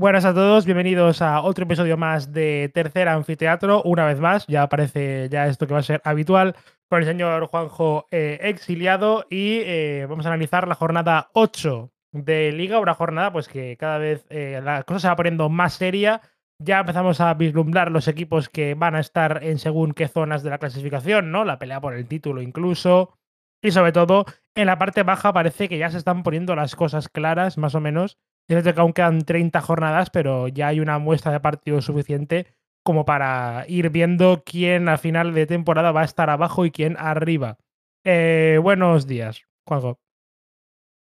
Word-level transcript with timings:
Buenas 0.00 0.24
a 0.24 0.32
todos, 0.32 0.64
bienvenidos 0.64 1.20
a 1.20 1.42
otro 1.42 1.64
episodio 1.64 1.98
más 1.98 2.32
de 2.32 2.70
Tercer 2.72 3.06
Anfiteatro. 3.06 3.82
Una 3.82 4.06
vez 4.06 4.18
más, 4.18 4.46
ya 4.46 4.66
parece 4.66 5.28
ya 5.28 5.46
esto 5.46 5.66
que 5.66 5.74
va 5.74 5.80
a 5.80 5.82
ser 5.82 6.00
habitual 6.04 6.56
con 6.88 7.00
el 7.00 7.06
señor 7.06 7.48
Juanjo 7.48 8.06
eh, 8.10 8.38
exiliado 8.40 9.26
y 9.28 9.58
eh, 9.58 10.06
vamos 10.08 10.24
a 10.24 10.30
analizar 10.30 10.66
la 10.66 10.74
jornada 10.74 11.28
8 11.34 11.92
de 12.12 12.50
Liga, 12.50 12.78
una 12.78 12.94
jornada 12.94 13.30
pues 13.30 13.46
que 13.46 13.76
cada 13.76 13.98
vez 13.98 14.24
eh, 14.30 14.62
la 14.64 14.84
cosa 14.84 15.00
se 15.00 15.08
va 15.08 15.16
poniendo 15.16 15.50
más 15.50 15.74
seria. 15.74 16.22
Ya 16.58 16.80
empezamos 16.80 17.20
a 17.20 17.34
vislumbrar 17.34 17.90
los 17.90 18.08
equipos 18.08 18.48
que 18.48 18.72
van 18.72 18.94
a 18.94 19.00
estar 19.00 19.44
en 19.44 19.58
según 19.58 19.92
qué 19.92 20.08
zonas 20.08 20.42
de 20.42 20.48
la 20.48 20.56
clasificación, 20.56 21.30
¿no? 21.30 21.44
La 21.44 21.58
pelea 21.58 21.78
por 21.78 21.92
el 21.92 22.08
título 22.08 22.40
incluso. 22.40 23.18
Y 23.62 23.72
sobre 23.72 23.92
todo, 23.92 24.24
en 24.54 24.64
la 24.64 24.78
parte 24.78 25.02
baja 25.02 25.34
parece 25.34 25.68
que 25.68 25.76
ya 25.76 25.90
se 25.90 25.98
están 25.98 26.22
poniendo 26.22 26.56
las 26.56 26.74
cosas 26.74 27.10
claras, 27.10 27.58
más 27.58 27.74
o 27.74 27.80
menos 27.80 28.16
es 28.58 28.74
que 28.74 28.80
aún 28.80 28.92
quedan 28.92 29.22
30 29.22 29.60
jornadas, 29.60 30.10
pero 30.10 30.48
ya 30.48 30.68
hay 30.68 30.80
una 30.80 30.98
muestra 30.98 31.32
de 31.32 31.40
partido 31.40 31.80
suficiente 31.80 32.46
como 32.82 33.04
para 33.04 33.64
ir 33.68 33.90
viendo 33.90 34.42
quién 34.44 34.88
a 34.88 34.98
final 34.98 35.34
de 35.34 35.46
temporada 35.46 35.92
va 35.92 36.02
a 36.02 36.04
estar 36.04 36.30
abajo 36.30 36.64
y 36.64 36.70
quién 36.70 36.96
arriba. 36.98 37.58
Eh, 38.04 38.58
buenos 38.62 39.06
días, 39.06 39.42
Juanjo. 39.66 39.98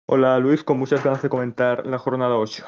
Hola 0.07 0.39
Luis, 0.39 0.63
con 0.63 0.79
muchas 0.79 1.03
ganas 1.03 1.21
de 1.21 1.29
comentar 1.29 1.85
la 1.85 1.97
jornada 1.97 2.35
8. 2.35 2.65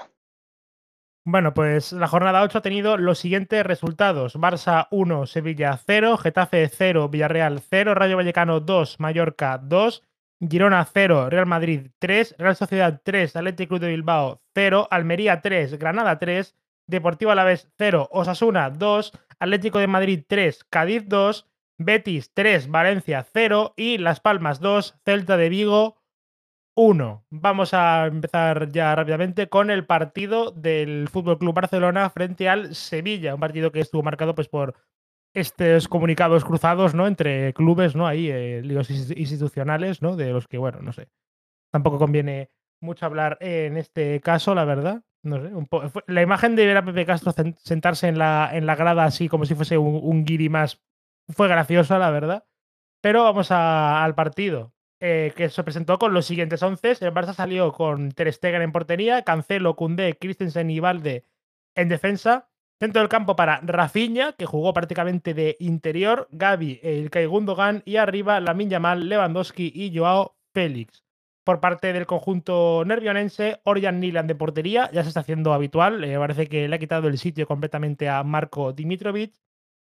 Bueno, 1.24 1.54
pues 1.54 1.92
la 1.94 2.08
jornada 2.08 2.42
8 2.42 2.58
ha 2.58 2.62
tenido 2.62 2.98
los 2.98 3.20
siguientes 3.20 3.64
resultados. 3.64 4.36
Barça 4.36 4.88
1, 4.90 5.28
Sevilla 5.28 5.78
0, 5.86 6.18
Getafe 6.18 6.68
0, 6.68 7.10
Villarreal 7.10 7.60
0, 7.60 7.94
Rayo 7.94 8.18
Vallecano 8.18 8.60
2, 8.60 9.00
Mallorca 9.00 9.60
2, 9.60 10.04
Girona 10.42 10.84
0, 10.86 11.30
Real 11.30 11.46
Madrid 11.46 11.92
3, 12.00 12.36
Real 12.40 12.56
Sociedad 12.56 13.02
3, 13.04 13.36
Atlético 13.36 13.70
Club 13.70 13.82
de 13.82 13.90
Bilbao 13.90 14.42
0, 14.56 14.88
Almería 14.90 15.42
3, 15.42 15.78
Granada 15.78 16.18
3, 16.18 16.56
Deportivo 16.88 17.32
Alavés 17.32 17.70
0, 17.78 18.10
Osasuna 18.12 18.70
2, 18.72 19.12
Atlético 19.40 19.80
de 19.80 19.88
Madrid 19.88 20.24
3, 20.28 20.64
Cádiz 20.70 21.08
2, 21.08 21.48
Betis 21.78 22.34
3, 22.34 22.70
Valencia 22.70 23.26
0 23.32 23.74
y 23.78 23.98
Las 23.98 24.20
Palmas 24.20 24.60
2, 24.60 25.00
Celta 25.06 25.38
de 25.38 25.50
Vigo 25.50 26.02
1. 26.76 27.26
Vamos 27.30 27.74
a 27.74 28.08
empezar 28.08 28.72
ya 28.72 28.96
rápidamente 28.96 29.48
con 29.48 29.70
el 29.70 29.86
partido 29.86 30.52
del 30.52 31.08
Fútbol 31.10 31.38
Club 31.38 31.54
Barcelona 31.54 32.10
frente 32.10 32.50
al 32.50 32.76
Sevilla, 32.76 33.36
un 33.36 33.42
partido 33.42 33.72
que 33.72 33.80
estuvo 33.80 34.04
marcado 34.04 34.36
pues 34.36 34.48
por 34.48 34.76
estos 35.34 35.88
comunicados 35.88 36.44
cruzados, 36.44 36.94
¿no? 36.94 37.08
Entre 37.08 37.54
clubes, 37.54 37.96
¿no? 37.96 38.08
Ahí, 38.08 38.30
eh, 38.30 38.62
institucionales, 39.16 40.02
¿no? 40.02 40.16
De 40.16 40.32
los 40.32 40.48
que, 40.48 40.58
bueno, 40.58 40.82
no 40.82 40.92
sé. 40.92 41.10
Tampoco 41.72 41.98
conviene 41.98 42.50
mucho 42.82 43.06
hablar 43.06 43.38
en 43.40 43.78
este 43.78 44.20
caso, 44.22 44.54
la 44.56 44.66
verdad. 44.66 45.04
No 45.24 45.42
sé. 45.42 45.52
La 46.08 46.22
imagen 46.22 46.56
de 46.56 46.66
ver 46.66 46.78
a 46.78 46.86
Pepe 46.86 47.06
Castro 47.06 47.34
sentarse 47.58 48.08
en 48.08 48.18
la, 48.18 48.50
en 48.54 48.66
la 48.66 48.76
grada 48.76 49.06
así 49.06 49.30
como 49.30 49.46
si 49.46 49.56
fuese 49.56 49.78
un, 49.78 50.26
guiri 50.26 50.50
más 50.50 50.82
fue 51.30 51.48
graciosa, 51.48 52.00
la 52.00 52.10
verdad. 52.10 52.46
Pero 53.02 53.24
vamos 53.24 53.52
al 53.52 54.16
partido. 54.16 54.74
Eh, 55.04 55.34
que 55.36 55.50
se 55.50 55.64
presentó 55.64 55.98
con 55.98 56.14
los 56.14 56.28
siguientes 56.28 56.62
once. 56.62 56.92
El 56.92 57.14
Barça 57.14 57.34
salió 57.34 57.72
con 57.74 58.12
Ter 58.12 58.32
Stegen 58.32 58.62
en 58.62 58.72
portería, 58.72 59.24
Cancelo, 59.24 59.76
Koundé, 59.76 60.16
Christensen 60.20 60.70
y 60.70 60.80
Valde 60.80 61.26
en 61.76 61.90
defensa. 61.90 62.51
Centro 62.82 63.04
del 63.04 63.10
campo 63.10 63.36
para 63.36 63.60
Rafinha, 63.62 64.34
que 64.34 64.48
jugó 64.48 64.74
prácticamente 64.74 65.36
de 65.36 65.56
interior, 65.60 66.28
Gaby, 66.32 66.80
el 66.82 67.12
Gundogan 67.28 67.84
y 67.86 67.98
arriba 67.98 68.40
Lamin 68.40 68.72
Yamal, 68.72 69.08
Lewandowski 69.08 69.72
y 69.76 69.96
Joao 69.96 70.36
Félix. 70.52 71.04
Por 71.44 71.60
parte 71.60 71.94
del 71.94 72.08
conjunto 72.08 72.84
nervionense, 72.84 73.62
Orian 73.66 74.00
Nilan 74.00 74.26
de 74.26 74.34
portería, 74.34 74.90
ya 74.92 75.04
se 75.04 75.10
está 75.10 75.20
haciendo 75.20 75.54
habitual, 75.54 76.00
me 76.00 76.18
parece 76.18 76.48
que 76.48 76.68
le 76.68 76.76
ha 76.76 76.80
quitado 76.80 77.08
el 77.08 77.20
sitio 77.20 77.46
completamente 77.46 78.10
a 78.10 78.24
Marco 78.24 78.74
Dimitrovic. 78.74 79.36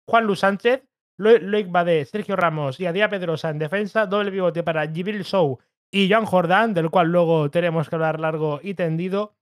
Juan 0.07 0.27
Luis 0.27 0.39
Sánchez, 0.39 0.85
Loic 1.17 1.73
Badé, 1.73 2.05
Sergio 2.05 2.37
Ramos 2.37 2.79
y 2.79 2.87
Adía 2.87 3.09
Pedrosa 3.09 3.51
en 3.51 3.59
defensa, 3.59 4.07
doble 4.07 4.31
pivote 4.31 4.63
para 4.63 4.87
Gibril 4.87 5.25
Show 5.25 5.59
y 5.91 6.09
Joan 6.09 6.27
Jordán, 6.27 6.75
del 6.75 6.91
cual 6.91 7.09
luego 7.09 7.51
tenemos 7.51 7.89
que 7.89 7.97
hablar 7.97 8.21
largo 8.21 8.61
y 8.63 8.75
tendido. 8.75 9.35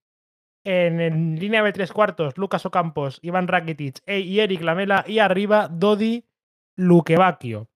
En, 0.65 1.39
línea 1.39 1.63
de 1.63 1.73
tres 1.73 1.93
cuartos, 1.93 2.39
Lucas 2.39 2.65
Ocampos, 2.67 3.19
Iván 3.23 3.49
Rakitic 3.49 4.01
e, 4.07 4.21
y 4.21 4.41
Eric 4.41 4.63
Lamela. 4.63 5.05
Y 5.07 5.19
arriba, 5.19 5.69
Dodi 5.69 6.25
Luquevacchio. 6.77 7.69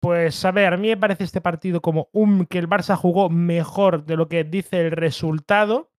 Pues 0.00 0.44
a 0.44 0.52
ver, 0.52 0.74
a 0.74 0.76
mí 0.76 0.88
me 0.88 0.96
parece 0.96 1.24
este 1.24 1.40
partido 1.40 1.80
como 1.80 2.08
un 2.12 2.46
que 2.46 2.58
el 2.58 2.68
Barça 2.68 2.96
jugó 2.96 3.30
mejor 3.30 4.04
de 4.04 4.16
lo 4.16 4.28
que 4.28 4.44
dice 4.44 4.80
el 4.80 4.90
resultado. 4.90 5.92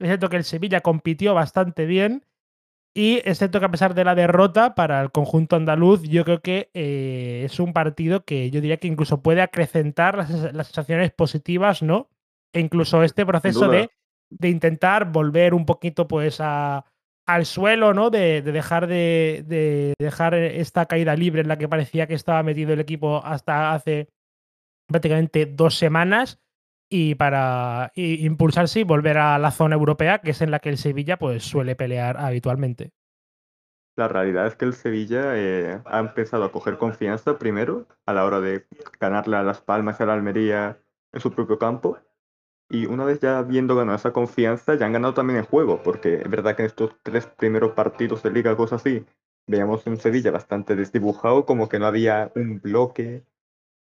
Es 0.00 0.08
cierto 0.08 0.28
que 0.28 0.36
el 0.36 0.44
Sevilla 0.44 0.80
compitió 0.80 1.34
bastante 1.34 1.86
bien. 1.86 2.24
Y 2.92 3.20
es 3.24 3.38
cierto 3.38 3.60
que 3.60 3.66
a 3.66 3.70
pesar 3.70 3.94
de 3.94 4.04
la 4.04 4.14
derrota 4.14 4.74
para 4.74 5.02
el 5.02 5.12
conjunto 5.12 5.54
andaluz, 5.54 6.02
yo 6.02 6.24
creo 6.24 6.40
que 6.40 6.70
eh, 6.72 7.42
es 7.44 7.60
un 7.60 7.74
partido 7.74 8.24
que 8.24 8.50
yo 8.50 8.62
diría 8.62 8.78
que 8.78 8.88
incluso 8.88 9.20
puede 9.20 9.42
acrecentar 9.42 10.16
las, 10.16 10.30
las 10.54 10.68
sensaciones 10.68 11.12
positivas, 11.12 11.82
¿no? 11.82 12.08
E 12.54 12.60
incluso 12.60 13.02
este 13.02 13.26
proceso 13.26 13.68
de 13.68 13.90
de 14.30 14.48
intentar 14.48 15.12
volver 15.12 15.54
un 15.54 15.66
poquito 15.66 16.08
pues 16.08 16.38
a, 16.40 16.84
al 17.26 17.44
suelo, 17.44 17.92
¿no? 17.92 18.10
De, 18.10 18.42
dejar 18.42 18.86
de, 18.86 19.94
dejar 19.98 20.34
esta 20.34 20.86
caída 20.86 21.16
libre 21.16 21.42
en 21.42 21.48
la 21.48 21.58
que 21.58 21.68
parecía 21.68 22.06
que 22.06 22.14
estaba 22.14 22.42
metido 22.42 22.72
el 22.72 22.80
equipo 22.80 23.24
hasta 23.24 23.74
hace 23.74 24.08
prácticamente 24.86 25.46
dos 25.46 25.76
semanas 25.76 26.40
y 26.88 27.16
para 27.16 27.90
impulsarse 27.96 28.80
y 28.80 28.84
volver 28.84 29.18
a 29.18 29.38
la 29.38 29.50
zona 29.50 29.74
europea, 29.74 30.20
que 30.20 30.30
es 30.30 30.40
en 30.40 30.52
la 30.52 30.60
que 30.60 30.68
el 30.68 30.78
Sevilla 30.78 31.18
pues 31.18 31.42
suele 31.42 31.74
pelear 31.74 32.16
habitualmente. 32.16 32.92
La 33.96 34.08
realidad 34.08 34.46
es 34.46 34.54
que 34.54 34.66
el 34.66 34.74
Sevilla 34.74 35.32
eh, 35.34 35.80
ha 35.84 35.98
empezado 35.98 36.44
a 36.44 36.52
coger 36.52 36.76
confianza 36.76 37.38
primero 37.38 37.88
a 38.04 38.12
la 38.12 38.24
hora 38.24 38.40
de 38.40 38.66
ganarle 39.00 39.36
a 39.36 39.42
Las 39.42 39.62
Palmas 39.62 39.98
y 39.98 40.02
a 40.02 40.06
la 40.06 40.12
Almería 40.12 40.78
en 41.12 41.20
su 41.20 41.32
propio 41.32 41.58
campo 41.58 41.98
y 42.68 42.86
una 42.86 43.04
vez 43.04 43.20
ya 43.20 43.38
habiendo 43.38 43.76
ganado 43.76 43.96
esa 43.96 44.12
confianza, 44.12 44.74
ya 44.74 44.86
han 44.86 44.92
ganado 44.92 45.14
también 45.14 45.38
el 45.38 45.44
juego, 45.44 45.82
porque 45.82 46.16
es 46.16 46.30
verdad 46.30 46.56
que 46.56 46.62
en 46.62 46.66
estos 46.66 46.96
tres 47.02 47.26
primeros 47.26 47.72
partidos 47.72 48.22
de 48.22 48.30
liga, 48.30 48.56
cosas 48.56 48.80
así, 48.80 49.04
veíamos 49.46 49.86
un 49.86 49.98
Sevilla 49.98 50.30
bastante 50.30 50.74
desdibujado, 50.74 51.46
como 51.46 51.68
que 51.68 51.78
no 51.78 51.86
había 51.86 52.32
un 52.34 52.60
bloque 52.60 53.24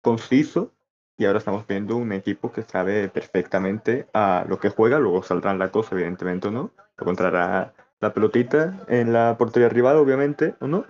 conciso, 0.02 0.72
y 1.18 1.26
ahora 1.26 1.40
estamos 1.40 1.68
viendo 1.68 1.98
un 1.98 2.14
equipo 2.14 2.52
que 2.52 2.64
sabe 2.64 3.10
perfectamente 3.10 4.08
a 4.14 4.46
lo 4.48 4.60
que 4.60 4.70
juega, 4.70 5.00
luego 5.00 5.22
saldrán 5.22 5.60
la 5.60 5.72
cosa, 5.72 5.96
evidentemente, 5.96 6.48
¿o 6.48 6.52
no? 6.52 6.72
Encontrará 6.98 7.74
la 8.00 8.14
pelotita 8.14 8.84
en 8.88 9.14
la 9.14 9.38
portería 9.38 9.70
rival, 9.70 9.98
obviamente, 9.98 10.56
¿o 10.60 10.68
no? 10.68 10.86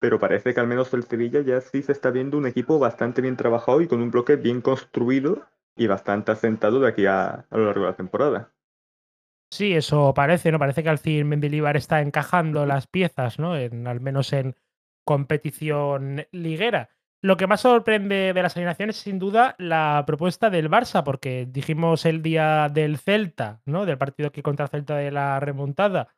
Pero 0.00 0.18
parece 0.18 0.52
que 0.52 0.58
al 0.58 0.66
menos 0.66 0.92
el 0.94 1.04
Sevilla 1.04 1.42
ya 1.42 1.60
sí 1.60 1.82
se 1.82 1.92
está 1.92 2.10
viendo 2.10 2.36
un 2.38 2.46
equipo 2.46 2.80
bastante 2.80 3.22
bien 3.22 3.36
trabajado 3.36 3.80
y 3.82 3.86
con 3.86 4.02
un 4.02 4.10
bloque 4.10 4.34
bien 4.34 4.60
construido 4.60 5.46
y 5.76 5.86
bastante 5.86 6.32
asentado 6.32 6.80
de 6.80 6.88
aquí 6.88 7.06
a, 7.06 7.46
lo 7.50 7.66
largo 7.66 7.80
de 7.82 7.90
la 7.90 7.96
temporada. 7.96 8.52
Sí, 9.50 9.74
eso 9.74 10.14
parece, 10.14 10.50
¿no? 10.50 10.58
Parece 10.58 10.82
que 10.82 10.88
al 10.88 10.98
fin 10.98 11.28
Mendilibar 11.28 11.76
está 11.76 12.00
encajando 12.00 12.64
las 12.64 12.86
piezas, 12.86 13.38
¿no? 13.38 13.56
En, 13.56 13.86
al 13.86 14.00
menos 14.00 14.32
en 14.32 14.56
competición 15.04 16.26
liguera. 16.32 16.90
Lo 17.20 17.36
que 17.36 17.46
más 17.46 17.60
sorprende 17.60 18.32
de 18.32 18.42
las 18.42 18.56
alineaciones 18.56 18.96
es 18.96 19.02
sin 19.02 19.18
duda 19.18 19.54
la 19.58 20.02
propuesta 20.06 20.50
del 20.50 20.68
Barça, 20.68 21.04
porque 21.04 21.46
dijimos 21.48 22.04
el 22.04 22.22
día 22.22 22.68
del 22.68 22.98
Celta, 22.98 23.60
¿no? 23.64 23.86
Del 23.86 23.98
partido 23.98 24.32
que 24.32 24.42
contra 24.42 24.68
Celta 24.68 24.96
de 24.96 25.12
la 25.12 25.38
remontada, 25.38 26.08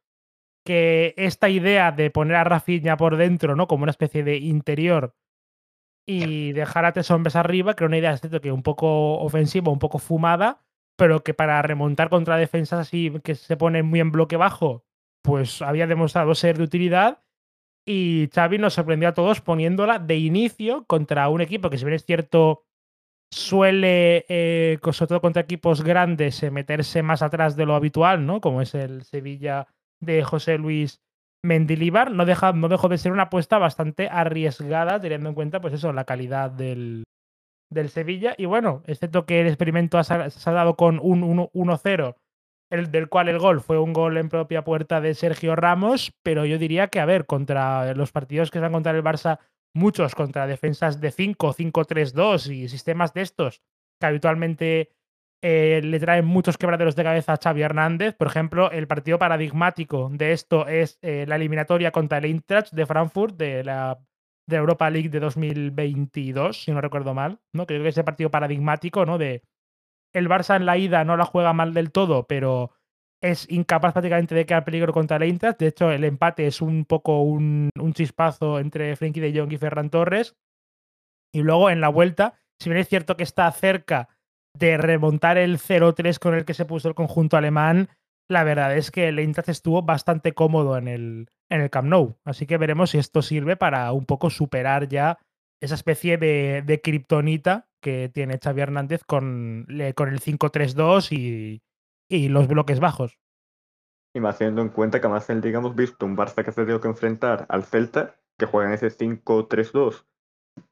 que 0.64 1.12
esta 1.18 1.50
idea 1.50 1.92
de 1.92 2.10
poner 2.10 2.36
a 2.36 2.44
Rafinha 2.44 2.96
por 2.96 3.16
dentro, 3.16 3.54
¿no? 3.54 3.68
Como 3.68 3.82
una 3.82 3.90
especie 3.90 4.24
de 4.24 4.38
interior, 4.38 5.14
y 6.06 6.52
dejar 6.52 6.84
a 6.84 6.92
tres 6.92 7.10
hombres 7.10 7.36
arriba, 7.36 7.74
que 7.74 7.84
era 7.84 7.88
una 7.88 7.98
idea 7.98 8.18
que 8.18 8.52
un 8.52 8.62
poco 8.62 9.18
ofensiva, 9.20 9.72
un 9.72 9.78
poco 9.78 9.98
fumada, 9.98 10.62
pero 10.96 11.24
que 11.24 11.34
para 11.34 11.60
remontar 11.62 12.08
contra 12.10 12.36
defensas 12.36 12.80
así 12.80 13.12
que 13.22 13.34
se 13.34 13.56
ponen 13.56 13.86
muy 13.86 14.00
en 14.00 14.12
bloque 14.12 14.36
bajo, 14.36 14.84
pues 15.22 15.62
había 15.62 15.86
demostrado 15.86 16.34
ser 16.34 16.58
de 16.58 16.64
utilidad. 16.64 17.22
Y 17.86 18.30
Xavi 18.34 18.58
nos 18.58 18.74
sorprendió 18.74 19.08
a 19.08 19.14
todos 19.14 19.40
poniéndola 19.40 19.98
de 19.98 20.16
inicio 20.16 20.84
contra 20.86 21.28
un 21.28 21.40
equipo 21.40 21.68
que, 21.68 21.78
si 21.78 21.84
bien 21.84 21.96
es 21.96 22.04
cierto, 22.04 22.64
suele, 23.30 24.24
eh, 24.28 24.78
sobre 24.92 25.08
todo 25.08 25.20
contra 25.20 25.42
equipos 25.42 25.82
grandes, 25.82 26.42
eh, 26.42 26.50
meterse 26.50 27.02
más 27.02 27.22
atrás 27.22 27.56
de 27.56 27.66
lo 27.66 27.74
habitual, 27.74 28.24
¿no? 28.24 28.40
Como 28.40 28.62
es 28.62 28.74
el 28.74 29.02
Sevilla 29.04 29.66
de 30.00 30.22
José 30.22 30.56
Luis 30.56 31.02
Mendilibar 31.44 32.10
no, 32.10 32.24
deja, 32.24 32.52
no 32.52 32.68
dejó 32.68 32.88
de 32.88 32.98
ser 32.98 33.12
una 33.12 33.24
apuesta 33.24 33.58
bastante 33.58 34.08
arriesgada, 34.08 35.00
teniendo 35.00 35.28
en 35.28 35.34
cuenta, 35.34 35.60
pues 35.60 35.74
eso, 35.74 35.92
la 35.92 36.04
calidad 36.04 36.50
del, 36.50 37.04
del 37.70 37.90
Sevilla. 37.90 38.34
Y 38.38 38.46
bueno, 38.46 38.82
excepto 38.86 39.26
que 39.26 39.40
el 39.40 39.46
experimento 39.46 40.02
se 40.02 40.14
ha 40.14 40.52
dado 40.52 40.76
con 40.76 40.98
un 41.02 41.22
1-0, 41.22 42.16
el, 42.70 42.90
del 42.90 43.08
cual 43.08 43.28
el 43.28 43.38
gol 43.38 43.60
fue 43.60 43.78
un 43.78 43.92
gol 43.92 44.16
en 44.16 44.30
propia 44.30 44.64
puerta 44.64 45.00
de 45.00 45.14
Sergio 45.14 45.54
Ramos, 45.54 46.12
pero 46.22 46.46
yo 46.46 46.58
diría 46.58 46.88
que, 46.88 47.00
a 47.00 47.04
ver, 47.04 47.26
contra 47.26 47.92
los 47.94 48.10
partidos 48.10 48.50
que 48.50 48.58
se 48.58 48.62
van 48.62 48.72
contra 48.72 48.92
el 48.92 49.04
Barça, 49.04 49.38
muchos 49.74 50.14
contra 50.14 50.46
defensas 50.46 51.00
de 51.00 51.10
5, 51.10 51.52
5-3-2 51.52 52.52
y 52.52 52.68
sistemas 52.68 53.12
de 53.12 53.22
estos 53.22 53.60
que 54.00 54.06
habitualmente 54.06 54.92
eh, 55.46 55.82
le 55.84 56.00
traen 56.00 56.24
muchos 56.24 56.56
quebraderos 56.56 56.96
de 56.96 57.04
cabeza 57.04 57.34
a 57.34 57.36
Xavi 57.36 57.60
Hernández. 57.60 58.14
Por 58.16 58.28
ejemplo, 58.28 58.70
el 58.70 58.86
partido 58.86 59.18
paradigmático 59.18 60.08
de 60.10 60.32
esto 60.32 60.66
es 60.66 60.98
eh, 61.02 61.26
la 61.28 61.36
eliminatoria 61.36 61.90
contra 61.90 62.16
el 62.16 62.24
Eintracht 62.24 62.72
de 62.72 62.86
Frankfurt 62.86 63.36
de 63.36 63.62
la, 63.62 63.98
de 64.48 64.56
Europa 64.56 64.88
League 64.88 65.10
de 65.10 65.20
2022, 65.20 66.62
si 66.62 66.72
no 66.72 66.80
recuerdo 66.80 67.12
mal. 67.12 67.40
¿no? 67.52 67.66
Creo 67.66 67.82
que 67.82 67.90
ese 67.90 68.04
partido 68.04 68.30
paradigmático, 68.30 69.04
¿no? 69.04 69.18
De 69.18 69.42
el 70.14 70.30
Barça 70.30 70.56
en 70.56 70.64
la 70.64 70.78
ida 70.78 71.04
no 71.04 71.18
la 71.18 71.26
juega 71.26 71.52
mal 71.52 71.74
del 71.74 71.92
todo, 71.92 72.26
pero 72.26 72.70
es 73.20 73.46
incapaz 73.50 73.92
prácticamente 73.92 74.34
de 74.34 74.46
quedar 74.46 74.64
peligro 74.64 74.94
contra 74.94 75.18
el 75.18 75.24
Eintracht. 75.24 75.58
De 75.58 75.66
hecho, 75.66 75.90
el 75.90 76.04
empate 76.04 76.46
es 76.46 76.62
un 76.62 76.86
poco 76.86 77.20
un, 77.20 77.68
un 77.78 77.92
chispazo 77.92 78.60
entre 78.60 78.96
Frenkie 78.96 79.20
de 79.20 79.38
Jong 79.38 79.52
y 79.52 79.58
Ferran 79.58 79.90
Torres. 79.90 80.36
Y 81.34 81.42
luego 81.42 81.68
en 81.68 81.82
la 81.82 81.90
vuelta, 81.90 82.32
si 82.58 82.70
bien 82.70 82.80
es 82.80 82.88
cierto 82.88 83.18
que 83.18 83.24
está 83.24 83.52
cerca 83.52 84.08
de 84.58 84.76
remontar 84.76 85.38
el 85.38 85.58
0-3 85.58 86.18
con 86.18 86.34
el 86.34 86.44
que 86.44 86.54
se 86.54 86.64
puso 86.64 86.88
el 86.88 86.94
conjunto 86.94 87.36
alemán, 87.36 87.88
la 88.28 88.44
verdad 88.44 88.76
es 88.76 88.90
que 88.90 89.08
el 89.08 89.18
Eintracht 89.18 89.48
estuvo 89.48 89.82
bastante 89.82 90.32
cómodo 90.32 90.76
en 90.78 90.88
el, 90.88 91.28
en. 91.50 91.70
Así 92.24 92.46
que 92.46 92.56
veremos 92.56 92.90
si 92.90 92.98
esto 92.98 93.22
sirve 93.22 93.56
para 93.56 93.92
un 93.92 94.06
poco 94.06 94.30
superar 94.30 94.88
ya 94.88 95.18
esa 95.60 95.74
especie 95.74 96.18
de, 96.18 96.62
de 96.64 96.80
kriptonita 96.80 97.68
que 97.82 98.08
tiene 98.08 98.38
Xavi 98.42 98.62
Hernández 98.62 99.04
con, 99.04 99.66
con 99.94 100.08
el 100.08 100.20
5-3-2 100.20 101.60
y, 102.08 102.28
los 102.28 102.48
bloques 102.48 102.80
bajos. 102.80 103.18
Y 104.14 104.20
más 104.20 104.38
teniendo 104.38 104.62
en 104.62 104.68
cuenta 104.68 105.00
que 105.00 105.08
más 105.08 105.28
en 105.28 105.40
Liga 105.40 105.58
hemos 105.58 105.74
visto 105.74 106.06
un 106.06 106.16
Barça 106.16 106.44
que 106.44 106.52
se 106.52 106.60
ha 106.60 106.64
tenido 106.64 106.80
que 106.80 106.88
enfrentar 106.88 107.44
al 107.48 107.64
Celta, 107.64 108.14
que 108.38 108.46
juega 108.46 108.68
en 108.68 108.74
ese 108.74 108.86
5-3-2 108.86 110.06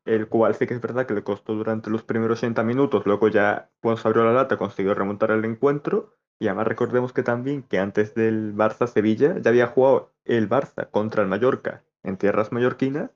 el 0.05 0.29
cual 0.29 0.55
sí 0.55 0.67
que 0.67 0.75
es 0.75 0.81
verdad 0.81 1.07
que 1.07 1.15
le 1.15 1.25
costó 1.25 1.55
durante 1.55 1.91
los 1.91 2.03
primeros 2.03 2.39
80 2.39 2.63
minutos, 2.63 3.07
luego 3.07 3.29
ya 3.29 3.71
cuando 3.81 4.01
se 4.01 4.09
abrió 4.09 4.25
la 4.25 4.33
lata 4.33 4.57
consiguió 4.57 4.95
remontar 4.95 5.31
el 5.31 5.45
encuentro, 5.45 6.15
y 6.39 6.49
además 6.49 6.67
recordemos 6.67 7.13
que 7.13 7.23
también 7.23 7.63
que 7.63 7.79
antes 7.79 8.15
del 8.15 8.55
Barça-Sevilla 8.55 9.41
ya 9.41 9.51
había 9.51 9.69
jugado 9.69 10.13
el 10.25 10.49
Barça 10.49 10.91
contra 10.91 11.23
el 11.23 11.29
Mallorca 11.29 11.85
en 12.03 12.17
tierras 12.17 12.51
mallorquinas, 12.51 13.11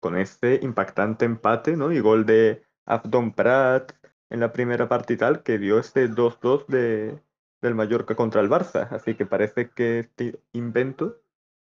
con 0.00 0.16
ese 0.16 0.60
impactante 0.62 1.24
empate, 1.24 1.76
¿no? 1.76 1.92
Y 1.92 2.00
gol 2.00 2.26
de 2.26 2.62
Abdon 2.84 3.32
Prat 3.32 3.92
en 4.30 4.40
la 4.40 4.52
primera 4.52 4.88
parte 4.88 5.16
tal, 5.16 5.42
que 5.42 5.58
dio 5.58 5.78
ese 5.78 6.10
2-2 6.10 6.66
de, 6.66 7.22
del 7.62 7.74
Mallorca 7.74 8.14
contra 8.14 8.40
el 8.40 8.50
Barça. 8.50 8.88
Así 8.90 9.14
que 9.14 9.26
parece 9.26 9.70
que 9.70 10.00
este 10.00 10.40
invento 10.52 11.16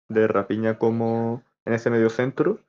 de 0.10 0.28
Rapiña 0.28 0.78
como 0.78 1.44
en 1.66 1.74
ese 1.74 1.90
medio 1.90 2.10
centro 2.10 2.60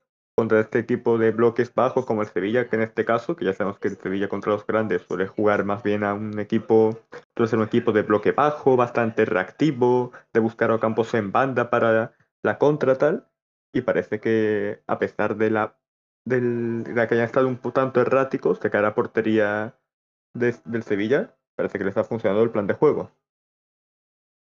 contra 0.40 0.60
este 0.60 0.78
equipo 0.78 1.18
de 1.18 1.32
bloques 1.32 1.74
bajos 1.74 2.06
como 2.06 2.22
el 2.22 2.28
Sevilla, 2.28 2.66
que 2.66 2.76
en 2.76 2.80
este 2.80 3.04
caso, 3.04 3.36
que 3.36 3.44
ya 3.44 3.52
sabemos 3.52 3.78
que 3.78 3.88
el 3.88 3.98
Sevilla 3.98 4.30
contra 4.30 4.52
los 4.52 4.66
grandes 4.66 5.02
suele 5.02 5.26
jugar 5.26 5.66
más 5.66 5.82
bien 5.82 6.02
a 6.02 6.14
un 6.14 6.38
equipo, 6.38 6.98
suele 7.36 7.50
ser 7.50 7.58
un 7.58 7.66
equipo 7.66 7.92
de 7.92 8.00
bloque 8.00 8.32
bajo, 8.32 8.74
bastante 8.74 9.26
reactivo, 9.26 10.12
de 10.32 10.40
buscar 10.40 10.70
a 10.70 10.78
campos 10.78 11.12
en 11.12 11.30
banda 11.30 11.68
para 11.68 12.14
la 12.42 12.56
contra 12.56 12.96
tal, 12.96 13.28
y 13.74 13.82
parece 13.82 14.18
que 14.18 14.82
a 14.86 14.98
pesar 14.98 15.36
de 15.36 15.50
la 15.50 15.78
del, 16.24 16.84
de 16.84 16.94
que 16.94 17.14
hayan 17.14 17.26
estado 17.26 17.46
un 17.46 17.58
tanto 17.58 18.00
erráticos 18.00 18.60
de 18.60 18.70
cara 18.70 18.88
a 18.88 18.94
portería 18.94 19.78
del 20.32 20.82
Sevilla, 20.84 21.36
parece 21.54 21.76
que 21.76 21.84
les 21.84 21.98
ha 21.98 22.04
funcionado 22.04 22.42
el 22.42 22.50
plan 22.50 22.66
de 22.66 22.72
juego. 22.72 23.10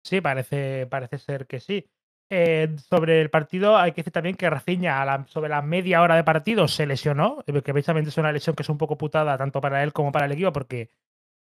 Sí, 0.04 0.22
parece, 0.22 0.88
parece 0.88 1.19
ser 1.19 1.45
que 1.45 1.60
sí. 1.60 1.88
Eh, 2.35 2.77
sobre 2.89 3.21
el 3.21 3.30
partido, 3.30 3.77
hay 3.77 3.91
que 3.91 3.97
decir 3.97 4.12
también 4.12 4.35
que 4.35 4.50
Rafinha, 4.50 5.24
sobre 5.27 5.50
la 5.50 5.62
media 5.62 6.01
hora 6.01 6.15
de 6.15 6.24
partido, 6.24 6.68
se 6.68 6.88
lesionó, 6.88 7.44
eh, 7.45 7.62
que 7.62 7.74
precisamente 7.74 8.09
es 8.09 8.18
una 8.18 8.31
lesión 8.31 8.56
que 8.56 8.63
es 8.63 8.69
un 8.69 8.80
poco 8.80 8.97
putada 8.97 9.38
tanto 9.38 9.62
para 9.62 9.83
él 9.83 9.94
como 9.94 10.12
para 10.12 10.25
el 10.25 10.31
equipo, 10.31 10.51
porque 10.51 10.89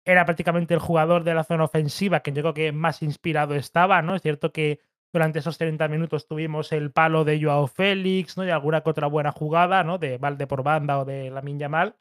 era 0.06 0.24
prácticamente 0.24 0.72
el 0.72 0.80
jugador 0.80 1.24
de 1.24 1.34
la 1.34 1.44
zona 1.44 1.64
ofensiva 1.64 2.20
que 2.20 2.32
yo 2.32 2.40
creo 2.40 2.54
que 2.54 2.72
más 2.72 3.02
inspirado 3.02 3.54
estaba, 3.54 4.00
¿no? 4.00 4.14
Es 4.14 4.22
cierto 4.22 4.50
que 4.50 4.80
durante 5.12 5.40
esos 5.40 5.58
30 5.58 5.88
minutos 5.88 6.26
tuvimos 6.26 6.72
el 6.72 6.90
palo 6.90 7.24
de 7.26 7.38
Joao 7.42 7.66
Félix, 7.66 8.38
¿no? 8.38 8.46
Y 8.46 8.50
alguna 8.50 8.80
que 8.80 8.88
otra 8.88 9.08
buena 9.08 9.30
jugada, 9.30 9.84
¿no? 9.84 9.98
De 9.98 10.16
Valde 10.16 10.46
por 10.46 10.62
banda 10.62 11.00
o 11.00 11.04
de 11.04 11.28
Lamin 11.28 11.58
Yamal. 11.58 11.96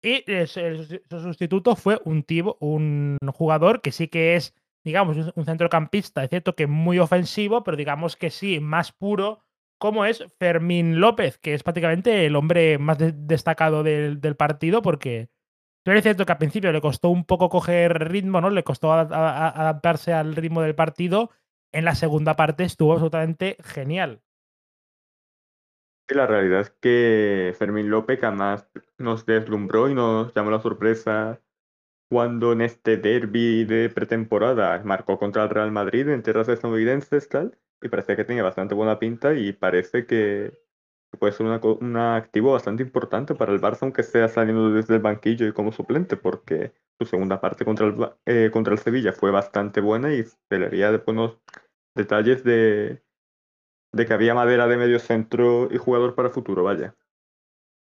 Y 0.00 0.24
su 0.46 1.20
sustituto 1.20 1.74
fue 1.74 2.00
un, 2.04 2.22
tipo, 2.22 2.56
un 2.60 3.18
jugador 3.34 3.80
que 3.80 3.90
sí 3.90 4.06
que 4.06 4.36
es 4.36 4.54
digamos, 4.84 5.16
un 5.34 5.44
centrocampista, 5.44 6.24
es 6.24 6.30
cierto 6.30 6.54
que 6.54 6.66
muy 6.66 6.98
ofensivo, 6.98 7.62
pero 7.62 7.76
digamos 7.76 8.16
que 8.16 8.30
sí, 8.30 8.60
más 8.60 8.92
puro, 8.92 9.40
como 9.78 10.04
es 10.04 10.24
Fermín 10.38 11.00
López, 11.00 11.38
que 11.38 11.54
es 11.54 11.62
prácticamente 11.62 12.26
el 12.26 12.36
hombre 12.36 12.78
más 12.78 12.98
destacado 12.98 13.82
del, 13.82 14.36
partido, 14.36 14.82
porque 14.82 15.28
es 15.84 16.02
cierto 16.02 16.24
que 16.24 16.32
al 16.32 16.38
principio 16.38 16.70
le 16.70 16.80
costó 16.80 17.08
un 17.08 17.24
poco 17.24 17.48
coger 17.48 18.08
ritmo, 18.08 18.40
¿no? 18.40 18.50
Le 18.50 18.62
costó 18.62 18.92
adaptarse 18.92 20.12
al 20.12 20.36
ritmo 20.36 20.62
del 20.62 20.76
partido. 20.76 21.30
En 21.72 21.84
la 21.84 21.96
segunda 21.96 22.36
parte 22.36 22.62
estuvo 22.62 22.92
absolutamente 22.92 23.56
genial. 23.64 24.22
La 26.06 26.26
realidad 26.26 26.60
es 26.60 26.70
que 26.70 27.54
Fermín 27.58 27.90
López 27.90 28.20
jamás 28.20 28.68
nos 28.98 29.26
deslumbró 29.26 29.88
y 29.88 29.94
nos 29.94 30.32
llamó 30.34 30.50
la 30.52 30.60
sorpresa 30.60 31.40
cuando 32.12 32.52
en 32.52 32.60
este 32.60 32.98
derby 32.98 33.64
de 33.64 33.88
pretemporada 33.88 34.82
marcó 34.84 35.18
contra 35.18 35.44
el 35.44 35.48
Real 35.48 35.72
Madrid 35.72 36.06
en 36.10 36.22
tierras 36.22 36.46
estadounidenses 36.46 37.26
tal, 37.30 37.56
y 37.80 37.88
parece 37.88 38.16
que 38.16 38.24
tenía 38.24 38.42
bastante 38.42 38.74
buena 38.74 38.98
pinta 38.98 39.32
y 39.32 39.54
parece 39.54 40.04
que 40.04 40.52
puede 41.18 41.32
ser 41.32 41.46
un 41.46 41.96
activo 41.96 42.52
bastante 42.52 42.82
importante 42.82 43.34
para 43.34 43.54
el 43.54 43.62
Barça, 43.62 43.84
aunque 43.84 44.02
sea 44.02 44.28
saliendo 44.28 44.70
desde 44.70 44.96
el 44.96 45.00
banquillo 45.00 45.46
y 45.46 45.54
como 45.54 45.72
suplente, 45.72 46.18
porque 46.18 46.74
su 47.00 47.06
segunda 47.06 47.40
parte 47.40 47.64
contra 47.64 47.86
el, 47.86 47.96
eh, 48.26 48.50
contra 48.52 48.74
el 48.74 48.78
Sevilla 48.78 49.14
fue 49.14 49.30
bastante 49.30 49.80
buena 49.80 50.12
y 50.12 50.24
se 50.24 50.58
le 50.58 50.68
veía 50.68 50.92
de 50.92 50.98
buenos 50.98 51.38
detalles 51.94 52.44
de, 52.44 53.02
de 53.90 54.06
que 54.06 54.12
había 54.12 54.34
madera 54.34 54.66
de 54.66 54.76
medio 54.76 54.98
centro 54.98 55.70
y 55.72 55.78
jugador 55.78 56.14
para 56.14 56.28
futuro, 56.28 56.62
vaya. 56.62 56.94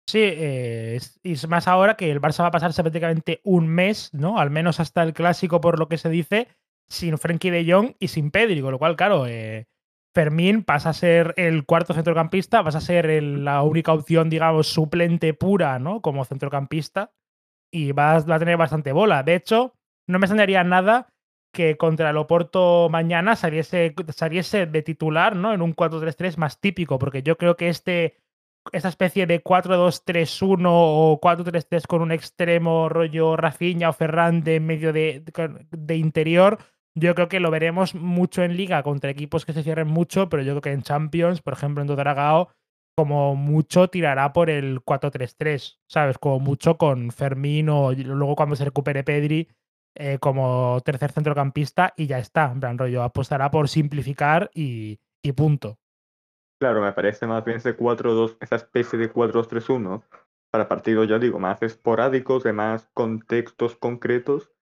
Sí, 0.09 0.19
eh, 0.21 0.99
y 1.23 1.33
es 1.33 1.49
más 1.49 1.69
ahora 1.69 1.97
que 1.97 2.11
el 2.11 2.21
Barça 2.21 2.43
va 2.43 2.49
a 2.49 2.53
pasarse 2.53 2.83
prácticamente 2.83 3.41
un 3.45 3.69
mes, 3.69 4.13
¿no? 4.13 4.39
Al 4.39 4.51
menos 4.51 4.81
hasta 4.81 5.03
el 5.03 5.15
clásico, 5.15 5.61
por 5.61 5.79
lo 5.79 5.89
que 5.89 5.99
se 5.99 6.11
dice, 6.11 6.49
sin 6.89 7.19
Frenkie 7.19 7.51
de 7.51 7.71
Jong 7.71 7.95
y 7.99 8.09
sin 8.09 8.31
Pedri, 8.31 8.61
con 8.61 8.73
lo 8.73 8.79
cual, 8.79 8.97
claro, 8.97 9.27
eh, 9.27 9.67
Fermín 10.15 10.65
pasa 10.65 10.91
a 10.91 10.93
ser 10.93 11.35
el 11.37 11.65
cuarto 11.65 11.95
centrocampista, 11.95 12.63
vas 12.63 12.75
a 12.75 12.81
ser 12.81 13.23
la 13.23 13.63
única 13.63 13.93
opción, 13.93 14.29
digamos, 14.29 14.67
suplente 14.67 15.35
pura, 15.35 15.79
¿no? 15.79 16.03
Como 16.03 16.25
centrocampista, 16.25 17.13
y 17.73 17.93
vas, 17.93 18.29
va 18.29 18.35
a 18.35 18.39
tener 18.39 18.57
bastante 18.57 18.93
bola. 18.93 19.23
De 19.23 19.35
hecho, 19.35 19.75
no 20.07 20.19
me 20.19 20.27
extrañaría 20.27 20.65
nada 20.65 21.09
que 21.55 21.77
contra 21.77 22.11
el 22.11 22.17
Oporto 22.17 22.89
mañana 22.91 23.37
saliese, 23.37 23.95
saliese 24.09 24.67
de 24.67 24.83
titular, 24.83 25.37
¿no? 25.37 25.55
En 25.55 25.63
un 25.63 25.75
4-3-3 25.75 26.37
más 26.37 26.61
típico, 26.61 26.99
porque 26.99 27.23
yo 27.23 27.39
creo 27.39 27.57
que 27.57 27.69
este 27.69 28.17
esa 28.71 28.89
especie 28.89 29.27
de 29.27 29.43
4-2-3-1 29.43 30.67
o 30.69 31.19
4-3-3 31.21 31.87
con 31.87 32.03
un 32.03 32.13
extremo 32.13 32.89
rollo 32.89 33.37
Rafinha 33.37 33.91
o 33.91 33.93
Ferran 33.93 34.43
de 34.43 34.61
medio 34.61 34.93
de, 34.93 35.25
de, 35.71 35.97
interior, 35.97 36.59
yo 36.95 37.15
creo 37.15 37.29
que 37.29 37.41
lo 37.41 37.51
veremos 37.51 37.95
mucho 37.95 38.43
en 38.43 38.57
liga 38.57 38.83
contra 38.83 39.11
equipos 39.11 39.45
que 39.45 39.53
se 39.53 39.63
cierren 39.63 39.89
mucho, 39.89 40.29
pero 40.29 40.43
yo 40.43 40.53
creo 40.53 40.63
que 40.63 40.73
en 40.73 40.83
Champions, 40.83 41.43
por 41.43 41.55
ejemplo 41.55 41.83
en 41.83 41.89
Dodragao, 41.89 42.51
como 42.97 43.35
mucho 43.35 43.89
tirará 43.89 44.33
por 44.33 44.51
el 44.51 44.85
4-3-3, 44.85 45.81
¿sabes? 45.89 46.19
Como 46.19 46.39
mucho 46.41 46.77
con 46.77 47.11
Fermín 47.11 47.69
o 47.69 47.93
luego 47.93 48.37
cuando 48.37 48.55
se 48.55 48.67
recupere 48.67 49.03
Pedri 49.03 49.49
eh, 49.95 50.19
como 50.19 50.81
tercer 50.85 51.13
centrocampista 51.13 51.95
y 51.97 52.07
ya 52.07 52.19
está, 52.19 52.51
en 52.53 52.61
plan 52.61 52.79
rollo, 52.79 53.03
apostará 53.03 53.51
por 53.51 53.69
simplificar 53.69 54.51
y, 54.55 55.01
y 55.23 55.33
punto. 55.33 55.79
Claro, 56.63 56.81
me 56.81 56.93
parece 56.93 57.27
más 57.27 57.45
bien 57.45 57.57
ese 57.57 57.77
4-2, 57.77 58.37
esa 58.41 58.55
especie 58.55 58.97
de 58.97 59.13
4-2-3-1 59.13 60.05
para 60.49 60.69
partidos, 60.69 61.09
ya 61.09 61.19
digo, 61.19 61.41
más 61.41 61.61
esporádicos, 61.61 62.45
de 62.45 62.53
más 62.53 62.89
contextos 62.95 63.75
concretos, 63.75 64.53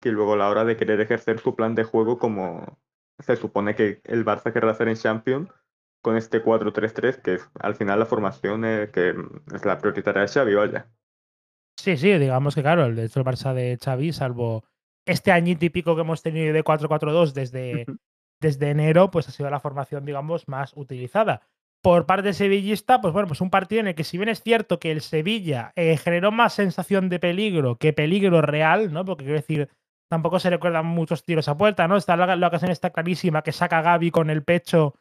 que 0.00 0.12
luego 0.12 0.32
a 0.32 0.38
la 0.38 0.48
hora 0.48 0.64
de 0.64 0.78
querer 0.78 0.98
ejercer 0.98 1.38
su 1.38 1.54
plan 1.54 1.74
de 1.74 1.84
juego 1.84 2.18
como 2.18 2.78
se 3.18 3.36
supone 3.36 3.74
que 3.74 4.00
el 4.04 4.24
Barça 4.24 4.50
querrá 4.50 4.70
hacer 4.70 4.88
en 4.88 4.96
Champions 4.96 5.50
con 6.00 6.16
este 6.16 6.42
4-3-3, 6.42 7.20
que 7.20 7.34
es 7.34 7.50
al 7.60 7.74
final 7.74 7.98
la 7.98 8.06
formación 8.06 8.64
eh, 8.64 8.88
que 8.90 9.14
es 9.54 9.62
la 9.66 9.76
prioritaria 9.76 10.22
de 10.22 10.28
Xavi, 10.28 10.54
vaya. 10.54 10.90
Sí, 11.76 11.98
sí, 11.98 12.14
digamos 12.14 12.54
que 12.54 12.62
claro, 12.62 12.86
el, 12.86 12.96
de 12.96 13.04
hecho 13.04 13.20
el 13.20 13.26
Barça 13.26 13.52
de 13.52 13.76
Xavi, 13.76 14.14
salvo 14.14 14.64
este 15.04 15.32
año 15.32 15.54
típico 15.58 15.94
que 15.96 16.00
hemos 16.00 16.22
tenido 16.22 16.54
de 16.54 16.64
4-4-2 16.64 17.34
desde 17.34 17.84
desde 18.40 18.70
enero, 18.70 19.10
pues 19.10 19.28
ha 19.28 19.32
sido 19.32 19.50
la 19.50 19.60
formación, 19.60 20.04
digamos, 20.04 20.48
más 20.48 20.72
utilizada. 20.76 21.42
Por 21.82 22.06
parte 22.06 22.32
sevillista, 22.32 23.00
pues 23.00 23.12
bueno, 23.12 23.28
pues 23.28 23.40
un 23.40 23.50
partido 23.50 23.80
en 23.80 23.88
el 23.88 23.94
que 23.94 24.04
si 24.04 24.18
bien 24.18 24.28
es 24.28 24.42
cierto 24.42 24.80
que 24.80 24.90
el 24.90 25.02
Sevilla 25.02 25.72
eh, 25.76 25.96
generó 25.96 26.32
más 26.32 26.54
sensación 26.54 27.08
de 27.08 27.20
peligro 27.20 27.76
que 27.76 27.92
peligro 27.92 28.42
real, 28.42 28.92
¿no? 28.92 29.04
Porque 29.04 29.24
quiero 29.24 29.38
decir, 29.38 29.68
tampoco 30.08 30.40
se 30.40 30.50
recuerdan 30.50 30.86
muchos 30.86 31.24
tiros 31.24 31.48
a 31.48 31.56
puerta, 31.56 31.86
¿no? 31.86 31.96
Está, 31.96 32.16
la, 32.16 32.46
ocasión 32.46 32.70
está 32.70 32.90
clarísima 32.90 33.42
que 33.42 33.52
saca 33.52 33.82
Gaby 33.82 34.10
con 34.10 34.30
el 34.30 34.42
pecho 34.42 34.94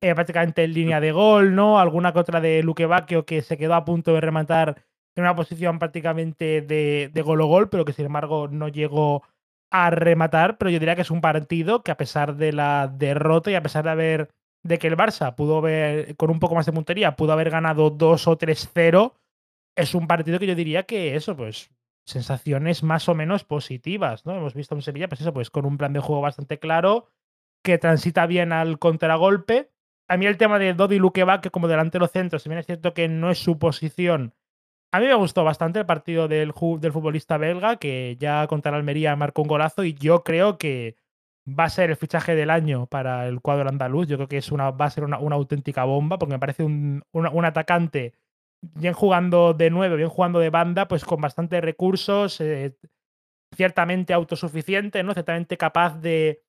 eh, 0.00 0.14
prácticamente 0.14 0.64
en 0.64 0.72
línea 0.72 1.00
de 1.00 1.12
gol, 1.12 1.54
¿no? 1.54 1.78
Alguna 1.78 2.12
que 2.12 2.20
otra 2.20 2.40
de 2.40 2.62
Luque 2.62 2.86
Bacchio 2.86 3.26
que 3.26 3.42
se 3.42 3.58
quedó 3.58 3.74
a 3.74 3.84
punto 3.84 4.14
de 4.14 4.20
rematar 4.20 4.82
en 5.16 5.24
una 5.24 5.36
posición 5.36 5.78
prácticamente 5.78 6.62
de, 6.62 7.10
de 7.12 7.22
gol 7.22 7.40
o 7.42 7.46
gol, 7.46 7.68
pero 7.68 7.84
que 7.84 7.92
sin 7.92 8.06
embargo 8.06 8.48
no 8.48 8.68
llegó 8.68 9.24
a 9.70 9.90
rematar, 9.90 10.58
pero 10.58 10.70
yo 10.70 10.78
diría 10.78 10.96
que 10.96 11.02
es 11.02 11.10
un 11.10 11.20
partido 11.20 11.82
que 11.82 11.90
a 11.90 11.96
pesar 11.96 12.36
de 12.36 12.52
la 12.52 12.88
derrota 12.88 13.50
y 13.50 13.54
a 13.54 13.62
pesar 13.62 13.84
de 13.84 13.90
haber 13.90 14.30
de 14.62 14.78
que 14.78 14.88
el 14.88 14.96
Barça 14.96 15.34
pudo 15.34 15.58
haber, 15.58 16.16
con 16.16 16.30
un 16.30 16.40
poco 16.40 16.54
más 16.54 16.66
de 16.66 16.72
puntería, 16.72 17.16
pudo 17.16 17.32
haber 17.32 17.50
ganado 17.50 17.90
2 17.90 18.28
o 18.28 18.36
3-0, 18.36 19.14
es 19.76 19.94
un 19.94 20.06
partido 20.06 20.38
que 20.38 20.46
yo 20.46 20.54
diría 20.54 20.82
que 20.82 21.16
eso, 21.16 21.36
pues 21.36 21.70
sensaciones 22.06 22.82
más 22.82 23.08
o 23.08 23.14
menos 23.14 23.44
positivas, 23.44 24.26
¿no? 24.26 24.36
Hemos 24.36 24.54
visto 24.54 24.74
en 24.74 24.82
Sevilla, 24.82 25.08
pues 25.08 25.20
eso, 25.20 25.32
pues 25.32 25.50
con 25.50 25.64
un 25.64 25.78
plan 25.78 25.92
de 25.92 26.00
juego 26.00 26.20
bastante 26.20 26.58
claro, 26.58 27.08
que 27.62 27.78
transita 27.78 28.26
bien 28.26 28.52
al 28.52 28.78
contragolpe. 28.78 29.70
A 30.08 30.16
mí 30.16 30.26
el 30.26 30.36
tema 30.36 30.58
de 30.58 30.74
Dodi 30.74 30.98
Luqueva, 30.98 31.40
que 31.40 31.50
como 31.50 31.68
delantero 31.68 32.08
centro, 32.08 32.38
si 32.38 32.48
bien 32.48 32.58
es 32.58 32.66
cierto 32.66 32.94
que 32.94 33.08
no 33.08 33.30
es 33.30 33.38
su 33.38 33.58
posición, 33.58 34.34
a 34.92 35.00
mí 35.00 35.06
me 35.06 35.14
gustó 35.14 35.44
bastante 35.44 35.78
el 35.78 35.86
partido 35.86 36.28
del, 36.28 36.52
del 36.80 36.92
futbolista 36.92 37.38
belga, 37.38 37.76
que 37.76 38.16
ya 38.18 38.46
contra 38.46 38.72
la 38.72 38.78
Almería 38.78 39.14
marcó 39.16 39.42
un 39.42 39.48
golazo 39.48 39.84
y 39.84 39.94
yo 39.94 40.24
creo 40.24 40.58
que 40.58 40.96
va 41.46 41.64
a 41.64 41.70
ser 41.70 41.90
el 41.90 41.96
fichaje 41.96 42.34
del 42.34 42.50
año 42.50 42.86
para 42.86 43.26
el 43.28 43.40
cuadro 43.40 43.68
andaluz. 43.68 44.08
Yo 44.08 44.16
creo 44.16 44.28
que 44.28 44.38
es 44.38 44.50
una, 44.52 44.70
va 44.70 44.86
a 44.86 44.90
ser 44.90 45.04
una, 45.04 45.16
auténtica 45.16 45.84
bomba, 45.84 46.18
porque 46.18 46.34
me 46.34 46.38
parece 46.38 46.64
un, 46.64 47.02
un, 47.12 47.44
atacante 47.44 48.14
bien 48.60 48.92
jugando 48.94 49.54
de 49.54 49.70
nueve, 49.70 49.96
bien 49.96 50.08
jugando 50.08 50.38
de 50.38 50.50
banda, 50.50 50.88
pues 50.88 51.04
con 51.04 51.20
bastantes 51.20 51.62
recursos, 51.62 52.40
eh, 52.40 52.76
ciertamente 53.56 54.12
autosuficiente, 54.12 55.02
¿no? 55.02 55.12
Ciertamente 55.14 55.56
capaz 55.56 56.00
de, 56.00 56.42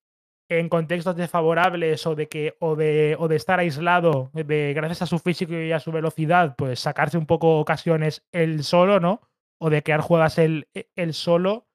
en 0.60 0.70
contextos 0.70 1.15
desfavorables 1.15 2.05
o 2.05 2.15
de 2.15 2.27
que, 2.27 2.55
o 2.60 2.75
de, 2.75 3.15
o 3.17 3.27
de 3.27 3.36
estar 3.36 3.60
aislado, 3.60 4.31
de, 4.34 4.74
gracias 4.74 5.03
a 5.03 5.05
su 5.05 5.20
físico 5.20 5.53
y 5.53 5.72
a 5.72 5.79
su 5.79 5.91
velocidad, 5.91 6.55
pues 6.58 6.79
sacarse 6.79 7.17
un 7.17 7.25
poco 7.25 7.60
ocasiones 7.60 8.25
él 8.31 8.63
solo, 8.63 9.00
¿no? 9.00 9.22
O 9.60 9.70
de 9.70 9.81
crear 9.84 10.01
juegas 10.01 10.38
él, 10.38 10.67
él 10.96 11.13
solo. 11.13 11.67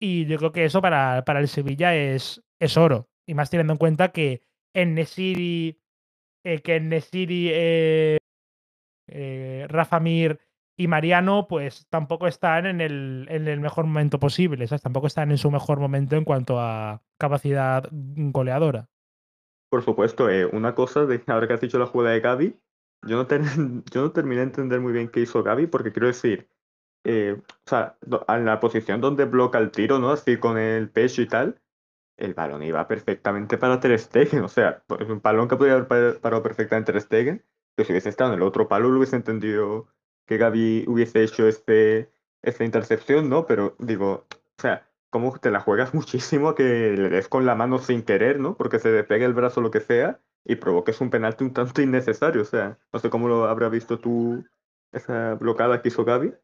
Y 0.00 0.26
yo 0.26 0.38
creo 0.38 0.52
que 0.52 0.64
eso 0.64 0.80
para, 0.80 1.24
para 1.24 1.40
el 1.40 1.48
Sevilla 1.48 1.94
es, 1.94 2.42
es 2.58 2.76
oro. 2.76 3.08
Y 3.26 3.34
más 3.34 3.50
teniendo 3.50 3.74
en 3.74 3.78
cuenta 3.78 4.12
que 4.12 4.42
en 4.74 4.94
Nesiri, 4.94 5.82
eh, 6.44 6.60
que 6.62 6.76
en 6.76 6.88
Nesiri, 6.88 7.50
eh, 7.52 8.18
eh, 9.08 9.66
Rafa 9.68 10.00
Mir 10.00 10.40
y 10.80 10.86
Mariano, 10.86 11.48
pues 11.48 11.88
tampoco 11.90 12.28
están 12.28 12.64
en 12.64 12.80
el, 12.80 13.26
en 13.30 13.48
el 13.48 13.58
mejor 13.60 13.84
momento 13.86 14.20
posible, 14.20 14.64
¿sabes? 14.68 14.80
Tampoco 14.80 15.08
están 15.08 15.32
en 15.32 15.38
su 15.38 15.50
mejor 15.50 15.80
momento 15.80 16.14
en 16.14 16.24
cuanto 16.24 16.60
a 16.60 17.02
capacidad 17.18 17.88
goleadora. 17.90 18.88
Por 19.70 19.82
supuesto, 19.82 20.30
eh, 20.30 20.46
una 20.46 20.76
cosa 20.76 21.04
de 21.04 21.20
ahora 21.26 21.48
que 21.48 21.54
has 21.54 21.60
dicho 21.60 21.80
la 21.80 21.86
jugada 21.86 22.14
de 22.14 22.20
Gaby, 22.20 22.56
yo 23.08 23.16
no, 23.16 23.26
yo 23.92 24.02
no 24.02 24.12
terminé 24.12 24.36
de 24.36 24.46
entender 24.46 24.80
muy 24.80 24.92
bien 24.92 25.08
qué 25.08 25.18
hizo 25.18 25.42
Gaby, 25.42 25.66
porque 25.66 25.90
quiero 25.90 26.06
decir, 26.06 26.48
eh, 27.04 27.36
o 27.40 27.68
sea, 27.68 27.98
en 28.28 28.44
la 28.44 28.60
posición 28.60 29.00
donde 29.00 29.24
bloca 29.24 29.58
el 29.58 29.72
tiro, 29.72 29.98
¿no? 29.98 30.12
Así 30.12 30.36
con 30.36 30.58
el 30.58 30.90
pecho 30.90 31.22
y 31.22 31.26
tal, 31.26 31.60
el 32.16 32.34
balón 32.34 32.62
iba 32.62 32.86
perfectamente 32.86 33.58
para 33.58 33.80
Ter 33.80 33.98
Stegen. 33.98 34.44
O 34.44 34.48
sea, 34.48 34.84
es 35.00 35.08
un 35.08 35.20
balón 35.20 35.48
que 35.48 35.56
podía 35.56 35.74
haber 35.74 36.20
parado 36.20 36.42
perfectamente 36.44 36.92
Ter 36.92 37.02
Stegen, 37.02 37.44
que 37.76 37.84
si 37.84 37.90
hubiese 37.90 38.10
estado 38.10 38.32
en 38.32 38.38
el 38.38 38.46
otro 38.46 38.68
palo 38.68 38.88
lo 38.90 38.98
hubiese 38.98 39.16
entendido 39.16 39.88
que 40.28 40.36
Gaby 40.36 40.84
hubiese 40.86 41.24
hecho 41.24 41.48
este, 41.48 42.10
esta 42.42 42.64
intercepción, 42.64 43.28
¿no? 43.28 43.46
Pero 43.46 43.74
digo, 43.78 44.26
o 44.30 44.62
sea, 44.62 44.86
como 45.10 45.36
te 45.38 45.50
la 45.50 45.60
juegas 45.60 45.94
muchísimo 45.94 46.54
que 46.54 46.94
le 46.96 47.08
des 47.08 47.28
con 47.28 47.46
la 47.46 47.54
mano 47.54 47.78
sin 47.78 48.02
querer, 48.02 48.38
¿no? 48.38 48.56
Porque 48.56 48.78
se 48.78 48.92
despegue 48.92 49.24
el 49.24 49.34
brazo 49.34 49.60
o 49.60 49.62
lo 49.62 49.70
que 49.70 49.80
sea 49.80 50.20
y 50.44 50.56
provoques 50.56 51.00
un 51.00 51.10
penalti 51.10 51.44
un 51.44 51.52
tanto 51.52 51.82
innecesario. 51.82 52.42
O 52.42 52.44
sea, 52.44 52.78
no 52.92 52.98
sé 52.98 53.10
cómo 53.10 53.26
lo 53.26 53.46
habrás 53.46 53.70
visto 53.70 53.98
tú, 53.98 54.44
esa 54.92 55.34
blocada 55.34 55.80
que 55.82 55.88
hizo 55.88 56.04
Gaby. 56.04 56.34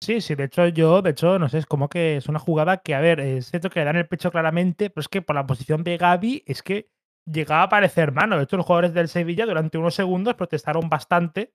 Sí, 0.00 0.20
sí, 0.20 0.34
de 0.34 0.44
hecho 0.44 0.66
yo, 0.68 1.02
de 1.02 1.10
hecho, 1.10 1.38
no 1.38 1.48
sé, 1.48 1.58
es 1.58 1.66
como 1.66 1.88
que 1.88 2.16
es 2.16 2.28
una 2.28 2.38
jugada 2.38 2.78
que, 2.78 2.94
a 2.94 3.00
ver, 3.00 3.20
es 3.20 3.50
cierto 3.50 3.68
que 3.68 3.80
le 3.80 3.86
dan 3.86 3.96
el 3.96 4.06
pecho 4.06 4.30
claramente, 4.30 4.90
pero 4.90 5.00
es 5.00 5.08
que 5.08 5.22
por 5.22 5.34
la 5.34 5.46
posición 5.46 5.82
de 5.82 5.96
Gaby 5.96 6.44
es 6.46 6.62
que 6.62 6.88
llegaba 7.26 7.64
a 7.64 7.68
parecer 7.68 8.12
mano. 8.12 8.36
De 8.36 8.44
hecho, 8.44 8.56
los 8.56 8.64
jugadores 8.64 8.94
del 8.94 9.08
Sevilla 9.08 9.44
durante 9.44 9.76
unos 9.76 9.94
segundos 9.94 10.34
protestaron 10.34 10.88
bastante, 10.88 11.52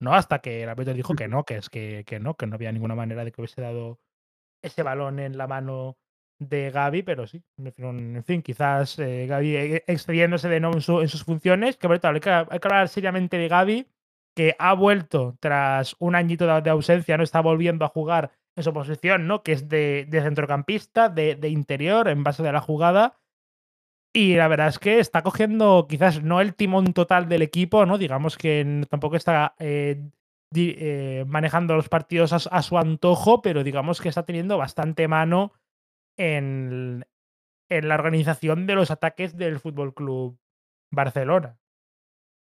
¿no? 0.00 0.14
Hasta 0.14 0.40
que 0.40 0.62
el 0.62 0.68
árbitro 0.68 0.94
dijo 0.94 1.14
que 1.14 1.28
no, 1.28 1.44
que 1.44 1.56
es 1.56 1.70
que, 1.70 2.04
que 2.06 2.20
no, 2.20 2.34
que 2.36 2.46
no 2.46 2.54
había 2.54 2.72
ninguna 2.72 2.94
manera 2.94 3.24
de 3.24 3.32
que 3.32 3.40
hubiese 3.40 3.60
dado 3.60 4.00
ese 4.62 4.82
balón 4.82 5.18
en 5.18 5.38
la 5.38 5.46
mano 5.46 5.96
de 6.40 6.70
Gaby, 6.70 7.02
pero 7.02 7.26
sí, 7.26 7.42
en 7.58 8.24
fin, 8.24 8.42
quizás 8.42 8.98
eh, 8.98 9.26
Gaby 9.26 9.56
eh, 9.56 9.84
excediéndose 9.86 10.48
de 10.48 10.60
nuevo 10.60 10.76
en, 10.76 11.08
sus 11.08 11.24
funciones, 11.24 11.76
que 11.76 11.88
hay 11.88 12.20
que, 12.20 12.30
hablar 12.30 12.88
seriamente 12.88 13.38
de 13.38 13.48
Gaby 13.48 13.86
que 14.36 14.54
ha 14.60 14.72
vuelto 14.74 15.36
tras 15.40 15.96
un 15.98 16.14
añito 16.14 16.46
de, 16.60 16.70
ausencia, 16.70 17.16
no 17.16 17.24
está 17.24 17.40
volviendo 17.40 17.84
a 17.84 17.88
jugar 17.88 18.30
en 18.54 18.62
su 18.62 18.72
posición, 18.72 19.26
¿no? 19.26 19.42
Que 19.42 19.50
es 19.50 19.68
de, 19.68 20.06
centrocampista, 20.12 21.08
de, 21.08 21.36
interior, 21.48 22.06
en 22.06 22.22
base 22.22 22.44
de 22.44 22.52
la 22.52 22.60
jugada. 22.60 23.18
Y 24.12 24.36
la 24.36 24.48
verdad 24.48 24.68
es 24.68 24.78
que 24.78 24.98
está 24.98 25.22
cogiendo 25.22 25.86
quizás 25.88 26.22
no 26.22 26.40
el 26.40 26.54
timón 26.54 26.92
total 26.92 27.28
del 27.28 27.42
equipo, 27.42 27.84
¿no? 27.86 27.98
Digamos 27.98 28.36
que 28.38 28.84
tampoco 28.88 29.16
está 29.16 29.54
eh, 29.58 30.02
eh, 30.54 31.24
manejando 31.26 31.74
los 31.74 31.88
partidos 31.88 32.32
a, 32.32 32.62
su 32.62 32.78
antojo, 32.78 33.42
pero 33.42 33.62
digamos 33.62 34.00
que 34.00 34.08
está 34.08 34.24
teniendo 34.24 34.56
bastante 34.56 35.06
mano 35.08 35.52
en, 36.16 37.04
en 37.68 37.88
la 37.88 37.94
organización 37.94 38.66
de 38.66 38.74
los 38.74 38.90
ataques 38.90 39.36
del 39.36 39.60
Fútbol 39.60 39.94
Club 39.94 40.38
Barcelona. 40.90 41.58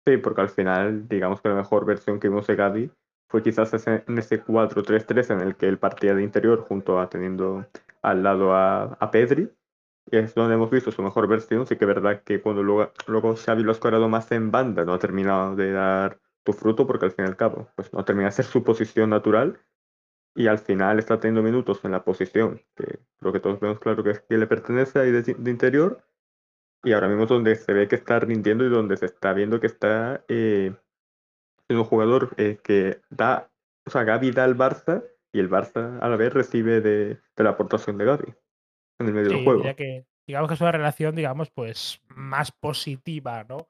Sí, 0.06 0.18
porque 0.18 0.42
al 0.42 0.50
final, 0.50 1.08
digamos 1.08 1.40
que 1.40 1.48
la 1.48 1.54
mejor 1.54 1.86
versión 1.86 2.20
que 2.20 2.28
vimos 2.28 2.46
de 2.46 2.56
Gaby 2.56 2.90
fue 3.30 3.42
quizás 3.42 3.86
en 3.86 4.18
ese 4.18 4.42
4-3-3 4.42 5.34
en 5.34 5.40
el 5.40 5.56
que 5.56 5.66
él 5.66 5.78
partía 5.78 6.14
de 6.14 6.22
interior 6.22 6.60
junto 6.60 6.98
a 7.00 7.08
teniendo 7.08 7.66
al 8.02 8.22
lado 8.22 8.54
a, 8.54 8.96
a 9.00 9.10
Pedri. 9.10 9.50
Es 10.10 10.34
donde 10.34 10.54
hemos 10.54 10.70
visto 10.70 10.90
su 10.90 11.02
mejor 11.02 11.28
versión. 11.28 11.66
Sí 11.66 11.76
que 11.76 11.84
es 11.84 11.88
verdad 11.88 12.22
que 12.22 12.40
cuando 12.40 12.62
luego, 12.62 12.92
luego 13.06 13.36
Xavi 13.36 13.62
lo 13.62 13.70
ha 13.70 13.72
escorado 13.72 14.08
más 14.08 14.30
en 14.32 14.50
banda, 14.50 14.84
no 14.84 14.94
ha 14.94 14.98
terminado 14.98 15.56
de 15.56 15.72
dar 15.72 16.20
tu 16.44 16.52
fruto 16.52 16.86
porque 16.86 17.06
al 17.06 17.12
fin 17.12 17.26
y 17.26 17.28
al 17.28 17.36
cabo 17.36 17.68
pues 17.76 17.92
no 17.92 18.04
termina 18.04 18.28
de 18.28 18.32
ser 18.32 18.46
su 18.46 18.64
posición 18.64 19.10
natural. 19.10 19.60
Y 20.34 20.46
al 20.46 20.58
final 20.58 20.98
está 20.98 21.18
teniendo 21.18 21.42
minutos 21.42 21.84
en 21.84 21.90
la 21.92 22.04
posición 22.04 22.62
que 22.76 23.00
creo 23.18 23.32
que 23.32 23.40
todos 23.40 23.60
vemos 23.60 23.80
claro 23.80 24.04
que, 24.04 24.10
es, 24.10 24.20
que 24.20 24.38
le 24.38 24.46
pertenece 24.46 25.00
ahí 25.00 25.10
de 25.10 25.50
interior 25.50 26.02
y 26.84 26.92
ahora 26.92 27.08
mismo 27.08 27.24
es 27.24 27.28
donde 27.28 27.56
se 27.56 27.72
ve 27.72 27.88
que 27.88 27.96
está 27.96 28.20
rindiendo 28.20 28.64
y 28.64 28.68
donde 28.68 28.96
se 28.96 29.06
está 29.06 29.32
viendo 29.32 29.60
que 29.60 29.66
está 29.66 30.24
eh, 30.28 30.74
un 31.68 31.84
jugador 31.84 32.30
eh, 32.36 32.58
que 32.62 33.00
da, 33.10 33.50
o 33.86 33.90
sea, 33.90 34.04
Gaby 34.04 34.30
da 34.30 34.44
al 34.44 34.56
Barça 34.56 35.04
y 35.32 35.40
el 35.40 35.50
Barça 35.50 35.98
a 36.00 36.08
la 36.08 36.16
vez 36.16 36.32
recibe 36.32 36.80
de, 36.80 37.20
la 37.36 37.50
aportación 37.50 37.98
de 37.98 38.04
Gaby 38.04 38.34
en 38.98 39.06
el 39.06 39.12
medio 39.14 39.28
del 39.30 39.44
juego. 39.44 39.62
Que, 39.76 40.04
digamos 40.26 40.48
que 40.48 40.54
es 40.54 40.60
una 40.60 40.72
relación, 40.72 41.14
digamos, 41.14 41.50
pues 41.50 42.00
más 42.08 42.52
positiva, 42.52 43.44
¿no? 43.48 43.66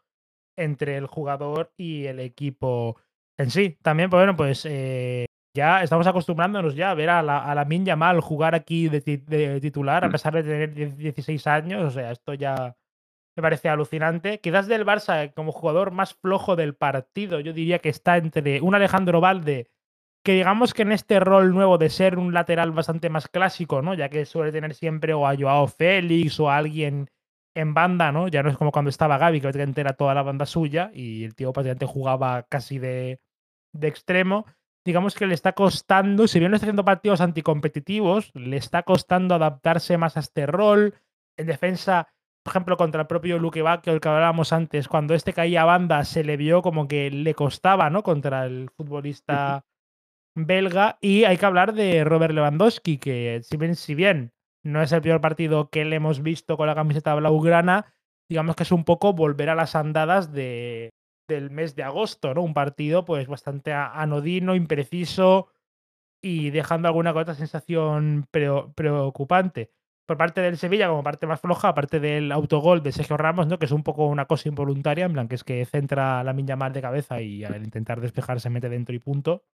Entre 0.56 0.96
el 0.96 1.06
jugador 1.06 1.72
y 1.76 2.06
el 2.06 2.20
equipo 2.20 2.96
en 3.38 3.50
sí. 3.50 3.78
También, 3.82 4.10
pues 4.10 4.20
bueno, 4.20 4.36
pues 4.36 4.66
eh, 4.68 5.26
ya 5.54 5.82
estamos 5.82 6.06
acostumbrándonos 6.06 6.74
ya 6.74 6.90
a 6.90 6.94
ver 6.94 7.10
a 7.10 7.22
la, 7.22 7.38
a 7.38 7.54
la 7.54 7.64
Min 7.64 7.84
Yamal 7.84 8.20
jugar 8.20 8.54
aquí 8.54 8.88
de, 8.88 9.00
de, 9.00 9.60
titular, 9.60 10.04
a 10.04 10.08
mm. 10.08 10.12
pesar 10.12 10.34
de 10.34 10.42
tener 10.42 10.96
16 10.96 11.46
años. 11.46 11.84
O 11.84 11.90
sea, 11.90 12.10
esto 12.10 12.34
ya 12.34 12.76
me 13.36 13.42
parece 13.42 13.68
alucinante. 13.68 14.40
Quizás 14.40 14.66
del 14.66 14.84
Barça 14.84 15.32
como 15.32 15.52
jugador 15.52 15.92
más 15.92 16.14
flojo 16.14 16.56
del 16.56 16.74
partido, 16.74 17.40
yo 17.40 17.52
diría 17.52 17.78
que 17.78 17.88
está 17.88 18.16
entre 18.16 18.60
un 18.60 18.74
Alejandro 18.74 19.20
Valde, 19.20 19.70
que 20.24 20.32
digamos 20.32 20.74
que 20.74 20.82
en 20.82 20.92
este 20.92 21.20
rol 21.20 21.52
nuevo 21.54 21.78
de 21.78 21.90
ser 21.90 22.18
un 22.18 22.34
lateral 22.34 22.72
bastante 22.72 23.10
más 23.10 23.28
clásico, 23.28 23.82
¿no? 23.82 23.94
Ya 23.94 24.08
que 24.08 24.26
suele 24.26 24.52
tener 24.52 24.74
siempre 24.74 25.14
o 25.14 25.26
a 25.26 25.36
Joao 25.36 25.66
Félix 25.66 26.38
o 26.40 26.50
a 26.50 26.56
alguien 26.56 27.08
en 27.54 27.74
banda, 27.74 28.12
¿no? 28.12 28.28
Ya 28.28 28.42
no 28.42 28.50
es 28.50 28.56
como 28.56 28.72
cuando 28.72 28.90
estaba 28.90 29.18
Gaby, 29.18 29.38
que 29.38 29.44
prácticamente 29.44 29.80
era 29.80 29.94
toda 29.94 30.14
la 30.14 30.22
banda 30.22 30.46
suya 30.46 30.90
y 30.92 31.24
el 31.24 31.34
tío 31.34 31.52
prácticamente 31.52 31.86
jugaba 31.86 32.44
casi 32.44 32.78
de, 32.78 33.20
de 33.72 33.88
extremo. 33.88 34.46
Digamos 34.84 35.14
que 35.14 35.26
le 35.26 35.34
está 35.34 35.52
costando, 35.52 36.28
si 36.28 36.38
bien 36.38 36.50
no 36.50 36.56
está 36.56 36.66
haciendo 36.66 36.84
partidos 36.84 37.20
anticompetitivos, 37.20 38.30
le 38.34 38.56
está 38.56 38.82
costando 38.84 39.34
adaptarse 39.34 39.98
más 39.98 40.16
a 40.16 40.20
este 40.20 40.46
rol. 40.46 40.94
En 41.36 41.46
defensa 41.46 42.08
por 42.48 42.52
ejemplo, 42.52 42.76
contra 42.78 43.02
el 43.02 43.06
propio 43.06 43.38
Luke 43.38 43.62
que 43.82 43.90
el 43.90 44.00
que 44.00 44.08
hablábamos 44.08 44.54
antes, 44.54 44.88
cuando 44.88 45.12
este 45.12 45.34
caía 45.34 45.62
a 45.62 45.66
banda, 45.66 46.02
se 46.04 46.24
le 46.24 46.38
vio 46.38 46.62
como 46.62 46.88
que 46.88 47.10
le 47.10 47.34
costaba, 47.34 47.90
¿no? 47.90 48.02
Contra 48.02 48.46
el 48.46 48.70
futbolista 48.74 49.66
belga. 50.46 50.98
Y 51.00 51.24
hay 51.24 51.36
que 51.36 51.46
hablar 51.46 51.74
de 51.74 52.04
Robert 52.04 52.34
Lewandowski, 52.34 52.98
que 52.98 53.40
si 53.42 53.56
bien, 53.56 53.74
si 53.76 53.94
bien 53.94 54.32
no 54.62 54.82
es 54.82 54.92
el 54.92 55.02
peor 55.02 55.20
partido 55.20 55.70
que 55.70 55.84
le 55.84 55.96
hemos 55.96 56.22
visto 56.22 56.56
con 56.56 56.66
la 56.66 56.74
camiseta 56.74 57.14
blaugrana, 57.14 57.92
digamos 58.28 58.56
que 58.56 58.64
es 58.64 58.72
un 58.72 58.84
poco 58.84 59.12
volver 59.12 59.50
a 59.50 59.54
las 59.54 59.74
andadas 59.74 60.32
de, 60.32 60.90
del 61.28 61.50
mes 61.50 61.76
de 61.76 61.84
agosto, 61.84 62.34
¿no? 62.34 62.42
Un 62.42 62.54
partido 62.54 63.04
pues 63.04 63.26
bastante 63.28 63.72
anodino, 63.72 64.54
impreciso 64.54 65.48
y 66.22 66.50
dejando 66.50 66.88
alguna 66.88 67.12
otra 67.14 67.34
sensación 67.34 68.26
preocupante 68.30 69.70
por 70.08 70.16
parte 70.16 70.40
del 70.40 70.56
Sevilla 70.56 70.88
como 70.88 71.02
parte 71.02 71.26
más 71.26 71.38
floja, 71.38 71.68
aparte 71.68 72.00
del 72.00 72.32
autogol 72.32 72.82
de 72.82 72.92
Sergio 72.92 73.18
Ramos, 73.18 73.46
¿no? 73.46 73.58
que 73.58 73.66
es 73.66 73.72
un 73.72 73.82
poco 73.82 74.06
una 74.06 74.24
cosa 74.24 74.48
involuntaria, 74.48 75.04
en 75.04 75.12
plan 75.12 75.28
que 75.28 75.34
es 75.34 75.44
que 75.44 75.62
centra 75.66 76.24
la 76.24 76.32
minya 76.32 76.56
mal 76.56 76.72
de 76.72 76.80
cabeza 76.80 77.20
y 77.20 77.44
al 77.44 77.62
intentar 77.62 78.00
despejar 78.00 78.40
se 78.40 78.48
mete 78.48 78.70
dentro 78.70 78.94
y 78.94 79.00
punto. 79.00 79.44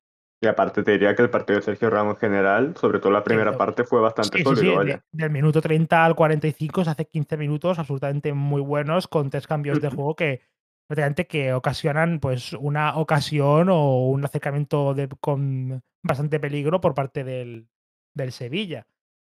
Y 0.45 0.47
aparte 0.47 0.83
te 0.83 0.93
diría 0.93 1.15
que 1.17 1.23
el 1.23 1.31
partido 1.31 1.59
de 1.59 1.65
Sergio 1.65 1.89
Ramos 1.89 2.15
en 2.15 2.21
general, 2.21 2.77
sobre 2.77 2.99
todo 2.99 3.11
la 3.11 3.25
primera 3.25 3.57
parte, 3.57 3.85
fue 3.85 4.01
bastante 4.01 4.39
Sí, 4.39 4.45
sí, 4.45 4.45
sólido, 4.45 4.73
sí. 4.73 4.77
vaya. 4.77 5.05
Del 5.11 5.31
minuto 5.31 5.63
30 5.63 6.05
al 6.05 6.15
45 6.15 6.85
se 6.85 6.91
hace 6.91 7.07
15 7.07 7.37
minutos 7.39 7.79
absolutamente 7.79 8.33
muy 8.35 8.61
buenos 8.61 9.09
con 9.09 9.31
tres 9.31 9.47
cambios 9.47 9.81
de 9.81 9.89
juego 9.91 10.15
que 10.15 10.43
prácticamente 10.87 11.27
que 11.27 11.55
ocasionan 11.55 12.21
pues 12.21 12.53
una 12.53 12.97
ocasión 12.97 13.71
o 13.71 14.07
un 14.09 14.23
acercamiento 14.25 14.93
de, 14.93 15.09
con 15.21 15.83
bastante 16.03 16.39
peligro 16.39 16.81
por 16.81 16.95
parte 16.95 17.25
del, 17.25 17.67
del 18.15 18.33
Sevilla. 18.33 18.87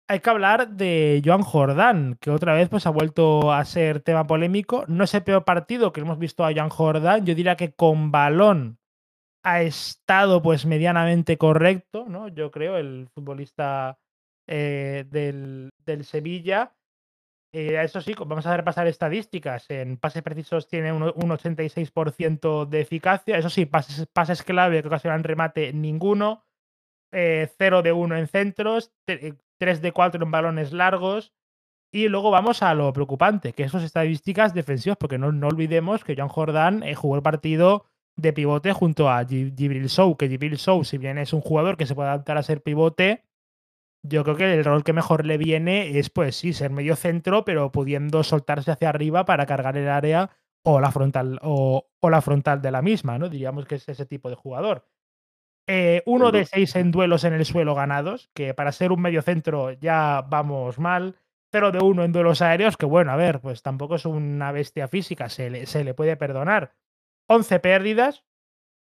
Hay 0.09 0.21
que 0.21 0.31
hablar 0.31 0.69
de 0.71 1.23
Joan 1.25 1.43
Jordán, 1.43 2.17
que 2.21 2.31
otra 2.31 2.55
vez 2.55 2.69
pues, 2.69 2.87
ha 2.87 2.91
vuelto 2.91 3.53
a 3.53 3.65
ser 3.65 4.01
tema 4.01 4.27
polémico. 4.27 4.85
No 4.89 5.05
es 5.05 5.15
el 5.15 5.23
peor 5.23 5.45
partido 5.45 5.93
que 5.93 6.01
hemos 6.01 6.19
visto 6.19 6.45
a 6.45 6.53
Joan 6.53 6.69
Jordán. 6.69 7.27
Yo 7.27 7.35
diría 7.35 7.57
que 7.57 7.73
con 7.73 8.13
balón 8.13 8.79
ha 9.47 9.63
estado 9.63 10.43
pues 10.43 10.67
medianamente 10.67 11.39
correcto, 11.39 12.07
¿no? 12.09 12.27
Yo 12.27 12.51
creo, 12.51 12.79
el 12.79 13.09
futbolista 13.15 13.97
eh, 14.49 15.05
del, 15.09 15.71
del, 15.85 16.05
Sevilla. 16.05 16.75
Eh, 17.53 17.81
eso 17.81 18.01
sí, 18.01 18.13
vamos 18.27 18.45
a 18.47 18.57
repasar 18.57 18.89
estadísticas. 18.89 19.71
En 19.71 19.99
pases 19.99 20.25
precisos 20.25 20.67
tiene 20.67 20.93
un, 20.93 21.05
un 21.05 21.31
86% 21.31 22.67
de 22.67 22.81
eficacia. 22.81 23.39
Eso 23.39 23.49
sí, 23.49 23.67
pases, 23.67 24.09
pases 24.13 24.43
clave 24.43 24.83
que 24.83 24.89
ocasionan 24.89 25.23
remate, 25.23 25.73
ninguno. 25.73 26.45
Eh, 27.13 27.49
0 27.57 27.83
de 27.83 27.93
1 27.93 28.17
en 28.17 28.27
centros, 28.27 28.93
3 29.05 29.81
de 29.81 29.93
4 29.93 30.25
en 30.25 30.31
balones 30.33 30.73
largos. 30.73 31.33
Y 31.93 32.09
luego 32.09 32.33
vamos 32.33 32.65
a 32.65 32.75
lo 32.75 32.93
preocupante, 32.93 33.53
que 33.53 33.69
son 33.69 33.85
estadísticas 33.85 34.55
defensivas, 34.55 34.99
porque 34.99 35.19
no, 35.19 35.31
no 35.31 35.47
olvidemos 35.47 36.03
que 36.03 36.17
John 36.19 36.29
Jordan 36.29 36.83
eh, 36.83 36.97
jugó 36.97 37.15
el 37.15 37.23
partido 37.23 37.87
de 38.17 38.33
pivote 38.33 38.73
junto 38.73 39.11
a 39.11 39.25
Gibril 39.25 39.89
Show, 39.89 40.17
que 40.17 40.29
Gibril 40.29 40.57
Show, 40.57 40.85
si 40.85 40.99
bien 40.99 41.19
es 41.19 41.33
un 41.33 41.41
jugador 41.41 41.77
que 41.77 41.87
se 41.87 41.95
puede 41.95 42.09
adaptar 42.09 42.39
a 42.39 42.43
ser 42.43 42.63
pivote, 42.63 43.25
yo 44.03 44.25
creo 44.25 44.37
que 44.37 44.55
el 44.55 44.65
rol 44.65 44.85
que 44.85 44.93
mejor 44.93 45.27
le 45.27 45.37
viene 45.37 45.99
es, 45.99 46.11
pues 46.11 46.37
sí, 46.37 46.53
ser 46.53 46.71
medio 46.71 46.97
centro, 46.97 47.45
pero 47.45 47.73
pudiendo 47.73 48.23
soltarse 48.23 48.71
hacia 48.71 48.89
arriba 48.89 49.25
para 49.25 49.47
cargar 49.47 49.77
el 49.77 49.89
área 49.89 50.31
o 50.65 50.81
la 50.81 50.91
frontal, 50.91 51.39
o, 51.43 51.89
o 52.01 52.11
la 52.11 52.23
frontal 52.23 52.63
de 52.63 52.71
la 52.71 52.83
misma, 52.83 53.19
¿no? 53.19 53.29
Diríamos 53.29 53.67
que 53.67 53.77
es 53.77 53.89
ese 53.89 54.07
tipo 54.07 54.31
de 54.31 54.37
jugador. 54.37 54.87
Eh, 55.69 56.03
uno 56.07 56.31
de 56.31 56.45
seis 56.45 56.77
en 56.77 56.93
duelos 56.93 57.25
en 57.25 57.33
el 57.33 57.45
suelo 57.45 57.75
ganados, 57.75 58.31
que 58.35 58.55
para 58.55 58.71
ser 58.71 58.93
un 58.93 59.03
medio 59.03 59.23
centro 59.23 59.73
ya 59.73 60.25
vamos 60.29 60.79
mal. 60.79 61.17
0 61.53 61.73
de 61.73 61.79
1 61.79 62.05
en 62.05 62.13
duelos 62.13 62.43
aéreos, 62.43 62.77
que 62.77 62.87
bueno, 62.87 63.13
a 63.13 63.17
ver, 63.17 63.41
pues 63.41 63.63
tampoco 63.63 63.95
es 63.95 64.05
una 64.05 64.51
bestia 64.53 64.89
física, 64.89 65.29
se 65.29 65.49
le, 65.49 65.67
se 65.67 65.85
le 65.85 65.95
puede 65.95 66.17
perdonar. 66.17 66.73
11 67.29 67.61
pérdidas, 67.61 68.25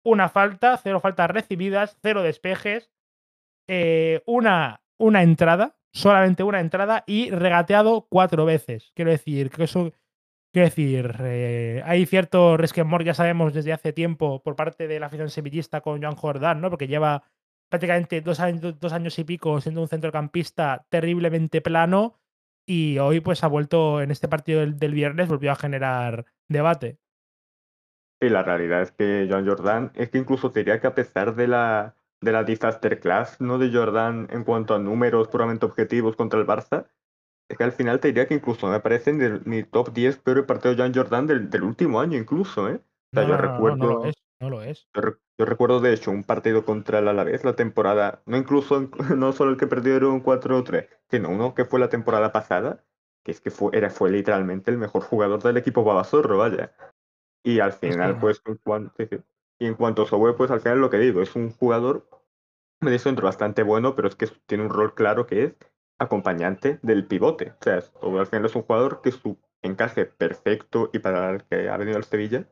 una 0.04 0.30
falta, 0.30 0.78
0 0.78 1.00
faltas 1.00 1.30
recibidas, 1.30 1.98
0 2.02 2.24
despejes, 2.24 2.92
eh, 3.68 4.22
una, 4.26 4.82
una 4.98 5.24
entrada, 5.24 5.78
solamente 5.92 6.44
una 6.44 6.60
entrada 6.60 7.04
y 7.06 7.30
regateado 7.32 8.08
cuatro 8.10 8.46
veces. 8.46 8.92
Quiero 8.96 9.12
decir, 9.12 9.50
que 9.50 9.64
eso 9.64 9.92
Quiero 10.52 10.66
decir, 10.66 11.16
eh, 11.20 11.84
hay 11.86 12.08
cierto 12.08 12.58
resquemor, 12.58 13.04
ya 13.04 13.14
sabemos 13.14 13.54
desde 13.54 13.72
hace 13.72 13.94
tiempo, 13.94 14.42
por 14.42 14.56
parte 14.56 14.88
de 14.88 15.00
la 15.00 15.06
afición 15.06 15.30
sevillista 15.30 15.82
con 15.82 16.02
Joan 16.02 16.16
Jordán, 16.16 16.60
¿no? 16.60 16.72
Porque 16.72 16.88
lleva 16.88 17.24
prácticamente 17.70 18.22
dos 18.22 18.40
años, 18.40 18.80
dos 18.80 18.94
años 18.94 19.20
y 19.20 19.26
pico 19.26 19.62
siendo 19.62 19.82
un 19.82 19.88
centrocampista 19.88 20.88
terriblemente 20.90 21.62
plano 21.62 22.20
y 22.66 22.98
hoy 22.98 23.20
pues 23.20 23.44
ha 23.44 23.48
vuelto 23.48 24.02
en 24.02 24.10
este 24.10 24.28
partido 24.28 24.62
del, 24.62 24.80
del 24.80 24.94
viernes, 24.94 25.28
volvió 25.28 25.52
a 25.52 25.56
generar 25.56 26.26
debate. 26.48 26.98
Y 28.22 28.30
la 28.30 28.44
realidad 28.44 28.82
es 28.82 28.92
que 28.92 29.28
Joan 29.30 29.48
Jordan, 29.48 29.92
es 29.96 30.10
que 30.10 30.18
incluso 30.18 30.52
te 30.52 30.60
diría 30.60 30.82
que 30.82 30.88
a 30.88 30.96
pesar 30.96 31.36
de 31.36 31.48
la, 31.48 31.96
de 32.22 32.32
la 32.32 32.44
disaster 32.44 33.00
class 33.00 33.40
¿no? 33.40 33.58
de 33.58 33.72
Jordan 33.72 34.28
en 34.32 34.44
cuanto 34.44 34.76
a 34.76 34.80
números 34.80 35.30
puramente 35.30 35.66
objetivos 35.66 36.16
contra 36.16 36.40
el 36.40 36.46
Barça, 36.46 36.88
es 37.50 37.58
que 37.58 37.64
al 37.64 37.72
final 37.72 38.00
te 38.00 38.10
diría 38.10 38.28
que 38.28 38.36
incluso 38.36 38.68
me 38.68 38.76
aparece 38.76 39.10
en 39.10 39.42
mi 39.46 39.64
top 39.64 39.92
10 39.94 40.18
peores 40.18 40.46
partidos 40.46 40.78
de 40.78 40.84
Joan 40.84 40.94
Jordan 40.94 41.28
del, 41.28 41.50
del, 41.50 41.64
último 41.64 42.00
año, 42.00 42.18
incluso, 42.18 42.70
¿eh? 42.70 42.80
O 43.12 43.16
sea, 43.16 43.24
no, 43.24 43.30
yo 43.30 43.36
no, 43.36 43.42
recuerdo. 43.42 43.78
No, 43.78 43.86
no, 43.86 44.00
lo 44.00 44.06
es, 44.06 44.16
no 44.40 44.50
lo 44.50 44.62
es. 44.62 44.88
Yo, 44.94 45.02
yo, 45.40 45.46
recuerdo, 45.46 45.80
de 45.80 45.94
hecho, 45.94 46.12
un 46.12 46.24
partido 46.24 46.64
contra 46.64 47.00
el 47.00 47.08
Alavés 47.08 47.44
la 47.44 47.56
temporada, 47.56 48.22
no 48.28 48.38
incluso, 48.38 48.90
no 49.18 49.32
solo 49.34 49.52
el 49.52 49.58
que 49.58 49.66
perdieron 49.66 50.22
4-3, 50.22 50.88
sino 51.10 51.30
uno 51.30 51.56
que 51.56 51.66
fue 51.66 51.80
la 51.80 51.90
temporada 51.90 52.32
pasada, 52.32 52.84
que 53.24 53.32
es 53.32 53.42
que 53.42 53.50
fue, 53.50 53.76
era, 53.76 53.90
fue 53.90 54.12
literalmente 54.12 54.70
el 54.70 54.78
mejor 54.78 55.02
jugador 55.02 55.42
del 55.42 55.58
equipo 55.58 55.84
Babazorro, 55.84 56.38
vaya. 56.38 56.72
Y 57.44 57.60
al 57.60 57.74
final, 57.74 58.14
sí. 58.14 58.18
pues, 58.20 58.42
en 58.46 58.56
cuanto, 58.58 58.94
y 59.60 59.66
en 59.66 59.76
cuanto 59.76 60.04
a 60.04 60.06
Sobe, 60.06 60.34
pues 60.34 60.52
al 60.52 60.62
final 60.62 60.80
lo 60.80 60.90
que 60.90 60.98
digo, 60.98 61.22
es 61.22 61.36
un 61.36 61.52
jugador 61.52 62.08
medio 62.82 63.00
centro 63.00 63.26
bastante 63.26 63.64
bueno, 63.64 63.96
pero 63.96 64.08
es 64.08 64.16
que 64.16 64.28
tiene 64.46 64.64
un 64.64 64.70
rol 64.70 64.94
claro 64.94 65.26
que 65.26 65.44
es 65.44 65.56
acompañante 66.00 66.80
del 66.82 67.06
pivote. 67.06 67.54
O 67.60 67.64
sea, 67.64 67.76
al 67.76 68.28
final 68.28 68.46
es 68.46 68.56
un 68.56 68.64
jugador 68.64 69.02
que 69.02 69.12
su 69.12 69.38
encaje 69.62 70.06
perfecto 70.06 70.90
y 70.94 71.00
para 71.00 71.30
el 71.32 71.44
que 71.44 71.70
ha 71.70 71.78
venido 71.78 71.98
al 71.98 72.06
Sevilla 72.06 72.48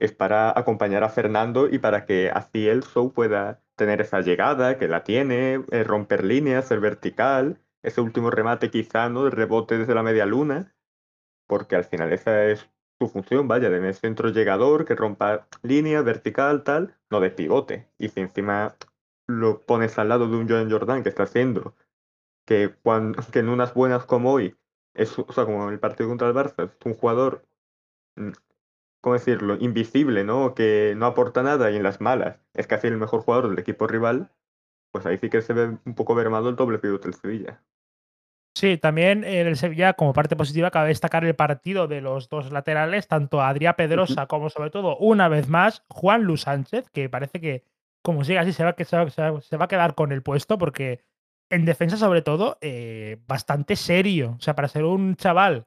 es 0.00 0.12
para 0.12 0.58
acompañar 0.58 1.04
a 1.04 1.10
Fernando 1.10 1.68
y 1.68 1.78
para 1.78 2.06
que 2.06 2.30
así 2.30 2.66
el 2.66 2.82
show 2.82 3.12
pueda 3.12 3.62
tener 3.76 4.00
esa 4.00 4.20
llegada, 4.22 4.78
que 4.78 4.88
la 4.88 5.04
tiene, 5.04 5.64
eh, 5.70 5.84
romper 5.84 6.24
líneas, 6.24 6.66
ser 6.66 6.80
vertical, 6.80 7.60
ese 7.82 8.00
último 8.00 8.30
remate 8.30 8.70
quizá, 8.70 9.08
¿no? 9.10 9.24
De 9.24 9.30
rebote 9.30 9.78
desde 9.78 9.94
la 9.94 10.02
media 10.02 10.26
luna, 10.26 10.74
porque 11.46 11.76
al 11.76 11.84
final 11.84 12.12
esa 12.12 12.44
es 12.46 12.68
su 13.00 13.08
función, 13.08 13.48
vaya, 13.48 13.70
de 13.70 13.92
centro 13.94 14.28
llegador, 14.28 14.84
que 14.84 14.94
rompa 14.94 15.48
línea, 15.62 16.02
vertical, 16.02 16.62
tal, 16.64 16.94
no 17.10 17.20
de 17.20 17.30
pivote. 17.30 17.88
Y 17.98 18.10
si 18.10 18.20
encima 18.20 18.76
lo 19.26 19.60
pones 19.60 19.98
al 19.98 20.10
lado 20.10 20.28
de 20.28 20.36
un 20.36 20.48
Joan 20.48 20.70
Jordan 20.70 21.02
que 21.02 21.08
está 21.08 21.22
haciendo 21.22 21.74
que, 22.46 22.74
cuando, 22.82 23.22
que 23.32 23.38
en 23.38 23.48
unas 23.48 23.74
buenas 23.74 24.04
como 24.04 24.32
hoy, 24.32 24.56
es, 24.94 25.18
o 25.18 25.32
sea, 25.32 25.44
como 25.46 25.70
el 25.70 25.78
partido 25.78 26.08
contra 26.08 26.28
el 26.28 26.34
Barça, 26.34 26.64
es 26.64 26.76
un 26.84 26.94
jugador, 26.94 27.46
mm, 28.16 28.32
¿cómo 29.00 29.14
decirlo?, 29.14 29.56
invisible, 29.60 30.24
¿no? 30.24 30.54
Que 30.54 30.94
no 30.96 31.06
aporta 31.06 31.42
nada 31.42 31.70
y 31.70 31.76
en 31.76 31.82
las 31.84 32.00
malas 32.00 32.38
es 32.54 32.66
casi 32.66 32.88
el 32.88 32.98
mejor 32.98 33.22
jugador 33.22 33.50
del 33.50 33.58
equipo 33.58 33.86
rival, 33.86 34.32
pues 34.92 35.06
ahí 35.06 35.18
sí 35.18 35.30
que 35.30 35.42
se 35.42 35.52
ve 35.54 35.78
un 35.84 35.94
poco 35.94 36.14
mermado 36.14 36.48
el 36.50 36.56
doble 36.56 36.78
pivote 36.78 37.08
del 37.08 37.14
Sevilla. 37.14 37.62
Sí, 38.54 38.78
también 38.78 39.22
en 39.24 39.46
el 39.46 39.56
Sevilla, 39.56 39.92
como 39.92 40.12
parte 40.12 40.36
positiva, 40.36 40.70
cabe 40.70 40.88
destacar 40.88 41.24
el 41.24 41.36
partido 41.36 41.86
de 41.86 42.00
los 42.00 42.28
dos 42.28 42.50
laterales, 42.50 43.06
tanto 43.06 43.40
Adrián 43.40 43.74
Pedrosa 43.76 44.26
como, 44.26 44.50
sobre 44.50 44.70
todo, 44.70 44.96
una 44.96 45.28
vez 45.28 45.48
más, 45.48 45.84
Juan 45.88 46.24
Luis 46.24 46.42
Sánchez, 46.42 46.90
que 46.90 47.08
parece 47.08 47.40
que, 47.40 47.64
como 48.02 48.24
sigue 48.24 48.38
así, 48.38 48.52
se 48.52 48.64
va, 48.64 48.74
se 48.76 48.96
va, 48.96 49.40
se 49.40 49.56
va 49.56 49.64
a 49.64 49.68
quedar 49.68 49.94
con 49.94 50.10
el 50.10 50.22
puesto, 50.22 50.58
porque 50.58 51.04
en 51.50 51.64
defensa, 51.64 51.96
sobre 51.96 52.22
todo, 52.22 52.58
eh, 52.60 53.18
bastante 53.26 53.76
serio. 53.76 54.36
O 54.38 54.40
sea, 54.40 54.54
para 54.54 54.68
ser 54.68 54.84
un 54.84 55.16
chaval 55.16 55.66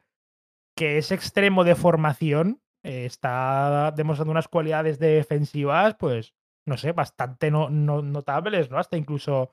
que 0.75 0.97
es 0.97 1.11
extremo 1.11 1.63
de 1.63 1.75
formación, 1.75 2.61
eh, 2.83 3.05
está 3.05 3.93
demostrando 3.95 4.31
unas 4.31 4.47
cualidades 4.47 4.99
defensivas, 4.99 5.95
pues, 5.95 6.33
no 6.65 6.77
sé, 6.77 6.93
bastante 6.93 7.51
no, 7.51 7.69
no, 7.69 8.01
notables, 8.01 8.69
¿no? 8.71 8.77
Hasta 8.77 8.97
incluso 8.97 9.51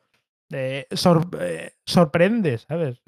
eh, 0.51 0.87
sor, 0.91 1.27
sorprende, 1.85 2.59
¿sabes? 2.59 3.03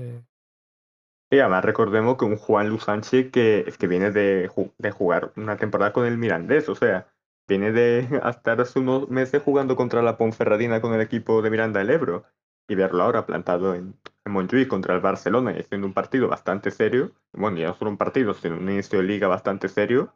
Y 1.30 1.38
además 1.38 1.64
recordemos 1.64 2.18
que 2.18 2.26
un 2.26 2.36
Juan 2.36 2.68
Luis 2.68 2.82
Sánchez 2.82 3.30
que, 3.30 3.72
que 3.78 3.86
viene 3.86 4.10
de, 4.10 4.50
de 4.78 4.90
jugar 4.90 5.32
una 5.36 5.56
temporada 5.56 5.92
con 5.92 6.04
el 6.04 6.18
Mirandés, 6.18 6.68
o 6.68 6.74
sea, 6.74 7.06
viene 7.48 7.72
de 7.72 8.00
estar 8.28 8.60
hace 8.60 8.78
unos 8.78 9.08
meses 9.08 9.42
jugando 9.42 9.74
contra 9.76 10.02
la 10.02 10.16
Ponferradina 10.16 10.80
con 10.80 10.92
el 10.92 11.00
equipo 11.00 11.42
de 11.42 11.50
Miranda 11.50 11.80
del 11.80 11.90
Ebro 11.90 12.24
y 12.68 12.74
verlo 12.74 13.02
ahora 13.02 13.26
plantado 13.26 13.74
en, 13.74 13.94
en 14.24 14.32
Montjuic 14.32 14.68
contra 14.68 14.94
el 14.94 15.00
Barcelona 15.00 15.52
y 15.52 15.60
haciendo 15.60 15.86
un 15.86 15.94
partido 15.94 16.28
bastante 16.28 16.70
serio, 16.70 17.12
bueno, 17.32 17.58
ya 17.58 17.68
no 17.68 17.74
solo 17.74 17.90
un 17.90 17.98
partido, 17.98 18.34
sino 18.34 18.56
un 18.56 18.70
inicio 18.70 18.98
de 18.98 19.04
liga 19.04 19.26
bastante 19.26 19.68
serio, 19.68 20.14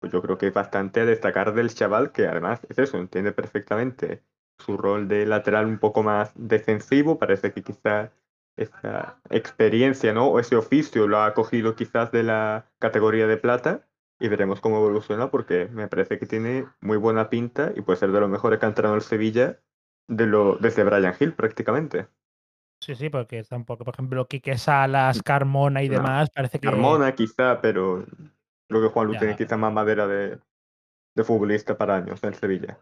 pues 0.00 0.12
yo 0.12 0.22
creo 0.22 0.38
que 0.38 0.46
es 0.48 0.54
bastante 0.54 1.00
a 1.00 1.04
destacar 1.04 1.52
del 1.54 1.74
chaval 1.74 2.12
que 2.12 2.26
además 2.26 2.60
es 2.68 2.78
eso, 2.78 2.96
entiende 2.96 3.32
perfectamente 3.32 4.22
su 4.58 4.76
rol 4.76 5.08
de 5.08 5.26
lateral 5.26 5.66
un 5.66 5.78
poco 5.78 6.02
más 6.02 6.32
defensivo, 6.34 7.18
parece 7.18 7.52
que 7.52 7.62
quizá 7.62 8.12
esa 8.56 9.20
experiencia, 9.30 10.12
¿no? 10.12 10.28
O 10.28 10.40
ese 10.40 10.56
oficio 10.56 11.06
lo 11.06 11.22
ha 11.22 11.32
cogido 11.34 11.76
quizás 11.76 12.10
de 12.10 12.24
la 12.24 12.66
categoría 12.78 13.26
de 13.26 13.36
plata 13.36 13.86
y 14.20 14.28
veremos 14.28 14.60
cómo 14.60 14.78
evoluciona 14.78 15.30
porque 15.30 15.68
me 15.72 15.86
parece 15.86 16.18
que 16.18 16.26
tiene 16.26 16.66
muy 16.80 16.96
buena 16.96 17.30
pinta 17.30 17.72
y 17.76 17.82
puede 17.82 17.98
ser 17.98 18.10
de 18.10 18.20
los 18.20 18.28
mejores 18.28 18.58
que 18.58 18.66
ha 18.66 18.68
entrado 18.68 18.94
en 18.94 18.96
el 18.96 19.02
Sevilla 19.02 19.60
de 20.08 20.26
lo, 20.26 20.56
desde 20.56 20.82
Brian 20.84 21.14
Hill 21.18 21.34
prácticamente. 21.34 22.08
Sí, 22.80 22.94
sí, 22.94 23.10
porque 23.10 23.42
tampoco, 23.42 23.84
por 23.84 23.94
ejemplo, 23.94 24.26
Quique 24.26 24.56
Salas, 24.56 25.22
Carmona 25.22 25.82
y 25.82 25.88
demás, 25.88 26.28
no, 26.28 26.34
parece 26.34 26.60
que. 26.60 26.68
Carmona 26.68 27.14
quizá, 27.14 27.60
pero 27.60 28.04
creo 28.68 28.82
que 28.82 28.88
Juan 28.88 29.06
Luis 29.06 29.18
tiene 29.18 29.36
quizá 29.36 29.56
más 29.56 29.72
madera 29.72 30.06
de, 30.06 30.38
de, 31.14 31.24
futbolista 31.24 31.76
para 31.76 31.96
años 31.96 32.22
en 32.22 32.34
Sevilla. 32.34 32.78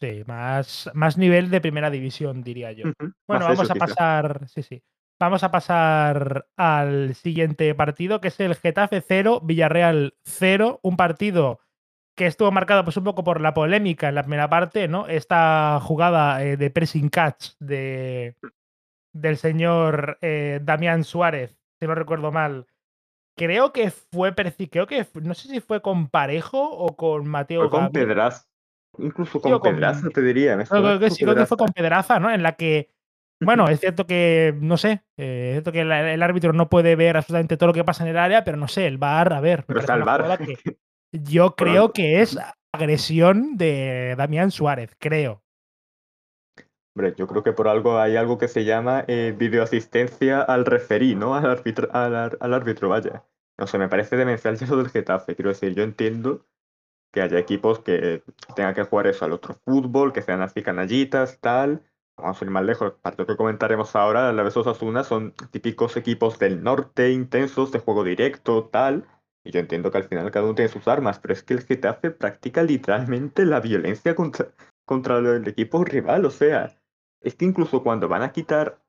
Sí, 0.00 0.22
más, 0.26 0.90
más 0.94 1.16
nivel 1.16 1.50
de 1.50 1.60
primera 1.60 1.90
división, 1.90 2.42
diría 2.42 2.72
yo. 2.72 2.88
Uh 2.88 2.90
-huh. 2.90 3.14
Bueno, 3.26 3.46
más 3.46 3.56
vamos 3.56 3.64
eso, 3.64 3.72
a 3.72 3.74
quizá. 3.74 3.86
pasar. 3.86 4.48
Sí, 4.48 4.62
sí. 4.62 4.82
Vamos 5.18 5.42
a 5.42 5.50
pasar 5.50 6.46
al 6.56 7.14
siguiente 7.14 7.74
partido, 7.74 8.20
que 8.20 8.28
es 8.28 8.38
el 8.40 8.54
Getafe 8.54 9.00
0, 9.00 9.40
Villarreal 9.42 10.14
0. 10.24 10.80
Un 10.82 10.96
partido 10.98 11.60
que 12.16 12.26
estuvo 12.26 12.50
marcado 12.50 12.84
pues 12.84 12.96
un 12.96 13.04
poco 13.04 13.24
por 13.24 13.40
la 13.40 13.54
polémica 13.54 14.08
en 14.08 14.14
la 14.14 14.22
primera 14.22 14.48
parte, 14.48 14.88
¿no? 14.88 15.06
Esta 15.06 15.78
jugada 15.82 16.42
eh, 16.44 16.56
de 16.56 16.70
pressing 16.70 17.08
catch 17.08 17.52
de, 17.60 18.36
del 19.12 19.36
señor 19.36 20.18
eh, 20.20 20.60
Damián 20.62 21.04
Suárez, 21.04 21.58
si 21.78 21.86
no 21.86 21.94
recuerdo 21.94 22.32
mal. 22.32 22.66
Creo 23.36 23.72
que 23.72 23.90
fue, 23.90 24.34
creo 24.34 24.86
que 24.86 25.06
no 25.22 25.34
sé 25.34 25.48
si 25.48 25.60
fue 25.60 25.82
con 25.82 26.08
Parejo 26.08 26.70
o 26.70 26.96
con 26.96 27.26
Mateo 27.26 27.68
Fue 27.68 27.70
con 27.70 27.92
Pedraz, 27.92 28.48
incluso 28.98 29.40
con, 29.40 29.58
con- 29.58 29.74
Pedraza 29.74 30.08
te 30.10 30.22
diría. 30.22 30.56
Creo 30.64 30.98
que, 30.98 31.08
con 31.08 31.10
sí, 31.16 31.24
creo 31.24 31.36
que 31.36 31.46
fue 31.46 31.56
con 31.56 31.72
Pedraza, 31.72 32.18
¿no? 32.20 32.30
En 32.30 32.42
la 32.42 32.52
que, 32.52 32.90
bueno, 33.40 33.68
es 33.68 33.80
cierto 33.80 34.06
que, 34.06 34.54
no 34.60 34.76
sé, 34.76 35.04
eh, 35.16 35.48
es 35.48 35.54
cierto 35.54 35.72
que 35.72 35.84
la- 35.84 36.12
el 36.12 36.22
árbitro 36.22 36.52
no 36.52 36.68
puede 36.68 36.96
ver 36.96 37.16
absolutamente 37.16 37.56
todo 37.56 37.68
lo 37.68 37.74
que 37.74 37.84
pasa 37.84 38.04
en 38.04 38.10
el 38.10 38.18
área, 38.18 38.44
pero 38.44 38.56
no 38.56 38.68
sé, 38.68 38.86
el 38.86 38.98
VAR, 38.98 39.32
a 39.32 39.40
ver, 39.40 39.64
Pero 39.66 39.80
está 39.80 39.94
el 39.94 40.04
que 40.38 40.78
yo 41.12 41.54
creo 41.54 41.92
que 41.92 42.22
es 42.22 42.38
agresión 42.72 43.56
de 43.56 44.14
Damián 44.16 44.50
Suárez, 44.50 44.96
creo. 44.98 45.42
Hombre, 46.94 47.14
yo 47.16 47.26
creo 47.26 47.42
que 47.42 47.52
por 47.52 47.68
algo 47.68 47.98
hay 47.98 48.16
algo 48.16 48.38
que 48.38 48.48
se 48.48 48.64
llama 48.64 49.04
eh, 49.06 49.34
videoasistencia 49.36 50.40
al 50.40 50.64
referí, 50.64 51.14
¿no? 51.14 51.34
Al 51.34 51.44
árbitro, 51.44 51.88
al, 51.92 52.54
árbitro, 52.54 52.88
vaya. 52.88 53.22
No 53.58 53.66
sé, 53.66 53.76
me 53.78 53.88
parece 53.88 54.16
demencial 54.16 54.56
lo 54.70 54.78
del 54.78 54.88
Getafe. 54.88 55.36
Quiero 55.36 55.50
decir, 55.50 55.74
yo 55.74 55.82
entiendo 55.82 56.46
que 57.12 57.22
haya 57.22 57.38
equipos 57.38 57.80
que 57.80 58.22
tengan 58.54 58.74
que 58.74 58.84
jugar 58.84 59.06
eso 59.06 59.24
al 59.24 59.32
otro 59.32 59.54
fútbol, 59.64 60.12
que 60.12 60.22
sean 60.22 60.42
así 60.42 60.62
canallitas, 60.62 61.40
tal. 61.40 61.82
Vamos 62.16 62.40
a 62.40 62.44
ir 62.44 62.50
más 62.50 62.64
lejos. 62.64 62.94
Para 63.02 63.16
lo 63.18 63.26
que 63.26 63.36
comentaremos 63.36 63.94
ahora, 63.94 64.32
la 64.32 64.42
vez 64.42 64.56
Osasuna 64.56 65.04
son 65.04 65.32
típicos 65.50 65.96
equipos 65.96 66.38
del 66.38 66.62
norte, 66.62 67.12
intensos, 67.12 67.72
de 67.72 67.78
juego 67.78 68.04
directo, 68.04 68.64
tal. 68.64 69.06
Y 69.44 69.52
yo 69.52 69.60
entiendo 69.60 69.90
que 69.90 69.98
al 69.98 70.04
final 70.04 70.30
cada 70.30 70.46
uno 70.46 70.54
tiene 70.54 70.70
sus 70.70 70.88
armas, 70.88 71.18
pero 71.20 71.34
es 71.34 71.42
que 71.42 71.54
el 71.54 71.62
Getafe 71.62 72.10
practica 72.10 72.62
literalmente 72.62 73.44
la 73.44 73.60
violencia 73.60 74.14
contra, 74.14 74.48
contra 74.84 75.18
el 75.18 75.46
equipo 75.46 75.84
rival. 75.84 76.24
O 76.24 76.30
sea, 76.30 76.76
es 77.20 77.34
que 77.34 77.44
incluso 77.44 77.82
cuando 77.82 78.08
van 78.08 78.22
a 78.22 78.32
quitar 78.32 78.80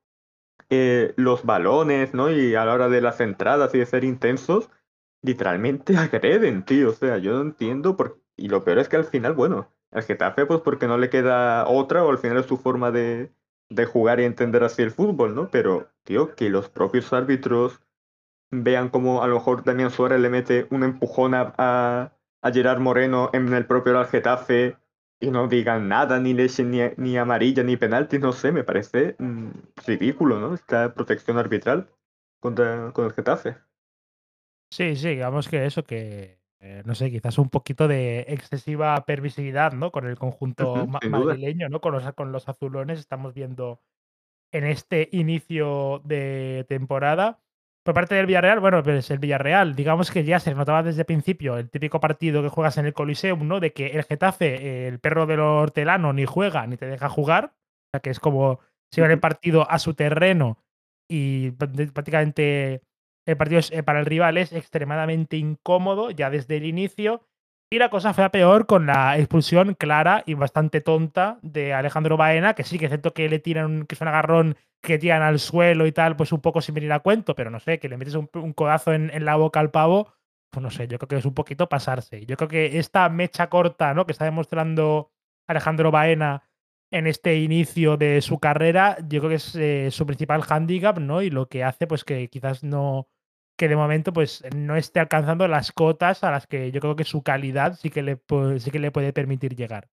eh, 0.70 1.14
los 1.16 1.44
balones, 1.44 2.12
¿no? 2.14 2.30
Y 2.30 2.54
a 2.54 2.64
la 2.64 2.74
hora 2.74 2.88
de 2.88 3.00
las 3.00 3.20
entradas 3.20 3.74
y 3.74 3.78
de 3.78 3.86
ser 3.86 4.04
intensos, 4.04 4.70
literalmente 5.22 5.96
agreden, 5.98 6.64
tío. 6.64 6.90
O 6.90 6.94
sea, 6.94 7.18
yo 7.18 7.32
no 7.32 7.42
entiendo 7.42 7.96
por... 7.96 8.20
Y 8.36 8.48
lo 8.48 8.64
peor 8.64 8.78
es 8.78 8.88
que 8.88 8.96
al 8.96 9.04
final, 9.04 9.34
bueno, 9.34 9.72
al 9.90 10.02
Getafe, 10.02 10.46
pues 10.46 10.60
porque 10.60 10.86
no 10.86 10.98
le 10.98 11.10
queda 11.10 11.66
otra, 11.68 12.04
o 12.04 12.10
al 12.10 12.18
final 12.18 12.38
es 12.38 12.46
su 12.46 12.56
forma 12.56 12.90
de, 12.92 13.32
de 13.70 13.84
jugar 13.84 14.20
y 14.20 14.24
entender 14.24 14.64
así 14.64 14.82
el 14.82 14.90
fútbol, 14.90 15.34
¿no? 15.34 15.50
Pero, 15.50 15.88
tío, 16.04 16.34
que 16.34 16.50
los 16.50 16.68
propios 16.68 17.12
árbitros 17.12 17.80
vean 18.50 18.88
como 18.88 19.22
a 19.22 19.28
lo 19.28 19.36
mejor 19.36 19.64
Damián 19.64 19.90
Suárez 19.90 20.20
le 20.20 20.30
mete 20.30 20.66
un 20.70 20.82
empujón 20.82 21.34
a, 21.34 21.52
a, 21.58 22.50
Gerard 22.52 22.80
Moreno 22.80 23.30
en 23.32 23.52
el 23.52 23.66
propio 23.66 23.98
al 23.98 24.06
Getafe 24.06 24.78
y 25.20 25.30
no 25.30 25.48
digan 25.48 25.88
nada, 25.88 26.18
ni 26.20 26.32
leche, 26.32 26.64
ni, 26.64 26.80
ni 26.96 27.18
amarilla, 27.18 27.62
ni 27.62 27.76
penalti, 27.76 28.18
no 28.18 28.32
sé, 28.32 28.52
me 28.52 28.64
parece 28.64 29.16
mm, 29.18 29.48
ridículo, 29.86 30.38
¿no? 30.38 30.54
Esta 30.54 30.94
protección 30.94 31.38
arbitral 31.38 31.88
contra, 32.40 32.92
con 32.92 33.04
el 33.06 33.12
Getafe. 33.12 33.56
Sí, 34.70 34.96
sí, 34.96 35.08
digamos 35.10 35.48
que 35.48 35.64
eso, 35.64 35.82
que 35.84 36.40
eh, 36.60 36.82
no 36.84 36.94
sé, 36.94 37.10
quizás 37.10 37.38
un 37.38 37.48
poquito 37.48 37.88
de 37.88 38.20
excesiva 38.28 39.04
permisividad, 39.06 39.72
¿no? 39.72 39.90
Con 39.92 40.06
el 40.06 40.18
conjunto 40.18 40.86
madrileño, 41.10 41.68
¿no? 41.68 41.80
Con 41.80 41.92
los, 41.94 42.12
con 42.12 42.32
los 42.32 42.48
azulones 42.48 42.98
estamos 42.98 43.32
viendo 43.34 43.80
en 44.52 44.64
este 44.64 45.08
inicio 45.12 46.02
de 46.04 46.66
temporada. 46.68 47.40
Por 47.84 47.94
parte 47.94 48.14
del 48.16 48.26
Villarreal, 48.26 48.60
bueno, 48.60 48.82
pues 48.82 49.10
el 49.10 49.18
Villarreal, 49.18 49.74
digamos 49.74 50.10
que 50.10 50.24
ya 50.24 50.40
se 50.40 50.54
notaba 50.54 50.82
desde 50.82 51.02
el 51.02 51.06
principio 51.06 51.56
el 51.56 51.70
típico 51.70 52.00
partido 52.00 52.42
que 52.42 52.48
juegas 52.50 52.76
en 52.76 52.86
el 52.86 52.92
Coliseum, 52.92 53.48
¿no? 53.48 53.60
De 53.60 53.72
que 53.72 53.88
el 53.88 54.04
Getafe, 54.04 54.88
el 54.88 55.00
perro 55.00 55.26
del 55.26 55.40
hortelano, 55.40 56.12
ni 56.12 56.26
juega 56.26 56.66
ni 56.66 56.76
te 56.76 56.86
deja 56.86 57.08
jugar. 57.08 57.54
O 57.54 57.90
sea, 57.92 58.00
que 58.00 58.10
es 58.10 58.20
como 58.20 58.60
si 58.92 59.00
va 59.00 59.06
el 59.06 59.20
partido 59.20 59.70
a 59.70 59.78
su 59.78 59.94
terreno 59.94 60.58
y 61.08 61.52
pr- 61.52 61.92
prácticamente 61.92 62.82
el 63.28 63.36
partido 63.36 63.60
eh, 63.70 63.82
para 63.82 64.00
el 64.00 64.06
rival 64.06 64.38
es 64.38 64.54
extremadamente 64.54 65.36
incómodo 65.36 66.10
ya 66.10 66.30
desde 66.30 66.56
el 66.56 66.64
inicio. 66.64 67.26
Y 67.70 67.78
la 67.78 67.90
cosa 67.90 68.14
fue 68.14 68.24
a 68.24 68.30
peor 68.30 68.66
con 68.66 68.86
la 68.86 69.18
expulsión 69.18 69.74
clara 69.74 70.22
y 70.24 70.32
bastante 70.32 70.80
tonta 70.80 71.38
de 71.42 71.74
Alejandro 71.74 72.16
Baena, 72.16 72.54
que 72.54 72.64
sí 72.64 72.78
que 72.78 72.86
es 72.86 72.90
cierto 72.90 73.12
que 73.12 73.28
le 73.28 73.38
tiran, 73.38 73.84
que 73.84 73.94
es 73.94 74.00
un 74.00 74.08
agarrón 74.08 74.56
que 74.82 74.96
tiran 74.96 75.20
al 75.20 75.38
suelo 75.38 75.86
y 75.86 75.92
tal, 75.92 76.16
pues 76.16 76.32
un 76.32 76.40
poco 76.40 76.62
sin 76.62 76.74
venir 76.74 76.90
a 76.92 77.00
cuento, 77.00 77.34
pero 77.34 77.50
no 77.50 77.60
sé, 77.60 77.78
que 77.78 77.90
le 77.90 77.98
metes 77.98 78.14
un, 78.14 78.28
codazo 78.54 78.94
en, 78.94 79.10
en 79.12 79.26
la 79.26 79.36
boca 79.36 79.60
al 79.60 79.70
pavo, 79.70 80.14
pues 80.50 80.62
no 80.62 80.70
sé, 80.70 80.88
yo 80.88 80.98
creo 80.98 81.08
que 81.08 81.16
es 81.16 81.26
un 81.26 81.34
poquito 81.34 81.68
pasarse. 81.68 82.24
Yo 82.24 82.36
creo 82.38 82.48
que 82.48 82.78
esta 82.78 83.06
mecha 83.10 83.50
corta, 83.50 83.92
¿no? 83.92 84.06
Que 84.06 84.12
está 84.12 84.24
demostrando 84.24 85.12
Alejandro 85.46 85.90
Baena 85.90 86.44
en 86.90 87.06
este 87.06 87.36
inicio 87.36 87.98
de 87.98 88.22
su 88.22 88.38
carrera, 88.38 88.96
yo 89.06 89.20
creo 89.20 89.28
que 89.28 89.36
es 89.36 89.54
eh, 89.56 89.90
su 89.90 90.06
principal 90.06 90.40
hándicap, 90.40 90.98
¿no? 90.98 91.20
Y 91.20 91.28
lo 91.28 91.46
que 91.46 91.64
hace, 91.64 91.86
pues 91.86 92.04
que 92.04 92.28
quizás 92.28 92.64
no, 92.64 93.08
que 93.58 93.68
de 93.68 93.76
momento 93.76 94.12
pues 94.12 94.42
no 94.54 94.76
esté 94.76 95.00
alcanzando 95.00 95.48
las 95.48 95.72
cotas 95.72 96.22
a 96.22 96.30
las 96.30 96.46
que 96.46 96.70
yo 96.70 96.80
creo 96.80 96.96
que 96.96 97.04
su 97.04 97.22
calidad 97.22 97.76
sí 97.76 97.90
que 97.90 98.02
le, 98.02 98.20
sí 98.60 98.70
que 98.70 98.78
le 98.78 98.92
puede 98.92 99.12
permitir 99.12 99.56
llegar. 99.56 99.88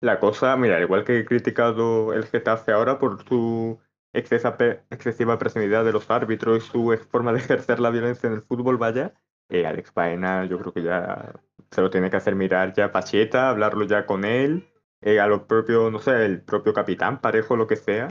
La 0.00 0.20
cosa, 0.20 0.56
mira, 0.56 0.80
igual 0.80 1.04
que 1.04 1.20
he 1.20 1.24
criticado 1.24 2.12
el 2.12 2.24
Getafe 2.26 2.72
ahora 2.72 2.98
por 2.98 3.24
su 3.24 3.80
excesa 4.12 4.56
excesiva 4.90 5.38
presionidad 5.38 5.84
de 5.84 5.92
los 5.92 6.10
árbitros 6.10 6.58
y 6.58 6.68
su 6.68 6.98
forma 7.10 7.32
de 7.32 7.38
ejercer 7.38 7.80
la 7.80 7.90
violencia 7.90 8.26
en 8.26 8.34
el 8.34 8.42
fútbol, 8.42 8.76
vaya, 8.76 9.14
eh, 9.48 9.64
Alex 9.64 9.94
Baena 9.94 10.44
yo 10.44 10.58
creo 10.58 10.72
que 10.74 10.82
ya 10.82 11.32
se 11.70 11.80
lo 11.80 11.88
tiene 11.88 12.10
que 12.10 12.16
hacer 12.16 12.34
mirar 12.34 12.74
ya 12.74 12.92
Pacheta, 12.92 13.48
hablarlo 13.48 13.84
ya 13.86 14.04
con 14.04 14.24
él, 14.24 14.68
eh, 15.00 15.20
a 15.20 15.26
lo 15.26 15.46
propio, 15.46 15.90
no 15.90 16.00
sé, 16.00 16.26
el 16.26 16.42
propio 16.42 16.74
capitán, 16.74 17.20
parejo, 17.20 17.56
lo 17.56 17.66
que 17.66 17.76
sea, 17.76 18.08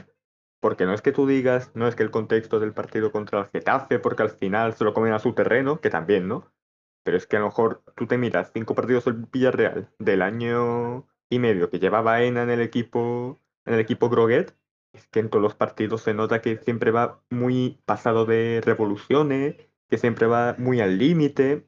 porque 0.62 0.86
no 0.86 0.94
es 0.94 1.02
que 1.02 1.12
tú 1.12 1.28
digas, 1.28 1.72
no 1.76 1.88
es 1.88 1.96
que 1.96 2.04
el 2.04 2.12
contexto 2.12 2.60
del 2.60 2.74
partido 2.74 3.12
contra 3.12 3.40
el 3.42 3.50
Getafe, 3.50 4.00
porque 4.00 4.24
al 4.24 4.30
final 4.30 4.74
se 4.76 4.86
lo 4.86 4.94
comen 4.94 5.14
a 5.14 5.20
su 5.20 5.34
terreno, 5.34 5.82
que 5.82 5.90
también, 5.90 6.28
¿no? 6.28 6.52
Pero 7.04 7.18
es 7.18 7.28
que 7.28 7.38
a 7.38 7.40
lo 7.40 7.48
mejor 7.48 7.84
tú 7.96 8.08
te 8.08 8.18
miras 8.18 8.52
cinco 8.54 8.76
partidos 8.76 9.06
del 9.06 9.16
Villarreal 9.32 9.90
del 10.00 10.22
año 10.22 11.08
y 11.30 11.40
medio 11.40 11.70
que 11.70 11.80
lleva 11.80 12.02
Baena 12.02 12.44
en 12.44 12.52
el 12.52 12.62
equipo, 12.62 13.42
en 13.66 13.74
el 13.76 13.80
equipo 13.80 14.10
Groguet, 14.10 14.56
es 14.94 15.08
que 15.08 15.20
en 15.20 15.30
todos 15.30 15.42
los 15.42 15.56
partidos 15.56 16.04
se 16.04 16.14
nota 16.14 16.42
que 16.42 16.58
siempre 16.58 16.92
va 16.92 17.24
muy 17.30 17.82
pasado 17.86 18.26
de 18.26 18.62
revoluciones, 18.64 19.56
que 19.90 19.98
siempre 19.98 20.28
va 20.28 20.56
muy 20.58 20.82
al 20.82 20.98
límite, 20.98 21.68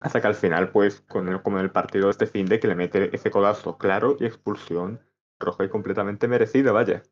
hasta 0.00 0.20
que 0.20 0.28
al 0.28 0.34
final, 0.34 0.70
pues, 0.72 1.02
con 1.02 1.28
el, 1.28 1.42
como 1.42 1.58
en 1.58 1.64
el 1.64 1.72
partido 1.72 2.06
de 2.06 2.12
este 2.12 2.26
fin 2.26 2.46
de 2.46 2.60
que 2.60 2.68
le 2.68 2.74
mete 2.74 3.14
ese 3.14 3.30
codazo 3.30 3.78
claro 3.78 4.16
y 4.20 4.26
expulsión 4.26 5.00
roja 5.38 5.64
y 5.64 5.68
completamente 5.70 6.28
merecida, 6.28 6.72
vaya. 6.72 7.02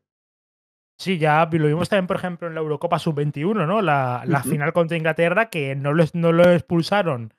Sí, 0.99 1.17
ya 1.17 1.47
lo 1.49 1.67
vimos 1.67 1.87
también, 1.87 2.07
por 2.07 2.17
ejemplo, 2.17 2.47
en 2.49 2.55
la 2.55 2.59
Eurocopa 2.59 2.99
Sub-21, 2.99 3.65
¿no? 3.65 3.81
La, 3.81 4.21
final 4.43 4.73
contra 4.73 4.97
Inglaterra, 4.97 5.49
que 5.49 5.73
no 5.75 5.93
lo, 5.93 6.03
no 6.13 6.33
lo 6.33 6.51
expulsaron 6.51 7.33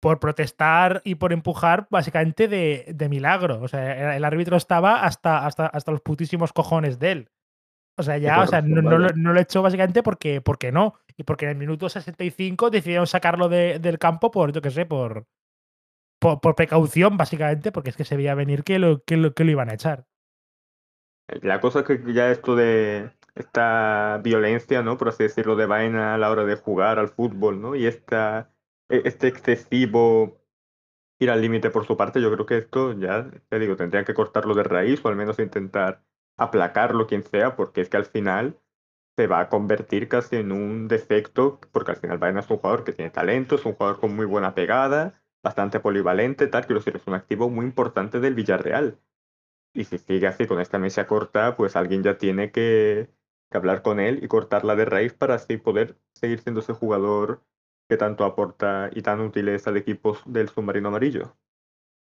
por 0.00 0.18
protestar 0.18 1.00
y 1.04 1.14
por 1.14 1.32
empujar, 1.32 1.86
básicamente 1.90 2.48
de, 2.48 2.92
de 2.92 3.08
milagro. 3.08 3.60
O 3.62 3.68
sea, 3.68 4.16
el 4.16 4.24
árbitro 4.24 4.56
estaba 4.56 5.04
hasta, 5.04 5.46
hasta, 5.46 5.66
hasta 5.66 5.92
los 5.92 6.00
putísimos 6.00 6.52
cojones 6.52 6.98
de 6.98 7.12
él. 7.12 7.28
O 7.96 8.02
sea, 8.02 8.18
ya, 8.18 8.42
o 8.42 8.46
sea, 8.48 8.60
no, 8.60 8.82
no 8.82 8.98
lo, 8.98 9.08
no 9.10 9.32
lo 9.32 9.40
echó 9.40 9.62
básicamente 9.62 10.02
porque, 10.02 10.40
porque 10.40 10.72
no. 10.72 10.94
Y 11.16 11.22
porque 11.22 11.44
en 11.44 11.52
el 11.52 11.56
minuto 11.56 11.88
65 11.88 12.68
decidieron 12.70 13.06
sacarlo 13.06 13.48
de- 13.48 13.78
del 13.78 14.00
campo 14.00 14.32
por, 14.32 14.52
yo 14.52 14.60
qué 14.60 14.70
sé, 14.70 14.84
por, 14.84 15.26
por, 16.18 16.40
por 16.40 16.56
precaución, 16.56 17.16
básicamente, 17.16 17.70
porque 17.70 17.90
es 17.90 17.96
que 17.96 18.04
se 18.04 18.16
veía 18.16 18.34
venir 18.34 18.64
que 18.64 18.80
lo, 18.80 19.04
que 19.04 19.16
lo, 19.16 19.32
que 19.32 19.44
lo 19.44 19.52
iban 19.52 19.70
a 19.70 19.74
echar. 19.74 20.06
La 21.28 21.60
cosa 21.60 21.80
es 21.80 21.86
que 21.86 22.12
ya 22.12 22.30
esto 22.30 22.54
de 22.56 23.10
esta 23.34 24.20
violencia, 24.22 24.82
¿no? 24.82 24.96
Por 24.98 25.08
así 25.08 25.22
decirlo, 25.24 25.56
de 25.56 25.66
vaina 25.66 26.14
a 26.14 26.18
la 26.18 26.30
hora 26.30 26.44
de 26.44 26.56
jugar 26.56 26.98
al 26.98 27.08
fútbol, 27.08 27.60
¿no? 27.60 27.74
Y 27.74 27.86
esta, 27.86 28.50
e- 28.88 29.02
este 29.04 29.28
excesivo 29.28 30.38
ir 31.20 31.30
al 31.30 31.42
límite 31.42 31.70
por 31.70 31.86
su 31.86 31.96
parte, 31.96 32.20
yo 32.22 32.32
creo 32.32 32.46
que 32.46 32.58
esto 32.58 32.92
ya, 32.98 33.30
te 33.48 33.58
digo, 33.60 33.76
tendrían 33.76 34.04
que 34.06 34.14
cortarlo 34.14 34.54
de 34.54 34.64
raíz 34.64 35.04
o 35.04 35.08
al 35.08 35.16
menos 35.16 35.38
intentar 35.40 36.04
aplacarlo 36.38 37.06
quien 37.06 37.24
sea, 37.24 37.56
porque 37.56 37.80
es 37.82 37.88
que 37.90 37.98
al 37.98 38.06
final 38.06 38.58
se 39.16 39.26
va 39.28 39.40
a 39.40 39.48
convertir 39.50 40.08
casi 40.08 40.36
en 40.36 40.52
un 40.52 40.88
defecto, 40.88 41.60
porque 41.72 41.92
al 41.92 41.98
final 41.98 42.18
Baena 42.18 42.40
es 42.40 42.50
un 42.50 42.58
jugador 42.58 42.84
que 42.84 42.92
tiene 42.92 43.10
talento, 43.12 43.56
es 43.56 43.66
un 43.66 43.74
jugador 43.74 44.00
con 44.00 44.16
muy 44.16 44.26
buena 44.26 44.54
pegada, 44.54 45.22
bastante 45.42 45.80
polivalente, 45.80 46.48
tal, 46.48 46.66
es 46.68 47.06
un 47.08 47.14
activo 47.14 47.50
muy 47.50 47.66
importante 47.66 48.20
del 48.20 48.34
Villarreal. 48.34 48.98
Y 49.74 49.84
si 49.84 49.98
sigue 49.98 50.26
así 50.26 50.46
con 50.46 50.60
esta 50.60 50.78
mesa 50.78 51.06
corta, 51.06 51.56
pues 51.56 51.76
alguien 51.76 52.02
ya 52.02 52.16
tiene 52.16 52.52
que, 52.52 53.10
que 53.50 53.58
hablar 53.58 53.82
con 53.82 54.00
él 54.00 54.22
y 54.22 54.28
cortarla 54.28 54.76
de 54.76 54.84
raíz 54.84 55.14
para 55.14 55.34
así 55.34 55.56
poder 55.56 55.98
seguir 56.14 56.38
siendo 56.40 56.60
ese 56.60 56.72
jugador 56.72 57.42
que 57.88 57.96
tanto 57.96 58.24
aporta 58.24 58.88
y 58.92 59.02
tan 59.02 59.20
útil 59.20 59.48
es 59.48 59.66
al 59.66 59.76
equipo 59.76 60.16
del 60.26 60.48
submarino 60.48 60.88
amarillo. 60.88 61.36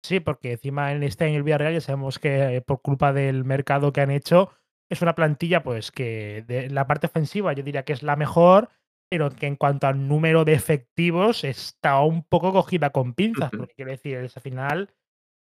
Sí, 0.02 0.20
porque 0.20 0.52
encima 0.52 0.92
en 0.92 1.02
este 1.02 1.26
en 1.26 1.34
el 1.34 1.42
Villarreal 1.42 1.74
ya 1.74 1.80
sabemos 1.80 2.18
que 2.18 2.56
eh, 2.56 2.60
por 2.62 2.80
culpa 2.80 3.12
del 3.12 3.44
mercado 3.44 3.92
que 3.92 4.00
han 4.00 4.10
hecho, 4.10 4.50
es 4.90 5.02
una 5.02 5.14
plantilla, 5.14 5.62
pues, 5.62 5.92
que 5.92 6.44
de 6.46 6.68
la 6.70 6.86
parte 6.86 7.06
ofensiva 7.06 7.52
yo 7.52 7.62
diría 7.62 7.84
que 7.84 7.92
es 7.92 8.02
la 8.02 8.16
mejor, 8.16 8.70
pero 9.10 9.30
que 9.30 9.46
en 9.46 9.56
cuanto 9.56 9.86
al 9.86 10.08
número 10.08 10.44
de 10.44 10.54
efectivos 10.54 11.44
está 11.44 12.00
un 12.00 12.24
poco 12.24 12.52
cogida 12.52 12.90
con 12.90 13.14
pinzas, 13.14 13.50
porque 13.50 13.74
quiero 13.74 13.90
decir, 13.90 14.18
al 14.18 14.30
final 14.30 14.90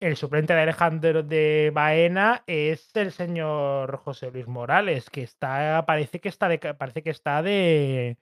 el 0.01 0.17
suplente 0.17 0.55
de 0.55 0.61
Alejandro 0.61 1.23
de 1.23 1.71
Baena 1.75 2.45
es 2.47 2.91
el 2.95 3.13
señor 3.13 3.97
José 3.97 4.31
Luis 4.31 4.47
Morales, 4.47 5.11
que 5.11 5.23
está, 5.23 5.85
parece 5.87 6.21
que 6.21 6.29
está 6.29 6.49
de, 6.49 6.59
parece 6.59 7.03
que 7.03 7.11
está 7.11 7.43
de 7.43 8.17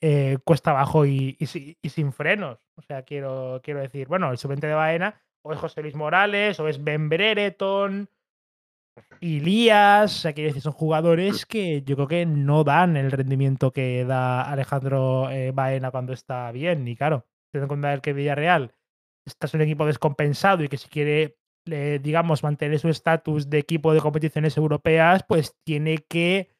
eh, 0.00 0.38
cuesta 0.44 0.70
abajo 0.70 1.06
y, 1.06 1.36
sin 1.44 2.12
frenos. 2.12 2.58
O 2.76 2.82
sea, 2.82 3.02
quiero, 3.02 3.60
quiero 3.62 3.80
decir, 3.80 4.08
bueno, 4.08 4.30
el 4.30 4.38
suplente 4.38 4.66
de 4.66 4.74
Baena 4.74 5.20
o 5.42 5.52
es 5.52 5.58
José 5.58 5.82
Luis 5.82 5.94
Morales 5.94 6.60
o 6.60 6.68
es 6.68 6.82
Ben 6.82 7.08
Brereton 7.08 8.08
Ilías, 9.20 10.16
o 10.16 10.18
sea, 10.20 10.32
quiero 10.32 10.48
decir, 10.48 10.62
son 10.62 10.72
jugadores 10.72 11.44
que 11.46 11.82
yo 11.82 11.96
creo 11.96 12.08
que 12.08 12.26
no 12.26 12.64
dan 12.64 12.96
el 12.96 13.10
rendimiento 13.12 13.72
que 13.72 14.04
da 14.04 14.42
Alejandro 14.42 15.30
eh, 15.30 15.50
Baena 15.52 15.90
cuando 15.90 16.12
está 16.12 16.50
bien. 16.52 16.86
Y 16.88 16.96
claro, 16.96 17.26
teniendo 17.50 17.74
en 17.74 17.80
cuenta 17.80 18.00
que 18.00 18.12
Villarreal 18.12 18.72
está 19.26 19.46
es 19.46 19.54
un 19.54 19.60
equipo 19.60 19.86
descompensado 19.86 20.64
y 20.64 20.68
que 20.68 20.78
si 20.78 20.88
quiere, 20.88 21.38
digamos, 21.64 22.42
mantener 22.42 22.78
su 22.78 22.88
estatus 22.88 23.50
de 23.50 23.58
equipo 23.58 23.92
de 23.92 24.00
competiciones 24.00 24.56
europeas, 24.56 25.24
pues 25.26 25.56
tiene 25.64 25.98
que 25.98 26.50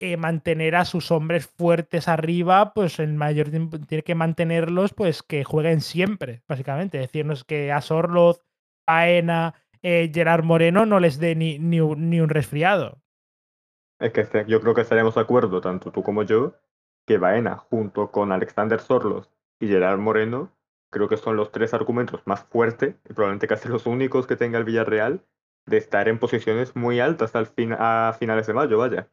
eh, 0.00 0.16
mantener 0.16 0.76
a 0.76 0.84
sus 0.84 1.10
hombres 1.10 1.46
fuertes 1.46 2.08
arriba, 2.08 2.72
pues 2.74 2.98
el 2.98 3.14
mayor 3.14 3.50
tiempo 3.50 3.78
tiene 3.80 4.02
que 4.02 4.14
mantenerlos, 4.14 4.92
pues 4.92 5.22
que 5.22 5.44
jueguen 5.44 5.80
siempre, 5.80 6.42
básicamente. 6.48 6.98
Decirnos 6.98 7.44
que 7.44 7.72
a 7.72 7.80
Sorloz, 7.80 8.40
Baena 8.86 9.54
eh, 9.82 10.10
Gerard 10.12 10.44
Moreno 10.44 10.86
no 10.86 10.98
les 10.98 11.18
dé 11.18 11.34
ni, 11.36 11.58
ni, 11.58 11.80
un 11.80 12.28
resfriado. 12.30 13.02
Es 14.00 14.12
que 14.12 14.44
yo 14.48 14.60
creo 14.62 14.74
que 14.74 14.80
estaremos 14.80 15.14
de 15.14 15.20
acuerdo, 15.20 15.60
tanto 15.60 15.92
tú 15.92 16.02
como 16.02 16.22
yo, 16.22 16.54
que 17.06 17.18
Baena, 17.18 17.56
junto 17.56 18.10
con 18.10 18.32
Alexander 18.32 18.80
Sorlos 18.80 19.30
y 19.60 19.68
Gerard 19.68 19.98
Moreno, 19.98 20.50
creo 20.94 21.08
que 21.08 21.16
son 21.16 21.36
los 21.36 21.50
tres 21.50 21.74
argumentos 21.74 22.22
más 22.24 22.44
fuertes 22.44 22.94
y 23.04 23.12
probablemente 23.12 23.48
casi 23.48 23.68
los 23.68 23.84
únicos 23.84 24.28
que 24.28 24.36
tenga 24.36 24.58
el 24.58 24.64
Villarreal 24.64 25.24
de 25.66 25.76
estar 25.76 26.08
en 26.08 26.20
posiciones 26.20 26.76
muy 26.76 27.00
altas 27.00 27.34
al 27.34 27.46
fin, 27.46 27.74
a 27.76 28.14
finales 28.18 28.46
de 28.46 28.54
mayo, 28.54 28.78
vaya. 28.78 29.08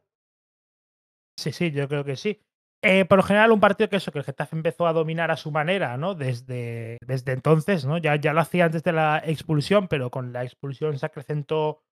Sí, 1.36 1.50
sí, 1.50 1.72
yo 1.72 1.88
creo 1.88 2.04
que 2.04 2.14
sí. 2.16 2.40
Eh, 2.82 3.04
por 3.04 3.18
lo 3.18 3.24
general, 3.24 3.52
un 3.52 3.60
partido 3.60 3.88
que 3.88 3.96
eso, 3.96 4.12
que 4.12 4.18
el 4.18 4.24
Getafe 4.24 4.54
empezó 4.54 4.86
a 4.86 4.92
dominar 4.92 5.30
a 5.30 5.36
su 5.36 5.50
manera, 5.50 5.96
¿no? 5.96 6.14
Desde, 6.14 6.98
desde 7.04 7.32
entonces, 7.32 7.84
¿no? 7.84 7.98
Ya, 7.98 8.16
ya 8.16 8.32
lo 8.32 8.40
hacía 8.40 8.66
antes 8.66 8.82
de 8.82 8.92
la 8.92 9.22
expulsión, 9.24 9.88
pero 9.88 10.10
con 10.10 10.32
la 10.32 10.44
expulsión 10.44 10.98
se 10.98 11.06
acrecentó 11.06 11.82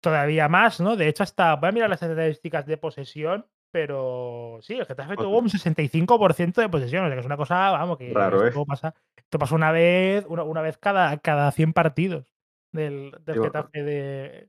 todavía 0.00 0.48
más, 0.48 0.80
¿no? 0.80 0.96
De 0.96 1.08
hecho, 1.08 1.22
hasta 1.22 1.54
voy 1.56 1.68
a 1.68 1.72
mirar 1.72 1.90
las 1.90 2.02
estadísticas 2.02 2.66
de 2.66 2.76
posesión, 2.76 3.46
pero 3.70 4.58
sí, 4.62 4.74
el 4.74 4.86
Getafe 4.86 5.16
tuvo 5.16 5.38
un 5.38 5.48
65% 5.48 6.54
de 6.54 6.68
posesión, 6.68 7.04
o 7.04 7.08
sea 7.08 7.14
que 7.16 7.20
es 7.20 7.26
una 7.26 7.36
cosa, 7.36 7.70
vamos, 7.70 7.98
que 7.98 8.12
Raro, 8.12 8.46
esto, 8.46 8.64
pasa, 8.64 8.94
esto 9.16 9.38
pasa 9.38 9.54
una 9.54 9.72
vez, 9.72 10.24
una, 10.28 10.42
una, 10.42 10.62
vez 10.62 10.78
cada, 10.78 11.16
cada 11.18 11.50
100 11.52 11.72
partidos 11.72 12.34
del, 12.72 13.12
del 13.24 13.42
Getafe 13.42 13.82
de, 13.82 14.48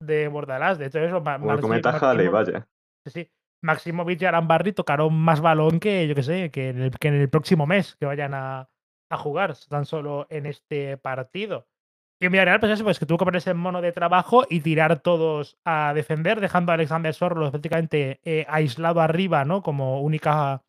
de 0.00 0.28
Bordalás. 0.28 0.78
De 0.78 0.86
hecho, 0.86 0.98
eso, 0.98 1.20
más, 1.20 1.40
vaya. 1.40 2.68
Sí, 3.06 3.10
sí. 3.10 3.30
Maximovic 3.60 4.22
y 4.22 4.24
Arambarri 4.24 4.72
tocaron 4.72 5.14
más 5.14 5.40
balón 5.40 5.80
que, 5.80 6.06
yo 6.06 6.14
que 6.14 6.22
sé, 6.22 6.50
que 6.50 6.68
en 6.68 6.80
el, 6.80 6.90
que 6.92 7.08
en 7.08 7.14
el 7.14 7.28
próximo 7.28 7.66
mes 7.66 7.96
que 7.96 8.06
vayan 8.06 8.34
a, 8.34 8.68
a, 9.10 9.16
jugar, 9.16 9.56
tan 9.68 9.84
solo 9.84 10.26
en 10.30 10.46
este 10.46 10.96
partido. 10.96 11.66
Y 12.20 12.26
en 12.26 12.32
Villarreal, 12.32 12.58
pues 12.58 12.72
eso, 12.72 12.84
pues 12.84 12.98
que 12.98 13.06
tuvo 13.06 13.18
que 13.18 13.24
ponerse 13.24 13.50
en 13.50 13.58
mono 13.58 13.80
de 13.80 13.92
trabajo 13.92 14.44
y 14.48 14.60
tirar 14.60 15.00
todos 15.00 15.56
a 15.64 15.92
defender, 15.94 16.40
dejando 16.40 16.72
a 16.72 16.74
Alexander 16.74 17.14
Sorlo 17.14 17.50
prácticamente 17.50 18.20
eh, 18.24 18.44
aislado 18.48 19.00
arriba, 19.00 19.44
¿no? 19.44 19.62
Como 19.62 20.02
única, 20.02 20.64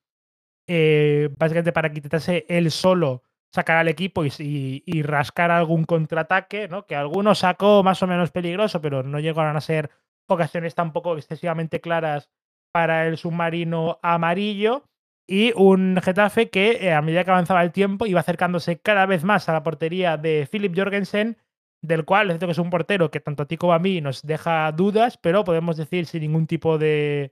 eh, 0.68 1.30
básicamente 1.38 1.72
para 1.72 1.92
quitarse 1.92 2.46
él 2.50 2.70
solo, 2.70 3.24
sacar 3.52 3.78
al 3.78 3.88
equipo 3.88 4.24
y, 4.26 4.84
y, 4.86 5.02
rascar 5.02 5.50
algún 5.50 5.86
contraataque, 5.86 6.68
¿no? 6.68 6.86
Que 6.86 6.96
alguno 6.96 7.34
sacó 7.34 7.82
más 7.82 8.04
o 8.04 8.08
menos 8.08 8.30
peligroso, 8.32 8.80
pero 8.80 9.02
no 9.02 9.20
llegaron 9.20 9.58
a 9.58 9.62
ser 9.62 9.90
ocasiones 10.28 10.76
tampoco 10.76 11.18
excesivamente 11.18 11.82
claras 11.82 12.30
para 12.72 13.08
el 13.08 13.18
submarino 13.18 14.00
amarillo 14.04 14.84
y 15.30 15.54
un 15.56 16.00
Getafe 16.02 16.50
que 16.50 16.72
eh, 16.88 16.94
a 16.94 17.04
medida 17.04 17.24
que 17.24 17.30
avanzaba 17.30 17.62
el 17.62 17.72
tiempo 17.72 18.08
iba 18.08 18.20
acercándose 18.20 18.80
cada 18.80 19.06
vez 19.06 19.24
más 19.24 19.48
a 19.48 19.54
la 19.54 19.62
portería 19.62 20.18
de 20.18 20.48
Philip 20.52 20.74
Jorgensen, 20.76 21.38
del 21.84 22.04
cual 22.04 22.28
es 22.28 22.34
cierto 22.34 22.48
que 22.48 22.54
es 22.54 22.58
un 22.58 22.72
portero 22.72 23.12
que 23.12 23.20
tanto 23.20 23.44
a 23.44 23.46
ti 23.46 23.56
como 23.56 23.74
a 23.74 23.80
mí 23.80 24.02
nos 24.02 24.24
deja 24.24 24.72
dudas, 24.72 25.18
pero 25.18 25.44
podemos 25.44 25.78
decir 25.78 26.08
sin 26.08 26.22
ningún 26.22 26.48
tipo 26.48 26.80
de, 26.80 27.32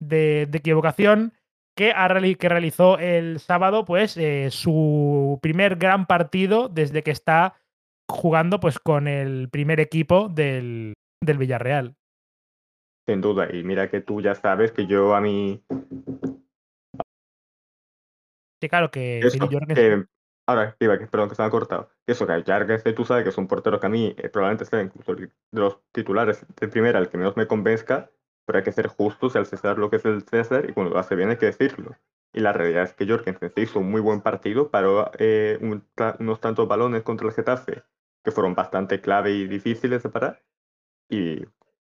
de, 0.00 0.48
equivocación 0.52 1.32
que, 1.76 1.92
que, 2.38 2.48
realizó 2.48 2.96
el 2.98 3.40
sábado 3.40 3.84
pues 3.84 4.16
eh, 4.16 4.50
su 4.52 5.40
primer 5.42 5.76
gran 5.76 6.06
partido 6.06 6.68
desde 6.68 7.02
que 7.02 7.10
está 7.10 7.56
jugando 8.08 8.60
pues 8.60 8.78
con 8.78 9.08
el 9.08 9.48
primer 9.50 9.80
equipo 9.80 10.28
del, 10.28 10.94
del 11.20 11.38
Villarreal. 11.38 11.96
Sin 13.08 13.20
duda, 13.20 13.48
y 13.52 13.64
mira 13.64 13.90
que 13.90 14.00
tú 14.00 14.20
ya 14.20 14.36
sabes 14.36 14.70
que 14.70 14.86
yo 14.86 15.14
a 15.16 15.20
mí... 15.20 15.60
Sí, 18.60 18.68
claro, 18.68 18.90
que... 18.90 19.20
ahora, 20.46 20.76
iba, 20.80 20.98
que, 20.98 21.06
perdón, 21.06 21.28
que 21.28 21.34
se 21.34 21.42
me 21.42 21.48
ha 21.48 21.50
cortado. 21.50 21.90
Eso, 22.06 22.26
que 22.26 22.42
Jorgensen 22.46 22.94
tú 22.94 23.04
sabes 23.04 23.24
que 23.24 23.30
es 23.30 23.38
un 23.38 23.48
portero 23.48 23.80
que 23.80 23.86
a 23.86 23.90
mí 23.90 24.14
eh, 24.16 24.28
probablemente 24.28 24.64
sea 24.64 24.82
incluso 24.82 25.14
de 25.14 25.30
los 25.52 25.78
titulares 25.92 26.46
de 26.60 26.68
primera 26.68 26.98
el 26.98 27.08
que 27.08 27.18
menos 27.18 27.36
me 27.36 27.46
convenzca, 27.46 28.10
pero 28.46 28.58
hay 28.58 28.64
que 28.64 28.72
ser 28.72 28.86
justos 28.86 29.34
y 29.34 29.38
al 29.38 29.46
César 29.46 29.78
lo 29.78 29.90
que 29.90 29.96
es 29.96 30.04
el 30.04 30.22
César, 30.22 30.68
y 30.68 30.72
cuando 30.72 30.94
lo 30.94 31.00
hace 31.00 31.16
bien 31.16 31.30
hay 31.30 31.36
que 31.36 31.46
decirlo. 31.46 31.96
Y 32.32 32.40
la 32.40 32.52
realidad 32.52 32.84
es 32.84 32.92
que 32.92 33.06
Jorgensen 33.06 33.50
se 33.54 33.60
hizo 33.62 33.80
un 33.80 33.90
muy 33.90 34.00
buen 34.00 34.20
partido, 34.20 34.70
paró 34.70 35.10
eh, 35.18 35.58
unos 35.60 36.40
tantos 36.40 36.68
balones 36.68 37.02
contra 37.02 37.26
el 37.26 37.32
Getafe 37.32 37.82
que 38.22 38.30
fueron 38.30 38.54
bastante 38.54 39.00
clave 39.00 39.32
y 39.32 39.46
difíciles 39.46 40.02
de 40.02 40.08
parar. 40.08 40.42
Y 41.08 41.44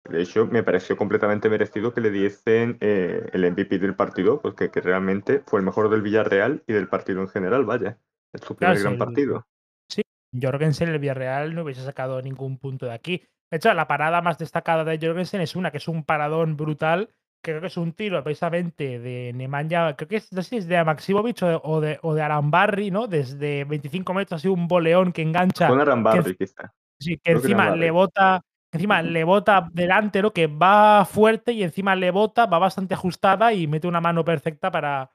de 0.08 0.22
hecho, 0.22 0.48
me 0.48 0.64
pareció 0.64 0.96
completamente 0.98 1.50
merecido 1.50 1.94
que 1.94 2.02
le 2.02 2.10
diesen 2.10 2.78
eh, 2.80 3.30
el 3.34 3.52
MVP 3.52 3.80
del 3.80 3.96
partido, 3.96 4.42
porque 4.42 4.72
que 4.72 4.82
realmente 4.82 5.44
fue 5.46 5.60
el 5.60 5.66
mejor 5.66 5.90
del 5.90 6.02
Villarreal 6.02 6.64
y 6.68 6.74
del 6.74 6.88
partido 6.88 7.22
en 7.22 7.28
general, 7.28 7.66
vaya. 7.66 7.98
Es 8.34 8.42
su 8.42 8.56
primer 8.56 8.80
gran 8.80 8.98
partido. 8.98 9.46
Sí, 9.90 10.02
Jorgensen, 10.40 10.90
el 10.90 11.00
Villarreal, 11.00 11.54
no 11.54 11.64
hubiese 11.64 11.84
sacado 11.84 12.22
ningún 12.22 12.58
punto 12.58 12.86
de 12.86 12.94
aquí. 12.94 13.24
De 13.52 13.58
hecho, 13.58 13.74
la 13.74 13.88
parada 13.88 14.22
más 14.22 14.38
destacada 14.38 14.84
de 14.84 15.00
Jorgensen 15.00 15.42
es 15.42 15.56
una 15.56 15.72
que 15.72 15.78
es 15.78 15.88
un 15.88 16.04
paradón 16.04 16.56
brutal, 16.56 17.10
que 17.44 17.52
creo 17.52 17.62
que 17.62 17.68
es 17.68 17.78
un 17.78 17.94
tiro 17.94 18.24
precisamente 18.24 19.00
de 19.00 19.32
Nemanja, 19.34 19.96
creo 19.96 20.08
que 20.08 20.18
es, 20.18 20.32
no 20.34 20.42
sé 20.42 20.50
si 20.50 20.58
es 20.58 20.68
de 20.68 20.84
Maximovic 20.84 21.42
o 21.42 21.82
de, 21.82 22.00
o 22.02 22.14
de, 22.14 22.22
Arambarri, 22.22 22.92
¿no? 22.92 23.08
Desde 23.08 23.64
25 23.64 24.14
metros, 24.14 24.40
así 24.40 24.48
un 24.48 24.68
boleón 24.68 25.12
que 25.12 25.22
engancha. 25.22 25.68
Con 25.68 25.80
Arambarri, 25.80 26.36
quizá. 26.36 26.74
Sí, 27.00 27.18
que 27.18 27.32
encima 27.32 27.76
le 27.76 27.92
bota 27.92 28.42
Encima 28.72 29.02
le 29.02 29.24
bota 29.24 29.68
delantero 29.74 30.32
que 30.32 30.48
va 30.48 31.04
fuerte 31.06 31.54
y 31.54 31.64
encima 31.64 31.96
le 31.96 32.12
bota, 32.12 32.46
va 32.46 32.60
bastante 32.60 32.94
ajustada 32.94 33.52
y 33.54 33.66
mete 33.68 33.88
una 33.88 34.02
mano 34.02 34.24
perfecta 34.24 34.70
para, 34.72 35.12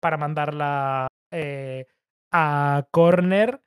para 0.00 0.18
mandarla 0.18 1.08
eh, 1.30 1.86
a 2.32 2.86
corner. 2.90 3.62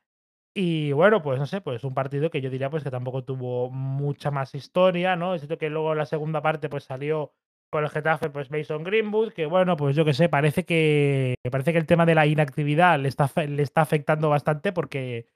Y 0.54 0.92
bueno, 0.92 1.22
pues 1.22 1.40
no 1.40 1.46
sé, 1.48 1.62
pues 1.62 1.84
un 1.84 1.94
partido 1.94 2.30
que 2.30 2.42
yo 2.42 2.50
diría 2.50 2.70
pues 2.70 2.84
que 2.84 2.92
tampoco 2.92 3.24
tuvo 3.24 3.70
mucha 3.72 4.32
más 4.32 4.54
historia, 4.54 5.16
¿no? 5.16 5.34
Es 5.34 5.42
cierto 5.42 5.58
que 5.58 5.70
luego 5.70 5.94
en 5.94 6.00
la 6.00 6.06
segunda 6.06 6.42
parte 6.42 6.70
pues 6.70 6.84
salió 6.84 7.34
por 7.72 7.84
el 7.84 7.90
Getafe 7.90 8.30
pues 8.30 8.52
Mason 8.52 8.84
Greenwood, 8.84 9.34
que 9.34 9.46
bueno, 9.46 9.78
pues 9.78 9.96
yo 9.96 10.06
qué 10.06 10.14
sé, 10.14 10.30
parece 10.30 10.66
que 10.66 11.36
parece 11.52 11.72
que 11.72 11.80
el 11.80 11.86
tema 11.88 12.06
de 12.06 12.16
la 12.16 12.28
inactividad 12.28 13.00
le 13.00 13.08
está, 13.08 13.32
le 13.48 13.64
está 13.64 13.82
afectando 13.82 14.30
bastante 14.30 14.74
porque 14.74 15.28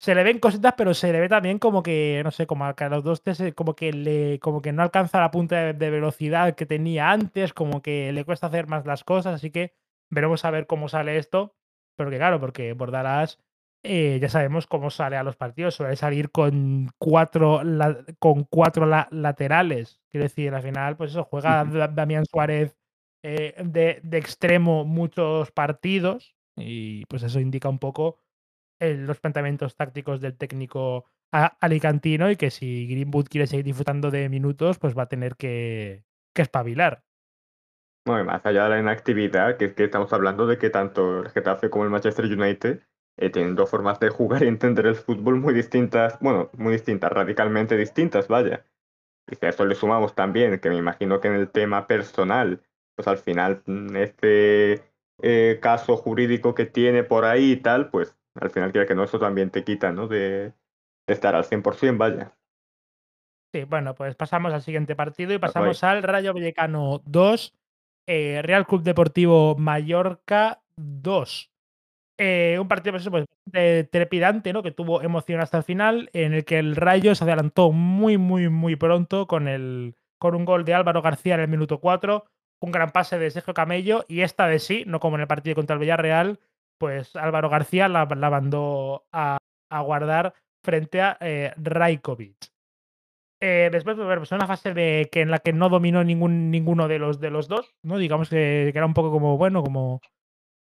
se 0.00 0.14
le 0.14 0.24
ven 0.24 0.38
cositas, 0.38 0.74
pero 0.78 0.94
se 0.94 1.12
le 1.12 1.20
ve 1.20 1.28
también 1.28 1.58
como 1.58 1.82
que, 1.82 2.22
no 2.24 2.30
sé, 2.30 2.46
como 2.46 2.74
que 2.74 2.84
a 2.84 2.88
los 2.88 3.04
dos 3.04 3.22
como 3.54 3.76
que 3.76 3.92
le, 3.92 4.38
como 4.40 4.62
que 4.62 4.72
no 4.72 4.82
alcanza 4.82 5.20
la 5.20 5.30
punta 5.30 5.74
de, 5.74 5.90
velocidad 5.90 6.54
que 6.54 6.64
tenía 6.64 7.10
antes, 7.10 7.52
como 7.52 7.82
que 7.82 8.10
le 8.12 8.24
cuesta 8.24 8.46
hacer 8.46 8.66
más 8.66 8.86
las 8.86 9.04
cosas, 9.04 9.34
así 9.34 9.50
que 9.50 9.74
veremos 10.08 10.44
a 10.46 10.50
ver 10.50 10.66
cómo 10.66 10.88
sale 10.88 11.18
esto. 11.18 11.54
Porque 11.96 12.16
claro, 12.16 12.40
porque 12.40 12.72
Bordalás 12.72 13.40
eh, 13.82 14.18
ya 14.22 14.30
sabemos 14.30 14.66
cómo 14.66 14.88
sale 14.90 15.16
a 15.16 15.22
los 15.22 15.36
partidos, 15.36 15.74
suele 15.74 15.96
salir 15.96 16.30
con 16.30 16.88
cuatro, 16.98 17.60
con 18.18 18.44
cuatro 18.44 18.86
laterales. 18.86 20.00
Quiero 20.08 20.24
decir, 20.24 20.54
al 20.54 20.62
final, 20.62 20.96
pues 20.96 21.10
eso, 21.10 21.24
juega 21.24 21.62
Damián 21.64 22.24
Suárez 22.24 22.74
eh, 23.22 23.54
de, 23.62 24.00
de 24.02 24.18
extremo 24.18 24.86
muchos 24.86 25.50
partidos 25.52 26.34
y 26.56 27.04
pues 27.04 27.22
eso 27.22 27.38
indica 27.38 27.68
un 27.68 27.78
poco 27.78 28.16
los 28.80 29.20
planteamientos 29.20 29.76
tácticos 29.76 30.20
del 30.20 30.36
técnico 30.36 31.06
alicantino 31.32 32.30
y 32.30 32.36
que 32.36 32.50
si 32.50 32.86
Greenwood 32.88 33.28
quiere 33.28 33.46
seguir 33.46 33.64
disfrutando 33.64 34.10
de 34.10 34.28
minutos, 34.28 34.78
pues 34.78 34.96
va 34.96 35.04
a 35.04 35.08
tener 35.08 35.36
que, 35.36 36.04
espabilar. 36.34 37.04
Bueno, 38.06 38.24
más 38.24 38.44
allá 38.46 38.64
de 38.64 38.70
la 38.70 38.78
inactividad, 38.80 39.58
que, 39.58 39.74
que 39.74 39.84
estamos 39.84 40.10
hablando 40.12 40.46
de 40.46 40.56
que 40.56 40.70
tanto 40.70 41.20
el 41.20 41.30
Getafe 41.30 41.68
como 41.68 41.84
el 41.84 41.90
Manchester 41.90 42.24
United 42.24 42.80
eh, 43.18 43.28
tienen 43.28 43.54
dos 43.54 43.68
formas 43.68 44.00
de 44.00 44.08
jugar 44.08 44.42
y 44.42 44.48
entender 44.48 44.86
el 44.86 44.94
fútbol 44.94 45.36
muy 45.36 45.52
distintas, 45.52 46.18
bueno, 46.20 46.50
muy 46.56 46.72
distintas, 46.72 47.12
radicalmente 47.12 47.76
distintas, 47.76 48.26
vaya. 48.28 48.64
Y 49.30 49.36
si 49.36 49.46
a 49.46 49.50
eso 49.50 49.66
le 49.66 49.74
sumamos 49.74 50.14
también, 50.14 50.58
que 50.58 50.70
me 50.70 50.76
imagino 50.76 51.20
que 51.20 51.28
en 51.28 51.34
el 51.34 51.50
tema 51.50 51.86
personal, 51.86 52.62
pues 52.96 53.06
al 53.06 53.18
final 53.18 53.62
mm, 53.66 53.96
este 53.96 54.82
eh, 55.22 55.58
caso 55.60 55.96
jurídico 55.98 56.54
que 56.54 56.64
tiene 56.64 57.04
por 57.04 57.26
ahí 57.26 57.52
y 57.52 57.56
tal, 57.56 57.90
pues 57.90 58.16
al 58.34 58.50
final 58.50 58.72
quiera 58.72 58.86
que 58.86 58.94
no, 58.94 59.04
eso 59.04 59.18
también 59.18 59.50
te 59.50 59.64
quita, 59.64 59.92
¿no? 59.92 60.06
De, 60.06 60.52
estar 61.06 61.34
al 61.34 61.44
100%, 61.44 61.96
vaya. 61.96 62.36
Sí, 63.52 63.64
bueno, 63.64 63.94
pues 63.94 64.14
pasamos 64.14 64.52
al 64.52 64.62
siguiente 64.62 64.94
partido 64.94 65.32
y 65.34 65.38
pasamos 65.38 65.82
al 65.82 66.04
Rayo 66.04 66.32
Vallecano 66.32 67.02
2, 67.04 67.54
eh, 68.06 68.40
Real 68.42 68.66
Club 68.66 68.82
Deportivo 68.82 69.56
Mallorca 69.56 70.62
2. 70.76 71.50
Eh, 72.22 72.58
un 72.60 72.68
partido 72.68 72.92
pues, 72.92 73.08
pues, 73.08 73.90
trepidante, 73.90 74.52
¿no? 74.52 74.62
Que 74.62 74.70
tuvo 74.70 75.02
emoción 75.02 75.40
hasta 75.40 75.56
el 75.58 75.64
final, 75.64 76.10
en 76.12 76.34
el 76.34 76.44
que 76.44 76.58
el 76.58 76.76
Rayo 76.76 77.14
se 77.14 77.24
adelantó 77.24 77.72
muy, 77.72 78.18
muy, 78.18 78.48
muy 78.48 78.76
pronto 78.76 79.26
con, 79.26 79.48
el, 79.48 79.96
con 80.18 80.34
un 80.34 80.44
gol 80.44 80.64
de 80.64 80.74
Álvaro 80.74 81.02
García 81.02 81.34
en 81.34 81.40
el 81.40 81.48
minuto 81.48 81.80
4, 81.80 82.24
un 82.60 82.70
gran 82.70 82.90
pase 82.90 83.18
de 83.18 83.30
Sergio 83.30 83.54
Camello, 83.54 84.04
y 84.06 84.20
esta 84.20 84.46
vez 84.46 84.62
sí, 84.62 84.84
no 84.86 85.00
como 85.00 85.16
en 85.16 85.22
el 85.22 85.26
partido 85.26 85.56
contra 85.56 85.74
el 85.74 85.80
Villarreal, 85.80 86.38
pues 86.80 87.14
Álvaro 87.14 87.50
García 87.50 87.88
la, 87.88 88.06
mandó 88.06 89.04
a, 89.12 89.38
guardar 89.82 90.32
frente 90.64 91.02
a 91.02 91.18
eh, 91.20 91.52
Rajkovic. 91.58 92.36
Eh, 93.42 93.68
después, 93.70 93.96
pues, 93.96 94.32
una 94.32 94.46
fase 94.46 94.72
de 94.74 95.08
que 95.12 95.20
en 95.20 95.30
la 95.30 95.38
que 95.38 95.52
no 95.52 95.68
dominó 95.68 96.02
ningún, 96.04 96.50
ninguno 96.50 96.88
de 96.88 96.98
los, 96.98 97.20
de 97.20 97.30
los 97.30 97.48
dos, 97.48 97.74
¿no? 97.82 97.98
Digamos 97.98 98.30
que, 98.30 98.68
era 98.68 98.86
un 98.86 98.94
poco 98.94 99.10
como, 99.10 99.36
bueno, 99.36 99.62
como 99.62 100.00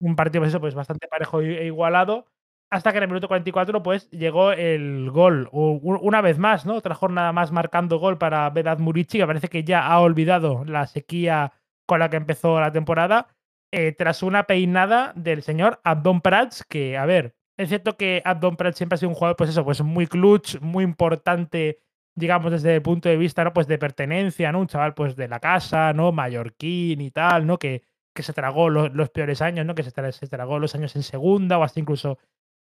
un 0.02 0.16
partido 0.16 0.42
pues 0.42 0.50
eso, 0.50 0.60
pues 0.60 0.76
bastante 0.76 1.08
parejo 1.08 1.42
e 1.42 1.66
igualado, 1.66 2.26
hasta 2.72 2.92
que 2.92 2.98
en 2.98 3.04
el 3.04 3.10
minuto 3.10 3.28
44 3.28 3.84
pues 3.84 4.10
llegó 4.12 4.52
el 4.52 5.12
gol, 5.12 5.50
una 5.52 6.22
vez 6.22 6.40
más, 6.40 6.66
¿no? 6.66 6.76
Otra 6.76 6.96
jornada 6.96 7.34
más 7.34 7.52
marcando 7.52 8.00
gol 8.00 8.18
para 8.18 8.50
Vedad 8.50 8.80
Murici, 8.80 9.18
que 9.20 9.28
parece 9.28 9.50
que 9.50 9.64
ya 9.64 9.86
ha 9.86 10.00
olvidado 10.00 10.64
la 10.66 10.88
sequía 10.88 11.54
con 11.86 12.00
la 12.00 12.10
que 12.10 12.18
empezó 12.18 12.60
la 12.60 12.72
temporada, 12.72 13.28
eh, 13.72 13.92
tras 13.92 14.24
una 14.24 14.44
peinada 14.44 15.14
del 15.16 15.44
señor 15.44 15.80
Abdon 15.84 16.22
Prats, 16.22 16.64
que, 16.64 16.98
a 16.98 17.06
ver, 17.06 17.36
es 17.58 17.70
cierto 17.70 17.98
que 17.98 18.22
Abdon 18.26 18.56
Prats 18.56 18.78
siempre 18.78 18.96
ha 18.96 18.98
sido 18.98 19.10
un 19.10 19.16
jugador, 19.16 19.36
pues 19.36 19.50
eso, 19.50 19.64
pues 19.66 19.82
muy 19.82 20.08
clutch, 20.08 20.60
muy 20.60 20.84
importante 20.84 21.80
digamos, 22.20 22.52
desde 22.52 22.76
el 22.76 22.82
punto 22.82 23.10
de 23.10 23.18
vista, 23.18 23.44
¿no? 23.44 23.54
Pues 23.54 23.68
de 23.68 23.78
pertenencia, 23.78 24.52
¿no? 24.52 24.60
Un 24.60 24.68
chaval, 24.68 24.94
pues, 24.94 25.16
de 25.16 25.28
la 25.28 25.40
casa, 25.40 25.94
¿no? 25.94 26.12
Mallorquín 26.12 27.02
y 27.02 27.12
tal, 27.12 27.48
¿no? 27.48 27.58
Que, 27.58 27.84
que 28.14 28.24
se 28.24 28.34
tragó 28.34 28.70
los, 28.70 29.10
peores 29.10 29.42
años, 29.42 29.66
¿no? 29.66 29.74
Que 29.74 29.84
se, 29.84 29.92
tragó 29.92 30.60
los 30.60 30.76
años 30.76 30.96
en 30.96 31.04
segunda 31.04 31.58
o 31.58 31.64
hasta 31.64 31.80
incluso 31.80 32.20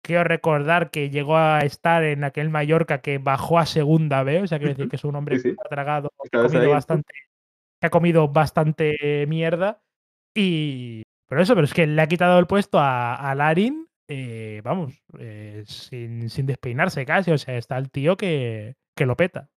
quiero 0.02 0.24
recordar 0.24 0.92
que 0.92 1.10
llegó 1.10 1.38
a 1.38 1.62
estar 1.62 2.04
en 2.04 2.24
aquel 2.24 2.50
Mallorca 2.50 3.02
que 3.02 3.18
bajó 3.18 3.60
a 3.60 3.66
segunda 3.66 4.24
B, 4.24 4.44
o 4.44 4.48
sea, 4.48 4.60
quiero 4.60 4.74
decir 4.74 4.90
que 4.90 4.96
es 4.96 5.04
un 5.04 5.16
hombre 5.16 5.42
que 5.42 5.56
ha 5.60 5.70
tragado, 5.70 6.12
que 6.32 6.38
ha 6.38 6.44
comido 6.44 6.70
bastante, 6.70 7.14
que 7.82 7.88
ha 7.88 7.90
comido 7.90 8.28
bastante 8.30 9.26
mierda 9.28 9.82
y... 10.39 11.04
Pero 11.28 11.41
eso, 11.41 11.54
pero 11.54 11.65
es 11.65 11.73
que 11.73 11.86
le 11.86 12.02
ha 12.02 12.08
quitado 12.08 12.39
el 12.39 12.47
puesto 12.47 12.80
a, 12.80 13.13
a 13.13 13.36
Larin, 13.36 13.88
eh, 14.08 14.62
vamos, 14.63 15.04
eh, 15.19 15.63
sin, 15.67 16.28
sin 16.30 16.47
despeinarse 16.47 17.06
casi, 17.06 17.32
o 17.32 17.38
sea, 17.38 17.56
está 17.56 17.78
el 17.78 17.91
tío 17.91 18.17
que, 18.17 18.75
que 18.95 19.06
lo 19.06 19.15
peta. 19.15 19.49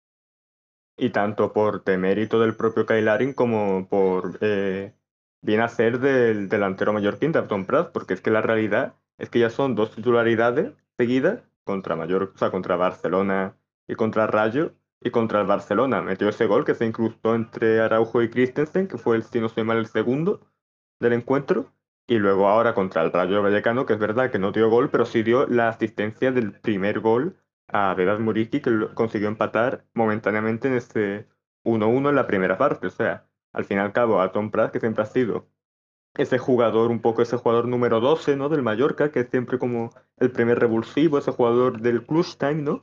Y 0.99 1.09
tanto 1.11 1.55
por 1.55 1.83
temérito 1.83 2.38
del 2.38 2.55
propio 2.55 2.85
Kailarin 2.85 3.33
como 3.33 3.88
por 3.88 4.37
eh, 4.42 4.92
bien 5.40 5.61
hacer 5.62 5.99
del 5.99 6.51
delantero 6.51 6.92
mallorquín 6.92 7.33
de 7.33 7.38
Abdon 7.38 7.64
Prat, 7.64 7.90
porque 7.92 8.12
es 8.12 8.21
que 8.21 8.31
la 8.31 8.42
realidad 8.42 8.95
es 9.16 9.31
que 9.31 9.38
ya 9.38 9.49
son 9.49 9.75
dos 9.75 9.95
titularidades 9.95 10.75
seguidas 10.99 11.40
contra 11.64 11.97
Mayor, 11.97 12.33
o 12.35 12.38
sea, 12.38 12.51
contra 12.51 12.77
Barcelona 12.77 13.57
y 13.88 13.95
contra 13.95 14.27
Rayo 14.27 14.75
y 15.01 15.11
contra 15.11 15.40
el 15.40 15.47
Barcelona. 15.47 16.03
Metió 16.03 16.29
ese 16.29 16.45
gol 16.45 16.66
que 16.66 16.75
se 16.75 16.85
incrustó 16.85 17.35
entre 17.35 17.81
Araujo 17.81 18.23
y 18.23 18.29
Christensen, 18.29 18.87
que 18.87 18.99
fue 18.99 19.16
el, 19.16 19.23
si 19.23 19.40
no 19.40 19.47
estoy 19.47 19.64
mal, 19.64 19.79
el 19.79 19.87
segundo 19.87 20.47
del 21.03 21.12
encuentro. 21.12 21.73
Y 22.07 22.19
luego 22.19 22.49
ahora 22.49 22.75
contra 22.75 23.03
el 23.03 23.12
Rayo 23.12 23.43
Vallecano, 23.43 23.87
que 23.87 23.93
es 23.93 23.99
verdad 23.99 24.31
que 24.31 24.38
no 24.38 24.53
dio 24.53 24.71
gol, 24.71 24.91
pero 24.91 25.05
sí 25.05 25.23
dio 25.23 25.47
la 25.47 25.69
asistencia 25.69 26.33
del 26.33 26.53
primer 26.53 27.01
gol 27.01 27.37
a 27.69 27.95
Vedat 27.95 28.21
Muriqui, 28.21 28.61
que 28.61 28.88
consiguió 28.95 29.29
empatar 29.29 29.85
momentáneamente 29.95 30.69
en 30.69 30.75
este 30.75 31.29
1-1 31.65 32.09
en 32.09 32.17
la 32.17 32.27
primera 32.27 32.59
parte. 32.59 32.87
O 32.88 32.91
sea, 32.91 33.27
al 33.53 33.65
fin 33.65 33.79
y 33.79 33.81
al 33.81 33.93
cabo, 33.93 34.21
a 34.21 34.33
Tom 34.33 34.51
Pratt, 34.51 34.73
que 34.73 34.81
siempre 34.81 35.03
ha 35.03 35.07
sido 35.07 35.49
ese 36.15 36.38
jugador, 36.38 36.91
un 36.91 37.01
poco 37.01 37.23
ese 37.23 37.37
jugador 37.37 37.69
número 37.69 38.01
12, 38.01 38.37
¿no? 38.37 38.49
Del 38.49 38.62
Mallorca, 38.62 39.11
que 39.11 39.21
es 39.21 39.31
siempre 39.31 39.59
como 39.59 39.93
el 40.19 40.31
primer 40.33 40.59
revulsivo, 40.59 41.19
ese 41.19 41.33
jugador 41.33 41.81
del 41.81 42.05
clutch 42.05 42.37
time, 42.37 42.62
¿no? 42.62 42.81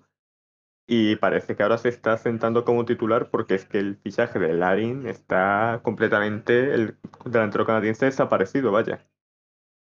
Y 0.92 1.18
parece 1.18 1.56
que 1.56 1.62
ahora 1.62 1.78
se 1.78 1.90
está 1.90 2.18
sentando 2.18 2.66
como 2.66 2.84
titular 2.84 3.30
porque 3.30 3.54
es 3.54 3.66
que 3.66 3.78
el 3.78 3.98
fichaje 3.98 4.40
de 4.40 4.54
Larin 4.54 5.06
está 5.06 5.82
completamente, 5.84 6.74
el 6.74 6.98
delantero 7.26 7.64
canadiense 7.64 8.06
desaparecido, 8.06 8.72
vaya. 8.72 9.08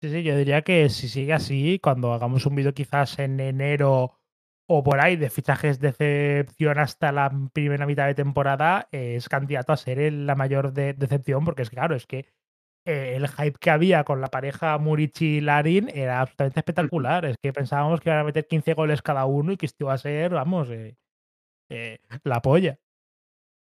Sí, 0.03 0.11
sí, 0.11 0.21
yo 0.21 0.37
diría 0.37 0.61
que 0.61 0.87
si 0.89 1.09
sigue 1.09 1.33
así, 1.33 1.79
cuando 1.81 2.13
hagamos 2.13 2.45
un 2.45 2.53
vídeo 2.53 2.75
quizás 2.75 3.17
en 3.17 3.39
enero 3.39 4.19
o 4.67 4.83
por 4.83 5.01
ahí 5.01 5.15
de 5.15 5.31
fichajes 5.31 5.79
de 5.79 5.87
decepción 5.87 6.77
hasta 6.77 7.11
la 7.11 7.31
primera 7.53 7.87
mitad 7.87 8.05
de 8.05 8.13
temporada, 8.13 8.87
es 8.91 9.27
candidato 9.27 9.73
a 9.73 9.77
ser 9.77 10.13
la 10.13 10.35
mayor 10.35 10.73
decepción, 10.73 11.43
porque 11.43 11.63
es 11.63 11.71
claro, 11.71 11.95
es 11.95 12.05
que 12.05 12.27
eh, 12.85 13.15
el 13.15 13.27
hype 13.27 13.59
que 13.59 13.69
había 13.69 14.03
con 14.03 14.21
la 14.21 14.27
pareja 14.27 14.77
Murici-Larin 14.77 15.89
era 15.93 16.21
absolutamente 16.21 16.59
espectacular. 16.59 17.25
Es 17.25 17.37
que 17.41 17.53
pensábamos 17.53 18.01
que 18.01 18.09
iban 18.09 18.19
a 18.19 18.23
meter 18.23 18.47
15 18.47 18.73
goles 18.73 19.01
cada 19.01 19.25
uno 19.25 19.51
y 19.51 19.57
que 19.57 19.65
esto 19.65 19.85
iba 19.85 19.93
a 19.93 19.97
ser, 19.97 20.31
vamos, 20.31 20.69
eh, 20.69 20.97
eh, 21.69 21.99
la 22.23 22.41
polla. 22.41 22.79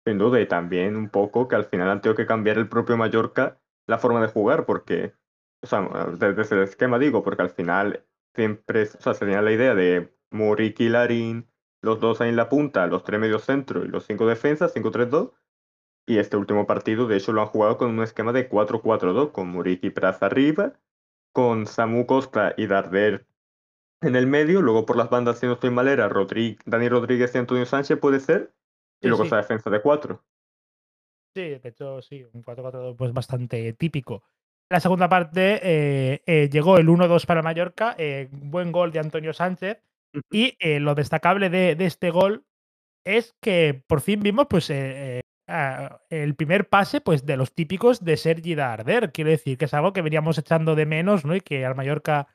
Sin 0.05 0.17
duda, 0.17 0.39
y 0.39 0.47
también 0.47 0.95
un 0.95 1.09
poco 1.09 1.47
que 1.47 1.55
al 1.55 1.65
final 1.65 1.89
han 1.89 2.01
tenido 2.01 2.15
que 2.15 2.25
cambiar 2.25 2.57
el 2.57 2.69
propio 2.69 2.97
Mallorca 2.97 3.59
la 3.87 3.99
forma 3.99 4.21
de 4.21 4.27
jugar, 4.27 4.65
porque, 4.65 5.13
o 5.61 5.67
sea, 5.67 5.87
desde 6.17 6.55
el 6.55 6.63
esquema 6.63 6.97
digo, 6.97 7.23
porque 7.23 7.41
al 7.43 7.49
final 7.49 8.05
siempre, 8.33 8.83
o 8.83 9.01
sea, 9.01 9.13
se 9.13 9.25
tenía 9.25 9.41
la 9.41 9.51
idea 9.51 9.75
de 9.75 10.15
Larín, 10.31 11.47
los 11.81 11.99
dos 11.99 12.21
ahí 12.21 12.29
en 12.29 12.35
la 12.35 12.49
punta, 12.49 12.87
los 12.87 13.03
tres 13.03 13.19
medios 13.19 13.43
centro 13.43 13.83
y 13.83 13.87
los 13.87 14.05
cinco 14.05 14.27
defensas, 14.27 14.73
5-3-2. 14.73 15.33
Y 16.11 16.17
este 16.17 16.35
último 16.35 16.67
partido, 16.67 17.07
de 17.07 17.15
hecho, 17.15 17.31
lo 17.31 17.39
han 17.39 17.47
jugado 17.47 17.77
con 17.77 17.89
un 17.89 18.03
esquema 18.03 18.33
de 18.33 18.49
4-4-2, 18.49 19.31
con 19.31 19.47
Muriqui 19.47 19.91
Praza 19.91 20.25
arriba, 20.25 20.73
con 21.31 21.65
Samu 21.65 22.05
Costa 22.05 22.53
y 22.57 22.67
Darder 22.67 23.25
en 24.01 24.17
el 24.17 24.27
medio, 24.27 24.61
luego 24.61 24.85
por 24.85 24.97
las 24.97 25.09
bandas, 25.09 25.39
si 25.39 25.45
no 25.45 25.53
estoy 25.53 25.69
mal, 25.69 25.87
era 25.87 26.09
Dani 26.65 26.89
Rodríguez 26.89 27.33
y 27.33 27.37
Antonio 27.37 27.65
Sánchez, 27.65 27.97
puede 27.97 28.19
ser, 28.19 28.51
y 28.99 29.07
luego 29.07 29.23
esa 29.23 29.37
defensa 29.37 29.69
de 29.69 29.81
4. 29.81 30.21
Sí, 31.33 31.41
de 31.43 31.69
hecho, 31.69 32.01
sí, 32.01 32.25
un 32.33 32.43
4-4-2 32.43 32.97
pues 32.97 33.13
bastante 33.13 33.71
típico. 33.71 34.21
La 34.69 34.81
segunda 34.81 35.07
parte 35.07 35.61
eh, 35.63 36.23
eh, 36.25 36.49
llegó 36.51 36.77
el 36.77 36.89
1-2 36.89 37.25
para 37.25 37.41
Mallorca, 37.41 37.95
eh, 37.97 38.27
buen 38.33 38.73
gol 38.73 38.91
de 38.91 38.99
Antonio 38.99 39.31
Sánchez, 39.31 39.81
y 40.29 40.57
eh, 40.59 40.81
lo 40.81 40.93
destacable 40.93 41.49
de, 41.49 41.77
este 41.79 42.11
gol 42.11 42.43
es 43.05 43.33
que 43.41 43.81
por 43.87 44.01
fin 44.01 44.19
vimos 44.19 44.47
pues, 44.49 44.69
ah, 45.51 46.01
el 46.09 46.35
primer 46.35 46.69
pase 46.69 47.01
pues, 47.01 47.25
de 47.25 47.37
los 47.37 47.53
típicos 47.53 48.03
de 48.03 48.17
Sergi 48.17 48.55
Darder. 48.55 49.11
Quiero 49.11 49.29
decir 49.29 49.57
que 49.57 49.65
es 49.65 49.73
algo 49.73 49.93
que 49.93 50.01
veníamos 50.01 50.37
echando 50.37 50.75
de 50.75 50.85
menos 50.85 51.25
¿no? 51.25 51.35
y 51.35 51.41
que 51.41 51.65
al 51.65 51.75
Mallorca 51.75 52.27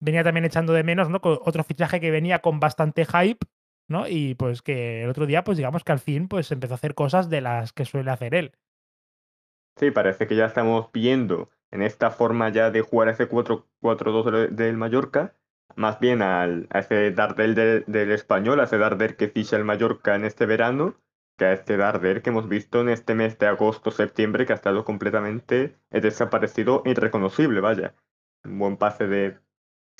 venía 0.00 0.24
también 0.24 0.44
echando 0.44 0.72
de 0.72 0.82
menos, 0.82 1.10
¿no? 1.10 1.20
Con 1.20 1.38
otro 1.44 1.62
fichaje 1.64 2.00
que 2.00 2.10
venía 2.10 2.40
con 2.40 2.58
bastante 2.58 3.04
hype, 3.04 3.46
¿no? 3.88 4.08
Y 4.08 4.34
pues 4.34 4.62
que 4.62 5.02
el 5.02 5.10
otro 5.10 5.26
día, 5.26 5.44
pues 5.44 5.58
digamos 5.58 5.84
que 5.84 5.92
al 5.92 5.98
fin 5.98 6.28
pues 6.28 6.50
empezó 6.52 6.74
a 6.74 6.76
hacer 6.76 6.94
cosas 6.94 7.28
de 7.28 7.40
las 7.40 7.72
que 7.72 7.84
suele 7.84 8.10
hacer 8.10 8.34
él. 8.34 8.52
Sí, 9.76 9.90
parece 9.90 10.26
que 10.26 10.36
ya 10.36 10.46
estamos 10.46 10.90
viendo 10.92 11.50
en 11.70 11.82
esta 11.82 12.10
forma 12.10 12.48
ya 12.48 12.70
de 12.70 12.80
jugar 12.80 13.08
ese 13.08 13.28
4-4-2 13.28 14.48
del 14.50 14.76
Mallorca, 14.76 15.34
más 15.76 16.00
bien 16.00 16.22
al, 16.22 16.66
a 16.70 16.80
ese 16.80 17.12
Darder 17.12 17.86
del 17.86 18.10
español, 18.10 18.60
a 18.60 18.64
ese 18.64 18.78
Darder 18.78 19.16
que 19.16 19.28
ficha 19.28 19.56
el 19.56 19.64
Mallorca 19.64 20.14
en 20.16 20.24
este 20.24 20.46
verano, 20.46 20.96
que 21.40 21.46
a 21.46 21.52
este 21.54 21.78
Darder 21.78 22.20
que 22.20 22.28
hemos 22.28 22.50
visto 22.50 22.82
en 22.82 22.90
este 22.90 23.14
mes 23.14 23.38
de 23.38 23.46
agosto-septiembre, 23.46 24.44
que 24.44 24.52
ha 24.52 24.56
estado 24.56 24.84
completamente 24.84 25.74
desaparecido 25.88 26.82
irreconocible, 26.84 27.62
vaya. 27.62 27.94
Un 28.44 28.58
buen 28.58 28.76
pase 28.76 29.06
de 29.06 29.38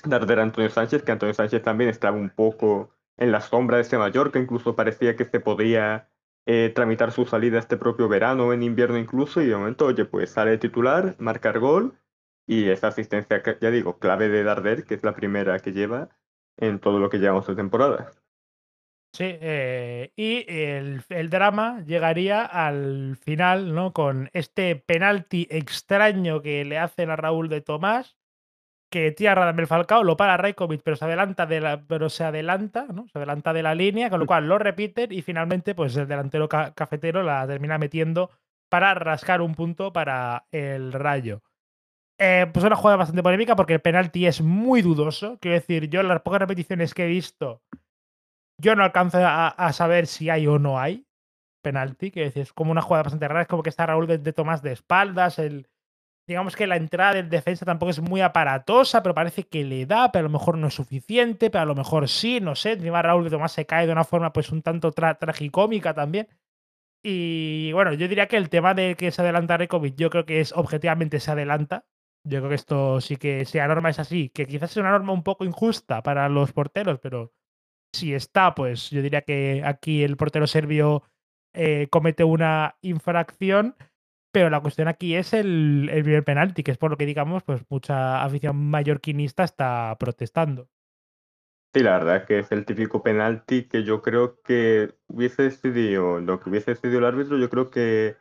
Darder 0.05 0.41
a 0.41 0.43
Antonio 0.43 0.69
Sánchez, 0.69 1.03
que 1.03 1.13
Antonio 1.13 1.33
Sánchez 1.33 1.63
también 1.63 1.89
estaba 1.89 2.15
un 2.15 2.29
poco 2.29 2.91
en 3.17 3.33
la 3.33 3.41
sombra 3.41 3.79
de 3.79 3.85
ese 3.85 3.97
Mallorca, 3.97 4.39
incluso 4.39 4.77
parecía 4.77 5.17
que 5.17 5.25
se 5.25 5.41
podía 5.41 6.11
eh, 6.45 6.71
tramitar 6.75 7.11
su 7.11 7.25
salida 7.25 7.59
este 7.59 7.79
propio 7.79 8.07
verano, 8.07 8.53
en 8.53 8.63
invierno 8.63 8.99
incluso, 8.99 9.41
y 9.41 9.47
de 9.47 9.57
momento, 9.57 9.87
oye, 9.87 10.05
pues 10.05 10.29
sale 10.29 10.59
titular, 10.59 11.17
marcar 11.19 11.59
gol 11.59 11.95
y 12.47 12.69
esa 12.69 12.89
asistencia, 12.89 13.43
ya 13.59 13.71
digo, 13.71 13.99
clave 13.99 14.29
de 14.29 14.45
Darder, 14.45 14.85
que 14.85 14.93
es 14.93 15.03
la 15.05 15.15
primera 15.15 15.59
que 15.61 15.73
lleva 15.73 16.11
en 16.59 16.81
todo 16.81 16.99
lo 16.99 17.09
que 17.09 17.19
llevamos 17.19 17.47
de 17.47 17.55
temporada. 17.55 18.13
Sí, 19.13 19.25
eh, 19.25 20.13
y 20.17 20.45
el, 20.49 21.31
drama 21.31 21.83
llegaría 21.85 22.45
al 22.45 23.17
final, 23.17 23.75
¿no? 23.75 23.93
Con 23.93 24.31
este 24.33 24.77
penalti 24.77 25.49
extraño 25.51 26.43
que 26.43 26.65
le 26.65 26.79
hacen 26.79 27.11
a 27.11 27.17
Raúl 27.17 27.49
de 27.49 27.61
Tomás, 27.61 28.17
que 28.91 29.13
tira 29.13 29.35
Radamel 29.35 29.67
Falcao, 29.67 30.05
lo 30.05 30.17
para 30.17 30.37
Rajkovic, 30.37 30.83
pero 30.83 30.97
se 30.97 31.05
adelanta 31.05 31.47
de 31.47 31.61
la, 31.61 31.83
pero 31.87 32.09
se 32.09 32.25
adelanta, 32.25 32.87
¿no? 32.93 33.09
Se 33.09 33.19
adelanta 33.19 33.53
de 33.53 33.63
la 33.63 33.75
línea, 33.75 34.11
con 34.11 34.21
lo 34.21 34.27
cual 34.27 34.49
lo 34.49 34.59
repiten 34.59 35.13
y 35.13 35.23
finalmente, 35.23 35.75
pues 35.75 35.97
el 35.97 36.09
delantero 36.09 36.49
cafetero 36.49 37.23
la 37.23 37.47
termina 37.47 37.79
metiendo 37.79 38.31
para 38.69 38.95
rascar 38.95 39.43
un 39.43 39.55
punto 39.55 39.93
para 39.93 40.47
el 40.53 40.93
Rayo. 40.93 41.43
Eh, 42.19 42.47
pues 42.53 42.65
una 42.65 42.77
jugada 42.77 42.99
bastante 42.99 43.23
polémica 43.23 43.57
porque 43.57 43.75
el 43.75 43.81
penalti 43.81 44.27
es 44.27 44.41
muy 44.41 44.83
dudoso. 44.83 45.39
Quiero 45.41 45.57
decir, 45.57 45.89
yo 45.89 46.03
las 46.03 46.23
pocas 46.23 46.41
repeticiones 46.41 46.95
que 46.95 47.05
he 47.05 47.09
visto, 47.09 47.63
yo 48.61 48.77
no 48.77 48.85
alcanzo 48.85 49.19
a, 49.23 49.73
saber 49.73 50.07
si 50.07 50.31
hay 50.31 50.47
o 50.47 50.59
no 50.59 50.79
hay 50.79 51.07
penalti. 51.63 52.11
Decir, 52.11 52.43
es 52.43 52.53
como 52.53 52.71
una 52.71 52.83
jugada 52.83 53.05
bastante 53.05 53.29
rara. 53.29 53.43
Es 53.43 53.49
como 53.49 53.63
que 53.63 53.71
está 53.71 53.87
Raúl 53.87 54.07
de, 54.07 54.33
Tomás 54.33 54.63
de 54.63 54.73
espaldas. 54.73 55.39
El, 55.39 55.69
digamos 56.27 56.57
que 56.57 56.67
la 56.67 56.77
entrada 56.77 57.15
del 57.15 57.29
defensa 57.29 57.65
tampoco 57.65 57.91
es 57.91 58.01
muy 58.01 58.21
aparatosa, 58.21 59.03
pero 59.03 59.15
parece 59.15 59.45
que 59.45 59.65
le 59.65 59.87
da, 59.87 60.13
pero 60.13 60.27
a 60.27 60.29
lo 60.29 60.39
mejor 60.39 60.59
no 60.59 60.69
es 60.69 60.75
suficiente, 60.75 61.51
pero 61.51 61.63
a 61.63 61.67
lo 61.67 61.75
mejor 61.75 62.09
sí, 62.09 62.41
no 62.41 62.55
sé. 62.55 62.73
Encima 62.73 63.03
Raúl 63.03 63.25
de 63.25 63.31
Tomás 63.31 63.53
se 63.53 63.67
cae 63.67 63.87
de 63.87 63.93
una 63.93 64.05
forma 64.05 64.33
pues 64.33 64.51
un 64.51 64.63
tanto 64.63 64.93
tragicómica 64.93 65.95
también. 65.95 66.29
Y 67.03 67.73
bueno, 67.73 67.95
yo 67.95 68.09
diría 68.09 68.29
que 68.29 68.37
el 68.37 68.51
tema 68.51 68.75
de 68.75 68.95
que 68.95 69.11
se 69.11 69.23
adelanta 69.23 69.57
Rekovic, 69.57 69.97
yo 69.97 70.11
creo 70.11 70.27
que 70.27 70.41
es 70.41 70.53
objetivamente 70.53 71.21
se 71.21 71.31
adelanta. 71.31 71.87
Yo 72.25 72.41
creo 72.41 72.51
que 72.51 72.55
esto 72.57 73.01
sí 73.01 73.17
que, 73.17 73.47
si 73.47 73.57
la 73.59 73.69
norma 73.69 73.89
es 73.89 73.99
así, 73.99 74.29
que 74.29 74.47
quizás 74.47 74.73
es 74.73 74.77
una 74.77 74.91
norma 74.91 75.15
un 75.15 75.23
poco 75.23 75.47
injusta 75.47 76.03
para 76.03 76.29
los 76.29 76.53
porteros, 76.53 76.99
pero 77.01 77.33
si 77.93 78.15
está, 78.15 78.55
pues 78.55 78.91
yo 78.91 79.03
diría 79.03 79.23
que 79.23 79.63
aquí 79.65 80.03
el 80.03 80.17
portero 80.17 80.47
serbio 80.47 81.03
eh, 81.55 81.89
comete 81.91 82.25
una 82.25 82.77
infracción, 82.83 83.77
pero 84.33 84.51
la 84.51 84.61
cuestión 84.61 84.89
aquí 84.89 85.17
es 85.17 85.33
el, 85.33 85.89
el 85.93 86.03
primer 86.03 86.25
penalti, 86.25 86.63
que 86.63 86.71
es 86.71 86.79
por 86.79 86.91
lo 86.91 86.97
que 86.97 87.07
digamos, 87.07 87.43
pues 87.43 87.63
mucha 87.69 88.23
afición 88.23 88.57
mallorquinista 88.71 89.45
está 89.45 89.97
protestando. 89.99 90.69
Sí, 91.73 91.83
la 91.85 91.99
verdad 91.99 92.27
que 92.27 92.41
es 92.41 92.51
el 92.51 92.65
típico 92.65 93.03
penalti 93.03 93.69
que 93.69 93.85
yo 93.85 94.03
creo 94.03 94.41
que 94.43 94.93
hubiese 95.07 95.45
decidido, 95.45 96.21
lo 96.21 96.41
que 96.41 96.51
hubiese 96.51 96.73
decidido 96.73 96.99
el 96.99 97.05
árbitro, 97.05 97.39
yo 97.39 97.49
creo 97.49 97.71
que 97.71 98.17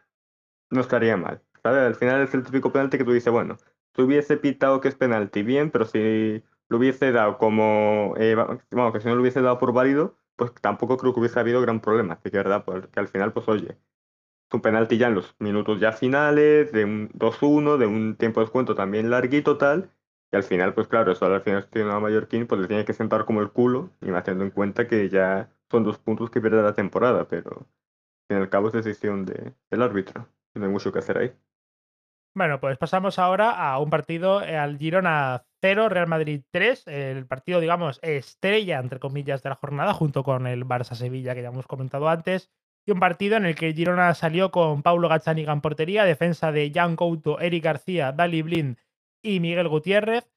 no 0.70 0.82
estaría 0.82 1.18
mal. 1.18 1.42
¿sabes? 1.64 1.80
Al 1.80 1.96
final 1.96 2.22
es 2.22 2.34
el 2.34 2.44
típico 2.44 2.72
penalti 2.72 2.98
que 2.98 3.04
tú 3.04 3.12
dices, 3.12 3.32
bueno, 3.32 3.58
tú 3.92 4.04
hubiese 4.04 4.38
pitado 4.38 4.82
que 4.82 4.88
es 4.88 4.96
penalti 4.96 5.44
bien, 5.44 5.72
pero 5.72 5.86
si 5.86 6.44
lo 6.70 6.78
hubiese 6.78 7.12
dado 7.12 7.38
como, 7.38 8.14
eh, 8.18 8.36
vamos, 8.36 8.94
que 8.94 9.02
si 9.02 9.08
no 9.08 9.16
lo 9.16 9.22
hubiese 9.22 9.42
dado 9.42 9.58
por 9.60 9.74
válido, 9.74 10.18
pues 10.36 10.54
tampoco 10.62 10.98
creo 10.98 11.14
que 11.14 11.20
hubiese 11.20 11.40
habido 11.40 11.62
gran 11.62 11.82
problema. 11.82 12.14
Así 12.16 12.32
que, 12.32 12.38
¿verdad? 12.38 12.64
Porque 12.66 13.00
al 13.00 13.08
final, 13.08 13.34
pues 13.34 13.48
oye, 13.50 13.72
es 13.72 14.54
un 14.54 14.62
penalti 14.62 14.98
ya 14.98 15.08
en 15.08 15.16
los 15.16 15.36
minutos 15.40 15.80
ya 15.80 15.92
finales, 15.92 16.72
de 16.72 16.86
un 16.86 17.10
2-1, 17.14 17.78
de 17.78 17.88
un 17.88 18.16
tiempo 18.16 18.40
de 18.40 18.46
descuento 18.46 18.76
también 18.76 19.10
larguito 19.10 19.58
tal, 19.58 19.92
y 20.32 20.36
al 20.36 20.44
final, 20.44 20.74
pues 20.74 20.88
claro, 20.88 21.12
eso 21.12 21.26
al 21.26 21.42
final 21.42 21.68
tiene 21.70 21.92
a 21.92 22.00
Mallorquín, 22.00 22.48
pues 22.48 22.62
le 22.62 22.68
tiene 22.68 22.86
que 22.86 22.94
sentar 22.94 23.26
como 23.26 23.42
el 23.42 23.52
culo, 23.52 23.92
y 24.02 24.12
más 24.12 24.24
teniendo 24.24 24.46
en 24.46 24.52
cuenta 24.52 24.88
que 24.88 25.10
ya 25.10 25.52
son 25.72 25.84
dos 25.84 25.98
puntos 26.00 26.30
que 26.30 26.42
pierde 26.42 26.62
la 26.62 26.74
temporada, 26.74 27.28
pero 27.28 27.68
y 28.30 28.36
al 28.36 28.50
cabo 28.50 28.68
es 28.68 28.74
decisión 28.74 29.26
de, 29.26 29.54
del 29.70 29.82
árbitro. 29.82 30.28
No 30.54 30.66
hay 30.66 30.72
mucho 30.72 30.92
que 30.92 31.00
hacer 31.00 31.18
ahí. 31.18 31.34
Bueno, 32.36 32.60
pues 32.60 32.78
pasamos 32.78 33.18
ahora 33.18 33.52
a 33.52 33.80
un 33.80 33.90
partido 33.90 34.42
eh, 34.42 34.56
al 34.56 34.78
Girona 34.78 35.46
0, 35.62 35.90
Real 35.90 36.08
Madrid 36.08 36.42
3, 36.52 36.88
el 36.88 37.26
partido, 37.26 37.60
digamos, 37.60 38.00
estrella, 38.02 38.80
entre 38.80 39.00
comillas, 39.00 39.44
de 39.44 39.50
la 39.50 39.56
jornada, 39.56 39.94
junto 39.94 40.24
con 40.24 40.48
el 40.48 40.66
Barça-Sevilla 40.66 41.36
que 41.36 41.42
ya 41.42 41.50
hemos 41.50 41.68
comentado 41.68 42.10
antes, 42.10 42.50
y 42.86 42.92
un 42.92 43.00
partido 43.00 43.38
en 43.38 43.46
el 43.46 43.56
que 43.56 43.74
Girona 43.74 44.14
salió 44.14 44.52
con 44.52 44.82
Paulo 44.82 45.10
Gazzaniga 45.10 45.54
en 45.54 45.62
portería, 45.62 46.06
defensa 46.06 46.52
de 46.52 46.72
Jan 46.74 46.96
Couto, 46.96 47.40
Eric 47.40 47.64
García, 47.64 48.12
Dali 48.12 48.42
Blind 48.42 48.78
y 49.22 49.40
Miguel 49.40 49.68
Gutiérrez, 49.68 50.32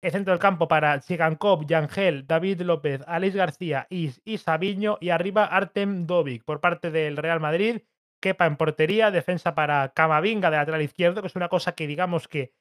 el 0.00 0.12
centro 0.12 0.32
del 0.32 0.40
campo 0.40 0.68
para 0.68 1.00
Chigankov, 1.00 1.66
Yangel, 1.66 2.26
David 2.26 2.62
López, 2.62 3.02
Alex 3.06 3.34
García 3.34 3.86
y, 3.90 4.12
y 4.24 4.38
Sabiño, 4.38 4.96
y 5.00 5.10
arriba 5.10 5.44
Artem 5.44 6.06
Dovic 6.06 6.44
por 6.44 6.60
parte 6.60 6.90
del 6.90 7.16
Real 7.16 7.40
Madrid, 7.40 7.80
Kepa 8.20 8.46
en 8.46 8.56
portería, 8.56 9.10
defensa 9.10 9.54
para 9.54 9.88
Camavinga 9.90 10.50
de 10.50 10.56
lateral 10.56 10.82
izquierdo, 10.82 11.20
que 11.20 11.28
es 11.28 11.36
una 11.36 11.48
cosa 11.48 11.72
que 11.72 11.86
digamos 11.86 12.28
que 12.28 12.52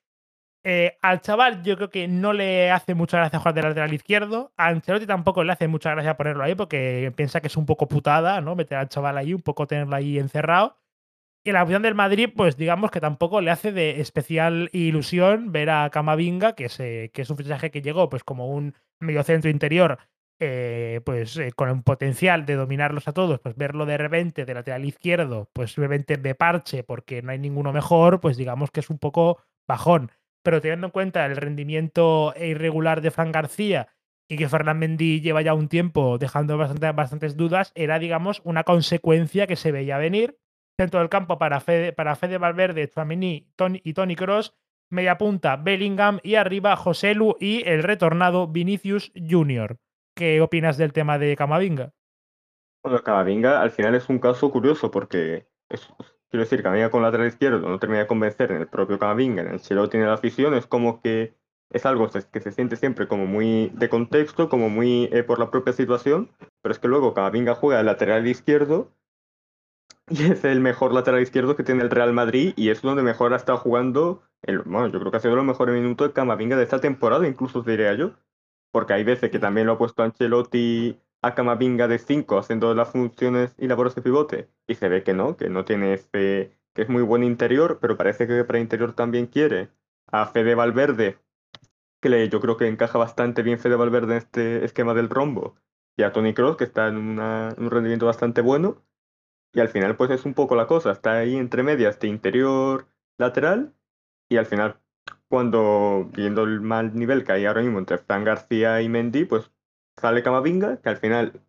eh, 0.64 0.98
al 1.02 1.22
chaval 1.22 1.64
yo 1.64 1.76
creo 1.78 1.90
que 1.90 2.08
no 2.08 2.34
le 2.34 2.72
hace 2.72 2.94
mucha 2.94 3.18
gracia 3.18 3.40
jugar 3.40 3.54
de 3.54 3.62
lateral 3.62 3.94
izquierdo. 3.94 4.54
A 4.58 4.68
Ancelotti 4.68 5.06
tampoco 5.06 5.44
le 5.44 5.54
hace 5.54 5.68
mucha 5.68 5.92
gracia 5.92 6.18
ponerlo 6.18 6.44
ahí 6.44 6.56
porque 6.56 7.12
piensa 7.16 7.42
que 7.42 7.48
es 7.48 7.58
un 7.58 7.66
poco 7.66 7.88
putada, 7.88 8.42
¿no? 8.42 8.56
Meter 8.56 8.78
al 8.78 8.90
chaval 8.90 9.18
ahí, 9.18 9.34
un 9.34 9.42
poco 9.42 9.68
tenerlo 9.68 9.96
ahí 9.96 10.20
encerrado. 10.20 10.78
Y 11.44 11.52
la 11.54 11.64
opción 11.64 11.82
del 11.82 11.96
Madrid, 11.96 12.30
pues 12.36 12.58
digamos 12.58 12.92
que 12.92 13.00
tampoco 13.00 13.40
le 13.42 13.52
hace 13.52 13.72
de 13.72 14.02
especial 14.02 14.70
ilusión 14.74 15.52
ver 15.52 15.70
a 15.70 15.90
Camavinga, 15.90 16.54
que 16.56 16.66
es, 16.66 16.78
que 16.78 17.12
es 17.14 17.30
un 17.30 17.38
fichaje 17.38 17.72
que 17.72 17.82
llegó 17.82 18.10
pues 18.10 18.24
como 18.24 18.48
un 18.50 18.76
mediocentro 19.00 19.50
interior 19.50 20.00
eh, 20.40 21.02
pues 21.04 21.36
eh, 21.38 21.52
con 21.52 21.70
un 21.72 21.82
potencial 21.82 22.46
de 22.46 22.54
dominarlos 22.54 23.08
a 23.08 23.12
todos, 23.14 23.40
pues 23.40 23.56
verlo 23.56 23.88
de 23.88 23.98
repente 23.98 24.46
de 24.46 24.54
lateral 24.54 24.86
izquierdo, 24.86 25.50
pues 25.52 25.72
simplemente 25.72 26.18
de 26.18 26.36
parche 26.36 26.84
porque 26.84 27.24
no 27.24 27.32
hay 27.32 27.40
ninguno 27.40 27.74
mejor, 27.74 28.20
pues 28.20 28.38
digamos 28.38 28.70
que 28.70 28.82
es 28.82 28.92
un 28.92 29.00
poco 29.00 29.42
bajón. 29.68 30.12
Pero 30.48 30.62
teniendo 30.62 30.88
en 30.88 30.92
cuenta 30.92 31.26
el 31.26 31.36
rendimiento 31.36 32.34
irregular 32.40 33.02
de 33.02 33.12
Fran 33.12 33.34
García 33.34 33.90
y 34.30 34.38
que 34.38 34.48
Fernand 34.48 34.80
Mendy 34.80 35.20
lleva 35.20 35.42
ya 35.42 35.54
un 35.54 35.68
tiempo 35.68 36.18
dejando 36.18 36.58
bastante, 36.58 36.90
bastantes 36.94 37.36
dudas, 37.36 37.74
era, 37.76 38.00
digamos, 38.00 38.40
una 38.46 38.64
consecuencia 38.64 39.46
que 39.46 39.58
se 39.58 39.74
veía 39.74 39.98
venir. 39.98 40.40
Centro 40.80 41.02
del 41.02 41.10
campo 41.10 41.38
para 41.38 41.60
Fede, 41.60 41.92
para 41.92 42.16
Fede 42.16 42.38
Valverde, 42.38 42.88
Chouamini 42.88 43.52
y 43.84 43.94
Tony 43.94 44.16
Cross, 44.16 44.56
media 44.90 45.18
punta 45.18 45.58
Bellingham 45.58 46.22
y 46.24 46.36
arriba 46.36 46.78
Joselu 46.78 47.36
y 47.42 47.68
el 47.68 47.84
retornado 47.84 48.48
Vinicius 48.48 49.12
Jr. 49.16 49.76
¿Qué 50.16 50.40
opinas 50.40 50.78
del 50.78 50.94
tema 50.94 51.20
de 51.20 51.36
Camavinga? 51.36 51.92
Bueno, 52.86 53.04
Camavinga 53.04 53.62
al 53.62 53.72
final 53.72 53.96
es 53.96 54.08
un 54.08 54.20
caso 54.20 54.50
curioso 54.50 54.92
porque 54.92 55.50
quiero 56.30 56.44
decir, 56.44 56.64
Camavinga 56.64 56.90
con 56.90 57.02
lateral 57.02 57.28
izquierdo 57.28 57.68
no 57.68 57.80
termina 57.80 58.02
de 58.02 58.08
convencer 58.08 58.52
en 58.52 58.62
el 58.62 58.68
propio 58.68 59.00
Camavinga, 59.00 59.42
en 59.42 59.50
el 59.50 59.90
tiene 59.90 60.06
la 60.06 60.14
afición, 60.14 60.54
es 60.54 60.68
como 60.68 61.02
que 61.02 61.36
es 61.70 61.86
algo 61.86 62.10
que 62.10 62.40
se 62.40 62.52
siente 62.52 62.76
siempre 62.78 63.08
como 63.08 63.26
muy 63.26 63.70
de 63.76 63.90
contexto, 63.90 64.50
como 64.50 64.70
muy 64.70 65.10
eh, 65.12 65.24
por 65.24 65.40
la 65.40 65.52
propia 65.52 65.74
situación, 65.74 66.32
pero 66.62 66.72
es 66.72 66.80
que 66.80 66.88
luego 66.88 67.14
Camavinga 67.14 67.56
juega 67.56 67.80
el 67.80 67.86
lateral 67.86 68.26
izquierdo 68.28 68.92
y 70.10 70.32
es 70.32 70.44
el 70.46 70.62
mejor 70.62 70.94
lateral 70.94 71.22
izquierdo 71.22 71.56
que 71.56 71.64
tiene 71.64 71.84
el 71.84 71.90
Real 71.90 72.14
Madrid 72.14 72.54
y 72.56 72.70
es 72.70 72.82
donde 72.82 73.04
mejor 73.04 73.34
ha 73.34 73.38
estado 73.38 73.58
jugando, 73.58 74.24
el, 74.42 74.60
bueno, 74.60 74.88
yo 74.88 75.00
creo 75.00 75.12
que 75.12 75.18
ha 75.18 75.22
sido 75.22 75.36
lo 75.36 75.44
mejor 75.44 75.72
minuto 75.72 76.08
de 76.08 76.14
Camavinga 76.14 76.56
de 76.56 76.64
esta 76.64 76.80
temporada, 76.80 77.28
incluso 77.28 77.62
diría 77.62 77.94
yo, 77.94 78.14
porque 78.72 78.94
hay 78.94 79.04
veces 79.04 79.32
que 79.32 79.40
también 79.40 79.68
lo 79.68 79.74
ha 79.74 79.78
puesto 79.78 80.04
Ancelotti 80.04 80.98
a 81.28 81.36
Camavinga 81.36 81.88
de 81.88 82.00
5 82.00 82.38
haciendo 82.38 82.74
las 82.74 82.90
funciones 82.90 83.56
y 83.58 83.68
labores 83.68 83.96
de 83.96 84.02
pivote. 84.02 84.50
Y 84.68 84.76
se 84.76 84.90
ve 84.90 85.04
que 85.04 85.14
no, 85.14 85.38
que 85.38 85.50
no 85.50 85.66
tiene 85.66 85.94
este, 85.94 86.58
que 86.74 86.84
es 86.84 86.90
muy 86.90 87.02
buen 87.02 87.24
interior, 87.24 87.80
pero 87.82 87.98
parece 87.98 88.28
que 88.28 88.44
para 88.44 88.60
interior 88.60 88.94
también 88.94 89.28
quiere 89.28 89.70
a 90.08 90.28
Fede 90.28 90.56
Valverde, 90.56 91.18
que 92.00 92.10
le, 92.10 92.30
yo 92.30 92.40
creo 92.40 92.58
que 92.58 92.68
encaja 92.68 92.98
bastante 92.98 93.42
bien 93.42 93.60
Fede 93.60 93.76
Valverde 93.76 94.14
en 94.14 94.18
este 94.20 94.66
esquema 94.66 94.94
del 94.94 95.10
rombo, 95.10 95.56
y 95.98 96.04
a 96.04 96.12
Tony 96.12 96.34
Cross, 96.34 96.58
que 96.58 96.64
está 96.66 96.88
en, 96.88 96.98
un 96.98 97.72
rendimiento 97.72 98.06
bastante 98.06 98.42
bueno, 98.42 98.84
y 99.54 99.60
al 99.60 99.70
final 99.70 99.96
pues 99.98 100.12
es 100.12 100.26
un 100.26 100.34
poco 100.34 100.56
la 100.56 100.68
cosa, 100.68 100.92
está 100.92 101.18
ahí 101.18 101.36
entre 101.36 101.64
medias 101.64 102.00
de 102.00 102.10
interior 102.10 102.88
lateral, 103.18 103.74
y 104.30 104.38
al 104.38 104.46
final 104.46 104.80
cuando 105.30 106.10
viendo 106.14 106.44
el 106.44 106.62
mal 106.62 106.96
nivel 106.96 107.24
que 107.24 107.32
hay 107.34 107.46
ahora 107.46 107.62
mismo 107.62 107.80
entre 107.80 107.98
Fran 107.98 108.24
García 108.24 108.82
y 108.82 108.90
Mendy, 108.90 109.26
pues 109.26 109.52
sale 110.00 110.24
Camavinga, 110.24 110.78
que 110.82 110.90
al 110.90 110.98
final 110.98 111.42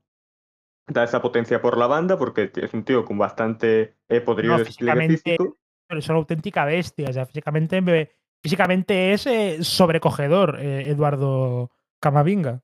da 0.86 1.04
esa 1.04 1.20
potencia 1.20 1.60
por 1.60 1.76
la 1.76 1.86
banda, 1.86 2.18
porque 2.18 2.50
es 2.54 2.72
un 2.72 2.84
tío 2.84 3.04
con 3.04 3.18
bastante 3.18 3.94
eh, 4.08 4.20
poderío 4.20 4.56
de 4.58 4.64
físico. 4.64 5.56
Es 5.88 6.08
una 6.08 6.18
auténtica 6.18 6.64
bestia, 6.64 7.08
o 7.08 7.12
sea, 7.12 7.26
físicamente, 7.26 8.10
físicamente 8.42 9.12
es 9.12 9.26
eh, 9.26 9.58
sobrecogedor 9.62 10.58
eh, 10.60 10.90
Eduardo 10.90 11.70
Camavinga. 12.00 12.62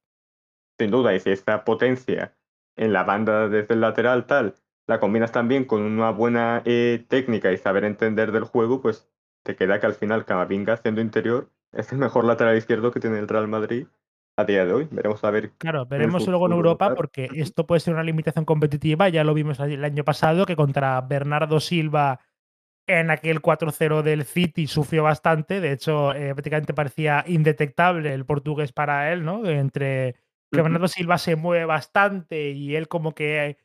Sin 0.79 0.91
duda, 0.91 1.15
y 1.15 1.21
si 1.21 1.31
esta 1.31 1.65
potencia 1.65 2.37
en 2.77 2.93
la 2.93 3.05
banda 3.05 3.49
desde 3.49 3.75
el 3.75 3.81
lateral 3.81 4.27
tal, 4.27 4.57
la 4.87 5.01
combinas 5.01 5.33
también 5.33 5.65
con 5.65 5.83
una 5.83 6.11
buena 6.11 6.63
eh, 6.65 7.05
técnica 7.09 7.53
y 7.53 7.57
saber 7.57 7.85
entender 7.85 8.33
del 8.33 8.45
juego, 8.45 8.83
pues 8.83 9.09
te 9.43 9.57
queda 9.57 9.81
que 9.81 9.87
al 9.87 9.95
final 9.95 10.25
Camavinga, 10.25 10.77
siendo 10.77 11.01
interior, 11.01 11.51
es 11.73 11.93
el 11.93 11.99
mejor 11.99 12.25
lateral 12.25 12.57
izquierdo 12.57 12.91
que 12.91 13.01
tiene 13.01 13.19
el 13.19 13.29
Real 13.29 13.49
Madrid 13.49 13.87
a 14.37 14.45
día 14.45 14.65
de 14.65 14.73
hoy. 14.73 14.89
Veremos 14.91 15.23
a 15.25 15.31
ver. 15.31 15.53
Claro, 15.59 15.87
veremos 15.87 16.27
luego 16.27 16.47
en 16.47 16.53
Europa 16.53 16.95
porque 16.95 17.29
esto 17.35 17.67
puede 17.67 17.81
ser 17.81 17.95
una 17.95 18.03
limitación 18.03 18.45
competitiva. 18.45 19.09
Ya 19.09 19.25
lo 19.25 19.35
vimos 19.35 19.61
el 19.61 19.85
año 19.85 20.05
pasado 20.05 20.47
que 20.47 20.57
contra 20.57 21.01
Bernardo 21.01 21.61
Silva 21.61 22.21
en 22.87 23.11
aquel 23.11 23.41
4-0 23.41 24.03
del 24.03 24.25
City 24.25 24.67
sufrió 24.67 25.03
bastante. 25.03 25.61
De 25.61 25.73
hecho, 25.73 26.15
eh, 26.15 26.35
prácticamente 26.35 26.75
parecía 26.75 27.25
indetectable 27.27 28.13
el 28.13 28.27
portugués 28.27 28.73
para 28.73 29.13
él, 29.13 29.25
¿no? 29.25 29.47
Entre 29.49 30.17
que 30.53 30.63
Bernardo 30.63 30.89
Silva 30.89 31.19
se 31.19 31.37
mueve 31.37 31.65
bastante 31.65 32.51
y 32.51 32.77
él 32.77 32.89
como 32.89 33.13
que 33.13 33.59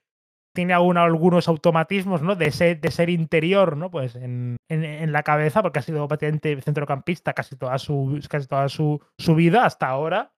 tiene 0.53 0.73
algunos 0.73 1.47
automatismos, 1.47 2.21
¿no? 2.21 2.35
De 2.35 2.51
ser, 2.51 2.81
de 2.81 2.91
ser 2.91 3.09
interior, 3.09 3.77
¿no? 3.77 3.91
Pues 3.91 4.15
en, 4.15 4.57
la 4.67 5.23
cabeza, 5.23 5.61
porque 5.61 5.79
ha 5.79 5.83
sido 5.83 6.07
prácticamente 6.07 6.59
centrocampista 6.61 7.33
casi 7.33 7.55
toda 7.55 7.77
su, 7.77 8.19
casi 8.29 8.47
toda 8.47 8.67
su, 8.69 8.99
vida 9.35 9.65
hasta 9.65 9.87
ahora. 9.87 10.33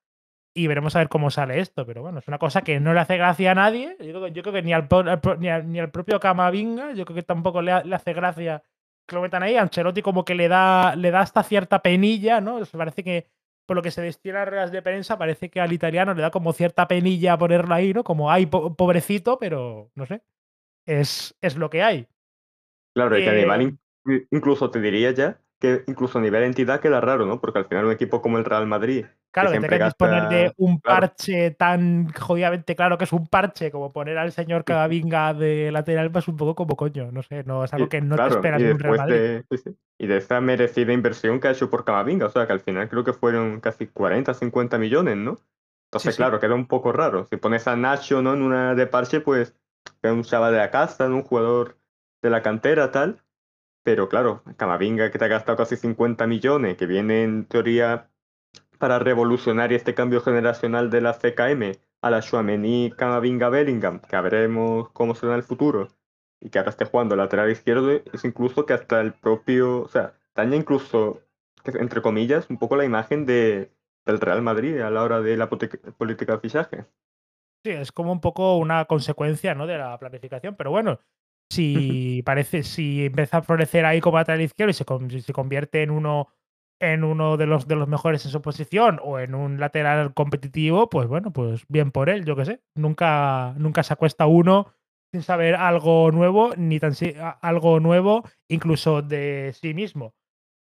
Y 0.54 0.68
veremos 0.68 0.95
a 0.95 0.99
ver 0.99 1.10
cómo 1.10 1.32
sale 1.32 1.60
esto. 1.60 1.86
Pero 1.86 2.02
bueno, 2.02 2.20
es 2.20 2.28
una 2.28 2.38
cosa 2.38 2.62
que 2.62 2.80
no 2.80 2.93
le 2.93 2.99
hace 2.99 3.18
gracia 3.18 3.52
a 3.52 3.56
nadie. 3.56 3.95
Yo 3.99 4.41
creo, 4.41 4.54
que 4.54 4.62
ni 4.62 4.74
al, 4.74 4.88
ni, 5.39 5.80
al, 5.80 5.91
propio 5.91 6.20
Camavinga, 6.20 6.93
yo 6.93 7.06
creo 7.06 7.16
que 7.16 7.24
tampoco 7.24 7.62
le, 7.62 7.72
hace 7.72 8.14
gracia 8.14 8.64
que 9.08 9.16
lo 9.16 9.22
metan 9.22 9.43
ahí. 9.43 9.56
Ancelotti 9.56 10.02
como 10.02 10.26
que 10.26 10.36
le 10.36 10.47
da, 10.47 10.95
le 10.95 11.12
da 11.12 11.22
hasta 11.22 11.43
cierta 11.43 11.82
penilla, 11.82 12.41
¿no? 12.41 12.60
parece 12.72 13.04
que, 13.04 13.28
por 13.66 13.76
lo 13.76 13.82
que 13.82 13.91
se 13.91 14.02
destinan 14.02 14.45
reglas 14.45 14.72
de 14.72 14.82
prensa, 14.82 15.18
parece 15.18 15.49
que 15.49 15.62
al 15.62 15.72
italiano 15.72 16.14
le 16.14 16.22
da 16.22 16.32
como 16.32 16.52
cierta 16.54 16.88
penilla 16.88 17.38
ponerlo 17.38 17.74
ahí, 17.74 17.93
¿no? 17.93 18.04
Como, 18.04 18.30
ay, 18.30 18.45
pobrecito, 18.45 19.39
pero 19.39 19.91
no 19.95 20.06
sé. 20.06 20.22
Es, 20.86 21.38
es 21.41 21.56
lo 21.56 21.70
que 21.70 21.84
hay. 21.84 22.08
Claro, 22.93 23.18
y 23.18 23.24
que 23.24 23.30
a 23.30 23.34
nivel, 23.34 23.78
eh, 24.10 24.28
incluso 24.32 24.70
te 24.70 24.82
diría 24.82 25.12
ya 25.12 25.39
que 25.62 25.84
incluso 25.88 26.18
a 26.18 26.22
nivel 26.22 26.43
entidad 26.43 26.82
queda 26.82 26.99
raro, 26.99 27.26
¿no? 27.26 27.39
Porque 27.39 27.60
al 27.60 27.68
final 27.68 27.86
un 27.86 27.91
equipo 27.91 28.22
como 28.22 28.39
el 28.39 28.45
Real 28.45 28.66
Madrid. 28.66 29.06
Claro, 29.32 29.52
que, 29.52 29.60
que 29.60 29.68
tengas 29.68 29.90
disponer 29.90 30.28
de 30.28 30.54
un 30.58 30.82
parche 30.82 31.52
tan 31.52 32.10
jodidamente 32.10 32.76
claro 32.76 32.98
que 32.98 33.06
es 33.06 33.14
un 33.14 33.28
parche, 33.28 33.72
como 33.72 33.94
poner 33.94 34.18
al 34.18 34.34
señor 34.34 34.66
Cadavinga 34.66 35.34
de 35.34 35.72
lateral, 35.72 36.12
pues 36.12 36.28
un 36.28 36.36
poco 36.36 36.54
como 36.54 36.76
coño, 36.76 37.12
no 37.12 37.24
sé, 37.24 37.44
no 37.46 37.64
es 37.64 37.74
algo 37.74 37.88
que 37.88 38.02
no 38.02 38.18
te 38.18 38.28
esperas 38.28 38.62
en 38.62 38.74
un 38.74 38.80
Real 38.80 38.98
Madrid. 38.98 39.42
Y 39.98 40.08
de 40.08 40.18
esta 40.18 40.42
merecida 40.42 40.92
inversión 40.92 41.40
que 41.40 41.48
ha 41.48 41.52
hecho 41.52 41.70
por 41.70 41.86
Cadavinga, 41.86 42.26
o 42.26 42.30
sea, 42.30 42.46
que 42.46 42.54
al 42.54 42.60
final 42.60 42.90
creo 42.90 43.04
que 43.06 43.14
fueron 43.14 43.62
casi 43.62 43.88
40, 43.88 44.34
50 44.34 44.78
millones, 44.78 45.16
¿no? 45.16 45.38
Entonces, 45.86 46.16
claro, 46.16 46.40
queda 46.40 46.56
un 46.56 46.68
poco 46.68 46.92
raro. 46.92 47.26
Si 47.26 47.38
pones 47.38 47.68
a 47.68 47.76
Nacho, 47.76 48.22
¿no? 48.22 48.34
En 48.34 48.42
una 48.42 48.76
de 48.76 48.88
parche, 48.88 49.20
pues 49.20 49.56
es 50.02 50.12
un 50.12 50.24
chaval 50.24 50.54
de 50.54 50.60
la 50.60 50.72
casa, 50.72 51.08
un 51.08 51.24
jugador 51.24 51.78
de 52.22 52.30
la 52.30 52.42
cantera, 52.42 52.92
tal. 52.92 53.22
Pero 53.84 54.10
claro, 54.10 54.44
Camavinga 54.58 55.10
que 55.12 55.18
te 55.18 55.26
ha 55.26 55.30
gastado 55.30 55.58
casi 55.58 55.76
50 55.76 56.28
millones, 56.28 56.78
que 56.78 56.86
viene 56.86 57.24
en 57.24 57.46
teoría 57.46 58.11
para 58.82 58.98
revolucionar 58.98 59.72
este 59.72 59.94
cambio 59.94 60.22
generacional 60.22 60.90
de 60.90 61.02
la 61.02 61.14
CKM 61.14 61.78
a 62.02 62.10
la 62.10 62.20
Schuamení 62.20 62.92
Camavinga 62.98 63.50
Bellingham, 63.50 64.00
que 64.02 64.20
veremos 64.20 64.90
cómo 64.90 65.14
será 65.14 65.34
en 65.34 65.38
el 65.38 65.44
futuro, 65.44 65.90
y 66.40 66.50
que 66.50 66.58
ahora 66.58 66.72
esté 66.72 66.86
jugando 66.86 67.16
lateral 67.16 67.52
izquierdo, 67.52 67.92
es 67.92 68.26
incluso 68.26 68.66
que 68.66 68.74
hasta 68.74 69.00
el 69.00 69.14
propio, 69.14 69.84
o 69.84 69.88
sea, 69.88 70.16
daña 70.34 70.56
incluso, 70.56 71.22
entre 71.64 72.02
comillas, 72.02 72.50
un 72.50 72.58
poco 72.58 72.76
la 72.76 72.84
imagen 72.84 73.28
de, 73.28 73.72
del 74.04 74.20
Real 74.20 74.42
Madrid 74.42 74.80
a 74.80 74.90
la 74.90 75.04
hora 75.04 75.22
de 75.22 75.38
la 75.38 75.48
política 75.48 76.34
de 76.34 76.40
fichaje. 76.40 76.86
Sí, 77.64 77.70
es 77.70 77.92
como 77.92 78.12
un 78.12 78.20
poco 78.20 78.58
una 78.58 78.86
consecuencia 78.86 79.54
¿no? 79.54 79.68
de 79.68 79.78
la 79.78 80.00
planificación, 80.00 80.56
pero 80.56 80.72
bueno, 80.72 81.00
si 81.52 82.24
parece, 82.26 82.64
si 82.64 83.06
empieza 83.06 83.38
a 83.38 83.44
florecer 83.44 83.86
ahí 83.86 84.02
como 84.02 84.18
lateral 84.18 84.42
izquierdo 84.42 84.72
y 84.72 84.74
se, 84.74 85.22
se 85.22 85.34
convierte 85.34 85.84
en 85.84 85.92
uno 85.92 86.30
en 86.82 87.04
uno 87.04 87.38
de 87.38 87.46
los, 87.46 87.68
de 87.68 87.76
los 87.76 87.88
mejores 87.88 88.26
en 88.26 88.32
su 88.32 88.42
posición 88.42 89.00
o 89.04 89.20
en 89.20 89.36
un 89.36 89.60
lateral 89.60 90.16
competitivo, 90.16 90.90
pues 90.90 91.08
bueno, 91.08 91.32
pues 91.32 91.64
bien 91.70 91.92
por 91.92 92.10
él, 92.10 92.26
yo 92.26 92.36
qué 92.36 92.46
sé. 92.46 92.62
Nunca, 92.76 93.54
nunca 93.58 93.84
se 93.84 93.94
acuesta 93.94 94.26
uno 94.26 94.74
sin 95.14 95.22
saber 95.22 95.56
algo 95.56 96.12
nuevo, 96.12 96.54
ni 96.58 96.80
tan 96.80 96.94
algo 97.42 97.80
nuevo, 97.80 98.24
incluso 98.50 99.04
de 99.04 99.54
sí 99.54 99.76
mismo. 99.76 100.16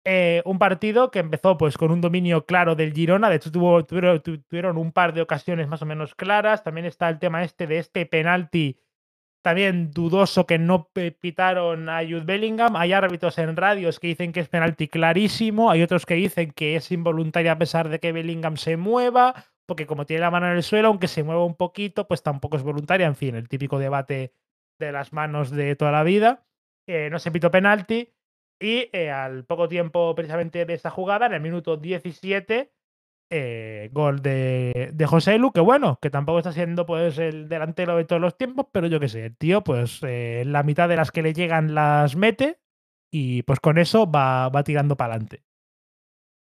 Eh, 0.04 0.42
un 0.46 0.58
partido 0.58 1.12
que 1.12 1.20
empezó 1.20 1.58
pues 1.58 1.78
con 1.78 1.92
un 1.92 2.02
dominio 2.02 2.46
claro 2.46 2.74
del 2.74 2.94
Girona, 2.94 3.30
de 3.30 3.36
hecho 3.36 3.52
tuvo, 3.52 3.86
tuvieron, 3.86 4.22
tuvieron, 4.22 4.78
un 4.78 4.92
par 4.92 5.14
de 5.14 5.22
ocasiones 5.22 5.68
más 5.68 5.82
o 5.84 5.86
menos 5.86 6.16
claras, 6.16 6.64
también 6.64 6.88
está 6.88 7.10
el 7.10 7.20
tema 7.20 7.44
este 7.44 7.68
de 7.68 7.78
este 7.78 8.06
penalti 8.08 8.80
también 9.42 9.92
dudoso 9.92 10.46
que 10.46 10.60
no 10.60 10.92
pitaron 11.20 11.90
a 11.90 12.02
Jude 12.02 12.26
Bellingham. 12.26 12.76
Hay 12.76 12.94
árbitros 12.94 13.38
en 13.38 13.56
radios 13.56 14.00
que 14.00 14.08
dicen 14.08 14.32
que 14.32 14.42
es 14.42 14.50
penalti 14.50 14.88
clarísimo. 14.88 15.72
Hay 15.72 15.82
otros 15.82 16.06
que 16.06 16.16
dicen 16.16 16.52
que 16.52 16.76
es 16.76 16.92
involuntario 16.92 17.52
a 17.52 17.58
pesar 17.58 17.90
de 17.90 18.00
que 18.00 18.12
Bellingham 18.12 18.58
se 18.58 18.76
mueva, 18.78 19.34
porque 19.66 19.86
como 19.86 20.06
tiene 20.06 20.22
la 20.22 20.32
mano 20.32 20.48
en 20.48 20.58
el 20.58 20.64
suelo, 20.64 20.90
aunque 20.90 21.08
se 21.08 21.24
mueva 21.24 21.46
un 21.46 21.56
poquito, 21.56 22.08
pues 22.08 22.22
tampoco 22.22 22.58
es 22.58 22.64
voluntaria. 22.64 23.08
En 23.08 23.16
fin, 23.16 23.36
el 23.36 23.48
típico 23.48 23.80
debate 23.80 24.34
de 24.80 24.92
las 24.92 25.14
manos 25.14 25.52
de 25.52 25.76
toda 25.76 25.92
la 25.92 26.04
vida. 26.04 26.46
Eh, 26.88 27.10
no 27.10 27.20
se 27.20 27.32
pitó 27.32 27.52
penalti. 27.52 28.14
Y 28.62 28.90
eh, 28.92 29.10
al 29.10 29.46
poco 29.46 29.70
tiempo 29.70 30.14
precisamente 30.16 30.66
de 30.66 30.74
esa 30.74 30.90
jugada, 30.90 31.28
en 31.28 31.34
el 31.34 31.42
minuto 31.42 31.78
17, 31.78 32.74
eh, 33.30 33.90
gol 33.92 34.22
de, 34.22 34.92
de, 34.94 35.06
José 35.06 35.38
Lu, 35.38 35.52
que 35.52 35.62
bueno, 35.62 36.00
que 36.02 36.10
tampoco 36.10 36.40
está 36.40 36.52
siendo 36.52 36.86
pues 36.86 37.18
el 37.18 37.48
delantero 37.48 37.96
de 37.98 38.06
todos 38.06 38.22
los 38.22 38.38
tiempos, 38.38 38.68
pero 38.72 38.88
yo 38.88 39.00
qué 39.00 39.08
sé, 39.08 39.26
el 39.28 39.38
tío, 39.38 39.64
pues 39.64 40.00
eh, 40.04 40.44
la 40.46 40.64
mitad 40.64 40.90
de 40.90 40.96
las 40.96 41.12
que 41.12 41.22
le 41.22 41.34
llegan 41.34 41.76
las 41.76 42.16
mete 42.16 42.60
y 43.12 43.44
pues 43.44 43.60
con 43.60 43.78
eso 43.78 44.10
va, 44.10 44.50
va 44.50 44.64
tirando 44.64 44.96
para 44.98 45.14
adelante. 45.14 45.44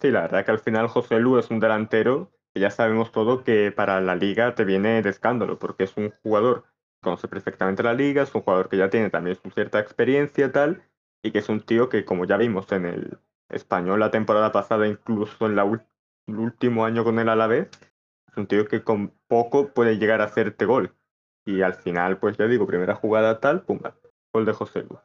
Sí, 0.00 0.10
la 0.10 0.22
verdad 0.22 0.44
que 0.44 0.50
al 0.50 0.58
final 0.58 0.88
José 0.88 1.18
Lu 1.18 1.38
es 1.38 1.50
un 1.50 1.60
delantero 1.60 2.32
que 2.52 2.60
ya 2.60 2.70
sabemos 2.70 3.12
todo 3.12 3.42
que 3.44 3.72
para 3.72 4.00
la 4.00 4.14
liga 4.14 4.54
te 4.54 4.64
viene 4.64 5.02
de 5.02 5.10
escándalo, 5.10 5.58
porque 5.58 5.84
es 5.84 5.96
un 5.96 6.12
jugador 6.22 6.64
que 6.64 7.04
conoce 7.04 7.28
perfectamente 7.28 7.82
la 7.82 7.94
liga, 7.94 8.22
es 8.22 8.34
un 8.34 8.42
jugador 8.42 8.68
que 8.68 8.76
ya 8.76 8.90
tiene 8.90 9.10
también 9.10 9.36
su 9.36 9.50
cierta 9.50 9.80
experiencia 9.80 10.52
tal, 10.52 10.82
y 11.22 11.32
que 11.32 11.38
es 11.38 11.48
un 11.48 11.60
tío 11.60 11.88
que 11.88 12.04
como 12.04 12.24
ya 12.24 12.36
vimos 12.36 12.70
en 12.72 12.86
el 12.86 13.18
español 13.48 14.00
la 14.00 14.10
temporada 14.10 14.52
pasada, 14.52 14.86
incluso 14.86 15.46
en 15.46 15.56
la 15.56 15.64
última 15.64 15.93
el 16.26 16.36
último 16.36 16.84
año 16.84 17.04
con 17.04 17.18
él 17.18 17.28
a 17.28 17.36
la 17.36 17.46
vez, 17.46 17.70
es 18.30 18.36
un 18.36 18.46
tío 18.46 18.66
que 18.66 18.82
con 18.82 19.12
poco 19.28 19.68
puede 19.72 19.98
llegar 19.98 20.20
a 20.20 20.24
hacerte 20.24 20.64
gol. 20.64 20.94
Y 21.46 21.62
al 21.62 21.74
final, 21.74 22.18
pues 22.18 22.36
ya 22.36 22.46
digo, 22.46 22.66
primera 22.66 22.94
jugada 22.94 23.40
tal, 23.40 23.62
pum, 23.62 23.80
gol 24.32 24.44
de 24.44 24.52
José 24.52 24.82
Lu. 24.82 24.98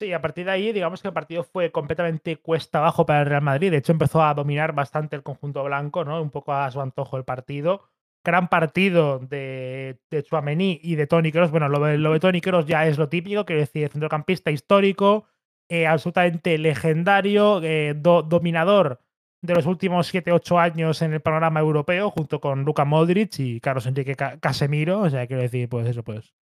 Sí, 0.00 0.12
a 0.12 0.20
partir 0.20 0.44
de 0.44 0.50
ahí, 0.50 0.72
digamos 0.72 1.00
que 1.00 1.08
el 1.08 1.14
partido 1.14 1.44
fue 1.44 1.70
completamente 1.70 2.36
cuesta 2.36 2.78
abajo 2.78 3.06
para 3.06 3.20
el 3.20 3.26
Real 3.26 3.42
Madrid. 3.42 3.70
De 3.70 3.78
hecho, 3.78 3.92
empezó 3.92 4.22
a 4.22 4.34
dominar 4.34 4.74
bastante 4.74 5.16
el 5.16 5.22
conjunto 5.22 5.62
blanco, 5.64 6.04
¿no? 6.04 6.20
Un 6.20 6.30
poco 6.30 6.52
a 6.52 6.70
su 6.70 6.80
antojo 6.80 7.16
el 7.16 7.24
partido. 7.24 7.88
Gran 8.24 8.48
partido 8.48 9.20
de, 9.20 9.98
de 10.10 10.22
Chouameni 10.22 10.80
y 10.82 10.96
de 10.96 11.06
Tony 11.06 11.30
Kroos. 11.30 11.50
Bueno, 11.50 11.68
lo, 11.68 11.78
de 11.80 12.20
Tony 12.20 12.40
Kroos 12.40 12.66
ya 12.66 12.86
es 12.86 12.98
lo 12.98 13.08
típico, 13.08 13.44
quiero 13.44 13.60
decir, 13.60 13.88
centrocampista 13.88 14.50
histórico, 14.50 15.26
eh, 15.68 15.86
absolutamente 15.86 16.58
legendario, 16.58 17.62
eh, 17.62 17.94
dominador 17.94 19.00
de 19.44 19.54
los 19.54 19.66
últimos 19.66 20.12
7-8 20.12 20.58
años 20.58 21.02
en 21.02 21.12
el 21.12 21.20
panorama 21.20 21.60
europeo, 21.60 22.10
junto 22.10 22.40
con 22.40 22.64
Luka 22.64 22.86
Modric 22.86 23.38
y 23.38 23.60
Carlos 23.60 23.84
Enrique 23.84 24.16
Casemiro. 24.16 25.00
O 25.00 25.10
sea, 25.10 25.26
quiero 25.26 25.42
decir, 25.42 25.68
pues 25.68 25.86
eso, 25.86 26.02
pues. 26.02 26.34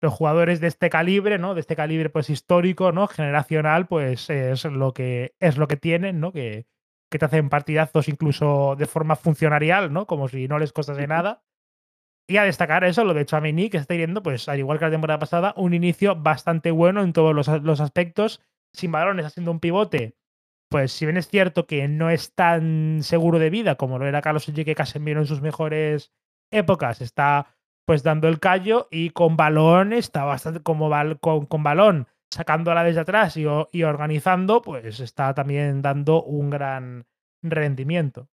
Los 0.00 0.14
jugadores 0.14 0.60
de 0.60 0.68
este 0.68 0.88
calibre, 0.88 1.38
¿no? 1.38 1.54
De 1.54 1.60
este 1.60 1.76
calibre, 1.76 2.08
pues 2.08 2.30
histórico, 2.30 2.92
¿no? 2.92 3.06
Generacional, 3.06 3.86
pues 3.86 4.30
es 4.30 4.64
lo 4.64 4.94
que, 4.94 5.34
es 5.40 5.58
lo 5.58 5.68
que 5.68 5.76
tienen, 5.76 6.20
¿no? 6.20 6.32
Que, 6.32 6.66
que 7.10 7.18
te 7.18 7.24
hacen 7.24 7.50
partidazos 7.50 8.08
incluso 8.08 8.76
de 8.78 8.86
forma 8.86 9.16
funcionarial, 9.16 9.92
¿no? 9.92 10.06
Como 10.06 10.28
si 10.28 10.48
no 10.48 10.58
les 10.58 10.72
costase 10.72 11.06
nada. 11.06 11.42
Y 12.28 12.36
a 12.38 12.44
destacar 12.44 12.84
eso, 12.84 13.04
lo 13.04 13.12
de 13.12 13.26
Chamini, 13.26 13.68
que 13.68 13.78
está 13.78 13.88
teniendo, 13.88 14.22
pues 14.22 14.48
al 14.48 14.58
igual 14.58 14.78
que 14.78 14.86
la 14.86 14.90
temporada 14.90 15.18
pasada, 15.18 15.52
un 15.56 15.74
inicio 15.74 16.16
bastante 16.16 16.70
bueno 16.70 17.02
en 17.02 17.12
todos 17.12 17.34
los, 17.34 17.48
los 17.62 17.80
aspectos. 17.80 18.40
Sin 18.72 18.92
balones, 18.92 19.26
haciendo 19.26 19.50
un 19.50 19.60
pivote 19.60 20.17
pues 20.68 20.92
si 20.92 21.06
bien 21.06 21.16
es 21.16 21.28
cierto 21.28 21.66
que 21.66 21.88
no 21.88 22.10
es 22.10 22.34
tan 22.34 22.98
seguro 23.02 23.38
de 23.38 23.50
vida 23.50 23.76
como 23.76 23.98
lo 23.98 24.06
era 24.06 24.22
Carlos 24.22 24.48
Enrique 24.48 24.74
Casemiro 24.74 25.20
en 25.20 25.26
sus 25.26 25.40
mejores 25.40 26.12
épocas, 26.50 27.00
está 27.00 27.56
pues 27.86 28.02
dando 28.02 28.28
el 28.28 28.38
callo 28.38 28.86
y 28.90 29.10
con 29.10 29.36
balón 29.36 29.94
está 29.94 30.24
bastante 30.24 30.60
como 30.62 30.90
con, 31.20 31.46
con, 31.46 31.62
balón 31.62 32.06
sacándola 32.30 32.84
desde 32.84 33.00
atrás 33.00 33.36
y, 33.38 33.46
organizando, 33.82 34.60
pues 34.60 35.00
está 35.00 35.32
también 35.32 35.80
dando 35.80 36.22
un 36.22 36.50
gran 36.50 37.06
rendimiento. 37.42 38.28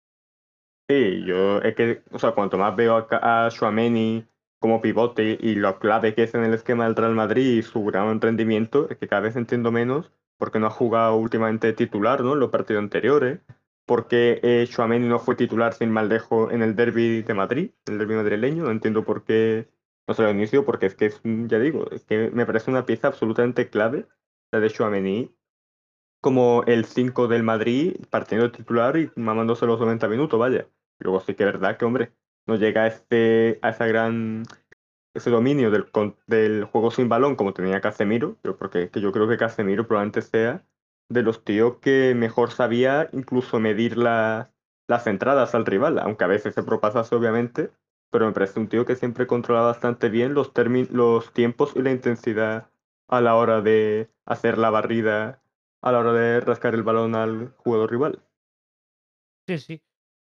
Sí, 0.89 1.23
yo 1.25 1.59
es 1.61 1.75
que, 1.75 2.01
o 2.11 2.17
sea, 2.17 2.31
cuanto 2.31 2.57
más 2.57 2.75
veo 2.75 2.97
a, 2.97 3.45
a 3.45 3.49
como 4.59 4.81
pivote 4.81 5.37
y 5.39 5.55
lo 5.55 5.77
clave 5.77 6.15
que 6.15 6.23
es 6.23 6.33
en 6.33 6.45
el 6.45 6.53
esquema 6.53 6.85
del 6.85 6.95
Real 6.95 7.13
Madrid 7.13 7.59
y 7.59 7.61
su 7.61 7.83
gran 7.83 8.19
rendimiento, 8.19 8.89
es 8.89 8.97
que 8.97 9.07
cada 9.07 9.21
vez 9.21 9.35
entiendo 9.35 9.71
menos 9.71 10.11
porque 10.43 10.59
no 10.59 10.67
ha 10.67 10.71
jugado 10.71 11.15
últimamente 11.15 11.71
titular 11.71 12.19
¿no? 12.19 12.33
en 12.33 12.41
los 12.41 12.49
partidos 12.49 12.83
anteriores, 12.83 13.39
porque 13.85 14.41
eh, 14.43 14.67
no 14.99 15.19
fue 15.19 15.37
titular 15.37 15.73
sin 15.73 15.89
maldejo 15.89 16.51
en 16.51 16.61
el 16.61 16.75
derby 16.75 17.21
de 17.21 17.33
Madrid, 17.33 17.71
el 17.85 17.97
derby 17.97 18.15
madrileño, 18.15 18.65
no 18.65 18.71
entiendo 18.71 19.05
por 19.05 19.23
qué 19.23 19.69
no 20.05 20.13
se 20.13 20.21
lo 20.21 20.29
inicio, 20.29 20.65
porque 20.65 20.87
es 20.87 20.95
que 20.95 21.13
ya 21.47 21.59
digo, 21.59 21.89
es 21.91 22.03
que 22.03 22.29
me 22.31 22.45
parece 22.45 22.69
una 22.69 22.85
pieza 22.85 23.07
absolutamente 23.07 23.69
clave, 23.69 24.05
la 24.51 24.59
de 24.59 24.69
Chouameni, 24.69 25.33
como 26.19 26.65
el 26.67 26.83
5 26.83 27.29
del 27.29 27.43
Madrid, 27.43 27.95
partiendo 28.09 28.51
titular 28.51 28.97
y 28.97 29.09
mamándose 29.15 29.65
los 29.65 29.79
90 29.79 30.09
minutos, 30.09 30.37
vaya. 30.37 30.67
Luego 30.99 31.21
sí 31.21 31.35
que 31.35 31.43
es 31.43 31.53
verdad 31.53 31.77
que, 31.77 31.85
hombre, 31.85 32.11
no 32.47 32.57
llega 32.57 32.83
a, 32.83 32.87
este, 32.87 33.59
a 33.61 33.69
esa 33.69 33.87
gran 33.87 34.43
ese 35.13 35.29
dominio 35.29 35.71
del, 35.71 35.85
del 36.27 36.65
juego 36.65 36.91
sin 36.91 37.09
balón 37.09 37.35
como 37.35 37.53
tenía 37.53 37.81
Casemiro, 37.81 38.37
pero 38.41 38.57
porque 38.57 38.89
que 38.89 39.01
yo 39.01 39.11
creo 39.11 39.27
que 39.27 39.37
Casemiro 39.37 39.87
probablemente 39.87 40.21
sea 40.21 40.65
de 41.09 41.21
los 41.23 41.43
tíos 41.43 41.77
que 41.81 42.13
mejor 42.15 42.51
sabía 42.51 43.09
incluso 43.13 43.59
medir 43.59 43.97
las, 43.97 44.49
las 44.87 45.07
entradas 45.07 45.55
al 45.55 45.65
rival, 45.65 45.99
aunque 45.99 46.23
a 46.23 46.27
veces 46.27 46.55
se 46.55 46.63
propasase 46.63 47.15
obviamente, 47.15 47.71
pero 48.11 48.25
me 48.25 48.33
parece 48.33 48.59
un 48.59 48.67
tío 48.69 48.85
que 48.85 48.95
siempre 48.95 49.27
controla 49.27 49.61
bastante 49.61 50.09
bien 50.09 50.33
los, 50.33 50.51
los 50.91 51.33
tiempos 51.33 51.73
y 51.75 51.81
la 51.81 51.91
intensidad 51.91 52.69
a 53.07 53.21
la 53.21 53.35
hora 53.35 53.61
de 53.61 54.09
hacer 54.25 54.57
la 54.57 54.69
barrida, 54.69 55.41
a 55.81 55.91
la 55.91 55.99
hora 55.99 56.13
de 56.13 56.39
rascar 56.39 56.73
el 56.73 56.83
balón 56.83 57.15
al 57.15 57.53
jugador 57.57 57.91
rival. 57.91 58.23
Sí, 59.47 59.57
sí. 59.59 59.83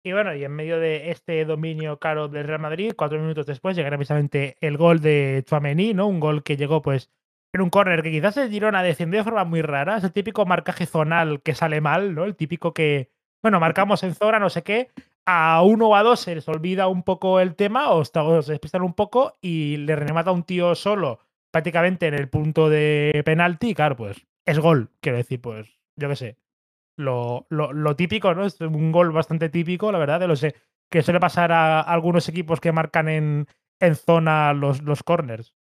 Y 0.08 0.12
bueno, 0.12 0.34
y 0.34 0.42
en 0.42 0.52
medio 0.52 0.80
de 0.80 1.10
este 1.10 1.44
dominio 1.44 1.98
caro 1.98 2.28
del 2.28 2.46
Real 2.46 2.62
Madrid, 2.62 2.94
cuatro 2.96 3.20
minutos 3.20 3.44
después 3.44 3.76
llegará 3.76 3.98
precisamente 3.98 4.56
el 4.62 4.78
gol 4.78 5.00
de 5.02 5.44
Chouameni, 5.46 5.92
¿no? 5.92 6.06
Un 6.06 6.18
gol 6.18 6.42
que 6.42 6.56
llegó 6.56 6.80
pues 6.80 7.10
en 7.52 7.60
un 7.60 7.68
corner 7.68 8.02
que 8.02 8.10
quizás 8.10 8.38
el 8.38 8.48
Girona 8.48 8.82
defendió 8.82 9.20
de 9.20 9.24
forma 9.24 9.44
muy 9.44 9.60
rara, 9.60 9.98
es 9.98 10.04
el 10.04 10.12
típico 10.12 10.46
marcaje 10.46 10.86
zonal 10.86 11.42
que 11.42 11.54
sale 11.54 11.82
mal, 11.82 12.14
¿no? 12.14 12.24
El 12.24 12.36
típico 12.36 12.72
que, 12.72 13.10
bueno, 13.42 13.60
marcamos 13.60 14.02
en 14.02 14.14
zona, 14.14 14.38
no 14.38 14.48
sé 14.48 14.62
qué, 14.62 14.88
a 15.26 15.60
uno 15.62 15.88
o 15.88 15.94
a 15.94 16.02
dos 16.02 16.20
se 16.20 16.36
les 16.36 16.48
olvida 16.48 16.88
un 16.88 17.02
poco 17.02 17.38
el 17.38 17.54
tema 17.54 17.90
o, 17.90 18.02
se 18.02 18.52
despistan 18.52 18.80
un 18.80 18.94
poco 18.94 19.36
y 19.42 19.76
le 19.76 19.94
remata 19.94 20.30
a 20.30 20.32
un 20.32 20.44
tío 20.44 20.74
solo 20.74 21.20
prácticamente 21.50 22.06
en 22.06 22.14
el 22.14 22.30
punto 22.30 22.70
de 22.70 23.20
penalti, 23.26 23.74
claro, 23.74 23.94
pues 23.94 24.26
es 24.46 24.58
gol, 24.58 24.88
quiero 25.02 25.18
decir, 25.18 25.38
pues 25.42 25.68
yo 25.96 26.08
qué 26.08 26.16
sé. 26.16 26.47
Lo, 26.98 27.46
lo, 27.48 27.96
típico, 27.96 28.34
¿no? 28.34 28.44
Es 28.44 28.60
un 28.60 28.90
gol 28.90 29.12
bastante 29.12 29.48
típico, 29.48 29.92
la 29.92 29.98
verdad, 29.98 30.18
de 30.18 30.26
lo 30.26 30.34
sé, 30.34 30.56
que 30.90 31.02
suele 31.02 31.20
pasar 31.20 31.52
a, 31.52 31.80
algunos 31.80 32.28
equipos 32.28 32.60
que 32.60 32.72
marcan 32.72 33.08
en, 33.08 33.46
en 33.78 33.94
zona 33.94 34.52
los, 34.52 34.82
los 34.82 35.04
corners. 35.04 35.54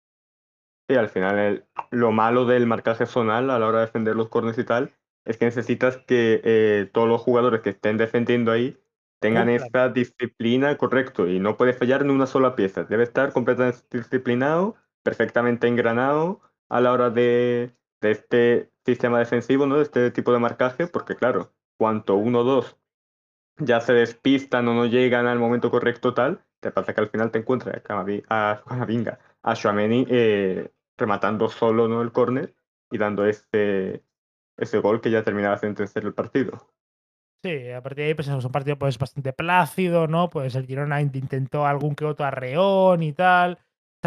Sí, 0.87 0.95
al 0.95 1.09
final 1.09 1.65
lo 1.91 2.11
malo 2.11 2.45
del 2.45 2.67
marcaje 2.67 3.05
zonal 3.05 3.49
a 3.49 3.59
la 3.59 3.67
hora 3.67 3.79
de 3.79 3.85
defender 3.87 4.15
los 4.15 4.29
corners 4.29 4.57
y 4.57 4.63
tal 4.63 4.93
es 5.25 5.37
que 5.37 5.45
necesitas 5.45 5.97
que 5.97 6.41
eh, 6.43 6.89
todos 6.93 7.07
los 7.07 7.21
jugadores 7.21 7.61
que 7.61 7.71
estén 7.71 7.97
defendiendo 7.97 8.51
ahí 8.51 8.77
tengan 9.19 9.49
esa 9.49 9.89
disciplina 9.89 10.77
correcto 10.77 11.27
y 11.27 11.39
no 11.39 11.57
puede 11.57 11.73
fallar 11.73 12.05
ni 12.05 12.13
una 12.13 12.27
sola 12.27 12.55
pieza. 12.55 12.83
Debe 12.83 13.03
estar 13.03 13.33
completamente 13.33 13.79
disciplinado, 13.91 14.75
perfectamente 15.01 15.67
engranado 15.67 16.41
a 16.69 16.79
la 16.79 16.93
hora 16.93 17.09
de, 17.09 17.75
de 18.01 18.11
este 18.11 18.71
sistema 18.85 19.19
defensivo, 19.19 19.65
¿no? 19.65 19.77
De 19.77 19.83
este 19.83 20.11
tipo 20.11 20.31
de 20.31 20.39
marcaje, 20.39 20.87
porque 20.87 21.15
claro, 21.15 21.53
cuanto 21.77 22.15
uno 22.15 22.39
o 22.39 22.43
dos 22.43 22.77
ya 23.57 23.79
se 23.81 23.93
despistan 23.93 24.67
o 24.67 24.73
no 24.73 24.85
llegan 24.85 25.27
al 25.27 25.39
momento 25.39 25.71
correcto 25.71 26.13
tal, 26.13 26.43
te 26.59 26.71
pasa 26.71 26.93
que 26.93 27.01
al 27.01 27.09
final 27.09 27.31
te 27.31 27.39
encuentras 27.39 27.77
a 27.77 27.81
Camavinga, 27.81 29.19
a 29.43 29.53
Shuameni 29.53 30.05
eh, 30.09 30.71
rematando 30.97 31.49
solo 31.49 31.87
¿no? 31.87 32.01
el 32.01 32.11
córner 32.11 32.53
y 32.91 32.97
dando 32.97 33.25
ese, 33.25 34.03
ese 34.57 34.79
gol 34.79 35.01
que 35.01 35.11
ya 35.11 35.23
terminaba 35.23 35.55
de 35.55 35.61
sentenciar 35.61 36.05
el 36.05 36.13
partido. 36.13 36.69
Sí, 37.43 37.69
a 37.69 37.81
partir 37.81 37.97
de 37.97 38.07
ahí 38.07 38.13
pues 38.15 38.27
es 38.27 38.43
un 38.43 38.51
partido 38.51 38.77
pues 38.77 38.97
bastante 38.97 39.31
plácido, 39.31 40.07
¿no? 40.07 40.29
Pues 40.31 40.55
el 40.55 40.65
Girona 40.65 41.01
intentó 41.01 41.65
algún 41.67 41.93
que 41.93 42.05
otro 42.05 42.25
arreón 42.25 43.03
y 43.03 43.13
tal. 43.13 43.59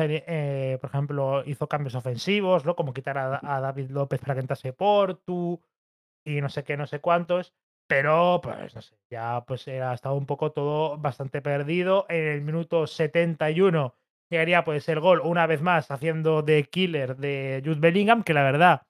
Eh, 0.07 0.79
por 0.81 0.91
ejemplo, 0.91 1.43
hizo 1.47 1.69
cambios 1.69 1.95
ofensivos, 1.95 2.65
¿no? 2.65 2.77
Como 2.77 2.93
quitar 2.93 3.19
a, 3.19 3.61
David 3.61 3.91
López 3.91 4.21
para 4.21 4.35
que 4.35 4.41
entrase 4.41 4.73
Portu 4.73 5.61
y 6.25 6.41
no 6.41 6.49
sé 6.49 6.65
qué, 6.65 6.77
no 6.77 6.87
sé 6.87 7.01
cuántos. 7.01 7.55
Pero, 7.87 8.41
pues, 8.43 8.75
no 8.75 8.83
sé, 8.83 8.97
ya 9.11 9.45
pues 9.47 9.67
ha 9.69 9.95
estado 9.95 10.15
un 10.15 10.27
poco 10.27 10.53
todo 10.53 10.99
bastante 10.99 11.41
perdido. 11.41 12.07
En 12.09 12.25
el 12.29 12.43
minuto 12.43 12.87
71 12.87 13.95
llegaría 14.31 14.65
pues 14.65 14.89
el 14.89 15.01
gol 15.01 15.21
una 15.25 15.47
vez 15.47 15.63
más 15.63 15.91
haciendo 15.91 16.43
de 16.43 16.65
killer 16.65 17.17
de 17.17 17.63
Jude 17.65 17.81
Bellingham, 17.81 18.23
que 18.23 18.35
la 18.35 18.43
verdad, 18.43 18.83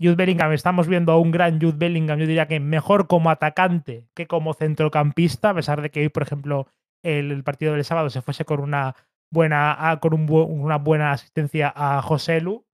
Jude 0.00 0.16
Bellingham, 0.16 0.52
estamos 0.52 0.88
viendo 0.88 1.12
a 1.12 1.18
un 1.18 1.30
gran 1.30 1.60
Jude 1.60 1.76
Bellingham, 1.76 2.18
yo 2.18 2.26
diría 2.26 2.48
que 2.48 2.58
mejor 2.58 3.06
como 3.06 3.30
atacante 3.30 4.08
que 4.14 4.26
como 4.26 4.54
centrocampista, 4.54 5.50
a 5.50 5.54
pesar 5.54 5.82
de 5.82 5.90
que 5.90 6.00
hoy, 6.00 6.08
por 6.08 6.22
ejemplo, 6.22 6.66
el, 7.02 7.42
partido 7.44 7.74
del 7.74 7.84
sábado 7.84 8.10
se 8.10 8.22
fuese 8.22 8.44
con 8.44 8.60
una 8.60 8.96
buena, 9.30 9.98
con 10.00 10.30
una 10.30 10.78
buena 10.78 11.12
asistencia 11.12 11.72
a 11.74 12.02
José 12.02 12.40
Lu. 12.40 12.66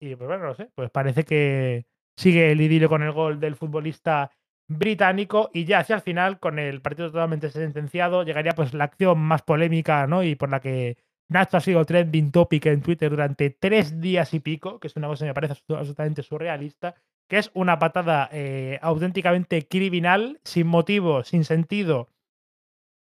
Y 0.00 0.16
pues 0.16 0.28
bueno, 0.28 0.46
no 0.46 0.54
sé, 0.54 0.70
pues 0.74 0.90
parece 0.90 1.24
que 1.24 1.86
sigue 2.16 2.52
el 2.52 2.60
idilio 2.60 2.88
con 2.88 3.02
el 3.02 3.12
gol 3.12 3.38
del 3.40 3.56
futbolista 3.56 4.30
británico 4.68 5.50
y 5.52 5.64
ya 5.64 5.80
hacia 5.80 5.96
el 5.96 6.02
final, 6.02 6.38
con 6.38 6.58
el 6.58 6.80
partido 6.80 7.10
totalmente 7.10 7.50
sentenciado, 7.50 8.22
llegaría 8.22 8.52
pues 8.52 8.72
la 8.72 8.84
acción 8.84 9.18
más 9.18 9.42
polémica, 9.42 10.06
¿no? 10.06 10.22
Y 10.22 10.36
por 10.36 10.48
la 10.48 10.60
que 10.60 10.96
Nacho 11.28 11.56
ha 11.56 11.60
sido 11.60 11.84
trending 11.84 12.30
topic 12.30 12.66
en 12.66 12.80
Twitter 12.80 13.10
durante 13.10 13.50
tres 13.50 14.00
días 14.00 14.32
y 14.32 14.40
pico, 14.40 14.78
que 14.78 14.86
es 14.86 14.96
una 14.96 15.08
cosa 15.08 15.24
que 15.24 15.30
me 15.30 15.34
parece 15.34 15.54
absolutamente 15.68 16.22
surrealista, 16.22 16.94
que 17.28 17.38
es 17.38 17.50
una 17.54 17.78
patada 17.78 18.28
eh, 18.32 18.78
auténticamente 18.80 19.66
criminal, 19.66 20.40
sin 20.44 20.66
motivo, 20.66 21.24
sin 21.24 21.44
sentido 21.44 22.08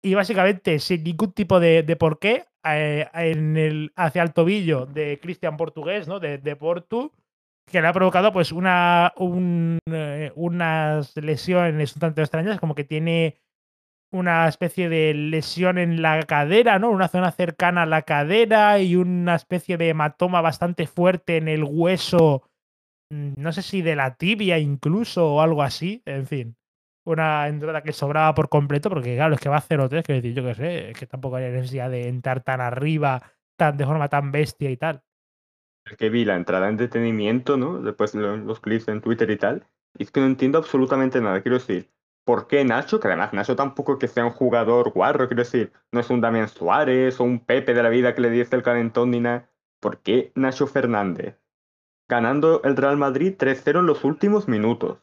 y 0.01 0.13
básicamente 0.13 0.79
sin 0.79 1.03
ningún 1.03 1.33
tipo 1.33 1.59
de, 1.59 1.83
de 1.83 1.95
porqué 1.95 2.45
eh, 2.63 3.07
en 3.13 3.57
el, 3.57 3.91
hacia 3.95 4.23
el 4.23 4.33
tobillo 4.33 4.85
de 4.85 5.19
Cristian 5.21 5.57
Portugués, 5.57 6.07
¿no? 6.07 6.19
De, 6.19 6.37
de 6.37 6.55
Portu, 6.55 7.11
que 7.65 7.81
le 7.81 7.87
ha 7.87 7.93
provocado 7.93 8.33
pues 8.33 8.51
una, 8.51 9.13
eh, 9.91 10.31
unas 10.35 11.15
lesiones 11.17 11.95
un 11.95 11.99
tanto 11.99 12.21
extrañas, 12.21 12.59
como 12.59 12.75
que 12.75 12.83
tiene 12.83 13.37
una 14.11 14.47
especie 14.47 14.89
de 14.89 15.13
lesión 15.13 15.77
en 15.77 16.01
la 16.01 16.23
cadera, 16.23 16.79
¿no? 16.79 16.89
Una 16.89 17.07
zona 17.07 17.31
cercana 17.31 17.83
a 17.83 17.85
la 17.85 18.01
cadera 18.01 18.79
y 18.79 18.95
una 18.95 19.35
especie 19.35 19.77
de 19.77 19.89
hematoma 19.89 20.41
bastante 20.41 20.87
fuerte 20.87 21.37
en 21.37 21.47
el 21.47 21.63
hueso, 21.63 22.43
mm, 23.11 23.33
no 23.37 23.51
sé 23.53 23.61
si 23.61 23.81
de 23.81 23.95
la 23.95 24.15
tibia 24.15 24.57
incluso 24.59 25.35
o 25.35 25.41
algo 25.41 25.63
así, 25.63 26.01
en 26.05 26.27
fin. 26.27 26.58
Una 27.05 27.47
entrada 27.47 27.81
que 27.81 27.93
sobraba 27.93 28.33
por 28.35 28.49
completo, 28.49 28.89
porque 28.89 29.15
claro, 29.15 29.33
es 29.33 29.39
que 29.39 29.49
va 29.49 29.57
a 29.57 29.61
0-3, 29.61 30.03
que 30.03 30.13
decir, 30.13 30.33
yo 30.33 30.43
qué 30.43 30.55
sé, 30.55 30.91
es 30.91 30.97
que 30.99 31.07
tampoco 31.07 31.37
hay 31.37 31.51
necesidad 31.51 31.89
de 31.89 32.07
entrar 32.07 32.41
tan 32.41 32.61
arriba, 32.61 33.21
tan 33.57 33.77
de 33.77 33.85
forma 33.85 34.09
tan 34.09 34.31
bestia 34.31 34.69
y 34.69 34.77
tal 34.77 35.01
que 35.97 36.09
vi 36.09 36.25
la 36.25 36.35
entrada 36.35 36.69
en 36.69 36.77
detenimiento, 36.77 37.57
¿no? 37.57 37.81
Después 37.81 38.13
los 38.15 38.59
clips 38.59 38.87
en 38.87 39.01
Twitter 39.01 39.29
y 39.29 39.37
tal. 39.37 39.67
Y 39.97 40.03
es 40.03 40.11
que 40.11 40.19
no 40.19 40.27
entiendo 40.27 40.57
absolutamente 40.57 41.21
nada. 41.21 41.41
Quiero 41.41 41.57
decir, 41.57 41.89
¿por 42.23 42.47
qué 42.47 42.63
Nacho? 42.63 42.99
Que 42.99 43.07
además 43.07 43.33
Nacho 43.33 43.55
tampoco 43.55 43.97
que 43.97 44.07
sea 44.07 44.25
un 44.25 44.31
jugador 44.31 44.91
guarro, 44.91 45.27
quiero 45.27 45.43
decir, 45.43 45.71
no 45.91 45.99
es 45.99 46.09
un 46.09 46.21
Damián 46.21 46.47
Suárez 46.47 47.19
o 47.19 47.23
un 47.23 47.39
Pepe 47.39 47.73
de 47.73 47.83
la 47.83 47.89
vida 47.89 48.13
que 48.13 48.21
le 48.21 48.29
diese 48.29 48.55
el 48.55 48.63
calentón 48.63 49.11
ni 49.11 49.19
nada. 49.19 49.49
¿Por 49.79 49.99
qué 49.99 50.31
Nacho 50.35 50.67
Fernández? 50.67 51.37
Ganando 52.07 52.61
el 52.63 52.75
Real 52.75 52.97
Madrid 52.97 53.35
3-0 53.37 53.79
en 53.79 53.85
los 53.85 54.03
últimos 54.03 54.47
minutos. 54.47 54.99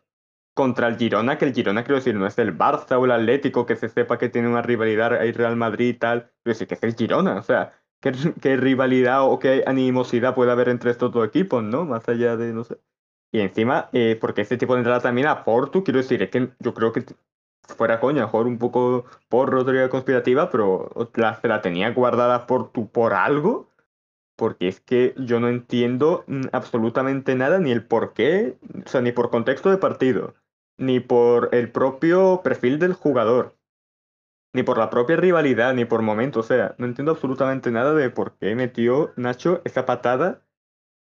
Contra 0.57 0.89
el 0.89 0.97
Girona, 0.97 1.37
que 1.37 1.45
el 1.45 1.53
Girona, 1.53 1.85
quiero 1.85 1.97
decir, 1.97 2.15
no 2.15 2.27
es 2.27 2.39
el 2.39 2.57
Barça 2.57 2.99
o 2.99 3.05
el 3.05 3.11
Atlético 3.13 3.67
que 3.67 3.77
se 3.77 3.91
sepa 3.91 4.17
que 4.17 4.31
tiene 4.31 4.49
una 4.49 4.63
rivalidad 4.63 5.13
ahí 5.13 5.31
Real 5.33 5.55
Madrid 5.55 5.89
y 5.89 5.95
tal. 5.95 6.23
Quiero 6.43 6.55
decir, 6.55 6.67
que 6.67 6.75
es 6.77 6.83
el 6.83 6.95
Girona. 6.97 7.37
O 7.37 7.43
sea, 7.43 7.75
qué, 8.41 8.57
rivalidad 8.57 9.23
o 9.31 9.39
qué 9.39 9.65
animosidad 9.67 10.35
puede 10.35 10.53
haber 10.53 10.71
entre 10.71 10.91
estos 10.91 11.13
dos 11.13 11.27
equipos, 11.27 11.63
¿no? 11.63 11.85
Más 11.85 12.09
allá 12.09 12.37
de, 12.37 12.53
no 12.55 12.65
sé. 12.65 12.79
Y 13.33 13.41
encima, 13.41 13.91
eh, 13.93 14.17
porque 14.21 14.41
este 14.43 14.57
tipo 14.57 14.75
de 14.75 14.81
entrada 14.81 15.01
también 15.01 15.27
a 15.27 15.45
Porto, 15.45 15.85
quiero 15.85 15.99
decir, 15.99 16.23
es 16.23 16.31
que 16.31 16.51
yo 16.59 16.73
creo 16.73 16.93
que 16.93 17.05
fuera 17.75 18.01
coña, 18.01 18.23
mejor 18.23 18.47
un 18.47 18.59
poco 18.59 19.05
por 19.29 19.51
teoría 19.65 19.91
conspirativa, 19.91 20.51
pero 20.51 20.91
la, 21.15 21.35
se 21.41 21.49
la 21.49 21.61
tenía 21.61 21.91
guardada 21.91 22.47
por 22.47 22.71
tu 22.73 22.89
por 22.89 23.13
algo, 23.15 23.71
porque 24.37 24.69
es 24.69 24.81
que 24.81 25.15
yo 25.19 25.41
no 25.41 25.49
entiendo 25.49 26.25
mm, 26.29 26.47
absolutamente 26.53 27.35
nada, 27.35 27.59
ni 27.59 27.73
el 27.73 27.85
por 27.85 28.13
qué, 28.13 28.57
o 28.85 28.89
sea, 28.89 29.01
ni 29.01 29.13
por 29.13 29.31
contexto 29.31 29.71
de 29.71 29.79
partido, 29.79 30.35
ni 30.79 31.01
por 31.01 31.51
el 31.53 31.71
propio 31.71 32.43
perfil 32.43 32.79
del 32.79 32.93
jugador 32.93 33.57
ni 34.57 34.63
por 34.63 34.79
la 34.79 34.89
propia 34.89 35.17
rivalidad, 35.17 35.75
ni 35.75 35.85
por 35.85 36.01
momento. 36.01 36.41
O 36.41 36.43
sea, 36.43 36.75
no 36.79 36.87
entiendo 36.87 37.13
absolutamente 37.13 37.71
nada 37.71 37.93
de 37.93 38.09
por 38.09 38.39
qué 38.39 38.55
metió 38.55 39.13
Nacho 39.17 39.61
esa 39.67 39.85
patada 39.85 40.43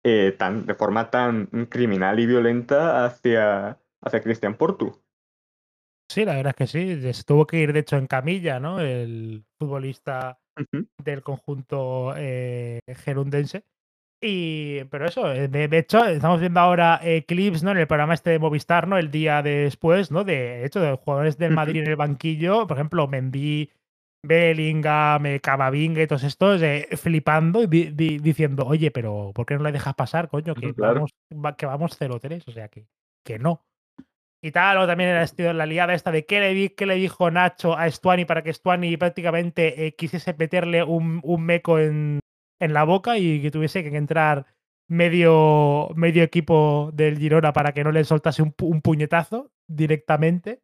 eh, 0.02 0.34
tan, 0.36 0.64
de 0.64 0.74
forma 0.74 1.10
tan 1.10 1.46
criminal 1.68 2.18
y 2.18 2.26
violenta 2.26 3.04
hacia, 3.04 3.78
hacia 4.00 4.22
Cristian 4.22 4.56
Portu. 4.56 4.98
Sí, 6.08 6.24
la 6.24 6.34
verdad 6.34 6.54
es 6.58 6.72
que 6.72 7.12
sí. 7.12 7.24
tuvo 7.26 7.46
que 7.46 7.58
ir, 7.58 7.74
de 7.74 7.80
hecho, 7.80 7.96
en 7.96 8.06
camilla, 8.06 8.58
¿no? 8.58 8.80
El 8.80 9.44
futbolista 9.58 10.40
del 11.04 11.22
conjunto 11.22 12.14
eh, 12.16 12.80
gerundense. 13.04 13.64
Y, 14.24 14.84
pero 14.84 15.06
eso, 15.06 15.32
eh, 15.32 15.48
de, 15.48 15.78
hecho, 15.78 16.06
estamos 16.06 16.38
viendo 16.38 16.60
ahora 16.60 17.00
eh, 17.02 17.24
clips, 17.24 17.64
¿no? 17.64 17.72
En 17.72 17.78
el 17.78 17.88
programa 17.88 18.14
este 18.14 18.30
de 18.30 18.38
Movistar, 18.38 18.86
¿no? 18.86 18.96
El 18.96 19.10
día 19.10 19.42
después, 19.42 20.12
¿no? 20.12 20.22
De, 20.22 20.64
hecho, 20.64 20.78
de 20.78 20.94
jugadores 20.94 21.38
del 21.38 21.52
Madrid 21.52 21.82
en 21.82 21.88
el 21.88 21.96
banquillo, 21.96 22.68
por 22.68 22.76
ejemplo, 22.76 23.08
Mendy, 23.08 23.68
Bellingham, 24.24 25.26
eh, 25.26 25.40
Camavinga 25.40 26.02
y 26.02 26.06
todos 26.06 26.22
estos, 26.22 26.62
flipando 27.00 27.64
y 27.64 27.66
diciendo, 27.66 28.64
oye, 28.64 28.92
pero 28.92 29.32
¿por 29.34 29.44
qué 29.44 29.56
no 29.56 29.64
le 29.64 29.72
dejas 29.72 29.96
pasar, 29.96 30.28
coño? 30.28 30.54
Que 30.54 30.70
vamos, 30.70 31.10
que 31.58 31.66
vamos 31.66 32.00
0-3, 32.00 32.44
o 32.46 32.52
sea, 32.52 32.68
que, 32.68 32.86
que 33.24 33.40
no. 33.40 33.64
Y 34.40 34.52
tal, 34.52 34.78
o 34.78 34.86
también 34.86 35.10
era 35.10 35.52
la 35.52 35.66
liada 35.66 35.94
esta 35.94 36.12
de 36.12 36.26
qué 36.26 36.38
le, 36.38 36.74
qué 36.74 36.86
le 36.86 36.94
dijo 36.94 37.28
Nacho 37.32 37.76
a 37.76 37.90
Stuani 37.90 38.24
para 38.24 38.42
que 38.42 38.52
Stuani 38.52 38.96
prácticamente 38.96 39.94
quisiese 39.96 40.32
meterle 40.38 40.84
un, 40.84 41.20
un 41.24 41.44
meco 41.44 41.80
en, 41.80 42.21
en 42.62 42.72
la 42.72 42.84
boca 42.84 43.18
y 43.18 43.42
que 43.42 43.50
tuviese 43.50 43.82
que 43.82 43.96
entrar 43.96 44.46
medio, 44.86 45.88
medio 45.96 46.22
equipo 46.22 46.90
del 46.94 47.18
Girona 47.18 47.52
para 47.52 47.72
que 47.72 47.82
no 47.82 47.90
le 47.90 48.04
soltase 48.04 48.42
un, 48.42 48.52
puñetazo 48.52 49.50
directamente. 49.66 50.62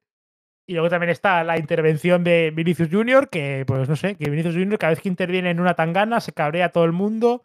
Y 0.67 0.75
luego 0.75 0.91
también 0.91 1.11
está 1.11 1.43
la 1.43 1.59
intervención 1.59 2.23
de 2.23 2.53
Vinicius 2.55 2.91
Junior, 2.91 3.29
que 3.31 3.65
pues 3.67 3.89
no 3.89 3.97
sé, 3.97 4.15
que 4.15 4.31
Vinicius 4.31 4.55
Junior 4.55 4.79
cada 4.79 4.91
vez 4.91 5.01
que 5.01 5.09
interviene 5.09 5.51
en 5.51 5.61
una 5.61 5.75
tangana 5.75 6.21
se 6.21 6.33
cabrea 6.33 6.71
todo 6.71 6.85
el 6.85 6.93
mundo, 6.93 7.43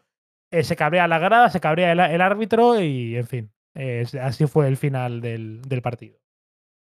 eh, 0.51 0.63
se 0.63 0.75
cabrea 0.75 1.07
la 1.07 1.19
grada, 1.19 1.49
se 1.49 1.59
cabrea 1.59 1.93
el, 1.93 2.21
árbitro 2.21 2.79
y 2.79 3.15
en 3.15 3.25
fin, 3.25 3.51
así 4.21 4.45
fue 4.45 4.67
el 4.67 4.77
final 4.77 5.21
del, 5.21 5.61
del 5.61 5.81
partido. 5.81 6.19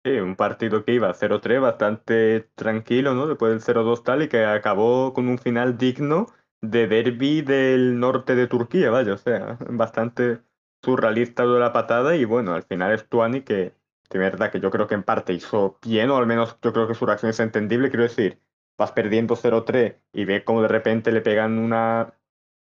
Sí, 0.05 0.13
un 0.21 0.37
partido 0.37 0.85
que 0.85 0.93
iba 0.93 1.13
0-3 1.13 1.61
bastante 1.61 2.49
tranquilo, 2.55 3.15
¿no? 3.15 3.27
Después 3.27 3.51
del 3.51 3.77
0-2 3.77 4.05
tal 4.05 4.23
y 4.23 4.29
que 4.29 4.45
acabó 4.45 5.13
con 5.13 5.27
un 5.27 5.39
final 5.39 5.79
digno 5.79 6.27
de 6.71 6.87
derby 6.89 7.43
del 7.43 7.99
norte 8.01 8.35
de 8.35 8.47
Turquía, 8.47 8.91
vaya, 8.91 9.15
o 9.15 9.19
sea, 9.19 9.59
bastante, 9.71 10.41
surrealista 10.83 11.45
de 11.47 11.59
la 11.59 11.73
patada 11.73 12.17
y 12.17 12.25
bueno, 12.25 12.55
al 12.55 12.63
final 12.63 12.93
es 12.93 13.09
Tuani 13.09 13.43
que 13.43 13.75
de 14.11 14.19
verdad 14.19 14.53
que 14.53 14.61
yo 14.61 14.71
creo 14.71 14.87
que 14.87 14.95
en 14.95 15.03
parte 15.03 15.33
hizo 15.33 15.79
bien 15.83 16.11
o 16.11 16.17
al 16.17 16.27
menos 16.27 16.59
yo 16.63 16.73
creo 16.73 16.87
que 16.87 16.95
su 16.95 17.07
reacción 17.07 17.31
es 17.31 17.41
entendible, 17.41 17.91
quiero 17.91 18.05
decir, 18.05 18.41
vas 18.79 18.93
perdiendo 18.93 19.37
0-3 19.37 19.97
y 20.13 20.25
ves 20.25 20.45
como 20.45 20.63
de 20.63 20.69
repente 20.69 21.13
le 21.13 21.23
pegan 21.23 21.59
una, 21.59 22.15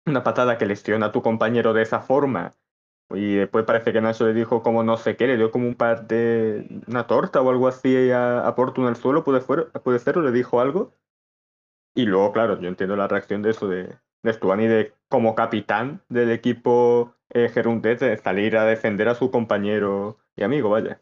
una 0.05 0.23
patada 0.23 0.57
que 0.57 0.65
lesiona 0.65 1.07
a 1.07 1.11
tu 1.11 1.21
compañero 1.21 1.73
de 1.73 1.81
esa 1.83 2.01
forma 2.01 2.53
y 3.09 3.35
después 3.35 3.65
parece 3.65 3.93
que 3.93 4.01
Nacho 4.01 4.25
le 4.25 4.33
dijo 4.33 4.63
como 4.63 4.83
no 4.83 4.97
sé 4.97 5.15
qué, 5.15 5.27
le 5.27 5.37
dio 5.37 5.51
como 5.51 5.67
un 5.67 5.75
par 5.75 6.07
de 6.07 6.83
una 6.87 7.07
torta 7.07 7.41
o 7.41 7.49
algo 7.49 7.67
así 7.67 8.11
a, 8.11 8.47
a 8.47 8.55
Porto 8.55 8.81
en 8.81 8.87
el 8.87 8.95
suelo, 8.95 9.23
puede, 9.23 9.41
puede 9.41 9.99
ser, 9.99 10.17
o 10.17 10.21
le 10.21 10.31
dijo 10.31 10.59
algo. 10.59 10.93
Y 11.95 12.05
luego, 12.05 12.31
claro, 12.31 12.59
yo 12.59 12.67
entiendo 12.67 12.95
la 12.95 13.07
reacción 13.07 13.41
de 13.41 13.51
eso, 13.51 13.67
de, 13.67 13.95
de 14.23 14.33
Stuani 14.33 14.67
de 14.67 14.93
como 15.09 15.35
capitán 15.35 16.01
del 16.09 16.31
equipo 16.31 17.15
eh, 17.29 17.49
de 17.49 18.17
salir 18.17 18.57
a 18.57 18.65
defender 18.65 19.09
a 19.09 19.15
su 19.15 19.31
compañero 19.31 20.17
y 20.35 20.43
amigo, 20.43 20.69
vaya. 20.69 21.01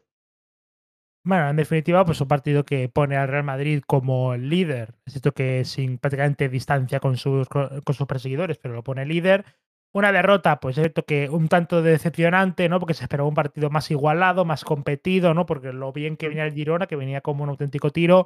Bueno, 1.24 1.50
en 1.50 1.56
definitiva, 1.56 2.04
pues 2.04 2.20
un 2.20 2.28
partido 2.28 2.66
que 2.66 2.90
pone 2.90 3.16
al 3.16 3.28
Real 3.28 3.44
Madrid 3.44 3.84
como 3.86 4.36
líder. 4.36 4.96
Es 5.06 5.14
cierto 5.14 5.34
que 5.34 5.66
sin 5.66 6.00
prácticamente 6.00 6.50
distancia 6.50 7.00
con 7.00 7.16
sus, 7.18 7.48
con 7.48 7.94
sus 7.94 8.08
perseguidores, 8.08 8.58
pero 8.58 8.74
lo 8.74 8.84
pone 8.84 9.06
líder. 9.06 9.46
Una 9.94 10.12
derrota, 10.12 10.60
pues 10.60 10.78
es 10.78 10.84
cierto 10.84 11.04
que 11.04 11.30
un 11.30 11.48
tanto 11.48 11.82
decepcionante, 11.82 12.70
¿no? 12.70 12.80
Porque 12.80 12.94
se 12.94 13.04
esperaba 13.04 13.30
un 13.30 13.36
partido 13.36 13.70
más 13.70 13.92
igualado, 13.92 14.46
más 14.46 14.64
competido, 14.64 15.34
¿no? 15.34 15.46
Porque 15.46 15.74
lo 15.74 15.92
bien 15.92 16.18
que 16.18 16.30
venía 16.30 16.46
el 16.46 16.54
Girona, 16.54 16.88
que 16.88 16.96
venía 16.96 17.22
como 17.22 17.44
un 17.44 17.50
auténtico 17.50 17.92
tiro. 17.92 18.26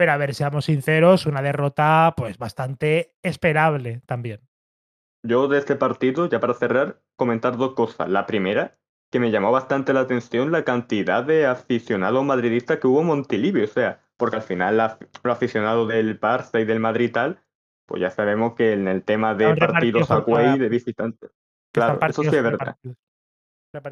Pero 0.00 0.12
a 0.12 0.16
ver, 0.16 0.34
seamos 0.34 0.64
sinceros, 0.64 1.26
una 1.26 1.42
derrota, 1.42 2.14
pues 2.16 2.38
bastante 2.38 3.12
esperable 3.22 4.00
también. 4.06 4.40
Yo 5.22 5.46
de 5.46 5.58
este 5.58 5.76
partido, 5.76 6.26
ya 6.26 6.40
para 6.40 6.54
cerrar, 6.54 7.02
comentar 7.16 7.58
dos 7.58 7.74
cosas. 7.74 8.08
La 8.08 8.24
primera, 8.24 8.78
que 9.12 9.20
me 9.20 9.30
llamó 9.30 9.52
bastante 9.52 9.92
la 9.92 10.00
atención 10.00 10.52
la 10.52 10.64
cantidad 10.64 11.22
de 11.22 11.44
aficionados 11.44 12.24
madridistas 12.24 12.78
que 12.78 12.86
hubo 12.86 13.02
en 13.02 13.08
Montilivi, 13.08 13.64
o 13.64 13.66
sea, 13.66 14.00
porque 14.16 14.36
al 14.36 14.42
final 14.42 14.78
los 14.78 15.36
aficionados 15.36 15.86
del 15.88 16.18
Barça 16.18 16.62
y 16.62 16.64
del 16.64 16.80
Madrid 16.80 17.12
tal, 17.12 17.42
pues 17.84 18.00
ya 18.00 18.08
sabemos 18.08 18.54
que 18.54 18.72
en 18.72 18.88
el 18.88 19.02
tema 19.02 19.34
de 19.34 19.54
partidos 19.54 20.10
away 20.10 20.58
de 20.58 20.70
visitantes. 20.70 21.30
Claro, 21.74 21.98
eso 22.08 22.22
sí 22.22 22.34
es 22.34 22.42
verdad. 22.42 22.74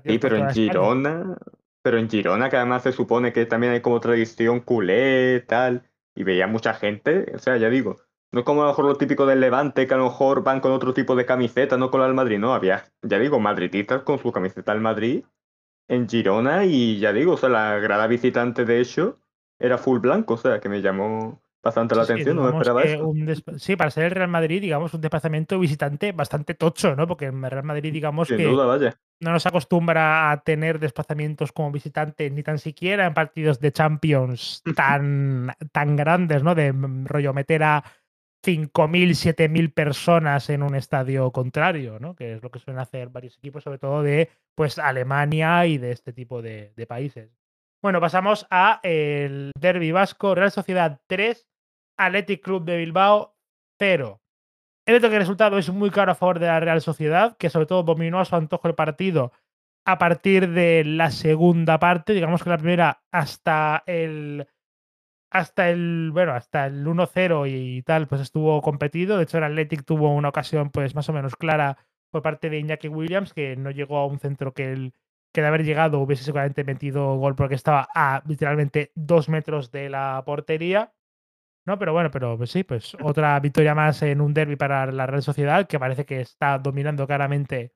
Sí, 0.06 0.18
pero 0.18 0.36
en 0.36 0.48
Girona, 0.54 1.36
pero 1.82 1.98
en 1.98 2.09
Girona 2.09 2.48
que 2.48 2.56
además 2.56 2.84
se 2.84 2.92
supone 2.92 3.30
que 3.34 3.44
también 3.44 3.74
hay 3.74 3.82
como 3.82 4.00
tradición 4.00 4.61
culé, 4.61 5.40
tal, 5.40 5.82
y 6.19 6.25
veía 6.25 6.49
mucha 6.49 6.75
gente, 6.75 7.31
o 7.33 7.39
sea, 7.39 7.57
ya 7.59 7.71
digo, 7.71 7.97
no 8.33 8.41
es 8.41 8.45
como 8.45 8.62
a 8.62 8.64
lo 8.64 8.71
mejor 8.73 8.87
lo 8.87 8.97
típico 8.97 9.25
del 9.25 9.39
Levante, 9.39 9.87
que 9.87 9.95
a 9.95 9.99
lo 9.99 10.07
mejor 10.07 10.43
van 10.43 10.59
con 10.59 10.73
otro 10.73 10.93
tipo 10.93 11.14
de 11.14 11.25
camiseta, 11.25 11.77
no 11.77 11.93
con 11.93 12.01
la 12.01 12.07
del 12.07 12.16
Madrid, 12.16 12.41
no, 12.41 12.55
había, 12.55 12.87
ya 13.03 13.21
digo, 13.21 13.39
madridistas 13.39 14.03
con 14.03 14.19
su 14.19 14.33
camiseta 14.33 14.73
del 14.73 14.81
Madrid 14.81 15.23
en 15.87 16.09
Girona 16.09 16.64
y 16.64 16.99
ya 16.99 17.12
digo, 17.12 17.35
o 17.35 17.37
sea, 17.37 17.51
la 17.51 17.79
grada 17.79 18.09
visitante 18.09 18.64
de 18.64 18.81
hecho 18.81 19.21
era 19.61 19.79
full 19.79 20.01
blanco, 20.01 20.35
o 20.35 20.39
sea, 20.39 20.59
que 20.59 20.69
me 20.69 20.83
llamó 20.83 21.41
bastante 21.62 21.95
la 21.95 22.03
atención, 22.03 22.35
no 22.35 22.49
esperaba 22.49 22.83
eso. 22.83 23.12
Sí, 23.57 23.77
para 23.77 23.93
ser 23.93 24.07
el 24.07 24.11
Real 24.11 24.29
Madrid, 24.29 24.61
digamos, 24.61 24.93
un 24.95 25.01
desplazamiento 25.01 25.57
visitante 25.61 26.11
bastante 26.11 26.55
tocho, 26.55 26.97
¿no? 26.97 27.07
Porque 27.07 27.27
el 27.27 27.41
Real 27.49 27.64
Madrid, 27.64 27.93
digamos 27.93 28.27
que 28.27 28.45
no 29.21 29.33
nos 29.33 29.47
acostumbra 29.47 30.31
a 30.31 30.43
tener 30.43 30.79
desplazamientos 30.79 31.53
como 31.53 31.73
visitante 31.73 32.31
ni 32.31 32.43
tan 32.43 32.59
siquiera 32.59 33.07
en 33.07 33.14
partidos 33.14 33.61
de 33.61 33.73
Champions 33.73 34.62
tan, 34.77 35.55
tan 35.73 35.97
grandes, 35.97 36.43
¿no? 36.43 36.55
De 36.55 36.73
rollo 37.05 37.35
meter 37.35 37.62
a 37.62 37.85
5.000, 38.45 39.35
7.000 39.35 39.75
personas 39.75 40.49
en 40.51 40.62
un 40.62 40.75
estadio 40.75 41.31
contrario, 41.33 41.99
¿no? 41.99 42.14
que 42.14 42.35
es 42.35 42.43
lo 42.43 42.51
que 42.51 42.59
suelen 42.59 42.81
hacer 42.81 43.09
varios 43.09 43.37
equipos, 43.37 43.64
sobre 43.64 43.79
todo 43.79 44.03
de 44.03 44.31
pues, 44.55 44.79
Alemania 44.79 45.66
y 45.66 45.79
de 45.79 45.93
este 45.93 46.12
tipo 46.12 46.41
de, 46.41 46.73
países. 46.89 47.31
Bueno, 47.83 48.01
pasamos 48.01 48.47
a 48.51 48.81
el 48.83 49.53
Derby 49.59 49.93
Vasco, 49.93 50.35
Real 50.35 50.51
Sociedad 50.51 51.01
3, 51.07 51.49
Athletic 51.97 52.43
Club 52.43 52.64
de 52.64 52.77
Bilbao 52.79 53.37
0. 53.79 54.21
El 54.89 55.03
que 55.03 55.07
el 55.09 55.20
resultado 55.20 55.59
es 55.59 55.68
muy 55.68 55.91
claro 55.91 56.12
a 56.12 56.14
favor 56.14 56.39
de 56.39 56.47
la 56.47 56.61
Real 56.61 56.80
Sociedad, 56.80 57.36
que 57.36 57.51
sobre 57.51 57.66
todo 57.66 57.82
dominó 57.82 58.20
a 58.20 58.24
su 58.24 58.34
antojo 58.36 58.68
el 58.68 58.74
partido 58.74 59.32
a 59.84 59.99
partir 59.99 60.49
de 60.49 60.82
la 60.82 61.11
segunda 61.11 61.78
parte, 61.78 62.14
digamos 62.14 62.43
que 62.43 62.49
la 62.49 62.57
primera 62.57 63.03
hasta 63.12 63.82
el 63.84 64.49
hasta 65.30 65.68
el, 65.68 66.11
bueno, 66.14 66.32
hasta 66.32 66.64
el 66.64 66.86
1-0 66.86 67.47
y 67.51 67.82
tal, 67.82 68.09
pues 68.09 68.22
estuvo 68.22 68.62
competido. 68.62 69.18
De 69.18 69.24
hecho, 69.24 69.36
el 69.36 69.45
Athletic 69.45 69.84
tuvo 69.84 70.14
una 70.14 70.30
ocasión, 70.30 70.70
pues 70.70 70.95
más 70.95 71.07
o 71.11 71.12
menos 71.12 71.36
clara 71.36 71.76
por 72.11 72.22
parte 72.22 72.49
de 72.49 72.59
Iñaki 72.59 72.89
Williams, 72.89 73.34
que 73.34 73.57
no 73.57 73.70
llegó 73.70 73.99
a 73.99 74.07
un 74.07 74.18
centro 74.18 74.55
que 74.55 74.72
él, 74.72 74.95
que 75.34 75.43
de 75.43 75.49
haber 75.49 75.64
llegado 75.64 76.01
hubiese 76.01 76.24
seguramente 76.24 76.64
metido 76.64 77.14
gol 77.18 77.36
porque 77.36 77.57
estaba 77.57 77.89
a 77.95 78.22
literalmente 78.26 78.91
dos 78.95 79.28
metros 79.28 79.70
de 79.70 79.91
la 79.91 80.22
portería. 80.24 80.95
No, 81.69 81.79
pero 81.79 81.93
bueno, 81.93 82.11
pero 82.11 82.39
pues 82.39 82.51
sí, 82.51 82.64
pues 82.64 82.97
otra 83.03 83.39
victoria 83.41 83.75
más 83.75 84.01
en 84.01 84.23
un 84.23 84.33
derby 84.33 84.57
para 84.57 84.91
la 84.91 85.07
Real 85.07 85.23
Sociedad, 85.23 85.66
que 85.69 85.79
parece 85.79 86.07
que 86.07 86.23
está 86.23 86.59
dominando 86.59 87.07
claramente 87.07 87.75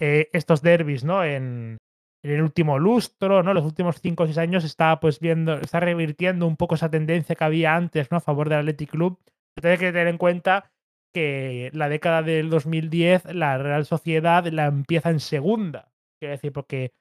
eh, 0.00 0.28
estos 0.32 0.62
derbis, 0.62 1.02
¿no? 1.02 1.24
En, 1.24 1.78
el 2.22 2.40
último 2.40 2.78
lustro, 2.78 3.42
¿no? 3.42 3.52
Los 3.52 3.64
últimos 3.64 4.00
5 4.00 4.22
o 4.22 4.26
6 4.26 4.38
años 4.38 4.64
está 4.64 5.00
pues 5.00 5.18
viendo, 5.18 5.54
está 5.54 5.80
revirtiendo 5.80 6.46
un 6.46 6.56
poco 6.56 6.76
esa 6.76 6.88
tendencia 6.88 7.34
que 7.34 7.44
había 7.44 7.74
antes, 7.74 8.12
¿no? 8.12 8.18
A 8.18 8.20
favor 8.20 8.48
del 8.48 8.60
Athletic 8.60 8.90
Club. 8.90 9.18
Pero 9.54 9.76
que 9.76 9.92
tener 9.92 10.06
en 10.06 10.18
cuenta 10.18 10.70
que 11.12 11.70
la 11.72 11.88
década 11.88 12.22
del 12.22 12.48
2010 12.48 13.34
la 13.34 13.58
Real 13.58 13.86
Sociedad 13.86 14.46
la 14.46 14.66
empieza 14.66 15.10
en 15.10 15.18
segunda. 15.18 15.90
Quiero 16.20 16.32
decir, 16.32 16.52
porque 16.52 16.92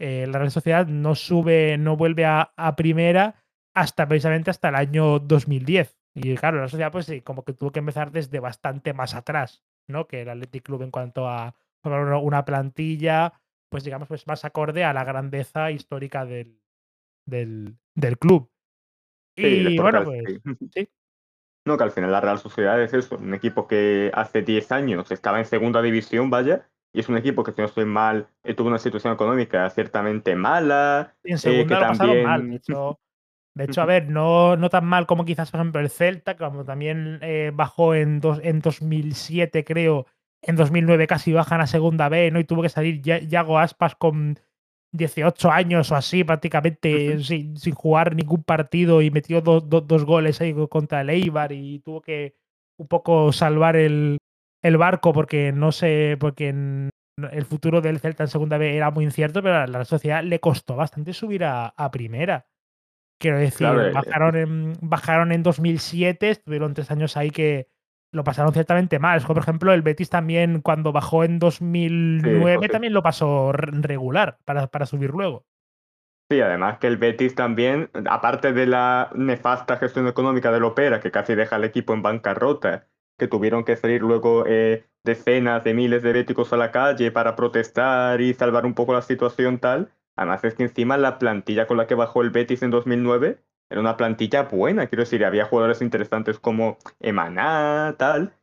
eh, 0.00 0.26
la 0.28 0.38
Real 0.40 0.50
Sociedad 0.50 0.88
no 0.88 1.14
sube, 1.14 1.78
no 1.78 1.96
vuelve 1.96 2.24
a, 2.24 2.52
primera 2.76 3.36
hasta 3.78 4.08
precisamente 4.08 4.50
hasta 4.50 4.70
el 4.70 4.74
año 4.74 5.20
2010. 5.20 5.96
Y 6.14 6.34
claro, 6.34 6.60
la 6.60 6.68
sociedad 6.68 6.90
pues 6.90 7.06
sí, 7.06 7.20
como 7.20 7.44
que 7.44 7.52
tuvo 7.52 7.70
que 7.70 7.78
empezar 7.78 8.10
desde 8.10 8.40
bastante 8.40 8.92
más 8.92 9.14
atrás, 9.14 9.62
¿no? 9.86 10.08
Que 10.08 10.22
el 10.22 10.30
Athletic 10.30 10.64
Club 10.64 10.82
en 10.82 10.90
cuanto 10.90 11.28
a 11.28 11.54
una 11.84 12.44
plantilla, 12.44 13.40
pues 13.70 13.84
digamos, 13.84 14.08
pues 14.08 14.26
más 14.26 14.44
acorde 14.44 14.82
a 14.82 14.92
la 14.92 15.04
grandeza 15.04 15.70
histórica 15.70 16.26
del, 16.26 16.60
del, 17.24 17.78
del 17.94 18.18
club. 18.18 18.50
Y 19.36 19.78
bueno, 19.78 20.02
pues 20.02 20.40
sí. 20.74 20.88
No, 21.64 21.76
que 21.76 21.84
al 21.84 21.92
final 21.92 22.10
la 22.10 22.20
Real 22.20 22.38
Sociedad 22.38 22.82
es 22.82 22.92
eso, 22.94 23.16
un 23.16 23.34
equipo 23.34 23.68
que 23.68 24.10
hace 24.12 24.42
10 24.42 24.72
años 24.72 25.10
estaba 25.12 25.38
en 25.38 25.44
segunda 25.44 25.82
división, 25.82 26.30
vaya, 26.30 26.68
y 26.92 27.00
es 27.00 27.08
un 27.08 27.16
equipo 27.16 27.44
que 27.44 27.52
si 27.52 27.60
no 27.60 27.66
estoy 27.66 27.84
mal, 27.84 28.28
eh, 28.42 28.54
tuvo 28.54 28.68
una 28.68 28.78
situación 28.78 29.12
económica 29.12 29.70
ciertamente 29.70 30.34
mala. 30.34 31.14
Y 31.22 31.30
en 31.30 31.36
eh, 31.36 31.38
segunda 31.38 31.80
lo 31.80 31.96
también... 31.96 32.24
mal, 32.24 32.50
de 32.50 32.56
hecho, 32.56 32.98
de 33.58 33.64
hecho, 33.64 33.82
a 33.82 33.86
ver, 33.86 34.08
no, 34.08 34.56
no 34.56 34.70
tan 34.70 34.84
mal 34.84 35.06
como 35.06 35.24
quizás, 35.24 35.50
por 35.50 35.58
ejemplo, 35.58 35.80
el 35.80 35.90
Celta, 35.90 36.36
como 36.36 36.64
también 36.64 37.18
eh, 37.22 37.50
bajó 37.52 37.96
en, 37.96 38.20
dos, 38.20 38.38
en 38.44 38.60
2007, 38.60 39.64
creo, 39.64 40.06
en 40.42 40.54
2009 40.54 41.08
casi 41.08 41.32
bajan 41.32 41.60
a 41.60 41.66
segunda 41.66 42.08
B, 42.08 42.30
¿no? 42.30 42.38
Y 42.38 42.44
tuvo 42.44 42.62
que 42.62 42.68
salir 42.68 43.02
Yago 43.02 43.58
Aspas 43.58 43.96
con 43.96 44.38
18 44.92 45.50
años 45.50 45.90
o 45.90 45.96
así, 45.96 46.22
prácticamente 46.22 47.18
sin, 47.24 47.56
jugar 47.74 48.14
ningún 48.14 48.44
partido 48.44 49.02
y 49.02 49.10
metió 49.10 49.40
dos 49.40 50.04
goles 50.04 50.40
ahí 50.40 50.54
contra 50.68 51.00
el 51.00 51.10
Eibar 51.10 51.50
y 51.50 51.80
tuvo 51.80 52.00
que 52.00 52.36
un 52.78 52.86
poco 52.86 53.32
salvar 53.32 53.74
el, 53.74 54.18
barco 54.78 55.12
porque 55.12 55.50
no 55.50 55.72
sé, 55.72 56.16
porque 56.20 56.50
el 56.50 57.44
futuro 57.44 57.80
del 57.80 57.98
Celta 57.98 58.22
en 58.22 58.28
segunda 58.28 58.56
B 58.56 58.76
era 58.76 58.92
muy 58.92 59.04
incierto, 59.04 59.42
pero 59.42 59.56
a 59.56 59.66
la 59.66 59.84
sociedad 59.84 60.22
le 60.22 60.38
costó 60.38 60.76
bastante 60.76 61.12
subir 61.12 61.42
a, 61.44 61.90
primera. 61.90 62.46
Quiero 63.18 63.38
decir, 63.38 63.66
eh, 63.66 63.90
bajaron, 63.92 64.36
en, 64.36 64.72
bajaron 64.80 65.32
en 65.32 65.42
2007, 65.42 66.30
estuvieron 66.30 66.74
tres 66.74 66.90
años 66.90 67.16
ahí 67.16 67.30
que, 67.30 67.68
lo 68.12 68.24
pasaron 68.24 68.52
ciertamente 68.52 68.98
mal. 68.98 69.20
por 69.22 69.38
ejemplo, 69.38 69.72
el 69.72 69.82
Betis 69.82 70.10
también, 70.10 70.60
cuando 70.60 70.92
bajó 70.92 71.24
en 71.24 71.38
2009, 71.38 72.68
también 72.68 72.92
lo 72.92 73.02
pasó 73.02 73.52
regular 73.52 74.38
para, 74.44 74.66
para 74.68 74.86
subir 74.86 75.10
luego. 75.10 75.44
Sí, 76.30 76.40
además 76.40 76.78
que 76.78 76.86
el 76.86 76.98
Betis 76.98 77.34
también, 77.34 77.90
aparte 78.08 78.52
de 78.52 78.66
la 78.66 79.10
nefasta 79.14 79.78
gestión 79.78 80.08
económica 80.08 80.52
del 80.52 80.64
Opera, 80.64 81.00
que 81.00 81.10
casi 81.10 81.34
deja 81.34 81.56
al 81.56 81.64
equipo 81.64 81.94
en 81.94 82.02
bancarrota, 82.02 82.86
que 83.18 83.28
tuvieron 83.28 83.64
que 83.64 83.76
salir 83.76 84.02
luego 84.02 84.44
eh, 84.46 84.84
decenas 85.04 85.64
de 85.64 85.74
miles 85.74 86.02
de 86.02 86.12
béticos 86.12 86.52
a 86.52 86.58
la 86.58 86.70
calle 86.70 87.10
para 87.10 87.34
protestar 87.34 88.20
y 88.20 88.34
salvar 88.34 88.66
un 88.66 88.74
poco 88.74 88.92
la 88.92 89.02
situación 89.02 89.58
tal, 89.58 89.90
además 90.18 90.44
es 90.44 90.54
que 90.54 90.64
encima 90.64 90.98
la 90.98 91.18
plantilla 91.18 91.66
con 91.66 91.76
la 91.76 91.86
que 91.86 91.94
bajó 91.94 92.22
el 92.22 92.30
Betis 92.30 92.62
en 92.62 92.70
2009 92.70 93.38
era 93.70 93.80
una 93.80 93.96
plantilla 93.96 94.44
buena, 94.44 94.86
quiero 94.86 95.02
decir, 95.04 95.24
había 95.24 95.44
jugadores 95.44 95.80
interesantes 95.82 96.38
como 96.38 96.78
Emaná, 97.00 97.94
tal. 97.98 98.34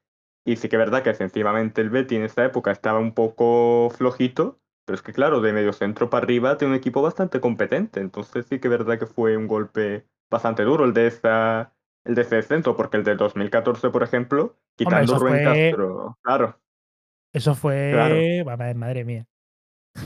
Y 0.45 0.57
sí 0.57 0.69
que 0.69 0.75
es 0.75 0.79
verdad 0.79 1.03
que 1.03 1.13
sencillamente 1.13 1.81
el 1.81 1.89
Betty 1.89 2.15
en 2.15 2.23
esta 2.23 2.45
época 2.45 2.71
estaba 2.71 2.99
un 2.99 3.13
poco 3.13 3.89
flojito, 3.89 4.59
pero 4.85 4.95
es 4.95 5.01
que 5.01 5.13
claro, 5.13 5.41
de 5.41 5.51
medio 5.51 5.73
centro 5.73 6.09
para 6.09 6.23
arriba 6.23 6.57
tiene 6.57 6.73
un 6.73 6.77
equipo 6.77 7.01
bastante 7.01 7.39
competente. 7.39 7.99
Entonces 7.99 8.45
sí 8.45 8.59
que 8.59 8.67
es 8.67 8.71
verdad 8.71 8.99
que 8.99 9.07
fue 9.07 9.35
un 9.35 9.47
golpe 9.47 10.05
bastante 10.29 10.63
duro 10.63 10.85
el 10.85 10.93
de 10.93 11.07
esta, 11.07 11.73
el 12.03 12.13
de 12.13 12.21
ese 12.21 12.41
centro, 12.43 12.75
porque 12.75 12.97
el 12.97 13.03
de 13.03 13.15
2014, 13.15 13.89
por 13.89 14.03
ejemplo, 14.03 14.55
quitando 14.75 15.17
Rubén 15.17 15.43
Castro, 15.43 16.17
claro. 16.21 16.59
Eso 17.33 17.55
fue, 17.55 18.43
madre 18.75 19.03
mía. 19.03 19.25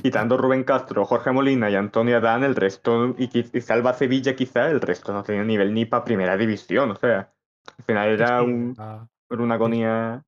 Quitando 0.01 0.37
Rubén 0.37 0.63
Castro, 0.63 1.05
Jorge 1.05 1.31
Molina 1.31 1.69
y 1.69 1.75
Antonio 1.75 2.17
Adán, 2.17 2.43
el 2.43 2.55
resto, 2.55 3.15
y, 3.17 3.61
Salva 3.61 3.93
Sevilla 3.93 4.35
quizá, 4.35 4.69
el 4.69 4.81
resto 4.81 5.13
no 5.13 5.23
tenía 5.23 5.43
nivel 5.43 5.73
ni 5.73 5.85
para 5.85 6.03
primera 6.03 6.37
división, 6.37 6.91
o 6.91 6.95
sea, 6.95 7.33
al 7.77 7.83
final 7.85 8.09
era, 8.09 8.41
un, 8.41 8.75
una 9.29 9.55
agonía. 9.55 10.23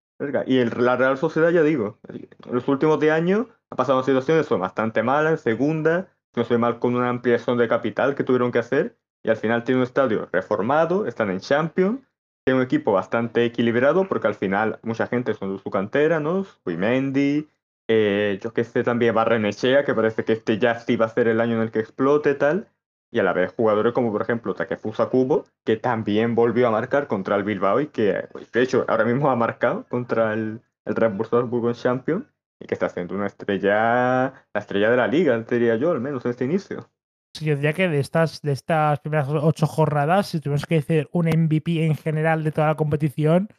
Y 0.46 0.58
el, 0.58 0.72
la 0.78 0.98
Real 0.98 1.18
Sociedad, 1.18 1.50
ya 1.50 1.64
digo, 1.64 1.98
en 2.10 2.28
los 2.54 2.68
últimos 2.68 3.00
10 3.00 3.14
años 3.14 3.48
ha 3.72 3.76
pasado 3.76 4.04
situaciones 4.04 4.46
son 4.46 4.62
bastante 4.62 5.02
malas, 5.02 5.32
en 5.32 5.38
segunda, 5.38 6.08
no 6.36 6.44
sé 6.44 6.58
mal 6.58 6.78
con 6.80 6.96
una 6.96 7.10
ampliación 7.10 7.58
de 7.58 7.68
capital 7.68 8.14
que 8.14 8.24
tuvieron 8.24 8.52
que 8.52 8.60
hacer, 8.60 8.98
y 9.24 9.30
al 9.30 9.38
final 9.38 9.64
tiene 9.64 9.80
un 9.80 9.84
estadio 9.84 10.28
reformado, 10.32 11.08
están 11.08 11.32
en 11.32 11.40
Champions, 11.40 12.02
tiene 12.44 12.60
un 12.60 12.66
equipo 12.66 12.92
bastante 12.92 13.46
equilibrado, 13.46 14.08
porque 14.08 14.28
al 14.28 14.36
final 14.36 14.80
mucha 14.84 15.08
gente 15.08 15.34
son 15.34 15.56
de 15.56 15.62
su 15.62 15.70
cantera, 15.70 16.20
¿no? 16.20 16.46
Wimendi, 16.66 17.48
eh, 17.94 18.40
yo 18.42 18.54
que 18.54 18.64
sé 18.64 18.84
también 18.84 19.14
Barrenechea, 19.14 19.84
que 19.84 19.94
parece 19.94 20.24
que 20.24 20.34
este 20.34 20.58
ya 20.58 20.80
sí 20.80 20.96
va 20.96 21.08
a 21.08 21.10
ser 21.10 21.28
el 21.28 21.42
año 21.42 21.56
en 21.56 21.62
el 21.64 21.72
que 21.72 21.80
explote 21.80 22.36
tal, 22.36 22.70
y 23.12 23.20
a 23.20 23.24
la 23.24 23.34
vez 23.34 23.54
jugadores 23.54 23.92
como 23.94 24.12
por 24.12 24.22
ejemplo 24.22 24.56
Takefusa 24.56 25.08
Kubo, 25.10 25.46
que 25.66 25.76
también 25.76 26.34
volvió 26.34 26.68
a 26.68 26.72
marcar 26.72 27.08
contra 27.08 27.36
el 27.36 27.44
Bilbao 27.44 27.82
y 27.82 27.88
que 27.88 28.30
de 28.54 28.62
hecho 28.62 28.86
ahora 28.88 29.04
mismo 29.04 29.30
ha 29.30 29.36
marcado 29.36 29.86
contra 29.90 30.34
el, 30.34 30.62
el 30.86 30.96
Red 30.96 31.12
Bull 31.12 31.26
Salzburgo 31.26 31.74
Champion 31.74 32.28
y 32.62 32.66
que 32.66 32.76
está 32.76 32.86
haciendo 32.86 33.16
una 33.16 33.28
estrella, 33.28 34.34
la 34.54 34.60
estrella 34.60 34.90
de 34.90 34.98
la 34.98 35.08
liga, 35.08 35.38
diría 35.40 35.76
yo, 35.76 35.92
al 35.92 36.00
menos 36.00 36.24
en 36.24 36.32
este 36.32 36.46
inicio. 36.46 36.90
Sí, 37.34 37.46
yo 37.46 37.56
diría 37.56 37.74
que 37.74 37.90
de 37.90 38.00
estas, 38.00 38.42
de 38.42 38.54
estas 38.54 39.00
primeras 39.02 39.28
ocho 39.30 39.68
jornadas, 39.68 40.28
si 40.28 40.40
tuvimos 40.40 40.66
que 40.66 40.76
decir 40.76 41.10
un 41.12 41.26
MVP 41.28 41.86
en 41.86 41.96
general 41.96 42.44
de 42.44 42.52
toda 42.52 42.68
la 42.68 42.76
competición, 42.76 43.50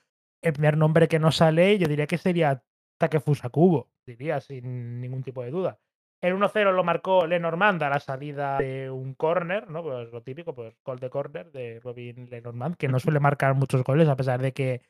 el 0.40 0.52
primer 0.54 0.76
nombre 0.78 1.08
que 1.08 1.18
no 1.18 1.32
sale, 1.32 1.78
yo 1.78 1.88
diría 1.88 2.06
que 2.06 2.18
sería 2.18 2.62
Takefusa 2.98 3.48
Kubo, 3.50 3.91
diría, 4.06 4.40
sin 4.40 5.00
ningún 5.00 5.22
tipo 5.22 5.42
de 5.42 5.50
duda. 5.50 5.78
El 6.20 6.34
1-0 6.34 6.72
lo 6.72 6.84
marcó 6.84 7.26
Lenormand 7.26 7.82
a 7.82 7.90
la 7.90 7.98
salida 7.98 8.58
de 8.58 8.88
un 8.90 9.14
córner, 9.14 9.68
¿no? 9.68 9.82
Pues 9.82 10.12
lo 10.12 10.22
típico, 10.22 10.54
pues 10.54 10.74
gol 10.84 11.00
de 11.00 11.10
córner 11.10 11.50
de 11.50 11.80
Robin 11.80 12.28
Lenormand, 12.30 12.76
que 12.76 12.86
no 12.86 13.00
suele 13.00 13.18
marcar 13.18 13.54
muchos 13.54 13.82
goles, 13.82 14.08
a 14.08 14.14
pesar 14.14 14.40
de 14.40 14.52
que, 14.52 14.82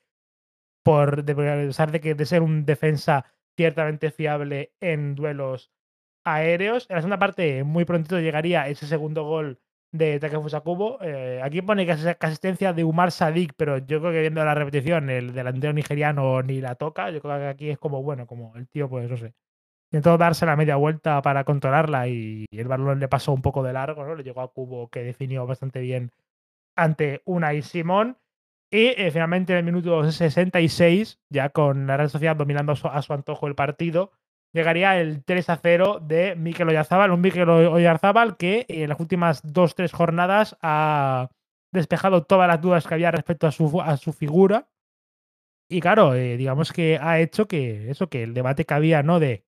por, 0.83 1.25
de, 1.25 1.33
a 1.33 1.67
pesar 1.67 1.91
de 1.91 2.01
que 2.01 2.15
de 2.15 2.27
ser 2.27 2.43
un 2.43 2.67
defensa 2.67 3.25
ciertamente 3.57 4.11
fiable 4.11 4.75
en 4.81 5.15
duelos 5.15 5.71
aéreos. 6.25 6.87
En 6.91 6.97
la 6.97 7.03
segunda 7.03 7.19
parte, 7.19 7.65
muy 7.65 7.87
prontito 7.87 8.21
llegaría 8.21 8.69
ese 8.69 8.87
segundo 8.87 9.25
gol 9.25 9.59
de 9.93 10.19
Takefusa 10.19 10.61
Kubo. 10.61 10.99
Eh, 11.03 11.41
aquí 11.43 11.63
pone 11.63 11.87
que 11.87 11.93
es 11.93 12.07
asistencia 12.19 12.73
de 12.73 12.85
Umar 12.85 13.13
Sadik, 13.13 13.53
pero 13.57 13.79
yo 13.79 14.01
creo 14.01 14.13
que 14.13 14.21
viendo 14.21 14.45
la 14.45 14.55
repetición, 14.55 15.11
el 15.11 15.33
delantero 15.33 15.73
nigeriano 15.73 16.43
ni 16.43 16.61
la 16.61 16.75
toca. 16.75 17.11
Yo 17.11 17.21
creo 17.21 17.39
que 17.39 17.47
aquí 17.47 17.71
es 17.71 17.79
como, 17.79 18.03
bueno, 18.03 18.27
como 18.27 18.57
el 18.57 18.69
tío, 18.69 18.89
pues 18.89 19.11
no 19.11 19.17
sé. 19.17 19.35
Intentó 19.93 20.17
darse 20.19 20.47
la 20.47 20.57
media 20.57 20.77
vuelta 20.77 21.21
para 21.23 21.45
controlarla 21.45 22.09
y 22.09 22.47
el 22.51 22.67
balón 22.67 22.99
le 22.99 23.09
pasó 23.09 23.33
un 23.33 23.43
poco 23.43 23.63
de 23.63 23.75
largo, 23.75 24.05
¿no? 24.05 24.15
Le 24.15 24.25
llegó 24.25 24.41
a 24.41 24.53
Cubo 24.53 24.89
que 24.89 25.03
definió 25.03 25.47
bastante 25.47 25.81
bien 25.81 26.11
ante 26.77 27.23
una 27.27 27.55
y 27.55 27.63
Simón. 27.63 28.19
Y 28.71 28.95
eh, 28.97 29.11
finalmente 29.11 29.53
en 29.53 29.59
el 29.59 29.65
minuto 29.65 30.11
66, 30.11 31.21
ya 31.29 31.51
con 31.51 31.87
la 31.87 31.99
Real 31.99 32.09
Sociedad 32.09 32.37
dominando 32.37 32.73
a 32.73 33.03
su, 33.03 33.13
antojo 33.13 33.47
el 33.47 33.55
partido, 33.55 34.13
llegaría 34.53 35.01
el 35.01 35.25
3 35.25 35.51
a 35.51 35.57
0 35.57 36.01
de 36.03 36.37
Mikel 36.37 36.69
Oyarzábal, 36.69 37.11
un 37.11 37.21
Mikel 37.21 37.49
Oyarzábal 37.49 38.37
que 38.37 38.67
en 38.69 38.89
las 38.89 39.01
últimas 39.01 39.41
dos 39.43 39.75
tres 39.75 39.93
jornadas 39.93 40.57
ha 40.63 41.31
despejado 41.73 42.25
todas 42.25 42.49
las 42.49 42.61
dudas 42.61 42.87
que 42.87 42.95
había 42.95 43.11
respecto 43.11 43.47
a 43.47 43.53
su, 43.53 43.81
a 43.81 43.97
su 43.97 44.13
figura. 44.13 44.69
Y 45.69 45.81
claro, 45.81 46.15
eh, 46.15 46.37
digamos 46.37 46.73
que 46.73 46.99
ha 47.01 47.19
hecho 47.21 47.49
que 47.49 47.91
eso, 47.91 48.09
que 48.09 48.23
el 48.23 48.35
debate 48.35 48.67
que 48.67 48.75
había, 48.75 49.03
¿no? 49.03 49.19
De, 49.21 49.47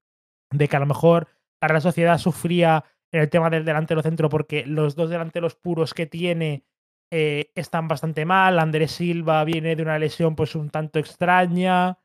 de 0.50 0.68
que 0.68 0.76
a 0.76 0.80
lo 0.80 0.86
mejor 0.86 1.28
la 1.60 1.68
Real 1.68 1.82
Sociedad 1.82 2.18
sufría 2.18 2.84
en 3.12 3.20
el 3.20 3.30
tema 3.30 3.50
del 3.50 3.64
delantero 3.64 4.02
centro 4.02 4.28
porque 4.28 4.66
los 4.66 4.96
dos 4.96 5.10
delanteros 5.10 5.54
puros 5.54 5.94
que 5.94 6.06
tiene 6.06 6.64
eh, 7.10 7.52
están 7.54 7.88
bastante 7.88 8.24
mal. 8.24 8.58
Andrés 8.58 8.92
Silva 8.92 9.44
viene 9.44 9.76
de 9.76 9.82
una 9.82 9.98
lesión 9.98 10.34
pues 10.34 10.54
un 10.54 10.70
tanto 10.70 10.98
extraña. 10.98 11.98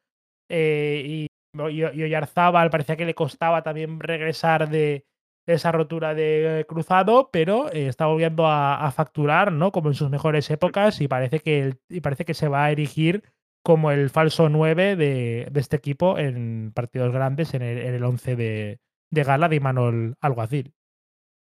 Eh, 0.50 1.04
y, 1.06 1.29
y, 1.54 1.84
Oyarzábal 1.84 2.70
parecía 2.70 2.96
que 2.96 3.06
le 3.06 3.16
costaba 3.16 3.64
también 3.64 4.00
regresar 4.00 4.70
de, 4.70 5.06
esa 5.46 5.72
rotura 5.72 6.14
de 6.14 6.66
cruzado, 6.68 7.30
pero 7.32 7.72
eh, 7.72 7.88
está 7.88 8.06
volviendo 8.06 8.46
a, 8.46 8.92
facturar, 8.92 9.52
¿no? 9.52 9.72
Como 9.72 9.90
en 9.90 9.96
sus 9.96 10.10
mejores 10.10 10.50
épocas 10.52 11.02
y 11.02 11.08
parece 11.08 11.40
que, 11.40 11.78
y 11.90 12.02
parece 12.02 12.24
que 12.24 12.36
se 12.36 12.48
va 12.48 12.66
a 12.66 12.72
erigir 12.72 13.24
como 13.64 13.92
el 13.92 14.10
falso 14.10 14.48
9 14.48 14.96
de, 14.96 15.52
este 15.56 15.76
equipo 15.76 16.18
en 16.18 16.72
partidos 16.74 17.12
grandes 17.12 17.54
en 17.54 17.64
el, 17.64 17.80
en 17.80 17.94
el 17.96 18.04
11 18.04 18.36
de, 18.36 18.80
de 19.12 19.24
gala 19.24 19.50
de 19.50 19.56
Imanol 19.56 20.16
Alguacil. 20.22 20.74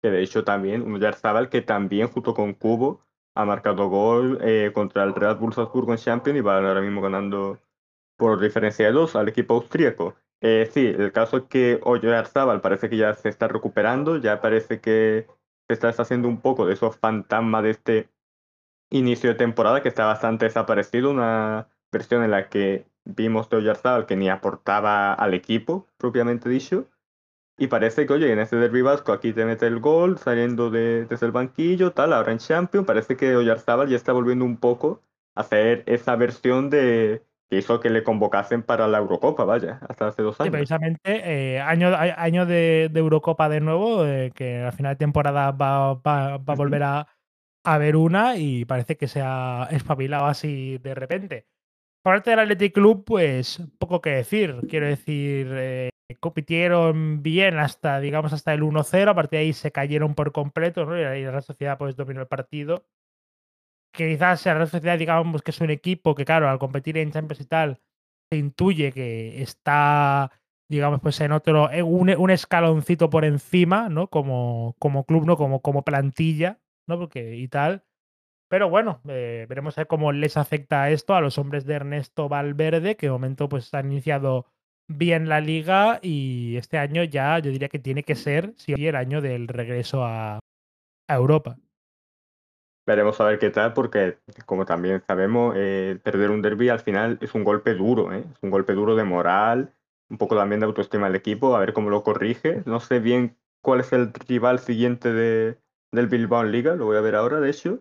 Que 0.02 0.10
de 0.10 0.22
hecho 0.22 0.44
también, 0.44 0.82
un 0.82 0.94
Oyarzábal 0.94 1.50
que 1.50 1.60
también 1.60 2.08
junto 2.08 2.32
con 2.32 2.54
Cubo 2.54 3.04
ha 3.34 3.44
marcado 3.44 3.88
gol 3.88 4.38
eh, 4.42 4.70
contra 4.74 5.04
el 5.04 5.14
Real 5.14 5.36
Bull 5.36 5.52
Salzburgo 5.52 5.92
en 5.92 5.98
Champions 5.98 6.38
y 6.38 6.42
va 6.42 6.56
ahora 6.56 6.80
mismo 6.80 7.00
ganando 7.00 7.58
por 8.20 8.38
diferencia 8.38 8.84
de 8.86 8.92
dos 8.92 9.16
al 9.16 9.28
equipo 9.28 9.54
austríaco. 9.54 10.14
Eh, 10.42 10.68
sí, 10.70 10.86
el 10.86 11.10
caso 11.10 11.38
es 11.38 11.42
que 11.44 11.80
Oyarzabal 11.82 12.60
parece 12.60 12.90
que 12.90 12.98
ya 12.98 13.14
se 13.14 13.30
está 13.30 13.48
recuperando, 13.48 14.18
ya 14.18 14.42
parece 14.42 14.80
que 14.80 15.26
se 15.66 15.74
está 15.74 15.86
deshaciendo 15.86 16.28
un 16.28 16.40
poco 16.40 16.66
de 16.66 16.74
esos 16.74 16.96
fantasmas 16.98 17.62
de 17.62 17.70
este 17.70 18.08
inicio 18.90 19.30
de 19.30 19.36
temporada 19.36 19.82
que 19.82 19.88
está 19.88 20.04
bastante 20.04 20.44
desaparecido, 20.44 21.10
una 21.10 21.68
versión 21.90 22.22
en 22.22 22.30
la 22.30 22.50
que 22.50 22.86
vimos 23.06 23.48
de 23.48 23.56
Oyarzabal 23.56 24.04
que 24.04 24.16
ni 24.16 24.28
aportaba 24.28 25.14
al 25.14 25.32
equipo, 25.32 25.86
propiamente 25.96 26.50
dicho, 26.50 26.86
y 27.56 27.68
parece 27.68 28.06
que, 28.06 28.12
oye, 28.12 28.32
en 28.32 28.38
este 28.38 28.56
derby 28.56 28.82
vasco 28.82 29.12
aquí 29.12 29.32
te 29.32 29.46
mete 29.46 29.66
el 29.66 29.80
gol 29.80 30.18
saliendo 30.18 30.70
de, 30.70 31.06
desde 31.06 31.26
el 31.26 31.32
banquillo, 31.32 31.92
tal, 31.92 32.12
ahora 32.12 32.32
en 32.32 32.38
Champions. 32.38 32.86
Parece 32.86 33.16
que 33.16 33.36
Oyarzábal 33.36 33.88
ya 33.88 33.96
está 33.96 34.12
volviendo 34.12 34.44
un 34.46 34.56
poco 34.58 35.02
a 35.34 35.42
hacer 35.42 35.84
esa 35.86 36.16
versión 36.16 36.70
de 36.70 37.22
que 37.50 37.58
hizo 37.58 37.80
que 37.80 37.90
le 37.90 38.04
convocasen 38.04 38.62
para 38.62 38.86
la 38.86 38.98
Eurocopa, 38.98 39.44
vaya, 39.44 39.80
hasta 39.88 40.06
hace 40.06 40.22
dos 40.22 40.40
años. 40.40 40.46
Sí, 40.46 40.50
precisamente, 40.52 41.00
eh, 41.04 41.60
año, 41.60 41.88
año 41.96 42.46
de, 42.46 42.88
Eurocopa 42.94 43.48
de 43.48 43.60
nuevo, 43.60 44.06
eh, 44.06 44.30
que 44.32 44.58
al 44.58 44.72
final 44.72 44.94
de 44.94 44.98
temporada 44.98 45.50
va, 45.50 45.94
va, 45.94 46.34
a 46.34 46.54
volver 46.54 46.84
a, 46.84 47.08
a 47.64 47.78
ver 47.78 47.96
una 47.96 48.36
y 48.36 48.64
parece 48.64 48.96
que 48.96 49.08
se 49.08 49.20
ha 49.20 49.66
espabilado 49.72 50.26
así 50.26 50.78
de 50.78 50.94
repente. 50.94 51.46
Por 52.02 52.14
parte 52.14 52.30
del 52.30 52.38
Athletic 52.38 52.72
Club, 52.72 53.04
pues 53.04 53.60
poco 53.78 54.00
que 54.00 54.10
decir. 54.10 54.56
Quiero 54.68 54.86
decir, 54.86 55.48
eh, 55.50 55.90
compitieron 56.20 57.20
bien 57.20 57.58
hasta, 57.58 57.98
digamos, 57.98 58.32
hasta 58.32 58.54
el 58.54 58.62
1-0. 58.62 59.10
A 59.10 59.14
partir 59.14 59.38
de 59.38 59.44
ahí 59.44 59.52
se 59.52 59.72
cayeron 59.72 60.14
por 60.14 60.30
completo, 60.32 60.86
¿no? 60.86 60.96
Y 60.96 61.24
la 61.24 61.42
Sociedad 61.42 61.76
pues 61.76 61.96
dominó 61.96 62.20
el 62.20 62.28
partido. 62.28 62.86
Que 63.92 64.08
quizás 64.08 64.46
la 64.46 64.66
Sociedad, 64.66 64.98
digamos, 64.98 65.42
que 65.42 65.50
es 65.50 65.60
un 65.60 65.70
equipo 65.70 66.14
que, 66.14 66.24
claro, 66.24 66.48
al 66.48 66.58
competir 66.58 66.96
en 66.98 67.12
Champions 67.12 67.40
y 67.40 67.46
tal, 67.46 67.80
se 68.30 68.38
intuye 68.38 68.92
que 68.92 69.42
está, 69.42 70.30
digamos, 70.68 71.00
pues 71.00 71.20
en 71.20 71.32
otro, 71.32 71.68
un, 71.84 72.30
escaloncito 72.30 73.10
por 73.10 73.24
encima, 73.24 73.88
¿no? 73.88 74.08
Como, 74.08 74.76
como 74.78 75.04
club, 75.04 75.26
¿no? 75.26 75.36
Como, 75.36 75.60
como 75.60 75.84
plantilla, 75.84 76.60
¿no? 76.86 76.98
Porque 76.98 77.36
y 77.36 77.48
tal. 77.48 77.84
Pero 78.50 78.68
bueno, 78.68 79.00
eh, 79.08 79.46
veremos 79.48 79.78
a 79.78 79.82
ver 79.82 79.86
cómo 79.86 80.12
les 80.12 80.36
afecta 80.36 80.90
esto 80.90 81.14
a 81.14 81.20
los 81.20 81.38
hombres 81.38 81.66
de 81.66 81.74
Ernesto 81.74 82.28
Valverde, 82.28 82.96
que 82.96 83.06
de 83.06 83.12
momento 83.12 83.48
pues 83.48 83.72
han 83.74 83.92
iniciado 83.92 84.46
bien 84.88 85.28
la 85.28 85.40
liga 85.40 86.00
y 86.02 86.56
este 86.56 86.76
año 86.76 87.04
ya 87.04 87.38
yo 87.38 87.52
diría 87.52 87.68
que 87.68 87.78
tiene 87.78 88.02
que 88.02 88.16
ser 88.16 88.52
sí, 88.56 88.72
el 88.74 88.96
año 88.96 89.20
del 89.20 89.46
regreso 89.48 90.04
a, 90.04 90.40
Europa. 91.08 91.58
Veremos 92.90 93.20
a 93.20 93.24
ver 93.24 93.38
qué 93.38 93.50
tal, 93.50 93.72
porque 93.72 94.18
como 94.46 94.66
también 94.66 95.00
sabemos, 95.06 95.54
eh, 95.56 96.00
perder 96.02 96.32
un 96.32 96.42
derby 96.42 96.70
al 96.70 96.80
final 96.80 97.18
es 97.20 97.36
un 97.36 97.44
golpe 97.44 97.74
duro, 97.74 98.12
¿eh? 98.12 98.24
es 98.32 98.42
un 98.42 98.50
golpe 98.50 98.74
duro 98.74 98.96
de 98.96 99.04
moral, 99.04 99.72
un 100.08 100.18
poco 100.18 100.34
también 100.34 100.58
de 100.58 100.66
autoestima 100.66 101.06
del 101.06 101.14
equipo, 101.14 101.54
a 101.54 101.60
ver 101.60 101.72
cómo 101.72 101.88
lo 101.88 102.02
corrige. 102.02 102.64
No 102.66 102.80
sé 102.80 102.98
bien 102.98 103.36
cuál 103.62 103.78
es 103.78 103.92
el 103.92 104.12
rival 104.12 104.58
siguiente 104.58 105.12
de, 105.12 105.56
del 105.92 106.08
Bilbao 106.08 106.42
en 106.42 106.50
Liga, 106.50 106.74
lo 106.74 106.86
voy 106.86 106.96
a 106.96 107.00
ver 107.00 107.14
ahora, 107.14 107.38
de 107.38 107.50
hecho. 107.50 107.80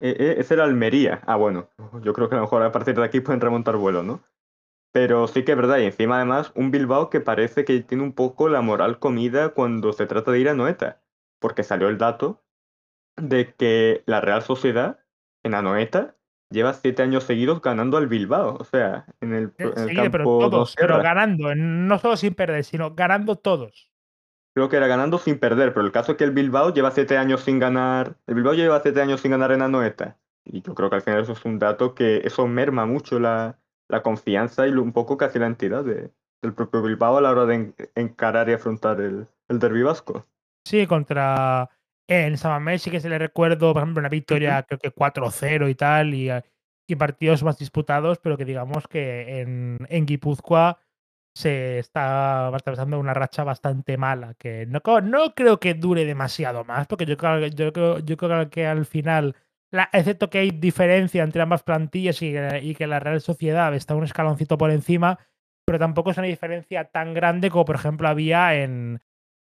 Eh, 0.00 0.14
eh, 0.18 0.34
es 0.36 0.50
el 0.50 0.60
Almería. 0.60 1.22
Ah, 1.24 1.36
bueno, 1.36 1.70
yo 2.02 2.12
creo 2.12 2.28
que 2.28 2.34
a 2.34 2.38
lo 2.38 2.44
mejor 2.44 2.62
a 2.64 2.70
partir 2.70 2.96
de 2.96 3.04
aquí 3.04 3.20
pueden 3.20 3.40
remontar 3.40 3.78
vuelo, 3.78 4.02
¿no? 4.02 4.20
Pero 4.92 5.26
sí 5.26 5.42
que 5.42 5.52
es 5.52 5.56
verdad, 5.56 5.78
y 5.78 5.84
encima 5.86 6.16
además 6.16 6.52
un 6.54 6.70
Bilbao 6.70 7.08
que 7.08 7.20
parece 7.22 7.64
que 7.64 7.80
tiene 7.80 8.04
un 8.04 8.12
poco 8.12 8.50
la 8.50 8.60
moral 8.60 8.98
comida 8.98 9.54
cuando 9.54 9.94
se 9.94 10.04
trata 10.04 10.32
de 10.32 10.40
ir 10.40 10.50
a 10.50 10.54
Noeta, 10.54 11.00
porque 11.40 11.62
salió 11.62 11.88
el 11.88 11.96
dato 11.96 12.43
de 13.16 13.54
que 13.54 14.02
la 14.06 14.20
Real 14.20 14.42
Sociedad 14.42 14.98
en 15.42 15.54
Anoeta 15.54 16.16
lleva 16.50 16.72
siete 16.72 17.02
años 17.02 17.24
seguidos 17.24 17.60
ganando 17.60 17.96
al 17.96 18.06
Bilbao, 18.06 18.56
o 18.58 18.64
sea, 18.64 19.06
en 19.20 19.32
el, 19.32 19.52
campo 19.54 20.10
pero 20.10 20.24
todos, 20.24 20.74
pero 20.78 21.02
ganando, 21.02 21.54
no 21.54 21.98
solo 21.98 22.16
sin 22.16 22.34
perder, 22.34 22.64
sino 22.64 22.94
ganando 22.94 23.36
todos. 23.36 23.90
Creo 24.54 24.68
que 24.68 24.76
era 24.76 24.86
ganando 24.86 25.18
sin 25.18 25.38
perder, 25.38 25.74
pero 25.74 25.84
el 25.84 25.92
caso 25.92 26.12
es 26.12 26.18
que 26.18 26.24
el 26.24 26.30
Bilbao 26.30 26.72
lleva 26.72 26.92
siete 26.92 27.16
años 27.16 27.42
sin 27.42 27.58
ganar, 27.58 28.16
el 28.26 28.34
Bilbao 28.36 28.54
lleva 28.54 28.80
siete 28.80 29.02
años 29.02 29.20
sin 29.20 29.32
ganar 29.32 29.52
en 29.52 29.62
Anoeta, 29.62 30.16
y 30.44 30.62
yo 30.62 30.74
creo 30.74 30.90
que 30.90 30.96
al 30.96 31.02
final 31.02 31.22
eso 31.22 31.32
es 31.32 31.44
un 31.44 31.58
dato 31.58 31.94
que 31.94 32.18
eso 32.18 32.46
merma 32.46 32.86
mucho 32.86 33.18
la, 33.18 33.58
la 33.88 34.02
confianza 34.02 34.66
y 34.68 34.72
un 34.72 34.92
poco 34.92 35.16
casi 35.16 35.38
la 35.38 35.46
entidad 35.46 35.84
de, 35.84 36.10
del 36.42 36.54
propio 36.54 36.82
Bilbao 36.82 37.16
a 37.16 37.20
la 37.20 37.30
hora 37.30 37.46
de 37.46 37.74
encarar 37.94 38.48
y 38.48 38.52
afrontar 38.52 39.00
el, 39.00 39.26
el 39.48 39.58
derbi 39.58 39.82
vasco. 39.82 40.26
Sí, 40.64 40.86
contra 40.86 41.68
en 42.08 42.36
Samamés 42.36 42.82
sí 42.82 42.90
que 42.90 43.00
se 43.00 43.08
le 43.08 43.18
recuerdo, 43.18 43.72
por 43.72 43.82
ejemplo, 43.82 44.00
una 44.00 44.08
victoria 44.08 44.62
creo 44.64 44.78
que 44.78 44.94
4-0 44.94 45.70
y 45.70 45.74
tal, 45.74 46.14
y, 46.14 46.30
y, 46.86 46.96
partidos 46.96 47.42
más 47.42 47.58
disputados, 47.58 48.18
pero 48.18 48.36
que 48.36 48.44
digamos 48.44 48.86
que 48.88 49.40
en, 49.40 49.78
en 49.88 50.06
Guipúzcoa 50.06 50.78
se 51.36 51.78
está 51.80 52.48
atravesando 52.48 52.98
una 53.00 53.14
racha 53.14 53.42
bastante 53.42 53.96
mala, 53.96 54.34
que 54.34 54.66
no, 54.66 54.80
no 55.02 55.34
creo 55.34 55.58
que 55.58 55.74
dure 55.74 56.04
demasiado 56.04 56.64
más, 56.64 56.86
porque 56.86 57.06
yo 57.06 57.16
creo, 57.16 57.46
yo 57.48 57.72
creo, 57.72 57.98
yo 57.98 58.16
creo 58.16 58.50
que 58.50 58.66
al 58.66 58.86
final, 58.86 59.34
la, 59.72 59.88
excepto 59.92 60.30
que 60.30 60.38
hay 60.38 60.50
diferencia 60.50 61.24
entre 61.24 61.42
ambas 61.42 61.64
plantillas 61.64 62.22
y, 62.22 62.34
y, 62.62 62.74
que 62.74 62.86
la 62.86 63.00
Real 63.00 63.20
Sociedad 63.20 63.74
está 63.74 63.96
un 63.96 64.04
escaloncito 64.04 64.58
por 64.58 64.70
encima, 64.70 65.18
pero 65.66 65.78
tampoco 65.78 66.10
es 66.10 66.18
una 66.18 66.28
diferencia 66.28 66.84
tan 66.84 67.14
grande 67.14 67.50
como 67.50 67.64
por 67.64 67.76
ejemplo 67.76 68.06
había 68.06 68.54
en, 68.54 69.00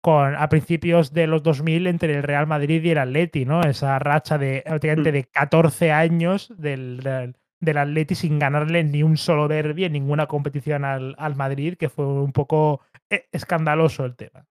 con, 0.07 0.37
a 0.37 0.47
principios 0.47 1.11
de 1.11 1.27
los 1.27 1.43
2000 1.43 1.85
entre 1.87 2.15
el 2.15 2.23
Real 2.23 2.47
Madrid 2.47 2.81
y 2.81 2.91
el 2.91 2.97
Atleti, 2.97 3.43
¿no? 3.43 3.59
Esa 3.59 3.99
racha 3.99 4.37
de, 4.37 4.63
prácticamente 4.65 5.11
de 5.11 5.25
14 5.25 5.91
años 5.91 6.53
del, 6.57 7.01
del 7.01 7.35
del 7.59 7.77
Atleti 7.77 8.15
sin 8.15 8.39
ganarle 8.39 8.85
ni 8.85 9.03
un 9.03 9.17
solo 9.17 9.49
derby 9.49 9.83
en 9.83 9.91
ninguna 9.91 10.27
competición 10.27 10.85
al, 10.85 11.13
al 11.17 11.35
Madrid, 11.35 11.75
que 11.77 11.89
fue 11.89 12.05
un 12.05 12.31
poco 12.31 12.79
eh, 13.09 13.27
escandaloso 13.33 14.05
el 14.05 14.15
tema. 14.15 14.45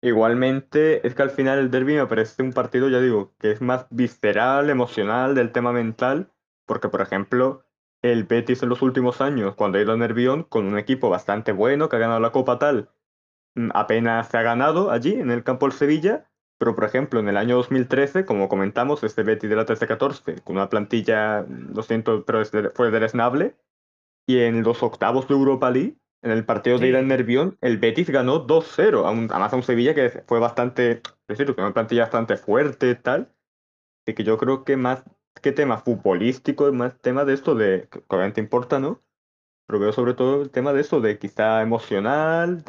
Igualmente, 0.00 1.06
es 1.06 1.14
que 1.14 1.22
al 1.22 1.30
final 1.30 1.58
el 1.58 1.70
derby 1.70 1.96
me 1.96 2.06
parece 2.06 2.42
un 2.42 2.54
partido, 2.54 2.88
ya 2.88 3.00
digo, 3.00 3.34
que 3.38 3.50
es 3.50 3.60
más 3.60 3.86
visceral, 3.90 4.70
emocional, 4.70 5.34
del 5.34 5.52
tema 5.52 5.72
mental, 5.72 6.30
porque 6.64 6.88
por 6.88 7.02
ejemplo, 7.02 7.64
el 8.00 8.24
Betis 8.24 8.62
en 8.62 8.70
los 8.70 8.80
últimos 8.80 9.20
años, 9.20 9.56
cuando 9.56 9.76
ha 9.76 9.82
ido 9.82 9.92
a 9.92 9.98
Nervión, 9.98 10.44
con 10.44 10.64
un 10.64 10.78
equipo 10.78 11.10
bastante 11.10 11.52
bueno, 11.52 11.90
que 11.90 11.96
ha 11.96 11.98
ganado 11.98 12.20
la 12.20 12.32
Copa 12.32 12.58
tal, 12.58 12.88
mm, 12.94 12.99
apenas 13.72 14.28
se 14.28 14.38
ha 14.38 14.42
ganado 14.42 14.90
allí, 14.90 15.14
en 15.14 15.30
el 15.30 15.44
campo 15.44 15.66
del 15.66 15.76
Sevilla, 15.76 16.30
pero, 16.58 16.74
por 16.74 16.84
ejemplo, 16.84 17.20
en 17.20 17.28
el 17.28 17.36
año 17.36 17.56
2013, 17.56 18.26
como 18.26 18.48
comentamos, 18.48 19.02
este 19.02 19.22
Betis 19.22 19.48
de 19.48 19.56
la 19.56 19.64
13-14, 19.64 20.42
con 20.42 20.56
una 20.56 20.68
plantilla, 20.68 21.42
lo 21.48 21.82
siento, 21.82 22.24
pero 22.24 22.42
fue 22.74 22.90
deleznable, 22.90 23.56
y 24.26 24.40
en 24.40 24.62
los 24.62 24.82
octavos 24.82 25.26
de 25.26 25.34
Europa 25.34 25.70
League, 25.70 25.96
en 26.22 26.30
el 26.32 26.44
partido 26.44 26.78
de 26.78 26.88
ida 26.88 26.98
en 26.98 27.08
Nervión, 27.08 27.56
el 27.62 27.78
Betis 27.78 28.10
ganó 28.10 28.46
2-0, 28.46 29.06
además 29.06 29.52
a 29.52 29.56
un 29.56 29.62
Sevilla 29.62 29.94
que 29.94 30.22
fue 30.26 30.38
bastante, 30.38 31.00
es 31.28 31.38
decir, 31.38 31.54
que 31.54 31.62
una 31.62 31.72
plantilla 31.72 32.02
bastante 32.02 32.36
fuerte 32.36 32.90
y 32.90 32.94
tal, 32.94 33.32
y 34.06 34.12
que 34.12 34.24
yo 34.24 34.36
creo 34.36 34.64
que 34.64 34.76
más 34.76 35.02
que 35.40 35.52
tema 35.52 35.78
futbolístico, 35.78 36.70
más 36.72 37.00
tema 37.00 37.24
de 37.24 37.34
esto 37.34 37.54
de, 37.54 37.88
que 37.90 38.02
obviamente 38.08 38.40
importa, 38.40 38.78
¿no? 38.78 39.02
Pero 39.66 39.78
veo 39.78 39.92
sobre 39.92 40.14
todo 40.14 40.42
el 40.42 40.50
tema 40.50 40.72
de 40.72 40.82
esto 40.82 41.00
de 41.00 41.18
quizá 41.18 41.62
emocional, 41.62 42.64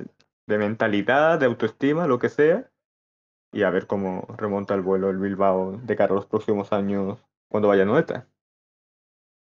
de 0.47 0.57
mentalidad, 0.57 1.39
de 1.39 1.45
autoestima, 1.45 2.07
lo 2.07 2.19
que 2.19 2.29
sea, 2.29 2.71
y 3.51 3.63
a 3.63 3.69
ver 3.69 3.87
cómo 3.87 4.25
remonta 4.37 4.73
el 4.73 4.81
vuelo 4.81 5.09
el 5.09 5.17
Bilbao 5.17 5.77
de 5.77 5.95
cara 5.95 6.13
a 6.13 6.15
los 6.15 6.25
próximos 6.25 6.71
años 6.71 7.19
cuando 7.49 7.67
vaya 7.67 7.83
a 7.83 7.85
Noeta. 7.85 8.27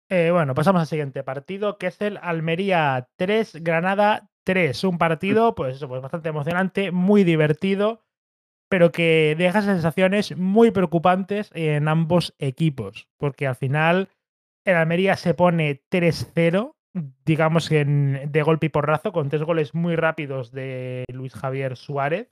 Eh, 0.10 0.30
bueno, 0.32 0.54
pasamos 0.54 0.82
al 0.82 0.88
siguiente 0.88 1.24
partido, 1.24 1.78
que 1.78 1.88
es 1.88 2.00
el 2.02 2.18
Almería 2.22 3.10
3, 3.16 3.64
Granada 3.64 4.30
3. 4.44 4.84
Un 4.84 5.00
partido, 5.00 5.56
pues 5.56 5.78
eso, 5.78 5.88
pues 5.88 6.02
bastante 6.02 6.30
emocionante, 6.30 6.92
muy 6.92 7.24
divertido, 7.24 8.04
pero 8.70 8.92
que 8.92 9.36
deja 9.38 9.64
sensaciones 9.64 10.38
muy 10.38 10.70
preocupantes 10.70 11.50
en 11.54 11.88
ambos 11.88 12.36
equipos, 12.38 13.10
porque 13.18 13.48
al 13.48 13.56
final 13.56 14.10
el 14.64 14.76
Almería 14.76 15.16
se 15.16 15.34
pone 15.34 15.84
3-0, 15.90 16.75
digamos 17.26 17.70
que 17.70 17.84
de 17.84 18.42
golpe 18.42 18.68
y 18.68 18.70
porrazo, 18.70 19.12
con 19.12 19.30
tres 19.30 19.44
goles 19.44 19.76
muy 19.76 19.96
rápidos 19.96 20.52
de 20.52 21.04
Luis 21.12 21.34
Javier 21.34 21.76
Suárez. 21.76 22.32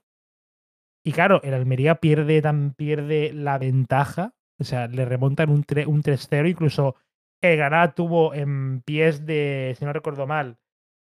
Y 1.05 1.11
claro, 1.11 1.41
el 1.43 1.53
Almería 1.53 1.95
pierde, 1.95 2.41
tan, 2.41 2.74
pierde 2.74 3.34
la 3.34 3.57
ventaja, 3.57 4.34
o 4.59 4.64
sea, 4.64 4.88
le 4.88 5.03
remontan 5.03 5.49
un, 5.49 5.66
un 5.88 6.01
3-0, 6.01 6.49
incluso 6.49 6.95
el 7.41 7.57
Granada 7.57 7.93
tuvo 7.93 8.34
en 8.34 8.82
pies 8.82 9.26
de, 9.26 9.76
si 9.78 9.84
no 9.84 9.91
recuerdo 9.91 10.28
mal, 10.28 10.57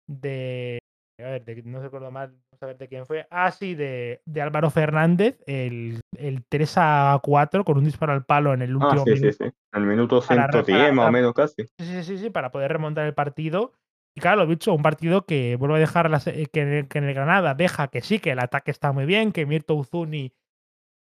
de, 0.08 0.81
a 1.24 1.30
ver, 1.30 1.46
de, 1.46 1.62
no 1.64 1.82
recuerdo 1.82 2.12
mal, 2.12 2.30
vamos 2.30 2.64
a 2.64 2.66
ver 2.66 2.78
de 2.78 2.88
quién 2.88 3.06
fue, 3.06 3.28
ah, 3.30 3.52
sí, 3.52 3.76
de, 3.76 4.22
de 4.26 4.42
Álvaro 4.42 4.70
Fernández, 4.70 5.40
el, 5.46 6.02
el 6.18 6.44
3 6.48 6.74
a 6.78 7.20
4 7.22 7.64
con 7.64 7.78
un 7.78 7.84
disparo 7.84 8.14
al 8.14 8.26
palo 8.26 8.54
en 8.54 8.62
el 8.62 8.72
ah, 8.72 8.78
último 8.78 9.02
ah, 9.02 9.04
sí, 9.06 9.12
minuto. 9.12 9.32
Sí, 9.32 9.44
sí, 9.44 9.52
el 9.74 9.86
minuto 9.86 10.22
110 10.22 10.94
más 10.94 11.08
o 11.08 11.12
menos 11.12 11.34
casi. 11.34 11.64
Sí, 11.78 11.86
sí, 11.86 12.04
sí, 12.04 12.18
sí, 12.18 12.30
para 12.30 12.52
poder 12.52 12.72
remontar 12.72 13.06
el 13.06 13.14
partido. 13.14 13.74
Y 14.16 14.20
claro, 14.20 14.44
lo 14.44 14.48
dicho, 14.48 14.74
un 14.74 14.82
partido 14.82 15.26
que 15.26 15.56
vuelvo 15.56 15.76
a 15.76 15.80
dejar 15.80 16.10
las, 16.10 16.26
que, 16.26 16.48
que, 16.52 16.98
en 16.98 17.04
el 17.04 17.14
Granada 17.14 17.54
deja 17.54 17.88
que 17.88 18.02
sí, 18.02 18.20
que 18.20 18.32
el 18.32 18.40
ataque 18.40 18.72
está 18.72 18.92
muy 18.92 19.06
bien, 19.06 19.32
que 19.32 19.46
Mirto 19.46 19.76
Uzuni 19.76 20.34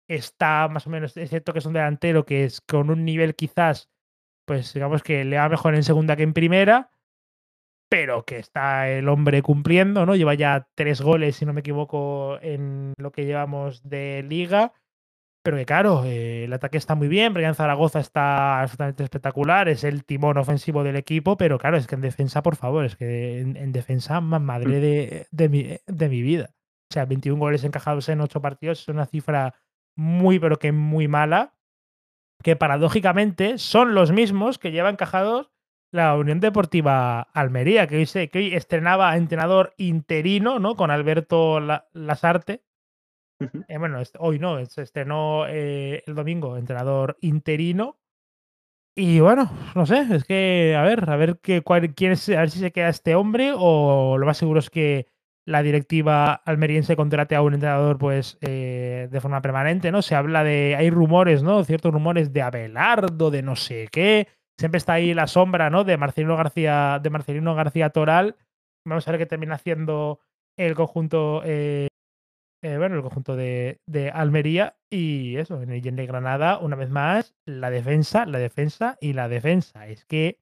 está 0.09 0.69
más 0.69 0.87
o 0.87 0.91
menos, 0.91 1.17
es 1.17 1.31
cierto 1.31 1.53
que 1.53 1.61
es 1.61 1.67
un 1.67 1.73
delantero 1.73 2.25
que 2.25 2.45
es 2.45 2.61
con 2.61 2.91
un 2.91 3.05
nivel 3.05 3.35
quizás, 3.37 3.91
pues 4.45 4.75
digamos 4.75 5.03
que 5.03 5.25
le 5.25 5.37
va 5.39 5.49
mejor 5.49 5.75
en 5.75 5.85
segunda 5.85 6.17
que 6.17 6.25
en 6.25 6.33
primera, 6.33 6.91
pero 7.91 8.25
que 8.25 8.39
está 8.39 8.89
el 8.89 9.09
hombre 9.09 9.43
cumpliendo, 9.43 10.07
¿no? 10.07 10.15
Lleva 10.15 10.35
ya 10.35 10.69
tres 10.77 11.03
goles, 11.03 11.35
si 11.35 11.45
no 11.45 11.53
me 11.53 11.61
equivoco, 11.61 12.39
en 12.41 12.95
lo 12.97 13.11
que 13.11 13.27
llevamos 13.27 13.83
de 13.83 14.25
liga. 14.29 14.73
Pero 15.43 15.57
que 15.57 15.67
claro, 15.67 16.05
eh, 16.05 16.45
el 16.45 16.53
ataque 16.53 16.79
está 16.79 16.95
muy 16.95 17.09
bien, 17.09 17.35
Brian 17.35 17.55
Zaragoza 17.55 17.99
está 17.99 18.61
absolutamente 18.61 19.03
espectacular, 19.03 19.69
es 19.69 19.85
el 19.85 20.05
timón 20.05 20.39
ofensivo 20.39 20.85
del 20.85 20.97
equipo, 20.97 21.37
pero 21.37 21.59
claro, 21.59 21.79
es 21.79 21.87
que 21.89 21.97
en 21.97 22.03
defensa, 22.03 22.43
por 22.43 22.57
favor, 22.57 22.85
es 22.85 22.95
que 22.95 23.41
en, 23.41 23.73
defensa, 23.73 24.21
madre 24.21 24.69
mm. 24.69 24.81
de, 24.81 25.27
de, 25.31 25.49
mi, 25.49 25.79
de 25.87 26.09
mi 26.09 26.23
vida. 26.23 26.51
O 26.91 26.95
sea, 26.95 27.07
21 27.07 27.41
goles 27.41 27.65
encajados 27.65 28.09
en 28.09 28.21
8 28.21 28.41
partidos 28.41 28.83
es 28.83 28.89
una 28.89 29.07
cifra 29.07 29.55
muy, 29.97 30.39
pero 30.39 30.59
que 30.59 30.71
muy 30.71 31.09
mala, 31.09 31.55
que 32.43 32.55
paradójicamente 32.55 33.59
son 33.59 33.95
los 33.95 34.13
mismos 34.13 34.59
que 34.59 34.71
lleva 34.71 34.91
encajados 34.91 35.51
la 35.93 36.17
Unión 36.17 36.41
Deportiva 36.41 37.23
Almería, 37.23 37.87
que 37.87 37.97
hoy, 37.99 38.07
se, 38.07 38.29
que 38.29 38.39
hoy 38.39 38.55
estrenaba 38.55 39.17
entrenador 39.17 39.75
interino, 39.77 40.59
¿no? 40.59 40.77
Con 40.77 40.91
Alberto 40.91 41.61
Lasarte 41.93 42.63
eh, 43.69 43.79
bueno, 43.79 44.03
hoy 44.19 44.39
no, 44.39 44.65
se 44.67 44.83
estrenó 44.83 45.47
eh, 45.49 46.03
el 46.07 46.15
domingo, 46.15 46.57
entrenador 46.57 47.17
interino. 47.21 47.99
Y 48.97 49.21
bueno, 49.21 49.51
no 49.75 49.87
sé, 49.87 50.05
es 50.11 50.25
que 50.25 50.75
a 50.77 50.83
ver, 50.83 51.09
a 51.09 51.17
ver 51.17 51.39
qué, 51.41 51.63
cuál, 51.63 51.95
quién 51.95 52.13
es, 52.13 52.29
a 52.29 52.41
ver 52.41 52.51
si 52.51 52.59
se 52.59 52.73
queda 52.73 52.89
este 52.89 53.15
hombre 53.15 53.53
o 53.57 54.19
lo 54.19 54.27
más 54.27 54.37
seguro 54.37 54.59
es 54.59 54.69
que 54.69 55.07
la 55.47 55.63
directiva 55.63 56.35
almeriense 56.35 56.97
contrate 56.97 57.35
a 57.35 57.43
un 57.43 57.55
entrenador 57.55 57.99
pues 57.99 58.37
eh, 58.43 59.09
de 59.11 59.21
forma 59.21 59.41
permanente, 59.41 59.91
¿no? 59.91 60.03
Se 60.03 60.15
habla 60.15 60.45
de, 60.45 60.77
hay 60.77 60.91
rumores, 60.91 61.43
¿no? 61.43 61.65
Ciertos 61.65 61.93
rumores 61.93 62.33
de 62.33 62.43
Abelardo, 62.43 63.31
de 63.31 63.43
no 63.43 63.57
sé 63.57 63.89
qué. 63.91 64.29
Siempre 64.61 64.77
está 64.77 64.93
ahí 64.93 65.15
la 65.15 65.27
sombra, 65.27 65.71
¿no? 65.71 65.85
De 65.85 65.97
Marcelino 65.97 66.37
García, 66.37 67.01
de 67.03 67.09
Marcelino 67.09 67.55
García 67.55 67.89
Toral. 67.89 68.37
Vamos 68.85 69.09
a 69.09 69.11
ver 69.11 69.21
qué 69.21 69.25
termina 69.25 69.55
haciendo 69.55 70.21
el 70.59 70.75
conjunto 70.75 71.41
eh, 71.47 71.89
bueno, 72.63 72.97
el 72.97 73.01
conjunto 73.01 73.37
de, 73.37 73.81
de, 73.87 74.11
Almería 74.11 74.77
y 74.91 75.37
eso, 75.37 75.63
en 75.63 75.71
el, 75.71 75.81
de 75.81 76.07
Granada, 76.07 76.59
una 76.59 76.77
vez 76.77 76.91
más, 76.91 77.35
la 77.47 77.71
defensa, 77.71 78.27
la 78.27 78.39
defensa 78.39 78.99
y 79.01 79.15
la 79.15 79.31
defensa. 79.31 79.89
Es 79.89 80.05
que 80.05 80.39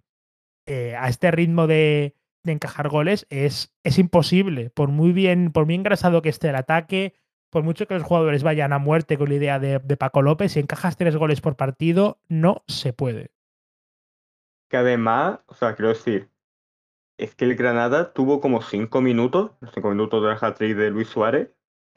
eh, 0.66 0.96
a 0.96 1.08
este 1.08 1.30
ritmo 1.30 1.68
de, 1.68 2.16
de 2.42 2.52
encajar 2.52 2.88
goles 2.88 3.24
es, 3.30 3.72
es, 3.84 4.00
imposible, 4.00 4.70
por 4.70 4.88
muy 4.88 5.12
bien, 5.12 5.52
por 5.52 5.64
muy 5.64 5.76
engrasado 5.76 6.22
que 6.22 6.28
esté 6.30 6.48
el 6.48 6.56
ataque, 6.56 7.14
por 7.50 7.62
mucho 7.62 7.86
que 7.86 7.94
los 7.94 8.02
jugadores 8.02 8.42
vayan 8.42 8.72
a 8.72 8.80
muerte 8.80 9.16
con 9.16 9.28
la 9.28 9.36
idea 9.36 9.60
de, 9.60 9.78
de 9.78 9.96
Paco 9.96 10.22
López, 10.22 10.50
si 10.50 10.58
encajas 10.58 10.96
tres 10.96 11.14
goles 11.16 11.40
por 11.40 11.54
partido, 11.54 12.18
no 12.28 12.64
se 12.66 12.92
puede. 12.92 13.37
Que 14.68 14.76
además, 14.76 15.40
o 15.46 15.54
sea, 15.54 15.74
quiero 15.74 15.88
decir, 15.90 16.30
es 17.18 17.34
que 17.34 17.44
el 17.44 17.56
Granada 17.56 18.12
tuvo 18.12 18.40
como 18.40 18.62
cinco 18.62 19.00
minutos, 19.00 19.52
cinco 19.74 19.90
minutos 19.90 20.22
de 20.22 20.28
la 20.28 20.38
hat 20.40 20.58
de 20.58 20.90
Luis 20.90 21.08
Suárez, 21.08 21.50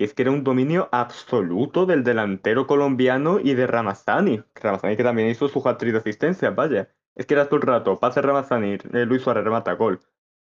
es 0.04 0.14
que 0.14 0.24
era 0.24 0.32
un 0.32 0.44
dominio 0.44 0.90
absoluto 0.92 1.86
del 1.86 2.04
delantero 2.04 2.66
colombiano 2.68 3.40
y 3.40 3.54
de 3.54 3.68
Ramazani. 3.68 4.44
Ramazani 4.56 4.98
que 4.98 5.04
también 5.04 5.30
hizo 5.30 5.48
su 5.48 5.68
hat 5.68 5.82
de 5.82 5.98
asistencia, 5.98 6.50
vaya. 6.52 6.90
Es 7.16 7.26
que 7.26 7.34
era 7.36 7.46
todo 7.46 7.58
el 7.58 7.68
rato, 7.68 8.00
pase 8.00 8.22
Ramazani, 8.22 8.78
eh, 8.94 9.06
Luis 9.06 9.22
Suárez 9.22 9.44
remata 9.44 9.74
gol. 9.74 10.00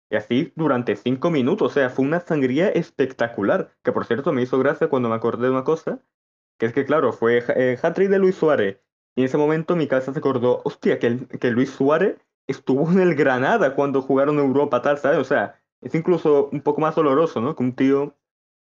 Y 0.09 0.17
así 0.17 0.53
durante 0.55 0.95
cinco 0.95 1.31
minutos, 1.31 1.71
o 1.71 1.73
sea, 1.73 1.89
fue 1.89 2.05
una 2.05 2.19
sangría 2.19 2.69
espectacular. 2.69 3.71
Que 3.83 3.91
por 3.91 4.05
cierto 4.05 4.33
me 4.33 4.41
hizo 4.41 4.59
gracia 4.59 4.87
cuando 4.89 5.09
me 5.09 5.15
acordé 5.15 5.45
de 5.45 5.51
una 5.51 5.63
cosa, 5.63 6.01
que 6.57 6.65
es 6.67 6.73
que 6.73 6.85
claro, 6.85 7.13
fue 7.13 7.43
eh, 7.55 7.77
hat 7.81 7.97
de 7.97 8.19
Luis 8.19 8.35
Suárez. 8.35 8.79
Y 9.15 9.21
en 9.21 9.25
ese 9.25 9.37
momento 9.37 9.75
mi 9.75 9.87
casa 9.87 10.13
se 10.13 10.19
acordó, 10.19 10.61
hostia, 10.65 10.99
que, 10.99 11.27
que 11.39 11.51
Luis 11.51 11.69
Suárez 11.71 12.17
estuvo 12.47 12.91
en 12.91 12.99
el 12.99 13.15
Granada 13.15 13.75
cuando 13.75 14.01
jugaron 14.01 14.39
Europa, 14.39 14.81
tal, 14.81 14.97
¿sabes? 14.97 15.19
O 15.19 15.23
sea, 15.23 15.59
es 15.81 15.95
incluso 15.95 16.49
un 16.51 16.61
poco 16.61 16.81
más 16.81 16.95
doloroso, 16.95 17.41
¿no? 17.41 17.55
Que 17.55 17.63
un 17.63 17.75
tío 17.75 18.15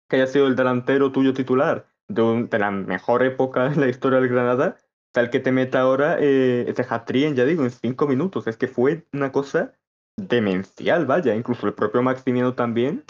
que 0.09 0.17
haya 0.17 0.27
sido 0.27 0.47
el 0.47 0.57
delantero 0.57 1.13
tuyo 1.13 1.35
titular 1.35 1.87
de, 2.09 2.49
de 2.51 2.59
la 2.59 2.71
mejor 2.71 3.23
época 3.23 3.67
en 3.67 3.81
la 3.81 3.89
historia 3.89 4.21
del 4.21 4.29
Granada, 4.29 4.77
tal 5.13 5.31
que 5.31 5.41
te 5.41 5.53
meta 5.53 5.81
ahora 5.81 6.17
eh, 6.21 6.65
ese 6.69 6.87
hat 6.89 7.11
ya 7.11 7.45
digo, 7.45 7.65
en 7.65 7.71
cinco 7.71 8.07
minutos. 8.07 8.47
Es 8.47 8.57
que 8.57 8.69
fue 8.69 9.07
una 9.13 9.33
cosa 9.33 9.73
demencial, 10.17 11.07
vaya. 11.07 11.35
Incluso 11.35 11.67
el 11.67 11.75
propio 11.75 12.03
Maximiano 12.03 12.55
también 12.55 13.05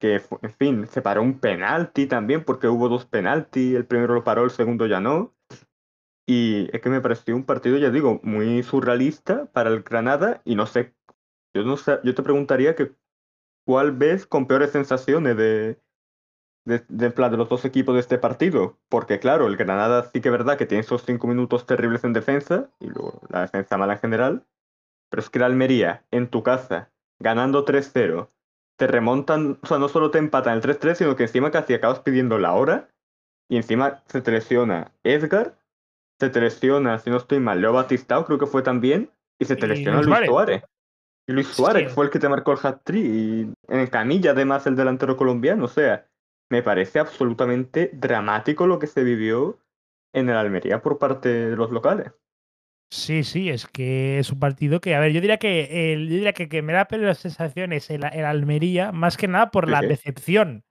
que, 0.00 0.22
en 0.42 0.54
fin, 0.54 0.86
se 0.86 1.02
paró 1.02 1.22
un 1.22 1.38
penalti 1.38 2.06
también, 2.06 2.42
porque 2.42 2.66
hubo 2.66 2.88
dos 2.88 3.04
penaltis, 3.04 3.76
el 3.76 3.84
primero 3.84 4.14
lo 4.14 4.24
paró, 4.24 4.44
el 4.44 4.50
segundo 4.50 4.86
ya 4.86 4.98
no. 4.98 5.34
Y 6.32 6.70
es 6.72 6.80
que 6.80 6.90
me 6.90 7.00
pareció 7.00 7.34
un 7.34 7.42
partido, 7.42 7.76
ya 7.76 7.90
digo, 7.90 8.20
muy 8.22 8.62
surrealista 8.62 9.46
para 9.46 9.68
el 9.68 9.82
Granada 9.82 10.42
y 10.44 10.54
no 10.54 10.64
sé, 10.64 10.94
yo 11.52 11.64
no 11.64 11.76
sé, 11.76 11.98
yo 12.04 12.14
te 12.14 12.22
preguntaría 12.22 12.76
que 12.76 12.92
cuál 13.66 13.90
ves 13.90 14.28
con 14.28 14.46
peores 14.46 14.70
sensaciones 14.70 15.36
de, 15.36 15.80
de, 16.64 16.84
de, 16.88 17.10
de 17.10 17.36
los 17.36 17.48
dos 17.48 17.64
equipos 17.64 17.94
de 17.94 18.00
este 18.00 18.16
partido. 18.16 18.78
Porque 18.88 19.18
claro, 19.18 19.48
el 19.48 19.56
Granada 19.56 20.04
sí 20.04 20.20
que 20.20 20.28
es 20.28 20.32
verdad 20.32 20.56
que 20.56 20.66
tiene 20.66 20.82
esos 20.82 21.04
cinco 21.04 21.26
minutos 21.26 21.66
terribles 21.66 22.04
en 22.04 22.12
defensa 22.12 22.70
y 22.78 22.86
luego 22.86 23.20
la 23.28 23.40
defensa 23.40 23.76
mala 23.76 23.94
en 23.94 23.98
general. 23.98 24.46
Pero 25.08 25.22
es 25.22 25.30
que 25.30 25.40
la 25.40 25.46
Almería, 25.46 26.04
en 26.12 26.28
tu 26.30 26.44
casa, 26.44 26.92
ganando 27.18 27.64
3-0, 27.64 28.30
te 28.76 28.86
remontan, 28.86 29.58
o 29.64 29.66
sea, 29.66 29.78
no 29.78 29.88
solo 29.88 30.12
te 30.12 30.18
empatan 30.18 30.54
el 30.54 30.62
3-3, 30.62 30.94
sino 30.94 31.16
que 31.16 31.24
encima 31.24 31.50
casi 31.50 31.74
acabas 31.74 31.98
pidiendo 31.98 32.38
la 32.38 32.52
hora 32.52 32.88
y 33.48 33.56
encima 33.56 34.04
se 34.06 34.20
te 34.20 34.30
lesiona 34.30 34.92
Edgar 35.02 35.59
se 36.20 36.28
te 36.28 36.40
lesiona, 36.40 36.98
si 36.98 37.08
no 37.08 37.16
estoy 37.16 37.40
mal, 37.40 37.60
Leo 37.60 37.72
Batistao 37.72 38.26
creo 38.26 38.38
que 38.38 38.46
fue 38.46 38.62
también, 38.62 39.10
y 39.38 39.46
se 39.46 39.56
te 39.56 39.66
Luis 39.66 39.84
Suárez. 40.26 40.62
Y 41.26 41.32
Luis 41.32 41.48
Suárez 41.48 41.92
fue 41.92 42.04
el 42.04 42.10
que 42.10 42.18
te 42.18 42.28
marcó 42.28 42.52
el 42.52 42.58
hat-trick, 42.62 43.04
y 43.04 43.52
en 43.68 43.86
camilla 43.86 44.32
además 44.32 44.66
el 44.66 44.76
delantero 44.76 45.16
colombiano, 45.16 45.64
o 45.64 45.68
sea, 45.68 46.06
me 46.50 46.62
parece 46.62 46.98
absolutamente 46.98 47.90
dramático 47.94 48.66
lo 48.66 48.78
que 48.78 48.86
se 48.86 49.02
vivió 49.02 49.58
en 50.12 50.28
el 50.28 50.36
Almería 50.36 50.82
por 50.82 50.98
parte 50.98 51.28
de 51.28 51.56
los 51.56 51.70
locales. 51.70 52.12
Sí, 52.92 53.22
sí, 53.22 53.48
es 53.48 53.68
que 53.68 54.18
es 54.18 54.32
un 54.32 54.40
partido 54.40 54.80
que, 54.80 54.96
a 54.96 55.00
ver, 55.00 55.12
yo 55.12 55.20
diría 55.20 55.38
que, 55.38 55.92
el, 55.92 56.08
yo 56.08 56.14
diría 56.16 56.32
que, 56.32 56.48
que 56.48 56.60
me 56.60 56.72
da 56.72 56.88
las 56.90 57.18
sensaciones 57.18 57.88
el, 57.88 58.04
el, 58.04 58.24
Almería, 58.24 58.90
más 58.90 59.16
que 59.16 59.28
nada 59.28 59.52
por 59.52 59.66
sí, 59.66 59.70
la 59.70 59.80
decepción. 59.80 60.64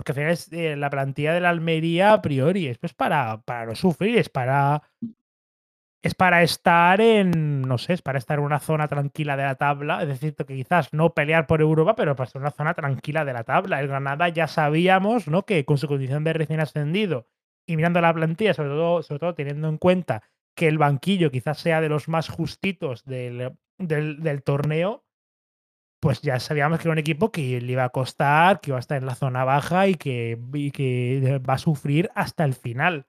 Porque 0.00 0.12
al 0.12 0.16
final 0.16 0.32
es 0.32 0.50
eh, 0.50 0.76
la 0.76 0.88
plantilla 0.88 1.34
del 1.34 1.44
Almería 1.44 2.14
a 2.14 2.22
priori, 2.22 2.68
es 2.68 2.78
pues 2.78 2.94
para, 2.94 3.42
para 3.42 3.66
no 3.66 3.74
sufrir, 3.74 4.16
es 4.16 4.30
para 4.30 4.82
es 6.00 6.14
para 6.14 6.42
estar 6.42 7.02
en, 7.02 7.60
no 7.60 7.76
sé, 7.76 7.92
es 7.92 8.00
para 8.00 8.16
estar 8.16 8.38
en 8.38 8.46
una 8.46 8.60
zona 8.60 8.88
tranquila 8.88 9.36
de 9.36 9.42
la 9.42 9.56
tabla. 9.56 10.00
Es 10.00 10.08
decir, 10.08 10.34
que 10.34 10.46
quizás 10.46 10.94
no 10.94 11.12
pelear 11.12 11.46
por 11.46 11.60
Europa, 11.60 11.94
pero 11.94 12.16
para 12.16 12.28
estar 12.28 12.40
en 12.40 12.44
una 12.44 12.50
zona 12.50 12.72
tranquila 12.72 13.26
de 13.26 13.34
la 13.34 13.44
tabla. 13.44 13.78
El 13.78 13.88
Granada 13.88 14.30
ya 14.30 14.46
sabíamos, 14.46 15.28
¿no? 15.28 15.44
Que 15.44 15.66
con 15.66 15.76
su 15.76 15.86
condición 15.86 16.24
de 16.24 16.32
recién 16.32 16.60
ascendido 16.60 17.26
y 17.66 17.76
mirando 17.76 18.00
la 18.00 18.14
plantilla, 18.14 18.54
sobre 18.54 18.70
todo, 18.70 19.02
sobre 19.02 19.18
todo 19.18 19.34
teniendo 19.34 19.68
en 19.68 19.76
cuenta 19.76 20.22
que 20.54 20.66
el 20.66 20.78
banquillo 20.78 21.30
quizás 21.30 21.58
sea 21.58 21.82
de 21.82 21.90
los 21.90 22.08
más 22.08 22.30
justitos 22.30 23.04
del, 23.04 23.52
del 23.76 24.42
torneo, 24.42 25.04
pues 26.00 26.22
ya 26.22 26.40
sabíamos 26.40 26.78
que 26.78 26.88
era 26.88 26.92
un 26.92 26.98
equipo 26.98 27.30
que 27.30 27.60
le 27.60 27.72
iba 27.72 27.84
a 27.84 27.90
costar, 27.90 28.60
que 28.60 28.70
iba 28.70 28.78
a 28.78 28.80
estar 28.80 28.96
en 28.96 29.06
la 29.06 29.14
zona 29.14 29.44
baja 29.44 29.86
y 29.86 29.94
que, 29.94 30.38
y 30.54 30.70
que 30.70 31.40
va 31.46 31.54
a 31.54 31.58
sufrir 31.58 32.10
hasta 32.14 32.44
el 32.44 32.54
final. 32.54 33.06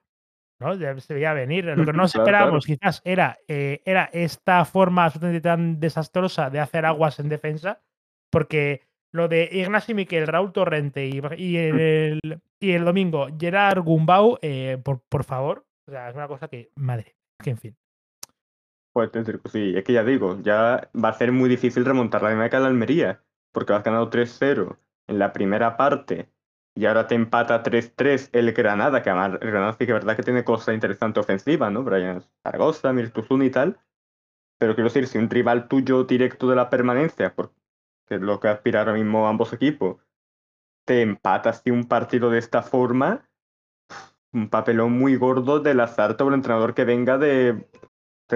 ¿no? 0.60 0.74
Ya 0.74 0.98
se 1.00 1.14
veía 1.14 1.32
venir. 1.32 1.64
Lo 1.64 1.84
que 1.84 1.92
no 1.92 2.02
nos 2.02 2.12
Claro, 2.12 2.24
esperábamos 2.24 2.66
quizás 2.66 3.00
era, 3.04 3.38
eh, 3.48 3.82
era 3.84 4.08
esta 4.12 4.64
forma 4.64 5.06
absolutamente 5.06 5.40
tan 5.40 5.80
desastrosa 5.80 6.50
de 6.50 6.60
hacer 6.60 6.84
aguas 6.84 7.18
en 7.18 7.28
defensa, 7.28 7.82
porque 8.30 8.82
lo 9.10 9.28
de 9.28 9.48
Ignacio 9.50 9.94
Miquel, 9.94 10.26
Raúl 10.26 10.52
Torrente 10.52 11.06
y, 11.06 11.20
y, 11.36 11.56
el, 11.56 12.40
y 12.60 12.72
el 12.72 12.84
domingo 12.84 13.28
Gerard 13.38 13.82
Gumbau, 13.82 14.38
eh, 14.42 14.78
por, 14.82 15.02
por 15.08 15.24
favor, 15.24 15.66
o 15.88 15.90
sea, 15.90 16.10
es 16.10 16.14
una 16.14 16.28
cosa 16.28 16.48
que, 16.48 16.70
madre, 16.76 17.16
que 17.42 17.50
en 17.50 17.58
fin. 17.58 17.76
Pues 18.92 19.10
sí, 19.50 19.72
es 19.74 19.84
que 19.84 19.92
ya 19.92 20.04
digo, 20.04 20.38
ya 20.42 20.90
va 20.94 21.08
a 21.08 21.14
ser 21.14 21.32
muy 21.32 21.48
difícil 21.48 21.84
remontar 21.84 22.22
la 22.22 22.30
dinámica 22.30 22.60
de 22.60 22.66
Almería, 22.66 23.22
porque 23.50 23.72
has 23.72 23.82
ganado 23.82 24.10
3-0 24.10 24.78
en 25.06 25.18
la 25.18 25.32
primera 25.32 25.76
parte 25.76 26.30
y 26.74 26.86
ahora 26.86 27.06
te 27.06 27.14
empata 27.14 27.62
3-3 27.62 28.30
el 28.32 28.52
Granada, 28.52 29.02
que 29.02 29.10
además 29.10 29.38
el 29.40 29.50
Granada 29.50 29.72
sí 29.72 29.78
que 29.86 29.92
es 29.92 29.98
verdad 29.98 30.16
que 30.16 30.22
tiene 30.22 30.44
cosas 30.44 30.74
interesantes 30.74 31.22
ofensivas, 31.22 31.70
¿no? 31.72 31.82
Brian 31.84 32.22
Zaragoza, 32.42 32.92
Mirtuzun 32.92 33.42
y 33.42 33.50
tal. 33.50 33.78
Pero 34.58 34.74
quiero 34.74 34.88
decir, 34.88 35.06
si 35.06 35.18
un 35.18 35.28
rival 35.28 35.68
tuyo 35.68 36.04
directo 36.04 36.48
de 36.48 36.56
la 36.56 36.70
permanencia, 36.70 37.34
porque 37.34 37.54
es 38.08 38.20
lo 38.20 38.40
que 38.40 38.48
aspira 38.48 38.80
ahora 38.80 38.94
mismo 38.94 39.26
ambos 39.26 39.52
equipos, 39.52 39.96
te 40.86 41.02
empatas 41.02 41.62
y 41.64 41.70
un 41.70 41.84
partido 41.84 42.30
de 42.30 42.38
esta 42.38 42.62
forma, 42.62 43.28
un 44.32 44.48
papelón 44.48 44.92
muy 44.92 45.16
gordo 45.16 45.60
del 45.60 45.80
azar 45.80 46.16
sobre 46.16 46.34
el 46.34 46.38
entrenador 46.40 46.74
que 46.74 46.84
venga 46.84 47.18
de 47.18 47.68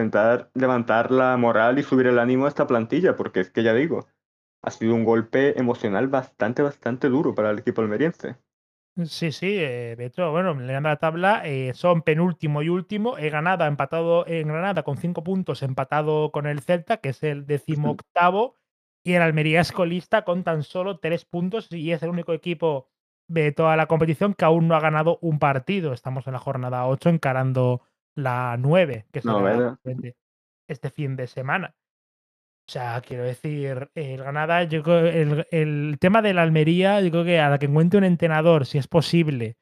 intentar 0.00 0.50
levantar 0.54 1.10
la 1.10 1.36
moral 1.36 1.78
y 1.78 1.82
subir 1.82 2.06
el 2.06 2.18
ánimo 2.18 2.46
a 2.46 2.48
esta 2.48 2.66
plantilla, 2.66 3.16
porque 3.16 3.40
es 3.40 3.50
que 3.50 3.62
ya 3.62 3.74
digo, 3.74 4.06
ha 4.62 4.70
sido 4.70 4.94
un 4.94 5.04
golpe 5.04 5.58
emocional 5.58 6.08
bastante, 6.08 6.62
bastante 6.62 7.08
duro 7.08 7.34
para 7.34 7.50
el 7.50 7.58
equipo 7.58 7.82
almeriense. 7.82 8.36
Sí, 9.04 9.30
sí, 9.30 9.58
eh, 9.58 9.94
de 9.96 10.10
bueno, 10.30 10.54
leyendo 10.54 10.88
la 10.88 10.96
tabla, 10.96 11.42
eh, 11.44 11.72
son 11.74 12.00
penúltimo 12.00 12.62
y 12.62 12.70
último. 12.70 13.18
He 13.18 13.28
ganado, 13.28 13.66
empatado 13.66 14.26
en 14.26 14.48
Granada 14.48 14.84
con 14.84 14.96
cinco 14.96 15.22
puntos, 15.22 15.62
empatado 15.62 16.32
con 16.32 16.46
el 16.46 16.60
Celta, 16.60 16.96
que 16.96 17.10
es 17.10 17.22
el 17.22 17.46
decimoctavo, 17.46 18.56
y 19.04 19.12
el 19.12 19.22
Almería 19.22 19.60
es 19.60 19.70
colista 19.70 20.24
con 20.24 20.44
tan 20.44 20.62
solo 20.62 20.98
tres 20.98 21.26
puntos 21.26 21.70
y 21.70 21.92
es 21.92 22.02
el 22.02 22.08
único 22.08 22.32
equipo 22.32 22.88
de 23.28 23.52
toda 23.52 23.76
la 23.76 23.86
competición 23.86 24.34
que 24.34 24.44
aún 24.44 24.66
no 24.66 24.74
ha 24.74 24.80
ganado 24.80 25.18
un 25.20 25.38
partido. 25.38 25.92
Estamos 25.92 26.26
en 26.26 26.32
la 26.32 26.38
jornada 26.38 26.86
8 26.86 27.10
encarando 27.10 27.82
la 28.16 28.56
9, 28.58 29.06
que 29.12 29.20
No, 29.22 29.78
este 30.68 30.90
fin 30.90 31.14
de 31.14 31.28
semana. 31.28 31.76
O 32.68 32.72
sea, 32.72 33.00
quiero 33.00 33.22
decir, 33.22 33.90
el 33.94 34.18
Granada, 34.18 34.64
yo 34.64 34.82
creo, 34.82 35.06
el, 35.06 35.46
el 35.52 35.98
tema 36.00 36.20
de 36.20 36.34
la 36.34 36.42
Almería, 36.42 37.00
yo 37.00 37.12
creo 37.12 37.24
que 37.24 37.38
a 37.38 37.48
la 37.48 37.58
que 37.60 37.66
encuentre 37.66 37.98
un 37.98 38.04
entrenador, 38.04 38.66
si 38.66 38.78
es 38.78 38.88
posible, 38.88 39.56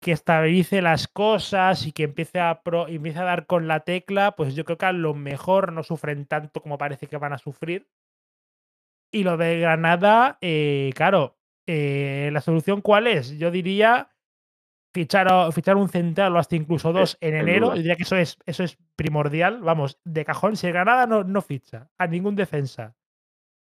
que 0.00 0.12
estabilice 0.12 0.82
las 0.82 1.08
cosas 1.08 1.86
y 1.86 1.92
que 1.92 2.04
empiece 2.04 2.38
a, 2.38 2.62
pro, 2.62 2.86
empiece 2.86 3.18
a 3.18 3.24
dar 3.24 3.46
con 3.46 3.66
la 3.66 3.80
tecla, 3.80 4.36
pues 4.36 4.54
yo 4.54 4.64
creo 4.64 4.78
que 4.78 4.86
a 4.86 4.92
lo 4.92 5.14
mejor 5.14 5.72
no 5.72 5.82
sufren 5.82 6.26
tanto 6.26 6.60
como 6.62 6.78
parece 6.78 7.06
que 7.06 7.16
van 7.16 7.32
a 7.32 7.38
sufrir. 7.38 7.88
Y 9.10 9.24
lo 9.24 9.36
de 9.38 9.60
Granada, 9.60 10.36
eh, 10.40 10.92
claro, 10.94 11.38
eh, 11.66 12.30
la 12.32 12.40
solución 12.42 12.82
cuál 12.82 13.06
es? 13.06 13.38
Yo 13.38 13.50
diría 13.50 14.10
fichar, 14.98 15.52
fichar 15.52 15.76
un 15.76 15.88
central 15.88 16.34
o 16.34 16.38
hasta 16.38 16.56
incluso 16.56 16.92
dos 16.92 17.16
en 17.20 17.34
enero, 17.36 17.72
diría 17.74 17.94
que 17.94 18.02
eso 18.02 18.16
es, 18.16 18.36
eso 18.46 18.64
es 18.64 18.76
primordial. 18.96 19.60
Vamos, 19.60 20.00
de 20.04 20.24
cajón, 20.24 20.56
si 20.56 20.66
el 20.66 20.72
Granada 20.72 21.06
no, 21.06 21.22
no 21.22 21.40
ficha 21.40 21.88
a 21.98 22.06
ningún 22.08 22.34
defensa 22.34 22.96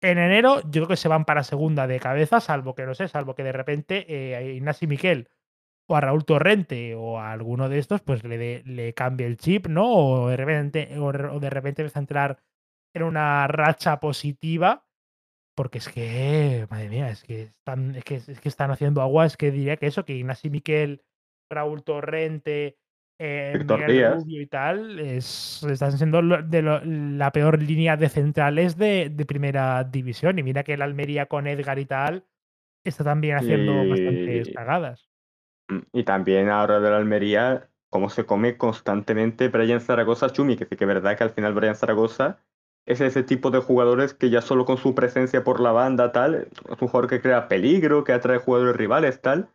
en 0.01 0.17
enero, 0.17 0.61
yo 0.61 0.81
creo 0.81 0.87
que 0.87 0.97
se 0.97 1.07
van 1.07 1.25
para 1.25 1.43
segunda 1.43 1.85
de 1.85 1.99
cabeza, 1.99 2.39
salvo 2.39 2.73
que 2.73 2.85
no 2.85 2.95
sé, 2.95 3.07
salvo 3.07 3.35
que 3.35 3.43
de 3.43 3.51
repente 3.51 4.05
eh, 4.07 4.35
a 4.35 4.41
Ignasi 4.41 4.87
Miquel 4.87 5.29
o 5.87 5.95
a 5.95 6.01
Raúl 6.01 6.25
Torrente 6.25 6.95
o 6.95 7.19
a 7.19 7.31
alguno 7.31 7.69
de 7.69 7.77
estos, 7.77 8.01
pues 8.01 8.23
le, 8.23 8.37
de, 8.37 8.63
le 8.65 8.93
cambie 8.93 9.27
el 9.27 9.37
chip, 9.37 9.67
¿no? 9.67 9.87
O 9.87 10.29
de 10.29 10.37
repente, 10.37 10.97
o 10.97 11.11
de 11.39 11.49
repente 11.49 11.81
empieza 11.83 11.99
a 11.99 12.01
entrar 12.01 12.39
en 12.93 13.03
una 13.03 13.47
racha 13.47 13.99
positiva. 13.99 14.85
Porque 15.55 15.79
es 15.79 15.89
que, 15.89 16.67
madre 16.69 16.89
mía, 16.89 17.09
es 17.09 17.23
que 17.23 17.41
están, 17.41 17.95
es 17.95 18.03
que, 18.05 18.15
es 18.15 18.39
que 18.39 18.49
están 18.49 18.71
haciendo 18.71 19.01
agua. 19.01 19.25
Es 19.25 19.35
que 19.35 19.51
diría 19.51 19.77
que 19.77 19.87
eso, 19.87 20.05
que 20.05 20.13
Ignasi 20.15 20.49
Miquel, 20.49 21.03
Raúl 21.49 21.83
Torrente, 21.83 22.77
eh, 23.19 23.65
Miguel 23.65 23.87
Díaz. 23.87 24.13
Rubio 24.23 24.41
y 24.41 24.47
tal, 24.47 24.99
es, 24.99 25.63
están 25.63 25.91
siendo 25.97 26.21
de 26.21 26.61
lo- 26.61 26.81
la 26.85 27.31
peor 27.31 27.61
línea 27.61 27.97
de 27.97 28.09
centrales 28.09 28.77
de, 28.77 29.09
de 29.09 29.25
primera 29.25 29.83
división. 29.83 30.39
Y 30.39 30.43
mira 30.43 30.63
que 30.63 30.73
el 30.73 30.81
Almería 30.81 31.25
con 31.27 31.47
Edgar 31.47 31.79
y 31.79 31.85
tal 31.85 32.25
está 32.83 33.03
también 33.03 33.37
haciendo 33.37 33.85
bastantes 33.87 34.49
Y, 34.49 34.53
cagadas. 34.53 35.09
y 35.93 36.03
también 36.03 36.49
ahora 36.49 36.79
de 36.79 36.89
la 36.89 36.97
Almería, 36.97 37.69
cómo 37.89 38.09
se 38.09 38.25
come 38.25 38.57
constantemente 38.57 39.49
Brian 39.49 39.81
Zaragoza 39.81 40.29
Chumi, 40.31 40.55
que 40.57 40.65
sí 40.65 40.75
que 40.75 40.83
es 40.83 40.87
verdad 40.87 41.17
que 41.17 41.23
al 41.23 41.31
final 41.31 41.53
Brian 41.53 41.75
Zaragoza 41.75 42.39
es 42.85 43.01
ese 43.01 43.23
tipo 43.23 43.51
de 43.51 43.59
jugadores 43.59 44.13
que 44.13 44.29
ya 44.29 44.41
solo 44.41 44.65
con 44.65 44.77
su 44.77 44.95
presencia 44.95 45.43
por 45.43 45.59
la 45.59 45.71
banda, 45.71 46.11
tal, 46.11 46.35
es 46.35 46.81
un 46.81 46.87
jugador 46.87 47.07
que 47.09 47.21
crea 47.21 47.47
peligro, 47.47 48.03
que 48.03 48.13
atrae 48.13 48.39
jugadores 48.39 48.75
rivales, 48.75 49.21
tal. 49.21 49.49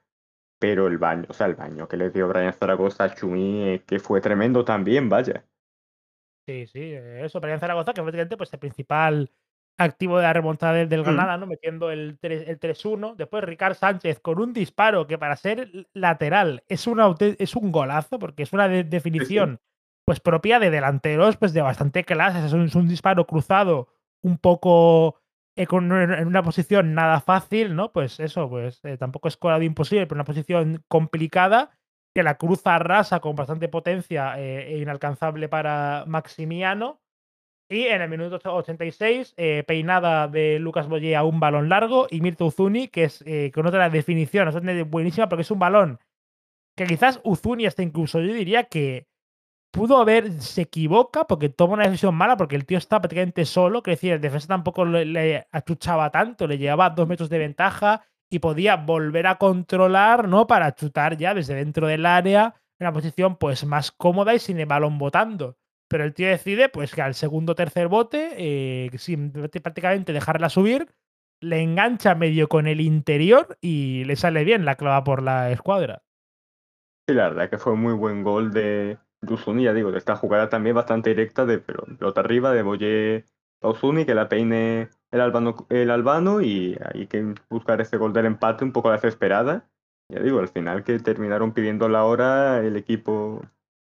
Pero 0.58 0.86
el 0.86 0.98
baño, 0.98 1.26
o 1.28 1.32
sea, 1.32 1.46
el 1.46 1.54
baño 1.56 1.88
que 1.88 1.96
le 1.96 2.10
dio 2.10 2.28
Brian 2.28 2.52
Zaragoza 2.52 3.04
a 3.04 3.14
Chumi, 3.14 3.68
eh, 3.68 3.82
que 3.86 3.98
fue 3.98 4.20
tremendo 4.20 4.64
también, 4.64 5.08
vaya. 5.08 5.44
Sí, 6.46 6.66
sí, 6.66 6.80
eh, 6.80 7.24
eso, 7.24 7.40
Brian 7.40 7.60
Zaragoza, 7.60 7.92
que 7.92 8.00
fue 8.02 8.10
prácticamente 8.12 8.36
pues, 8.36 8.52
el 8.52 8.58
principal 8.58 9.30
activo 9.78 10.18
de 10.18 10.22
la 10.22 10.32
remontada 10.32 10.74
del, 10.74 11.00
Mm. 11.00 11.04
Granada, 11.04 11.36
¿no? 11.36 11.46
Metiendo 11.46 11.90
el 11.90 12.16
3 12.20 12.48
el 12.48 12.58
3-1. 12.60 13.14
Después 13.16 13.42
Ricard 13.44 13.74
Sánchez 13.74 14.20
con 14.20 14.38
un 14.40 14.52
disparo 14.52 15.06
que 15.06 15.18
para 15.18 15.34
ser 15.36 15.88
lateral 15.94 16.62
es, 16.68 16.86
una, 16.86 17.12
es 17.18 17.56
un 17.56 17.72
golazo, 17.72 18.18
porque 18.18 18.44
es 18.44 18.52
una 18.52 18.68
de- 18.68 18.82
Sí, 18.82 18.82
sí. 18.84 18.88
definición 18.90 19.60
pues 20.06 20.20
propia 20.20 20.60
de 20.60 20.70
delanteros 20.70 21.36
pues 21.38 21.52
de 21.54 21.62
bastante 21.62 22.04
clase. 22.04 22.44
Es 22.46 22.52
un, 22.52 22.66
es 22.66 22.74
un 22.74 22.86
disparo 22.88 23.26
cruzado 23.26 23.88
un 24.22 24.38
poco 24.38 25.16
con, 25.68 25.92
en 25.92 26.26
una 26.26 26.42
posición 26.42 26.94
nada 26.94 27.20
fácil, 27.20 27.76
¿no? 27.76 27.92
Pues 27.92 28.20
eso, 28.20 28.48
pues 28.48 28.80
eh, 28.84 28.96
tampoco 28.96 29.28
es 29.28 29.36
colado 29.36 29.62
imposible, 29.62 30.06
pero 30.06 30.16
una 30.16 30.24
posición 30.24 30.82
complicada 30.88 31.70
que 32.14 32.22
la 32.22 32.36
cruza 32.36 32.78
rasa 32.78 33.20
con 33.20 33.34
bastante 33.34 33.68
potencia 33.68 34.38
eh, 34.38 34.74
e 34.74 34.78
inalcanzable 34.78 35.48
para 35.48 36.04
Maximiano. 36.06 37.00
Y 37.68 37.86
en 37.86 38.02
el 38.02 38.10
minuto 38.10 38.38
86, 38.44 39.34
eh, 39.36 39.64
peinada 39.66 40.28
de 40.28 40.58
Lucas 40.58 40.86
Boyé 40.86 41.16
a 41.16 41.24
un 41.24 41.40
balón 41.40 41.68
largo 41.68 42.06
y 42.10 42.20
Mirto 42.20 42.46
Uzuni, 42.46 42.88
que 42.88 43.04
es 43.04 43.22
eh, 43.26 43.50
con 43.54 43.66
otra 43.66 43.88
definición, 43.88 44.48
es 44.48 44.90
buenísima 44.90 45.28
porque 45.28 45.42
es 45.42 45.50
un 45.50 45.58
balón 45.58 45.98
que 46.76 46.86
quizás 46.86 47.20
Uzuni 47.24 47.66
hasta 47.66 47.82
incluso 47.82 48.20
yo 48.20 48.32
diría 48.32 48.64
que 48.64 49.06
pudo 49.74 49.98
haber, 49.98 50.40
se 50.40 50.62
equivoca 50.62 51.26
porque 51.26 51.48
toma 51.48 51.74
una 51.74 51.84
decisión 51.84 52.14
mala 52.14 52.36
porque 52.36 52.54
el 52.54 52.64
tío 52.64 52.78
está 52.78 53.00
prácticamente 53.00 53.44
solo, 53.44 53.82
que 53.82 53.90
decir, 53.90 54.12
el 54.12 54.20
defensa 54.20 54.46
tampoco 54.46 54.84
le, 54.84 55.04
le 55.04 55.48
achuchaba 55.50 56.10
tanto, 56.10 56.46
le 56.46 56.58
llevaba 56.58 56.90
dos 56.90 57.08
metros 57.08 57.28
de 57.28 57.38
ventaja 57.38 58.06
y 58.30 58.38
podía 58.38 58.76
volver 58.76 59.26
a 59.26 59.36
controlar, 59.36 60.28
¿no? 60.28 60.46
Para 60.46 60.74
chutar 60.76 61.16
ya 61.16 61.34
desde 61.34 61.56
dentro 61.56 61.88
del 61.88 62.06
área 62.06 62.54
en 62.78 62.86
una 62.86 62.92
posición 62.92 63.36
pues 63.36 63.66
más 63.66 63.90
cómoda 63.90 64.32
y 64.32 64.38
sin 64.38 64.60
el 64.60 64.66
balón 64.66 64.96
botando. 64.96 65.58
Pero 65.88 66.04
el 66.04 66.14
tío 66.14 66.28
decide 66.28 66.68
pues 66.68 66.94
que 66.94 67.02
al 67.02 67.14
segundo 67.14 67.52
o 67.52 67.56
tercer 67.56 67.88
bote, 67.88 68.30
eh, 68.36 68.90
sin 68.96 69.32
prácticamente 69.32 70.12
dejarla 70.12 70.50
subir, 70.50 70.86
le 71.40 71.60
engancha 71.60 72.14
medio 72.14 72.48
con 72.48 72.68
el 72.68 72.80
interior 72.80 73.58
y 73.60 74.04
le 74.04 74.14
sale 74.14 74.44
bien 74.44 74.64
la 74.64 74.76
clava 74.76 75.02
por 75.02 75.20
la 75.20 75.50
escuadra. 75.50 76.02
Sí, 77.08 77.14
la 77.14 77.28
verdad 77.28 77.50
que 77.50 77.58
fue 77.58 77.74
muy 77.74 77.92
buen 77.92 78.22
gol 78.22 78.52
de 78.52 78.98
Usuni, 79.32 79.64
ya 79.64 79.72
digo, 79.74 79.90
esta 79.90 80.16
jugada 80.16 80.48
también 80.48 80.76
bastante 80.76 81.10
directa 81.10 81.46
de 81.46 81.58
pelota 81.58 82.20
arriba 82.20 82.52
de 82.52 82.62
Boye 82.62 83.24
a 83.60 83.68
Usuni, 83.70 84.04
que 84.04 84.14
la 84.14 84.28
peine 84.28 84.90
el 85.10 85.20
albano, 85.20 85.66
el 85.70 85.90
albano 85.90 86.40
y 86.40 86.76
hay 86.94 87.06
que 87.06 87.34
buscar 87.48 87.80
ese 87.80 87.96
gol 87.96 88.12
del 88.12 88.26
empate 88.26 88.64
un 88.64 88.72
poco 88.72 88.90
desesperada. 88.90 89.68
Ya 90.08 90.20
digo, 90.20 90.38
al 90.40 90.48
final 90.48 90.84
que 90.84 90.98
terminaron 90.98 91.52
pidiendo 91.54 91.88
la 91.88 92.04
hora 92.04 92.58
el 92.60 92.76
equipo, 92.76 93.40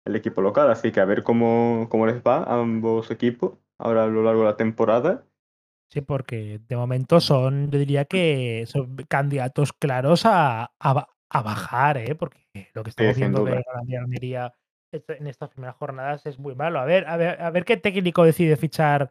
el 0.05 0.17
equipo 0.17 0.43
local, 0.43 0.71
así 0.71 0.93
que 0.93 1.01
a 1.01 1.05
ver 1.05 1.23
cómo, 1.23 1.89
cómo 1.91 2.07
les 2.07 2.23
va 2.23 2.39
a 2.43 2.61
ambos 2.61 3.11
equipos 3.11 3.59
ahora 3.79 4.05
a 4.05 4.07
lo 4.09 4.23
largo 4.23 4.41
de 4.43 4.47
la 4.49 4.57
temporada. 4.57 5.25
Sí, 5.89 6.03
porque 6.03 6.61
de 6.69 6.77
momento 6.77 7.21
son, 7.21 7.71
yo 7.71 7.79
diría 7.79 8.05
que 8.05 8.65
son 8.69 8.95
candidatos 9.09 9.73
claros 9.73 10.25
a, 10.25 10.71
a, 10.79 11.07
a 11.29 11.43
bajar, 11.43 11.99
¿eh? 11.99 12.15
porque 12.15 12.39
lo 12.75 12.85
que 12.85 12.91
estamos 12.91 13.17
Sí, 13.17 13.21
viendo 13.21 13.45
de. 13.45 13.63
Granada 13.65 14.01
Almería 14.01 14.55
en 14.93 15.27
estas 15.27 15.51
primeras 15.51 15.77
jornadas 15.77 16.25
es 16.27 16.39
muy 16.39 16.55
malo. 16.55 16.81
A 16.81 16.85
ver, 16.85 17.07
a 17.07 17.17
ver, 17.17 17.41
a 17.41 17.51
ver 17.51 17.65
qué 17.65 17.77
técnico 17.77 18.25
decide 18.25 18.57
fichar 18.57 19.11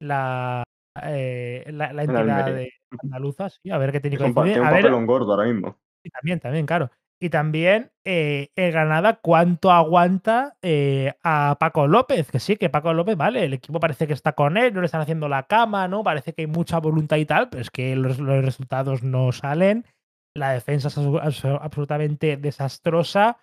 la, 0.00 0.62
eh, 1.02 1.64
la, 1.68 1.92
la 1.92 2.04
En 2.04 2.10
entidad 2.10 2.46
de 2.46 2.72
andaluza, 3.02 3.50
sí, 3.50 3.70
a 3.70 3.78
ver 3.78 3.90
qué 3.92 3.98
Es 3.98 4.02
técnico 4.02 4.24
un, 4.24 4.34
pa- 4.34 4.42
decide. 4.42 4.54
tiene 4.54 4.62
un 4.62 4.68
A 4.68 4.72
ver, 4.72 4.82
papelón 4.82 5.06
gordo 5.06 5.32
ahora 5.32 5.46
mismo. 5.46 5.76
y 6.04 6.10
también, 6.10 6.40
también, 6.40 6.66
claro. 6.66 6.90
Y 7.20 7.30
también 7.30 7.90
eh, 8.04 8.50
el 8.54 8.70
Granada, 8.70 9.18
¿cuánto 9.20 9.72
aguanta 9.72 10.56
eh, 10.62 11.14
a 11.24 11.56
Paco 11.58 11.88
López? 11.88 12.30
Que 12.30 12.38
sí, 12.38 12.56
que 12.56 12.70
Paco 12.70 12.94
López, 12.94 13.16
vale, 13.16 13.44
el 13.44 13.54
equipo 13.54 13.80
parece 13.80 14.06
que 14.06 14.12
está 14.12 14.34
con 14.34 14.56
él, 14.56 14.72
no 14.72 14.80
le 14.80 14.86
están 14.86 15.00
haciendo 15.00 15.28
la 15.28 15.42
cama, 15.42 15.88
¿no? 15.88 16.04
Parece 16.04 16.32
que 16.32 16.42
hay 16.42 16.46
mucha 16.46 16.78
voluntad 16.78 17.16
y 17.16 17.26
tal, 17.26 17.48
pero 17.50 17.60
es 17.60 17.70
que 17.70 17.96
los, 17.96 18.20
los 18.20 18.44
resultados 18.44 19.02
no 19.02 19.32
salen. 19.32 19.84
La 20.36 20.52
defensa 20.52 20.86
es 20.86 20.96
abso- 20.96 21.20
abso- 21.20 21.58
absolutamente 21.60 22.36
desastrosa. 22.36 23.38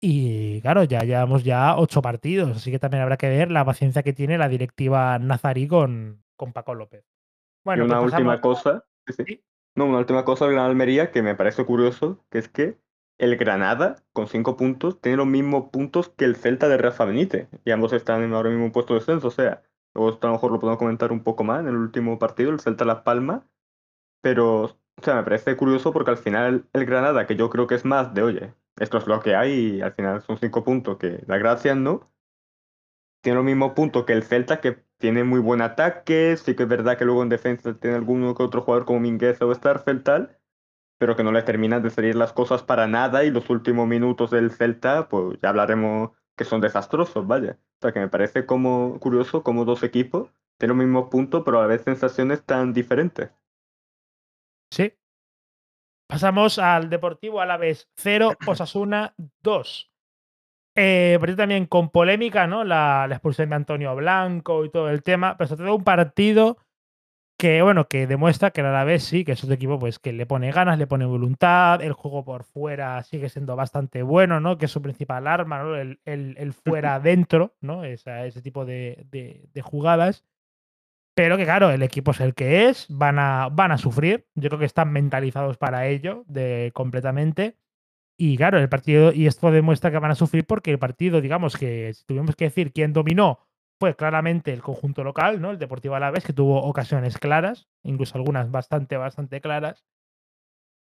Y 0.00 0.60
claro, 0.60 0.84
ya 0.84 1.00
llevamos 1.00 1.42
ya 1.44 1.76
ocho 1.76 2.02
partidos, 2.02 2.56
así 2.56 2.70
que 2.70 2.78
también 2.78 3.02
habrá 3.02 3.16
que 3.16 3.28
ver 3.28 3.50
la 3.50 3.64
paciencia 3.64 4.02
que 4.02 4.12
tiene 4.12 4.38
la 4.38 4.48
directiva 4.48 5.18
nazarí 5.18 5.66
con, 5.66 6.22
con 6.36 6.52
Paco 6.52 6.74
López. 6.74 7.04
Y 7.04 7.64
Bueno, 7.64 7.84
pues 7.84 7.90
una 7.90 7.94
pasamos. 8.02 8.12
última 8.12 8.40
cosa, 8.40 8.84
sí, 9.06 9.12
sí. 9.14 9.24
Sí. 9.26 9.44
No, 9.74 9.86
una 9.86 9.98
última 9.98 10.24
cosa 10.24 10.44
del 10.46 10.54
Gran 10.54 10.66
Almería 10.66 11.10
que 11.10 11.22
me 11.22 11.34
parece 11.34 11.64
curioso, 11.66 12.24
que 12.30 12.38
es 12.38 12.48
que 12.48 12.78
el 13.18 13.36
Granada, 13.36 13.96
con 14.12 14.26
cinco 14.26 14.56
puntos, 14.56 15.00
tiene 15.00 15.18
los 15.18 15.26
mismos 15.26 15.70
puntos 15.70 16.08
que 16.10 16.24
el 16.24 16.36
Celta 16.36 16.68
de 16.68 16.78
Rafa 16.78 17.04
Benítez. 17.04 17.48
Y 17.64 17.70
ambos 17.70 17.92
están 17.92 18.22
en 18.22 18.32
ahora 18.34 18.50
mismo 18.50 18.66
en 18.66 18.72
puesto 18.72 18.94
de 18.94 19.00
descenso. 19.00 19.28
O 19.28 19.30
sea, 19.30 19.62
luego 19.94 20.18
a 20.20 20.26
lo 20.26 20.32
mejor 20.32 20.52
lo 20.52 20.60
podemos 20.60 20.78
comentar 20.78 21.12
un 21.12 21.22
poco 21.22 21.44
más 21.44 21.60
en 21.60 21.68
el 21.68 21.76
último 21.76 22.18
partido, 22.18 22.50
el 22.50 22.60
Celta 22.60 22.84
Las 22.84 23.02
Palmas. 23.02 23.42
Pero, 24.22 24.62
o 24.64 25.02
sea, 25.02 25.14
me 25.16 25.22
parece 25.24 25.56
curioso 25.56 25.92
porque 25.92 26.10
al 26.10 26.18
final 26.18 26.68
el 26.72 26.86
Granada, 26.86 27.26
que 27.26 27.36
yo 27.36 27.50
creo 27.50 27.66
que 27.66 27.74
es 27.76 27.84
más 27.84 28.14
de, 28.14 28.22
oye, 28.22 28.54
esto 28.78 28.98
es 28.98 29.06
lo 29.06 29.20
que 29.20 29.34
hay 29.34 29.76
y 29.76 29.80
al 29.82 29.92
final 29.92 30.22
son 30.22 30.38
cinco 30.38 30.64
puntos 30.64 30.98
que 30.98 31.18
da 31.26 31.38
gracias, 31.38 31.76
¿no? 31.76 32.10
Tiene 33.22 33.36
los 33.36 33.44
mismos 33.44 33.72
puntos 33.72 34.04
que 34.04 34.12
el 34.12 34.22
Celta, 34.22 34.60
que 34.60 34.84
tiene 34.98 35.24
muy 35.24 35.40
buen 35.40 35.60
ataque. 35.60 36.36
Sí 36.36 36.54
que 36.54 36.64
es 36.64 36.68
verdad 36.68 36.96
que 36.98 37.04
luego 37.04 37.22
en 37.22 37.28
defensa 37.28 37.74
tiene 37.74 37.96
alguno 37.96 38.34
que 38.34 38.42
otro 38.42 38.62
jugador 38.62 38.86
como 38.86 39.00
Mingueza 39.00 39.46
o 39.46 39.54
Starfelt 39.54 40.04
tal, 40.04 40.38
pero 40.98 41.16
que 41.16 41.24
no 41.24 41.32
le 41.32 41.42
terminan 41.42 41.82
de 41.82 41.90
salir 41.90 42.14
las 42.16 42.32
cosas 42.32 42.62
para 42.62 42.86
nada 42.86 43.24
y 43.24 43.30
los 43.30 43.50
últimos 43.50 43.88
minutos 43.88 44.30
del 44.30 44.52
Celta, 44.52 45.08
pues 45.08 45.38
ya 45.42 45.50
hablaremos 45.50 46.10
que 46.36 46.44
son 46.44 46.60
desastrosos, 46.60 47.26
vaya. 47.26 47.58
O 47.78 47.80
sea, 47.82 47.92
que 47.92 48.00
me 48.00 48.08
parece 48.08 48.46
como 48.46 48.98
curioso 49.00 49.42
como 49.42 49.64
dos 49.64 49.82
equipos 49.82 50.30
tienen 50.58 50.76
los 50.76 50.86
mismos 50.86 51.08
puntos, 51.10 51.42
pero 51.44 51.58
a 51.58 51.62
la 51.62 51.66
vez 51.66 51.82
sensaciones 51.82 52.42
tan 52.44 52.72
diferentes. 52.72 53.30
Sí. 54.70 54.92
Pasamos 56.08 56.58
al 56.58 56.88
Deportivo 56.88 57.40
Alavés 57.40 57.88
0, 57.96 58.34
Osasuna 58.46 59.14
2. 59.42 59.90
Eh, 60.78 61.16
partido 61.18 61.38
también 61.38 61.66
con 61.66 61.88
polémica, 61.90 62.46
¿no? 62.46 62.62
La, 62.62 63.06
la 63.08 63.14
expulsión 63.16 63.48
de 63.48 63.56
Antonio 63.56 63.94
Blanco 63.96 64.64
y 64.64 64.70
todo 64.70 64.90
el 64.90 65.02
tema, 65.02 65.36
pero 65.36 65.48
sobre 65.48 65.64
todo 65.64 65.74
un 65.76 65.84
partido 65.84 66.58
que, 67.38 67.60
bueno, 67.62 67.86
que 67.88 68.06
demuestra 68.06 68.50
que 68.50 68.60
el 68.60 68.66
Alavés 68.68 69.04
sí, 69.04 69.24
que 69.24 69.32
es 69.32 69.42
otro 69.42 69.54
equipo 69.54 69.78
pues, 69.78 69.98
que 69.98 70.12
le 70.12 70.26
pone 70.26 70.52
ganas, 70.52 70.78
le 70.78 70.86
pone 70.86 71.04
voluntad, 71.06 71.82
el 71.82 71.92
juego 71.92 72.24
por 72.24 72.44
fuera 72.44 73.02
sigue 73.02 73.28
siendo 73.30 73.56
bastante 73.56 74.02
bueno, 74.02 74.38
¿no? 74.40 74.58
Que 74.58 74.66
es 74.66 74.70
su 74.70 74.80
principal 74.82 75.26
arma, 75.26 75.62
¿no? 75.62 75.76
El, 75.76 76.00
el- 76.04 76.34
el 76.38 76.52
fuera 76.52 76.94
adentro, 76.96 77.54
¿no? 77.60 77.84
Esa- 77.84 78.24
ese 78.26 78.40
tipo 78.42 78.64
de, 78.64 79.06
de- 79.10 79.48
de 79.52 79.62
jugadas. 79.62 80.24
Pero 81.16 81.38
que 81.38 81.44
claro, 81.44 81.70
el 81.70 81.82
equipo 81.82 82.10
es 82.10 82.20
el 82.20 82.34
que 82.34 82.68
es, 82.68 82.86
van 82.90 83.18
a, 83.18 83.48
van 83.50 83.72
a 83.72 83.78
sufrir. 83.78 84.26
Yo 84.34 84.50
creo 84.50 84.58
que 84.58 84.66
están 84.66 84.92
mentalizados 84.92 85.56
para 85.56 85.86
ello 85.86 86.24
de, 86.28 86.72
completamente. 86.74 87.56
Y 88.18 88.36
claro, 88.36 88.58
el 88.58 88.68
partido, 88.68 89.12
y 89.12 89.26
esto 89.26 89.50
demuestra 89.50 89.90
que 89.90 89.98
van 89.98 90.10
a 90.10 90.14
sufrir 90.14 90.46
porque 90.46 90.70
el 90.70 90.78
partido, 90.78 91.22
digamos 91.22 91.56
que 91.56 91.94
si 91.94 92.04
tuvimos 92.04 92.36
que 92.36 92.44
decir 92.44 92.70
quién 92.70 92.92
dominó, 92.92 93.40
fue 93.80 93.96
claramente 93.96 94.52
el 94.52 94.60
conjunto 94.60 95.04
local, 95.04 95.40
¿no? 95.40 95.52
El 95.52 95.58
Deportivo 95.58 95.94
Alavés, 95.94 96.22
que 96.22 96.34
tuvo 96.34 96.62
ocasiones 96.62 97.16
claras, 97.16 97.66
incluso 97.82 98.18
algunas 98.18 98.50
bastante, 98.50 98.98
bastante 98.98 99.40
claras, 99.40 99.86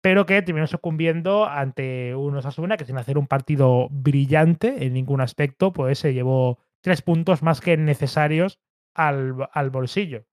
pero 0.01 0.27
que 0.27 0.43
terminó 0.43 0.67
sucumbiendo 0.67 1.45
ante 1.47 2.13
un 2.15 2.35
Osasuna 2.35 2.77
que 2.77 2.85
sin 2.85 2.99
hacer 2.99 3.17
un 3.17 3.25
partido 3.25 3.89
brillante 3.89 4.85
en 4.85 4.93
ningún 4.93 5.21
aspecto, 5.21 5.73
pues 5.73 5.97
se 5.97 6.13
llevó 6.13 6.59
tres 6.81 7.01
puntos 7.01 7.41
más 7.41 7.61
que 7.61 7.77
necesarios 7.77 8.59
al, 9.07 9.47
al 9.51 9.69
bolsillo. 9.69 10.25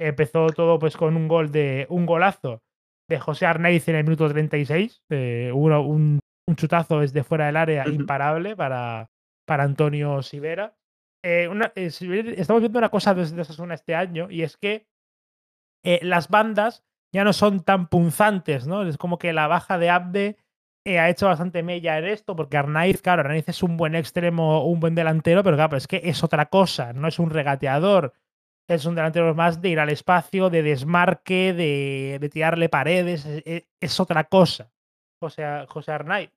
Empezó 0.00 0.46
todo 0.48 0.78
pues 0.78 0.96
con 0.96 1.16
un 1.16 1.26
gol 1.28 1.50
de 1.50 1.86
un 1.88 2.06
golazo 2.06 2.62
de 3.08 3.18
José 3.20 3.46
Arnaiz 3.46 3.88
en 3.88 3.96
el 3.96 4.04
minuto 4.04 4.28
36, 4.28 5.02
eh, 5.10 5.50
uno- 5.54 5.82
un, 5.82 6.18
un 6.48 6.56
chutazo 6.56 7.00
desde 7.00 7.22
fuera 7.24 7.46
del 7.46 7.56
área 7.56 7.88
imparable 7.88 8.56
para, 8.56 9.08
para 9.46 9.64
Antonio 9.64 10.22
Sivera. 10.22 10.74
Eh, 11.24 11.48
una- 11.48 11.72
eh, 11.74 11.86
estamos 12.36 12.60
viendo 12.60 12.78
una 12.78 12.88
cosa 12.90 13.14
desde 13.14 13.40
Osasuna 13.40 13.74
este 13.74 13.94
año 13.94 14.28
y 14.30 14.42
es 14.42 14.56
que 14.56 14.86
las 16.02 16.28
bandas 16.28 16.84
ya 17.14 17.22
no 17.24 17.32
son 17.32 17.62
tan 17.64 17.88
punzantes, 17.88 18.66
¿no? 18.66 18.82
Es 18.82 18.98
como 18.98 19.18
que 19.18 19.32
la 19.32 19.46
baja 19.46 19.78
de 19.78 19.88
Abde 19.90 20.36
eh, 20.86 21.00
ha 21.00 21.10
hecho 21.10 21.26
bastante 21.26 21.64
mella 21.64 21.98
en 21.98 22.04
esto, 22.04 22.36
porque 22.36 22.56
Arnaiz, 22.56 23.02
claro, 23.02 23.22
Arnaiz 23.22 23.48
es 23.48 23.64
un 23.64 23.76
buen 23.76 23.96
extremo, 23.96 24.64
un 24.64 24.78
buen 24.78 24.94
delantero, 24.94 25.42
pero 25.42 25.56
claro, 25.56 25.76
es 25.76 25.88
que 25.88 26.00
es 26.04 26.22
otra 26.22 26.46
cosa, 26.46 26.92
no 26.92 27.08
es 27.08 27.18
un 27.18 27.30
regateador. 27.30 28.14
Es 28.68 28.84
un 28.86 28.94
delantero 28.94 29.34
más 29.34 29.60
de 29.60 29.70
ir 29.70 29.80
al 29.80 29.90
espacio, 29.90 30.48
de 30.48 30.62
desmarque, 30.62 31.52
de, 31.54 32.18
de 32.20 32.28
tirarle 32.28 32.68
paredes, 32.68 33.26
es, 33.80 34.00
otra 34.00 34.24
cosa. 34.24 34.70
José, 35.20 35.44
José 35.68 35.92
Arnaiz. 35.92 36.30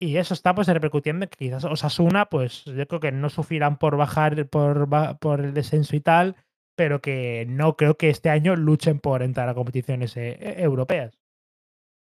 Y 0.00 0.16
eso 0.16 0.34
está 0.34 0.54
pues 0.54 0.66
repercutiendo 0.66 1.24
en 1.24 1.30
que 1.30 1.36
quizás 1.36 1.64
Osasuna, 1.64 2.26
pues 2.26 2.64
yo 2.64 2.86
creo 2.88 3.00
que 3.00 3.12
no 3.12 3.28
sufrirán 3.30 3.76
por 3.78 3.96
bajar 3.96 4.48
por, 4.48 4.88
por 5.20 5.40
el 5.40 5.54
descenso 5.54 5.94
y 5.94 6.00
tal, 6.00 6.36
pero 6.74 7.00
que 7.00 7.46
no 7.48 7.76
creo 7.76 7.96
que 7.96 8.10
este 8.10 8.30
año 8.30 8.56
luchen 8.56 8.98
por 8.98 9.22
entrar 9.22 9.48
a 9.48 9.54
competiciones 9.54 10.16
eh, 10.16 10.36
europeas. 10.62 11.19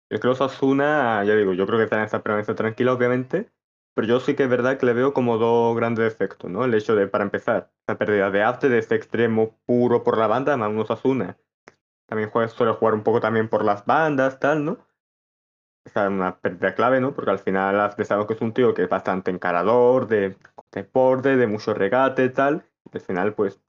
Yo 0.09 0.19
creo 0.19 0.35
que 0.35 0.43
Osasuna, 0.43 1.23
ya 1.23 1.35
digo, 1.35 1.53
yo 1.53 1.65
creo 1.65 1.79
que 1.79 1.85
está 1.85 1.97
en 1.97 2.05
esa 2.05 2.21
permanencia 2.21 2.55
tranquila, 2.55 2.93
obviamente, 2.93 3.51
pero 3.95 4.07
yo 4.07 4.19
sí 4.19 4.35
que 4.35 4.43
es 4.43 4.49
verdad 4.49 4.77
que 4.77 4.85
le 4.85 4.93
veo 4.93 5.13
como 5.13 5.37
dos 5.37 5.75
grandes 5.75 6.03
defectos, 6.05 6.49
¿no? 6.51 6.63
El 6.63 6.73
hecho 6.73 6.95
de, 6.95 7.07
para 7.07 7.23
empezar, 7.23 7.71
la 7.87 7.97
pérdida 7.97 8.29
de 8.29 8.43
Arte 8.43 8.69
de 8.69 8.77
este 8.77 8.95
extremo 8.95 9.57
puro 9.65 10.03
por 10.03 10.17
la 10.17 10.27
banda, 10.27 10.57
más 10.57 10.69
un 10.69 10.79
Osasuna. 10.79 11.37
También 12.07 12.29
juega, 12.29 12.49
suele 12.49 12.73
jugar 12.73 12.93
un 12.93 13.03
poco 13.03 13.19
también 13.19 13.49
por 13.49 13.65
las 13.65 13.85
bandas, 13.85 14.39
tal, 14.39 14.63
¿no? 14.63 14.77
Esa 15.85 16.05
es 16.05 16.11
una 16.11 16.39
pérdida 16.39 16.75
clave, 16.75 16.99
¿no? 16.99 17.13
Porque 17.15 17.31
al 17.31 17.39
final 17.39 17.79
Arte 17.79 18.05
sabemos 18.05 18.27
que 18.27 18.33
es 18.33 18.41
un 18.41 18.53
tío 18.53 18.73
que 18.73 18.83
es 18.83 18.89
bastante 18.89 19.31
encarador, 19.31 20.07
de, 20.07 20.37
de 20.71 20.89
borde, 20.93 21.35
de 21.35 21.47
mucho 21.47 21.73
regate, 21.73 22.29
tal. 22.29 22.65
Y 22.91 22.97
al 22.97 23.01
final, 23.01 23.33
pues, 23.33 23.61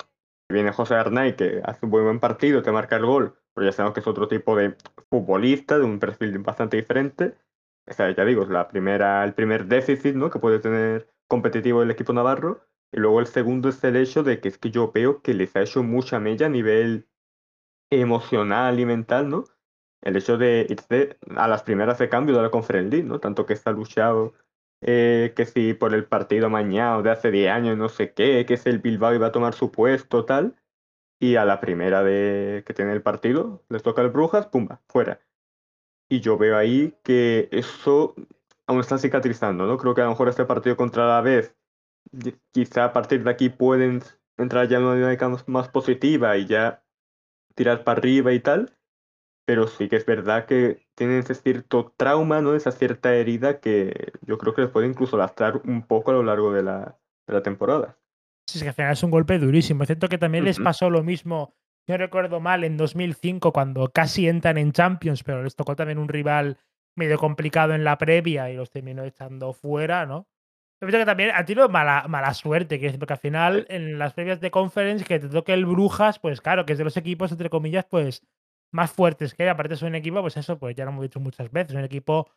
viene 0.50 0.72
José 0.72 0.96
Arnay, 0.96 1.36
que 1.36 1.62
hace 1.64 1.86
un 1.86 1.90
buen, 1.90 2.04
buen 2.04 2.20
partido, 2.20 2.62
te 2.62 2.72
marca 2.72 2.96
el 2.96 3.06
gol, 3.06 3.38
pero 3.56 3.68
ya 3.68 3.72
sabemos 3.72 3.94
que 3.94 4.00
es 4.00 4.06
otro 4.06 4.28
tipo 4.28 4.54
de 4.54 4.76
futbolista, 5.08 5.78
de 5.78 5.84
un 5.84 5.98
perfil 5.98 6.38
bastante 6.40 6.76
diferente. 6.76 7.38
O 7.86 7.92
sea, 7.94 8.14
ya 8.14 8.22
digo, 8.26 8.42
es 8.42 8.50
la 8.50 8.68
primera, 8.68 9.24
el 9.24 9.32
primer 9.32 9.64
déficit 9.64 10.14
¿no? 10.14 10.28
que 10.28 10.38
puede 10.38 10.58
tener 10.58 11.10
competitivo 11.26 11.82
el 11.82 11.90
equipo 11.90 12.12
navarro. 12.12 12.60
Y 12.92 13.00
luego 13.00 13.18
el 13.18 13.26
segundo 13.26 13.70
es 13.70 13.82
el 13.82 13.96
hecho 13.96 14.22
de 14.22 14.40
que 14.40 14.48
es 14.48 14.58
que 14.58 14.70
yo 14.70 14.92
veo 14.92 15.22
que 15.22 15.32
les 15.32 15.56
ha 15.56 15.62
hecho 15.62 15.82
mucha 15.82 16.20
mella 16.20 16.46
a 16.46 16.50
nivel 16.50 17.08
emocional 17.90 18.78
y 18.78 18.84
mental, 18.84 19.30
¿no? 19.30 19.44
El 20.02 20.16
hecho 20.16 20.36
de 20.36 20.66
irse 20.68 21.18
a 21.34 21.48
las 21.48 21.62
primeras 21.62 21.98
de 21.98 22.10
cambio 22.10 22.36
de 22.36 22.42
la 22.42 22.50
Conference 22.50 22.90
League, 22.90 23.08
¿no? 23.08 23.20
Tanto 23.20 23.46
que 23.46 23.54
está 23.54 23.70
luchado 23.70 24.34
eh, 24.82 25.32
que 25.34 25.46
si 25.46 25.72
por 25.72 25.94
el 25.94 26.04
partido 26.04 26.50
mañana 26.50 27.00
de 27.00 27.10
hace 27.10 27.30
10 27.30 27.50
años, 27.50 27.78
no 27.78 27.88
sé 27.88 28.12
qué, 28.12 28.44
que 28.44 28.54
es 28.54 28.66
el 28.66 28.80
Bilbao 28.80 29.14
iba 29.14 29.28
a 29.28 29.32
tomar 29.32 29.54
su 29.54 29.72
puesto, 29.72 30.26
tal. 30.26 30.56
Y 31.18 31.36
a 31.36 31.44
la 31.44 31.60
primera 31.60 32.02
de 32.02 32.62
que 32.66 32.74
tiene 32.74 32.92
el 32.92 33.02
partido, 33.02 33.64
les 33.68 33.82
toca 33.82 34.02
el 34.02 34.10
Brujas, 34.10 34.46
pumba, 34.46 34.82
fuera. 34.88 35.20
Y 36.08 36.20
yo 36.20 36.38
veo 36.38 36.56
ahí 36.56 36.94
que 37.02 37.48
eso 37.52 38.14
aún 38.66 38.80
está 38.80 38.98
cicatrizando, 38.98 39.66
¿no? 39.66 39.78
Creo 39.78 39.94
que 39.94 40.02
a 40.02 40.04
lo 40.04 40.10
mejor 40.10 40.28
este 40.28 40.44
partido 40.44 40.76
contra 40.76 41.06
la 41.06 41.20
vez, 41.20 41.56
quizá 42.52 42.86
a 42.86 42.92
partir 42.92 43.24
de 43.24 43.30
aquí 43.30 43.48
pueden 43.48 44.02
entrar 44.36 44.68
ya 44.68 44.78
en 44.78 44.84
una 44.84 44.94
dinámica 44.94 45.28
más 45.46 45.68
positiva 45.68 46.36
y 46.36 46.46
ya 46.46 46.84
tirar 47.54 47.84
para 47.84 47.98
arriba 47.98 48.32
y 48.32 48.40
tal. 48.40 48.76
Pero 49.46 49.68
sí 49.68 49.88
que 49.88 49.96
es 49.96 50.06
verdad 50.06 50.46
que 50.46 50.88
tienen 50.94 51.18
ese 51.20 51.34
cierto 51.34 51.94
trauma, 51.96 52.40
¿no? 52.42 52.54
Esa 52.54 52.72
cierta 52.72 53.14
herida 53.14 53.60
que 53.60 54.12
yo 54.22 54.38
creo 54.38 54.54
que 54.54 54.62
les 54.62 54.70
puede 54.70 54.88
incluso 54.88 55.16
lastrar 55.16 55.62
un 55.64 55.86
poco 55.86 56.10
a 56.10 56.14
lo 56.14 56.22
largo 56.24 56.52
de 56.52 56.62
la, 56.64 56.98
de 57.26 57.34
la 57.34 57.42
temporada. 57.42 57.96
Sí, 58.48 58.58
es 58.58 58.62
que 58.62 58.68
al 58.68 58.74
final 58.74 58.92
es 58.92 59.02
un 59.02 59.10
golpe 59.10 59.38
durísimo. 59.38 59.82
Es 59.82 59.88
cierto 59.88 60.08
que 60.08 60.18
también 60.18 60.44
les 60.44 60.58
pasó 60.58 60.88
lo 60.88 61.02
mismo, 61.02 61.54
no 61.88 61.96
recuerdo 61.96 62.40
mal, 62.40 62.64
en 62.64 62.76
2005 62.76 63.52
cuando 63.52 63.90
casi 63.92 64.28
entran 64.28 64.56
en 64.58 64.72
Champions, 64.72 65.24
pero 65.24 65.42
les 65.42 65.56
tocó 65.56 65.74
también 65.74 65.98
un 65.98 66.08
rival 66.08 66.58
medio 66.96 67.18
complicado 67.18 67.74
en 67.74 67.84
la 67.84 67.98
previa 67.98 68.50
y 68.50 68.56
los 68.56 68.70
terminó 68.70 69.04
echando 69.04 69.52
fuera, 69.52 70.06
¿no? 70.06 70.28
Es 70.80 70.90
que 70.90 71.04
también 71.04 71.30
ha 71.34 71.44
tenido 71.44 71.68
mala, 71.68 72.04
mala 72.08 72.34
suerte, 72.34 72.78
que 72.78 72.90
porque 72.98 73.14
al 73.14 73.18
final 73.18 73.66
en 73.70 73.98
las 73.98 74.12
previas 74.12 74.40
de 74.40 74.50
conference 74.50 75.04
que 75.04 75.18
te 75.18 75.28
toque 75.28 75.54
el 75.54 75.64
Brujas, 75.64 76.18
pues 76.18 76.40
claro, 76.40 76.66
que 76.66 76.72
es 76.72 76.78
de 76.78 76.84
los 76.84 76.96
equipos, 76.96 77.32
entre 77.32 77.48
comillas, 77.50 77.86
pues 77.86 78.22
más 78.72 78.90
fuertes 78.92 79.34
que 79.34 79.48
aparte 79.48 79.74
es 79.74 79.82
un 79.82 79.94
equipo, 79.94 80.20
pues 80.20 80.36
eso, 80.36 80.58
pues 80.58 80.76
ya 80.76 80.84
lo 80.84 80.90
hemos 80.90 81.02
dicho 81.02 81.18
muchas 81.18 81.50
veces, 81.50 81.74
un 81.74 81.84
equipo 81.84 82.30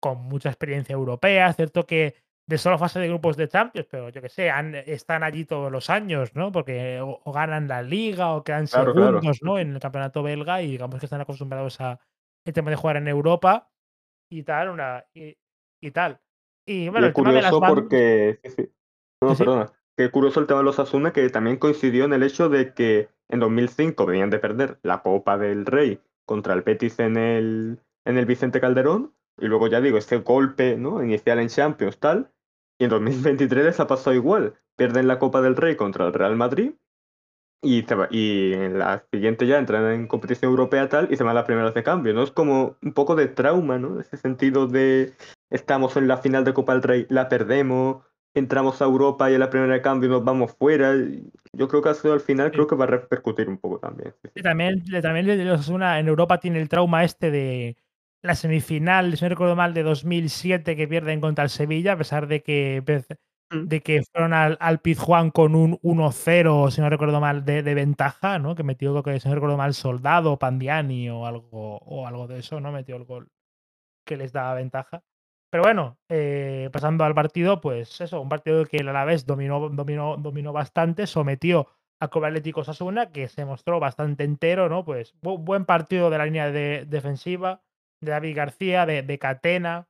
con 0.00 0.22
mucha 0.24 0.48
experiencia 0.48 0.94
europea, 0.94 1.52
cierto 1.52 1.86
que 1.86 2.14
de 2.46 2.58
solo 2.58 2.78
fase 2.78 3.00
de 3.00 3.08
grupos 3.08 3.36
de 3.36 3.48
Champions, 3.48 3.88
pero 3.90 4.10
yo 4.10 4.20
que 4.20 4.28
sé, 4.28 4.50
están 4.86 5.22
allí 5.22 5.44
todos 5.44 5.72
los 5.72 5.88
años, 5.88 6.34
¿no? 6.34 6.52
Porque 6.52 7.00
o, 7.00 7.32
ganan 7.32 7.68
la 7.68 7.82
liga 7.82 8.34
o 8.34 8.44
quedan 8.44 8.66
segundos, 8.66 9.42
¿no? 9.42 9.58
En 9.58 9.74
el 9.74 9.80
campeonato 9.80 10.22
belga 10.22 10.60
y 10.60 10.72
digamos 10.72 11.00
que 11.00 11.06
están 11.06 11.22
acostumbrados 11.22 11.80
a 11.80 12.00
el 12.44 12.52
tema 12.52 12.70
de 12.70 12.76
jugar 12.76 12.98
en 12.98 13.08
Europa 13.08 13.70
y 14.30 14.42
tal, 14.42 14.68
una 14.68 15.06
y, 15.14 15.90
tal. 15.90 16.20
Y 16.66 16.88
bueno, 16.88 17.06
el 17.06 17.14
tema 17.14 17.32
de 17.32 17.42
las 17.42 17.52
porque 17.52 18.40
No, 19.22 19.34
perdona. 19.34 19.72
Qué 19.96 20.10
curioso 20.10 20.40
el 20.40 20.46
tema 20.46 20.58
de 20.58 20.64
los 20.64 20.80
Asuna 20.80 21.12
que 21.12 21.28
también 21.30 21.56
coincidió 21.56 22.04
en 22.04 22.12
el 22.12 22.24
hecho 22.24 22.48
de 22.48 22.74
que 22.74 23.08
en 23.28 23.40
2005 23.40 24.06
venían 24.06 24.30
de 24.30 24.40
perder 24.40 24.78
la 24.82 25.02
Copa 25.02 25.38
del 25.38 25.66
Rey 25.66 26.00
contra 26.26 26.54
el 26.54 26.62
Betis 26.62 26.98
en 26.98 27.16
el, 27.16 27.78
en 28.04 28.18
el 28.18 28.26
Vicente 28.26 28.60
Calderón. 28.60 29.14
Y 29.38 29.46
luego 29.46 29.68
ya 29.68 29.80
digo, 29.80 29.96
este 29.96 30.18
golpe 30.18 30.76
¿no? 30.76 31.02
inicial 31.02 31.38
en 31.38 31.48
Champions, 31.48 31.98
tal. 31.98 32.30
Y 32.78 32.84
en 32.84 32.90
2023 32.90 33.64
les 33.64 33.80
ha 33.80 33.86
pasado 33.86 34.14
igual. 34.14 34.54
Pierden 34.76 35.08
la 35.08 35.18
Copa 35.18 35.40
del 35.40 35.56
Rey 35.56 35.76
contra 35.76 36.06
el 36.06 36.12
Real 36.12 36.36
Madrid. 36.36 36.72
Y, 37.62 37.86
y 38.10 38.52
en 38.52 38.78
la 38.78 39.06
siguiente 39.10 39.46
ya 39.46 39.58
entran 39.58 39.90
en 39.90 40.06
competición 40.06 40.50
europea 40.50 40.88
tal 40.90 41.10
y 41.10 41.16
se 41.16 41.24
van 41.24 41.30
a 41.30 41.40
la 41.40 41.46
primera 41.46 41.70
de 41.70 41.82
cambio, 41.82 42.12
¿no? 42.12 42.22
Es 42.22 42.30
como 42.30 42.76
un 42.82 42.92
poco 42.92 43.14
de 43.14 43.28
trauma, 43.28 43.78
¿no? 43.78 44.00
Ese 44.00 44.18
sentido 44.18 44.66
de 44.66 45.14
estamos 45.48 45.96
en 45.96 46.08
la 46.08 46.18
final 46.18 46.44
de 46.44 46.52
Copa 46.52 46.74
del 46.74 46.82
Rey, 46.82 47.06
la 47.08 47.30
perdemos, 47.30 48.04
entramos 48.34 48.82
a 48.82 48.84
Europa 48.84 49.30
y 49.30 49.34
en 49.34 49.40
la 49.40 49.48
primera 49.48 49.72
de 49.72 49.80
cambio 49.80 50.10
nos 50.10 50.24
vamos 50.24 50.54
fuera. 50.58 50.94
Yo 51.52 51.68
creo 51.68 51.80
que 51.80 51.88
al 51.88 52.20
final 52.20 52.50
creo 52.50 52.66
que 52.66 52.74
va 52.74 52.84
a 52.84 52.88
repercutir 52.88 53.48
un 53.48 53.58
poco 53.58 53.78
también. 53.78 54.12
también, 54.42 54.84
también 55.00 55.30
en 55.30 56.08
Europa 56.08 56.38
tiene 56.38 56.60
el 56.60 56.68
trauma 56.68 57.04
este 57.04 57.30
de 57.30 57.76
la 58.24 58.34
semifinal, 58.34 59.16
si 59.16 59.22
no 59.24 59.28
recuerdo 59.28 59.54
mal, 59.54 59.74
de 59.74 59.82
2007 59.82 60.76
que 60.76 60.88
pierden 60.88 61.20
contra 61.20 61.44
el 61.44 61.50
Sevilla, 61.50 61.92
a 61.92 61.96
pesar 61.98 62.26
de 62.26 62.42
que, 62.42 62.82
mm. 63.50 63.66
de 63.68 63.82
que 63.82 64.02
fueron 64.10 64.32
al, 64.32 64.56
al 64.60 64.80
Pizjuán 64.80 65.30
con 65.30 65.54
un 65.54 65.78
1-0, 65.82 66.70
si 66.70 66.80
no 66.80 66.88
recuerdo 66.88 67.20
mal, 67.20 67.44
de, 67.44 67.62
ventaja, 67.62 68.38
¿no? 68.38 68.54
Que 68.54 68.62
metió, 68.62 69.02
que 69.02 69.20
si 69.20 69.28
no 69.28 69.34
recuerdo 69.34 69.58
mal, 69.58 69.74
Soldado, 69.74 70.38
Pandiani 70.38 71.10
o 71.10 71.26
algo, 71.26 71.76
o 71.78 72.06
algo 72.06 72.26
de 72.26 72.38
eso, 72.38 72.60
¿no? 72.60 72.72
Metió 72.72 72.96
el 72.96 73.04
gol 73.04 73.28
que 74.06 74.16
les 74.16 74.32
daba 74.32 74.54
ventaja. 74.54 75.02
Pero 75.50 75.62
bueno, 75.62 75.98
eh, 76.08 76.70
pasando 76.72 77.04
al 77.04 77.14
partido, 77.14 77.60
pues 77.60 78.00
eso, 78.00 78.20
un 78.22 78.30
partido 78.30 78.64
que 78.64 78.78
el 78.78 78.88
Alavés 78.88 79.26
dominó, 79.26 79.68
dominó, 79.68 80.16
dominó 80.16 80.52
bastante, 80.52 81.06
sometió 81.06 81.68
a 82.00 82.08
Club 82.08 82.24
Atlético 82.24 82.64
Sasuna, 82.64 83.12
que 83.12 83.28
se 83.28 83.44
mostró 83.44 83.80
bastante 83.80 84.24
entero, 84.24 84.68
¿no? 84.70 84.84
Pues 84.84 85.14
buen 85.20 85.66
partido 85.66 86.10
de 86.10 86.18
la 86.18 86.24
línea 86.24 86.50
de, 86.50 86.86
defensiva, 86.86 87.62
de 88.04 88.12
David 88.12 88.36
García, 88.36 88.86
de, 88.86 89.18
Catena 89.18 89.86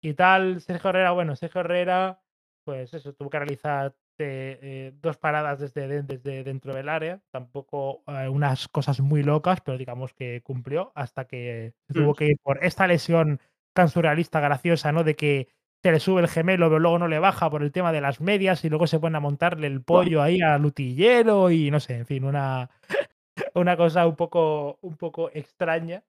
y 0.00 0.14
tal. 0.14 0.60
Sergio 0.60 0.90
Herrera, 0.90 1.12
bueno, 1.12 1.36
Sergio 1.36 1.60
Herrera, 1.60 2.20
pues 2.64 2.92
eso, 2.94 3.12
tuvo 3.14 3.30
que 3.30 3.38
realizar 3.38 3.94
eh, 4.18 4.58
eh, 4.62 4.92
dos 5.00 5.16
paradas 5.16 5.58
desde, 5.58 6.02
desde 6.02 6.44
dentro 6.44 6.74
del 6.74 6.88
área, 6.88 7.20
tampoco 7.30 8.02
unas 8.30 8.68
cosas 8.68 9.00
muy 9.00 9.22
locas, 9.22 9.60
pero 9.60 9.78
digamos 9.78 10.12
que 10.14 10.40
cumplió 10.42 10.92
hasta 10.94 11.26
que 11.26 11.74
tuvo 11.92 12.12
mm. 12.12 12.14
que 12.14 12.26
ir 12.26 12.38
por 12.42 12.64
esta 12.64 12.86
lesión 12.86 13.40
tan 13.72 13.88
surrealista, 13.88 14.40
graciosa, 14.40 14.92
¿no? 14.92 15.04
De 15.04 15.16
que 15.16 15.48
se 15.84 15.92
le 15.92 16.00
sube 16.00 16.22
el 16.22 16.28
gemelo, 16.28 16.68
pero 16.68 16.78
luego 16.78 16.98
no 16.98 17.08
le 17.08 17.18
baja 17.18 17.50
por 17.50 17.62
el 17.62 17.70
tema 17.70 17.92
de 17.92 18.00
las 18.00 18.18
medias 18.22 18.64
y 18.64 18.70
luego 18.70 18.86
se 18.86 18.98
pone 18.98 19.18
a 19.18 19.20
montarle 19.20 19.66
el 19.66 19.82
pollo 19.82 20.22
ahí 20.22 20.40
al 20.40 20.62
lutillero 20.62 21.50
y 21.50 21.70
no 21.70 21.78
sé, 21.78 21.98
en 21.98 22.06
fin, 22.06 22.24
una, 22.24 22.70
una 23.54 23.76
cosa 23.76 24.06
un 24.06 24.16
poco, 24.16 24.78
un 24.80 24.96
poco 24.96 25.30
extraña. 25.34 26.02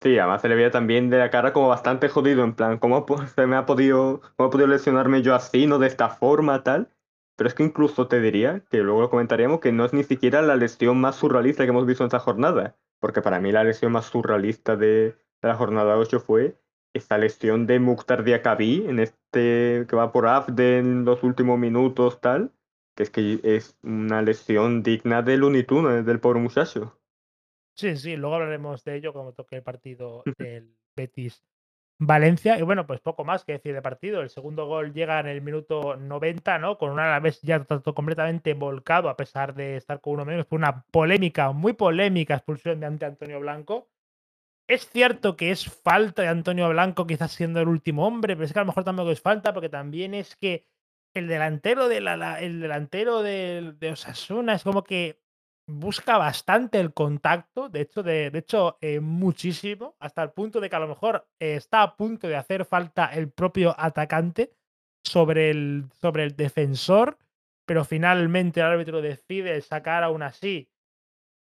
Sí, 0.00 0.16
además 0.16 0.42
se 0.42 0.48
le 0.48 0.54
veía 0.54 0.70
también 0.70 1.10
de 1.10 1.18
la 1.18 1.30
cara 1.30 1.52
como 1.52 1.68
bastante 1.68 2.08
jodido, 2.08 2.44
en 2.44 2.54
plan, 2.54 2.78
¿cómo 2.78 3.04
se 3.34 3.46
me 3.46 3.56
ha 3.56 3.66
podido, 3.66 4.20
cómo 4.36 4.48
he 4.48 4.52
podido 4.52 4.68
lesionarme 4.68 5.22
yo 5.22 5.34
así, 5.34 5.66
no 5.66 5.78
de 5.78 5.88
esta 5.88 6.08
forma, 6.08 6.62
tal? 6.62 6.88
Pero 7.36 7.48
es 7.48 7.54
que 7.54 7.64
incluso 7.64 8.06
te 8.06 8.20
diría, 8.20 8.64
que 8.70 8.78
luego 8.78 9.00
lo 9.00 9.10
comentaríamos, 9.10 9.60
que 9.60 9.72
no 9.72 9.84
es 9.84 9.92
ni 9.92 10.04
siquiera 10.04 10.40
la 10.42 10.56
lesión 10.56 11.00
más 11.00 11.16
surrealista 11.16 11.64
que 11.64 11.70
hemos 11.70 11.86
visto 11.86 12.04
en 12.04 12.08
esta 12.08 12.20
jornada, 12.20 12.76
porque 13.00 13.22
para 13.22 13.40
mí 13.40 13.50
la 13.50 13.64
lesión 13.64 13.92
más 13.92 14.06
surrealista 14.06 14.76
de, 14.76 15.16
la 15.42 15.54
jornada 15.54 15.96
8 15.96 16.20
fue 16.20 16.60
esta 16.94 17.18
lesión 17.18 17.66
de 17.66 17.80
Mukhtar 17.80 18.24
Diakabi 18.24 18.86
en 18.88 18.98
este 19.00 19.86
que 19.88 19.96
va 19.96 20.12
por 20.12 20.26
Afde 20.26 20.78
en 20.78 21.04
los 21.04 21.22
últimos 21.22 21.58
minutos, 21.58 22.20
tal, 22.20 22.52
que 22.96 23.02
es 23.04 23.10
que 23.10 23.40
es 23.42 23.76
una 23.82 24.22
lesión 24.22 24.82
digna 24.82 25.22
del 25.22 25.40
Looney 25.40 25.64
del 26.04 26.20
pobre 26.20 26.40
muchacho. 26.40 26.98
Sí, 27.78 27.96
sí, 27.96 28.16
luego 28.16 28.34
hablaremos 28.34 28.82
de 28.82 28.96
ello 28.96 29.12
cuando 29.12 29.32
toque 29.32 29.56
el 29.56 29.62
partido 29.62 30.24
del 30.36 30.76
Betis 30.96 31.44
Valencia. 32.00 32.58
Y 32.58 32.62
bueno, 32.62 32.88
pues 32.88 33.00
poco 33.00 33.24
más 33.24 33.44
que 33.44 33.52
decir 33.52 33.72
de 33.72 33.80
partido. 33.80 34.20
El 34.20 34.30
segundo 34.30 34.66
gol 34.66 34.92
llega 34.92 35.20
en 35.20 35.28
el 35.28 35.42
minuto 35.42 35.96
90, 35.96 36.58
¿no? 36.58 36.76
Con 36.76 36.90
un 36.90 36.98
Alavés 36.98 37.40
ya 37.42 37.64
completamente 37.64 38.54
volcado, 38.54 39.08
a 39.08 39.16
pesar 39.16 39.54
de 39.54 39.76
estar 39.76 40.00
con 40.00 40.14
uno 40.14 40.24
menos, 40.24 40.46
por 40.46 40.58
una 40.58 40.84
polémica, 40.90 41.52
muy 41.52 41.72
polémica 41.72 42.34
expulsión 42.34 42.80
de 42.80 42.86
ante 42.86 43.06
Antonio 43.06 43.38
Blanco. 43.38 43.88
Es 44.66 44.90
cierto 44.90 45.36
que 45.36 45.52
es 45.52 45.64
falta 45.66 46.22
de 46.22 46.28
Antonio 46.28 46.68
Blanco, 46.68 47.06
quizás 47.06 47.30
siendo 47.32 47.60
el 47.60 47.68
último 47.68 48.06
hombre, 48.06 48.34
pero 48.34 48.44
es 48.44 48.52
que 48.52 48.58
a 48.58 48.62
lo 48.62 48.66
mejor 48.66 48.82
tampoco 48.82 49.12
es 49.12 49.20
falta, 49.20 49.54
porque 49.54 49.68
también 49.68 50.14
es 50.14 50.34
que 50.34 50.66
el 51.14 51.28
delantero 51.28 51.88
de 51.88 52.00
la, 52.00 52.40
el 52.40 52.60
delantero 52.60 53.22
de, 53.22 53.76
Osasuna 53.92 54.54
es 54.54 54.64
como 54.64 54.82
que 54.84 55.22
busca 55.68 56.16
bastante 56.16 56.80
el 56.80 56.94
contacto, 56.94 57.68
de 57.68 57.82
hecho, 57.82 58.02
de, 58.02 58.32
hecho 58.34 58.78
eh, 58.80 59.00
muchísimo, 59.00 59.94
hasta 60.00 60.22
el 60.22 60.30
punto 60.30 60.60
de 60.60 60.70
que 60.70 60.76
a 60.76 60.80
lo 60.80 60.88
mejor 60.88 61.28
eh, 61.38 61.56
está 61.56 61.82
a 61.82 61.94
punto 61.94 62.26
de 62.26 62.36
hacer 62.36 62.64
falta 62.64 63.06
el 63.12 63.30
propio 63.30 63.74
atacante 63.78 64.54
sobre 65.04 65.50
el, 65.50 65.84
sobre 66.00 66.24
el 66.24 66.36
defensor, 66.36 67.18
pero 67.66 67.84
finalmente 67.84 68.60
el 68.60 68.66
árbitro 68.66 69.02
decide 69.02 69.60
sacar 69.60 70.02
aún 70.02 70.22
así 70.22 70.70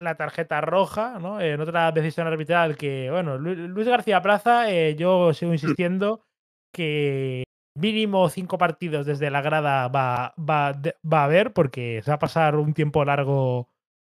la 0.01 0.17
tarjeta 0.17 0.61
roja, 0.61 1.19
¿no? 1.21 1.41
En 1.41 1.61
otra 1.61 1.93
decisión 1.93 2.27
arbitral 2.27 2.77
que, 2.77 3.09
bueno, 3.11 3.39
Luis 3.39 3.87
García 3.87 4.21
Plaza, 4.23 4.71
eh, 4.71 4.97
yo 4.97 5.33
sigo 5.35 5.53
insistiendo 5.53 6.27
que 6.73 7.45
mínimo 7.77 8.29
cinco 8.29 8.59
partidos 8.59 9.07
desde 9.07 9.31
la 9.31 9.41
grada 9.41 9.87
va, 9.89 10.35
va, 10.39 10.73
va 10.73 11.21
a 11.21 11.25
haber, 11.25 11.53
porque 11.53 12.03
se 12.03 12.11
va 12.11 12.17
a 12.17 12.19
pasar 12.19 12.57
un 12.57 12.75
tiempo 12.75 13.05
largo 13.05 13.71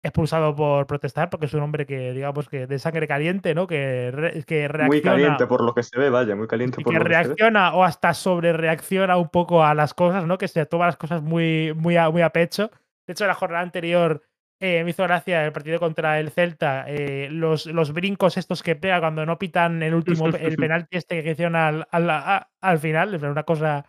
expulsado 0.03 0.55
por 0.55 0.87
protestar, 0.87 1.29
porque 1.29 1.47
es 1.47 1.55
un 1.55 1.63
hombre 1.63 1.85
que, 1.85 2.13
digamos, 2.13 2.49
que 2.49 2.67
de 2.67 2.79
sangre 2.79 3.09
caliente, 3.09 3.55
¿no? 3.55 3.67
Que, 3.67 4.45
que 4.47 4.69
reacciona. 4.69 4.87
Muy 4.87 5.03
caliente 5.03 5.47
por 5.47 5.63
lo 5.63 5.75
que 5.75 5.83
se 5.83 5.99
ve, 5.99 6.09
vaya, 6.09 6.37
muy 6.37 6.47
caliente 6.47 6.77
por 6.77 6.93
que 6.93 6.99
lo 6.99 7.05
que 7.05 7.09
reacciona 7.09 7.75
o 7.75 7.85
hasta 7.85 8.15
sobre 8.15 8.53
reacciona 8.53 9.17
un 9.17 9.29
poco 9.29 9.65
a 9.65 9.75
las 9.75 9.95
cosas, 9.95 10.25
¿no? 10.25 10.39
Que 10.39 10.49
se 10.49 10.65
toma 10.67 10.87
las 10.87 10.97
cosas 10.97 11.23
muy, 11.23 11.73
muy, 11.75 11.97
muy 12.13 12.23
a 12.23 12.31
pecho. 12.31 12.71
De 13.07 13.13
hecho, 13.13 13.27
la 13.27 13.35
jornada 13.35 13.63
anterior 13.63 14.23
eh, 14.61 14.85
me 14.85 14.91
hizo 14.91 15.03
gracia 15.03 15.45
el 15.45 15.53
partido 15.53 15.81
contra 15.81 16.21
el 16.21 16.31
Celta, 16.31 16.85
eh, 16.87 17.29
los, 17.31 17.67
los 17.67 17.93
brincos 17.93 18.37
estos 18.37 18.63
que 18.63 18.77
pega 18.77 19.01
cuando 19.01 19.27
no 19.27 19.39
pitan 19.39 19.83
el 19.83 19.95
último, 19.95 20.29
el 20.29 20.57
penalti 20.57 20.97
este 20.97 21.23
que 21.23 21.33
hicieron 21.33 21.57
al, 21.57 21.89
al, 21.91 22.47
al 22.61 22.79
final, 22.79 23.15
una 23.25 23.43
cosa 23.43 23.85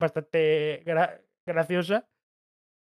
bastante 0.00 0.82
graciosa. 1.46 2.08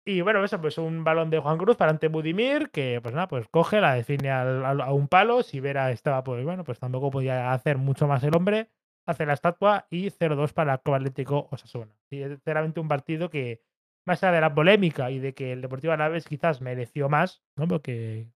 Y 0.06 0.20
bueno, 0.22 0.44
eso, 0.44 0.60
pues 0.60 0.78
un 0.78 1.04
balón 1.06 1.30
de 1.30 1.40
Juan 1.40 1.58
Cruz 1.58 1.78
para 1.78 1.92
ante 1.92 2.10
Budimir, 2.10 2.70
que 2.72 3.00
pues 3.02 3.16
nada, 3.16 3.28
pues 3.28 3.48
coge, 3.50 3.80
la 3.80 3.94
define 3.94 4.32
al- 4.32 4.66
al- 4.66 4.82
a 4.82 4.92
un 4.92 5.08
palo. 5.08 5.44
Si 5.44 5.60
Vera 5.62 5.92
estaba, 5.92 6.24
pues 6.24 6.44
bueno, 6.44 6.64
pues 6.66 6.80
tampoco 6.80 7.10
podía 7.10 7.54
hacer 7.54 7.78
mucho 7.78 8.08
más 8.08 8.24
el 8.24 8.36
hombre. 8.36 8.70
Hace 9.06 9.26
la 9.26 9.34
estatua 9.34 9.88
y 9.90 10.10
0-2 10.10 10.54
para 10.54 10.74
el 10.74 10.80
Club 10.82 10.96
Atlético 10.96 11.48
Osasuna. 11.52 11.94
Y 12.10 12.22
es 12.22 12.30
sinceramente 12.32 12.80
un 12.80 12.88
partido 12.88 13.30
que, 13.30 13.62
más 14.06 14.22
allá 14.24 14.34
de 14.34 14.42
la 14.42 14.54
polémica 14.54 15.10
y 15.12 15.20
de 15.20 15.34
que 15.34 15.54
el 15.54 15.62
Deportivo 15.62 15.94
Alavés 15.94 16.26
quizás 16.26 16.62
mereció 16.62 17.08
más, 17.10 17.42
¿no? 17.58 17.68
Porque 17.68 18.28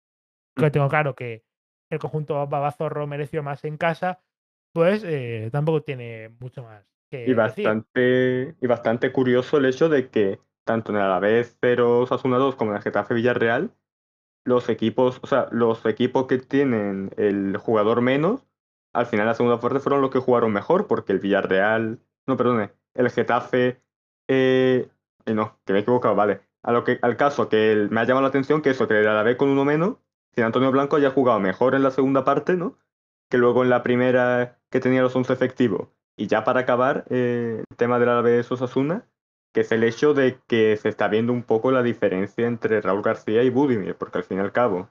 que 0.56 0.72
tengo 0.72 0.88
claro 0.89 1.15
que 1.15 1.44
el 1.89 1.99
conjunto 1.99 2.45
Babazorro 2.48 3.07
mereció 3.07 3.44
más 3.44 3.64
en 3.64 3.77
casa, 3.77 4.22
pues 4.73 5.03
eh, 5.06 5.49
tampoco 5.52 5.84
tiene 5.84 6.30
mucho 6.39 6.64
más 6.64 6.85
que 7.10 7.23
Y 7.30 7.34
decir. 7.34 7.38
bastante, 7.38 8.56
y 8.60 8.68
bastante 8.68 9.11
curioso 9.11 9.57
el 9.57 9.65
hecho 9.65 9.88
de 9.89 10.10
que 10.10 10.39
tanto 10.68 10.91
en 10.91 10.98
el 10.98 11.03
Alavés 11.03 11.57
0 11.60 12.02
Osasuna 12.02 12.38
2 12.38 12.56
como 12.56 12.72
en 12.72 12.77
el 12.77 12.84
Getafe 12.84 13.15
Villarreal, 13.15 13.72
los 14.45 14.69
equipos, 14.69 15.19
o 15.23 15.27
sea, 15.27 15.48
los 15.52 15.84
equipos 15.88 16.27
que 16.27 16.38
tienen 16.38 17.11
el 17.18 17.57
jugador 17.57 18.02
menos, 18.02 18.45
al 18.94 19.07
final 19.07 19.26
la 19.26 19.34
segunda 19.34 19.60
parte 19.60 19.80
fueron 19.80 20.02
los 20.02 20.11
que 20.11 20.19
jugaron 20.19 20.53
mejor, 20.53 20.88
porque 20.88 21.11
el 21.14 21.19
Villarreal, 21.19 21.99
no, 22.27 22.38
perdone, 22.38 22.72
el 22.94 23.10
Getafe, 23.10 23.81
eh, 24.27 24.89
no, 25.26 25.57
que 25.65 25.73
me 25.73 25.80
he 25.80 25.81
equivocado, 25.81 26.15
vale. 26.15 26.41
Al 26.64 27.18
caso 27.18 27.49
que 27.49 27.88
me 27.89 28.02
ha 28.02 28.03
llamado 28.03 28.23
la 28.23 28.27
atención 28.27 28.61
que 28.61 28.72
eso, 28.72 28.88
que 28.88 28.99
el 28.99 29.07
Alavés 29.07 29.38
con 29.38 29.49
uno 29.49 29.65
menos, 29.65 29.98
sin 30.35 30.44
Antonio 30.44 30.72
Blanco 30.72 30.98
haya 30.98 31.11
jugado 31.11 31.39
mejor 31.39 31.76
en 31.76 31.84
la 31.84 31.91
segunda 31.91 32.23
parte, 32.23 32.56
¿no? 32.56 32.77
Que 33.30 33.38
luego 33.38 33.64
en 33.64 33.69
la 33.69 33.84
primera 33.84 34.60
que 34.69 34.80
tenía 34.80 35.02
los 35.02 35.15
11 35.15 35.34
efectivos. 35.34 35.89
Y 36.18 36.27
ya 36.27 36.44
para 36.44 36.61
acabar, 36.61 37.06
eh, 37.10 37.64
el 37.69 37.77
tema 37.77 37.99
del 37.99 38.10
Alavés 38.10 38.52
Osasuna, 38.52 39.06
que 39.57 39.63
es 39.63 39.73
el 39.73 39.84
hecho 39.84 40.13
de 40.13 40.39
que 40.47 40.77
se 40.77 40.89
está 40.89 41.09
viendo 41.09 41.34
un 41.34 41.43
poco 41.43 41.71
la 41.71 41.84
diferencia 41.84 42.47
entre 42.47 42.79
Raúl 42.81 43.01
García 43.01 43.43
y 43.43 43.49
Budimir, 43.49 43.95
porque 43.97 44.19
al 44.19 44.23
fin 44.25 44.38
y 44.38 44.41
al 44.41 44.51
cabo, 44.53 44.89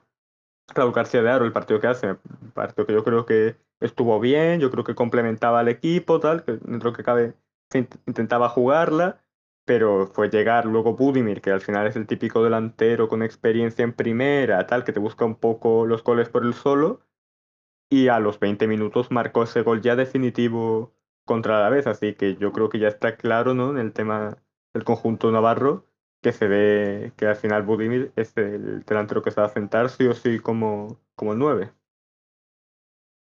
Raúl 0.75 0.93
García 0.93 1.21
de 1.23 1.29
Aro, 1.29 1.45
el 1.45 1.53
partido 1.53 1.79
que 1.79 1.87
hace, 1.87 2.11
un 2.11 2.51
partido 2.53 2.85
que 2.87 2.93
yo 2.93 3.03
creo 3.03 3.25
que 3.25 3.57
estuvo 3.81 4.19
bien, 4.19 4.59
yo 4.59 4.71
creo 4.71 4.83
que 4.83 4.95
complementaba 4.95 5.59
al 5.61 5.69
equipo, 5.69 6.19
tal, 6.19 6.43
que 6.43 6.53
dentro 6.53 6.93
que 6.93 7.03
cabe 7.03 7.35
se 7.71 7.81
int- 7.87 7.99
intentaba 8.07 8.49
jugarla, 8.49 9.23
pero 9.65 10.07
fue 10.07 10.29
llegar 10.29 10.65
luego 10.65 10.95
Budimir, 10.95 11.41
que 11.41 11.51
al 11.51 11.61
final 11.61 11.87
es 11.87 11.95
el 11.95 12.07
típico 12.07 12.43
delantero 12.43 13.09
con 13.09 13.23
experiencia 13.23 13.83
en 13.83 13.93
primera, 13.93 14.67
tal, 14.67 14.83
que 14.85 14.93
te 14.93 14.99
busca 14.99 15.25
un 15.25 15.35
poco 15.35 15.85
los 15.85 16.03
goles 16.03 16.29
por 16.29 16.45
el 16.45 16.55
solo, 16.55 17.01
y 17.89 18.07
a 18.09 18.19
los 18.19 18.39
20 18.39 18.67
minutos 18.67 19.11
marcó 19.11 19.43
ese 19.43 19.61
gol 19.61 19.81
ya 19.81 19.95
definitivo 19.95 20.93
contra 21.25 21.61
la 21.61 21.69
vez, 21.69 21.87
así 21.87 22.15
que 22.15 22.35
yo 22.37 22.51
creo 22.53 22.69
que 22.69 22.79
ya 22.79 22.87
está 22.87 23.17
claro, 23.17 23.53
¿no? 23.53 23.71
En 23.71 23.77
el 23.77 23.93
tema 23.93 24.37
del 24.77 24.85
conjunto 24.85 25.31
navarro, 25.31 25.85
que 26.21 26.31
se 26.31 26.47
ve 26.47 27.11
que 27.17 27.25
al 27.25 27.35
final 27.35 27.63
Budimir 27.63 28.11
es 28.15 28.35
el 28.37 28.83
delantero 28.83 29.21
que 29.21 29.31
se 29.31 29.41
va 29.41 29.47
a 29.47 29.51
sentar 29.51 29.89
sí 29.89 30.05
o 30.05 30.13
sí 30.13 30.39
como, 30.39 30.99
como 31.15 31.33
el 31.33 31.39
9. 31.39 31.71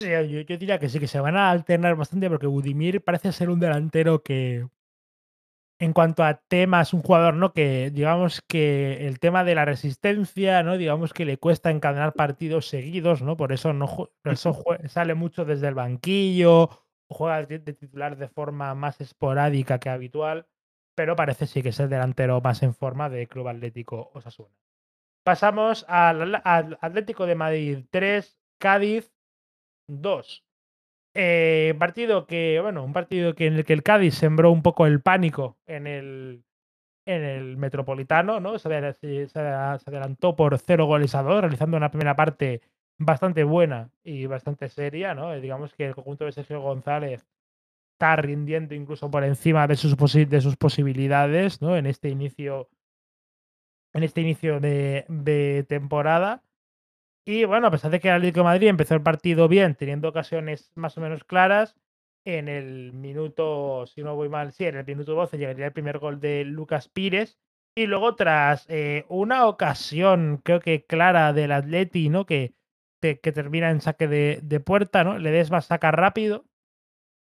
Sí, 0.02 0.10
yo, 0.10 0.41
yo 0.41 0.57
diría 0.57 0.80
que 0.80 0.90
sí, 0.90 0.99
que 0.99 1.07
se 1.07 1.20
van 1.20 1.38
a 1.38 1.49
alternar 1.49 1.95
bastante 1.95 2.30
porque 2.30 2.48
Budimir 2.48 3.03
parece 3.03 3.32
ser 3.32 3.49
un 3.49 3.60
delantero 3.60 4.22
que, 4.24 4.68
en 5.80 5.94
cuanto 5.94 6.24
a 6.24 6.36
temas, 6.36 6.94
un 6.94 7.02
jugador, 7.02 7.36
¿no? 7.36 7.53
Que 7.53 7.91
digamos 7.91 8.41
que 8.48 9.07
el 9.07 9.20
tema 9.20 9.44
de 9.44 9.56
la 9.56 9.65
resistencia, 9.65 10.64
¿no? 10.64 10.78
Digamos 10.78 11.14
que 11.14 11.26
le 11.26 11.38
cuesta 11.38 11.72
encadenar 11.72 12.14
partidos 12.14 12.68
seguidos, 12.68 13.22
¿no? 13.22 13.38
Por 13.38 13.52
eso 13.52 13.74
no 13.74 13.88
por 13.88 14.11
eso 14.24 14.64
sale 14.88 15.14
mucho 15.14 15.45
desde 15.45 15.68
el 15.68 15.76
banquillo, 15.76 16.70
juega 17.10 17.45
de 17.45 17.60
titular 17.60 18.18
de 18.18 18.28
forma 18.28 18.74
más 18.76 19.02
esporádica 19.02 19.80
que 19.80 19.90
habitual, 19.90 20.48
pero 20.95 21.15
parece 21.15 21.48
sí 21.48 21.61
que 21.61 21.70
es 21.70 21.80
el 21.80 21.90
delantero 21.90 22.41
más 22.41 22.64
en 22.64 22.74
forma 22.74 23.10
de 23.10 23.28
Club 23.28 23.48
Atlético 23.48 24.11
Osasuna. 24.14 24.56
Pasamos 25.24 25.86
al, 25.88 26.41
Atlético 26.44 27.26
de 27.26 27.36
Madrid 27.36 27.86
3, 27.90 28.38
Cádiz 28.60 29.11
2. 29.88 30.44
Eh, 31.15 31.76
partido 31.78 32.26
que, 32.26 32.60
bueno, 32.61 32.84
un 32.84 32.94
partido 32.94 33.36
que 33.36 33.45
en 33.45 33.53
el 33.53 33.65
que 33.65 33.74
el 33.74 33.84
Cádiz 33.84 34.15
sembró 34.15 34.52
un 34.52 34.64
poco 34.64 34.86
el 34.86 35.02
pánico 35.02 35.57
en 35.65 35.88
el, 35.88 36.44
en 37.06 37.24
el 37.24 37.57
Metropolitano, 37.57 38.40
¿no? 38.40 38.57
Se, 38.60 38.94
se 39.28 39.40
adelantó 39.40 40.36
por 40.36 40.57
0 40.57 40.86
goles 40.86 41.15
a 41.15 41.24
2, 41.24 41.41
realizando 41.41 41.78
una 41.78 41.91
primera 41.91 42.15
parte 42.15 42.61
bastante 42.98 43.44
buena 43.44 43.91
y 44.03 44.26
bastante 44.26 44.70
seria, 44.70 45.14
¿no? 45.14 45.34
Eh, 45.34 45.41
Digamos 45.41 45.74
que 45.74 45.86
el 45.86 45.95
conjunto 45.95 46.26
de 46.26 46.32
Sergio 46.32 46.61
González 46.61 47.26
está 47.94 48.15
rindiendo 48.18 48.76
incluso 48.76 49.10
por 49.10 49.24
encima 49.24 49.68
de 49.68 49.76
sus, 49.76 49.95
posi- 49.98 50.28
de 50.28 50.41
sus 50.41 50.57
posibilidades, 50.57 51.61
¿no? 51.61 51.78
En 51.78 51.86
este 51.86 52.10
inicio, 52.10 52.70
en 53.94 54.03
este 54.03 54.22
inicio 54.22 54.60
de, 54.60 55.65
temporada. 55.70 56.44
Y 57.26 57.45
bueno, 57.45 57.68
a 57.68 57.72
pesar 57.72 57.91
de 57.91 57.99
que 57.99 58.10
el 58.10 58.15
Atlético 58.15 58.41
de 58.41 58.44
Madrid 58.45 58.68
empezó 58.68 58.95
el 58.95 59.02
partido 59.03 59.48
bien, 59.48 59.76
teniendo 59.76 60.10
ocasiones 60.10 60.72
más 60.76 60.98
o 60.98 61.02
menos 61.02 61.24
claras, 61.24 61.76
en 62.26 62.48
el 62.49 62.94
minuto, 62.94 63.86
si 63.88 64.02
no 64.03 64.15
voy 64.15 64.30
mal, 64.30 64.52
sí, 64.53 64.65
en 64.65 64.76
el 64.78 64.86
minuto 64.86 65.14
12 65.14 65.38
llegaría 65.38 65.68
el 65.68 65.74
primer 65.74 65.99
gol 65.99 66.20
de 66.20 66.44
Lucas 66.45 66.90
Pires. 66.90 67.38
Y 67.76 67.88
luego, 67.88 68.15
tras 68.15 68.65
eh, 68.70 69.06
una 69.10 69.48
ocasión, 69.48 70.41
creo 70.44 70.60
que 70.60 70.86
clara 70.86 71.34
del 71.34 71.52
Atleti, 71.52 72.10
¿no? 72.10 72.26
Que, 72.26 72.53
que, 73.02 73.15
termina 73.15 73.72
en 73.72 73.82
saque 73.82 74.07
de, 74.07 74.40
de 74.44 74.60
puerta, 74.60 75.03
¿no? 75.03 75.18
Ledesma 75.18 75.61
saca 75.61 75.91
rápido. 75.91 76.45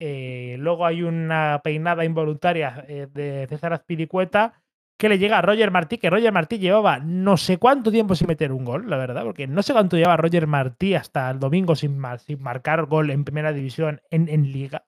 Eh, 0.02 0.56
luego 0.59 0.86
hay 0.86 1.02
una 1.02 1.60
peinada 1.62 2.05
involuntaria 2.06 2.85
eh, 2.89 3.06
de 3.12 3.47
César 3.48 3.74
Azpilicueta 3.74 4.55
que 4.98 5.09
le 5.09 5.18
llega 5.18 5.39
a 5.39 5.43
Roger 5.43 5.70
Martí, 5.70 5.98
que 5.98 6.10
Roger 6.10 6.32
Martí 6.32 6.59
llevaba 6.59 6.98
no 6.98 7.36
sé 7.36 7.59
cuánto 7.59 7.90
tiempo 7.90 8.14
sin 8.14 8.27
meter 8.28 8.51
un 8.52 8.64
gol, 8.64 8.89
la 8.89 8.97
verdad, 8.98 9.24
porque 9.24 9.47
no 9.47 9.62
sé 9.62 9.72
cuánto 9.72 9.97
lleva 9.97 10.16
Roger 10.16 10.47
Martí 10.47 10.94
hasta 10.94 11.31
el 11.31 11.39
domingo 11.39 11.74
sin, 11.77 11.98
mar- 11.98 12.18
sin 12.18 12.43
marcar 12.43 12.85
gol 12.86 13.10
en 13.10 13.24
primera 13.24 13.52
división 13.52 14.01
en, 14.10 14.28
en 14.28 14.51
liga. 14.52 14.85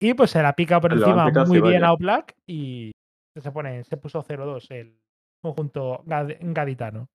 Y 0.00 0.14
pues 0.14 0.30
se 0.30 0.42
la 0.42 0.54
pica 0.54 0.80
por 0.80 0.92
encima 0.92 1.26
pica, 1.26 1.44
muy 1.44 1.60
bien 1.60 1.80
vaya. 1.82 1.88
a 1.88 1.92
Oblak 1.92 2.34
y 2.46 2.92
se 3.36 3.52
pone, 3.52 3.84
se 3.84 3.96
puso 3.98 4.22
0-2 4.22 4.70
el 4.70 4.98
conjunto 5.42 6.02
gad- 6.06 6.36
gaditano. 6.40 7.08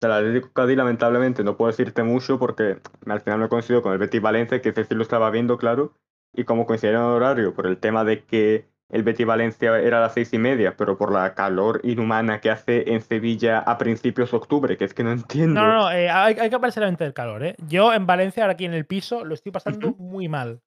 Del 0.00 0.12
Atlético 0.12 0.52
Cádiz, 0.54 0.76
lamentablemente, 0.76 1.44
no 1.44 1.56
puedo 1.56 1.70
decirte 1.70 2.02
mucho 2.02 2.38
porque 2.38 2.78
al 3.06 3.20
final 3.20 3.38
me 3.38 3.48
coincidió 3.48 3.82
con 3.82 3.92
el 3.92 3.98
Betis 3.98 4.22
Valencia, 4.22 4.62
que 4.62 4.70
ese 4.70 4.84
sí 4.84 4.94
lo 4.94 5.02
estaba 5.02 5.30
viendo, 5.30 5.58
claro, 5.58 5.92
y 6.32 6.44
como 6.44 6.64
coincidieron 6.64 7.02
en 7.02 7.10
horario 7.10 7.54
por 7.54 7.66
el 7.66 7.76
tema 7.76 8.04
de 8.04 8.24
que 8.24 8.70
el 8.88 9.02
Betis 9.02 9.26
Valencia 9.26 9.78
era 9.78 9.98
a 9.98 10.00
las 10.00 10.14
seis 10.14 10.32
y 10.32 10.38
media, 10.38 10.74
pero 10.76 10.96
por 10.96 11.12
la 11.12 11.34
calor 11.34 11.80
inhumana 11.84 12.40
que 12.40 12.50
hace 12.50 12.92
en 12.92 13.02
Sevilla 13.02 13.58
a 13.58 13.78
principios 13.78 14.30
de 14.30 14.36
octubre, 14.36 14.76
que 14.76 14.84
es 14.84 14.94
que 14.94 15.04
no 15.04 15.12
entiendo. 15.12 15.60
No, 15.60 15.68
no, 15.68 15.74
no, 15.82 15.90
eh, 15.92 16.10
hay, 16.10 16.36
hay 16.38 16.50
que 16.50 16.56
aparecer 16.56 16.82
la 16.82 16.88
mente 16.88 17.04
del 17.04 17.14
calor, 17.14 17.44
¿eh? 17.44 17.54
Yo 17.68 17.92
en 17.92 18.06
Valencia, 18.06 18.42
ahora 18.42 18.54
aquí 18.54 18.64
en 18.64 18.74
el 18.74 18.86
piso, 18.86 19.24
lo 19.24 19.34
estoy 19.34 19.52
pasando 19.52 19.94
muy 19.98 20.28
mal. 20.28 20.60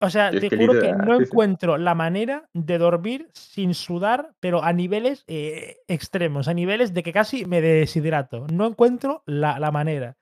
O 0.00 0.10
sea, 0.10 0.28
Es 0.30 0.40
te 0.40 0.56
juro 0.56 0.80
que 0.80 0.92
no 0.92 1.18
sí, 1.18 1.24
sí. 1.24 1.30
encuentro 1.30 1.76
la 1.76 1.94
manera 1.94 2.48
de 2.52 2.78
dormir 2.78 3.28
sin 3.32 3.74
sudar, 3.74 4.32
pero 4.38 4.62
a 4.62 4.72
niveles 4.72 5.24
eh, 5.26 5.78
extremos, 5.88 6.46
a 6.46 6.54
niveles 6.54 6.94
de 6.94 7.02
que 7.02 7.12
casi 7.12 7.44
me 7.46 7.60
deshidrato. 7.60 8.46
No 8.52 8.66
encuentro 8.66 9.24
la, 9.26 9.58
la 9.58 9.72
manera. 9.72 10.16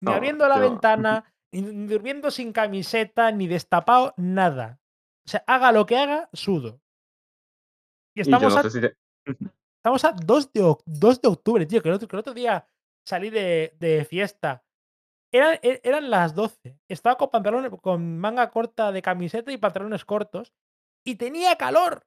Ni 0.00 0.06
No, 0.10 0.12
abriendo 0.16 0.46
la 0.46 0.56
yo- 0.56 0.70
ventana, 0.70 1.24
ni, 1.52 1.62
ni 1.62 1.86
durmiendo 1.88 2.30
sin 2.30 2.52
camiseta, 2.52 3.32
ni 3.32 3.48
destapado, 3.48 4.14
nada. 4.16 4.78
O 5.26 5.30
sea, 5.30 5.42
haga 5.48 5.72
lo 5.72 5.84
que 5.84 5.96
haga, 5.98 6.28
sudo. 6.32 6.80
Y 8.14 8.20
estamos, 8.20 8.54
no 8.54 8.60
a, 8.60 8.70
si 8.70 8.80
te- 8.80 8.96
estamos 9.78 10.04
a 10.04 10.12
2 10.12 10.52
de, 10.52 10.62
oc- 10.62 10.82
2 10.86 11.20
de 11.20 11.28
octubre, 11.28 11.66
tío, 11.66 11.82
que 11.82 11.88
el 11.88 11.94
otro, 11.96 12.06
que 12.06 12.14
el 12.16 12.20
otro 12.20 12.34
día 12.34 12.68
salí 13.04 13.30
de, 13.30 13.74
de 13.80 14.04
fiesta. 14.04 14.62
Eran, 15.32 15.58
e- 15.62 15.80
eran 15.84 16.10
las 16.10 16.34
12. 16.34 16.78
Estaba 16.88 17.16
con 17.16 17.30
pantalones, 17.30 17.70
con 17.82 18.18
manga 18.18 18.50
corta 18.50 18.92
de 18.92 19.02
camiseta 19.02 19.52
y 19.52 19.56
pantalones 19.58 20.04
cortos. 20.04 20.52
Y 21.04 21.16
tenía 21.16 21.56
calor 21.56 22.06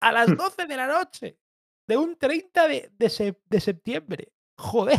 a 0.00 0.12
las 0.12 0.26
12 0.36 0.66
de 0.66 0.76
la 0.76 0.86
noche. 0.86 1.38
De 1.86 1.96
un 1.96 2.16
30 2.16 2.66
de, 2.68 2.90
de 2.96 3.06
sep- 3.08 3.42
de 3.44 3.60
septiembre. 3.60 4.32
Joder. 4.56 4.98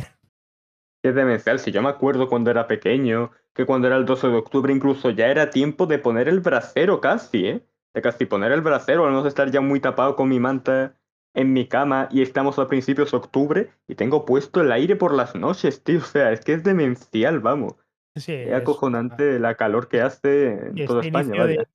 es 1.04 1.16
demencial. 1.16 1.60
Si 1.60 1.72
yo 1.72 1.82
me 1.82 1.90
acuerdo 1.90 2.28
cuando 2.30 2.52
era 2.52 2.68
pequeño, 2.68 3.32
que 3.54 3.66
cuando 3.66 3.88
era 3.88 3.96
el 3.96 4.06
12 4.06 4.28
de 4.28 4.36
octubre 4.38 4.74
incluso 4.74 5.10
ya 5.12 5.28
era 5.28 5.50
tiempo 5.50 5.86
de 5.88 5.98
poner 6.00 6.28
el 6.28 6.42
brasero 6.42 7.00
casi, 7.02 7.48
¿eh? 7.48 7.66
De 7.94 8.02
casi 8.02 8.26
poner 8.26 8.52
el 8.52 8.62
brasero, 8.62 9.06
al 9.06 9.12
menos 9.12 9.26
estar 9.26 9.50
ya 9.50 9.62
muy 9.62 9.80
tapado 9.80 10.16
con 10.16 10.28
mi 10.30 10.40
manta 10.40 10.96
en 11.36 11.54
mi 11.54 11.68
cama 11.68 12.08
y 12.12 12.22
estamos 12.22 12.58
a 12.60 12.68
principios 12.68 13.12
de 13.12 13.18
octubre 13.18 13.70
y 13.88 13.96
tengo 13.96 14.26
puesto 14.26 14.62
el 14.62 14.72
aire 14.72 14.96
por 14.96 15.14
las 15.14 15.36
noches, 15.36 15.84
tío. 15.84 16.00
O 16.00 16.04
sea, 16.04 16.32
es 16.32 16.42
que 16.42 16.54
es 16.54 16.64
demencial, 16.64 17.40
vamos. 17.40 17.76
Sí, 18.16 18.34
Es 18.34 18.54
acojonante 18.54 19.40
la 19.40 19.56
calor 19.56 19.88
que 19.90 20.02
hace 20.02 20.68
en 20.70 20.86
toda 20.86 21.02
este 21.02 21.08
España, 21.10 21.26
inicio 21.28 21.48
de- 21.48 21.58
vaya. 21.58 21.70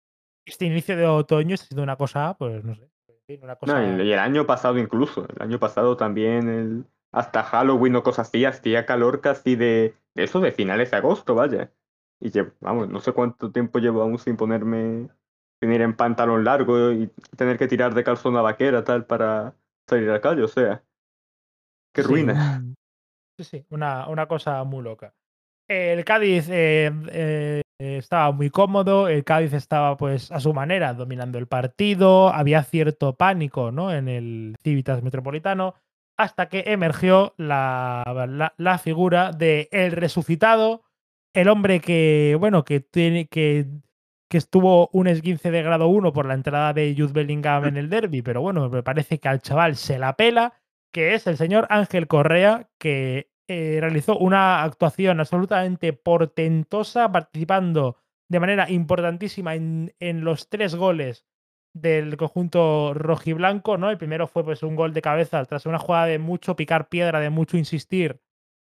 este 0.47 0.65
inicio 0.67 0.97
de 0.97 1.07
otoño 1.07 1.55
está 1.55 1.67
siendo 1.67 1.83
una 1.83 1.97
cosa, 1.97 2.35
pues 2.39 2.65
no 2.65 2.75
sé. 2.75 2.89
Una 3.43 3.53
No, 3.53 3.59
cosa. 3.61 3.85
y 3.85 4.09
y 4.09 4.13
el 4.13 4.19
año 4.19 4.45
pasado 4.47 4.77
incluso, 4.79 5.25
el 5.37 5.41
año 5.43 5.61
pasado 5.61 5.97
también, 5.97 6.49
el- 6.49 6.85
hasta 7.13 7.43
Halloween 7.45 7.95
o 7.97 8.03
cosas 8.03 8.29
así, 8.29 8.45
hacía 8.45 8.87
calor 8.87 9.21
casi 9.21 9.55
de, 9.55 9.95
de 10.15 10.25
eso, 10.25 10.41
de 10.41 10.51
finales 10.53 10.91
de 10.91 10.97
agosto, 10.97 11.35
vaya. 11.35 11.71
Y 12.21 12.31
lle- 12.31 12.53
vamos, 12.61 12.89
no 12.89 13.01
sé 13.01 13.13
cuánto 13.13 13.53
tiempo 13.53 13.79
llevo 13.79 14.03
aún 14.03 14.19
sin 14.19 14.37
ponerme 14.37 15.09
sin 15.61 15.73
ir 15.73 15.83
en 15.83 15.97
pantalón 15.97 16.45
largo 16.45 16.93
y 16.93 17.09
tener 17.37 17.59
que 17.59 17.69
tirar 17.69 17.95
de 17.95 18.05
calzón 18.05 18.37
a 18.37 18.43
vaquera 18.43 18.85
tal 18.85 19.07
para 19.07 19.55
salir 19.89 20.09
a 20.11 20.15
la 20.15 20.21
calle, 20.21 20.43
o 20.43 20.49
sea, 20.49 20.85
qué 21.93 22.03
Sí, 22.03 22.09
ruina. 22.09 22.63
sí, 23.39 23.45
sí, 23.45 23.67
una, 23.71 24.09
una 24.09 24.27
cosa 24.27 24.63
muy 24.65 24.83
loca. 24.83 25.15
El 25.69 26.05
Cádiz 26.05 26.49
eh, 26.51 26.93
eh, 27.13 27.63
estaba 27.79 28.33
muy 28.33 28.51
cómodo, 28.51 29.09
el 29.09 29.25
Cádiz 29.25 29.55
estaba 29.55 29.97
pues 29.97 30.33
a 30.33 30.41
su 30.41 30.55
manera 30.55 30.95
dominando 30.95 31.39
el 31.39 31.49
partido, 31.49 32.29
había 32.31 32.65
cierto 32.65 33.17
pánico 33.17 33.73
¿no? 33.73 33.93
en 33.95 34.09
el 34.09 34.57
Civitas 34.63 35.03
Metropolitano, 35.03 35.75
hasta 36.19 36.49
que 36.49 36.65
emergió 36.69 37.35
la, 37.39 38.05
la- 38.29 38.55
la 38.59 38.79
figura 38.79 39.33
de 39.33 39.69
el 39.73 39.93
resucitado, 39.93 40.85
el 41.35 41.49
hombre 41.49 41.81
que, 41.81 42.37
bueno, 42.41 42.65
que 42.65 42.81
tiene 42.81 43.29
que, 43.29 43.67
que 44.31 44.39
estuvo 44.39 44.89
un 44.93 45.09
esguince 45.09 45.51
de 45.51 45.63
grado 45.63 45.89
1 45.89 46.13
por 46.13 46.25
la 46.25 46.35
entrada 46.35 46.73
de 46.73 46.95
Jude 46.97 47.13
Bellingham 47.13 47.65
en 47.67 47.77
el 47.77 47.91
derby, 47.91 48.23
pero 48.23 48.41
bueno, 48.41 48.71
me 48.71 48.83
parece 48.83 49.19
que 49.19 49.29
al 49.29 49.41
chaval 49.43 49.75
se 49.77 49.99
la 49.99 50.17
pela, 50.17 50.55
que 50.93 51.15
es 51.15 51.27
el 51.27 51.37
señor 51.37 51.67
Ángel 51.69 52.07
Correa, 52.07 52.69
que 52.79 53.31
eh, 53.49 53.79
realizó 53.81 54.17
una 54.17 54.63
actuación 54.63 55.19
absolutamente 55.19 55.93
portentosa, 55.93 57.11
participando 57.11 57.97
de 58.29 58.39
manera 58.41 58.71
importantísima 58.71 59.57
en, 59.57 59.93
en 59.99 60.23
los 60.23 60.49
tres 60.49 60.77
goles 60.77 61.27
del 61.75 62.17
conjunto 62.17 62.95
rojiblanco, 62.95 63.79
¿no? 63.79 63.91
El 63.91 63.99
primero 63.99 64.29
fue 64.29 64.45
pues 64.45 64.63
un 64.63 64.77
gol 64.77 64.93
de 64.93 65.03
cabeza 65.03 65.45
tras 65.45 65.67
una 65.67 65.79
jugada 65.81 66.07
de 66.07 66.19
mucho 66.21 66.55
picar 66.55 66.89
piedra, 66.89 67.19
de 67.21 67.31
mucho 67.31 67.57
insistir 67.57 68.21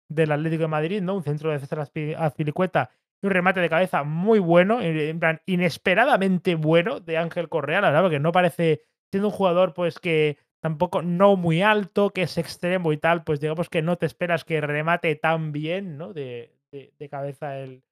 del 0.08 0.32
Atlético 0.32 0.62
de 0.62 0.68
Madrid, 0.68 1.02
¿no? 1.02 1.14
Un 1.16 1.22
centro 1.22 1.50
de 1.50 1.58
César 1.58 1.80
Azpi- 1.80 2.16
Azpilicueta 2.18 2.90
un 3.22 3.30
remate 3.30 3.60
de 3.60 3.68
cabeza 3.68 4.04
muy 4.04 4.38
bueno, 4.38 4.80
en 4.80 5.18
plan 5.18 5.40
inesperadamente 5.46 6.54
bueno 6.54 7.00
de 7.00 7.18
Ángel 7.18 7.48
Correa, 7.48 7.80
la 7.80 7.88
verdad, 7.88 8.02
porque 8.02 8.20
no 8.20 8.32
parece 8.32 8.82
siendo 9.10 9.28
un 9.28 9.34
jugador 9.34 9.74
pues 9.74 9.98
que 9.98 10.38
tampoco 10.62 11.02
no 11.02 11.36
muy 11.36 11.62
alto, 11.62 12.10
que 12.10 12.22
es 12.22 12.38
extremo 12.38 12.92
y 12.92 12.98
tal, 12.98 13.24
pues 13.24 13.40
digamos 13.40 13.68
que 13.70 13.82
no 13.82 13.96
te 13.96 14.06
esperas 14.06 14.44
que 14.44 14.60
remate 14.60 15.14
tan 15.16 15.52
bien, 15.52 15.96
¿no? 15.98 16.12
De, 16.12 16.52
de- 16.72 16.92
de 16.98 17.08
cabeza 17.08 17.58
el, 17.58 17.82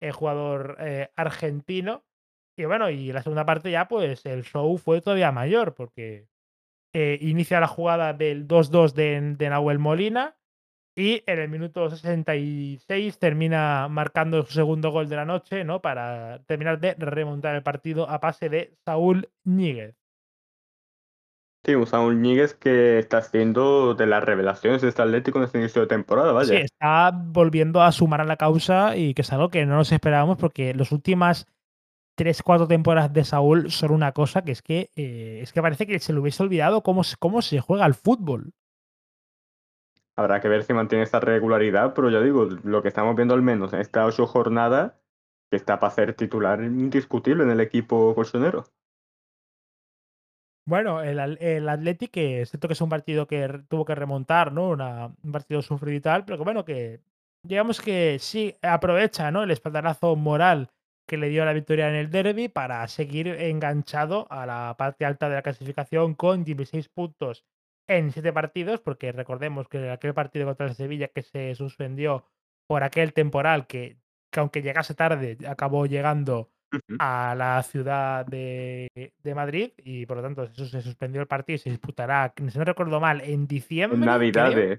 el 0.00 0.12
jugador 0.12 0.76
eh, 0.80 1.10
argentino. 1.16 2.04
Y 2.58 2.66
bueno, 2.66 2.90
y 2.90 3.12
la 3.12 3.22
segunda 3.22 3.46
parte 3.46 3.70
ya, 3.70 3.88
pues 3.88 4.26
el 4.26 4.44
show 4.44 4.76
fue 4.78 5.00
todavía 5.00 5.32
mayor, 5.32 5.74
porque 5.74 6.28
eh, 6.94 7.18
inicia 7.20 7.60
la 7.60 7.68
jugada 7.68 8.12
del 8.12 8.46
2-2 8.46 8.94
de, 8.94 9.20
de 9.36 9.48
Nahuel 9.50 9.78
Molina 9.78 10.36
y 10.94 11.22
en 11.26 11.38
el 11.38 11.48
minuto 11.48 11.88
66 11.90 13.18
termina 13.18 13.88
marcando 13.88 14.42
su 14.44 14.52
segundo 14.52 14.90
gol 14.90 15.08
de 15.08 15.16
la 15.16 15.24
noche, 15.24 15.64
¿no? 15.64 15.80
Para 15.80 16.42
terminar 16.46 16.80
de 16.80 16.94
remontar 16.94 17.54
el 17.56 17.62
partido 17.62 18.08
a 18.08 18.20
pase 18.20 18.48
de 18.48 18.76
Saúl 18.84 19.30
Ñíguez. 19.44 19.96
Sí, 21.64 21.74
un 21.76 21.86
Saúl 21.86 22.20
Ñíguez 22.20 22.54
que 22.54 22.98
está 22.98 23.18
haciendo 23.18 23.94
de 23.94 24.06
las 24.06 24.24
revelaciones 24.24 24.82
de 24.82 24.88
este 24.88 25.02
Atlético 25.02 25.38
en 25.38 25.44
este 25.44 25.58
inicio 25.58 25.82
de 25.82 25.86
temporada, 25.86 26.32
Sí, 26.40 26.54
vaya. 26.54 26.64
está 26.64 27.12
volviendo 27.12 27.82
a 27.82 27.92
sumar 27.92 28.20
a 28.20 28.24
la 28.24 28.36
causa 28.36 28.96
y 28.96 29.14
que 29.14 29.22
es 29.22 29.32
algo 29.32 29.48
que 29.50 29.64
no 29.64 29.76
nos 29.76 29.92
esperábamos 29.92 30.38
porque 30.38 30.74
las 30.74 30.90
últimas 30.90 31.46
3, 32.16 32.42
4 32.42 32.68
temporadas 32.68 33.12
de 33.12 33.24
Saúl 33.24 33.70
son 33.70 33.92
una 33.92 34.12
cosa 34.12 34.42
que 34.44 34.52
es 34.52 34.62
que 34.62 34.90
eh, 34.96 35.40
es 35.42 35.52
que 35.52 35.62
parece 35.62 35.86
que 35.86 35.98
se 36.00 36.12
le 36.12 36.20
hubiese 36.20 36.42
olvidado 36.42 36.82
cómo, 36.82 37.02
cómo 37.20 37.42
se 37.42 37.60
juega 37.60 37.84
al 37.84 37.94
fútbol. 37.94 38.52
Habrá 40.16 40.40
que 40.40 40.48
ver 40.48 40.62
si 40.64 40.72
mantiene 40.74 41.04
esta 41.04 41.20
regularidad, 41.20 41.94
pero 41.94 42.10
ya 42.10 42.20
digo, 42.20 42.44
lo 42.44 42.82
que 42.82 42.88
estamos 42.88 43.16
viendo 43.16 43.34
al 43.34 43.42
menos 43.42 43.72
en 43.72 43.80
esta 43.80 44.04
ocho 44.06 44.26
jornada, 44.26 45.00
que 45.50 45.56
está 45.56 45.78
para 45.80 45.92
ser 45.94 46.14
titular 46.14 46.62
indiscutible 46.62 47.44
en 47.44 47.50
el 47.50 47.60
equipo 47.60 48.14
colchonero. 48.14 48.64
Bueno, 50.64 51.02
el, 51.02 51.18
el 51.40 51.68
Athletic, 51.68 52.10
que 52.12 52.46
siento 52.46 52.68
que 52.68 52.74
es 52.74 52.80
un 52.80 52.88
partido 52.88 53.26
que 53.26 53.48
tuvo 53.68 53.84
que 53.84 53.94
remontar, 53.96 54.52
¿no? 54.52 54.68
Una- 54.70 55.06
un 55.22 55.32
partido 55.32 55.60
sufrido 55.62 55.96
y 55.96 56.00
tal, 56.00 56.24
pero 56.24 56.42
bueno, 56.44 56.64
que 56.64 57.00
digamos 57.42 57.80
que 57.80 58.18
sí 58.20 58.56
aprovecha, 58.62 59.30
¿no? 59.32 59.42
El 59.42 59.50
espaldarazo 59.50 60.14
moral 60.14 60.70
que 61.06 61.16
le 61.16 61.28
dio 61.30 61.44
la 61.44 61.52
victoria 61.52 61.88
en 61.88 61.96
el 61.96 62.10
derby 62.10 62.48
para 62.48 62.86
seguir 62.86 63.26
enganchado 63.28 64.26
a 64.30 64.46
la 64.46 64.76
parte 64.78 65.04
alta 65.04 65.28
de 65.28 65.34
la 65.34 65.42
clasificación 65.42 66.14
con 66.14 66.44
16 66.44 66.88
puntos 66.88 67.44
en 67.86 68.10
7 68.12 68.32
partidos, 68.32 68.80
porque 68.80 69.12
recordemos 69.12 69.68
que 69.68 69.90
aquel 69.90 70.14
partido 70.14 70.46
contra 70.46 70.66
el 70.66 70.74
Sevilla 70.74 71.08
que 71.08 71.22
se 71.22 71.54
suspendió 71.54 72.24
por 72.66 72.82
aquel 72.84 73.12
temporal 73.12 73.66
que, 73.66 73.96
que 74.30 74.40
aunque 74.40 74.62
llegase 74.62 74.94
tarde, 74.94 75.36
acabó 75.46 75.86
llegando 75.86 76.50
a 76.98 77.34
la 77.36 77.62
ciudad 77.64 78.24
de, 78.24 78.88
de 79.22 79.34
Madrid 79.34 79.72
y 79.76 80.06
por 80.06 80.16
lo 80.18 80.22
tanto 80.22 80.44
eso 80.44 80.64
se 80.64 80.80
suspendió 80.80 81.20
el 81.20 81.26
partido 81.26 81.56
y 81.56 81.58
se 81.58 81.68
disputará, 81.70 82.32
si 82.48 82.58
no 82.58 82.64
recuerdo 82.64 82.98
mal, 82.98 83.20
en 83.20 83.46
diciembre. 83.46 83.98
Navidades. 83.98 84.78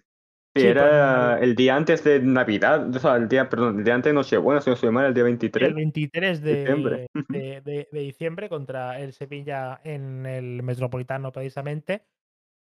Sí, 0.56 0.62
Sí, 0.62 0.68
era 0.68 1.40
el 1.40 1.56
día 1.56 1.76
antes 1.76 2.04
de 2.04 2.20
Navidad, 2.20 2.96
o 2.96 3.00
sea, 3.00 3.16
el 3.16 3.28
día, 3.28 3.50
perdón, 3.50 3.80
el 3.80 3.84
día 3.84 3.96
antes 3.96 4.12
de 4.12 4.14
Nochebuena, 4.14 4.62
si 4.62 4.70
no 4.70 4.76
estoy 4.76 4.92
mal, 4.92 5.06
el 5.06 5.14
día 5.16 5.22
El 5.24 5.30
23 5.30 5.74
23 5.74 6.42
de 6.44 6.56
diciembre. 6.56 6.96
de, 7.12 7.20
Ujú. 7.20 7.34
de- 7.34 7.62
de- 7.62 7.88
de 7.92 8.00
diciembre 8.00 8.50
contra 8.50 9.00
el 9.00 9.14
Sevilla 9.14 9.82
en 9.84 10.28
el 10.28 10.62
Metropolitano 10.62 11.32
precisamente. 11.32 12.04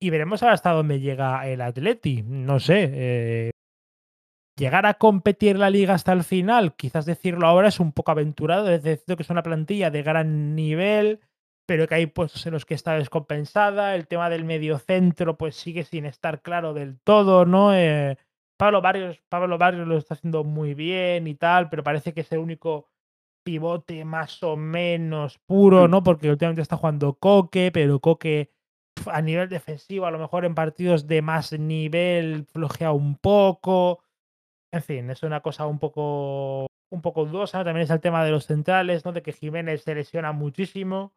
Y 0.03 0.09
veremos 0.09 0.43
ahora 0.43 0.55
hasta 0.55 0.71
dónde 0.71 0.99
llega 0.99 1.47
el 1.47 1.61
Atleti. 1.61 2.23
No 2.23 2.59
sé. 2.59 2.91
eh, 2.93 3.51
llegar 4.59 4.85
a 4.85 4.95
competir 4.95 5.57
la 5.57 5.69
liga 5.69 5.93
hasta 5.93 6.11
el 6.11 6.25
final, 6.25 6.75
quizás 6.75 7.05
decirlo 7.05 7.47
ahora 7.47 7.69
es 7.69 7.79
un 7.79 7.93
poco 7.93 8.11
aventurado. 8.11 8.69
Es 8.69 8.83
decir, 8.83 9.15
que 9.15 9.23
es 9.23 9.29
una 9.29 9.43
plantilla 9.43 9.91
de 9.91 10.03
gran 10.03 10.55
nivel, 10.55 11.21
pero 11.65 11.87
que 11.87 11.95
hay 11.95 12.07
puestos 12.07 12.45
en 12.45 12.51
los 12.51 12.65
que 12.65 12.73
está 12.73 12.95
descompensada. 12.95 13.95
El 13.95 14.07
tema 14.07 14.29
del 14.29 14.43
mediocentro, 14.43 15.37
pues 15.37 15.55
sigue 15.55 15.85
sin 15.85 16.05
estar 16.05 16.41
claro 16.41 16.73
del 16.73 16.99
todo, 16.99 17.45
¿no? 17.45 17.73
Eh, 17.73 18.17
Pablo 18.57 18.81
Barrios, 18.81 19.21
Pablo 19.29 19.57
Barrios 19.57 19.87
lo 19.87 19.97
está 19.97 20.15
haciendo 20.15 20.43
muy 20.43 20.73
bien 20.73 21.27
y 21.27 21.35
tal, 21.35 21.69
pero 21.69 21.81
parece 21.81 22.13
que 22.13 22.21
es 22.21 22.31
el 22.33 22.39
único 22.39 22.89
pivote 23.45 24.03
más 24.03 24.43
o 24.43 24.57
menos 24.57 25.39
puro. 25.45 25.87
¿no? 25.87 26.03
Porque 26.03 26.29
últimamente 26.29 26.61
está 26.61 26.75
jugando 26.75 27.13
Coque, 27.13 27.71
pero 27.73 28.01
Coque 28.01 28.51
a 29.07 29.21
nivel 29.21 29.49
defensivo, 29.49 30.05
a 30.05 30.11
lo 30.11 30.19
mejor 30.19 30.45
en 30.45 30.55
partidos 30.55 31.07
de 31.07 31.21
más 31.21 31.51
nivel, 31.57 32.45
flojea 32.45 32.91
un 32.91 33.15
poco. 33.17 34.03
En 34.71 34.81
fin, 34.81 35.09
es 35.09 35.23
una 35.23 35.41
cosa 35.41 35.65
un 35.67 35.79
poco, 35.79 36.67
un 36.91 37.01
poco 37.01 37.25
dudosa. 37.25 37.63
También 37.63 37.83
es 37.83 37.89
el 37.91 37.99
tema 38.01 38.23
de 38.25 38.31
los 38.31 38.45
centrales, 38.45 39.05
¿no? 39.05 39.11
De 39.11 39.21
que 39.21 39.31
Jiménez 39.33 39.83
se 39.83 39.95
lesiona 39.95 40.31
muchísimo. 40.31 41.13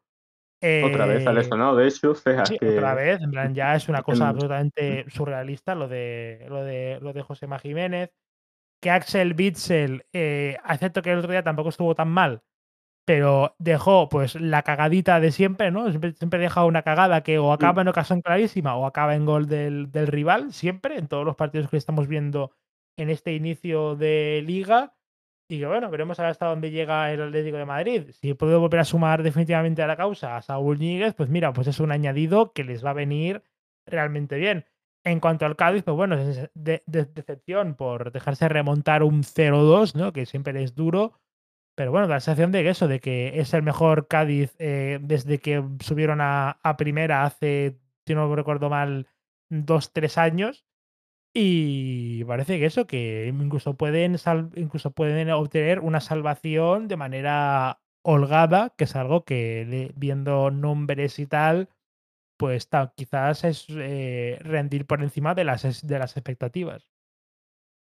Otra 0.85 1.07
vez 1.07 1.27
ha 1.27 1.31
Eh, 1.31 1.35
lesionado, 1.35 1.77
de 1.77 1.87
hecho, 1.87 2.15
sí, 2.15 2.31
otra 2.61 2.95
vez. 2.95 3.21
En 3.21 3.31
plan, 3.31 3.55
ya 3.55 3.75
es 3.75 3.89
una 3.89 4.03
cosa 4.03 4.25
en- 4.25 4.31
absolutamente 4.31 5.05
surrealista 5.11 5.75
lo 5.75 5.87
de, 5.87 6.47
lo 6.49 6.65
de, 6.65 6.99
lo 7.01 7.13
de 7.13 7.23
Josema 7.23 7.59
Jiménez. 7.59 8.11
Que 8.81 8.91
Axel 8.91 9.35
Witzel, 9.39 10.05
eh, 10.13 10.57
acepto 10.65 11.01
que 11.03 11.13
el 11.13 11.19
otro 11.19 11.31
día 11.31 11.43
tampoco 11.43 11.71
estuvo 11.71 11.95
tan 11.95 12.09
mal, 12.09 12.43
pero 13.07 13.55
dejó 13.59 14.09
pues 14.11 14.35
la 14.35 14.63
cagadita 14.63 15.21
de 15.21 15.33
siempre, 15.33 15.71
¿no? 15.71 15.89
Siempre, 15.89 16.13
siempre 16.13 16.39
deja 16.41 16.65
una 16.67 16.83
cagada 16.83 17.23
que 17.23 17.39
o 17.39 17.53
acaba 17.53 17.81
en 17.83 17.89
ocasión 17.89 18.21
clarísima 18.21 18.77
o 18.77 18.85
acaba 18.85 19.15
en 19.15 19.25
gol 19.25 19.47
del, 19.47 19.91
del 19.93 20.09
rival, 20.09 20.53
siempre, 20.53 20.99
en 20.99 21.07
todos 21.09 21.25
los 21.25 21.37
partidos 21.37 21.71
que 21.71 21.77
estamos 21.79 22.09
viendo 22.09 22.53
en 22.99 23.09
este 23.11 23.33
inicio 23.35 23.97
de 23.97 24.43
liga. 24.45 24.93
Y 25.49 25.61
que 25.61 25.67
bueno, 25.67 25.89
veremos 25.91 26.19
ahora 26.19 26.31
hasta 26.31 26.47
dónde 26.47 26.73
llega 26.73 27.13
el 27.13 27.23
Atlético 27.23 27.57
de 27.57 27.65
Madrid. 27.65 28.11
Si 28.11 28.35
puede 28.35 28.57
volver 28.57 28.81
a 28.81 28.85
sumar 28.85 29.23
definitivamente 29.23 29.81
a 29.83 29.87
la 29.87 29.97
causa 29.97 30.37
a 30.37 30.43
Saúl 30.43 30.79
Ñíguez, 30.81 31.15
pues 31.15 31.29
mira, 31.31 31.53
pues 31.53 31.69
es 31.69 31.79
un 31.79 31.93
añadido 31.93 32.53
que 32.53 32.65
les 32.65 32.85
va 32.85 32.91
a 32.91 32.95
venir 32.95 33.45
realmente 33.87 34.37
bien. 34.37 34.65
En 35.05 35.21
cuanto 35.21 35.47
al 35.47 35.55
Cádiz, 35.55 35.85
pues 35.85 35.97
bueno, 35.97 36.17
es 36.19 36.51
de, 36.55 36.83
de- 36.87 37.05
decepción 37.05 37.77
por 37.77 38.11
dejarse 38.11 38.49
remontar 38.49 39.05
un 39.05 39.23
0-2, 39.23 39.95
¿no? 39.95 40.13
Que 40.13 40.27
siempre 40.27 40.61
es 40.65 40.75
duro. 40.75 41.21
Pero 41.77 41.93
bueno, 41.93 42.09
la 42.09 42.21
sensación 42.21 42.53
de 42.53 42.63
que 42.63 42.71
eso, 42.71 42.89
de 42.89 43.01
que 43.01 43.39
es 43.39 43.53
el 43.55 43.63
mejor 43.63 44.09
Cádiz 44.09 44.57
eh, 44.59 44.99
desde 45.03 45.39
que 45.39 45.63
subieron 45.81 46.21
a, 46.23 46.59
a 46.63 46.77
primera 46.77 47.25
hace, 47.25 47.79
si 48.07 48.15
no 48.15 48.35
recuerdo 48.35 48.71
mal, 48.71 49.07
dos, 49.51 49.93
tres 49.93 50.19
años. 50.19 50.65
Y 51.35 52.25
parece 52.25 52.59
que 52.59 52.65
eso, 52.65 52.87
que 52.87 53.27
incluso 53.29 53.77
pueden, 53.77 54.17
incluso 54.57 54.93
pueden 54.93 55.31
obtener 55.31 55.81
una 55.81 56.01
salvación 56.01 56.89
de 56.89 56.97
manera 56.97 57.83
holgada, 58.03 58.73
que 58.79 58.85
es 58.85 58.97
algo 58.97 59.25
que 59.27 59.93
viendo 59.97 60.51
nombres 60.51 61.19
y 61.19 61.27
tal, 61.27 61.69
pues 62.39 62.71
quizás 62.95 63.45
es 63.45 63.67
eh, 63.69 64.39
rendir 64.41 64.87
por 64.87 65.03
encima 65.03 65.35
de 65.35 65.45
las, 65.45 65.87
de 65.87 65.99
las 65.99 66.17
expectativas. 66.17 66.96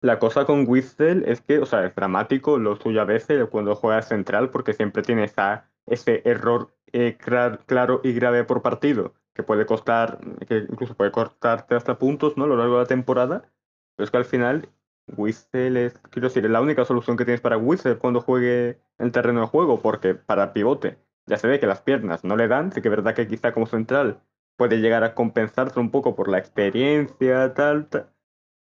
La 0.07 0.19
cosa 0.19 0.45
con 0.47 0.65
Whistle 0.69 1.25
es 1.31 1.41
que, 1.41 1.59
o 1.59 1.67
sea, 1.67 1.85
es 1.85 1.95
dramático 1.95 2.59
lo 2.59 2.77
suyo 2.77 3.01
a 3.01 3.05
veces 3.05 3.47
cuando 3.51 3.75
juega 3.75 4.03
central 4.03 4.51
porque 4.51 4.73
siempre 4.73 5.03
tiene 5.03 5.25
esa, 5.25 5.69
ese 5.87 6.23
error 6.25 6.75
eh, 6.93 7.17
clar- 7.19 7.65
claro 7.67 8.01
y 8.05 8.13
grave 8.13 8.45
por 8.45 8.63
partido 8.63 9.15
que 9.35 9.43
puede 9.43 9.67
costar, 9.67 10.19
que 10.49 10.59
incluso 10.71 10.95
puede 10.97 11.11
cortarte 11.13 11.75
hasta 11.75 11.99
puntos, 11.99 12.37
¿no? 12.37 12.45
A 12.45 12.47
lo 12.47 12.57
largo 12.57 12.75
de 12.77 12.81
la 12.83 12.87
temporada. 12.87 13.53
Pero 13.97 14.05
es 14.05 14.11
que 14.11 14.17
al 14.17 14.25
final 14.25 14.69
Whistle 15.17 15.87
es, 15.87 15.99
quiero 16.11 16.29
decir, 16.29 16.45
es 16.45 16.51
la 16.51 16.61
única 16.61 16.85
solución 16.85 17.17
que 17.17 17.25
tienes 17.25 17.41
para 17.41 17.59
Whistle 17.59 17.99
cuando 17.99 18.21
juegue 18.21 18.79
en 18.99 19.13
terreno 19.13 19.41
de 19.41 19.47
juego 19.47 19.81
porque 19.83 20.15
para 20.15 20.53
pivote 20.53 20.99
ya 21.27 21.37
se 21.39 21.49
ve 21.49 21.61
que 21.61 21.67
las 21.67 21.83
piernas 21.83 22.25
no 22.25 22.37
le 22.37 22.49
dan, 22.49 22.73
sí 22.73 22.81
que 22.81 22.89
es 22.89 22.97
verdad 22.97 23.15
que 23.15 23.27
quizá 23.29 23.53
como 23.53 23.67
central 23.67 24.21
puede 24.57 24.81
llegar 24.81 25.05
a 25.05 25.15
compensarse 25.15 25.81
un 25.81 25.91
poco 25.91 26.15
por 26.17 26.29
la 26.29 26.39
experiencia, 26.39 27.53
tal, 27.55 27.89
tal, 27.89 28.11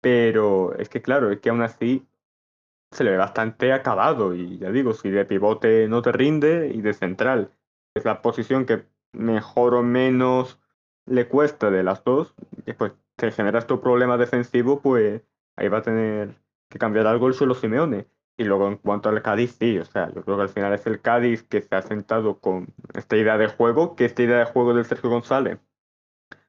pero 0.02 0.74
es 0.76 0.90
que 0.90 1.00
claro, 1.00 1.30
es 1.30 1.40
que 1.40 1.48
aún 1.48 1.62
así 1.62 2.06
se 2.90 3.04
le 3.04 3.12
ve 3.12 3.16
bastante 3.16 3.72
acabado 3.72 4.34
y 4.34 4.58
ya 4.58 4.70
digo, 4.70 4.92
si 4.92 5.10
de 5.10 5.24
pivote 5.24 5.88
no 5.88 6.02
te 6.02 6.12
rinde 6.12 6.72
y 6.74 6.82
de 6.82 6.92
central 6.92 7.50
es 7.94 8.04
la 8.04 8.20
posición 8.20 8.66
que 8.66 8.84
mejor 9.12 9.74
o 9.74 9.82
menos 9.82 10.60
le 11.06 11.28
cuesta 11.28 11.70
de 11.70 11.82
las 11.82 12.04
dos, 12.04 12.34
pues 12.76 12.92
te 13.16 13.30
genera 13.30 13.60
estos 13.60 13.80
problemas 13.80 14.18
defensivos, 14.18 14.80
pues 14.82 15.22
ahí 15.56 15.68
va 15.68 15.78
a 15.78 15.82
tener 15.82 16.34
que 16.68 16.78
cambiar 16.78 17.06
algo 17.06 17.28
el 17.28 17.34
suelo 17.34 17.54
Simeone. 17.54 18.06
Y 18.38 18.44
luego 18.44 18.66
en 18.66 18.76
cuanto 18.76 19.10
al 19.10 19.22
Cádiz, 19.22 19.56
sí, 19.58 19.78
o 19.78 19.84
sea, 19.84 20.10
yo 20.12 20.22
creo 20.22 20.36
que 20.36 20.42
al 20.42 20.48
final 20.48 20.72
es 20.72 20.86
el 20.86 21.00
Cádiz 21.00 21.42
que 21.42 21.60
se 21.60 21.74
ha 21.74 21.82
sentado 21.82 22.38
con 22.40 22.68
esta 22.94 23.16
idea 23.16 23.36
de 23.36 23.46
juego, 23.46 23.94
que 23.94 24.06
esta 24.06 24.22
idea 24.22 24.38
de 24.38 24.46
juego 24.46 24.74
del 24.74 24.86
Sergio 24.86 25.10
González 25.10 25.58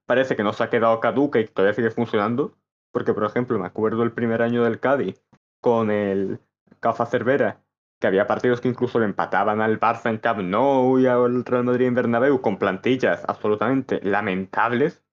parece 0.05 0.35
que 0.35 0.43
no 0.43 0.53
se 0.53 0.63
ha 0.63 0.69
quedado 0.69 0.99
caduca 0.99 1.39
y 1.39 1.47
todavía 1.47 1.73
sigue 1.73 1.91
funcionando, 1.91 2.55
porque 2.93 3.13
por 3.13 3.25
ejemplo 3.25 3.59
me 3.59 3.65
acuerdo 3.65 4.03
el 4.03 4.13
primer 4.13 4.41
año 4.41 4.63
del 4.63 4.79
Cádiz 4.79 5.21
con 5.59 5.91
el 5.91 6.39
Cafa 6.79 7.05
Cervera, 7.05 7.61
que 7.99 8.07
había 8.07 8.27
partidos 8.27 8.61
que 8.61 8.69
incluso 8.69 8.99
le 8.99 9.05
empataban 9.05 9.61
al 9.61 9.79
Barça 9.79 10.09
en 10.09 10.19
Camp 10.19 10.41
Nou 10.41 10.99
y 10.99 11.07
al 11.07 11.43
Real 11.43 11.63
Madrid 11.63 11.87
en 11.87 11.95
Bernabéu 11.95 12.41
con 12.41 12.57
plantillas 12.57 13.23
absolutamente 13.27 13.99
lamentables. 14.03 15.03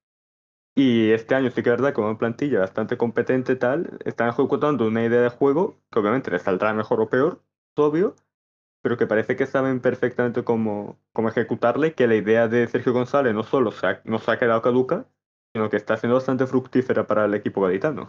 Y 0.75 1.11
este 1.11 1.35
año 1.35 1.49
sí 1.49 1.63
que 1.63 1.69
es 1.69 1.77
verdad, 1.77 1.93
con 1.93 2.05
una 2.05 2.17
plantilla 2.17 2.59
bastante 2.59 2.97
competente 2.97 3.55
tal, 3.57 3.99
están 4.05 4.29
ejecutando 4.29 4.87
una 4.87 5.03
idea 5.03 5.21
de 5.21 5.29
juego 5.29 5.77
que 5.91 5.99
obviamente 5.99 6.31
les 6.31 6.43
saldrá 6.43 6.73
mejor 6.73 7.01
o 7.01 7.09
peor, 7.09 7.41
obvio, 7.75 8.15
pero 8.81 8.97
que 8.97 9.07
parece 9.07 9.35
que 9.35 9.45
saben 9.45 9.79
perfectamente 9.79 10.43
cómo, 10.43 10.97
cómo 11.13 11.29
ejecutarle, 11.29 11.93
que 11.93 12.07
la 12.07 12.15
idea 12.15 12.47
de 12.47 12.67
Sergio 12.67 12.93
González 12.93 13.33
no 13.33 13.43
solo 13.43 13.71
se 13.71 13.87
ha, 13.87 14.01
no 14.05 14.19
se 14.19 14.31
ha 14.31 14.39
quedado 14.39 14.61
caduca, 14.61 15.05
sino 15.53 15.69
que 15.69 15.77
está 15.77 15.97
siendo 15.97 16.15
bastante 16.15 16.47
fructífera 16.47 17.05
para 17.05 17.25
el 17.25 17.33
equipo 17.33 17.61
gaditano. 17.61 18.07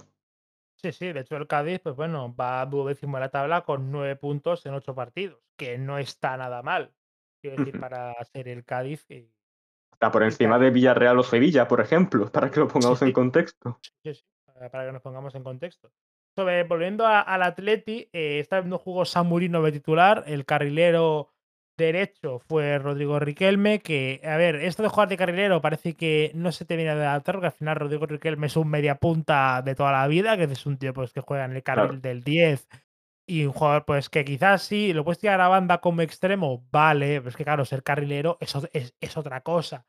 Sí, 0.83 0.91
sí, 0.93 1.13
de 1.13 1.21
hecho 1.21 1.37
el 1.37 1.47
Cádiz, 1.47 1.81
pues 1.81 1.95
bueno, 1.95 2.35
va 2.35 2.67
duodécimo 2.67 3.17
en 3.17 3.21
la 3.21 3.29
tabla 3.29 3.63
con 3.63 3.93
nueve 3.93 4.17
puntos 4.17 4.67
en 4.67 4.75
ocho 4.75 4.95
partidos, 4.95 5.41
que 5.57 5.79
no 5.79 5.99
está 5.99 6.37
nada 6.37 6.63
mal. 6.63 6.93
Quiero 7.41 7.59
decir, 7.59 7.79
para 7.79 8.15
ser 8.25 8.49
el 8.49 8.65
Cádiz. 8.65 9.07
está 9.09 10.11
por 10.11 10.25
encima 10.25 10.59
de 10.59 10.71
Villarreal 10.71 11.19
o 11.19 11.23
Sevilla, 11.23 11.69
por 11.69 11.81
ejemplo, 11.81 12.31
para 12.31 12.51
que 12.51 12.61
lo 12.61 12.69
pongamos 12.69 13.01
en 13.03 13.13
contexto. 13.13 13.79
Sí, 14.03 14.15
sí, 14.15 14.25
para 14.45 14.87
que 14.87 14.93
nos 14.93 15.03
pongamos 15.03 15.35
en 15.37 15.45
contexto. 15.45 15.93
Sobre, 16.35 16.65
volviendo 16.65 17.07
al 17.07 17.43
Atleti, 17.43 18.09
eh, 18.13 18.41
esta 18.41 18.57
vez 18.59 18.67
no 18.67 18.79
jugó 18.79 19.05
Samurino 19.05 19.63
de 19.63 19.73
titular, 19.73 20.25
el 20.27 20.47
carrilero 20.47 21.29
derecho 21.77 22.39
fue 22.39 22.79
Rodrigo 22.79 23.19
Riquelme, 23.19 23.81
que, 23.81 24.21
a 24.25 24.37
ver, 24.37 24.57
esto 24.57 24.83
de 24.83 24.89
jugar 24.89 25.09
de 25.09 25.17
carrilero 25.17 25.61
parece 25.61 25.95
que 25.95 26.31
no 26.35 26.53
se 26.53 26.65
te 26.65 26.77
viene 26.77 26.91
a 26.91 26.95
adaptar, 26.95 27.37
porque 27.37 27.47
al 27.47 27.53
final 27.53 27.77
Rodrigo 27.77 28.07
Riquelme 28.07 28.47
es 28.47 28.57
un 28.57 28.69
media 28.69 28.97
punta 28.97 29.63
de 29.63 29.75
toda 29.75 29.93
la 29.93 30.07
vida, 30.07 30.37
que 30.37 30.45
es 30.45 30.67
un 30.67 30.79
tío 30.79 30.93
pues, 30.93 31.13
que 31.13 31.21
juega 31.21 31.45
en 31.45 31.53
el 31.53 31.63
carril 31.63 32.01
del 32.01 32.23
10 32.23 32.69
y 33.27 33.45
un 33.45 33.53
jugador 33.53 33.85
pues 33.85 34.09
que 34.09 34.25
quizás 34.25 34.63
sí, 34.63 34.93
lo 34.93 35.05
puedes 35.05 35.19
tirar 35.19 35.41
a 35.41 35.45
la 35.45 35.49
banda 35.49 35.79
como 35.79 36.03
extremo, 36.03 36.67
vale, 36.71 37.19
pero 37.21 37.31
es 37.31 37.37
que 37.37 37.45
claro, 37.45 37.65
ser 37.65 37.83
carrilero 37.83 38.37
es, 38.41 38.55
es, 38.73 38.95
es 39.01 39.17
otra 39.17 39.41
cosa. 39.43 39.87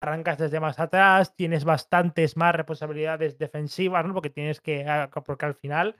Arrancas 0.00 0.38
desde 0.38 0.60
más 0.60 0.78
atrás, 0.78 1.34
tienes 1.34 1.64
bastantes 1.64 2.36
más 2.36 2.54
responsabilidades 2.54 3.38
defensivas, 3.38 4.04
¿no? 4.04 4.12
Porque 4.12 4.30
tienes 4.30 4.60
que, 4.60 4.86
ah, 4.86 5.10
porque 5.24 5.46
al 5.46 5.54
final 5.54 5.96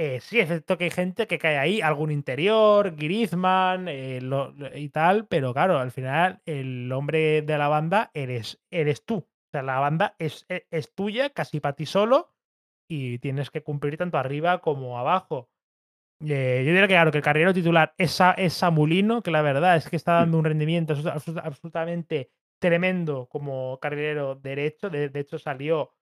eh, 0.00 0.20
sí, 0.20 0.38
es 0.38 0.46
cierto 0.46 0.78
que 0.78 0.84
hay 0.84 0.90
gente 0.90 1.26
que 1.26 1.40
cae 1.40 1.58
ahí, 1.58 1.80
algún 1.80 2.12
interior, 2.12 2.94
Griezmann 2.94 3.88
eh, 3.88 4.20
y 4.76 4.90
tal, 4.90 5.26
pero 5.26 5.52
claro, 5.52 5.78
al 5.78 5.90
final 5.90 6.40
el 6.46 6.92
hombre 6.92 7.42
de 7.42 7.58
la 7.58 7.66
banda 7.66 8.12
eres, 8.14 8.60
eres 8.70 9.04
tú. 9.04 9.16
O 9.16 9.50
sea, 9.50 9.64
la 9.64 9.80
banda 9.80 10.14
es, 10.20 10.46
e, 10.48 10.68
es, 10.70 10.94
tuya, 10.94 11.30
casi 11.30 11.58
para 11.58 11.74
ti 11.74 11.84
solo, 11.84 12.32
y 12.88 13.18
tienes 13.18 13.50
que 13.50 13.64
cumplir 13.64 13.96
tanto 13.96 14.18
arriba 14.18 14.60
como 14.60 15.00
abajo. 15.00 15.50
Eh, 16.20 16.62
yo 16.64 16.70
diría 16.70 16.82
que, 16.82 16.94
claro, 16.94 17.10
que 17.10 17.18
el 17.18 17.24
carrilero 17.24 17.52
titular 17.52 17.94
es, 17.98 18.20
es 18.36 18.52
Samulino, 18.54 19.22
que 19.22 19.32
la 19.32 19.42
verdad 19.42 19.76
es 19.76 19.88
que 19.90 19.96
está 19.96 20.12
dando 20.14 20.38
un 20.38 20.44
rendimiento 20.44 20.94
absolutamente 21.42 22.30
tremendo 22.60 23.26
como 23.28 23.80
carrilero 23.80 24.36
derecho. 24.36 24.90
De, 24.90 25.08
de 25.08 25.20
hecho, 25.20 25.40
salió 25.40 25.92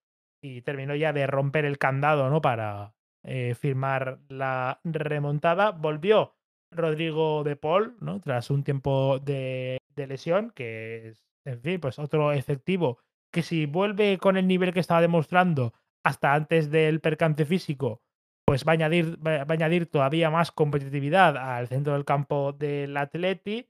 y 0.42 0.60
terminó 0.62 0.94
ya 0.94 1.14
de 1.14 1.26
romper 1.26 1.64
el 1.64 1.78
candado, 1.78 2.28
¿no? 2.30 2.42
Para, 2.42 2.95
eh, 3.26 3.54
firmar 3.54 4.20
la 4.28 4.80
remontada. 4.84 5.72
Volvió 5.72 6.34
Rodrigo 6.70 7.42
de 7.42 7.56
Paul, 7.56 7.96
¿no? 8.00 8.20
Tras 8.20 8.50
un 8.50 8.62
tiempo 8.62 9.18
de, 9.18 9.78
lesión, 9.96 10.52
que 10.52 11.08
es, 11.08 11.26
en 11.44 11.60
fin, 11.60 11.80
pues 11.80 11.98
otro 11.98 12.32
efectivo 12.32 12.98
que 13.32 13.42
si 13.42 13.66
vuelve 13.66 14.18
con 14.18 14.36
el 14.36 14.46
nivel 14.46 14.72
que 14.72 14.80
estaba 14.80 15.00
demostrando 15.00 15.74
hasta 16.04 16.34
antes 16.34 16.70
del 16.70 17.00
percance 17.00 17.44
físico, 17.44 18.00
pues 18.46 18.64
va 18.64 18.72
a 18.72 18.74
añadir, 18.74 19.18
va 19.26 19.38
a 19.38 19.52
añadir 19.52 19.86
todavía 19.90 20.30
más 20.30 20.52
competitividad 20.52 21.36
al 21.36 21.66
centro 21.66 21.94
del 21.94 22.04
campo 22.04 22.52
del 22.52 22.96
Atleti. 22.96 23.66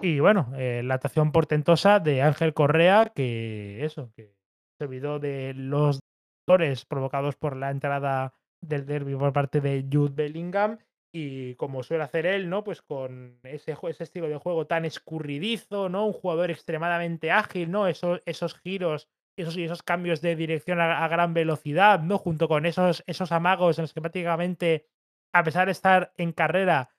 Y 0.00 0.18
bueno, 0.18 0.52
eh, 0.56 0.82
la 0.84 0.94
actuación 0.94 1.30
portentosa 1.30 2.00
de 2.00 2.20
Ángel 2.20 2.52
Correa, 2.52 3.12
que 3.14 3.84
eso, 3.84 4.10
que 4.14 4.34
se 4.76 4.84
olvidó 4.84 5.20
de 5.20 5.54
los 5.54 6.00
dolores 6.46 6.84
provocados 6.84 7.36
por 7.36 7.56
la 7.56 7.70
entrada 7.70 8.34
del 8.60 8.86
derby 8.86 9.14
por 9.14 9.32
parte 9.32 9.60
de 9.60 9.86
Jude 9.90 10.14
Bellingham. 10.14 10.78
Y 11.12 11.54
como 11.54 11.82
suele 11.82 12.04
hacer 12.04 12.26
él, 12.26 12.50
¿no? 12.50 12.62
Pues 12.62 12.82
con 12.82 13.38
ese, 13.44 13.74
ese 13.88 14.04
estilo 14.04 14.28
de 14.28 14.36
juego 14.36 14.66
tan 14.66 14.84
escurridizo, 14.84 15.88
¿no? 15.88 16.06
Un 16.06 16.12
jugador 16.12 16.50
extremadamente 16.50 17.30
ágil, 17.30 17.70
¿no? 17.70 17.88
Esos, 17.88 18.20
esos 18.26 18.54
giros 18.58 19.08
esos, 19.36 19.56
esos 19.56 19.82
cambios 19.82 20.20
de 20.20 20.34
dirección 20.34 20.80
a, 20.80 21.06
gran 21.08 21.34
velocidad, 21.34 22.00
¿no? 22.00 22.18
Junto 22.18 22.48
con 22.48 22.66
esos, 22.66 23.04
esos 23.06 23.32
amagos 23.32 23.78
en 23.78 23.82
los 23.82 23.92
que 23.92 24.00
prácticamente, 24.00 24.86
a 25.32 25.44
pesar 25.44 25.66
de 25.66 25.72
estar 25.72 26.12
en 26.16 26.32
carrera, 26.32 26.90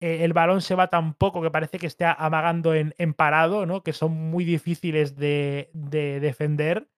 eh, 0.00 0.24
el 0.24 0.32
balón 0.32 0.62
se 0.62 0.74
va 0.74 0.88
tan 0.88 1.14
poco 1.14 1.42
que 1.42 1.50
parece 1.50 1.78
que 1.78 1.86
esté 1.86 2.04
amagando 2.06 2.74
en, 2.74 2.94
en 2.98 3.14
parado, 3.14 3.66
¿no? 3.66 3.82
Que 3.82 3.92
son 3.92 4.12
muy 4.12 4.44
difíciles 4.44 5.16
de, 5.16 5.70
de 5.74 6.20
defender. 6.20 6.88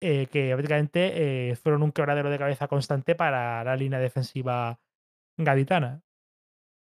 Eh, 0.00 0.26
que 0.26 0.52
prácticamente 0.52 1.50
eh, 1.50 1.56
fueron 1.56 1.82
un 1.82 1.90
quebradero 1.90 2.28
de 2.28 2.38
cabeza 2.38 2.68
constante 2.68 3.14
para 3.14 3.64
la 3.64 3.76
línea 3.76 3.98
defensiva 3.98 4.78
gaditana. 5.38 6.02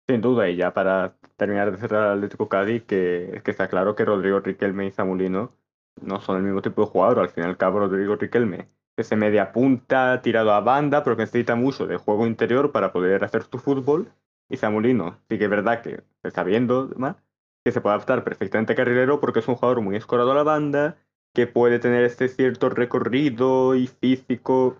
Sin 0.09 0.21
duda, 0.21 0.49
y 0.49 0.57
ya 0.57 0.73
para 0.73 1.17
terminar 1.37 1.71
de 1.71 1.79
cerrar 1.79 2.07
el 2.07 2.19
Atlético 2.19 2.49
Cádiz, 2.49 2.83
que, 2.85 3.41
que 3.45 3.51
está 3.51 3.69
claro 3.69 3.95
que 3.95 4.05
Rodrigo 4.05 4.41
Riquelme 4.41 4.87
y 4.87 4.91
Zamulino 4.91 5.53
no 6.01 6.21
son 6.21 6.39
el 6.39 6.43
mismo 6.43 6.63
tipo 6.63 6.83
de 6.83 6.89
jugador. 6.89 7.21
Al 7.21 7.29
fin 7.29 7.45
y 7.45 7.47
al 7.47 7.57
cabo, 7.57 7.81
Rodrigo 7.81 8.17
Riquelme 8.17 8.69
es 8.97 9.13
media 9.17 9.53
punta, 9.53 10.23
tirado 10.23 10.53
a 10.53 10.61
banda, 10.61 11.05
pero 11.05 11.17
que 11.17 11.23
necesita 11.23 11.55
mucho 11.55 11.87
de 11.87 11.99
juego 11.99 12.27
interior 12.27 12.73
para 12.73 12.93
poder 12.93 13.25
hacer 13.25 13.43
su 13.43 13.59
fútbol. 13.59 14.11
Y 14.49 14.57
Zamulino, 14.57 15.19
sí 15.29 15.39
que 15.39 15.45
es 15.45 15.51
verdad 15.51 15.83
que 15.83 16.03
se 16.23 16.29
está 16.29 16.43
viendo 16.45 16.91
más, 16.97 17.17
que 17.65 17.73
se 17.73 17.81
puede 17.81 17.97
adaptar 17.97 18.25
perfectamente 18.25 18.73
a 18.73 18.77
carrilero 18.77 19.21
porque 19.21 19.41
es 19.41 19.49
un 19.49 19.57
jugador 19.57 19.81
muy 19.83 19.97
escorado 19.97 20.33
a 20.33 20.35
la 20.35 20.45
banda, 20.45 20.97
que 21.37 21.47
puede 21.47 21.79
tener 21.79 22.03
este 22.03 22.29
cierto 22.29 22.71
recorrido 22.71 23.75
y 23.75 23.89
físico 23.89 24.79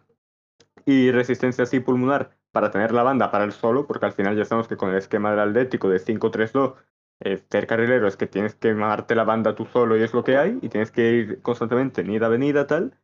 y 0.87 1.11
resistencia 1.11 1.65
así 1.65 1.81
pulmonar 1.81 2.31
para 2.51 2.71
tener 2.71 2.93
la 2.93 3.03
banda 3.03 3.31
para 3.31 3.45
el 3.45 3.53
solo, 3.53 3.87
porque 3.87 4.07
al 4.07 4.13
final 4.13 4.35
ya 4.39 4.47
sabemos 4.47 4.67
que 4.67 4.79
con 4.79 4.89
el 4.89 4.97
esquema 4.97 5.31
del 5.31 5.41
Atlético 5.41 5.91
de 5.91 5.99
5-3-2, 5.99 6.75
eh, 7.21 7.43
ser 7.51 7.67
carrilero 7.67 8.09
es 8.09 8.17
que 8.17 8.27
tienes 8.27 8.55
que 8.55 8.73
mandarte 8.73 9.15
la 9.15 9.25
banda 9.25 9.55
tú 9.55 9.67
solo 9.67 9.99
y 9.99 10.03
es 10.03 10.15
lo 10.15 10.25
que 10.25 10.39
hay, 10.39 10.59
y 10.63 10.71
tienes 10.71 10.91
que 10.91 11.11
ir 11.11 11.43
constantemente 11.43 12.03
ni 12.03 12.17
a 12.17 12.29
venida 12.29 12.67
tal. 12.67 12.95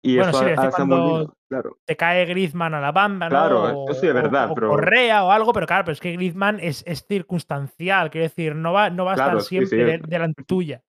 Y 0.00 0.18
bueno, 0.18 0.30
eso 0.30 0.70
sí, 0.70 1.32
claro. 1.48 1.78
te 1.84 1.96
cae 1.96 2.26
Griezmann 2.26 2.74
a 2.74 2.80
la 2.80 2.92
banda, 2.92 3.26
¿no? 3.26 3.30
Claro, 3.30 3.90
eso 3.90 4.00
sí 4.00 4.06
es 4.06 4.14
verdad, 4.14 4.52
o, 4.52 4.54
pero... 4.54 4.68
Correa 4.68 5.24
o 5.24 5.32
algo, 5.32 5.52
pero 5.52 5.66
claro, 5.66 5.84
pero 5.84 5.94
es 5.94 6.00
que 6.00 6.12
Griezmann 6.12 6.60
es, 6.60 6.84
es 6.86 7.04
circunstancial, 7.08 8.10
quiero 8.10 8.28
decir, 8.28 8.54
no 8.54 8.72
va, 8.72 8.88
no 8.90 9.04
va 9.04 9.12
a 9.12 9.14
estar 9.14 9.40
siempre 9.40 9.98
delante 10.06 10.44
tuya 10.44 10.84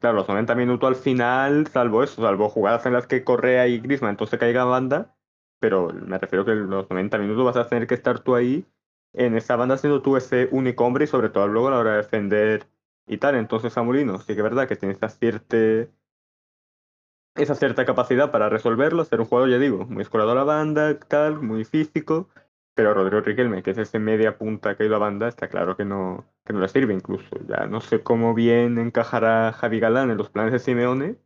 claro, 0.00 0.16
los 0.16 0.28
90 0.28 0.54
minutos 0.54 0.88
al 0.88 0.96
final, 0.96 1.66
salvo 1.68 2.02
eso, 2.02 2.22
salvo 2.22 2.48
jugadas 2.48 2.86
en 2.86 2.94
las 2.94 3.06
que 3.06 3.24
Correa 3.24 3.68
y 3.68 3.78
Griezmann 3.80 4.12
entonces 4.12 4.38
caiga 4.40 4.64
banda, 4.64 5.14
pero 5.60 5.88
me 5.92 6.18
refiero 6.18 6.44
que 6.44 6.54
los 6.54 6.90
90 6.90 7.18
minutos 7.18 7.44
vas 7.44 7.56
a 7.56 7.68
tener 7.68 7.86
que 7.86 7.94
estar 7.94 8.20
tú 8.20 8.34
ahí 8.34 8.66
en 9.12 9.36
esa 9.36 9.56
banda 9.56 9.76
siendo 9.78 10.02
tú 10.02 10.16
ese 10.16 10.48
único 10.52 10.84
hombre 10.84 11.04
y 11.04 11.08
sobre 11.08 11.28
todo 11.30 11.48
luego 11.48 11.68
a 11.68 11.70
la 11.72 11.78
hora 11.78 11.90
de 11.92 11.96
defender 11.98 12.68
y 13.06 13.18
tal. 13.18 13.36
Entonces 13.36 13.72
Samulino 13.72 14.18
sí 14.18 14.26
que 14.26 14.32
es 14.34 14.42
verdad 14.42 14.68
que 14.68 14.76
tiene 14.76 14.94
esa 14.94 15.08
cierta, 15.08 15.56
esa 17.34 17.54
cierta 17.54 17.84
capacidad 17.84 18.30
para 18.30 18.48
resolverlo, 18.48 19.04
ser 19.04 19.20
un 19.20 19.26
jugador, 19.26 19.50
ya 19.50 19.58
digo, 19.58 19.84
muy 19.86 20.02
escorado 20.02 20.32
a 20.32 20.34
la 20.34 20.44
banda, 20.44 20.98
tal, 20.98 21.40
muy 21.42 21.64
físico, 21.64 22.28
pero 22.74 22.94
Rodrigo 22.94 23.20
Riquelme, 23.20 23.62
que 23.62 23.72
es 23.72 23.78
ese 23.78 23.98
media 23.98 24.38
punta 24.38 24.76
que 24.76 24.82
ha 24.82 24.86
ido 24.86 24.96
a 24.96 25.00
banda, 25.00 25.28
está 25.28 25.48
claro 25.48 25.76
que 25.76 25.84
no, 25.84 26.24
que 26.44 26.52
no 26.52 26.60
le 26.60 26.68
sirve 26.68 26.94
incluso. 26.94 27.28
Ya 27.46 27.66
no 27.66 27.80
sé 27.80 28.02
cómo 28.02 28.34
bien 28.34 28.78
encajará 28.78 29.52
Javi 29.52 29.80
Galán 29.80 30.10
en 30.10 30.16
los 30.18 30.30
planes 30.30 30.52
de 30.52 30.58
Simeone, 30.58 31.16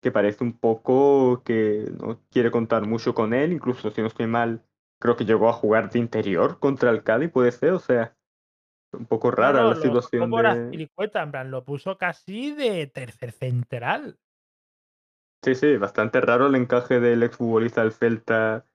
que 0.00 0.10
parece 0.10 0.44
un 0.44 0.58
poco 0.58 1.42
que 1.44 1.90
no 2.00 2.20
quiere 2.30 2.50
contar 2.50 2.86
mucho 2.86 3.14
con 3.14 3.34
él, 3.34 3.52
incluso 3.52 3.90
si 3.90 4.00
no 4.00 4.06
estoy 4.06 4.26
mal, 4.26 4.64
creo 4.98 5.16
que 5.16 5.24
llegó 5.24 5.48
a 5.48 5.52
jugar 5.52 5.90
de 5.90 5.98
interior 5.98 6.58
contra 6.58 6.90
el 6.90 7.02
Cádiz, 7.02 7.30
puede 7.30 7.52
ser, 7.52 7.72
o 7.72 7.78
sea, 7.78 8.16
Un 8.92 9.06
poco 9.06 9.30
rara 9.30 9.60
no, 9.60 9.70
la 9.70 9.74
lo 9.74 9.82
situación 9.82 10.30
por 10.30 10.42
de... 10.42 10.88
En 10.98 11.30
plan, 11.30 11.50
lo 11.50 11.64
puso 11.64 11.98
casi 11.98 12.52
de 12.52 12.86
tercer 12.86 13.32
central. 13.32 14.18
Sí, 15.42 15.54
sí, 15.54 15.76
bastante 15.76 16.20
raro 16.20 16.46
el 16.46 16.54
encaje 16.54 16.98
del 16.98 17.22
exfutbolista 17.22 17.82
del 17.82 17.92
Celta 17.92 18.66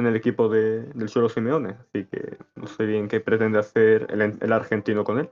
en 0.00 0.06
el 0.06 0.16
equipo 0.16 0.48
de, 0.48 0.82
del 0.82 1.08
Cholo 1.08 1.28
Simeone, 1.28 1.76
así 1.80 2.06
que 2.06 2.36
no 2.56 2.66
sé 2.66 2.86
bien 2.86 3.08
qué 3.08 3.20
pretende 3.20 3.58
hacer 3.58 4.06
el, 4.10 4.38
el 4.40 4.52
argentino 4.52 5.04
con 5.04 5.18
él. 5.20 5.30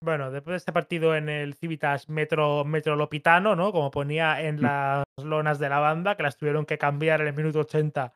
Bueno, 0.00 0.30
después 0.30 0.52
de 0.52 0.56
este 0.58 0.72
partido 0.72 1.16
en 1.16 1.28
el 1.28 1.54
Civitas 1.54 2.08
Metro, 2.08 2.64
Metrolopitano, 2.64 3.56
¿no? 3.56 3.72
Como 3.72 3.90
ponía 3.90 4.40
en 4.42 4.56
Mm. 4.56 4.62
las 4.62 5.04
lonas 5.22 5.58
de 5.58 5.68
la 5.68 5.80
banda, 5.80 6.16
que 6.16 6.22
las 6.22 6.36
tuvieron 6.36 6.64
que 6.66 6.78
cambiar 6.78 7.20
en 7.20 7.26
el 7.28 7.34
minuto 7.34 7.60
80 7.60 8.14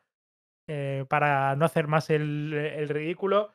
eh, 0.69 1.05
para 1.09 1.55
no 1.57 1.65
hacer 1.65 1.87
más 1.87 2.09
el, 2.09 2.53
el 2.53 2.87
ridículo. 2.89 3.51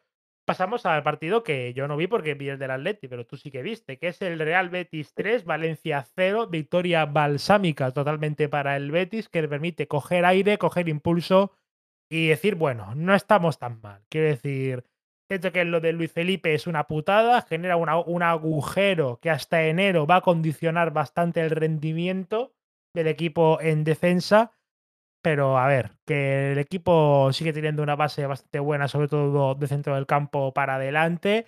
Pasamos 0.47 0.87
al 0.87 1.03
partido 1.03 1.43
que 1.43 1.73
yo 1.75 1.89
no 1.89 1.97
vi 1.97 2.07
porque 2.07 2.35
vi 2.35 2.49
el 2.51 2.59
del 2.59 2.71
Atleti, 2.71 3.09
pero 3.09 3.27
tú 3.27 3.37
sí 3.37 3.51
que 3.51 3.63
viste, 3.63 3.99
que 3.99 4.09
es 4.09 4.21
el 4.23 4.39
Real 4.39 4.69
Betis 4.71 5.13
3, 5.15 5.45
Valencia 5.45 6.03
0, 6.15 6.49
victoria 6.49 7.07
balsámica 7.07 7.93
totalmente 7.93 8.49
para 8.49 8.77
el 8.77 8.91
Betis, 8.91 9.29
que 9.29 9.43
le 9.43 9.49
permite 9.49 9.89
coger 9.89 10.25
aire, 10.27 10.59
coger 10.59 10.89
impulso 10.89 11.53
y 12.10 12.28
decir, 12.28 12.55
bueno, 12.55 12.94
no 12.94 13.14
estamos 13.14 13.59
tan 13.59 13.80
mal. 13.80 14.02
Quiero 14.09 14.28
decir, 14.28 14.85
Siento 15.28 15.52
que 15.52 15.64
lo 15.66 15.80
de 15.80 15.93
Luis 15.93 16.10
Felipe 16.10 16.55
es 16.55 16.66
una 16.66 16.86
putada, 16.86 17.43
genera 17.43 17.76
un 17.76 18.22
agujero 18.22 19.18
que 19.20 19.28
hasta 19.28 19.64
enero 19.64 20.06
va 20.06 20.16
a 20.16 20.20
condicionar 20.22 20.90
bastante 20.90 21.43
el 21.43 21.51
rendimiento 21.51 22.55
del 22.94 23.09
equipo 23.09 23.60
en 23.60 23.85
defensa. 23.85 24.52
Pero 25.20 25.59
a 25.59 25.66
ver, 25.66 25.93
que 26.06 26.52
el 26.52 26.59
equipo 26.59 27.30
sigue 27.35 27.52
teniendo 27.52 27.82
una 27.82 27.94
base 27.94 28.24
bastante 28.26 28.59
buena, 28.59 28.89
sobre 28.89 29.09
todo 29.09 29.55
de 29.55 29.66
centro 29.66 29.97
del 29.97 30.06
campo 30.06 30.55
para 30.55 30.76
adelante, 30.76 31.44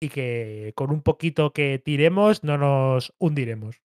y 0.00 0.08
que 0.08 0.72
con 0.74 0.90
un 0.90 1.02
poquito 1.02 1.52
que 1.52 1.78
tiremos 1.78 2.44
no 2.44 2.56
nos 2.56 3.12
hundiremos. 3.18 3.82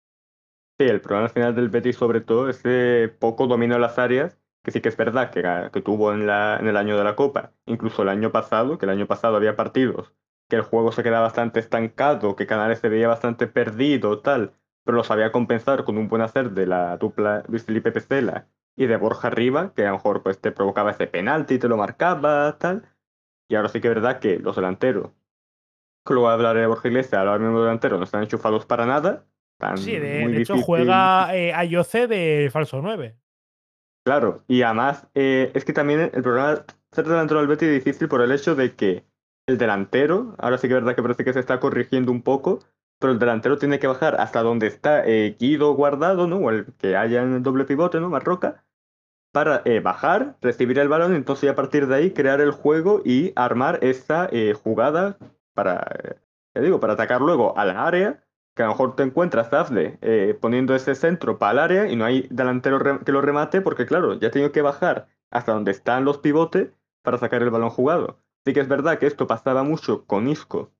Sí, 0.80 0.86
el 0.88 1.00
problema 1.00 1.26
al 1.26 1.32
final 1.32 1.54
del 1.54 1.68
Betis 1.68 1.96
sobre 1.96 2.22
todo 2.22 2.48
es 2.48 2.58
ese 2.58 3.08
poco 3.08 3.46
dominio 3.46 3.76
de 3.76 3.82
las 3.82 3.98
áreas, 3.98 4.37
que 4.62 4.70
sí 4.70 4.80
que 4.80 4.88
es 4.88 4.96
verdad 4.96 5.30
que, 5.30 5.70
que 5.72 5.80
tuvo 5.80 6.12
en, 6.12 6.26
la, 6.26 6.58
en 6.60 6.66
el 6.66 6.76
año 6.76 6.96
de 6.96 7.04
la 7.04 7.16
Copa, 7.16 7.52
incluso 7.66 8.02
el 8.02 8.08
año 8.08 8.32
pasado, 8.32 8.78
que 8.78 8.86
el 8.86 8.90
año 8.90 9.06
pasado 9.06 9.36
había 9.36 9.56
partidos, 9.56 10.12
que 10.48 10.56
el 10.56 10.62
juego 10.62 10.92
se 10.92 11.02
quedaba 11.02 11.24
bastante 11.24 11.60
estancado, 11.60 12.36
que 12.36 12.46
Canales 12.46 12.78
se 12.78 12.88
veía 12.88 13.08
bastante 13.08 13.46
perdido, 13.46 14.20
tal, 14.20 14.52
pero 14.84 14.96
lo 14.96 15.04
sabía 15.04 15.32
compensar 15.32 15.84
con 15.84 15.98
un 15.98 16.08
buen 16.08 16.22
hacer 16.22 16.52
de 16.52 16.66
la 16.66 16.96
dupla 16.96 17.44
Luis 17.48 17.64
Felipe 17.64 17.92
Pestela 17.92 18.46
y 18.74 18.86
de 18.86 18.96
Borja 18.96 19.28
Riva, 19.28 19.72
que 19.74 19.82
a 19.82 19.90
lo 19.90 19.96
mejor 19.96 20.22
pues 20.22 20.40
te 20.40 20.52
provocaba 20.52 20.92
ese 20.92 21.06
penalti 21.06 21.54
y 21.54 21.58
te 21.58 21.68
lo 21.68 21.76
marcaba, 21.76 22.56
tal. 22.58 22.88
Y 23.48 23.54
ahora 23.54 23.68
sí 23.68 23.80
que 23.80 23.88
es 23.88 23.94
verdad 23.94 24.18
que 24.18 24.38
los 24.38 24.56
delanteros, 24.56 25.10
que 26.06 26.14
luego 26.14 26.30
hablaré 26.30 26.60
de 26.60 26.66
Borja 26.66 26.88
Iglesias, 26.88 27.20
ahora 27.20 27.38
mismo 27.38 27.60
delanteros 27.60 27.98
no 27.98 28.04
están 28.04 28.22
enchufados 28.22 28.64
para 28.64 28.86
nada. 28.86 29.26
Están 29.52 29.78
Sí, 29.78 29.98
de, 29.98 30.20
muy 30.20 30.32
de 30.32 30.42
hecho 30.42 30.56
juega 30.58 31.36
eh, 31.36 31.52
Ayoce 31.52 32.06
de 32.06 32.48
falso 32.52 32.80
9. 32.80 33.16
Claro, 34.08 34.42
y 34.48 34.62
además 34.62 35.06
eh, 35.14 35.52
es 35.54 35.66
que 35.66 35.74
también 35.74 36.00
el 36.00 36.22
problema 36.22 36.54
de 36.54 36.62
ser 36.92 37.06
delantero 37.06 37.40
del 37.40 37.46
Betis 37.46 37.68
es 37.68 37.84
difícil 37.84 38.08
por 38.08 38.22
el 38.22 38.32
hecho 38.32 38.54
de 38.54 38.74
que 38.74 39.04
el 39.46 39.58
delantero, 39.58 40.34
ahora 40.38 40.56
sí 40.56 40.66
que 40.66 40.72
es 40.72 40.80
verdad 40.80 40.96
que 40.96 41.02
parece 41.02 41.24
que 41.24 41.34
se 41.34 41.40
está 41.40 41.60
corrigiendo 41.60 42.10
un 42.10 42.22
poco, 42.22 42.60
pero 42.98 43.12
el 43.12 43.18
delantero 43.18 43.58
tiene 43.58 43.78
que 43.78 43.86
bajar 43.86 44.18
hasta 44.18 44.42
donde 44.42 44.66
está 44.66 45.06
eh, 45.06 45.36
Guido 45.38 45.74
guardado, 45.74 46.26
¿no? 46.26 46.36
O 46.38 46.48
el 46.48 46.72
que 46.78 46.96
haya 46.96 47.22
en 47.22 47.34
el 47.34 47.42
doble 47.42 47.66
pivote, 47.66 48.00
¿no? 48.00 48.08
Marroca, 48.08 48.64
para 49.30 49.60
eh, 49.66 49.80
bajar, 49.80 50.38
recibir 50.40 50.78
el 50.78 50.88
balón, 50.88 51.14
entonces 51.14 51.50
a 51.50 51.54
partir 51.54 51.86
de 51.86 51.96
ahí 51.96 52.14
crear 52.14 52.40
el 52.40 52.52
juego 52.52 53.02
y 53.04 53.34
armar 53.36 53.78
esa 53.82 54.30
jugada 54.64 55.18
para, 55.52 55.86
ya 56.54 56.62
digo, 56.62 56.80
para 56.80 56.94
atacar 56.94 57.20
luego 57.20 57.58
al 57.58 57.76
área, 57.76 58.24
que 58.58 58.64
a 58.64 58.66
lo 58.66 58.72
mejor 58.72 58.96
te 58.96 59.04
encuentras, 59.04 59.52
Dafne, 59.52 59.98
eh, 60.02 60.36
poniendo 60.40 60.74
ese 60.74 60.96
centro 60.96 61.38
para 61.38 61.52
el 61.52 61.58
área 61.60 61.92
y 61.92 61.94
no 61.94 62.04
hay 62.04 62.26
delantero 62.28 62.80
que 63.04 63.12
lo 63.12 63.20
remate 63.20 63.60
porque, 63.60 63.86
claro, 63.86 64.14
ya 64.14 64.28
ha 64.28 64.30
tenido 64.32 64.50
que 64.50 64.62
bajar 64.62 65.06
hasta 65.30 65.52
donde 65.52 65.70
están 65.70 66.04
los 66.04 66.18
pivotes 66.18 66.72
para 67.04 67.18
sacar 67.18 67.40
el 67.44 67.50
balón 67.50 67.70
jugado. 67.70 68.18
Sí 68.44 68.52
que 68.52 68.58
es 68.58 68.66
verdad 68.66 68.98
que 68.98 69.06
esto 69.06 69.28
pasaba 69.28 69.62
mucho 69.62 70.06
con 70.06 70.26
Isco, 70.26 70.72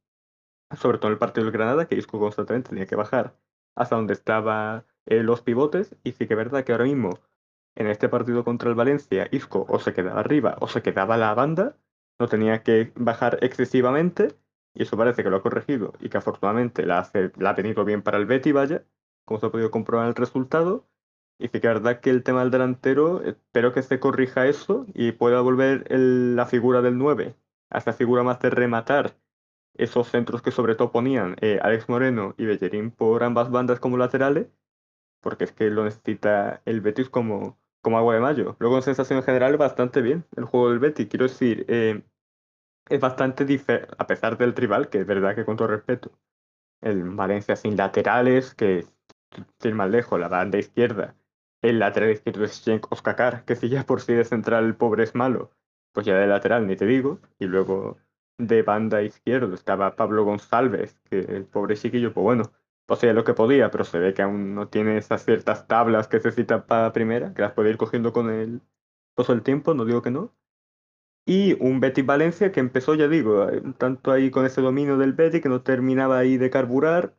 sobre 0.76 0.98
todo 0.98 1.06
en 1.06 1.12
el 1.12 1.18
partido 1.18 1.44
del 1.44 1.52
Granada, 1.52 1.86
que 1.86 1.94
Isco 1.94 2.18
constantemente 2.18 2.70
tenía 2.70 2.86
que 2.86 2.96
bajar 2.96 3.36
hasta 3.76 3.94
donde 3.94 4.14
estaban 4.14 4.84
los 5.06 5.42
pivotes, 5.42 5.94
y 6.02 6.10
sí 6.10 6.26
que 6.26 6.34
es 6.34 6.38
verdad 6.38 6.64
que 6.64 6.72
ahora 6.72 6.84
mismo 6.84 7.20
en 7.76 7.86
este 7.86 8.08
partido 8.08 8.42
contra 8.42 8.70
el 8.70 8.74
Valencia, 8.74 9.28
Isco 9.30 9.66
o 9.68 9.78
se 9.78 9.94
quedaba 9.94 10.18
arriba 10.18 10.56
o 10.58 10.66
se 10.66 10.82
quedaba 10.82 11.16
la 11.16 11.32
banda, 11.32 11.76
no 12.18 12.26
tenía 12.26 12.64
que 12.64 12.92
bajar 12.96 13.38
excesivamente, 13.40 14.34
y 14.78 14.84
eso 14.84 14.96
parece 14.98 15.24
que 15.24 15.30
lo 15.30 15.38
ha 15.38 15.42
corregido 15.42 15.94
y 16.00 16.08
que 16.10 16.18
afortunadamente 16.18 16.86
la, 16.86 17.00
hace, 17.00 17.32
la 17.38 17.50
ha 17.50 17.56
tenido 17.56 17.84
bien 17.84 18.02
para 18.02 18.18
el 18.18 18.26
Betty, 18.26 18.52
vaya, 18.52 18.84
como 19.26 19.40
se 19.40 19.46
ha 19.46 19.50
podido 19.50 19.70
comprobar 19.72 20.08
el 20.08 20.14
resultado. 20.16 20.86
Y 21.38 21.44
sí 21.48 21.60
que 21.60 21.68
es 21.68 21.74
verdad 21.74 22.00
que 22.00 22.10
el 22.10 22.22
tema 22.24 22.40
del 22.40 22.50
delantero, 22.50 23.22
espero 23.22 23.72
que 23.72 23.82
se 23.82 24.00
corrija 24.00 24.46
eso 24.48 24.86
y 24.94 25.12
pueda 25.12 25.40
volver 25.40 25.84
el- 25.90 26.36
la 26.36 26.46
figura 26.46 26.82
del 26.82 26.98
9 26.98 27.36
a 27.70 27.78
esa 27.78 27.92
figura 27.92 28.22
más 28.24 28.40
de 28.40 28.50
rematar 28.50 29.16
esos 29.74 30.08
centros 30.08 30.42
que 30.42 30.50
sobre 30.52 30.74
todo 30.76 30.92
ponían 30.92 31.36
eh, 31.40 31.58
Alex 31.62 31.88
Moreno 31.88 32.34
y 32.38 32.46
Bellerín 32.46 32.90
por 32.90 33.24
ambas 33.24 33.50
bandas 33.50 33.80
como 33.80 33.96
laterales, 33.98 34.48
porque 35.20 35.44
es 35.44 35.52
que 35.52 35.70
lo 35.70 35.84
necesita 35.84 36.62
el 36.64 36.80
Betis 36.80 37.08
como, 37.10 37.58
como 37.82 37.98
agua 37.98 38.14
de 38.14 38.20
mayo. 38.20 38.56
Luego 38.58 38.76
en 38.76 38.82
sensación 38.82 39.22
general 39.22 39.56
bastante 39.56 40.02
bien 40.02 40.24
el 40.36 40.44
juego 40.44 40.70
del 40.70 40.78
Betis, 40.78 41.08
quiero 41.08 41.24
decir, 41.26 41.64
eh, 41.68 42.02
es 42.88 43.00
bastante 43.00 43.44
diferente, 43.44 43.94
a 43.98 44.06
pesar 44.06 44.36
del 44.38 44.54
rival, 44.54 44.88
que 44.88 45.00
es 45.00 45.06
verdad 45.06 45.34
que 45.34 45.44
con 45.44 45.56
todo 45.56 45.68
respeto, 45.68 46.10
el 46.80 47.02
Valencia 47.10 47.56
sin 47.56 47.76
laterales, 47.76 48.54
que 48.54 48.86
sin 49.58 49.76
más 49.76 49.90
lejos, 49.90 50.18
la 50.20 50.28
banda 50.28 50.58
izquierda, 50.58 51.16
el 51.62 51.78
lateral 51.78 52.10
izquierdo 52.10 52.44
es 52.44 52.62
Cenk 52.62 52.90
Oskakar, 52.92 53.44
que 53.44 53.56
si 53.56 53.68
ya 53.68 53.84
por 53.84 54.00
sí 54.00 54.14
de 54.14 54.24
central 54.24 54.64
el 54.64 54.76
pobre 54.76 55.04
es 55.04 55.14
malo, 55.14 55.50
pues 55.92 56.06
ya 56.06 56.16
de 56.16 56.26
lateral 56.26 56.66
ni 56.66 56.76
te 56.76 56.86
digo, 56.86 57.20
y 57.38 57.46
luego 57.46 57.98
de 58.38 58.62
banda 58.62 59.02
izquierda 59.02 59.54
estaba 59.54 59.96
Pablo 59.96 60.24
González, 60.24 61.00
que 61.10 61.20
el 61.20 61.44
pobre 61.46 61.76
chiquillo, 61.76 62.12
pues 62.12 62.22
bueno, 62.24 62.52
hacía 62.88 63.12
lo 63.12 63.24
que 63.24 63.34
podía, 63.34 63.70
pero 63.70 63.84
se 63.84 63.98
ve 63.98 64.14
que 64.14 64.22
aún 64.22 64.54
no 64.54 64.68
tiene 64.68 64.98
esas 64.98 65.24
ciertas 65.24 65.66
tablas 65.66 66.08
que 66.08 66.18
necesita 66.18 66.66
para 66.66 66.92
primera, 66.92 67.34
que 67.34 67.42
las 67.42 67.52
puede 67.52 67.70
ir 67.70 67.76
cogiendo 67.76 68.12
con 68.12 68.30
el 68.30 68.60
paso 69.14 69.32
del 69.32 69.42
tiempo, 69.42 69.74
no 69.74 69.84
digo 69.84 70.02
que 70.02 70.10
no. 70.10 70.32
Y 71.28 71.56
un 71.60 71.80
Betis 71.80 72.06
Valencia 72.06 72.52
que 72.52 72.60
empezó, 72.60 72.94
ya 72.94 73.06
digo, 73.06 73.48
eh, 73.50 73.62
tanto 73.76 74.12
ahí 74.12 74.30
con 74.30 74.46
ese 74.46 74.62
dominio 74.62 74.96
del 74.96 75.12
Betis 75.12 75.42
que 75.42 75.50
no 75.50 75.60
terminaba 75.60 76.18
ahí 76.18 76.38
de 76.38 76.48
carburar, 76.48 77.14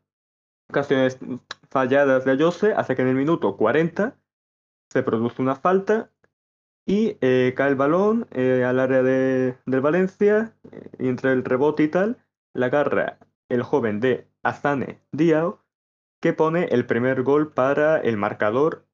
ocasiones 0.69 1.19
falladas 1.69 2.25
de 2.25 2.31
Ayose, 2.31 2.73
hace 2.73 2.95
que 2.95 3.03
en 3.03 3.09
el 3.09 3.15
minuto 3.15 3.55
40 3.55 4.15
se 4.91 5.03
produce 5.03 5.41
una 5.41 5.55
falta 5.55 6.11
y 6.89 7.17
eh, 7.21 7.53
cae 7.55 7.69
el 7.69 7.75
balón 7.75 8.27
eh, 8.31 8.63
al 8.65 8.79
área 8.79 9.03
de, 9.03 9.55
del 9.67 9.81
Valencia 9.81 10.55
eh, 10.71 10.89
y 10.97 11.07
entre 11.07 11.31
el 11.33 11.43
rebote 11.43 11.83
y 11.83 11.87
tal, 11.87 12.17
la 12.53 12.65
agarra 12.65 13.19
el 13.47 13.61
joven 13.61 13.99
de 13.99 14.27
Azane 14.41 14.99
Diao 15.11 15.63
que 16.19 16.33
pone 16.33 16.65
el 16.71 16.87
primer 16.87 17.21
gol 17.21 17.53
para 17.53 17.99
el 17.99 18.17
marcador 18.17 18.85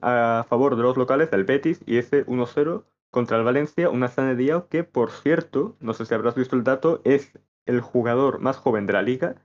a 0.00 0.46
favor 0.48 0.76
de 0.76 0.82
los 0.82 0.96
locales 0.96 1.30
del 1.30 1.44
Betis 1.44 1.82
y 1.86 1.98
ese 1.98 2.26
1-0 2.26 2.84
contra 3.14 3.36
el 3.36 3.44
Valencia, 3.44 3.90
un 3.90 4.02
Azane 4.02 4.34
Diao 4.34 4.68
que 4.68 4.82
por 4.82 5.12
cierto, 5.12 5.76
no 5.78 5.94
sé 5.94 6.04
si 6.04 6.12
habrás 6.14 6.34
visto 6.34 6.56
el 6.56 6.64
dato, 6.64 7.00
es 7.04 7.38
el 7.64 7.80
jugador 7.80 8.40
más 8.40 8.56
joven 8.56 8.86
de 8.86 8.92
la 8.92 9.02
liga 9.02 9.36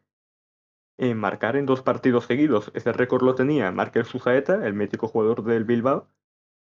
en 0.97 1.15
marcar 1.19 1.55
en 1.55 1.67
dos 1.67 1.83
partidos 1.83 2.25
seguidos. 2.25 2.71
Ese 2.73 2.91
récord 2.91 3.21
lo 3.21 3.35
tenía 3.35 3.71
Markel 3.71 4.05
Susaeta, 4.05 4.65
el 4.65 4.73
mítico 4.73 5.07
jugador 5.07 5.43
del 5.43 5.65
Bilbao, 5.65 6.09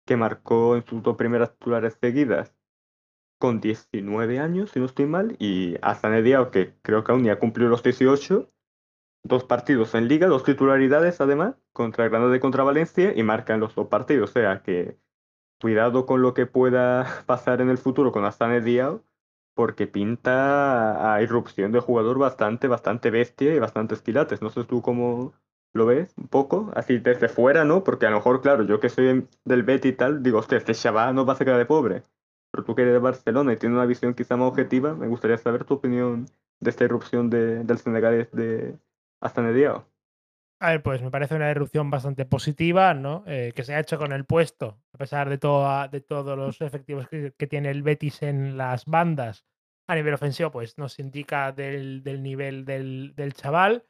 que 0.07 0.17
marcó 0.17 0.77
en 0.77 0.87
sus 0.87 1.03
dos 1.03 1.17
primeras 1.17 1.51
titulares 1.55 1.99
seguidas 2.01 2.55
con 3.41 3.61
19 3.61 4.39
años, 4.39 4.71
si 4.71 4.79
no 4.79 4.87
estoy 4.87 5.07
mal, 5.07 5.35
y 5.41 5.75
Azane 5.83 6.23
Diao, 6.23 6.53
que 6.53 6.77
creo 6.83 7.03
que 7.03 7.11
aún 7.11 7.25
ya 7.25 7.41
cumplió 7.41 7.69
los 7.69 7.83
18, 7.83 8.49
dos 9.25 9.45
partidos 9.45 9.97
en 9.97 10.07
liga, 10.07 10.29
dos 10.29 10.45
titularidades 10.45 11.21
además, 11.21 11.57
contra 11.73 12.09
Granada 12.09 12.37
y 12.37 12.41
contra 12.41 12.63
Valencia, 12.63 13.13
y 13.17 13.25
marca 13.25 13.53
en 13.53 13.61
los 13.61 13.75
dos 13.75 13.89
partidos. 13.89 14.31
O 14.31 14.33
sea 14.33 14.63
que 14.63 14.97
cuidado 15.65 16.05
con 16.05 16.21
lo 16.21 16.35
que 16.35 16.45
pueda 16.45 17.07
pasar 17.27 17.63
en 17.63 17.71
el 17.71 17.79
futuro 17.79 18.13
con 18.13 18.27
Azane 18.27 18.61
Diao, 18.61 19.03
porque 19.55 19.87
pinta 19.87 21.15
a 21.15 21.23
irrupción 21.23 21.73
de 21.73 21.81
jugador 21.81 22.19
bastante, 22.19 22.69
bastante 22.69 23.11
bestia 23.11 23.55
y 23.55 23.59
bastante 23.59 23.95
esquilates. 23.95 24.43
No 24.43 24.51
sé 24.51 24.65
tú 24.65 24.83
cómo 24.83 25.33
lo 25.73 25.87
ves, 25.87 26.13
un 26.19 26.29
poco, 26.29 26.71
así 26.75 26.99
desde 26.99 27.31
fuera, 27.31 27.65
¿no? 27.65 27.83
Porque 27.83 28.05
a 28.05 28.11
lo 28.11 28.17
mejor, 28.17 28.43
claro, 28.43 28.65
yo 28.65 28.79
que 28.79 28.91
soy 28.91 29.27
del 29.47 29.63
Betty 29.63 29.89
y 29.89 29.93
tal, 29.95 30.23
digo, 30.23 30.41
este 30.41 30.75
chaval 30.75 31.15
no 31.15 31.25
va 31.25 31.33
a 31.33 31.39
cara 31.39 31.57
de 31.57 31.65
pobre. 31.65 32.03
Pero 32.51 32.65
tú 32.65 32.75
que 32.75 32.83
eres 32.83 32.93
de 32.93 32.99
Barcelona 32.99 33.55
y 33.55 33.57
tienes 33.57 33.77
una 33.77 33.87
visión 33.87 34.13
quizá 34.13 34.37
más 34.37 34.49
objetiva, 34.51 34.93
me 34.95 35.09
gustaría 35.09 35.39
saber 35.39 35.65
tu 35.65 35.73
opinión 35.73 36.27
de 36.61 36.69
esta 36.69 36.85
irrupción 36.85 37.31
de, 37.31 37.65
del 37.65 37.79
senegalés 37.79 38.31
de 38.33 38.79
Azane 39.19 39.55
Diao. 39.55 39.87
A 40.65 40.71
ver, 40.71 40.83
pues 40.83 41.03
me 41.03 41.11
parece 41.11 41.35
una 41.35 41.51
erupción 41.51 41.91
bastante 41.91 42.25
positiva, 42.25 42.95
¿no? 42.95 43.23
Eh, 43.27 43.53
que 43.55 43.65
se 43.65 43.75
ha 43.75 43.81
hecho 43.81 43.99
con 43.99 44.13
el 44.13 44.25
puesto, 44.25 44.79
a 44.95 44.99
pesar 44.99 45.29
de, 45.29 45.37
toda, 45.37 45.89
de 45.89 46.01
todos 46.01 46.39
los 46.39 46.61
efectivos 46.63 47.07
que, 47.09 47.33
que 47.37 47.47
tiene 47.47 47.71
el 47.71 47.83
Betis 47.83 48.23
en 48.23 48.57
las 48.57 48.87
bandas. 48.87 49.45
a 49.87 49.95
nivel 49.95 50.15
ofensivo, 50.15 50.51
pues 50.51 50.79
nos 50.79 50.99
indica 50.99 51.53
del, 51.53 52.03
del 52.03 52.23
nivel 52.23 52.65
del, 52.65 53.13
del 53.15 53.35
chaval. 53.35 53.85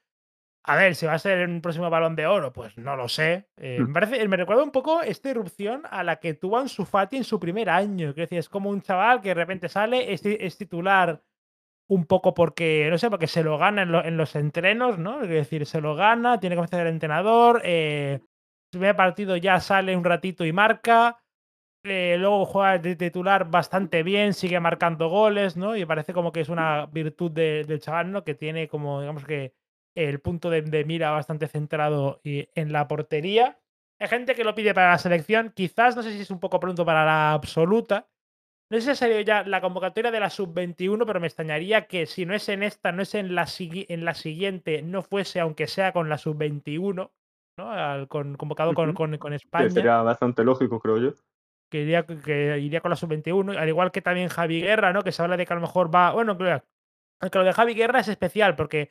A 0.67 0.77
ver, 0.77 0.97
si 0.97 1.07
va 1.07 1.13
a 1.13 1.19
ser 1.19 1.49
un 1.49 1.61
próximo 1.61 1.91
balón 1.91 2.17
de 2.17 2.27
oro, 2.27 2.53
pues 2.53 2.77
no 2.77 2.97
lo 2.97 3.09
sé. 3.09 3.49
Eh, 3.57 3.79
Mm. 3.81 3.87
me, 3.89 3.93
parece, 3.93 4.29
me 4.29 4.37
recuerda 4.37 4.65
un 4.65 4.73
poco 4.73 5.03
esta 5.03 5.31
irrupción 5.31 5.83
a 5.89 6.03
la 6.03 6.17
que 6.17 6.35
tuvo 6.35 6.59
Ansu 6.59 6.85
Fati 6.87 7.19
en 7.19 7.25
su 7.25 7.39
primer 7.39 7.71
año. 7.71 8.13
Es 8.17 8.49
como 8.49 8.71
un 8.71 8.81
chaval 8.83 9.21
que 9.21 9.29
de 9.29 9.35
repente 9.35 9.69
sale, 9.69 10.13
es, 10.13 10.23
es 10.25 10.57
titular 10.59 11.23
un 11.89 12.07
poco 12.07 12.35
porque, 12.35 12.89
no 12.91 12.99
sé, 12.99 13.11
porque 13.11 13.27
se 13.27 13.43
lo 13.45 13.59
gana 13.59 13.83
en, 13.83 13.93
lo- 13.93 14.05
en 14.05 14.17
los 14.17 14.35
entrenos, 14.37 14.99
¿no? 14.99 15.23
Es 15.23 15.29
decir, 15.29 15.67
se 15.67 15.81
lo 15.81 15.95
gana, 15.97 16.41
tiene 16.41 16.57
confianza 16.57 16.85
del 16.85 16.95
entrenador. 16.95 17.61
Eh, 17.65 18.21
primer 18.71 18.97
partido 18.97 19.37
ya 19.37 19.61
sale 19.61 19.97
un 19.97 20.05
ratito 20.05 20.45
y 20.45 20.53
marca. 20.53 21.21
eh, 21.85 22.17
luego 22.19 22.47
juega 22.47 22.79
de 22.79 22.97
titular 22.97 23.51
bastante 23.51 24.03
bien, 24.03 24.33
sigue 24.35 24.59
marcando 24.61 25.09
goles, 25.09 25.57
¿no? 25.57 25.77
Y 25.77 25.85
parece 25.85 26.15
como 26.15 26.33
que 26.33 26.41
es 26.41 26.49
una 26.49 26.87
virtud 26.87 27.31
de- 27.31 27.65
del 27.65 27.81
chaval, 27.81 28.11
¿no? 28.11 28.25
Que 28.25 28.35
tiene 28.35 28.69
como, 28.69 29.01
digamos 29.01 29.25
que 29.25 29.55
el 29.95 30.21
punto 30.21 30.51
de, 30.51 30.63
de 30.63 30.85
mira 30.85 31.11
bastante 31.11 31.47
centrado 31.49 32.21
y- 32.25 32.49
en 32.55 32.73
la 32.73 32.89
portería. 32.89 33.61
Hay 34.01 34.09
gente 34.09 34.35
que 34.35 34.45
lo 34.45 34.55
pide 34.55 34.75
para 34.75 34.91
la 34.93 34.99
selección, 34.99 35.53
quizás 35.55 35.95
no 35.97 36.03
sé 36.03 36.13
si 36.13 36.21
es 36.23 36.31
un 36.31 36.41
poco 36.41 36.59
pronto 36.61 36.85
para 36.85 37.05
la 37.05 37.33
absoluta. 37.33 38.09
No 38.75 38.81
sé 38.81 38.87
si 38.87 38.91
ha 38.91 38.95
salido 38.97 39.21
ya 39.21 39.45
la 39.45 39.61
convocatoria 39.61 40.11
de 40.11 40.21
la 40.21 40.31
sub-21, 40.31 41.05
pero 41.07 41.21
me 41.21 41.27
extrañaría 41.29 41.87
que 41.87 42.07
si 42.07 42.27
no 42.27 42.35
es 42.35 42.49
en 42.49 42.63
esta, 42.63 42.93
no 42.93 43.03
es 43.03 43.15
en 43.15 43.35
la, 43.35 43.47
en 43.59 44.05
la 44.05 44.15
siguiente, 44.15 44.83
no 44.83 45.03
fuese, 45.03 45.41
aunque 45.41 45.67
sea 45.67 45.93
con 45.93 46.09
la 46.09 46.19
sub-21, 46.19 47.11
¿no? 47.57 47.71
Al- 47.71 48.09
con, 48.09 48.37
convocado 48.37 48.75
con, 48.75 48.93
con- 48.95 49.17
con 49.19 49.31
Que 49.31 49.37
España 49.37 49.71
sería 49.71 50.03
bastante 50.03 50.43
lógico, 50.45 50.81
creo 50.81 50.99
yo. 50.99 51.13
que 51.71 51.83
iría, 51.83 52.05
que 52.05 52.59
iría 52.59 52.81
con 52.81 52.91
la 52.91 52.97
sub-21, 52.97 53.57
al 53.57 53.69
igual 53.69 53.93
que 53.93 54.03
también 54.03 54.29
Javi 54.29 54.61
Guerra, 54.61 54.93
¿no? 54.93 55.03
Que 55.03 55.13
se 55.13 55.23
habla 55.23 55.37
de 55.37 55.47
que 55.47 55.53
a 55.53 55.57
lo 55.57 55.63
mejor 55.63 55.95
va. 55.95 56.13
Bueno, 56.13 56.37
claro, 56.37 56.65
aunque 57.21 57.39
lo 57.39 57.45
de 57.45 57.53
Javi 57.53 57.75
Guerra 57.75 58.01
es 58.01 58.09
especial, 58.09 58.57
porque 58.57 58.91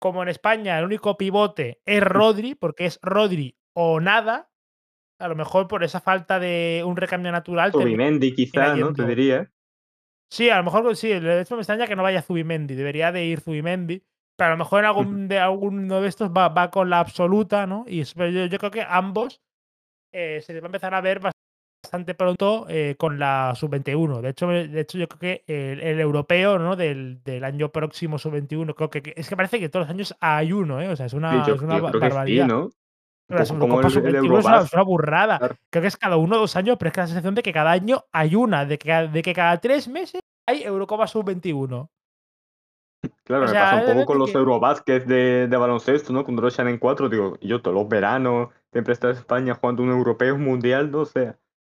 como 0.00 0.22
en 0.22 0.28
España 0.28 0.78
el 0.78 0.84
único 0.84 1.16
pivote 1.16 1.80
es 1.84 2.02
Rodri, 2.02 2.54
porque 2.54 2.86
es 2.86 2.98
Rodri 3.02 3.56
o 3.76 4.00
nada, 4.00 4.48
a 5.18 5.28
lo 5.28 5.36
mejor 5.36 5.68
por 5.68 5.84
esa 5.84 6.00
falta 6.00 6.38
de 6.38 6.82
un 6.84 6.96
recambio 6.96 7.32
natural 7.32 7.72
Zubimendi 7.72 8.34
quizá, 8.34 8.74
¿no? 8.76 8.92
Te 8.92 9.04
diría. 9.06 9.50
Sí, 10.30 10.50
a 10.50 10.56
lo 10.58 10.64
mejor 10.64 10.96
sí, 10.96 11.08
de 11.08 11.42
hecho 11.42 11.54
me 11.54 11.60
extraña 11.60 11.86
que 11.86 11.96
no 11.96 12.02
vaya 12.02 12.22
Zubimendi, 12.22 12.74
debería 12.74 13.12
de 13.12 13.24
ir 13.24 13.40
Zubimendi, 13.40 14.02
pero 14.36 14.48
a 14.48 14.50
lo 14.52 14.58
mejor 14.58 14.80
en 14.80 14.86
algún 14.86 15.28
de 15.28 15.38
alguno 15.38 16.00
de 16.00 16.08
estos 16.08 16.30
va, 16.30 16.48
va 16.48 16.70
con 16.70 16.90
la 16.90 16.98
absoluta, 17.00 17.66
¿no? 17.66 17.84
Y 17.86 18.02
pero 18.16 18.30
yo, 18.30 18.46
yo 18.46 18.58
creo 18.58 18.70
que 18.70 18.82
ambos 18.82 19.40
eh, 20.12 20.40
se 20.42 20.52
les 20.52 20.62
va 20.62 20.66
a 20.66 20.68
empezar 20.68 20.94
a 20.94 21.00
ver 21.00 21.20
bastante 21.84 22.14
pronto 22.14 22.66
eh, 22.68 22.96
con 22.98 23.18
la 23.18 23.52
sub-21. 23.54 24.20
De 24.22 24.30
hecho, 24.30 24.48
de 24.48 24.80
hecho, 24.80 24.98
yo 24.98 25.06
creo 25.08 25.18
que 25.20 25.44
el, 25.46 25.80
el 25.80 26.00
europeo 26.00 26.58
¿no? 26.58 26.74
del, 26.76 27.22
del 27.22 27.44
año 27.44 27.70
próximo 27.70 28.18
sub-21, 28.18 28.74
creo 28.74 28.90
que, 28.90 29.12
es 29.14 29.28
que 29.28 29.36
parece 29.36 29.60
que 29.60 29.68
todos 29.68 29.86
los 29.86 29.90
años 29.94 30.16
hay 30.20 30.52
uno, 30.52 30.80
¿eh? 30.80 30.88
O 30.88 30.96
sea, 30.96 31.06
es 31.06 31.12
Sí, 31.12 31.18
una, 31.18 31.46
yo, 31.46 31.54
es 31.54 31.62
una 31.62 31.78
yo 31.78 31.86
que 31.86 31.92
sí, 31.92 31.98
barbaridad. 31.98 32.46
¿no? 32.46 32.70
El, 33.28 33.38
el 33.38 33.46
sub-21 33.46 34.38
es 34.38 34.44
una, 34.44 34.60
es 34.60 34.72
una 34.74 34.82
burrada. 34.82 35.38
claro. 35.38 35.56
Creo 35.70 35.82
que 35.82 35.88
es 35.88 35.96
cada 35.96 36.16
uno 36.16 36.36
o 36.36 36.38
dos 36.40 36.56
años, 36.56 36.76
pero 36.78 36.88
es 36.88 36.94
que 36.94 37.00
la 37.00 37.06
sensación 37.06 37.34
de 37.34 37.42
que 37.42 37.52
cada 37.52 37.70
año 37.72 38.04
hay 38.12 38.34
una, 38.34 38.64
de 38.66 38.78
que, 38.78 38.88
cada- 38.88 39.06
de 39.08 39.22
que 39.22 39.32
cada 39.32 39.58
tres 39.60 39.88
meses 39.88 40.20
hay 40.46 40.62
Eurocopa 40.62 41.06
sub-21. 41.06 41.88
Claro, 43.24 43.44
O 43.44 43.46
me 43.48 43.52
pasa 43.54 43.70
sea, 43.70 43.80
un 43.92 43.92
poco 44.00 44.06
con 44.06 44.18
los 44.18 44.30
que. 44.84 45.00
De, 45.00 45.46
de 45.48 45.56
baloncesto, 45.56 46.12
¿no? 46.12 46.24
Cuando 46.24 46.42
lo 46.42 46.48
echan 46.48 46.68
en 46.68 46.78
cuatro, 46.78 47.08
digo, 47.08 47.38
yo 47.40 47.60
todos 47.60 47.74
los 47.74 47.88
veranos 47.88 48.48
siempre 48.72 48.92
está 48.94 49.10
España 49.10 49.54
jugando 49.54 49.82
un 49.82 49.90
europeo, 49.90 50.34
un 50.34 50.44
mundial, 50.44 50.90
no 50.90 51.04
sé. 51.04 51.34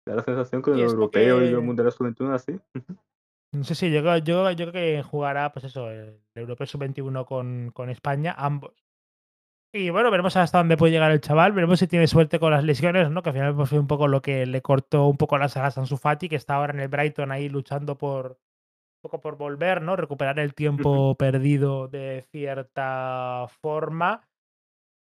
Da 0.07 0.15
la 0.15 0.23
sensación 0.23 0.61
que 0.61 0.71
el 0.71 0.79
europeo 0.81 1.43
y 1.43 1.49
que. 1.49 1.57
mundiales 1.57 1.95
sub-21 1.95 2.31
así. 2.33 2.59
No 3.53 3.63
sé 3.63 3.73
si 3.73 3.91
yo, 3.91 4.01
creo- 4.01 4.17
yo, 4.17 4.51
yo 4.51 4.71
creo 4.71 4.71
que 4.71 5.03
jugará, 5.03 5.51
pues 5.51 5.65
eso, 5.65 5.89
el 5.89 6.19
Europeo 6.35 6.67
sub-21 6.67 7.25
con, 7.25 7.71
con 7.73 7.89
España, 7.89 8.35
ambos. 8.37 8.71
Y 9.77 9.89
bueno, 9.89 10.09
veremos 10.09 10.37
hasta 10.37 10.59
dónde 10.59 10.77
puede 10.77 10.93
llegar 10.93 11.11
el 11.11 11.19
chaval, 11.19 11.51
veremos 11.51 11.79
si 11.79 11.87
tiene 11.87 12.07
suerte 12.07 12.39
con 12.39 12.49
las 12.49 12.63
lesiones, 12.63 13.11
¿no? 13.11 13.21
Que 13.21 13.31
al 13.31 13.35
final 13.35 13.55
pues, 13.55 13.67
fue 13.67 13.77
un 13.77 13.87
poco 13.87 14.07
lo 14.07 14.21
que 14.21 14.45
le 14.45 14.61
cortó 14.61 15.07
un 15.07 15.17
poco 15.17 15.37
las 15.37 15.57
alas 15.57 15.77
a 15.77 15.81
Ansu 15.81 15.97
Fati, 15.97 16.29
que 16.29 16.37
está 16.37 16.55
ahora 16.55 16.71
en 16.71 16.79
el 16.79 16.87
Brighton 16.87 17.29
ahí 17.29 17.49
luchando 17.49 17.97
por 17.97 18.27
un 18.27 19.01
poco 19.01 19.19
por 19.19 19.35
volver, 19.35 19.81
¿no? 19.81 19.97
Recuperar 19.97 20.39
el 20.39 20.53
tiempo 20.53 21.15
perdido 21.15 21.89
de 21.89 22.23
cierta 22.31 23.47
forma. 23.49 24.21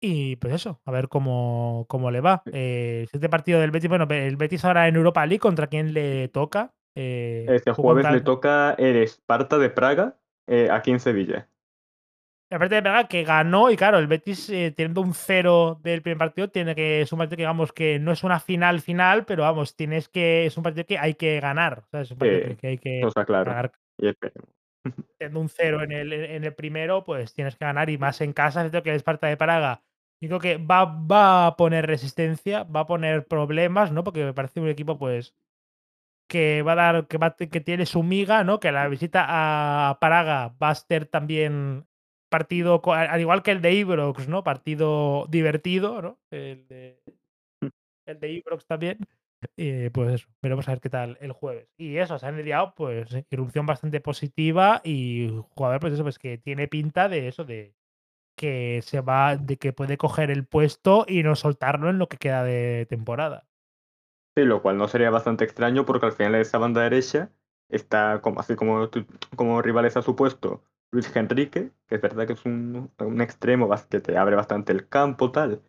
Y 0.03 0.35
pues 0.37 0.55
eso, 0.55 0.81
a 0.85 0.91
ver 0.91 1.07
cómo, 1.07 1.87
cómo 1.89 2.11
le 2.11 2.21
va. 2.21 2.43
Eh, 2.53 3.03
el 3.03 3.07
siguiente 3.07 3.29
partido 3.29 3.61
del 3.61 3.71
Betis, 3.71 3.89
bueno, 3.89 4.09
el 4.11 4.37
Betis 4.37 4.65
ahora 4.65 4.89
en 4.89 4.97
Europa 4.97 5.25
League, 5.25 5.39
¿contra 5.39 5.69
quién 5.69 5.95
le 5.95 6.27
toca? 6.27 6.75
Eh, 6.97 7.47
Este 7.49 7.71
jueves 7.71 8.03
contra 8.03 8.11
le 8.11 8.23
toca 8.23 8.75
el 8.77 8.97
Esparta 8.97 9.57
de 9.57 9.71
Praga 9.71 10.17
eh, 10.49 10.69
aquí 10.69 10.91
en 10.91 10.99
Sevilla. 10.99 11.49
Aparte 12.55 12.77
de 12.77 12.81
Braga, 12.83 13.09
que 13.09 13.25
ganó, 13.25 13.71
y 13.71 13.77
claro, 13.77 13.99
el 13.99 14.07
Betis, 14.07 14.49
eh, 14.51 14.73
teniendo 14.77 15.01
un 15.01 15.13
cero 15.13 15.81
del 15.83 16.03
primer 16.03 16.19
partido, 16.19 16.49
tiene 16.49 16.75
que. 16.75 17.01
Es 17.01 17.13
un 17.13 17.19
partido 17.19 17.37
que, 17.37 17.43
digamos, 17.43 17.73
que 17.73 17.99
no 17.99 18.13
es 18.13 18.23
una 18.23 18.39
final 18.39 18.81
final, 18.81 19.25
pero 19.25 19.43
vamos, 19.43 19.75
tienes 19.75 20.09
que. 20.09 20.47
Es 20.47 20.57
un 20.57 20.63
partido 20.63 20.87
que 20.87 20.99
hay 20.99 21.15
que 21.15 21.41
ganar. 21.41 21.81
o 21.81 21.91
sea, 21.91 22.03
Es 22.03 22.13
un 22.13 22.19
partido 22.19 22.49
que, 22.49 22.57
que 22.57 22.67
hay 22.69 22.79
que 22.79 23.05
o 23.05 23.11
sea, 23.11 23.25
claro. 23.25 23.51
ganar. 23.51 23.73
Y. 23.99 24.13
Teniendo 25.19 25.41
un 25.41 25.49
cero 25.49 25.83
en 25.83 25.91
el, 25.91 26.13
en 26.13 26.45
el 26.45 26.55
primero, 26.55 27.03
pues 27.05 27.35
tienes 27.35 27.57
que 27.57 27.65
ganar, 27.65 27.91
y 27.91 27.99
más 27.99 28.21
en 28.21 28.33
casa. 28.33 28.71
Que 28.71 28.91
el 28.91 28.97
Esparta 28.97 29.27
de 29.27 29.37
Praga. 29.37 29.83
Yo 30.21 30.29
creo 30.29 30.41
que 30.41 30.57
va, 30.59 30.85
va 30.85 31.47
a 31.47 31.57
poner 31.57 31.87
resistencia, 31.87 32.63
va 32.65 32.81
a 32.81 32.87
poner 32.87 33.27
problemas, 33.27 33.91
¿no? 33.91 34.05
Porque 34.05 34.25
me 34.25 34.35
parece 34.35 34.61
un 34.61 34.69
equipo, 34.69 34.97
pues. 34.97 35.35
Que 36.29 36.63
va 36.63 36.73
a 36.73 36.77
dar. 36.77 37.07
Que, 37.09 37.19
va, 37.19 37.35
que 37.35 37.61
tiene 37.61 37.85
su 37.85 38.05
miga, 38.05 38.45
¿no? 38.45 38.61
Que 38.61 38.71
la 38.71 38.87
visita 38.87 39.27
a 39.29 39.99
Praga 39.99 40.55
va 40.63 40.71
a 40.71 40.75
ser 40.75 41.07
también 41.07 41.87
partido, 42.35 42.83
al 42.87 43.07
al 43.11 43.21
igual 43.21 43.45
que 43.45 43.53
el 43.53 43.63
de 43.63 43.75
Ibrox, 43.75 44.27
¿no? 44.27 44.43
Partido 44.43 45.27
divertido, 45.29 46.03
¿no? 46.03 46.19
El 46.33 46.67
de, 46.67 47.01
el 48.07 48.19
de 48.19 48.33
Ibrox 48.33 48.67
también. 48.67 48.99
Y 49.57 49.89
pues 49.91 50.15
eso, 50.15 50.29
veremos 50.43 50.67
a 50.67 50.73
ver 50.73 50.81
qué 50.81 50.91
tal 50.91 51.17
el 51.21 51.31
jueves. 51.31 51.69
Y 51.77 51.99
eso, 51.99 52.19
se 52.19 52.27
han 52.27 52.37
lidiado, 52.37 52.75
pues, 52.75 53.15
eh, 53.15 53.25
irrupción 53.31 53.67
bastante 53.67 54.01
positiva 54.01 54.81
y 54.83 55.29
jugador, 55.51 55.79
pues 55.79 55.93
eso, 55.93 56.03
pues 56.03 56.19
que 56.19 56.37
tiene 56.39 56.67
pinta 56.67 57.09
de 57.09 57.29
eso, 57.29 57.45
de 57.45 57.77
que 58.37 58.81
se 58.83 59.01
va, 59.01 59.37
de 59.37 59.57
que 59.57 59.73
puede 59.73 59.97
coger 59.97 60.33
el 60.33 60.45
puesto 60.45 61.05
y 61.07 61.23
no 61.23 61.37
soltarlo 61.37 61.89
en 61.89 61.99
lo 61.99 62.09
que 62.09 62.17
queda 62.17 62.43
de 62.43 62.85
temporada. 62.87 63.47
Sí, 64.37 64.45
lo 64.45 64.61
cual 64.61 64.77
no 64.77 64.89
sería 64.89 65.11
bastante 65.11 65.45
extraño 65.45 65.85
porque 65.85 66.07
al 66.07 66.13
final 66.13 66.35
esa 66.35 66.59
banda 66.59 66.83
derecha 66.83 67.31
está 67.69 68.21
como, 68.23 68.41
así 68.41 68.57
como, 68.57 68.91
como 69.37 69.63
rivales 69.63 69.97
a 69.97 70.03
su 70.03 70.17
puesto 70.17 70.65
Luis 70.95 71.15
Enrique, 71.17 71.73
que 71.89 71.97
es 71.97 72.01
verdad 72.01 72.27
que 72.27 72.35
es 72.35 72.45
un, 72.45 72.91
un 72.99 73.21
extremo 73.21 73.69
que 73.91 74.01
te 74.01 74.17
abre 74.17 74.37
bastante 74.37 74.73
el 74.73 74.89
campo, 74.89 75.33
tal, 75.33 75.61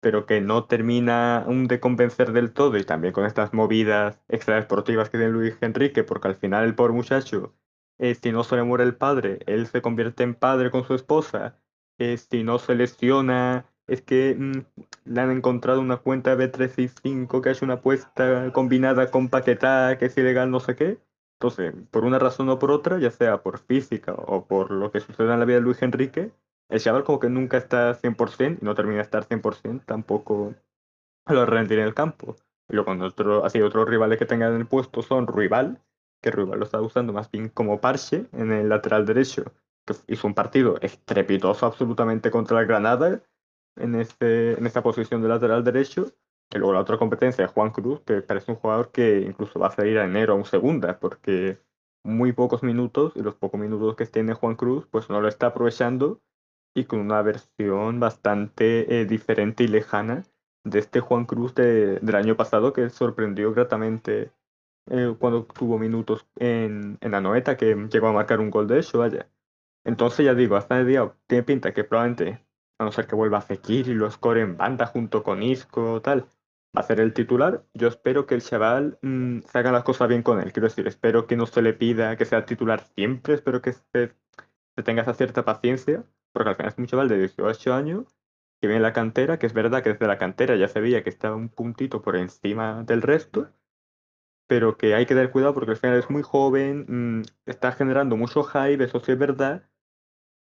pero 0.00 0.26
que 0.26 0.40
no 0.42 0.66
termina 0.66 1.38
aún 1.38 1.68
de 1.68 1.80
convencer 1.80 2.32
del 2.32 2.52
todo 2.52 2.76
y 2.78 2.84
también 2.84 3.14
con 3.14 3.24
estas 3.26 3.54
movidas 3.54 4.20
extradeportivas 4.28 5.10
que 5.10 5.18
tiene 5.18 5.32
Luis 5.32 5.56
Enrique, 5.62 6.04
porque 6.04 6.28
al 6.28 6.36
final 6.36 6.64
el 6.66 6.74
pobre 6.74 6.92
muchacho, 6.94 7.54
eh, 7.98 8.14
si 8.14 8.30
no 8.32 8.44
se 8.44 8.56
le 8.56 8.64
muere 8.64 8.84
el 8.84 8.96
padre, 8.96 9.40
él 9.46 9.66
se 9.66 9.82
convierte 9.82 10.22
en 10.22 10.34
padre 10.34 10.70
con 10.70 10.84
su 10.84 10.94
esposa, 10.94 11.58
eh, 11.98 12.18
si 12.18 12.44
no 12.44 12.58
se 12.58 12.74
lesiona, 12.74 13.66
es 13.86 14.02
que 14.02 14.36
mm, 14.38 14.66
le 15.06 15.20
han 15.20 15.30
encontrado 15.30 15.80
una 15.80 15.96
cuenta 15.96 16.36
de 16.36 16.52
B365 16.52 17.40
que 17.42 17.50
ha 17.50 17.64
una 17.64 17.74
apuesta 17.74 18.52
combinada 18.52 19.10
con 19.10 19.28
Paquetá, 19.30 19.96
que 19.98 20.06
es 20.06 20.18
ilegal, 20.18 20.50
no 20.50 20.60
sé 20.60 20.76
qué. 20.76 20.98
Entonces, 21.40 21.72
por 21.92 22.04
una 22.04 22.18
razón 22.18 22.48
o 22.48 22.58
por 22.58 22.72
otra, 22.72 22.98
ya 22.98 23.12
sea 23.12 23.42
por 23.42 23.58
física 23.58 24.12
o 24.12 24.46
por 24.46 24.72
lo 24.72 24.90
que 24.90 24.98
suceda 24.98 25.34
en 25.34 25.40
la 25.40 25.46
vida 25.46 25.58
de 25.58 25.62
Luis 25.62 25.82
Enrique, 25.82 26.32
el 26.68 26.80
chaval 26.80 27.04
como 27.04 27.20
que 27.20 27.30
nunca 27.30 27.56
está 27.56 27.94
100% 27.94 28.58
y 28.60 28.64
no 28.64 28.74
termina 28.74 28.96
de 28.96 29.02
estar 29.02 29.24
100%, 29.24 29.84
tampoco 29.86 30.54
lo 31.26 31.46
rendir 31.46 31.78
en 31.78 31.86
el 31.86 31.94
campo. 31.94 32.34
Y 32.68 32.74
luego 32.74 32.86
con 32.86 33.02
otro, 33.02 33.44
así 33.44 33.60
otros 33.62 33.88
rivales 33.88 34.18
que 34.18 34.26
tengan 34.26 34.54
en 34.54 34.60
el 34.62 34.66
puesto 34.66 35.00
son 35.00 35.26
Rival, 35.28 35.80
que 36.20 36.30
Rival 36.30 36.58
lo 36.58 36.64
está 36.64 36.80
usando 36.80 37.12
más 37.12 37.30
bien 37.30 37.48
como 37.48 37.80
parche 37.80 38.26
en 38.32 38.52
el 38.52 38.68
lateral 38.68 39.06
derecho, 39.06 39.44
que 39.86 39.94
hizo 40.08 40.26
un 40.26 40.34
partido 40.34 40.76
estrepitoso 40.80 41.66
absolutamente 41.66 42.30
contra 42.32 42.60
el 42.60 42.66
Granada 42.66 43.22
en, 43.76 43.94
este, 43.94 44.58
en 44.58 44.66
esta 44.66 44.82
posición 44.82 45.22
de 45.22 45.28
lateral 45.28 45.62
derecho. 45.62 46.12
Y 46.50 46.58
luego 46.58 46.72
la 46.72 46.80
otra 46.80 46.98
competencia 46.98 47.44
es 47.44 47.50
Juan 47.52 47.70
Cruz, 47.70 48.00
que 48.06 48.22
parece 48.22 48.52
un 48.52 48.58
jugador 48.58 48.90
que 48.90 49.20
incluso 49.20 49.58
va 49.58 49.68
a 49.68 49.70
salir 49.72 49.98
a 49.98 50.04
enero 50.04 50.32
a 50.32 50.36
un 50.36 50.44
segunda, 50.44 50.98
porque 50.98 51.60
muy 52.04 52.32
pocos 52.32 52.62
minutos, 52.62 53.12
y 53.16 53.22
los 53.22 53.34
pocos 53.34 53.60
minutos 53.60 53.96
que 53.96 54.06
tiene 54.06 54.34
Juan 54.34 54.56
Cruz, 54.56 54.86
pues 54.90 55.10
no 55.10 55.20
lo 55.20 55.28
está 55.28 55.48
aprovechando, 55.48 56.20
y 56.74 56.84
con 56.84 57.00
una 57.00 57.22
versión 57.22 58.00
bastante 58.00 59.00
eh, 59.00 59.04
diferente 59.04 59.64
y 59.64 59.68
lejana 59.68 60.22
de 60.64 60.78
este 60.78 61.00
Juan 61.00 61.26
Cruz 61.26 61.54
de- 61.54 61.98
del 62.00 62.14
año 62.14 62.36
pasado, 62.36 62.72
que 62.72 62.88
sorprendió 62.90 63.52
gratamente 63.52 64.32
eh, 64.90 65.14
cuando 65.18 65.44
tuvo 65.44 65.78
minutos 65.78 66.26
en, 66.36 66.98
en 67.00 67.10
la 67.12 67.20
noeta, 67.20 67.56
que 67.56 67.74
llegó 67.90 68.08
a 68.08 68.12
marcar 68.12 68.40
un 68.40 68.50
gol 68.50 68.66
de 68.66 68.78
eso, 68.80 68.98
vaya. 69.00 69.28
Entonces 69.84 70.26
ya 70.26 70.34
digo, 70.34 70.56
hasta 70.56 70.78
el 70.80 70.86
día 70.86 71.12
tiene 71.26 71.44
pinta 71.44 71.72
que 71.74 71.84
probablemente, 71.84 72.44
a 72.78 72.84
no 72.84 72.92
ser 72.92 73.06
que 73.06 73.14
vuelva 73.16 73.38
a 73.38 73.42
Fekir 73.42 73.88
y 73.88 73.94
lo 73.94 74.10
score 74.10 74.38
en 74.40 74.56
banda 74.56 74.86
junto 74.86 75.22
con 75.22 75.42
Isco 75.42 76.00
tal, 76.02 76.26
va 76.76 76.82
a 76.82 76.84
ser 76.84 77.00
el 77.00 77.12
titular. 77.14 77.64
Yo 77.74 77.88
espero 77.88 78.26
que 78.26 78.34
el 78.34 78.42
chaval 78.42 78.98
mmm, 79.02 79.40
se 79.40 79.58
haga 79.58 79.72
las 79.72 79.84
cosas 79.84 80.08
bien 80.08 80.22
con 80.22 80.40
él. 80.40 80.52
Quiero 80.52 80.68
decir, 80.68 80.86
espero 80.86 81.26
que 81.26 81.36
no 81.36 81.46
se 81.46 81.62
le 81.62 81.72
pida 81.74 82.16
que 82.16 82.24
sea 82.24 82.44
titular 82.44 82.80
siempre, 82.94 83.34
espero 83.34 83.62
que 83.62 83.72
se, 83.72 84.14
se 84.76 84.82
tenga 84.82 85.02
esa 85.02 85.14
cierta 85.14 85.44
paciencia, 85.44 86.04
porque 86.32 86.50
al 86.50 86.56
final 86.56 86.72
es 86.72 86.78
un 86.78 86.86
chaval 86.86 87.08
de 87.08 87.18
18 87.18 87.74
años 87.74 88.16
que 88.60 88.66
viene 88.68 88.78
en 88.78 88.82
la 88.82 88.92
cantera, 88.92 89.38
que 89.38 89.46
es 89.46 89.52
verdad 89.54 89.82
que 89.82 89.92
desde 89.92 90.06
la 90.06 90.18
cantera 90.18 90.56
ya 90.56 90.68
se 90.68 90.80
veía 90.80 91.02
que 91.04 91.10
estaba 91.10 91.36
un 91.36 91.48
puntito 91.48 92.02
por 92.02 92.16
encima 92.16 92.82
del 92.84 93.02
resto, 93.02 93.50
pero 94.46 94.76
que 94.76 94.94
hay 94.94 95.06
que 95.06 95.14
tener 95.14 95.30
cuidado 95.30 95.54
porque 95.54 95.72
al 95.72 95.76
final 95.76 95.98
es 95.98 96.10
muy 96.10 96.22
joven, 96.22 96.86
mmm, 96.88 97.22
está 97.46 97.72
generando 97.72 98.16
mucho 98.16 98.42
hype, 98.44 98.82
eso 98.84 99.00
sí 99.00 99.12
es 99.12 99.18
verdad, 99.18 99.68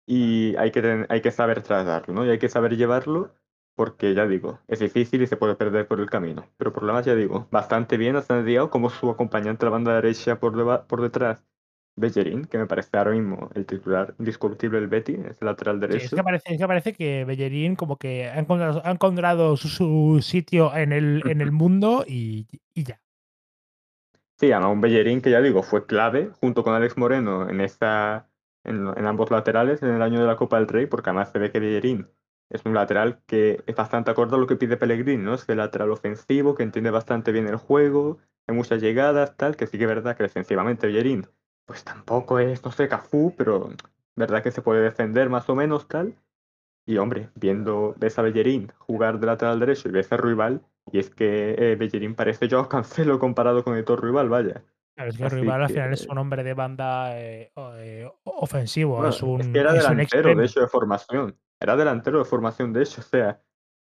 y 0.05 0.55
hay 0.57 0.71
que, 0.71 1.05
hay 1.09 1.21
que 1.21 1.31
saber 1.31 1.61
tratarlo, 1.63 2.13
¿no? 2.13 2.25
Y 2.25 2.29
hay 2.29 2.39
que 2.39 2.49
saber 2.49 2.75
llevarlo 2.75 3.33
porque 3.75 4.13
ya 4.13 4.27
digo, 4.27 4.59
es 4.67 4.79
difícil 4.79 5.21
y 5.21 5.27
se 5.27 5.37
puede 5.37 5.55
perder 5.55 5.87
por 5.87 5.99
el 5.99 6.09
camino. 6.09 6.45
Pero 6.57 6.73
por 6.73 6.83
lo 6.83 6.87
demás, 6.87 7.05
ya 7.05 7.15
digo, 7.15 7.47
bastante 7.51 7.97
bien, 7.97 8.15
hasta 8.15 8.43
día 8.43 8.65
como 8.67 8.89
su 8.89 9.09
acompañante 9.09 9.65
a 9.65 9.67
la 9.67 9.71
banda 9.71 9.95
derecha 9.95 10.39
por, 10.39 10.85
por 10.87 11.01
detrás, 11.01 11.39
Bellerín, 11.95 12.45
que 12.45 12.57
me 12.57 12.67
parece 12.67 12.97
ahora 12.97 13.11
mismo 13.11 13.49
el 13.53 13.65
titular 13.65 14.15
indiscutible 14.17 14.79
del 14.79 14.87
Betty, 14.87 15.13
es 15.13 15.41
el 15.41 15.45
lateral 15.45 15.79
derecho. 15.79 15.99
Sí, 15.99 16.05
es, 16.05 16.13
que 16.13 16.23
parece, 16.23 16.53
es, 16.53 16.57
que 16.59 16.67
parece, 16.67 16.93
que 16.93 17.25
Bellerín 17.25 17.75
como 17.75 17.97
que 17.97 18.27
ha 18.27 18.39
encontrado, 18.39 18.81
ha 18.85 18.91
encontrado 18.91 19.57
su, 19.57 19.67
su, 19.67 20.21
sitio 20.21 20.75
en 20.75 20.93
el, 20.93 21.21
en 21.25 21.41
el 21.41 21.51
mundo 21.51 22.05
y, 22.07 22.47
y 22.73 22.83
ya. 22.83 23.01
Sí, 24.39 24.51
además 24.51 24.71
un 24.71 24.81
Bellerín 24.81 25.21
que 25.21 25.31
ya 25.31 25.41
digo, 25.41 25.63
fue 25.63 25.85
clave 25.85 26.31
junto 26.39 26.63
con 26.63 26.73
Alex 26.73 26.97
Moreno 26.97 27.49
en 27.49 27.61
esta 27.61 28.27
en, 28.63 28.87
en, 28.95 29.05
ambos 29.05 29.29
laterales 29.29 29.83
en 29.83 29.89
el 29.89 30.01
año 30.01 30.19
de 30.19 30.27
la 30.27 30.35
Copa 30.35 30.57
del 30.57 30.67
Rey, 30.67 30.85
porque 30.85 31.09
además 31.09 31.31
se 31.31 31.39
ve 31.39 31.51
que 31.51 31.59
Bellerín 31.59 32.07
es 32.51 32.65
un 32.65 32.73
lateral 32.73 33.19
que 33.25 33.63
es 33.65 33.75
bastante 33.75 34.11
acorde 34.11 34.35
a 34.35 34.39
lo 34.39 34.47
que 34.47 34.55
pide 34.55 34.77
Pellegrini, 34.77 35.23
¿no? 35.23 35.33
Es 35.33 35.47
el 35.49 35.57
lateral 35.57 35.91
ofensivo, 35.91 36.55
que 36.55 36.63
entiende 36.63 36.91
bastante 36.91 37.31
bien 37.31 37.47
el 37.47 37.55
juego, 37.55 38.19
hay 38.47 38.55
muchas 38.55 38.81
llegadas, 38.81 39.35
tal, 39.37 39.55
que 39.55 39.67
sí 39.67 39.77
que 39.77 39.85
es 39.85 39.89
verdad 39.89 40.15
que 40.15 40.23
defensivamente 40.23 40.87
Bellerín, 40.87 41.27
pues 41.65 41.83
tampoco 41.83 42.39
es, 42.39 42.63
no 42.63 42.71
sé, 42.71 42.87
Cafú, 42.87 43.33
pero 43.37 43.69
verdad 44.15 44.43
que 44.43 44.51
se 44.51 44.61
puede 44.61 44.81
defender 44.81 45.29
más 45.29 45.49
o 45.49 45.55
menos, 45.55 45.87
tal. 45.87 46.15
Y 46.85 46.97
hombre, 46.97 47.29
viendo, 47.35 47.93
ves 47.97 48.17
a 48.19 48.23
Bellerín 48.23 48.71
jugar 48.79 49.19
de 49.19 49.27
lateral 49.27 49.59
derecho 49.59 49.87
y 49.87 49.91
ves 49.91 50.11
a 50.11 50.17
Ruibal, 50.17 50.61
y 50.91 50.99
es 50.99 51.09
que 51.09 51.55
eh, 51.57 51.75
Bellerín 51.75 52.15
parece 52.15 52.47
yo 52.47 52.67
Cancelo 52.67 53.19
comparado 53.19 53.63
con 53.63 53.77
Héctor 53.77 54.01
Ruibal, 54.01 54.29
vaya. 54.29 54.63
Es 54.97 55.17
que 55.17 55.29
Ruibal 55.29 55.63
al 55.63 55.69
final 55.69 55.93
es 55.93 56.05
un 56.07 56.17
hombre 56.17 56.43
de 56.43 56.53
banda 56.53 57.17
eh, 57.17 57.51
eh, 57.55 58.09
ofensivo, 58.23 58.95
bueno, 58.95 59.09
es 59.09 59.21
un 59.23 59.41
es 59.41 59.47
que 59.47 59.59
era 59.59 59.75
es 59.75 59.83
delantero, 59.83 60.35
de 60.35 60.45
hecho, 60.45 60.59
de 60.59 60.67
formación. 60.67 61.37
Era 61.61 61.75
delantero 61.75 62.17
de 62.17 62.25
formación, 62.25 62.73
de 62.73 62.81
hecho, 62.81 63.01
o 63.01 63.03
sea, 63.03 63.39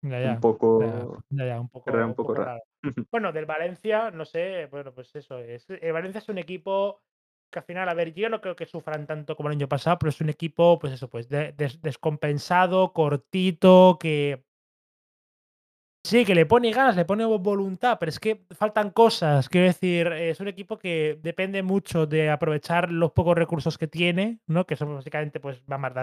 ya, 0.02 0.20
ya, 0.20 0.32
un 0.34 0.42
poco. 0.42 1.24
Ya, 1.30 1.46
ya, 1.46 1.62
un 1.62 1.70
poco, 1.70 1.90
era 1.90 2.06
un 2.06 2.14
poco 2.14 2.34
raro. 2.34 2.62
bueno, 3.10 3.32
del 3.32 3.46
Valencia, 3.46 4.12
no 4.12 4.26
sé, 4.26 4.68
bueno, 4.68 4.94
pues 4.94 5.16
eso 5.16 5.40
es. 5.40 5.70
El 5.70 5.94
Valencia 5.94 6.20
es 6.20 6.28
un 6.28 6.38
equipo 6.38 7.02
que 7.50 7.60
al 7.60 7.66
final, 7.66 7.88
a 7.88 7.94
ver, 7.94 8.14
yo 8.14 8.30
no 8.30 8.42
creo 8.42 8.56
que 8.56 8.66
sufran 8.66 9.08
tanto 9.08 9.36
como 9.36 9.50
el 9.50 9.56
año 9.56 9.68
pasado, 9.70 10.00
pero 10.00 10.10
es 10.10 10.20
un 10.22 10.30
equipo, 10.30 10.80
pues 10.80 10.94
eso, 10.94 11.10
pues 11.10 11.30
de, 11.30 11.54
des, 11.54 11.82
descompensado, 11.82 12.94
cortito, 12.94 13.98
que 14.00 14.46
Sí, 16.04 16.26
que 16.26 16.34
le 16.34 16.48
pone 16.48 16.72
ganas, 16.72 16.96
le 16.96 17.06
pone 17.06 17.26
voluntad, 17.26 17.98
pero 18.00 18.10
es 18.10 18.20
que 18.20 18.44
faltan 18.58 18.90
cosas. 18.90 19.48
Quiero 19.50 19.68
decir, 19.68 20.08
es 20.08 20.40
un 20.40 20.48
equipo 20.48 20.80
que 20.80 21.20
depende 21.22 21.62
mucho 21.62 22.08
de 22.08 22.32
aprovechar 22.32 22.92
los 22.92 23.12
pocos 23.12 23.36
recursos 23.38 23.78
que 23.78 23.88
tiene, 23.88 24.40
¿no? 24.48 24.66
Que 24.66 24.76
son 24.76 24.96
básicamente, 24.96 25.40
pues, 25.40 25.62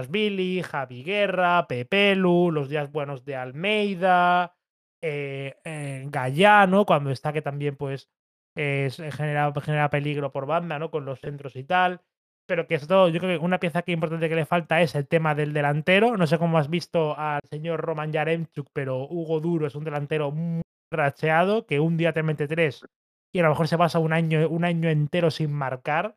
Billy, 0.08 0.62
Javi 0.62 1.02
Guerra, 1.02 1.66
Pepelu, 1.66 2.52
los 2.52 2.68
días 2.68 2.92
buenos 2.92 3.24
de 3.24 3.34
Almeida, 3.36 4.54
eh, 5.02 5.56
eh, 5.64 6.04
Gallano, 6.08 6.86
cuando 6.86 7.10
está 7.10 7.32
que 7.32 7.42
también, 7.42 7.74
pues, 7.76 8.08
es, 8.54 8.96
genera, 8.96 9.52
genera 9.60 9.90
peligro 9.90 10.30
por 10.30 10.46
banda, 10.46 10.78
¿no? 10.78 10.90
Con 10.92 11.04
los 11.06 11.20
centros 11.20 11.56
y 11.56 11.64
tal 11.64 12.00
pero 12.48 12.66
que 12.66 12.76
esto, 12.76 13.08
yo 13.10 13.20
creo 13.20 13.38
que 13.38 13.44
una 13.44 13.60
pieza 13.60 13.82
que 13.82 13.92
importante 13.92 14.28
que 14.28 14.34
le 14.34 14.46
falta 14.46 14.80
es 14.80 14.94
el 14.94 15.06
tema 15.06 15.34
del 15.34 15.52
delantero. 15.52 16.16
No 16.16 16.26
sé 16.26 16.38
cómo 16.38 16.56
has 16.56 16.70
visto 16.70 17.16
al 17.18 17.42
señor 17.50 17.80
Roman 17.82 18.10
Yaremchuk, 18.10 18.70
pero 18.72 19.06
Hugo 19.06 19.40
Duro 19.40 19.66
es 19.66 19.74
un 19.74 19.84
delantero 19.84 20.30
muy 20.30 20.62
racheado, 20.90 21.66
que 21.66 21.78
un 21.78 21.98
día 21.98 22.14
te 22.14 22.22
mete 22.22 22.48
tres 22.48 22.86
y 23.34 23.40
a 23.40 23.42
lo 23.42 23.50
mejor 23.50 23.68
se 23.68 23.76
pasa 23.76 23.98
un 23.98 24.14
año, 24.14 24.48
un 24.48 24.64
año 24.64 24.88
entero 24.88 25.30
sin 25.30 25.52
marcar 25.52 26.16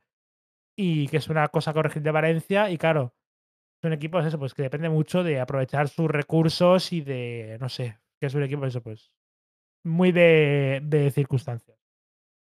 y 0.78 1.10
que 1.10 1.18
es 1.18 1.28
una 1.28 1.50
cosa 1.50 1.74
corregir 1.74 2.02
de 2.02 2.12
Valencia 2.12 2.70
y 2.70 2.78
claro, 2.78 3.14
son 3.82 3.92
equipos 3.92 4.26
eso, 4.26 4.40
pues 4.40 4.54
que 4.54 4.64
depende 4.64 4.88
mucho 4.88 5.24
de 5.24 5.42
aprovechar 5.42 5.90
sus 5.90 6.10
recursos 6.10 6.94
y 6.94 7.02
de, 7.02 7.58
no 7.60 7.68
sé, 7.68 8.00
que 8.22 8.28
es 8.28 8.36
un 8.36 8.44
equipo 8.44 8.66
eso, 8.66 8.82
pues 8.82 9.12
muy 9.84 10.14
de, 10.14 10.80
de 10.84 11.12
circunstancias 11.12 11.81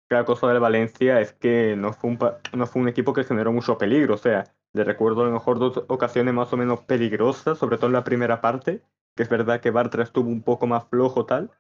la 0.10 0.26
cosa 0.26 0.48
del 0.48 0.60
Valencia 0.60 1.20
es 1.20 1.34
que 1.34 1.76
no 1.76 1.94
fue, 1.94 2.12
un, 2.12 2.20
no 2.54 2.68
fue 2.68 2.82
un 2.82 2.88
equipo 2.88 3.14
que 3.14 3.24
generó 3.24 3.52
mucho 3.52 3.78
peligro. 3.78 4.16
O 4.16 4.18
sea, 4.18 4.44
le 4.74 4.84
recuerdo 4.84 5.24
a 5.24 5.26
lo 5.26 5.32
mejor 5.32 5.60
dos 5.60 5.84
ocasiones 5.88 6.34
más 6.34 6.52
o 6.54 6.58
menos 6.58 6.82
peligrosas, 6.82 7.58
sobre 7.58 7.78
todo 7.78 7.88
en 7.88 7.94
la 7.94 8.04
primera 8.04 8.42
parte, 8.42 8.84
que 9.16 9.24
es 9.24 9.30
verdad 9.30 9.62
que 9.62 9.72
Bartra 9.72 10.04
estuvo 10.04 10.30
un 10.30 10.44
poco 10.44 10.68
más 10.68 10.86
flojo 10.90 11.26
tal, 11.26 11.52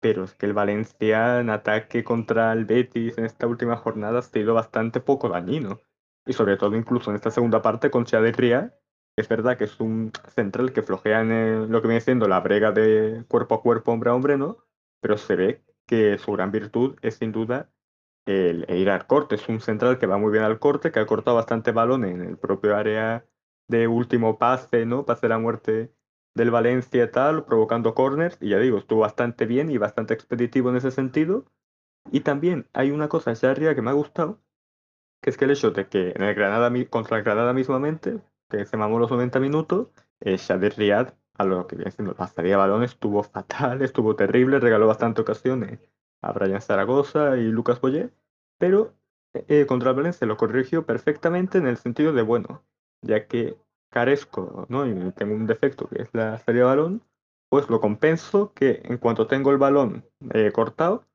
pero 0.00 0.24
es 0.24 0.34
que 0.34 0.46
el 0.46 0.52
Valencia 0.52 1.40
en 1.40 1.50
ataque 1.50 2.04
contra 2.04 2.52
el 2.52 2.64
Betis 2.64 3.16
en 3.18 3.24
esta 3.24 3.46
última 3.46 3.76
jornada 3.76 4.20
ha 4.20 4.22
sido 4.22 4.54
bastante 4.54 5.00
poco 5.00 5.28
dañino. 5.28 5.80
Y 6.26 6.34
sobre 6.34 6.56
todo 6.56 6.76
incluso 6.76 7.10
en 7.10 7.16
esta 7.16 7.30
segunda 7.30 7.62
parte 7.62 7.90
con 7.90 8.04
Ria, 8.06 8.74
que 9.16 9.22
es 9.22 9.28
verdad 9.28 9.56
que 9.56 9.64
es 9.64 9.80
un 9.80 10.12
central 10.34 10.72
que 10.72 10.82
flojea 10.82 11.22
en 11.22 11.72
lo 11.72 11.80
que 11.80 11.88
viene 11.88 12.02
siendo 12.02 12.28
la 12.28 12.40
brega 12.40 12.70
de 12.70 13.24
cuerpo 13.28 13.54
a 13.56 13.62
cuerpo, 13.62 13.92
hombre 13.92 14.10
a 14.10 14.14
hombre, 14.14 14.36
¿no? 14.36 14.58
Pero 15.00 15.16
se 15.16 15.36
ve 15.36 15.64
que 15.86 16.18
su 16.18 16.32
gran 16.32 16.52
virtud 16.52 16.96
es 17.02 17.16
sin 17.16 17.32
duda 17.32 17.70
el, 18.28 18.66
ir 18.68 18.90
al 18.90 19.06
corte. 19.06 19.36
Es 19.36 19.48
un 19.48 19.60
central 19.60 19.98
que 19.98 20.06
va 20.06 20.18
muy 20.18 20.30
bien 20.30 20.44
al 20.44 20.58
corte, 20.58 20.92
que 20.92 21.00
ha 21.00 21.06
cortado 21.06 21.36
bastante 21.36 21.72
balones 21.72 22.14
en 22.14 22.22
el 22.22 22.36
propio 22.38 22.76
área 22.76 23.26
de 23.68 23.88
último 23.88 24.38
pase, 24.38 24.86
¿no? 24.86 25.04
Pase 25.06 25.22
de 25.22 25.28
la 25.30 25.38
muerte 25.38 25.92
del 26.34 26.50
Valencia 26.50 27.04
y 27.04 27.10
tal, 27.10 27.44
provocando 27.44 27.94
corners. 27.94 28.38
Y 28.40 28.50
ya 28.50 28.58
digo, 28.58 28.78
estuvo 28.78 29.00
bastante 29.00 29.46
bien 29.46 29.70
y 29.70 29.78
bastante 29.78 30.14
expeditivo 30.14 30.70
en 30.70 30.76
ese 30.76 30.90
sentido. 30.90 31.46
Y 32.12 32.20
también 32.20 32.68
hay 32.74 32.90
una 32.90 33.08
cosa 33.08 33.30
allá 33.32 33.50
arriba 33.50 33.74
que 33.74 33.82
me 33.82 33.90
ha 33.90 33.94
gustado, 33.94 34.40
que 35.22 35.30
es 35.30 35.36
que 35.36 35.46
el 35.46 35.52
hecho 35.52 35.70
de 35.72 35.88
que 35.88 36.12
en 36.16 36.22
el 36.22 36.34
Granada, 36.34 36.70
contra 36.90 37.18
el 37.18 37.24
Granada 37.24 37.52
mismamente, 37.52 38.20
que 38.50 38.64
se 38.66 38.76
mamó 38.76 38.98
los 38.98 39.10
90 39.10 39.40
minutos, 39.40 39.88
eh, 40.20 40.38
Riyad, 40.76 41.14
a 41.34 41.44
lo 41.44 41.66
que 41.66 41.76
viene 41.76 41.90
siendo 41.92 42.14
de 42.14 42.56
balones, 42.56 42.92
estuvo 42.92 43.22
fatal, 43.22 43.82
estuvo 43.82 44.16
terrible, 44.16 44.60
regaló 44.60 44.86
bastante 44.86 45.22
ocasiones 45.22 45.80
a 46.22 46.32
Brian 46.32 46.60
Zaragoza 46.60 47.36
y 47.36 47.44
Lucas 47.44 47.80
Boyer, 47.80 48.12
pero 48.58 48.94
eh, 49.34 49.66
contra 49.66 49.90
el 49.90 49.96
Valencia 49.96 50.26
lo 50.26 50.36
corrigió 50.36 50.86
perfectamente 50.86 51.58
en 51.58 51.66
el 51.66 51.76
sentido 51.76 52.12
de, 52.12 52.22
bueno, 52.22 52.64
ya 53.02 53.26
que 53.26 53.56
carezco, 53.90 54.66
¿no? 54.68 54.86
Y 54.86 55.12
tengo 55.12 55.34
un 55.34 55.46
defecto 55.46 55.88
que 55.88 56.02
es 56.02 56.08
la 56.12 56.38
salida 56.38 56.64
de 56.64 56.68
balón, 56.68 57.02
pues 57.48 57.68
lo 57.70 57.80
compenso 57.80 58.52
que 58.54 58.82
en 58.84 58.98
cuanto 58.98 59.26
tengo 59.26 59.50
el 59.50 59.58
balón 59.58 60.04
eh, 60.34 60.52
cortado, 60.52 61.06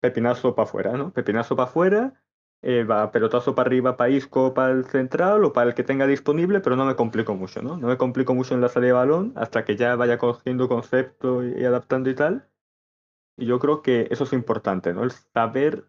pepinazo 0.00 0.54
para 0.54 0.68
afuera, 0.68 0.92
¿no? 0.96 1.12
Pepinazo 1.12 1.56
para 1.56 1.68
afuera, 1.68 2.24
eh, 2.62 2.84
va 2.84 3.10
pelotazo 3.10 3.54
para 3.54 3.68
arriba, 3.68 3.96
para 3.96 4.12
para 4.54 4.72
el 4.72 4.84
central 4.86 5.44
o 5.44 5.52
para 5.52 5.68
el 5.70 5.74
que 5.74 5.84
tenga 5.84 6.06
disponible, 6.06 6.60
pero 6.60 6.76
no 6.76 6.84
me 6.86 6.96
complico 6.96 7.34
mucho, 7.34 7.62
¿no? 7.62 7.76
No 7.76 7.88
me 7.88 7.98
complico 7.98 8.34
mucho 8.34 8.54
en 8.54 8.60
la 8.60 8.68
salida 8.68 8.88
de 8.88 8.92
balón 8.94 9.32
hasta 9.36 9.64
que 9.64 9.76
ya 9.76 9.96
vaya 9.96 10.18
cogiendo 10.18 10.68
concepto 10.68 11.44
y 11.44 11.64
adaptando 11.64 12.10
y 12.10 12.14
tal. 12.14 12.48
Y 13.36 13.46
yo 13.46 13.58
creo 13.58 13.82
que 13.82 14.08
eso 14.10 14.24
es 14.24 14.32
importante, 14.32 14.92
¿no? 14.92 15.02
El 15.02 15.10
saber 15.10 15.86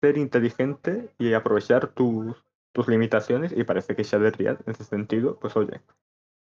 ser 0.00 0.18
inteligente 0.18 1.14
y 1.18 1.32
aprovechar 1.32 1.88
tus, 1.88 2.44
tus 2.72 2.88
limitaciones. 2.88 3.52
Y 3.56 3.64
parece 3.64 3.96
que 3.96 4.02
Shader 4.02 4.36
Riyad, 4.36 4.60
en 4.66 4.72
ese 4.72 4.84
sentido, 4.84 5.38
pues 5.38 5.56
oye, 5.56 5.80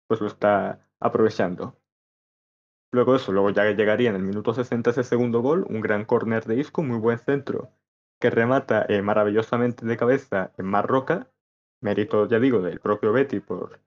pues 0.07 0.22
lo 0.22 0.27
está 0.27 0.88
aprovechando. 0.99 1.76
Luego 2.91 3.15
eso, 3.15 3.31
luego 3.31 3.51
ya 3.51 3.65
llegaría 3.65 4.10
en 4.10 4.15
el 4.15 4.23
minuto 4.23 4.53
60 4.53 4.89
ese 4.89 5.03
segundo 5.03 5.41
gol, 5.41 5.65
un 5.69 5.81
gran 5.81 6.06
corner 6.06 6.45
de 6.45 6.60
Isco, 6.60 6.81
muy 6.81 6.97
buen 6.97 7.19
centro, 7.19 7.72
que 8.19 8.31
remata 8.31 8.85
eh, 8.89 9.01
maravillosamente 9.01 9.85
de 9.85 9.97
cabeza 9.97 10.51
en 10.57 10.65
Marroca, 10.65 11.31
mérito, 11.81 12.27
ya 12.27 12.39
digo, 12.39 12.61
del 12.61 12.80
propio 12.80 13.14
Betty 13.14 13.39
por 13.39 13.80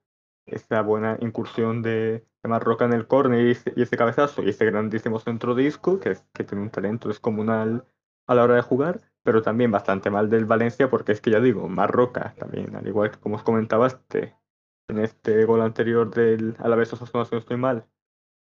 esa 0.46 0.82
buena 0.82 1.16
incursión 1.20 1.82
de, 1.82 2.24
de 2.42 2.48
Marroca 2.48 2.84
en 2.84 2.92
el 2.92 3.06
córner 3.06 3.46
y, 3.46 3.80
ese 3.80 3.96
cabezazo 3.96 4.42
y 4.42 4.50
ese 4.50 4.64
grandísimo 4.64 5.18
centro 5.18 5.54
disco 5.54 6.00
que, 6.00 6.16
que 6.32 6.44
tiene 6.44 6.62
un 6.62 6.70
talento 6.70 7.08
descomunal 7.08 7.86
a 8.26 8.34
la 8.34 8.44
hora 8.44 8.56
de 8.56 8.62
jugar, 8.62 9.00
pero 9.22 9.42
también 9.42 9.70
bastante 9.70 10.10
mal 10.10 10.30
del 10.30 10.44
Valencia 10.44 10.90
porque 10.90 11.12
es 11.12 11.20
que 11.20 11.30
ya 11.30 11.40
digo, 11.40 11.68
Marroca 11.68 12.34
también, 12.38 12.74
al 12.76 12.86
igual 12.86 13.10
que 13.10 13.18
como 13.18 13.36
os 13.36 13.42
comentaba 13.42 13.86
este, 13.86 14.36
en 14.88 14.98
este 14.98 15.44
gol 15.44 15.62
anterior 15.62 16.12
del 16.12 16.56
Alavés 16.58 16.92
Osasuna, 16.92 17.24
si 17.24 17.34
no 17.34 17.38
estoy 17.38 17.56
mal, 17.56 17.86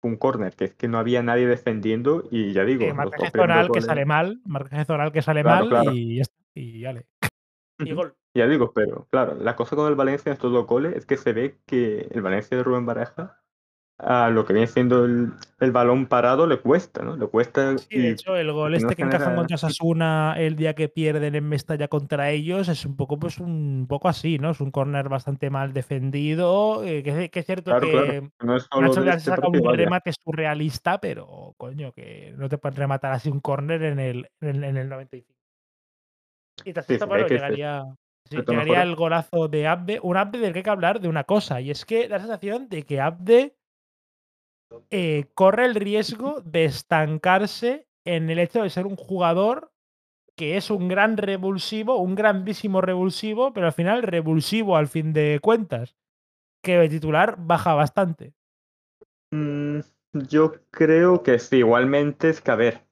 un 0.04 0.18
córner 0.18 0.56
que 0.56 0.66
es 0.66 0.74
que 0.74 0.88
no 0.88 1.00
había 1.00 1.24
nadie 1.24 1.48
defendiendo 1.48 2.24
y 2.32 2.54
ya 2.54 2.64
digo... 2.64 2.94
marcaje 2.94 3.32
zonal 3.32 3.72
que 3.72 3.82
sale 3.82 4.06
mal, 4.06 4.42
marcaje 4.46 4.86
zonal 4.86 5.12
que 5.12 5.22
sale 5.22 5.44
mal 5.44 5.70
y, 5.94 6.22
y 6.54 6.80
ya 6.82 6.94
y 7.80 7.94
gol. 7.94 8.16
Ya 8.38 8.48
digo, 8.48 8.72
pero 8.74 9.08
claro, 9.10 9.36
la 9.36 9.56
cosa 9.56 9.76
con 9.76 9.88
el 9.88 9.96
Valencia 9.96 10.30
en 10.30 10.34
estos 10.34 10.52
dos 10.52 10.68
goles 10.68 10.96
es 10.96 11.06
que 11.06 11.18
se 11.18 11.34
ve 11.34 11.58
que 11.66 12.08
el 12.12 12.22
Valencia 12.22 12.56
de 12.56 12.64
Rubén 12.64 12.86
Baraja, 12.86 13.42
a 14.00 14.30
lo 14.30 14.46
que 14.46 14.54
viene 14.54 14.68
siendo 14.68 15.06
el, 15.06 15.32
el 15.60 15.72
balón 15.72 16.06
parado 16.06 16.46
le 16.46 16.60
cuesta, 16.60 17.02
¿no? 17.02 17.18
Le 17.18 17.26
cuesta 17.26 17.76
Sí, 17.80 17.98
de 17.98 18.12
hecho, 18.12 18.36
el 18.38 18.52
gol 18.52 18.74
no 18.74 18.78
este 18.78 18.96
que 18.96 19.02
encajan 19.02 19.20
genera- 19.22 19.36
contra 19.38 19.56
Osasuna 19.56 20.36
el 20.38 20.56
día 20.56 20.76
que 20.76 20.88
pierden 20.88 21.34
en 21.34 21.50
Mestalla 21.50 21.88
contra 21.88 22.30
ellos 22.30 22.68
es 22.70 22.86
un 22.86 22.96
poco, 22.96 23.18
pues, 23.18 23.40
un 23.40 23.88
poco 23.90 24.08
así, 24.08 24.38
¿no? 24.38 24.52
Es 24.52 24.62
un 24.62 24.70
córner 24.70 25.10
bastante 25.10 25.50
mal 25.50 25.74
defendido, 25.74 26.84
eh, 26.84 27.02
que 27.02 27.32
que 27.32 27.40
es 27.40 27.46
cierto 27.48 27.72
Claro, 27.72 27.88
que 27.88 27.92
claro. 27.92 28.32
No 28.42 28.56
es 28.56 28.68
solo 28.72 28.88
Nacho 28.88 29.02
Vidal 29.02 29.18
este 29.18 29.30
saca 29.32 29.48
un 29.48 29.64
vaya. 29.64 29.78
remate 29.78 30.12
surrealista, 30.14 31.00
pero 31.00 31.56
coño, 31.58 31.92
que 31.92 32.36
no 32.38 32.50
te 32.50 32.60
pueden 32.60 32.78
rematar 32.78 33.14
así 33.14 33.30
un 33.30 33.40
córner 33.40 33.82
en 33.82 33.98
el 34.00 34.30
en 34.42 34.64
en 34.64 34.78
el 34.78 34.90
95. 34.90 35.34
Y 36.66 36.74
tras 36.74 36.86
Sí, 36.86 37.00
se 37.00 37.06
ve 37.06 37.26
que 38.30 38.42
sí, 38.42 38.46
llegaría 38.46 38.80
mejora. 38.80 38.84
el 38.84 38.96
golazo 38.96 39.48
de 39.48 39.68
Abde, 39.68 40.00
un 40.02 40.18
Abde 40.18 40.40
del 40.40 40.54
que 40.54 40.60
hay 40.60 40.64
que 40.64 40.70
hablar 40.70 41.00
de 41.00 41.08
una 41.08 41.24
cosa, 41.24 41.62
y 41.62 41.72
es 41.72 41.86
que 41.86 42.08
da 42.08 42.18
la 42.18 42.24
sensación 42.24 42.70
de 42.70 42.84
que 42.84 43.02
Abde 43.02 43.56
eh, 44.90 45.26
corre 45.34 45.66
el 45.66 45.76
riesgo 45.76 46.42
de 46.42 46.66
estancarse 46.66 47.88
en 48.06 48.30
el 48.30 48.40
hecho 48.40 48.64
de 48.64 48.70
ser 48.70 48.86
un 48.86 48.96
jugador 48.96 49.72
que 50.36 50.56
es 50.56 50.70
un 50.70 50.88
gran 50.88 51.18
revulsivo, 51.18 51.98
un 51.98 52.16
grandísimo 52.16 52.80
revulsivo, 52.80 53.54
pero 53.54 53.66
al 53.66 53.74
final 53.74 54.04
revulsivo 54.04 54.78
al 54.78 54.88
fin 54.88 55.12
de 55.12 55.40
cuentas, 55.42 55.96
que 56.64 56.78
de 56.78 56.90
titular 56.90 57.36
baja 57.40 57.74
bastante. 57.74 58.34
Mm, 59.32 59.80
yo 60.14 60.54
creo 60.70 61.24
que 61.24 61.40
sí, 61.40 61.58
igualmente 61.58 62.30
es 62.30 62.42
que, 62.42 62.52
a 62.52 62.56
ver, 62.56 62.87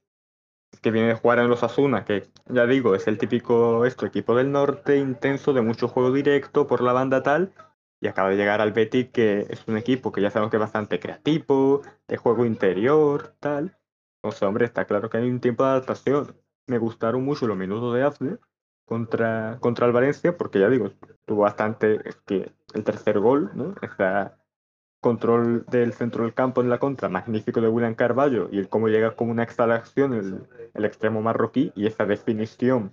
que 0.80 0.90
viene 0.90 1.08
de 1.08 1.14
jugar 1.14 1.38
en 1.38 1.48
los 1.48 1.62
Asuna, 1.62 2.04
que 2.04 2.28
ya 2.48 2.66
digo, 2.66 2.94
es 2.94 3.06
el 3.06 3.18
típico 3.18 3.84
esto, 3.84 4.06
equipo 4.06 4.34
del 4.34 4.52
norte, 4.52 4.96
intenso, 4.96 5.52
de 5.52 5.62
mucho 5.62 5.88
juego 5.88 6.12
directo 6.12 6.66
por 6.66 6.82
la 6.82 6.92
banda 6.92 7.22
tal, 7.22 7.52
y 8.00 8.08
acaba 8.08 8.30
de 8.30 8.36
llegar 8.36 8.60
al 8.60 8.72
Betis, 8.72 9.08
que 9.10 9.46
es 9.48 9.66
un 9.66 9.76
equipo 9.76 10.12
que 10.12 10.20
ya 10.20 10.30
sabemos 10.30 10.50
que 10.50 10.56
es 10.56 10.60
bastante 10.60 11.00
creativo, 11.00 11.82
de 12.08 12.16
juego 12.16 12.44
interior, 12.44 13.34
tal. 13.40 13.78
Entonces, 14.22 14.42
hombre, 14.42 14.64
está 14.66 14.84
claro 14.84 15.08
que 15.08 15.18
hay 15.18 15.28
un 15.28 15.40
tiempo 15.40 15.64
de 15.64 15.70
adaptación. 15.70 16.36
Me 16.66 16.78
gustaron 16.78 17.24
mucho 17.24 17.46
los 17.46 17.56
minutos 17.56 17.94
de 17.94 18.02
Afne 18.02 18.38
contra, 18.84 19.58
contra 19.60 19.86
el 19.86 19.92
Valencia, 19.92 20.36
porque 20.36 20.60
ya 20.60 20.68
digo, 20.68 20.90
tuvo 21.24 21.42
bastante, 21.42 22.00
es 22.08 22.16
que 22.26 22.52
el 22.74 22.84
tercer 22.84 23.18
gol, 23.20 23.50
¿no? 23.54 23.74
Esa 23.82 24.38
control 25.00 25.64
del 25.66 25.92
centro 25.92 26.24
del 26.24 26.34
campo 26.34 26.60
en 26.60 26.70
la 26.70 26.78
contra, 26.78 27.08
magnífico 27.08 27.60
de 27.60 27.68
William 27.68 27.94
Carballo, 27.94 28.48
y 28.50 28.58
el 28.58 28.68
cómo 28.68 28.88
llega 28.88 29.14
como 29.16 29.30
una 29.30 29.42
exhalación 29.42 30.14
el, 30.14 30.46
el 30.74 30.84
extremo 30.84 31.22
marroquí, 31.22 31.72
y 31.74 31.86
esa 31.86 32.06
definición 32.06 32.92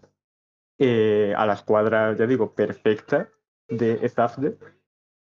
eh, 0.80 1.34
a 1.38 1.46
la 1.46 1.54
escuadra, 1.54 2.16
ya 2.16 2.26
digo, 2.26 2.54
perfecta 2.54 3.30
de 3.70 4.08
Zafde. 4.10 4.58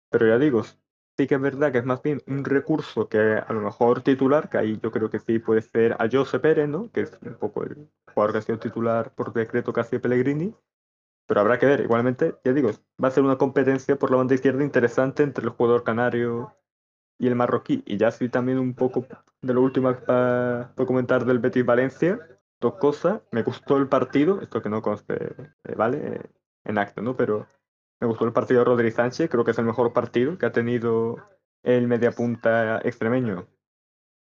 Pero 0.09 0.27
ya 0.27 0.37
digo, 0.37 0.63
sí 0.63 1.27
que 1.27 1.35
es 1.35 1.41
verdad 1.41 1.71
que 1.71 1.79
es 1.79 1.85
más 1.85 2.01
bien 2.01 2.21
un 2.27 2.43
recurso 2.45 3.07
que 3.09 3.17
a 3.17 3.53
lo 3.53 3.61
mejor 3.61 4.01
titular, 4.01 4.49
que 4.49 4.57
ahí 4.57 4.79
yo 4.81 4.91
creo 4.91 5.09
que 5.09 5.19
sí 5.19 5.39
puede 5.39 5.61
ser 5.61 5.93
a 5.93 6.07
Jose 6.11 6.39
Pérez, 6.39 6.69
¿no? 6.69 6.91
Que 6.91 7.01
es 7.01 7.17
un 7.21 7.35
poco 7.35 7.63
el 7.63 7.89
jugador 8.13 8.33
que 8.33 8.37
ha 8.39 8.41
sido 8.41 8.59
titular 8.59 9.13
por 9.15 9.33
decreto 9.33 9.73
casi 9.73 9.97
de 9.97 9.99
Pellegrini. 9.99 10.55
Pero 11.27 11.41
habrá 11.41 11.59
que 11.59 11.65
ver, 11.65 11.81
igualmente, 11.81 12.35
ya 12.43 12.53
digo, 12.53 12.71
va 13.03 13.09
a 13.09 13.11
ser 13.11 13.23
una 13.23 13.37
competencia 13.37 13.97
por 13.97 14.11
la 14.11 14.17
banda 14.17 14.35
izquierda 14.35 14.63
interesante 14.63 15.23
entre 15.23 15.43
el 15.43 15.49
jugador 15.49 15.83
canario 15.83 16.55
y 17.17 17.27
el 17.27 17.35
marroquí. 17.35 17.83
Y 17.85 17.97
ya 17.97 18.11
sí 18.11 18.29
también 18.29 18.59
un 18.59 18.73
poco 18.73 19.05
de 19.41 19.53
lo 19.53 19.61
último 19.61 19.93
para 19.93 20.73
comentar 20.75 21.25
del 21.25 21.39
Betis 21.39 21.65
Valencia. 21.65 22.19
Dos 22.59 22.75
cosas, 22.75 23.21
me 23.31 23.43
gustó 23.43 23.77
el 23.77 23.87
partido, 23.87 24.41
esto 24.41 24.61
que 24.61 24.69
no 24.69 24.81
conste, 24.81 25.13
eh, 25.63 25.75
¿vale? 25.75 26.15
Eh, 26.15 26.21
en 26.65 26.77
acto, 26.77 27.01
¿no? 27.01 27.15
Pero 27.15 27.47
me 27.99 28.07
gustó 28.07 28.25
el 28.25 28.33
partido 28.33 28.61
de 28.61 28.65
Rodri 28.65 28.91
Sánchez, 28.91 29.29
creo 29.29 29.43
que 29.43 29.51
es 29.51 29.59
el 29.59 29.65
mejor 29.65 29.93
partido 29.93 30.37
que 30.37 30.45
ha 30.47 30.51
tenido 30.51 31.17
el 31.63 31.87
mediapunta 31.87 32.79
extremeño. 32.79 33.47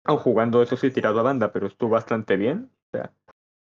Aun 0.05 0.17
jugando, 0.17 0.61
eso 0.61 0.77
sí, 0.77 0.91
tirado 0.91 1.19
a 1.19 1.23
banda, 1.23 1.51
pero 1.51 1.67
estuvo 1.67 1.91
bastante 1.91 2.35
bien. 2.35 2.71
O 2.87 2.97
sea, 2.97 3.13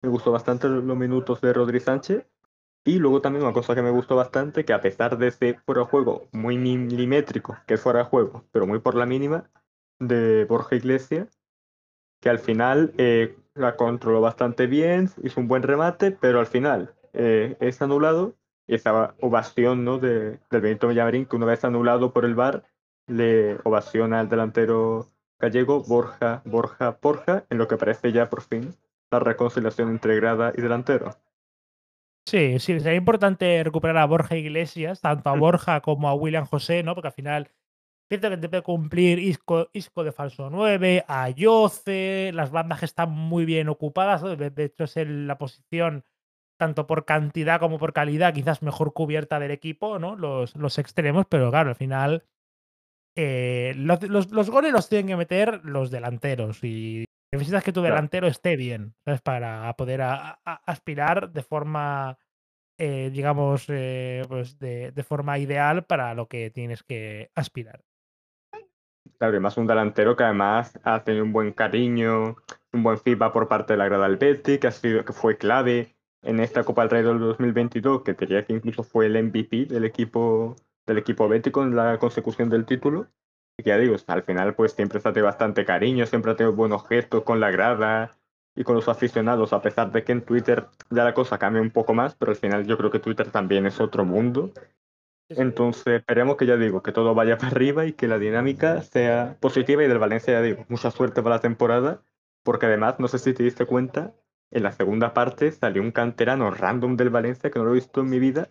me 0.01 0.09
gustó 0.09 0.31
bastante 0.31 0.67
los 0.67 0.97
minutos 0.97 1.41
de 1.41 1.53
Rodri 1.53 1.79
Sánchez. 1.79 2.25
Y 2.85 2.99
luego 2.99 3.21
también 3.21 3.43
una 3.43 3.53
cosa 3.53 3.75
que 3.75 3.81
me 3.81 3.91
gustó 3.91 4.15
bastante, 4.15 4.65
que 4.65 4.73
a 4.73 4.81
pesar 4.81 5.17
de 5.17 5.27
ese 5.27 5.59
fuera 5.65 5.85
juego 5.85 6.27
muy 6.33 6.57
milimétrico, 6.57 7.57
que 7.65 7.75
es 7.75 7.81
fuera 7.81 8.03
juego, 8.03 8.43
pero 8.51 8.67
muy 8.67 8.79
por 8.79 8.95
la 8.95 9.05
mínima, 9.05 9.49
de 9.99 10.45
Borja 10.45 10.75
Iglesias, 10.75 11.39
que 12.19 12.29
al 12.29 12.39
final 12.39 12.93
eh, 12.97 13.37
la 13.53 13.77
controló 13.77 14.21
bastante 14.21 14.67
bien, 14.67 15.09
hizo 15.23 15.39
un 15.39 15.47
buen 15.47 15.63
remate, 15.63 16.11
pero 16.11 16.39
al 16.39 16.47
final 16.47 16.93
eh, 17.13 17.55
es 17.59 17.81
anulado 17.81 18.35
y 18.67 18.75
esa 18.75 19.15
ovación 19.21 19.83
¿no? 19.85 19.99
de, 19.99 20.39
del 20.49 20.61
Benito 20.61 20.87
Villamarín, 20.87 21.25
que 21.25 21.35
una 21.35 21.45
vez 21.45 21.63
anulado 21.63 22.13
por 22.13 22.25
el 22.25 22.35
VAR, 22.35 22.63
le 23.07 23.57
ovaciona 23.63 24.19
al 24.19 24.29
delantero 24.29 25.09
gallego 25.39 25.83
Borja, 25.83 26.41
Borja, 26.45 26.97
Borja, 27.01 27.45
en 27.49 27.57
lo 27.57 27.67
que 27.67 27.77
parece 27.77 28.11
ya 28.11 28.29
por 28.29 28.41
fin 28.41 28.73
la 29.11 29.19
reconciliación 29.19 29.89
entre 29.89 30.15
grada 30.15 30.53
y 30.55 30.61
delantero. 30.61 31.11
Sí, 32.25 32.57
sí, 32.59 32.79
sería 32.79 32.95
importante 32.95 33.61
recuperar 33.63 33.97
a 33.97 34.05
Borja 34.05 34.35
Iglesias, 34.37 35.01
tanto 35.01 35.29
a 35.29 35.35
Mm. 35.35 35.39
Borja 35.39 35.81
como 35.81 36.07
a 36.09 36.13
William 36.13 36.45
José, 36.45 36.81
¿no? 36.83 36.95
Porque 36.95 37.07
al 37.09 37.13
final, 37.13 37.51
cierto 38.09 38.29
que 38.29 38.37
debe 38.37 38.61
cumplir 38.61 39.19
Isco, 39.19 39.69
Isco 39.73 40.03
de 40.03 40.11
falso 40.13 40.49
9, 40.49 41.03
a 41.07 41.29
Yoce, 41.29 42.31
las 42.33 42.51
bandas 42.51 42.79
que 42.79 42.85
están 42.85 43.11
muy 43.11 43.45
bien 43.45 43.67
ocupadas, 43.69 44.23
¿no? 44.23 44.35
de, 44.35 44.49
de 44.49 44.63
hecho 44.65 44.85
es 44.85 44.95
el- 44.97 45.27
la 45.27 45.37
posición, 45.37 46.05
tanto 46.57 46.87
por 46.87 47.05
cantidad 47.05 47.59
como 47.59 47.77
por 47.77 47.91
calidad, 47.93 48.33
quizás 48.33 48.61
mejor 48.63 48.93
cubierta 48.93 49.39
del 49.39 49.51
equipo, 49.51 49.99
¿no? 49.99 50.15
Los, 50.15 50.55
los 50.55 50.77
extremos, 50.79 51.25
pero 51.27 51.49
claro, 51.51 51.69
al 51.71 51.75
final 51.75 52.23
eh, 53.17 53.73
los, 53.77 54.01
los- 54.03 54.31
los 54.31 54.49
goles 54.49 54.71
los 54.71 54.89
tienen 54.89 55.07
que 55.07 55.15
meter 55.17 55.61
los 55.65 55.91
delanteros 55.91 56.63
y 56.63 57.05
necesitas 57.37 57.63
que 57.63 57.73
tu 57.73 57.81
Claro. 57.81 57.95
delantero 57.95 58.27
esté 58.27 58.55
bien, 58.55 58.95
¿sabes? 59.05 59.21
Para 59.21 59.73
poder 59.75 60.01
a- 60.01 60.39
a- 60.45 60.61
aspirar 60.65 61.31
de 61.31 61.43
forma 61.43 62.17
eh, 62.79 63.11
digamos, 63.13 63.65
eh, 63.69 64.23
pues 64.29 64.59
de, 64.59 64.91
de 64.91 65.03
forma 65.03 65.39
ideal 65.39 65.85
para 65.85 66.13
lo 66.15 66.27
que 66.27 66.49
tienes 66.51 66.83
que 66.83 67.31
aspirar. 67.35 67.83
Claro, 69.17 69.37
y 69.37 69.39
más 69.39 69.57
un 69.57 69.67
delantero 69.67 70.15
que 70.15 70.23
además 70.23 70.79
ha 70.83 71.03
tenido 71.03 71.23
un 71.25 71.33
buen 71.33 71.53
cariño, 71.53 72.35
un 72.73 72.83
buen 72.83 72.97
feedback 72.97 73.31
por 73.33 73.47
parte 73.47 73.73
de 73.73 73.77
la 73.77 73.85
grada 73.85 74.07
del 74.07 74.17
Betis, 74.17 74.59
que, 74.59 74.67
ha 74.67 74.71
sido, 74.71 75.05
que 75.05 75.13
fue 75.13 75.37
clave 75.37 75.95
en 76.21 76.39
esta 76.39 76.63
Copa 76.63 76.81
del 76.83 76.91
Rey 76.91 77.03
del 77.03 77.19
2022, 77.19 78.03
que 78.03 78.13
diría 78.13 78.45
que 78.45 78.53
incluso 78.53 78.83
fue 78.83 79.05
el 79.07 79.15
MVP 79.23 79.65
del 79.65 79.85
equipo 79.85 80.55
del 80.85 80.97
equipo 80.97 81.29
bético 81.29 81.63
en 81.63 81.75
la 81.75 81.97
consecución 81.97 82.49
del 82.49 82.65
título. 82.65 83.07
Ya 83.57 83.77
digo, 83.77 83.95
al 84.07 84.23
final 84.23 84.55
pues 84.55 84.73
siempre 84.73 84.99
se 84.99 85.07
ha 85.07 85.13
tenido 85.13 85.27
bastante 85.27 85.63
cariño, 85.65 86.05
siempre 86.05 86.31
ha 86.31 86.35
tenido 86.35 86.55
buenos 86.55 86.87
gestos 86.87 87.23
con 87.23 87.39
la 87.39 87.51
grada 87.51 88.11
y 88.55 88.63
con 88.63 88.75
los 88.75 88.89
aficionados, 88.89 89.53
a 89.53 89.61
pesar 89.61 89.91
de 89.91 90.03
que 90.03 90.11
en 90.11 90.23
Twitter 90.23 90.65
ya 90.89 91.03
la 91.03 91.13
cosa 91.13 91.37
cambia 91.37 91.61
un 91.61 91.71
poco 91.71 91.93
más, 91.93 92.15
pero 92.15 92.31
al 92.31 92.37
final 92.37 92.65
yo 92.65 92.77
creo 92.77 92.91
que 92.91 92.99
Twitter 92.99 93.29
también 93.31 93.65
es 93.65 93.79
otro 93.79 94.05
mundo. 94.05 94.51
Entonces 95.29 95.87
esperemos 95.87 96.35
que 96.37 96.45
ya 96.45 96.57
digo, 96.57 96.83
que 96.83 96.91
todo 96.91 97.15
vaya 97.15 97.37
para 97.37 97.49
arriba 97.49 97.85
y 97.85 97.93
que 97.93 98.07
la 98.07 98.19
dinámica 98.19 98.81
sea 98.81 99.37
positiva 99.39 99.83
y 99.83 99.87
del 99.87 99.99
Valencia 99.99 100.33
ya 100.33 100.41
digo, 100.41 100.65
mucha 100.67 100.91
suerte 100.91 101.21
para 101.21 101.35
la 101.35 101.41
temporada, 101.41 102.01
porque 102.43 102.65
además, 102.65 102.99
no 102.99 103.07
sé 103.07 103.19
si 103.19 103.33
te 103.33 103.43
diste 103.43 103.65
cuenta, 103.65 104.13
en 104.51 104.63
la 104.63 104.71
segunda 104.71 105.13
parte 105.13 105.51
salió 105.51 105.81
un 105.81 105.91
canterano 105.91 106.51
random 106.51 106.97
del 106.97 107.09
Valencia 107.09 107.49
que 107.49 107.59
no 107.59 107.65
lo 107.65 107.71
he 107.71 107.75
visto 107.75 108.01
en 108.01 108.09
mi 108.09 108.19
vida, 108.19 108.49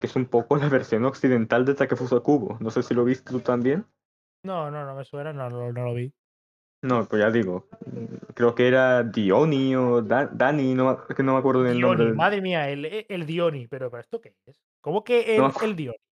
que 0.00 0.06
es 0.06 0.16
un 0.16 0.26
poco 0.26 0.56
la 0.56 0.68
versión 0.68 1.04
occidental 1.04 1.64
de 1.64 1.74
Takefusa 1.74 2.20
Kubo. 2.20 2.56
No 2.60 2.70
sé 2.70 2.82
si 2.82 2.94
lo 2.94 3.04
viste 3.04 3.30
tú 3.30 3.40
también. 3.40 3.84
No, 4.44 4.70
no, 4.70 4.84
no 4.84 4.94
me 4.94 5.04
suena, 5.04 5.32
no, 5.32 5.48
no, 5.48 5.72
no 5.72 5.84
lo 5.84 5.94
vi. 5.94 6.12
No, 6.82 7.08
pues 7.08 7.22
ya 7.22 7.30
digo, 7.30 7.66
mm, 7.86 8.32
creo 8.34 8.54
que 8.54 8.68
era 8.68 9.02
Dioni 9.02 9.74
o 9.74 10.02
Da- 10.02 10.26
Dani, 10.26 10.74
no, 10.74 10.92
es 11.08 11.16
que 11.16 11.22
no 11.22 11.32
me 11.32 11.38
acuerdo 11.38 11.62
del 11.62 11.80
nombre. 11.80 12.12
Madre 12.12 12.42
mía, 12.42 12.68
el, 12.68 12.84
e, 12.84 13.06
el 13.08 13.24
Dioni, 13.24 13.66
pero, 13.68 13.90
pero 13.90 14.02
¿esto 14.02 14.20
qué 14.20 14.34
es? 14.44 14.60
¿Cómo 14.82 15.02
que 15.02 15.36
el, 15.36 15.42
No 15.42 15.52
el 15.62 15.76
Dioni? 15.76 15.96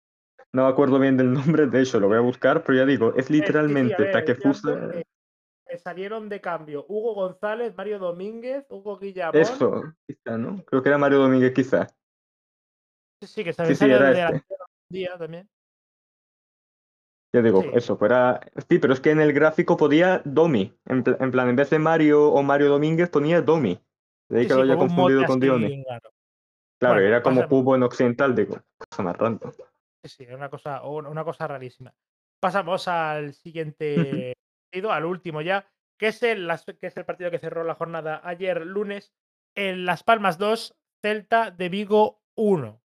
No 0.55 0.65
me 0.65 0.69
acuerdo 0.71 0.99
bien 0.99 1.17
del 1.17 1.33
nombre, 1.33 1.67
de 1.67 1.81
hecho 1.81 1.99
lo 2.01 2.09
voy 2.09 2.19
a 2.19 2.21
buscar, 2.21 2.63
pero 2.63 2.79
ya 2.79 2.87
digo, 2.87 3.15
es 3.17 3.17
Eh, 3.17 3.19
sí, 3.19 3.27
sí, 3.27 3.33
literalmente 3.33 4.03
ver, 4.03 4.13
Takefusa. 4.13 4.71
eh, 4.95 5.05
eh, 5.67 5.79
salieron 5.79 6.29
de 6.29 6.41
cambio 6.41 6.85
Hugo 6.89 7.15
González, 7.15 7.75
Mario 7.77 7.99
Domínguez, 7.99 8.67
Hugo 8.69 8.99
Guillamón. 8.99 9.41
Eso, 9.41 9.83
quizá, 10.07 10.37
¿no? 10.37 10.63
Creo 10.65 10.83
que 10.83 10.89
era 10.91 10.99
Mario 10.99 11.19
Domínguez, 11.21 11.53
quizá. 11.55 11.87
Sí, 13.21 13.27
sí, 13.27 13.45
que 13.45 13.53
se 13.53 13.75
Sí, 13.75 13.87
de 13.87 14.13
este. 14.13 14.33
un 14.35 14.43
día 14.91 15.17
también. 15.17 15.49
Ya 17.33 17.41
digo, 17.41 17.63
Sí. 17.63 17.71
eso, 17.75 17.97
fuera. 17.97 18.41
Sí, 18.69 18.79
pero 18.79 18.93
es 18.93 19.01
que 19.01 19.11
en 19.11 19.21
el 19.21 19.33
gráfico 19.33 19.77
podía 19.77 20.21
Domi. 20.25 20.77
En, 20.85 21.03
pl- 21.03 21.17
en 21.19 21.31
plan, 21.31 21.49
en 21.49 21.57
vez 21.57 21.71
de 21.71 21.79
Mario 21.79 22.31
o 22.31 22.43
Mario 22.43 22.69
Domínguez 22.69 23.09
ponía 23.09 23.41
Domi. 23.41 23.81
De 24.29 24.39
ahí 24.39 24.43
Sí, 24.45 24.49
que 24.49 24.55
sí, 24.55 24.59
lo 24.59 24.65
haya 24.65 24.77
confundido 24.77 25.25
con 25.25 25.39
así, 25.39 25.41
Dioni. 25.41 25.85
claro. 25.85 26.11
Claro, 26.79 26.95
Bueno, 26.97 27.09
era 27.09 27.23
como 27.23 27.37
pasa- 27.37 27.49
cubo 27.49 27.77
en 27.77 27.83
occidental, 27.85 28.35
digo, 28.35 28.59
cosa 28.77 29.03
más 29.03 29.17
random. 29.17 29.53
Sí, 30.05 30.09
sí, 30.09 30.27
una 30.27 30.51
cosa, 30.51 30.83
una 30.85 31.25
cosa 31.25 31.47
rarísima. 31.47 31.95
Pasamos 32.41 32.89
al 32.89 33.35
siguiente 33.35 34.35
partido, 34.71 34.93
al 34.93 35.05
último 35.05 35.41
ya, 35.43 35.65
que 35.99 36.09
es, 36.09 36.23
el, 36.25 36.51
que 36.81 36.89
es 36.89 36.97
el 36.97 37.05
partido 37.05 37.31
que 37.31 37.39
cerró 37.39 37.63
la 37.65 37.77
jornada 37.77 38.21
ayer 38.25 38.67
lunes 38.67 39.13
en 39.55 39.85
Las 39.87 40.03
Palmas 40.03 40.39
2, 40.39 40.75
Celta 41.01 41.51
de 41.53 41.69
Vigo 41.69 42.21
1. 42.37 42.82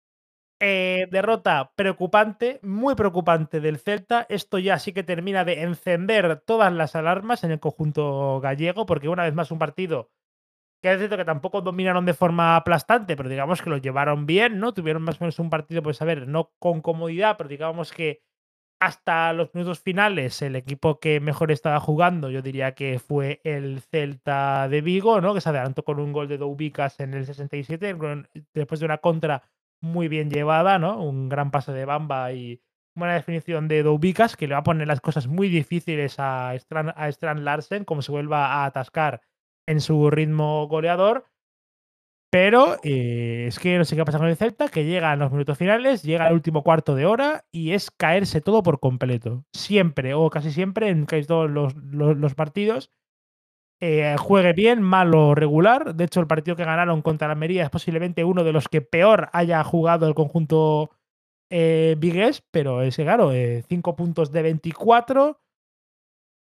Eh, 0.59 1.07
derrota 1.11 1.73
preocupante, 1.77 2.61
muy 2.63 2.95
preocupante 2.95 3.61
del 3.61 3.79
Celta. 3.79 4.27
Esto 4.31 4.59
ya 4.59 4.79
sí 4.79 4.93
que 4.93 5.03
termina 5.03 5.45
de 5.45 5.63
encender 5.63 6.43
todas 6.47 6.73
las 6.73 6.97
alarmas 6.97 7.45
en 7.45 7.51
el 7.51 7.61
conjunto 7.61 8.41
gallego, 8.41 8.87
porque 8.87 9.09
una 9.11 9.25
vez 9.25 9.35
más 9.35 9.51
un 9.51 9.59
partido 9.59 10.11
que 10.83 10.93
es 10.93 10.99
cierto 10.99 11.17
que 11.17 11.25
tampoco 11.25 11.63
dominaron 11.63 12.07
de 12.07 12.15
forma 12.15 12.57
aplastante, 12.57 13.17
pero 13.17 13.29
digamos 13.29 13.63
que 13.63 13.71
lo 13.71 13.79
llevaron 13.79 14.27
bien, 14.27 14.61
¿no? 14.61 14.75
Tuvieron 14.75 15.03
más 15.03 15.17
o 15.21 15.25
menos 15.25 15.39
un 15.39 15.51
partido, 15.51 15.83
pues 15.83 16.03
a 16.03 16.05
ver, 16.05 16.29
no 16.29 16.53
con 16.59 16.83
comodidad, 16.83 17.37
pero 17.39 17.49
digamos 17.49 17.93
que 17.93 18.23
hasta 18.81 19.33
los 19.33 19.55
minutos 19.55 19.81
finales 19.81 20.43
el 20.43 20.57
equipo 20.57 21.01
que 21.01 21.21
mejor 21.21 21.51
estaba 21.53 21.81
jugando, 21.81 22.31
yo 22.31 22.43
diría 22.43 22.75
que 22.75 22.99
fue 22.99 23.41
el 23.45 23.81
Celta 23.81 24.69
de 24.69 24.83
Vigo, 24.83 25.21
¿no? 25.21 25.35
Que 25.35 25.41
se 25.41 25.49
adelantó 25.51 25.85
con 25.85 26.01
un 26.01 26.13
gol 26.13 26.29
de 26.29 26.39
Doubicas 26.39 27.01
en 27.01 27.15
el 27.15 27.27
67, 27.27 27.97
después 28.55 28.81
de 28.81 28.87
una 28.87 28.99
contra 28.99 29.43
muy 29.81 30.09
bien 30.09 30.31
llevada, 30.31 30.79
¿no? 30.79 31.03
Un 31.03 31.29
gran 31.29 31.51
pase 31.51 31.73
de 31.73 31.85
Bamba 31.85 32.33
y 32.33 32.61
buena 32.95 33.15
definición 33.15 33.69
de 33.69 33.83
Doubicas 33.83 34.37
que 34.37 34.49
le 34.49 34.55
va 34.55 34.61
a 34.61 34.65
poner 34.65 34.89
las 34.89 35.01
cosas 35.01 35.27
muy 35.27 35.49
difíciles 35.49 36.17
a 36.19 36.55
Strand, 36.55 36.95
a 36.97 37.35
Larsen, 37.35 37.85
como 37.85 38.03
se 38.03 38.11
vuelva 38.11 38.47
a 38.47 38.65
atascar 38.65 39.21
en 39.67 39.81
su 39.81 40.11
ritmo 40.11 40.67
goleador. 40.67 41.27
Pero 42.31 42.77
eh, 42.83 43.45
es 43.47 43.59
que 43.59 43.79
no 43.79 43.85
sé 43.85 43.95
qué 43.95 44.05
pasa 44.05 44.19
con 44.19 44.27
el 44.27 44.37
Celta, 44.37 44.69
que 44.69 44.85
llega 44.85 45.13
a 45.13 45.17
los 45.17 45.31
minutos 45.31 45.57
finales, 45.57 46.03
llega 46.03 46.27
al 46.27 46.35
último 46.35 46.63
cuarto 46.63 46.95
de 46.95 47.07
hora 47.07 47.47
y 47.53 47.73
es 47.73 47.91
caerse 47.91 48.41
todo 48.41 48.63
por 48.63 48.81
completo. 48.81 49.45
Siempre, 49.53 50.13
o 50.15 50.29
casi 50.29 50.51
siempre, 50.51 50.89
en 50.89 51.07
casi 51.07 51.25
todos 51.25 51.49
los, 51.49 51.75
los 51.77 52.35
partidos. 52.35 52.91
Eh, 53.81 54.17
juegue 54.19 54.53
bien, 54.53 54.83
malo, 54.83 55.35
regular. 55.35 55.95
De 55.95 56.05
hecho, 56.05 56.21
el 56.21 56.27
partido 56.27 56.57
que 56.57 56.65
ganaron 56.65 57.03
contra 57.03 57.29
la 57.29 57.35
Almería 57.35 57.65
es 57.65 57.71
posiblemente 57.71 58.25
uno 58.25 58.43
de 58.43 58.53
los 58.53 58.69
que 58.69 58.81
peor 58.81 59.29
haya 59.33 59.63
jugado 59.65 60.09
el 60.09 60.15
conjunto 60.15 60.91
eh, 61.51 61.95
Vigués, 61.99 62.43
pero 62.51 62.83
es 62.83 62.97
que, 62.97 63.05
claro, 63.05 63.31
5 63.69 63.97
puntos 63.97 64.33
de 64.33 64.43
24 64.43 65.41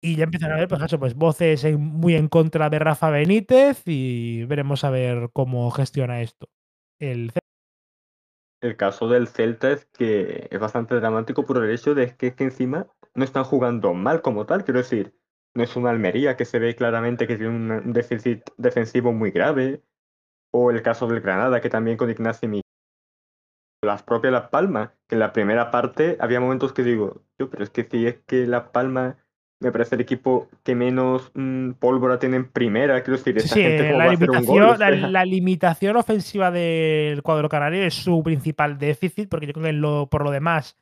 y 0.02 0.16
ya 0.16 0.24
empiezan 0.24 0.52
a 0.52 0.56
haber, 0.56 0.68
pues 0.70 0.96
pues 0.98 1.14
voces 1.14 1.66
muy 1.78 2.16
en 2.16 2.30
contra 2.30 2.70
de 2.70 2.80
Rafa 2.80 3.10
Benítez 3.10 3.84
y 3.86 4.46
veremos 4.46 4.84
a 4.84 4.90
ver 4.90 5.30
cómo 5.34 5.70
gestiona 5.72 6.22
esto 6.22 6.48
el. 7.00 7.32
El 8.62 8.76
caso 8.76 9.08
del 9.08 9.28
Celta 9.28 9.72
es 9.72 9.86
que 9.86 10.48
es 10.52 10.60
bastante 10.60 10.96
dramático 10.96 11.46
por 11.46 11.64
el 11.64 11.72
hecho 11.72 11.96
de 11.96 12.16
que, 12.16 12.34
encima 12.40 12.88
no 13.16 13.24
están 13.24 13.46
jugando 13.46 13.94
mal 13.94 14.22
como 14.22 14.46
tal, 14.46 14.66
quiero 14.66 14.80
decir, 14.80 15.18
es 15.56 15.76
una 15.76 15.90
Almería 15.90 16.38
que 16.38 16.46
se 16.46 16.60
ve 16.60 16.76
claramente 16.76 17.28
que 17.28 17.38
tiene 17.38 17.56
un 17.56 17.94
déficit 17.94 18.44
defensivo 18.58 19.14
muy 19.14 19.32
grave, 19.32 19.82
o 20.52 20.72
el 20.72 20.82
caso 20.82 21.08
del 21.08 21.22
Granada 21.22 21.62
que 21.62 21.70
también 21.70 21.98
con 21.98 22.10
Ignacio 22.10 22.50
Miguel 22.50 22.64
las 23.82 24.04
propias 24.04 24.34
Las 24.34 24.50
Palmas, 24.50 24.90
que 25.08 25.16
en 25.16 25.20
la 25.20 25.32
primera 25.32 25.72
parte 25.72 26.18
había 26.20 26.40
momentos 26.40 26.74
que 26.74 26.84
digo, 26.84 27.22
yo, 27.38 27.50
pero 27.50 27.64
es 27.64 27.70
que 27.70 27.88
si 27.90 28.08
es 28.08 28.18
que 28.26 28.46
Las 28.46 28.70
Palmas 28.70 29.16
me 29.62 29.72
parece 29.72 29.96
el 29.96 30.02
equipo 30.02 30.48
que 30.64 30.74
menos 30.74 31.32
mmm, 31.34 31.72
pólvora 31.72 32.18
tiene 32.18 32.38
en 32.38 32.50
primera. 32.50 33.02
Quiero 33.04 33.18
decir, 33.18 33.38
esta 33.38 33.56
sí, 33.56 33.62
gente 33.62 33.92
la, 33.92 34.06
va 34.06 34.12
limitación, 34.12 34.36
a 34.36 34.40
un 34.40 34.46
gol, 34.46 34.64
o 34.64 34.78
la, 34.78 34.88
sea. 34.90 35.08
la, 35.10 35.26
limitación 35.26 35.98
ofensiva 35.98 36.50
del 36.50 37.22
cuadro 37.24 37.50
canario 37.50 37.84
es 37.84 37.94
su 37.94 38.24
principal 38.24 38.78
déficit, 38.78 39.30
porque 39.30 39.48
yo 39.48 39.54
creo 39.54 39.66
que 39.66 39.74
lo, 39.74 40.08
por 40.10 40.24
lo 40.24 40.32
demás 40.32 40.78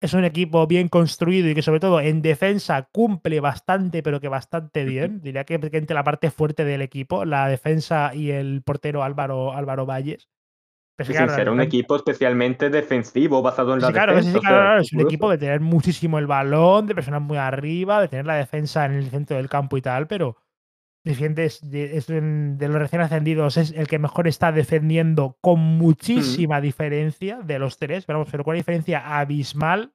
es 0.00 0.14
un 0.14 0.24
equipo 0.24 0.66
bien 0.66 0.88
construido 0.88 1.48
y 1.48 1.54
que 1.54 1.62
sobre 1.62 1.80
todo 1.80 2.00
en 2.00 2.22
defensa 2.22 2.88
cumple 2.92 3.40
bastante, 3.40 4.02
pero 4.02 4.20
que 4.20 4.28
bastante 4.28 4.84
bien. 4.84 5.20
Diría 5.22 5.44
que, 5.44 5.58
que 5.58 5.78
entre 5.78 5.94
la 5.94 6.04
parte 6.04 6.30
fuerte 6.30 6.64
del 6.64 6.82
equipo, 6.82 7.24
la 7.24 7.48
defensa 7.48 8.14
y 8.14 8.30
el 8.30 8.62
portero 8.62 9.02
Álvaro, 9.02 9.52
Álvaro 9.52 9.86
Valles. 9.86 10.28
Pero 10.96 11.10
claro, 11.10 11.28
sin 11.28 11.36
ser 11.36 11.50
un 11.50 11.60
equipo 11.60 11.96
especialmente 11.96 12.70
defensivo, 12.70 13.42
basado 13.42 13.74
en 13.74 13.80
sí, 13.80 13.86
la 13.86 13.92
claro, 13.92 14.16
defensa. 14.16 14.38
Sí, 14.38 14.46
claro, 14.46 14.80
es 14.80 14.92
un 14.94 15.00
equipo 15.00 15.30
de 15.30 15.38
tener 15.38 15.60
muchísimo 15.60 16.18
el 16.18 16.26
balón, 16.26 16.86
de 16.86 16.94
personas 16.94 17.20
muy 17.20 17.36
arriba, 17.36 18.00
de 18.00 18.08
tener 18.08 18.24
la 18.24 18.36
defensa 18.36 18.86
en 18.86 18.92
el 18.92 19.10
centro 19.10 19.36
del 19.36 19.48
campo 19.50 19.76
y 19.76 19.82
tal, 19.82 20.06
pero 20.06 20.38
de, 21.06 21.44
es 21.96 22.06
de 22.08 22.68
los 22.68 22.78
recién 22.78 23.00
ascendidos 23.00 23.56
es 23.56 23.70
el 23.70 23.86
que 23.86 24.00
mejor 24.00 24.26
está 24.26 24.50
defendiendo 24.50 25.38
con 25.40 25.60
muchísima 25.60 26.58
mm. 26.58 26.62
diferencia 26.62 27.38
de 27.44 27.60
los 27.60 27.78
tres, 27.78 28.04
pero, 28.04 28.24
pero 28.28 28.42
con 28.42 28.52
una 28.52 28.58
diferencia 28.58 29.18
abismal, 29.18 29.92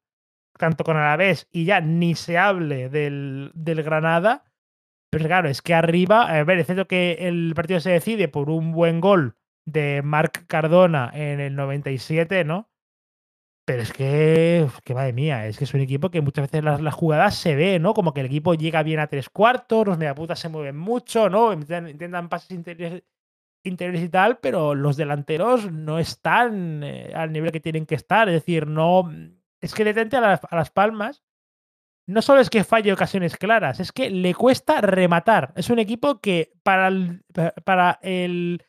tanto 0.57 0.85
con 0.85 0.95
Alavés 0.95 1.49
y 1.51 1.65
ya 1.65 1.81
ni 1.81 2.15
se 2.15 2.38
hable 2.38 2.88
del, 2.88 3.51
del 3.53 3.83
Granada. 3.83 4.45
Pero 5.09 5.25
claro, 5.25 5.49
es 5.49 5.61
que 5.61 5.73
arriba, 5.73 6.23
a 6.23 6.43
ver, 6.45 6.59
es 6.59 6.67
cierto 6.67 6.88
que 6.88 7.27
el 7.27 7.51
partido 7.55 7.81
se 7.81 7.89
decide 7.89 8.29
por 8.29 8.49
un 8.49 8.71
buen 8.71 9.01
gol 9.01 9.35
de 9.65 10.01
Marc 10.03 10.45
Cardona 10.47 11.11
en 11.13 11.41
el 11.41 11.55
97, 11.57 12.45
¿no? 12.45 12.70
Pero 13.72 13.84
es 13.84 13.93
que, 13.93 14.68
que 14.84 14.93
madre 14.93 15.14
mía, 15.14 15.48
es 15.48 15.57
que 15.57 15.64
es 15.64 15.73
un 15.73 15.80
equipo 15.80 16.11
que 16.11 16.19
muchas 16.19 16.52
veces 16.52 16.61
las, 16.61 16.81
las, 16.81 16.93
jugadas 16.93 17.35
se 17.35 17.56
ve, 17.56 17.80
¿no? 17.80 17.93
Como 17.93 18.14
que 18.14 18.19
el 18.19 18.26
equipo 18.26 18.53
llega 18.53 18.84
bien 18.84 18.99
a 18.99 19.07
tres 19.07 19.30
cuartos, 19.30 19.88
los 19.88 19.98
mediaputas 19.98 20.39
se 20.39 20.49
mueven 20.49 20.76
mucho, 20.76 21.30
¿no? 21.30 21.53
Intentan, 21.53 21.88
intentan 21.88 22.27
pases 22.27 22.52
interiores, 22.52 23.03
interiores, 23.64 24.03
y 24.03 24.10
tal, 24.10 24.39
pero 24.39 24.76
los 24.76 24.98
delanteros 24.98 25.72
no 25.72 25.99
están 25.99 26.84
eh, 26.84 27.14
al 27.15 27.31
nivel 27.31 27.53
que 27.53 27.61
tienen 27.61 27.85
que 27.85 27.95
estar. 27.95 28.27
Es 28.27 28.34
decir, 28.34 28.68
no. 28.68 29.10
Es 29.61 29.73
que 29.73 29.85
detente 29.85 30.18
a, 30.18 30.22
la, 30.22 30.34
a 30.34 30.56
las 30.57 30.69
palmas. 30.69 31.23
No 32.07 32.22
solo 32.22 32.41
es 32.41 32.49
que 32.49 32.65
falle 32.65 32.91
ocasiones 32.91 33.38
claras, 33.38 33.80
es 33.80 33.93
que 33.93 34.10
le 34.10 34.34
cuesta 34.35 34.81
rematar. 34.81 35.53
Es 35.56 35.69
un 35.69 35.80
equipo 35.80 36.19
que 36.19 36.52
para 36.61 36.91
para 37.64 37.99
el 38.02 38.65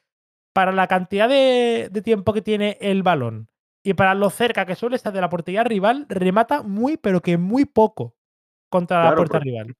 para 0.53 0.71
la 0.71 0.87
cantidad 0.87 1.29
de, 1.29 1.89
de, 1.91 2.03
tiempo 2.03 2.33
que 2.33 2.43
tiene 2.43 2.79
el 2.81 3.03
balón 3.03 3.49
y 3.83 3.95
para 3.95 4.15
lo 4.15 4.31
cerca 4.31 4.67
que 4.67 4.77
suele 4.77 4.97
estar 4.97 5.13
de 5.13 5.21
la 5.21 5.29
portería 5.29 5.65
rival, 5.65 6.07
remata 6.09 6.63
muy, 6.63 6.97
pero 6.97 7.21
que 7.21 7.37
muy 7.37 7.65
poco 7.65 8.15
contra 8.71 9.01
claro, 9.01 9.11
la 9.11 9.17
puerta 9.17 9.39
porque, 9.39 9.51
rival. 9.51 9.77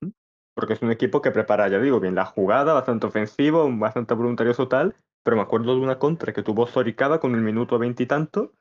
Porque 0.55 0.73
es 0.75 0.83
un 0.83 0.91
equipo 0.91 1.23
que 1.23 1.31
prepara, 1.31 1.69
ya 1.69 1.79
digo, 1.79 2.01
bien 2.01 2.15
la 2.15 2.27
jugada, 2.27 2.75
bastante 2.75 3.07
ofensivo, 3.07 3.69
bastante 3.71 4.15
voluntarioso 4.15 4.69
tal, 4.69 4.95
pero 5.23 5.37
me 5.37 5.43
acuerdo 5.43 5.75
de 5.75 5.81
una 5.81 5.99
contra 5.99 6.33
que 6.33 6.43
tuvo 6.43 6.67
Soricada 6.67 7.21
con 7.21 7.35
el 7.35 7.41
minuto 7.43 7.79
veintitanto 7.79 8.53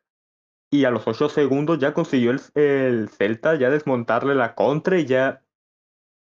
y, 0.70 0.82
y, 0.82 0.86
a 0.86 0.92
los 0.92 1.08
ocho 1.08 1.28
segundos 1.28 1.80
ya 1.80 1.94
consiguió 1.94 2.32
el, 2.32 2.40
el, 2.54 3.10
Celta 3.10 3.56
ya 3.56 3.70
desmontarle 3.70 4.36
la 4.36 4.56
contra 4.56 4.98
y 5.00 5.06
ya 5.06 5.44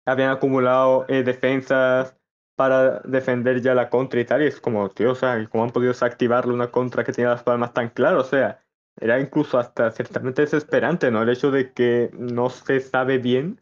habían 0.06 0.32
acumulado 0.32 1.06
eh, 1.08 1.24
defensas 1.24 2.18
para 2.56 3.00
defender 3.02 3.62
ya 3.62 3.74
la 3.74 3.90
contra 3.90 4.20
y 4.20 4.26
tal, 4.26 4.44
y 4.44 4.48
es 4.48 4.60
como, 4.60 4.90
tío, 4.90 5.12
o 5.12 5.16
sea, 5.16 5.44
¿cómo 5.50 5.64
han 5.64 5.72
podido 5.72 5.92
desactivarle 5.92 6.54
una 6.54 6.72
contra 6.72 7.04
que 7.04 7.12
tiene 7.12 7.30
las 7.30 7.44
palmas 7.44 7.74
tan 7.74 7.90
claro? 7.90 8.20
O 8.20 8.24
sea, 8.24 8.64
era 9.00 9.20
incluso 9.20 9.58
hasta 9.58 9.92
ciertamente 9.92 10.44
desesperante, 10.44 11.12
¿no? 11.12 11.24
El 11.24 11.30
hecho 11.30 11.52
de 11.52 11.74
que 11.74 12.12
no 12.14 12.50
se 12.50 12.80
sabe 12.80 13.18
bien 13.18 13.60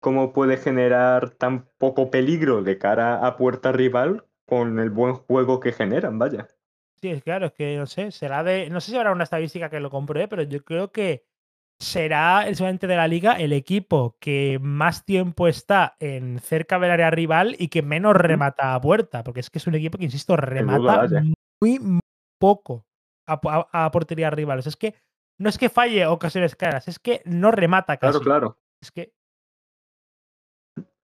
cómo 0.00 0.32
puede 0.32 0.56
generar 0.56 1.30
tan 1.30 1.66
poco 1.78 2.10
peligro 2.10 2.62
de 2.62 2.78
cara 2.78 3.26
a 3.26 3.36
puerta 3.36 3.72
rival 3.72 4.24
con 4.46 4.78
el 4.78 4.90
buen 4.90 5.14
juego 5.14 5.60
que 5.60 5.72
generan, 5.72 6.18
vaya. 6.18 6.48
Sí, 7.00 7.20
claro, 7.22 7.46
es 7.46 7.52
que 7.52 7.76
no 7.76 7.86
sé, 7.86 8.10
será 8.10 8.42
de. 8.42 8.68
No 8.68 8.80
sé 8.80 8.90
si 8.90 8.96
habrá 8.96 9.12
una 9.12 9.24
estadística 9.24 9.70
que 9.70 9.80
lo 9.80 9.90
compruebe, 9.90 10.28
pero 10.28 10.42
yo 10.42 10.62
creo 10.64 10.92
que 10.92 11.24
será 11.78 12.46
el 12.46 12.56
solamente 12.56 12.86
de 12.86 12.96
la 12.96 13.08
liga 13.08 13.32
el 13.32 13.54
equipo 13.54 14.16
que 14.20 14.58
más 14.60 15.06
tiempo 15.06 15.48
está 15.48 15.96
en 15.98 16.38
cerca 16.38 16.78
del 16.78 16.90
área 16.90 17.10
rival 17.10 17.56
y 17.58 17.68
que 17.68 17.80
menos 17.80 18.14
remata 18.14 18.74
a 18.74 18.80
puerta, 18.80 19.24
porque 19.24 19.40
es 19.40 19.48
que 19.48 19.58
es 19.58 19.66
un 19.66 19.74
equipo 19.74 19.96
que, 19.96 20.04
insisto, 20.04 20.36
remata 20.36 21.06
duda, 21.06 21.22
muy, 21.62 21.78
muy, 21.78 22.00
poco 22.38 22.84
a, 23.32 23.40
a, 23.72 23.84
a, 23.84 23.90
portería 23.90 24.30
rivales. 24.30 24.66
Es 24.66 24.76
que 24.76 24.94
no 25.38 25.48
es 25.48 25.58
que 25.58 25.68
falle 25.68 26.06
ocasiones 26.06 26.56
claras, 26.56 26.88
es 26.88 26.98
que 26.98 27.22
no 27.24 27.50
remata 27.50 27.96
casi. 27.96 28.20
Claro, 28.20 28.24
claro. 28.24 28.58
Es 28.80 28.90
que 28.90 29.12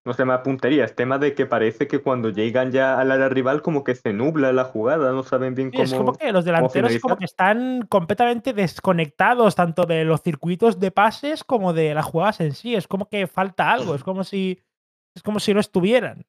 no 0.06 0.12
es 0.12 0.16
tema 0.16 0.36
de 0.36 0.44
puntería, 0.44 0.84
es 0.84 0.94
tema 0.94 1.18
de 1.18 1.34
que 1.34 1.46
parece 1.46 1.88
que 1.88 1.98
cuando 1.98 2.30
llegan 2.30 2.70
ya 2.70 2.96
al 3.00 3.10
área 3.10 3.28
rival 3.28 3.60
como 3.60 3.82
que 3.82 3.96
se 3.96 4.12
nubla 4.12 4.52
la 4.52 4.62
jugada, 4.62 5.10
no 5.10 5.24
saben 5.24 5.56
bien 5.56 5.72
sí, 5.72 5.78
cómo. 5.78 5.84
Es 5.84 5.94
como 5.94 6.12
que 6.12 6.30
los 6.30 6.44
delanteros 6.44 6.96
como 7.00 7.16
que 7.16 7.24
están 7.24 7.84
completamente 7.88 8.52
desconectados 8.52 9.56
tanto 9.56 9.84
de 9.84 10.04
los 10.04 10.22
circuitos 10.22 10.78
de 10.78 10.92
pases 10.92 11.42
como 11.42 11.72
de 11.72 11.92
las 11.92 12.04
jugadas 12.04 12.40
en 12.40 12.54
sí. 12.54 12.76
Es 12.76 12.86
como 12.86 13.08
que 13.08 13.26
falta 13.26 13.72
algo, 13.72 13.96
es 13.96 14.04
como 14.04 14.22
si 14.22 14.60
es 15.16 15.24
como 15.24 15.40
si 15.40 15.52
no 15.52 15.58
estuvieran. 15.58 16.24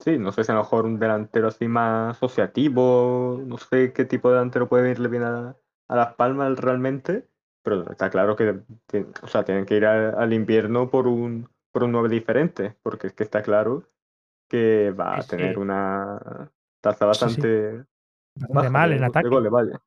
Sí, 0.00 0.18
no 0.18 0.32
sé 0.32 0.44
si 0.44 0.52
a 0.52 0.54
lo 0.54 0.62
mejor 0.62 0.86
un 0.86 0.98
delantero 0.98 1.48
así 1.48 1.68
más 1.68 2.16
asociativo, 2.16 3.42
no 3.46 3.58
sé 3.58 3.92
qué 3.92 4.06
tipo 4.06 4.28
de 4.30 4.36
delantero 4.36 4.66
puede 4.68 4.90
irle 4.90 5.08
bien 5.08 5.22
a, 5.24 5.56
a 5.88 5.96
Las 5.96 6.14
Palmas 6.14 6.58
realmente, 6.58 7.28
pero 7.62 7.90
está 7.90 8.08
claro 8.08 8.34
que, 8.34 8.60
que 8.88 9.06
o 9.22 9.26
sea, 9.26 9.44
tienen 9.44 9.66
que 9.66 9.76
ir 9.76 9.84
a, 9.84 10.10
al 10.10 10.32
invierno 10.32 10.90
por 10.90 11.06
un 11.06 11.50
por 11.72 11.84
un 11.84 11.92
9 11.92 12.08
diferente, 12.08 12.76
porque 12.82 13.08
es 13.08 13.12
que 13.12 13.22
está 13.24 13.42
claro 13.42 13.88
que 14.48 14.90
va 14.92 15.20
a 15.20 15.26
Sí, 15.26 15.26
tener 15.26 15.58
una 15.58 16.50
tasa 16.80 17.06
bastante 17.06 17.48
sí. 17.80 17.84
Bastante 18.36 18.52
baja 18.54 18.70
mal 18.70 18.92
de, 18.92 18.94
en 18.94 19.04
de 19.04 19.04
ataque. 19.04 19.28
goles, 19.28 19.52
vaya. 19.52 19.80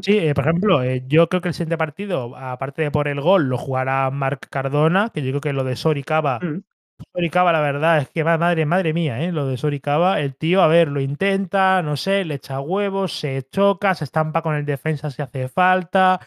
Sí, 0.00 0.16
eh, 0.18 0.34
por 0.34 0.44
ejemplo, 0.44 0.82
eh, 0.82 1.04
yo 1.06 1.28
creo 1.28 1.40
que 1.42 1.48
el 1.48 1.54
siguiente 1.54 1.76
partido, 1.78 2.36
aparte 2.36 2.82
de 2.82 2.90
por 2.90 3.08
el 3.08 3.20
gol, 3.20 3.48
lo 3.48 3.58
jugará 3.58 4.10
Marc 4.10 4.46
Cardona, 4.48 5.10
que 5.10 5.22
yo 5.22 5.30
creo 5.32 5.40
que 5.40 5.52
lo 5.52 5.64
de 5.64 5.76
Soricaba 5.76 6.40
Mm. 6.42 6.62
Soricaba, 7.12 7.52
la 7.52 7.60
verdad, 7.60 7.98
es 7.98 8.08
que 8.08 8.24
madre, 8.24 8.66
madre 8.66 8.92
mía, 8.92 9.22
¿eh? 9.22 9.32
Lo 9.32 9.46
de 9.46 9.56
Soricaba, 9.56 10.20
el 10.20 10.36
tío, 10.36 10.62
a 10.62 10.66
ver, 10.66 10.88
lo 10.88 11.00
intenta, 11.00 11.82
no 11.82 11.96
sé, 11.96 12.24
le 12.24 12.34
echa 12.34 12.60
huevos, 12.60 13.18
se 13.18 13.42
choca, 13.50 13.94
se 13.94 14.04
estampa 14.04 14.42
con 14.42 14.54
el 14.54 14.64
defensa 14.64 15.10
si 15.10 15.22
hace 15.22 15.48
falta, 15.48 16.20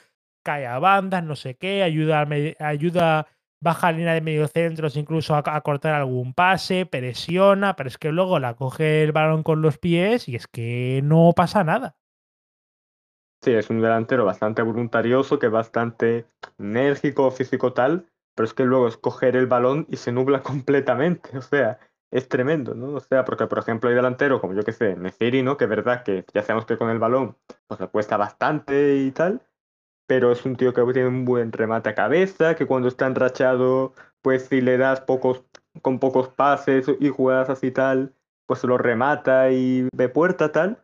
cae 0.43 0.65
a 0.65 0.80
bandas, 0.80 1.23
no 1.23 1.35
sé 1.35 1.56
qué, 1.56 1.84
ayuda, 1.84 2.27
ayuda 2.60 3.27
baja 3.61 3.91
línea 3.91 4.14
de 4.14 4.22
mediocentros, 4.22 4.98
incluso 4.98 5.35
a, 5.35 5.61
cortar 5.61 5.93
algún 5.93 6.34
pase, 6.34 6.85
presiona, 6.85 7.76
pero 7.76 7.88
es 7.88 7.98
que 7.98 8.11
luego 8.11 8.39
la 8.39 8.56
coge 8.56 9.03
el 9.03 9.11
balón 9.11 9.43
con 9.43 9.61
los 9.61 9.77
pies 9.77 10.27
y 10.27 10.35
es 10.35 10.48
que 10.48 11.02
no 11.03 11.31
pasa 11.35 11.64
nada. 11.64 11.95
Sí, 13.43 13.52
es 13.52 13.69
un 13.69 13.81
delantero 13.81 14.26
bastante 14.26 14.61
voluntarioso, 14.61 15.39
que 15.39 15.48
es 15.48 15.52
bastante 15.52 16.26
enérgico, 16.60 17.31
físico 17.31 17.73
tal, 17.73 18.06
pero 18.41 18.47
es 18.47 18.55
que 18.55 18.65
luego 18.65 18.88
es 18.88 18.97
coger 18.97 19.35
el 19.35 19.45
balón 19.45 19.85
y 19.88 19.97
se 19.97 20.11
nubla 20.11 20.41
completamente, 20.41 21.38
o 21.38 21.43
sea, 21.43 21.77
es 22.09 22.27
tremendo, 22.27 22.73
¿no? 22.73 22.95
O 22.95 22.99
sea, 22.99 23.23
porque 23.23 23.45
por 23.45 23.59
ejemplo 23.59 23.88
hay 23.88 23.95
delantero 23.95 24.41
como 24.41 24.55
yo 24.55 24.63
que 24.63 24.72
sé, 24.72 24.95
Neciri, 24.95 25.43
¿no? 25.43 25.57
Que 25.57 25.65
es 25.65 25.69
verdad 25.69 26.01
que 26.01 26.26
ya 26.34 26.41
sabemos 26.41 26.65
que 26.65 26.76
con 26.76 26.89
el 26.89 26.97
balón 26.97 27.38
pues 27.68 27.80
le 27.80 27.88
cuesta 27.89 28.18
bastante 28.18 28.95
y 28.97 29.11
tal, 29.11 29.43
pero 30.07 30.31
es 30.31 30.43
un 30.43 30.55
tío 30.55 30.73
que 30.73 30.81
tiene 30.91 31.07
un 31.07 31.23
buen 31.23 31.51
remate 31.51 31.89
a 31.89 31.93
cabeza, 31.93 32.55
que 32.55 32.65
cuando 32.65 32.88
está 32.88 33.05
enrachado, 33.05 33.93
pues 34.23 34.47
si 34.47 34.59
le 34.59 34.80
das 34.80 35.01
pocos, 35.01 35.45
con 35.84 35.99
pocos 35.99 36.30
pases 36.30 36.89
y 36.99 37.09
jugadas 37.09 37.51
así 37.51 37.69
tal, 37.69 38.15
pues 38.47 38.63
lo 38.63 38.80
remata 38.80 39.51
y 39.51 39.88
ve 39.95 40.09
puerta 40.09 40.51
tal. 40.51 40.84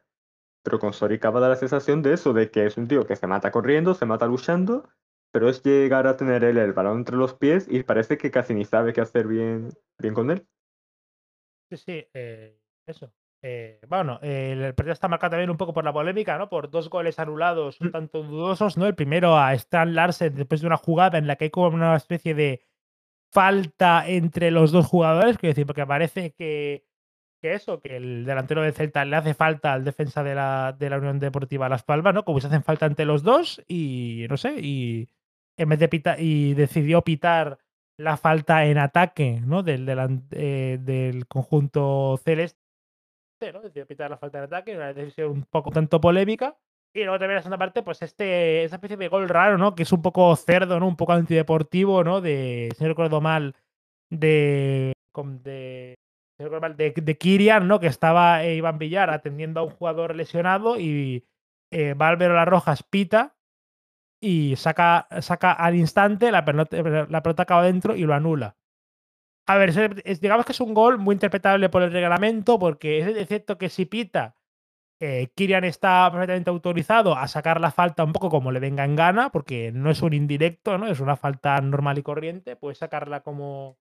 Pero 0.62 0.78
con 0.78 0.94
Soricaba 0.94 1.40
da 1.40 1.50
la 1.50 1.56
sensación 1.56 2.04
de 2.04 2.14
eso, 2.14 2.34
de 2.34 2.52
que 2.52 2.68
es 2.68 2.78
un 2.78 2.88
tío 2.88 3.08
que 3.08 3.16
se 3.16 3.26
mata 3.26 3.50
corriendo, 3.50 3.96
se 3.96 4.06
mata 4.06 4.28
luchando, 4.28 4.88
pero 5.38 5.50
es 5.50 5.62
llegar 5.62 6.08
a 6.08 6.18
tener 6.18 6.44
él 6.44 6.58
el 6.58 6.74
balón 6.74 6.98
entre 6.98 7.16
los 7.16 7.36
pies 7.36 7.68
y 7.70 7.84
parece 7.84 8.18
que 8.18 8.32
casi 8.32 8.56
ni 8.56 8.66
sabe 8.66 8.92
qué 8.92 9.02
hacer 9.02 9.28
bien, 9.28 9.70
bien 10.00 10.16
con 10.16 10.32
él. 10.32 10.48
Sí, 11.70 11.78
sí, 11.78 12.08
eh, 12.12 12.60
eso. 12.88 13.14
Eh, 13.44 13.80
bueno, 13.88 14.18
el 14.24 14.74
partido 14.74 14.94
está 14.94 15.08
marcado 15.08 15.30
también 15.30 15.52
un 15.52 15.58
poco 15.58 15.76
por 15.76 15.84
la 15.84 15.94
polémica, 15.94 16.40
¿no? 16.40 16.50
Por 16.50 16.72
dos 16.72 16.90
goles 16.90 17.20
anulados 17.20 17.80
un 17.82 17.90
mm. 17.90 17.92
tanto 17.92 18.24
dudosos, 18.24 18.78
¿no? 18.78 18.88
El 18.88 18.96
primero 18.96 19.38
a 19.38 19.54
Stan 19.54 19.94
Larsen 19.94 20.34
después 20.34 20.62
de 20.62 20.66
una 20.66 20.78
jugada 20.78 21.20
en 21.20 21.28
la 21.28 21.36
que 21.36 21.44
hay 21.44 21.52
como 21.52 21.68
una 21.68 21.96
especie 21.96 22.34
de 22.34 22.64
falta 23.32 24.10
entre 24.10 24.50
los 24.50 24.72
dos 24.72 24.88
jugadores, 24.88 25.38
quiero 25.38 25.52
decir, 25.52 25.68
porque 25.68 25.86
parece 25.86 26.34
que, 26.34 26.88
que 27.44 27.54
eso, 27.54 27.80
que 27.80 27.98
el 27.98 28.26
delantero 28.26 28.64
de 28.64 28.72
Celta 28.72 29.06
le 29.06 29.16
hace 29.18 29.36
falta 29.36 29.74
al 29.74 29.84
defensa 29.84 30.24
de 30.24 30.34
la, 30.34 30.76
de 30.76 30.90
la 30.90 30.98
Unión 30.98 31.20
Deportiva 31.20 31.70
Las 31.70 31.84
Palmas, 31.84 32.16
¿no? 32.16 32.26
Como 32.26 32.40
se 32.40 32.48
hacen 32.48 32.64
falta 32.64 32.88
entre 32.88 33.06
los 33.06 33.22
dos 33.22 33.64
y 33.68 34.26
no 34.32 34.38
sé, 34.38 34.56
y 34.60 35.08
en 35.58 35.70
vez 35.70 35.80
de 35.80 35.90
pitar, 35.90 36.20
y 36.20 36.54
decidió 36.54 37.02
pitar 37.02 37.58
la 37.98 38.16
falta 38.16 38.66
en 38.66 38.78
ataque, 38.78 39.42
¿no? 39.44 39.64
Del, 39.64 39.88
eh, 40.32 40.78
del 40.80 41.28
conjunto 41.28 42.20
celeste 42.24 42.60
¿no? 43.54 43.62
Decidió 43.62 43.86
pitar 43.86 44.10
la 44.10 44.18
falta 44.18 44.40
de 44.40 44.46
ataque, 44.46 44.76
una 44.76 44.94
decisión 44.94 45.32
un 45.32 45.44
poco 45.44 45.72
tanto 45.72 46.02
polémica. 46.02 46.58
Y 46.94 47.04
luego 47.04 47.20
también 47.20 47.36
la 47.36 47.42
segunda 47.42 47.60
parte, 47.60 47.84
pues 47.84 48.02
este, 48.02 48.64
esa 48.64 48.78
especie 48.78 48.98
de 48.98 49.08
gol 49.08 49.30
raro, 49.30 49.58
¿no? 49.58 49.76
Que 49.76 49.84
es 49.84 49.92
un 49.92 50.02
poco 50.02 50.36
cerdo, 50.36 50.80
¿no? 50.80 50.88
Un 50.88 50.96
poco 50.96 51.14
antideportivo, 51.14 52.04
¿no? 52.04 52.22
De, 52.22 52.70
si 52.76 52.84
no 52.84 52.90
recuerdo 52.90 53.22
mal, 53.22 53.56
de. 54.10 54.94
de 55.44 55.96
de, 56.76 56.94
de 56.96 57.18
Kirian, 57.18 57.68
¿no? 57.68 57.80
Que 57.80 57.88
estaba 57.88 58.44
eh, 58.44 58.56
Iván 58.56 58.78
Villar 58.78 59.10
atendiendo 59.10 59.60
a 59.60 59.64
un 59.64 59.72
jugador 59.72 60.16
lesionado 60.16 60.80
y 60.80 61.26
eh, 61.72 61.96
Valvero 61.96 62.36
Las 62.36 62.48
Rojas 62.48 62.84
pita 62.84 63.37
y 64.20 64.56
saca, 64.56 65.08
saca 65.22 65.52
al 65.54 65.76
instante, 65.76 66.32
la 66.32 66.46
pelota, 66.46 66.78
la 67.10 67.24
pelota 67.24 67.44
acaba 67.44 67.64
dentro 67.64 67.96
y 67.96 68.04
lo 68.04 68.14
anula. 68.14 68.58
A 69.48 69.58
ver, 69.58 69.74
digamos 70.20 70.46
que 70.46 70.52
es 70.52 70.60
un 70.60 70.74
gol 70.74 70.98
muy 70.98 71.14
interpretable 71.14 71.70
por 71.70 71.82
el 71.82 71.92
reglamento, 71.92 72.60
porque 72.60 73.00
es 73.00 73.28
cierto 73.28 73.58
que 73.58 73.70
si 73.70 73.86
pita, 73.86 74.36
eh, 75.00 75.30
Kirian 75.36 75.64
está 75.64 76.10
perfectamente 76.12 76.50
autorizado 76.50 77.16
a 77.16 77.28
sacar 77.28 77.62
la 77.62 77.72
falta 77.72 78.04
un 78.04 78.14
poco 78.14 78.30
como 78.30 78.52
le 78.52 78.60
venga 78.60 78.84
en 78.84 78.96
gana, 78.96 79.32
porque 79.32 79.72
no 79.72 79.92
es 79.92 80.02
un 80.02 80.14
indirecto, 80.14 80.78
¿no? 80.78 80.88
Es 80.88 81.00
una 81.00 81.16
falta 81.16 81.60
normal 81.62 82.00
y 82.00 82.04
corriente, 82.04 82.56
puede 82.56 82.76
sacarla 82.76 83.22
como, 83.22 83.78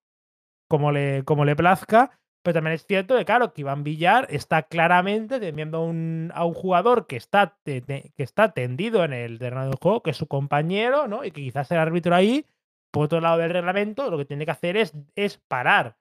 como, 0.69 0.93
le, 0.93 1.25
como 1.25 1.45
le 1.45 1.57
plazca. 1.57 2.21
Pero 2.47 2.55
también 2.55 2.75
es 2.75 2.87
cierto 2.87 3.17
que, 3.17 3.25
claro, 3.25 3.53
que 3.53 3.63
Iván 3.63 3.83
Villar 3.83 4.29
está 4.31 4.63
claramente 4.63 5.41
teniendo 5.41 5.79
a 5.79 6.45
un, 6.45 6.55
jugador 6.55 7.09
que 7.09 7.17
está, 7.17 7.59
que 7.65 8.13
está 8.19 8.53
tendido 8.53 9.03
en 9.03 9.13
el 9.13 9.41
terreno 9.41 9.65
del 9.65 9.75
juego, 9.75 10.05
que 10.05 10.11
es 10.11 10.17
su 10.17 10.29
compañero, 10.29 11.09
¿no? 11.09 11.25
Y 11.25 11.33
que 11.33 11.43
quizás 11.43 11.69
el 11.73 11.79
árbitro 11.79 12.15
ahí 12.15 12.47
por 12.93 13.07
otro 13.07 13.21
lado 13.21 13.39
del 13.39 13.51
reglamento, 13.51 14.09
lo 14.13 14.17
que 14.17 14.27
tiene 14.27 14.45
que 14.45 14.53
hacer 14.53 14.77
es, 14.77 14.95
es 15.17 15.39
parar 15.49 15.97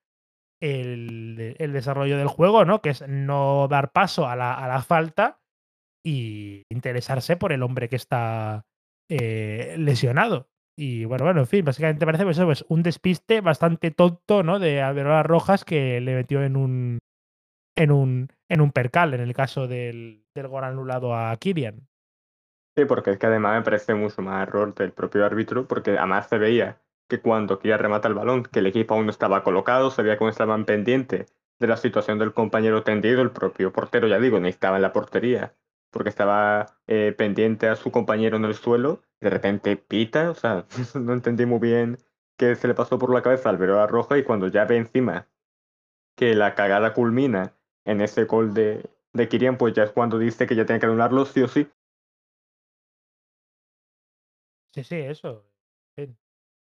el, 0.62 1.58
desarrollo 1.58 2.16
del 2.16 2.28
juego, 2.28 2.64
¿no? 2.64 2.80
Que 2.84 2.92
es 2.92 3.02
no 3.08 3.68
dar 3.68 3.92
paso 3.92 4.28
a 4.28 4.36
la, 4.36 4.84
falta 4.88 5.42
y 6.06 6.62
interesarse 6.70 7.38
por 7.38 7.54
el 7.54 7.64
hombre 7.64 7.90
que 7.90 7.96
está 7.96 8.68
eh, 9.10 9.76
lesionado. 9.80 10.48
Y 10.77 11.06
bueno, 11.06 11.23
bueno, 11.23 11.41
en 11.41 11.47
fin, 11.47 11.64
básicamente 11.64 12.06
parece 12.06 12.26
pues, 12.26 12.39
pues, 12.39 12.65
un 12.68 12.84
despiste 12.84 13.41
bastante 13.41 13.91
tonto, 13.91 14.43
¿no? 14.43 14.60
De 14.60 14.81
Alberola 14.81 15.23
Rojas 15.23 15.64
que 15.64 16.02
le 16.02 16.15
metió 16.15 16.43
en 16.43 16.57
un, 16.57 16.99
en 17.77 17.91
un, 17.91 18.27
en 18.49 18.61
un 18.61 18.72
percal, 18.72 19.14
en 19.14 19.22
el 19.22 19.34
caso 19.34 19.68
del, 19.68 20.26
del 20.34 20.47
gol 20.47 20.65
anulado 20.65 21.15
a 21.15 21.35
Kirian. 21.38 21.88
Sí, 22.77 22.84
porque 22.84 23.11
es 23.11 23.18
que 23.18 23.27
además 23.27 23.57
me 23.57 23.64
parece 23.64 23.93
mucho 23.93 24.22
más 24.22 24.45
error 24.45 24.76
del 24.76 24.91
propio 24.91 25.26
árbitro, 25.26 25.65
porque 25.65 25.97
además 25.97 26.27
se 26.27 26.38
veía 26.38 26.81
que 27.07 27.22
cuando 27.22 27.60
quería 27.60 27.77
rematar 27.77 28.11
el 28.11 28.18
balón, 28.18 28.43
que 28.43 28.60
el 28.60 28.65
equipo 28.65 28.95
aún 28.95 29.06
no 29.06 29.11
estaba 29.11 29.43
colocado, 29.43 29.91
se 29.91 30.02
veía 30.02 30.18
cómo 30.18 30.30
estaban 30.30 30.65
pendientes 30.65 31.34
de 31.60 31.68
la 31.68 31.77
situación 31.77 32.19
del 32.19 32.34
compañero 32.34 32.84
tendido, 32.84 33.22
el 33.22 33.31
propio 33.31 33.72
portero, 33.72 34.07
ya 34.07 34.19
digo, 34.19 34.41
ni 34.41 34.49
estaba 34.49 34.76
en 34.76 34.81
la 34.81 34.91
portería, 34.91 35.53
porque 35.96 36.10
estaba 36.10 36.78
eh, 36.88 37.16
pendiente 37.18 37.70
a 37.70 37.78
su 37.78 37.90
compañero 37.90 38.36
en 38.36 38.44
el 38.44 38.54
suelo, 38.54 39.02
de 39.22 39.30
repente 39.30 39.78
pita, 39.78 40.30
o 40.30 40.36
sea, 40.36 40.66
no 40.94 41.14
entendí 41.14 41.46
muy 41.46 41.60
bien 41.60 41.98
qué 42.38 42.54
se 42.58 42.68
le 42.68 42.74
pasó 42.74 43.00
por 43.00 43.14
la 43.14 43.22
cabeza 43.22 43.50
al 43.50 43.70
a 43.72 43.88
Roja 43.88 44.18
y 44.18 44.26
cuando 44.26 44.50
ya 44.50 44.66
ve 44.66 44.76
encima 44.76 45.30
que 46.18 46.36
la 46.36 46.54
cagada 46.54 46.94
culmina 46.94 47.54
en 47.86 48.02
ese 48.02 48.26
gol 48.26 48.54
de, 48.54 48.84
de 49.14 49.30
Kirian, 49.30 49.58
pues 49.58 49.74
ya 49.74 49.84
es 49.84 49.92
cuando 49.92 50.20
dice 50.20 50.46
que 50.46 50.56
ya 50.58 50.66
tiene 50.66 50.82
que 50.82 50.86
anularlo 50.88 51.24
sí 51.24 51.42
o 51.44 51.48
sí. 51.48 51.72
Sí, 54.74 54.84
sí, 54.84 54.96
eso. 54.98 55.46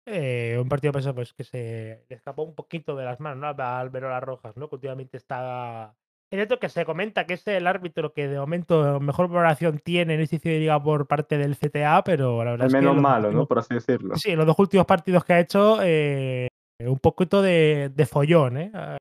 Eh, 0.04 0.58
un 0.60 0.68
partido 0.68 0.92
pues, 0.92 1.06
pues, 1.14 1.32
que 1.32 1.44
se 1.44 2.04
le 2.08 2.16
escapó 2.16 2.42
un 2.42 2.56
poquito 2.56 2.96
de 2.96 3.04
las 3.04 3.20
manos 3.20 3.56
¿no? 3.56 3.62
a 3.62 3.84
las 3.84 4.24
Rojas, 4.24 4.56
¿no? 4.56 4.68
que 4.68 4.74
últimamente 4.74 5.16
está... 5.16 5.94
Es 6.32 6.38
cierto 6.38 6.58
que 6.58 6.70
se 6.70 6.86
comenta 6.86 7.26
que 7.26 7.34
es 7.34 7.46
el 7.46 7.66
árbitro 7.66 8.14
que 8.14 8.26
de 8.26 8.38
momento 8.38 8.98
mejor 9.00 9.28
valoración 9.28 9.78
tiene 9.80 10.14
en 10.14 10.20
este 10.22 10.38
de 10.38 10.60
liga 10.60 10.82
por 10.82 11.06
parte 11.06 11.36
del 11.36 11.58
CTA, 11.58 12.02
pero 12.04 12.42
la 12.42 12.52
verdad 12.52 12.68
es 12.68 12.72
que... 12.72 12.80
menos 12.80 12.96
malo, 12.96 13.30
¿no? 13.30 13.46
Por 13.46 13.58
así 13.58 13.74
decirlo. 13.74 14.16
Sí, 14.16 14.34
los 14.34 14.46
dos 14.46 14.58
últimos 14.58 14.86
partidos 14.86 15.26
que 15.26 15.34
ha 15.34 15.40
hecho, 15.40 15.80
eh, 15.82 16.48
un 16.80 16.98
poquito 17.00 17.42
de, 17.42 17.92
de 17.94 18.06
follón, 18.06 18.56
¿eh? 18.56 18.70
Ha, 18.74 18.96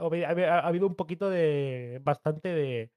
ha, 0.00 0.66
habido 0.66 0.88
un 0.88 0.96
poquito 0.96 1.30
de... 1.30 2.00
bastante 2.02 2.48
de, 2.48 2.90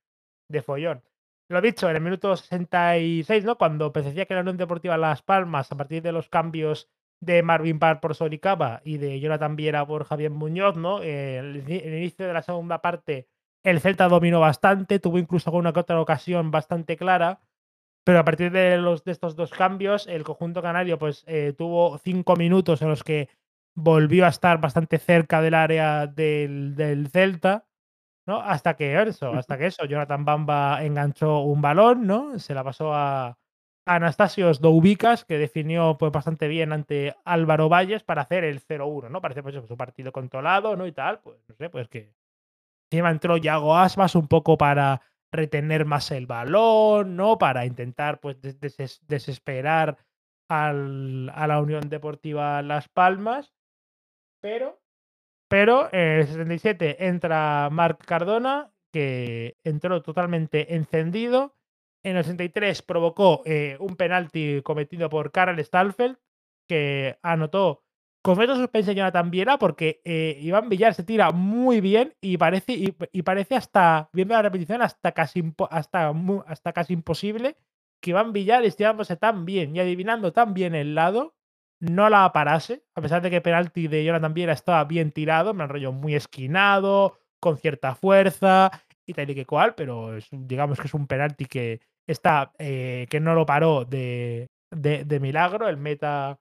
de 0.49 0.62
follón. 0.64 1.03
Lo 1.48 1.62
dicho, 1.62 1.88
en 1.88 1.95
el 1.95 2.02
minuto 2.02 2.36
66, 2.36 3.45
¿no? 3.45 3.56
Cuando 3.56 3.91
decía 3.91 4.26
que 4.26 4.34
la 4.34 4.41
Unión 4.41 4.57
Deportiva 4.57 4.98
Las 4.98 5.22
Palmas, 5.22 5.72
a 5.72 5.78
partir 5.78 6.02
de 6.02 6.12
los 6.12 6.28
cambios 6.28 6.90
de 7.22 7.44
Marvin 7.44 7.78
Parr 7.78 7.99
por 7.99 8.16
Soricaba 8.16 8.82
y 8.84 8.98
de 8.98 9.20
Jonathan 9.20 9.56
Viera 9.56 9.86
por 9.86 10.06
Javier 10.06 10.32
Muñoz, 10.32 10.76
¿no? 10.76 11.03
Eh, 11.03 11.38
el, 11.38 11.57
el, 11.68 11.98
inicio 11.98 12.26
de 12.26 12.34
la 12.34 12.41
segunda 12.41 12.82
parte, 12.82 13.28
el 13.66 13.82
Celta 13.82 14.08
dominó 14.08 14.40
bastante, 14.40 15.00
tuvo 15.00 15.18
incluso 15.18 15.50
alguna 15.50 15.74
que 15.74 15.80
otra 15.80 16.00
ocasión 16.00 16.52
bastante 16.52 16.96
clara, 16.96 17.42
pero 18.06 18.20
a 18.20 18.24
partir 18.24 18.52
de, 18.52 18.78
los, 18.78 19.04
de 19.04 19.12
estos 19.12 19.36
dos 19.36 19.52
cambios, 19.52 20.08
el 20.08 20.24
conjunto 20.24 20.62
canario 20.62 21.00
pues 21.00 21.24
eh, 21.28 21.54
tuvo 21.58 21.98
cinco 21.98 22.36
minutos 22.36 22.82
en 22.84 22.90
los 22.90 23.04
que 23.04 23.28
volvió 23.74 24.26
a 24.26 24.30
estar 24.30 24.62
bastante 24.62 25.00
cerca 25.00 25.42
del 25.42 25.56
área 25.56 26.06
del, 26.06 26.76
del 26.76 27.10
Celta, 27.10 27.66
¿no? 28.28 28.40
Hasta 28.40 28.76
que 28.76 29.02
eso, 29.02 29.34
hasta 29.34 29.58
que 29.58 29.66
eso, 29.66 29.86
Jonathan 29.86 30.24
Bamba 30.24 30.84
enganchó 30.84 31.40
un 31.40 31.62
balón, 31.62 32.06
¿no? 32.06 32.38
Se 32.38 32.54
la 32.54 32.64
pasó 32.64 32.94
a, 32.94 33.38
Anastasios 33.88 34.62
Doubicas, 34.62 35.26
que 35.26 35.38
definió 35.38 35.98
pues, 36.00 36.12
bastante 36.12 36.48
bien 36.48 36.74
ante 36.74 37.16
Álvaro 37.24 37.70
Valles 37.70 38.04
para 38.04 38.24
hacer 38.24 38.44
el 38.44 38.60
0-1, 38.60 39.10
¿no? 39.10 39.22
Parece 39.22 39.44
pues, 39.44 39.56
un 39.56 39.78
partido 39.78 40.12
controlado, 40.12 40.76
¿no? 40.76 40.88
Y 40.88 40.92
tal, 40.92 41.20
pues 41.20 41.38
no 41.48 41.56
sé, 41.56 41.70
pues 41.70 41.88
que 41.88 42.12
encima 42.90 43.12
entró 43.12 43.38
Yago 43.38 43.78
Aspas 43.78 44.16
un 44.16 44.28
poco 44.28 44.57
para 44.57 45.02
retener 45.32 45.86
más 45.86 46.12
el 46.12 46.28
balón, 46.28 47.16
¿no? 47.16 47.38
Para 47.38 47.66
intentar 47.66 48.20
pues 48.20 48.38
desesperar 48.41 49.98
a 50.48 50.74
la 50.74 51.60
Unión 51.62 51.90
Deportiva 51.90 52.62
Las 52.62 52.88
Palmas. 52.88 53.53
Pero, 54.41 54.80
pero 55.48 55.90
en 55.91 56.20
el 56.20 56.28
77 56.28 57.07
entra 57.07 57.70
Marc 57.72 58.06
Cardona, 58.06 58.72
que 58.91 59.57
entró 59.64 60.02
totalmente 60.02 60.76
encendido 60.76 61.56
en 62.06 62.18
el 62.18 62.24
63 62.24 62.84
provocó 62.84 63.41
eh, 63.45 63.78
un 63.80 63.95
penalti 63.95 64.62
cometido 64.62 65.10
por 65.10 65.32
Karel 65.32 65.64
Stalfeld, 65.66 66.18
que 66.68 67.18
anotó 67.24 67.84
completo 68.26 68.56
suspense 68.56 68.96
Jonathan 68.96 69.30
Viera 69.30 69.60
porque 69.60 70.02
eh, 70.04 70.40
Iván 70.42 70.68
Villar 70.68 70.96
se 70.96 71.04
tira 71.04 71.30
muy 71.30 71.80
bien 71.80 72.16
y 72.22 72.38
parece, 72.38 72.74
y, 72.74 73.22
parece 73.22 73.54
hasta, 73.54 74.10
viendo 74.14 74.34
la 74.34 74.42
repetición, 74.42 74.82
hasta 74.82 75.12
casi, 75.12 75.54
hasta, 75.70 76.12
hasta 76.48 76.74
casi 76.74 76.94
imposible 76.94 77.56
que 78.02 78.10
Iván 78.10 78.34
Villar 78.34 78.66
estirándose 78.66 79.16
tan 79.16 79.46
bien 79.46 79.76
y 79.76 79.80
adivinando 79.80 80.34
tan 80.34 80.56
bien 80.56 80.74
el 80.74 80.96
lado, 80.96 81.36
no 81.80 82.10
la 82.10 82.32
parase, 82.34 82.84
a 82.96 83.02
pesar 83.02 83.22
de 83.22 83.30
que 83.30 83.36
el 83.36 83.42
penalti 83.44 83.88
de 83.88 84.04
Jonathan 84.04 84.34
Viera 84.34 84.54
estaba 84.54 84.84
bien 84.86 85.12
tirado, 85.12 85.54
me 85.54 85.68
rollo 85.68 85.92
muy 85.92 86.16
esquinado, 86.16 87.20
con 87.40 87.58
cierta 87.60 87.94
fuerza 87.94 88.72
y 89.06 89.14
tal 89.14 89.30
y 89.30 89.36
que 89.36 89.46
cual, 89.46 89.76
pero 89.76 90.18
digamos 90.32 90.80
que 90.80 90.88
es 90.88 90.96
un 90.96 91.06
penalti 91.06 91.46
que 91.46 91.80
está, 92.08 92.54
eh, 92.58 93.06
que 93.08 93.20
no 93.20 93.36
lo 93.36 93.46
paró 93.46 93.86
de, 93.86 94.48
de, 94.72 95.20
milagro, 95.20 95.70
el 95.70 95.78
meta 95.78 96.40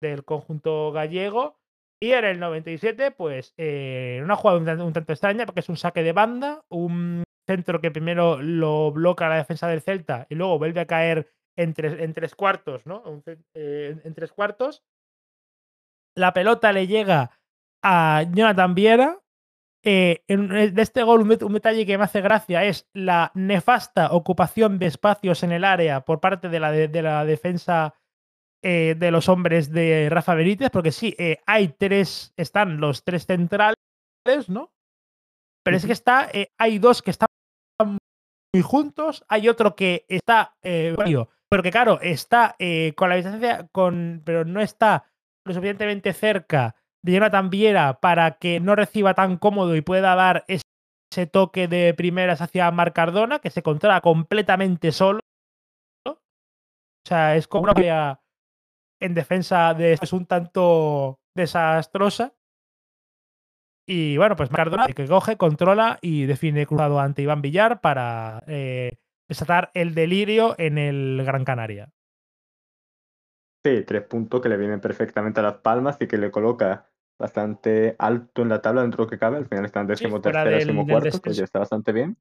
del 0.00 0.24
conjunto 0.24 0.92
gallego. 0.92 1.58
Y 2.00 2.12
en 2.12 2.24
el 2.24 2.38
97, 2.38 3.10
pues, 3.10 3.54
eh, 3.56 4.20
una 4.22 4.36
jugada 4.36 4.58
un, 4.84 4.92
tanto 4.92 5.12
extraña, 5.12 5.46
porque 5.46 5.60
es 5.60 5.68
un 5.68 5.76
saque 5.76 6.02
de 6.02 6.12
banda, 6.12 6.64
un 6.68 7.24
centro 7.46 7.80
que 7.80 7.90
primero 7.90 8.40
lo 8.40 8.92
bloca 8.92 9.28
la 9.28 9.36
defensa 9.36 9.66
del 9.66 9.80
Celta 9.80 10.26
y 10.28 10.34
luego 10.34 10.58
vuelve 10.58 10.80
a 10.80 10.86
caer 10.86 11.32
en 11.56 11.74
tres, 11.74 11.98
en 11.98 12.14
tres 12.14 12.34
cuartos, 12.34 12.86
¿no? 12.86 13.02
Eh, 13.54 14.00
en 14.04 14.14
tres 14.14 14.32
cuartos. 14.32 14.84
La 16.14 16.32
pelota 16.32 16.72
le 16.72 16.86
llega 16.86 17.38
a 17.82 18.24
Jonathan 18.30 18.74
Viera. 18.74 19.20
Eh, 19.84 20.22
de 20.28 20.82
este 20.82 21.02
gol, 21.02 21.22
un, 21.22 21.52
detalle 21.52 21.86
que 21.86 21.96
me 21.96 22.04
hace 22.04 22.20
gracia 22.20 22.64
es 22.64 22.88
la 22.92 23.30
nefasta 23.34 24.12
ocupación 24.12 24.78
de 24.78 24.86
espacios 24.86 25.42
en 25.42 25.52
el 25.52 25.64
área 25.64 26.04
por 26.04 26.20
parte 26.20 26.48
de 26.48 26.60
la, 26.60 26.72
de, 26.72 27.02
la 27.02 27.24
defensa 27.24 27.94
eh, 28.62 28.94
de 28.98 29.10
los 29.10 29.28
hombres 29.28 29.70
de 29.70 30.08
Rafa 30.10 30.34
Benítez, 30.34 30.70
porque 30.70 30.92
sí, 30.92 31.16
hay 31.46 31.68
tres, 31.68 32.32
están 32.36 32.80
los 32.80 33.04
tres 33.04 33.26
centrales, 33.26 33.76
¿no? 34.48 34.72
Pero 35.64 35.76
es 35.76 35.86
que 35.86 35.92
está, 35.92 36.30
hay 36.58 36.78
dos 36.78 37.02
que 37.02 37.10
están 37.10 37.28
muy 37.80 38.62
juntos, 38.62 39.24
hay 39.28 39.48
otro 39.48 39.76
que 39.76 40.06
está, 40.08 40.54
pero 41.48 41.62
que 41.62 41.70
claro, 41.70 41.98
está 42.00 42.56
eh, 42.58 42.92
con 42.94 43.08
la 43.08 43.16
distancia, 43.16 43.68
con, 43.72 44.22
pero 44.24 44.44
no 44.44 44.60
está 44.60 45.10
lo 45.46 45.54
suficientemente 45.54 46.12
cerca 46.12 46.76
de 47.02 47.12
Jonathan 47.12 47.48
Viera 47.48 48.00
para 48.00 48.38
que 48.38 48.60
no 48.60 48.74
reciba 48.74 49.14
tan 49.14 49.38
cómodo 49.38 49.74
y 49.74 49.80
pueda 49.80 50.14
dar 50.14 50.44
ese 50.48 51.26
toque 51.26 51.68
de 51.68 51.94
primeras 51.94 52.42
hacia 52.42 52.70
Marc 52.70 52.94
Cardona, 52.94 53.38
que 53.38 53.50
se 53.50 53.62
controla 53.62 54.00
completamente 54.02 54.92
solo. 54.92 55.20
O 56.06 56.18
sea, 57.06 57.36
es 57.36 57.48
como 57.48 57.64
una 57.64 58.18
en 59.00 59.14
defensa 59.14 59.74
de 59.74 59.94
es 59.94 60.12
un 60.12 60.26
tanto 60.26 61.20
desastrosa. 61.34 62.34
Y 63.86 64.18
bueno, 64.18 64.36
pues 64.36 64.50
Cardona 64.50 64.86
que 64.86 65.06
coge, 65.06 65.36
controla 65.36 65.98
y 66.02 66.26
define 66.26 66.66
cruzado 66.66 67.00
ante 67.00 67.22
Iván 67.22 67.40
Villar 67.40 67.80
para 67.80 68.42
eh, 68.46 68.98
desatar 69.28 69.70
el 69.72 69.94
delirio 69.94 70.54
en 70.58 70.76
el 70.76 71.22
Gran 71.24 71.44
Canaria. 71.44 71.90
Sí, 73.64 73.84
tres 73.86 74.02
puntos 74.02 74.40
que 74.40 74.48
le 74.48 74.56
vienen 74.56 74.80
perfectamente 74.80 75.40
a 75.40 75.42
las 75.42 75.54
palmas 75.58 75.96
y 76.00 76.06
que 76.06 76.18
le 76.18 76.30
coloca 76.30 76.90
bastante 77.18 77.96
alto 77.98 78.42
en 78.42 78.50
la 78.50 78.62
tabla 78.62 78.82
dentro 78.82 78.98
de 78.98 79.06
lo 79.06 79.10
que 79.10 79.18
cabe. 79.18 79.38
Al 79.38 79.48
final 79.48 79.64
está 79.64 79.80
en 79.80 79.86
décimo 79.88 80.20
tercero, 80.20 80.50
décimo 80.50 80.86
cuarto, 80.86 81.20
que 81.20 81.32
ya 81.32 81.44
está 81.44 81.58
bastante 81.60 81.92
bien. 81.92 82.16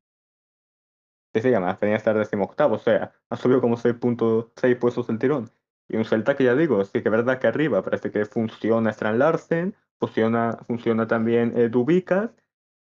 Sí, 1.34 1.42
sí, 1.42 1.50
además 1.50 1.80
venía 1.80 1.96
a 1.96 1.98
estar 1.98 2.18
décimo 2.18 2.46
octavo, 2.46 2.76
o 2.76 2.80
sea, 2.80 3.14
ha 3.30 3.36
subido 3.36 3.62
como 3.62 3.78
6.6 3.78 4.80
puestos 4.80 5.10
el 5.10 5.20
tirón. 5.20 5.52
Y 5.90 5.98
un 5.98 6.06
Celta 6.06 6.36
que 6.36 6.44
ya 6.44 6.56
digo, 6.56 6.84
sí 6.84 7.02
que 7.02 7.10
es 7.10 7.12
verdad 7.12 7.40
que 7.40 7.48
arriba 7.48 7.82
parece 7.82 8.12
que 8.12 8.26
funciona 8.26 8.90
Strand 8.92 9.20
Larsen, 9.20 9.76
funciona, 10.00 10.58
funciona 10.68 11.08
también 11.08 11.54
eh, 11.56 11.70
Dubicas, 11.70 12.32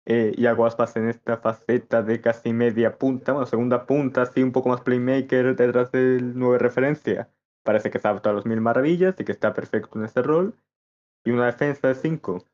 eh, 0.09 0.34
y 0.38 0.45
Aguaspas 0.45 0.95
en 0.95 1.09
esta 1.09 1.38
faceta 1.38 2.01
de 2.01 2.21
casi 2.21 2.53
media 2.53 2.97
punta, 2.97 3.34
bueno, 3.34 3.45
segunda 3.45 3.85
punta, 3.85 4.21
así 4.21 4.41
un 4.41 4.53
poco 4.53 4.69
más 4.69 4.79
playmaker 4.81 5.53
detrás 5.55 5.91
del 5.91 6.38
nueve 6.39 6.59
referencia. 6.59 7.29
Parece 7.63 7.89
que 7.89 7.97
adapta 7.97 8.29
a 8.29 8.34
los 8.34 8.45
mil 8.45 8.61
maravillas 8.61 9.19
y 9.19 9.25
que 9.25 9.34
está 9.34 9.53
perfecto 9.53 9.99
en 9.99 10.05
ese 10.05 10.21
rol. 10.21 10.55
Y 11.25 11.31
una 11.31 11.47
defensa 11.47 11.89
de 11.89 11.95
cinco 11.95 12.45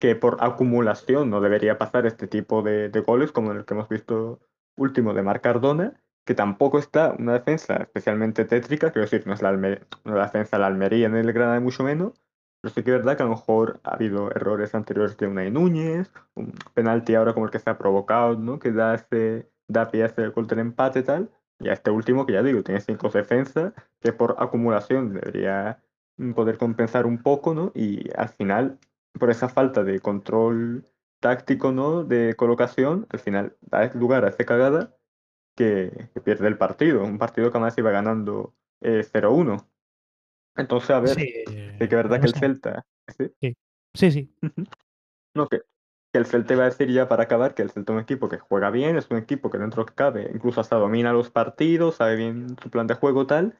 que 0.00 0.16
por 0.16 0.38
acumulación 0.40 1.30
no 1.30 1.40
debería 1.40 1.78
pasar 1.78 2.06
este 2.06 2.26
tipo 2.26 2.62
de, 2.62 2.88
goles 3.06 3.30
como 3.30 3.52
el 3.52 3.64
que 3.64 3.74
hemos 3.74 3.88
visto 3.88 4.40
último 4.76 5.14
de 5.14 5.22
Marc 5.22 5.44
Cardona, 5.44 6.02
que 6.24 6.34
tampoco 6.34 6.78
está 6.78 7.14
una 7.18 7.34
defensa 7.34 7.76
especialmente 7.76 8.44
tétrica, 8.44 8.92
quiero 8.92 9.06
decir, 9.06 9.26
no 9.26 9.34
es 9.34 9.42
la, 9.42 9.52
la 9.52 10.22
defensa 10.22 10.56
de 10.56 10.60
la 10.60 10.66
Almería 10.66 11.06
en 11.06 11.16
el 11.16 11.32
Granada 11.32 11.60
mucho 11.60 11.82
menos, 11.82 12.12
pero 12.62 12.74
sí 12.74 12.82
que 12.84 12.92
es 12.92 12.98
verdad 12.98 13.16
que 13.16 13.24
a 13.24 13.26
lo 13.26 13.32
mejor 13.32 13.80
ha 13.82 13.94
habido 13.94 14.30
errores 14.30 14.74
anteriores 14.74 15.16
de 15.16 15.26
Unai 15.26 15.50
Núñez, 15.50 16.12
un 16.34 16.52
penalti 16.74 17.14
ahora 17.16 17.34
como 17.34 17.46
el 17.46 17.52
que 17.52 17.58
se 17.58 17.68
ha 17.68 17.76
provocado, 17.76 18.36
¿no? 18.36 18.60
Que 18.60 18.70
da, 18.70 18.94
ese, 18.94 19.50
da 19.66 19.90
pie 19.90 20.04
a 20.04 20.06
ese 20.06 20.28
gol 20.28 20.46
del 20.46 20.60
empate 20.60 21.00
y 21.00 21.02
tal. 21.02 21.30
Y 21.58 21.68
a 21.68 21.72
este 21.72 21.90
último, 21.90 22.24
que 22.24 22.34
ya 22.34 22.42
digo, 22.42 22.62
tiene 22.62 22.80
cinco 22.80 23.08
defensas, 23.08 23.72
que 24.00 24.12
por 24.12 24.36
acumulación 24.38 25.12
debería 25.12 25.82
poder 26.36 26.56
compensar 26.56 27.04
un 27.06 27.18
poco, 27.20 27.52
¿no? 27.52 27.72
Y 27.74 28.08
al 28.16 28.28
final, 28.28 28.78
por 29.18 29.30
esa 29.30 29.48
falta 29.48 29.82
de 29.82 29.98
control 29.98 30.84
táctico, 31.20 31.72
¿no? 31.72 32.04
De 32.04 32.34
colocación, 32.36 33.06
al 33.10 33.18
final 33.18 33.56
da 33.60 33.90
lugar 33.94 34.24
a 34.24 34.28
esa 34.28 34.44
cagada 34.44 34.94
que, 35.54 36.08
pierde 36.24 36.48
el 36.48 36.58
partido. 36.58 37.02
Un 37.04 37.18
partido 37.18 37.50
que 37.50 37.58
además 37.58 37.76
iba 37.78 37.90
ganando 37.90 38.54
eh, 38.80 39.04
0-1. 39.04 39.66
Entonces, 40.56 40.90
a 40.90 41.00
ver, 41.00 41.14
sí, 41.14 41.44
que 41.78 41.86
verdad 41.86 42.20
que 42.20 42.26
el 42.26 42.34
Celta. 42.34 42.84
Sí, 43.40 43.56
sí. 43.94 44.10
sí. 44.10 44.34
no, 45.34 45.48
que, 45.48 45.62
que, 46.12 46.18
el 46.18 46.26
Celta 46.26 46.54
iba 46.54 46.64
a 46.64 46.70
decir 46.70 46.90
ya 46.90 47.08
para 47.08 47.24
acabar 47.24 47.54
que 47.54 47.62
el 47.62 47.70
Celta 47.70 47.92
es 47.92 47.96
un 47.96 48.02
equipo 48.02 48.28
que 48.28 48.38
juega 48.38 48.70
bien, 48.70 48.96
es 48.96 49.10
un 49.10 49.16
equipo 49.16 49.50
que 49.50 49.58
dentro 49.58 49.86
que 49.86 49.94
cabe, 49.94 50.30
incluso 50.34 50.60
hasta 50.60 50.76
domina 50.76 51.12
los 51.12 51.30
partidos, 51.30 51.96
sabe 51.96 52.16
bien 52.16 52.56
su 52.62 52.70
plan 52.70 52.86
de 52.86 52.94
juego 52.94 53.26
tal, 53.26 53.58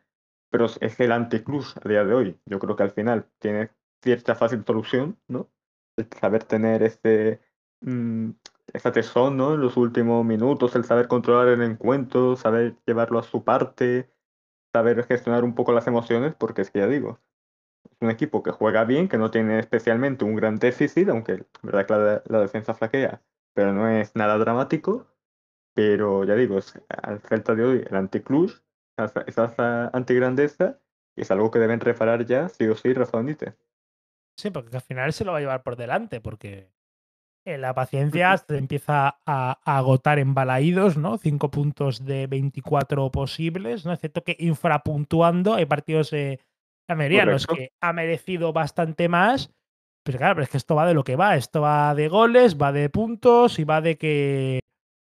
pero 0.50 0.66
es 0.66 1.00
el 1.00 1.12
anticruz 1.12 1.74
a 1.82 1.88
día 1.88 2.04
de 2.04 2.14
hoy. 2.14 2.38
Yo 2.44 2.58
creo 2.58 2.76
que 2.76 2.82
al 2.82 2.90
final 2.90 3.26
tiene 3.38 3.70
cierta 4.02 4.34
fácil 4.34 4.64
solución, 4.66 5.18
¿no? 5.28 5.50
El 5.96 6.08
saber 6.20 6.44
tener 6.44 6.82
ese. 6.82 7.40
Mmm, 7.80 8.30
esa 8.72 8.92
tesón, 8.92 9.36
¿no? 9.36 9.54
En 9.54 9.60
los 9.60 9.76
últimos 9.76 10.24
minutos, 10.24 10.74
el 10.76 10.84
saber 10.84 11.08
controlar 11.08 11.48
el 11.48 11.62
encuentro, 11.62 12.36
saber 12.36 12.76
llevarlo 12.86 13.18
a 13.18 13.22
su 13.22 13.44
parte, 13.44 14.10
saber 14.72 15.04
gestionar 15.04 15.44
un 15.44 15.54
poco 15.54 15.72
las 15.72 15.86
emociones, 15.86 16.34
porque 16.34 16.62
es 16.62 16.70
que 16.70 16.80
ya 16.80 16.86
digo, 16.86 17.20
es 17.90 17.96
un 18.00 18.10
equipo 18.10 18.42
que 18.42 18.50
juega 18.50 18.84
bien, 18.84 19.08
que 19.08 19.18
no 19.18 19.30
tiene 19.30 19.58
especialmente 19.58 20.24
un 20.24 20.36
gran 20.36 20.56
déficit, 20.56 21.08
aunque 21.08 21.44
verdad 21.62 21.86
que 21.86 22.32
la, 22.32 22.40
defensa 22.40 22.74
flaquea, 22.74 23.22
pero 23.54 23.72
no 23.72 23.88
es 23.88 24.14
nada 24.16 24.38
dramático. 24.38 25.06
Pero 25.74 26.24
ya 26.24 26.34
digo, 26.34 26.58
es 26.58 26.78
al 27.02 27.20
Celta 27.20 27.54
de 27.54 27.64
hoy 27.64 27.84
el 27.88 27.96
anticlus, 27.96 28.62
esa, 29.26 29.90
antigrandeza, 29.94 30.78
es 31.16 31.30
algo 31.30 31.50
que 31.50 31.58
deben 31.58 31.80
reparar 31.80 32.26
ya, 32.26 32.48
sí 32.50 32.66
o 32.68 32.76
sí, 32.76 32.92
Rafa 32.92 33.22
Sí, 34.36 34.50
porque 34.50 34.76
al 34.76 34.82
final 34.82 35.12
se 35.12 35.24
lo 35.24 35.32
va 35.32 35.38
a 35.38 35.40
llevar 35.40 35.62
por 35.62 35.76
delante, 35.76 36.20
porque 36.20 36.70
la 37.44 37.74
paciencia 37.74 38.36
se 38.36 38.56
empieza 38.56 39.18
a, 39.26 39.58
agotar 39.64 40.18
en 40.18 40.34
balaídos, 40.34 40.96
¿no? 40.96 41.18
Cinco 41.18 41.50
puntos 41.50 42.04
de 42.04 42.26
24 42.26 43.10
posibles, 43.10 43.84
¿no? 43.84 43.92
Excepto 43.92 44.22
que 44.22 44.36
infrapuntuando 44.38 45.54
hay 45.54 45.66
partidos 45.66 46.10
de 46.10 46.38
los 46.88 47.46
que 47.46 47.72
ha 47.80 47.92
merecido 47.92 48.52
bastante 48.52 49.08
más. 49.08 49.50
Pero 50.04 50.18
claro, 50.18 50.34
pero 50.36 50.44
es 50.44 50.50
que 50.50 50.56
esto 50.56 50.74
va 50.74 50.86
de 50.86 50.94
lo 50.94 51.04
que 51.04 51.16
va. 51.16 51.36
Esto 51.36 51.60
va 51.60 51.94
de 51.94 52.08
goles, 52.08 52.56
va 52.60 52.72
de 52.72 52.90
puntos 52.90 53.58
y 53.58 53.64
va 53.64 53.80
de 53.80 53.96
que, 53.96 54.60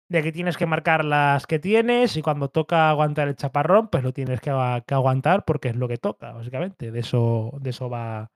de 0.09 0.23
que 0.23 0.31
tienes 0.31 0.57
que 0.57 0.65
marcar 0.65 1.05
las 1.05 1.45
que 1.45 1.59
tienes 1.59 2.18
y 2.18 2.22
cuando 2.22 2.49
toca 2.49 2.89
aguantar 2.89 3.27
el 3.27 3.35
chaparrón, 3.35 3.89
pues 3.89 4.03
lo 4.03 4.11
tienes 4.11 4.41
que, 4.41 4.51
que 4.85 4.93
aguantar 4.93 5.45
porque 5.45 5.69
es 5.69 5.76
lo 5.76 5.88
que 5.88 5.97
toca, 5.97 6.34
básicamente. 6.34 6.91
De 6.91 6.99
eso, 6.99 7.51
de 7.61 7.69
eso 7.69 7.89
va, 7.89 8.31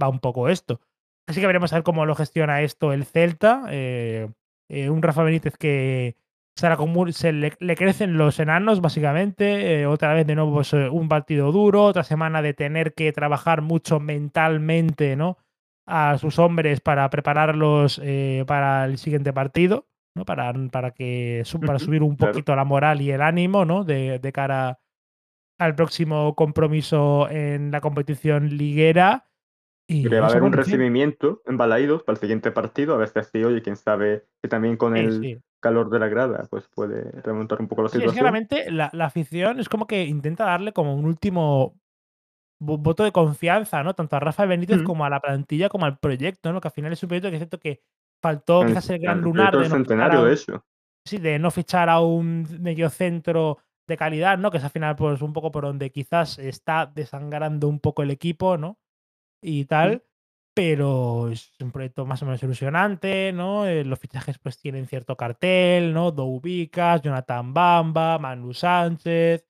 va 0.00 0.08
un 0.08 0.20
poco 0.20 0.48
esto. 0.48 0.80
Así 1.26 1.40
que 1.40 1.46
veremos 1.46 1.72
a 1.72 1.76
ver 1.76 1.82
cómo 1.82 2.06
lo 2.06 2.14
gestiona 2.14 2.62
esto 2.62 2.92
el 2.92 3.04
Celta. 3.04 3.64
Eh, 3.70 4.28
eh, 4.68 4.90
un 4.90 5.02
Rafa 5.02 5.24
Benítez 5.24 5.56
que 5.56 6.16
se, 6.54 7.32
le, 7.32 7.76
crecen 7.76 8.16
los 8.16 8.38
enanos, 8.38 8.80
básicamente. 8.80 9.80
Eh, 9.80 9.86
otra 9.86 10.14
vez 10.14 10.26
de 10.26 10.36
nuevo 10.36 10.54
pues, 10.54 10.72
un 10.72 11.08
partido 11.08 11.50
duro. 11.50 11.84
Otra 11.84 12.04
semana 12.04 12.42
de 12.42 12.54
tener 12.54 12.94
que 12.94 13.12
trabajar 13.12 13.60
mucho 13.60 13.98
mentalmente 13.98 15.16
¿no? 15.16 15.38
a 15.84 16.16
sus 16.18 16.38
hombres 16.38 16.80
para 16.80 17.08
prepararlos 17.10 18.00
para 18.46 18.84
el 18.84 18.98
siguiente 18.98 19.32
partido. 19.32 19.88
¿no? 20.14 20.24
Para, 20.24 20.54
para, 20.70 20.92
que, 20.92 21.42
para 21.66 21.78
subir 21.78 22.02
un 22.02 22.16
poquito 22.16 22.56
la 22.56 22.64
moral 22.64 23.02
y 23.02 23.10
el 23.10 23.20
ánimo 23.20 23.64
¿no? 23.64 23.84
de, 23.84 24.18
de 24.18 24.32
cara 24.32 24.78
al 25.58 25.74
próximo 25.74 26.34
compromiso 26.34 27.28
en 27.30 27.70
la 27.70 27.80
competición 27.80 28.56
liguera. 28.56 29.26
Y 29.88 30.08
le 30.08 30.20
va 30.20 30.26
a 30.26 30.30
haber 30.30 30.42
un 30.42 30.52
recibimiento 30.52 31.42
en 31.46 31.56
Balaidos 31.56 32.02
para 32.02 32.14
el 32.14 32.20
siguiente 32.20 32.50
partido, 32.50 32.94
a 32.94 32.98
ver 32.98 33.08
si 33.08 33.18
así, 33.20 33.44
oye, 33.44 33.62
quién 33.62 33.76
sabe 33.76 34.24
que 34.42 34.48
también 34.48 34.76
con 34.76 34.96
el 34.96 35.42
calor 35.60 35.90
de 35.90 35.98
la 35.98 36.08
grada 36.08 36.46
pues 36.50 36.68
puede 36.68 37.10
remontar 37.22 37.60
un 37.60 37.68
poco 37.68 37.82
la 37.82 37.88
situación. 37.88 38.46
Sí, 38.48 38.56
la, 38.70 38.90
la, 38.92 39.04
afición 39.04 39.60
es 39.60 39.68
como 39.68 39.86
que 39.86 40.04
intenta 40.04 40.44
darle 40.44 40.72
como 40.72 40.94
un 40.94 41.04
último 41.04 41.76
vo 42.58 42.78
voto 42.78 43.04
de 43.04 43.12
confianza, 43.12 43.82
¿no? 43.82 43.94
Tanto 43.94 44.16
a 44.16 44.20
Rafa 44.20 44.46
Benítez 44.46 44.82
como 44.82 45.04
a 45.04 45.10
la 45.10 45.20
plantilla, 45.20 45.68
como 45.68 45.86
al 45.86 45.98
proyecto, 45.98 46.52
¿no? 46.52 46.60
Que 46.60 46.68
al 46.68 46.74
final 46.74 46.92
es 46.92 47.02
un 47.02 47.08
proyecto 47.08 47.28
que 47.30 47.36
es 47.36 47.40
cierto 47.40 47.58
que 47.58 47.80
faltó 48.22 48.62
El 48.62 48.68
quizás 48.68 48.90
el 48.90 48.98
gran 48.98 49.18
el 49.18 49.24
lunar 49.24 49.56
de 49.56 49.68
no 49.68 49.74
centenario, 49.74 50.24
de 50.24 50.34
hecho. 50.34 50.64
sí, 51.04 51.18
de 51.18 51.38
no 51.38 51.50
fichar 51.50 51.88
a 51.88 52.00
un 52.00 52.46
mediocentro 52.60 53.58
de 53.86 53.96
calidad, 53.96 54.38
¿no? 54.38 54.50
Que 54.50 54.58
es 54.58 54.64
al 54.64 54.70
final, 54.70 54.96
pues, 54.96 55.22
un 55.22 55.32
poco 55.32 55.52
por 55.52 55.64
donde 55.64 55.90
quizás 55.90 56.38
está 56.38 56.86
desangrando 56.86 57.68
un 57.68 57.78
poco 57.78 58.02
el 58.02 58.10
equipo, 58.10 58.56
¿no? 58.56 58.78
Y 59.48 59.64
tal, 59.66 60.02
pero 60.54 61.28
es 61.30 61.52
un 61.60 61.70
proyecto 61.70 62.04
más 62.04 62.20
o 62.22 62.26
menos 62.26 62.42
ilusionante, 62.42 63.32
¿no? 63.32 63.64
Eh, 63.64 63.84
los 63.84 64.00
fichajes, 64.00 64.38
pues, 64.40 64.58
tienen 64.58 64.86
cierto 64.88 65.16
cartel, 65.16 65.92
¿no? 65.94 66.10
Doubicas, 66.10 67.00
Jonathan 67.00 67.54
Bamba, 67.54 68.18
Manu 68.18 68.52
Sánchez, 68.52 69.46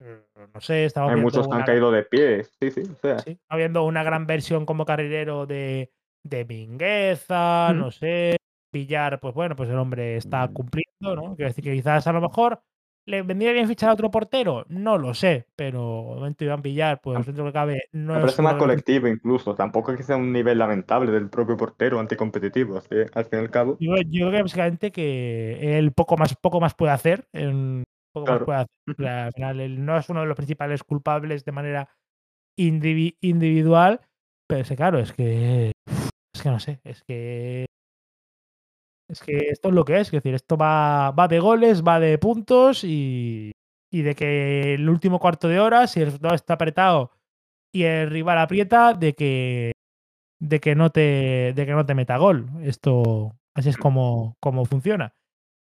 mm, 0.00 0.52
no 0.54 0.60
sé, 0.60 0.84
estamos 0.84 1.08
Hay 1.10 1.14
viendo 1.14 1.26
muchos 1.26 1.48
que 1.48 1.54
han 1.56 1.64
caído 1.64 1.90
de 1.90 2.02
pie. 2.02 2.44
Sí, 2.60 2.70
sí, 2.70 2.82
o 2.82 2.94
sea. 3.00 3.18
Sí, 3.20 3.38
viendo 3.56 3.84
una 3.84 4.02
gran 4.02 4.26
versión 4.26 4.66
como 4.66 4.84
carrilero 4.84 5.46
de 5.46 5.90
de 6.22 6.44
Mingueza, 6.44 7.72
Mm. 7.72 7.78
no 7.78 7.90
sé, 7.90 8.36
Villar, 8.74 9.20
pues 9.20 9.32
bueno, 9.34 9.56
pues 9.56 9.70
el 9.70 9.78
hombre 9.78 10.16
está 10.16 10.46
Mm. 10.48 10.52
cumpliendo, 10.52 11.16
¿no? 11.16 11.34
Quiero 11.34 11.48
decir 11.48 11.64
que 11.64 11.72
quizás 11.72 12.06
a 12.06 12.12
lo 12.12 12.20
mejor 12.20 12.62
le 13.10 13.22
vendría 13.22 13.52
bien 13.52 13.66
fichar 13.68 13.90
a 13.90 13.92
otro 13.94 14.10
portero, 14.10 14.64
no 14.68 14.96
lo 14.98 15.14
sé, 15.14 15.46
pero 15.56 15.80
momento 16.16 16.44
Iván 16.44 16.62
Villar, 16.62 17.00
pues 17.02 17.16
Am 17.18 17.24
dentro 17.24 17.44
que 17.44 17.52
cabe, 17.52 17.82
no 17.92 18.12
me 18.14 18.18
es 18.18 18.22
parece 18.22 18.42
más 18.42 18.54
colectivo 18.54 19.08
incluso, 19.08 19.54
tampoco 19.54 19.90
es 19.92 19.98
que 19.98 20.02
sea 20.04 20.16
un 20.16 20.32
nivel 20.32 20.58
lamentable 20.58 21.10
del 21.10 21.28
propio 21.28 21.56
portero 21.56 21.98
anticompetitivo, 22.00 22.78
así, 22.78 22.94
al 23.12 23.24
fin 23.24 23.38
y 23.40 23.42
al 23.42 23.50
cabo. 23.50 23.76
Yo 23.80 23.94
yo 23.96 24.28
creo 24.28 24.30
que 24.32 24.42
básicamente 24.42 24.92
que 24.92 25.78
él 25.78 25.92
poco 25.92 26.16
más 26.16 26.34
poco 26.36 26.60
más 26.60 26.74
puede 26.74 26.92
hacer, 26.92 27.26
en 27.32 27.84
poco 28.12 28.26
más 28.26 28.30
Claro. 28.38 28.46
puede 28.46 28.58
hacer. 28.58 28.70
O 28.86 28.92
Ujú. 28.92 29.02
sea, 29.02 29.26
al 29.26 29.32
final 29.32 29.60
él 29.60 29.84
no 29.84 29.96
es 29.96 30.08
uno 30.08 30.20
de 30.20 30.26
los 30.26 30.36
principales 30.36 30.82
culpables 30.82 31.44
de 31.44 31.52
manera 31.52 31.88
indivi 32.58 33.16
individual, 33.20 34.00
pero 34.48 34.62
es 34.62 34.68
que 34.68 34.76
claro, 34.76 34.98
es 34.98 35.12
que 35.12 35.72
es 36.34 36.42
que 36.42 36.48
no 36.50 36.60
sé, 36.60 36.80
es 36.84 37.02
que 37.04 37.66
es 39.10 39.20
que 39.20 39.36
esto 39.50 39.68
es 39.68 39.74
lo 39.74 39.84
que 39.84 39.98
es, 40.00 40.10
quiero 40.10 40.20
decir, 40.22 40.34
esto 40.34 40.56
va 40.56 41.10
va 41.12 41.28
de 41.28 41.40
goles, 41.40 41.82
va 41.82 42.00
de 42.00 42.18
puntos 42.18 42.84
y 42.84 43.52
y 43.92 44.02
de 44.02 44.14
que 44.14 44.74
el 44.74 44.88
último 44.88 45.18
cuarto 45.18 45.48
de 45.48 45.58
hora, 45.60 45.86
si 45.88 45.98
el 46.00 46.06
resultado 46.06 46.34
está 46.36 46.54
apretado 46.54 47.10
y 47.72 47.82
el 47.84 48.08
rival 48.10 48.38
aprieta, 48.38 48.94
de 48.94 49.14
que 49.14 49.72
de 50.40 50.60
que 50.60 50.74
no 50.76 50.90
te 50.90 51.52
de 51.54 51.66
que 51.66 51.72
no 51.72 51.84
te 51.86 51.94
meta 51.94 52.16
gol. 52.18 52.48
Esto 52.62 53.32
así 53.54 53.68
es 53.70 53.78
Mm. 53.78 53.82
como 53.82 54.36
como 54.40 54.64
funciona. 54.64 55.14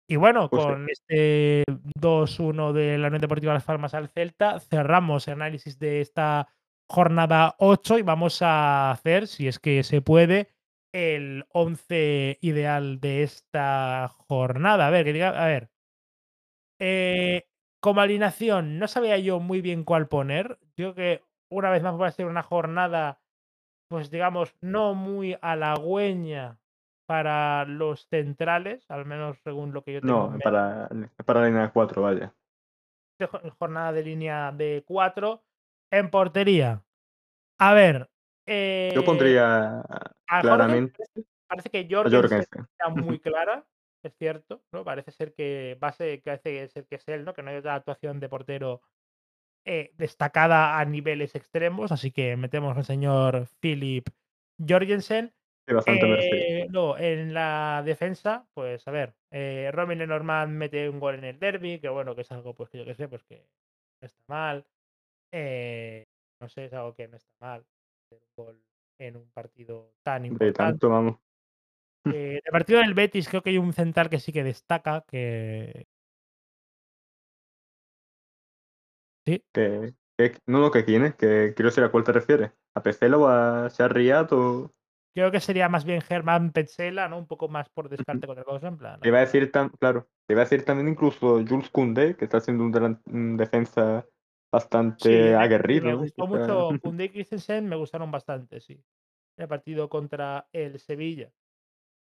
Y 0.08 0.16
bueno, 0.16 0.48
Pues 0.50 0.62
sí. 0.62 0.68
con 0.68 0.88
este 0.90 1.64
2-1 2.00 2.72
de 2.72 2.98
la 2.98 3.08
Unión 3.08 3.20
Deportiva 3.22 3.52
Las 3.54 3.64
Palmas 3.64 3.94
al 3.94 4.08
Celta, 4.08 4.60
cerramos 4.60 5.28
el 5.28 5.34
análisis 5.34 5.78
de 5.78 6.00
esta 6.00 6.48
jornada 6.90 7.56
8 7.58 7.98
y 7.98 8.02
vamos 8.02 8.40
a 8.42 8.90
hacer, 8.92 9.26
si 9.26 9.48
es 9.48 9.58
que 9.58 9.82
se 9.82 10.00
puede, 10.02 10.48
el 10.92 11.46
11 11.52 12.38
ideal 12.40 13.00
de 13.00 13.22
esta 13.22 14.08
jornada. 14.08 14.86
A 14.86 14.90
ver, 14.90 15.04
que 15.04 15.12
diga 15.12 15.28
a 15.42 15.46
ver 15.46 15.70
eh, 16.80 17.46
como 17.80 18.00
alineación, 18.00 18.78
no 18.78 18.88
sabía 18.88 19.18
yo 19.18 19.40
muy 19.40 19.60
bien 19.60 19.84
cuál 19.84 20.08
poner. 20.08 20.58
Yo 20.76 20.94
creo 20.94 20.94
que 20.94 21.24
una 21.50 21.70
vez 21.70 21.82
más 21.82 22.00
va 22.00 22.08
a 22.08 22.12
ser 22.12 22.26
una 22.26 22.42
jornada, 22.42 23.20
pues 23.88 24.10
digamos, 24.10 24.54
no 24.60 24.94
muy 24.94 25.36
halagüeña 25.40 26.58
para 27.06 27.64
los 27.64 28.06
centrales, 28.08 28.84
al 28.90 29.06
menos 29.06 29.38
según 29.42 29.72
lo 29.72 29.82
que 29.82 29.94
yo 29.94 30.00
tengo 30.00 30.14
en 30.14 30.20
No, 30.24 30.30
mente. 30.30 30.44
para 30.44 30.88
para 31.24 31.40
la 31.40 31.46
línea 31.46 31.62
de 31.62 31.70
4, 31.72 32.02
vaya. 32.02 32.34
Jornada 33.58 33.92
de 33.92 34.02
línea 34.04 34.52
de 34.52 34.84
4. 34.86 35.42
En 35.90 36.10
portería, 36.10 36.84
a 37.58 37.72
ver, 37.72 38.10
Yo 38.48 38.54
eh, 38.54 39.02
pondría 39.04 39.80
a 39.80 40.14
Jorgen 40.26 40.40
claramente 40.40 41.04
parece 41.06 41.28
parece 41.46 41.70
que 41.70 41.88
Jorgensen 41.90 42.40
está 42.40 42.88
muy 42.88 43.18
clara, 43.20 43.66
es 44.02 44.16
cierto, 44.16 44.62
¿no? 44.72 44.84
Parece 44.84 45.10
ser 45.10 45.34
que 45.34 45.78
va 45.82 45.88
a 45.88 45.92
ser 45.92 46.22
que 46.22 46.30
parece 46.30 46.68
ser 46.68 46.86
que 46.86 46.96
es 46.96 47.08
él, 47.08 47.26
¿no? 47.26 47.34
Que 47.34 47.42
no 47.42 47.50
hay 47.50 47.56
otra 47.56 47.74
actuación 47.74 48.20
de 48.20 48.28
portero 48.30 48.80
eh, 49.66 49.92
destacada 49.98 50.78
a 50.78 50.84
niveles 50.86 51.34
extremos, 51.34 51.92
así 51.92 52.10
que 52.10 52.36
metemos 52.36 52.74
al 52.74 52.86
señor 52.86 53.48
Philip 53.60 54.08
Jorgensen. 54.66 55.34
Sí, 55.66 55.74
bastante 55.74 56.06
merecido. 56.06 56.36
Eh, 56.36 56.66
luego, 56.70 56.98
en 56.98 57.34
la 57.34 57.82
defensa, 57.84 58.46
pues 58.54 58.88
a 58.88 58.90
ver, 58.90 59.14
eh, 59.30 59.68
Robin 59.74 59.98
Lenormand 59.98 60.54
mete 60.54 60.88
un 60.88 61.00
gol 61.00 61.16
en 61.16 61.24
el 61.24 61.38
derbi, 61.38 61.80
que 61.80 61.90
bueno, 61.90 62.14
que 62.14 62.22
es 62.22 62.32
algo, 62.32 62.54
pues 62.54 62.70
que 62.70 62.78
yo 62.78 62.86
qué 62.86 62.94
sé, 62.94 63.08
pues 63.08 63.22
que 63.24 63.46
no 64.00 64.06
está 64.06 64.22
mal. 64.26 64.66
Eh, 65.32 66.06
no 66.40 66.48
sé, 66.48 66.64
es 66.64 66.72
algo 66.72 66.94
que 66.94 67.08
no 67.08 67.18
está 67.18 67.30
mal, 67.38 67.66
un 68.10 68.20
gol 68.36 68.62
en 68.98 69.16
un 69.16 69.30
partido 69.30 69.94
tan 70.02 70.22
De 70.22 70.28
importante. 70.28 70.56
tanto, 70.56 70.88
vamos. 70.88 71.16
Eh, 72.10 72.40
el 72.42 72.52
partido 72.52 72.78
del 72.78 72.94
Betis 72.94 73.28
creo 73.28 73.42
que 73.42 73.50
hay 73.50 73.58
un 73.58 73.72
central 73.74 74.08
que 74.08 74.18
sí 74.20 74.32
que 74.32 74.42
destaca, 74.42 75.04
que 75.06 75.84
Sí. 79.26 79.42
Que 79.52 79.94
que 80.18 80.36
no, 80.46 80.58
no, 80.60 80.70
que 80.70 80.84
quién 80.84 81.04
es, 81.04 81.14
que 81.14 81.52
quiero 81.54 81.70
saber 81.70 81.88
a 81.88 81.92
cuál 81.92 82.02
te 82.04 82.12
refieres, 82.12 82.50
¿a 82.74 82.82
Pezzela 82.82 83.18
o 83.18 83.28
a 83.28 83.70
Sarriat 83.70 84.32
o? 84.32 84.72
Creo 85.14 85.30
que 85.30 85.40
sería 85.40 85.68
más 85.68 85.84
bien 85.84 86.00
Germán 86.00 86.52
Petzela, 86.52 87.08
¿no? 87.08 87.18
Un 87.18 87.26
poco 87.26 87.48
más 87.48 87.68
por 87.68 87.88
descarte 87.88 88.28
otra 88.28 88.44
cosa, 88.44 88.68
en 88.68 88.78
plan, 88.78 89.00
Te 89.00 89.08
iba 89.08 89.18
a 89.18 89.22
decir 89.22 89.50
tam 89.52 89.70
claro, 89.78 90.08
te 90.26 90.34
iba 90.34 90.42
a 90.42 90.44
decir 90.44 90.64
también 90.64 90.88
incluso 90.88 91.44
Jules 91.46 91.70
Koundé, 91.70 92.16
que 92.16 92.24
está 92.24 92.40
siendo 92.40 92.64
un 92.64 92.72
delan 92.72 93.00
un 93.06 93.36
defensa 93.36 94.06
bastante 94.50 95.28
sí, 95.28 95.34
aguerrido, 95.34 95.86
me 95.86 95.94
gustó 95.94 96.26
mucho. 96.26 96.68
Koundé 96.82 97.04
y 97.04 97.08
Christensen, 97.10 97.68
me 97.68 97.76
gustaron 97.76 98.10
bastante, 98.10 98.60
sí. 98.60 98.82
El 99.36 99.48
partido 99.48 99.88
contra 99.88 100.48
el 100.52 100.78
Sevilla. 100.80 101.30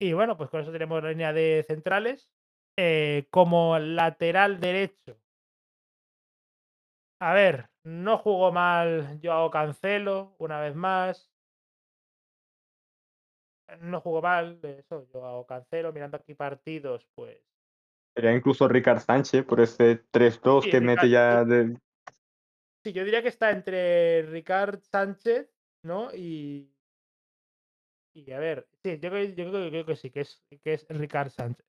Y 0.00 0.12
bueno, 0.12 0.36
pues 0.36 0.50
con 0.50 0.60
eso 0.60 0.72
tenemos 0.72 1.02
la 1.02 1.10
línea 1.10 1.32
de 1.32 1.64
centrales. 1.66 2.28
Eh, 2.76 3.26
como 3.30 3.78
lateral 3.78 4.58
derecho 4.58 5.22
a 7.22 7.34
ver, 7.34 7.70
no 7.84 8.18
jugó 8.18 8.50
mal 8.50 9.20
Joao 9.22 9.48
Cancelo, 9.48 10.34
una 10.38 10.58
vez 10.58 10.74
más. 10.74 11.30
No 13.80 14.00
jugó 14.00 14.20
mal, 14.20 14.58
eso, 14.64 15.06
Joao 15.12 15.46
Cancelo, 15.46 15.92
mirando 15.92 16.16
aquí 16.16 16.34
partidos, 16.34 17.06
pues 17.14 17.38
Sería 18.16 18.34
incluso 18.34 18.66
Ricard 18.66 18.98
Sánchez 18.98 19.44
por 19.44 19.60
ese 19.60 20.02
3-2 20.10 20.64
Sí, 20.64 20.70
que 20.72 20.80
mete 20.80 21.02
Ricard 21.02 21.10
ya 21.12 21.44
de 21.44 21.78
Sí, 22.84 22.92
yo 22.92 23.04
diría 23.04 23.22
que 23.22 23.28
está 23.28 23.50
entre 23.50 24.22
Ricard 24.22 24.80
Sánchez, 24.80 25.48
¿no? 25.84 26.12
Y 26.14 26.68
y 28.14 28.30
a 28.32 28.38
ver, 28.38 28.66
sí, 28.82 28.98
yo 29.00 29.10
creo 29.10 29.24
yo 29.24 29.44
yo 29.64 29.70
creo 29.70 29.86
que 29.86 29.96
sí, 29.96 30.10
que 30.10 30.20
es 30.20 30.42
que 30.62 30.74
es 30.74 30.86
Ricard 30.88 31.30
Sánchez. 31.30 31.64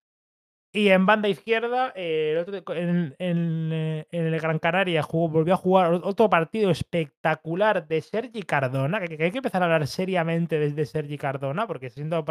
Y 0.75 0.89
en 0.89 1.05
banda 1.05 1.29
izquierda, 1.29 1.93
eh, 1.95 2.31
el 2.31 2.37
otro 2.39 2.73
en 2.75 3.15
en, 3.19 3.69
eh, 3.71 4.07
en 4.11 4.25
el 4.25 4.39
Gran 4.39 4.57
Canaria 4.59 5.03
jugó 5.03 5.29
volvió 5.29 5.53
a 5.53 5.57
jugar 5.57 5.93
otro 6.03 6.29
partido 6.29 6.71
espectacular 6.71 7.87
de 7.87 8.01
Sergi 8.01 8.41
Cardona, 8.43 8.99
que 8.99 9.15
que 9.17 9.23
hay 9.25 9.31
que 9.31 9.37
empezar 9.37 9.61
a 9.61 9.65
hablar 9.65 9.87
seriamente 9.87 10.57
de 10.59 10.71
de 10.71 10.85
Sergi 10.85 11.17
Cardona, 11.17 11.67
porque 11.67 11.89
siendo 11.91 12.25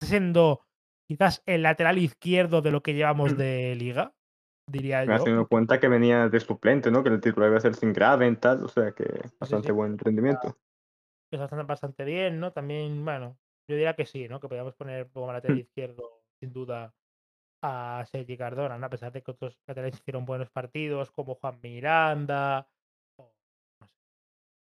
siendo 0.00 0.62
quizás 1.06 1.42
el 1.46 1.62
lateral 1.62 1.98
izquierdo 1.98 2.62
de 2.62 2.70
lo 2.70 2.82
que 2.82 2.94
llevamos 2.94 3.34
Mm. 3.34 3.36
de 3.36 3.74
liga, 3.76 4.14
diría 4.66 5.04
Más 5.06 5.24
yo, 5.24 5.36
porque 5.36 5.48
cuenta 5.48 5.80
que 5.80 5.88
venía 5.88 6.28
de 6.28 6.40
suplente, 6.40 6.90
¿no? 6.90 7.02
Que 7.02 7.10
el 7.10 7.20
titular 7.20 7.48
iba 7.48 7.58
a 7.58 7.60
ser 7.60 7.74
sin 7.74 7.92
Graventhal, 7.92 8.64
o 8.64 8.68
sea 8.68 8.92
que 8.92 9.04
Sí, 9.04 9.10
sí, 9.22 9.38
bastante 9.40 9.68
sí. 9.68 9.72
buen 9.72 9.98
rendimiento. 9.98 10.56
Está 11.30 11.42
bastante 11.44 11.64
bastante 11.64 12.04
bien, 12.04 12.38
¿no? 12.40 12.52
También, 12.52 13.04
bueno, 13.04 13.36
yo 13.68 13.74
diría 13.76 13.94
que 13.94 14.06
sí, 14.06 14.28
¿no? 14.28 14.40
Que 14.40 14.48
podíamos 14.48 14.74
poner 14.74 15.10
como 15.10 15.32
lateral 15.32 15.56
Mm. 15.56 15.60
izquierdo, 15.60 16.22
sin 16.40 16.52
duda, 16.52 16.94
a 17.62 18.04
Sergi 18.06 18.36
Cardona, 18.36 18.78
¿no? 18.78 18.86
A 18.86 18.90
pesar 18.90 19.10
de 19.12 19.22
que 19.22 19.30
otros 19.30 19.58
laterales 19.66 19.94
hicieron 19.98 20.24
buenos 20.24 20.50
partidos, 20.50 21.10
como 21.10 21.34
Juan 21.36 21.58
Miranda 21.62 22.68
o 23.16 23.32
no 23.80 23.86
sé, 23.86 23.92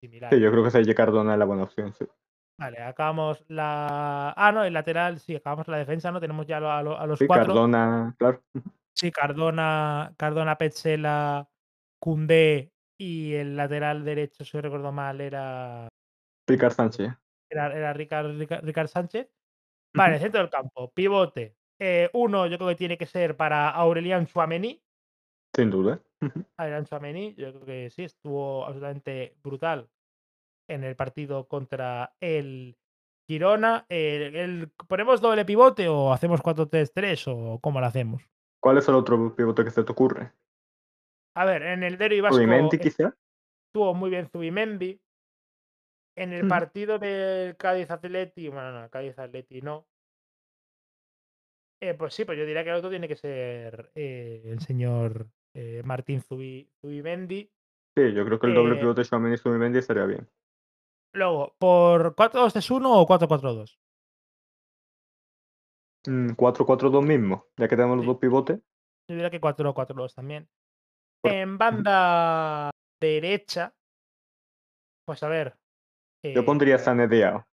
Sí, 0.02 0.08
similares. 0.08 0.42
yo 0.42 0.52
creo 0.52 0.64
que 0.64 0.72
Sergi 0.72 0.96
Cardona 0.96 1.34
es 1.34 1.40
la 1.40 1.46
buena 1.46 1.64
opción, 1.64 1.94
sí. 1.94 2.06
Vale, 2.58 2.80
acabamos 2.82 3.44
la 3.50 4.34
ah, 4.38 4.52
no, 4.52 4.64
el 4.64 4.74
lateral, 4.74 5.20
sí, 5.20 5.36
acabamos 5.36 5.68
la 5.68 5.78
defensa, 5.78 6.12
¿no? 6.12 6.20
Tenemos 6.22 6.46
ya 6.48 6.58
a 6.58 6.82
lo 6.84 6.98
a 6.98 7.06
los 7.06 7.20
Sí, 7.20 7.28
4. 7.28 7.46
Cardona, 7.46 8.16
claro. 8.18 8.42
Sí, 8.96 9.12
Cardona 9.12 10.14
Cardona, 10.18 10.58
Petzela, 10.58 11.50
Koundé 12.00 12.72
y 12.98 13.34
el 13.34 13.56
lateral 13.58 14.06
derecho, 14.06 14.46
si 14.46 14.60
recuerdo 14.60 14.92
mal, 14.92 15.20
era 15.22 15.88
Ricard 16.48 16.74
Sánchez. 16.74 17.14
era 17.50 17.74
era 17.76 17.94
Ricard 17.94 18.38
Ricard 18.38 18.64
Ricard 18.66 18.88
Sánchez. 18.88 19.30
Vale, 19.96 20.20
centro 20.20 20.42
del 20.42 20.50
campo, 20.50 20.92
pivote. 20.92 21.56
Eh, 21.80 22.10
1 22.14 22.48
yo 22.48 22.58
creo 22.58 22.70
que 22.70 22.76
tiene 22.76 22.98
que 22.98 23.06
ser 23.06 23.36
para 23.36 23.70
Aurélien 23.70 24.26
Tchouaméni. 24.26 24.82
Sin 25.56 25.70
duda. 25.70 26.02
Aurélien 26.58 26.86
Tchouaméni, 26.86 27.36
yo 27.36 27.52
creo 27.54 27.66
que 27.66 27.90
sí, 27.90 28.04
estuvo 28.04 28.66
absolutamente 28.66 29.36
brutal 29.44 29.90
en 30.70 30.84
el 30.84 30.96
partido 30.96 31.48
contra 31.48 32.16
el 32.20 32.78
Girona. 33.28 33.86
Eh, 33.90 34.32
el 34.34 34.72
¿ponemos 34.88 35.22
doble 35.22 35.46
pivote 35.46 35.88
o 35.88 36.14
hacemos 36.14 36.42
4-3-3 36.42 37.28
o 37.28 37.60
cómo 37.60 37.80
lo 37.80 37.86
hacemos? 37.86 38.33
¿Cuál 38.64 38.78
es 38.78 38.88
el 38.88 38.96
otro 38.96 39.36
pivote 39.36 39.66
que 39.66 39.72
se 39.72 39.84
te 39.84 39.92
ocurre? 39.92 40.32
A 41.36 41.44
ver, 41.44 41.64
en 41.64 41.84
el 41.84 41.98
derbi 41.98 42.22
vasco, 42.22 42.38
¿Zubimendi 42.38 42.80
quizá? 42.80 43.14
estuvo 43.68 43.94
muy 43.94 44.10
bien 44.10 44.30
Zubimendi. 44.30 45.02
En 46.16 46.32
el 46.32 46.46
Mm. 46.46 46.48
partido 46.48 46.98
del 46.98 47.58
Cádiz 47.58 47.92
Atleti, 47.92 48.48
bueno, 48.48 48.72
no, 48.72 48.90
Cádiz 48.90 49.20
Atleti 49.20 49.62
no. 49.62 49.86
Eh, 51.82 51.94
pues 51.96 52.14
sí, 52.14 52.24
pues 52.24 52.38
yo 52.38 52.46
diría 52.46 52.64
que 52.64 52.70
el 52.70 52.78
otro 52.78 52.90
tiene 52.90 53.10
que 53.10 53.18
ser 53.18 53.92
eh, 53.96 54.44
el 54.46 54.62
señor 54.62 55.28
eh, 55.54 55.82
Martín 55.84 56.22
Zubi, 56.22 56.72
Zubimendi. 56.80 57.52
Sí, 57.98 58.14
yo 58.14 58.24
creo 58.24 58.40
que 58.40 58.48
el 58.48 58.56
doble 58.56 58.76
Eh, 58.76 58.80
pivote 58.80 59.02
Tchouaméni 59.02 59.36
y 59.36 59.40
Zubimendi 59.40 59.80
estaría 59.80 60.06
bien. 60.06 60.30
luego, 61.12 61.54
¿por 61.60 62.16
4-2-3-1 62.16 62.86
o 62.86 63.06
4-4-2? 63.06 63.78
Mm, 66.08 66.32
4-4-2 66.32 67.06
mismo, 67.06 67.48
ya 67.58 67.68
que 67.68 67.76
tenemos 67.76 67.98
los 67.98 68.06
dos 68.06 68.18
pivotes. 68.18 68.60
Yo 69.08 69.16
diría 69.16 69.30
que 69.30 69.42
4-4-2 69.42 70.14
también. 70.14 70.50
En 71.24 71.58
banda 71.58 72.70
derecha, 73.00 73.74
pues 75.06 75.24
a 75.24 75.28
ver. 75.28 75.56
Yo 76.24 76.42
eh, 76.42 76.44
pondría 76.44 76.78
Sané 76.78 77.08
Diao. 77.08 77.46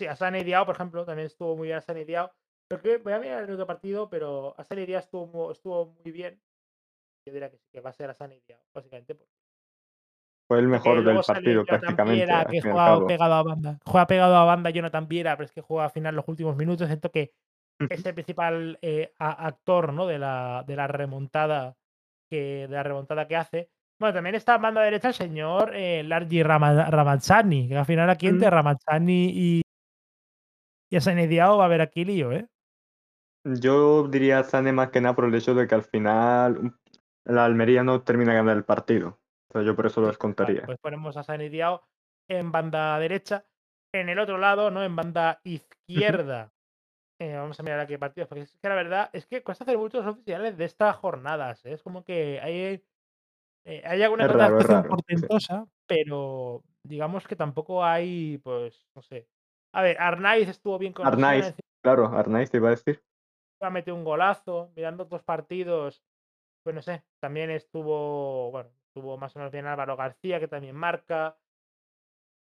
Sí, 0.00 0.06
a 0.06 0.16
Sane 0.16 0.44
Diao, 0.44 0.64
por 0.64 0.74
ejemplo, 0.74 1.04
también 1.04 1.26
estuvo 1.26 1.56
muy 1.56 1.68
bien 1.68 1.78
a 1.78 1.80
Sane 1.80 2.04
Diao. 2.04 2.32
Pero 2.68 2.82
que 2.82 2.96
voy 2.98 3.12
a 3.12 3.18
mirar 3.18 3.44
el 3.44 3.50
otro 3.50 3.66
partido, 3.66 4.08
pero 4.08 4.54
a 4.56 4.64
Sane 4.64 4.86
Diao 4.86 5.00
estuvo, 5.00 5.52
estuvo 5.52 5.94
muy 6.02 6.12
bien. 6.12 6.40
Yo 7.26 7.32
diría 7.32 7.50
que 7.50 7.58
sí, 7.58 7.68
que 7.72 7.80
va 7.80 7.90
a 7.90 7.92
ser 7.92 8.10
a 8.10 8.14
Sane 8.14 8.40
Diao, 8.46 8.60
básicamente. 8.74 9.14
Porque 9.14 9.32
Fue 10.48 10.58
el 10.58 10.68
mejor 10.68 11.04
del 11.04 11.20
partido 11.20 11.64
prácticamente, 11.64 12.24
Viera, 12.24 12.44
que 12.46 12.62
juega 12.62 13.06
pegado 13.06 13.34
a 13.34 13.42
banda. 13.42 13.78
Juega 13.84 14.06
pegado 14.06 14.36
a 14.36 14.44
banda 14.44 14.70
Jonathan 14.70 15.06
Viera, 15.06 15.36
pero 15.36 15.44
es 15.44 15.52
que 15.52 15.60
juega 15.60 15.84
al 15.84 15.90
final 15.90 16.16
los 16.16 16.26
últimos 16.28 16.56
minutos. 16.56 16.86
Siento 16.86 17.10
que 17.10 17.32
es 17.88 18.04
el 18.04 18.14
principal 18.14 18.78
eh, 18.82 19.12
a- 19.18 19.46
actor 19.46 19.92
¿no? 19.92 20.06
de, 20.06 20.18
la, 20.18 20.64
de 20.66 20.76
la 20.76 20.86
remontada 20.86 21.76
que 22.30 22.66
de 22.68 22.74
la 22.74 22.82
remontada 22.82 23.26
que 23.26 23.36
hace. 23.36 23.70
Bueno, 24.00 24.14
también 24.14 24.34
está 24.34 24.54
en 24.54 24.62
banda 24.62 24.82
derecha 24.82 25.08
el 25.08 25.14
señor 25.14 25.72
eh, 25.74 26.02
Largi 26.04 26.42
Rama- 26.42 26.90
Ramazzani, 26.90 27.68
que 27.68 27.76
al 27.76 27.84
final 27.86 28.08
aquí 28.10 28.28
entre 28.28 28.48
Mm. 28.48 28.50
Ramazzani 28.52 29.30
y, 29.34 29.62
y 30.90 30.96
a 30.96 31.00
Sane 31.00 31.26
Diao 31.26 31.56
va 31.58 31.64
a 31.64 31.66
haber 31.66 31.80
aquí 31.80 32.04
lío, 32.04 32.32
¿eh? 32.32 32.46
Yo 33.44 34.06
diría 34.08 34.42
Sané 34.42 34.72
más 34.72 34.90
que 34.90 35.00
nada 35.00 35.14
por 35.14 35.24
el 35.24 35.34
hecho 35.34 35.54
de 35.54 35.66
que 35.66 35.74
al 35.74 35.82
final 35.84 36.74
la 37.24 37.44
Almería 37.44 37.82
no 37.82 38.02
termina 38.02 38.32
ganando 38.34 38.52
el 38.52 38.64
partido. 38.64 39.18
O 39.48 39.52
sea, 39.52 39.62
yo 39.62 39.74
por 39.74 39.86
eso 39.86 40.00
lo 40.00 40.06
vale, 40.06 40.12
descontaría. 40.12 40.62
pues 40.66 40.78
ponemos 40.78 41.16
a 41.16 41.22
Sane 41.22 41.48
Diao 41.48 41.82
en 42.28 42.52
banda 42.52 42.98
derecha. 42.98 43.44
En 43.92 44.08
el 44.08 44.18
otro 44.18 44.38
lado, 44.38 44.70
¿no? 44.70 44.84
En 44.84 44.94
banda 44.94 45.40
izquierda. 45.42 46.52
Eh, 47.20 47.36
vamos 47.36 47.60
a 47.60 47.62
mirar 47.62 47.80
aquí 47.80 47.98
partidos, 47.98 48.28
porque 48.28 48.42
es 48.42 48.58
que 48.58 48.68
la 48.68 48.74
verdad 48.74 49.10
es 49.12 49.26
que 49.26 49.42
cuesta 49.42 49.64
hacer 49.64 49.76
muchos 49.76 50.06
oficiales 50.06 50.56
de 50.56 50.64
estas 50.64 50.96
jornadas. 50.96 51.64
¿eh? 51.66 51.74
Es 51.74 51.82
como 51.82 52.02
que 52.02 52.40
hay, 52.40 52.82
eh, 53.64 53.82
hay 53.84 54.02
alguna 54.02 54.24
Es 54.24 54.32
raro, 54.32 54.60
sí. 54.60 54.88
portentosa, 54.88 55.66
pero 55.86 56.64
digamos 56.82 57.28
que 57.28 57.36
tampoco 57.36 57.84
hay, 57.84 58.38
pues, 58.38 58.88
no 58.94 59.02
sé. 59.02 59.28
A 59.72 59.82
ver, 59.82 60.00
Arnaiz 60.00 60.48
estuvo 60.48 60.78
bien 60.78 60.94
con 60.94 61.06
Arnaiz, 61.06 61.54
claro, 61.82 62.06
Arnaiz 62.06 62.50
te 62.50 62.56
iba 62.56 62.68
a 62.68 62.70
decir. 62.70 63.02
encima 63.54 63.70
metió 63.70 63.94
un 63.94 64.04
golazo, 64.04 64.72
mirando 64.74 65.04
otros 65.04 65.22
partidos, 65.22 66.02
pues 66.64 66.74
no 66.74 66.80
sé, 66.80 67.04
también 67.20 67.50
estuvo, 67.50 68.50
bueno, 68.50 68.70
estuvo 68.86 69.18
más 69.18 69.36
o 69.36 69.40
menos 69.40 69.52
bien 69.52 69.66
Álvaro 69.66 69.94
García, 69.96 70.40
que 70.40 70.48
también 70.48 70.74
marca. 70.74 71.36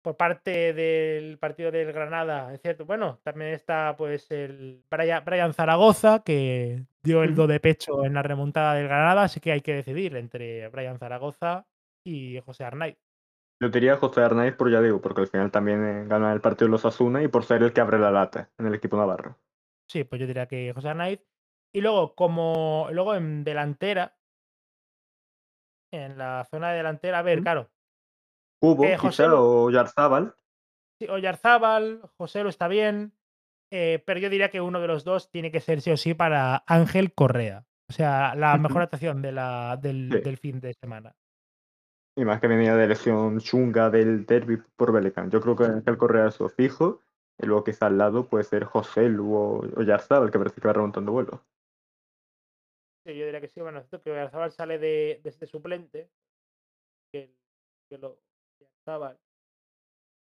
Por 0.05 0.19
parte 0.19 0.75
del 0.75 1.39
partido 1.39 1.71
del 1.71 1.91
Granada, 1.91 2.53
es 2.53 2.61
cierto, 2.61 2.85
bueno, 2.85 3.21
también 3.23 3.55
está 3.55 3.95
pues 3.97 4.31
el 4.31 4.85
Brian, 4.91 5.25
Brian 5.25 5.55
Zaragoza, 5.55 6.23
que 6.23 6.85
dio 7.03 7.23
el 7.23 7.35
do 7.35 7.47
de 7.47 7.59
pecho 7.59 8.05
en 8.05 8.13
la 8.13 8.23
remontada 8.23 8.75
del 8.75 8.87
Granada, 8.87 9.23
así 9.23 9.41
que 9.41 9.53
hay 9.53 9.63
que 9.63 9.73
decidir 9.73 10.15
entre 10.17 10.69
Brian 10.69 10.99
Zaragoza 10.99 11.67
y 12.05 12.39
José 12.45 12.65
Arnaiz. 12.65 12.99
Yo 13.63 13.71
diría 13.71 13.97
José 13.97 14.21
Arnaiz 14.21 14.55
por 14.55 14.71
ya 14.71 14.83
digo, 14.83 15.01
porque 15.01 15.23
al 15.23 15.29
final 15.29 15.51
también 15.51 15.83
eh, 15.83 16.05
gana 16.07 16.35
el 16.35 16.43
partido 16.43 16.69
los 16.69 16.85
Asuna 16.85 17.23
y 17.23 17.29
por 17.29 17.45
ser 17.45 17.63
el 17.63 17.73
que 17.73 17.81
abre 17.81 17.99
la 17.99 18.11
lata 18.11 18.51
en 18.59 18.67
el 18.67 18.75
equipo 18.75 18.99
navarro. 18.99 19.39
Sí, 19.89 20.05
pues 20.05 20.21
yo 20.21 20.27
diría 20.27 20.47
que 20.47 20.71
José 20.75 20.91
Arnaiz. 20.91 21.25
Y 21.73 21.81
luego, 21.81 22.15
como 22.15 22.89
luego 22.93 23.15
en 23.15 23.43
delantera, 23.43 24.19
en 25.91 26.19
la 26.19 26.47
zona 26.51 26.73
de 26.73 26.77
delantera, 26.77 27.21
a 27.21 27.23
ver, 27.23 27.41
¿Mm? 27.41 27.43
claro, 27.43 27.71
Cubo, 28.65 28.85
Eh, 28.85 28.93
quizá, 28.93 29.03
Joselu. 29.03 29.37
o 29.39 29.71
Yarzábal. 29.71 30.35
sí, 30.99 31.09
Oyarzábal, 31.09 32.01
José 32.17 32.43
lo 32.43 32.49
está 32.49 32.69
bien, 32.69 33.13
eh, 33.71 34.03
pero 34.07 34.21
yo 34.21 34.31
diría 34.31 34.49
que 34.51 34.61
uno 34.61 34.81
de 34.81 34.87
los 34.87 35.05
dos 35.05 35.31
tiene 35.31 35.51
que 35.51 35.61
ser 35.61 35.81
sí 35.81 35.91
o 35.91 35.97
sí 35.97 36.15
para 36.15 36.65
Ángel 36.67 37.13
Correa. 37.15 37.67
O 37.91 37.93
sea, 37.93 38.35
la 38.35 38.57
mejor 38.57 38.83
actuación 38.83 39.21
de 39.21 39.33
la, 39.33 39.77
del, 39.81 40.11
Sí. 40.11 40.21
del 40.21 40.39
fin 40.39 40.61
de 40.61 40.73
semana. 40.75 41.15
Y 42.17 42.25
más 42.25 42.41
que 42.41 42.47
venía 42.47 42.75
de 42.77 42.87
lesión 42.87 43.39
chunga 43.41 43.91
del 43.91 44.25
derby 44.25 44.57
por 44.77 44.93
Belecán. 44.93 45.31
Yo 45.31 45.41
creo 45.41 45.57
que 45.57 45.65
Ángel 45.65 45.99
Correa 45.99 46.29
es 46.29 46.35
su 46.35 46.49
fijo. 46.49 47.01
Y 47.43 47.47
luego 47.47 47.65
quizá 47.65 47.87
al 47.87 47.99
lado 47.99 48.29
puede 48.29 48.45
ser 48.45 48.63
José 48.65 49.09
o, 49.19 49.59
o 49.77 49.83
Yarzábal, 49.83 50.31
que 50.31 50.39
parece 50.39 50.61
que 50.61 50.69
va 50.69 50.75
remontando 50.75 51.11
vuelo. 51.11 51.45
Sí, 53.05 53.17
yo 53.19 53.25
diría 53.27 53.41
que 53.41 53.49
sí. 53.49 53.61
Bueno, 53.61 53.83
que 54.03 54.11
Oyarzábal 54.11 54.53
sale 54.53 54.79
de, 54.79 55.21
de 55.23 55.29
este 55.31 55.47
suplente. 55.47 56.09
Que, 57.13 57.35
que 57.91 57.99
lo 57.99 58.19
Oyarzábal. 58.87 59.19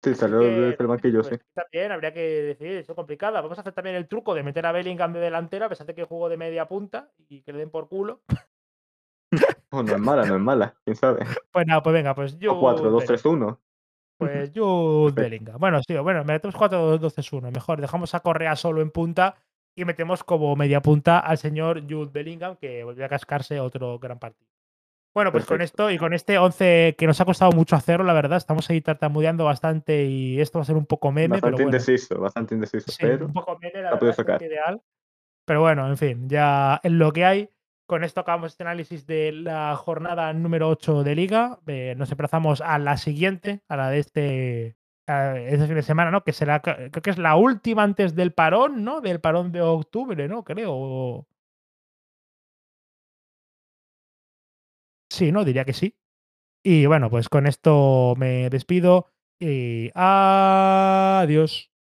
Sí, 0.03 0.13
salió 0.15 0.39
que, 0.39 0.45
desde 0.45 0.77
el 0.79 0.87
banquillo, 0.87 1.21
pues 1.21 1.33
aquí 1.33 1.45
también 1.53 1.91
habría 1.91 2.13
que 2.13 2.21
decidir, 2.21 2.77
eso 2.77 2.91
es 2.91 2.95
complicada. 2.95 3.41
Vamos 3.41 3.57
a 3.57 3.61
hacer 3.61 3.73
también 3.73 3.95
el 3.95 4.07
truco 4.07 4.35
de 4.35 4.43
meter 4.43 4.65
a 4.65 4.71
Bellingham 4.71 5.11
de 5.13 5.19
delantero, 5.19 5.65
a 5.65 5.69
pesar 5.69 5.87
de 5.87 5.95
que 5.95 6.03
jugó 6.03 6.29
de 6.29 6.37
media 6.37 6.67
punta 6.67 7.11
y 7.29 7.41
que 7.41 7.51
le 7.51 7.59
den 7.59 7.69
por 7.69 7.87
culo. 7.87 8.21
Oh, 9.69 9.83
no 9.83 9.91
es 9.91 9.99
mala, 9.99 10.25
no 10.25 10.35
es 10.35 10.41
mala. 10.41 10.73
¿Quién 10.85 10.95
sabe? 10.95 11.19
Pues 11.51 11.67
nada, 11.67 11.83
pues 11.83 11.93
venga, 11.93 12.15
pues 12.15 12.39
yo. 12.39 12.53
O 12.53 12.59
4, 12.61 12.89
2, 12.89 13.03
3, 13.03 13.25
1. 13.25 13.61
Pues 14.17 14.31
Perfecto. 14.53 15.11
Bellingham. 15.13 15.59
Bueno, 15.59 15.81
sí, 15.85 15.93
bueno, 15.97 16.23
metemos 16.23 16.55
4-2-2-3-1. 16.55 17.51
Mejor, 17.51 17.81
dejamos 17.81 18.15
a 18.15 18.21
Correa 18.21 18.55
solo 18.55 18.81
en 18.81 18.91
punta 18.91 19.35
y 19.75 19.83
metemos 19.83 20.23
como 20.23 20.55
media 20.55 20.81
punta 20.81 21.19
al 21.19 21.37
señor 21.37 21.81
Jude 21.81 22.09
Bellingham, 22.13 22.55
que 22.55 22.85
volvió 22.85 23.05
a 23.05 23.09
cascarse 23.09 23.59
otro 23.59 23.99
gran 23.99 24.17
partido. 24.17 24.56
Bueno, 25.17 25.31
pues 25.31 25.45
con 25.45 25.63
esto 25.63 25.89
y 25.89 25.97
con 25.97 26.13
este 26.13 26.37
11 26.37 26.93
que 26.95 27.07
nos 27.07 27.19
ha 27.19 27.25
costado 27.25 27.51
mucho 27.51 27.75
hacerlo, 27.75 28.05
la 28.05 28.13
verdad, 28.13 28.37
estamos 28.37 28.69
ahí 28.69 28.81
tartamudeando 28.81 29.45
bastante 29.45 30.05
y 30.05 30.39
esto 30.39 30.59
va 30.59 30.61
a 30.61 30.65
ser 30.65 30.75
un 30.75 30.85
poco 30.85 31.11
meme, 31.11 31.29
Bastante 31.29 31.55
pero 31.55 31.65
bueno. 31.65 31.75
indeciso, 31.75 32.19
bastante 32.19 32.53
indeciso. 32.53 32.91
Sí, 32.91 32.97
pero 33.01 33.25
un 33.25 33.33
poco 33.33 33.57
meme, 33.59 33.81
la 33.81 33.95
verdad, 33.95 34.13
sacar. 34.13 34.43
es 34.43 34.47
ideal. 34.47 34.79
Pero 35.43 35.61
bueno, 35.61 35.87
en 35.87 35.97
fin, 35.97 36.29
ya 36.29 36.79
es 36.83 36.91
lo 36.91 37.11
que 37.13 37.25
hay. 37.25 37.49
Con 37.87 38.03
esto 38.03 38.21
acabamos 38.21 38.51
este 38.51 38.61
análisis 38.61 39.07
de 39.07 39.31
la 39.31 39.75
jornada 39.75 40.31
número 40.33 40.69
8 40.69 41.03
de 41.03 41.15
Liga. 41.15 41.57
Eh, 41.65 41.95
nos 41.97 42.11
emplazamos 42.11 42.61
a 42.61 42.77
la 42.77 42.97
siguiente, 42.97 43.63
a 43.69 43.75
la 43.75 43.89
de 43.89 43.97
este, 43.97 44.77
este 45.07 45.65
fin 45.65 45.75
de 45.77 45.81
semana, 45.81 46.11
¿no? 46.11 46.23
Que 46.23 46.31
será, 46.31 46.61
creo 46.61 46.91
que 46.91 47.09
es 47.09 47.17
la 47.17 47.37
última 47.37 47.81
antes 47.81 48.13
del 48.13 48.33
parón, 48.33 48.83
¿no? 48.83 49.01
Del 49.01 49.19
parón 49.19 49.51
de 49.51 49.61
octubre, 49.61 50.27
¿no? 50.27 50.43
Creo. 50.43 51.25
Sí, 55.17 55.31
¿no? 55.31 55.43
Diría 55.45 55.65
que 55.65 55.73
sí. 55.73 55.95
Y 56.63 56.85
bueno, 56.87 57.09
pues 57.09 57.29
con 57.29 57.47
esto 57.47 58.15
me 58.17 58.49
despido 58.49 59.11
y 59.39 59.91
adiós. 59.95 61.71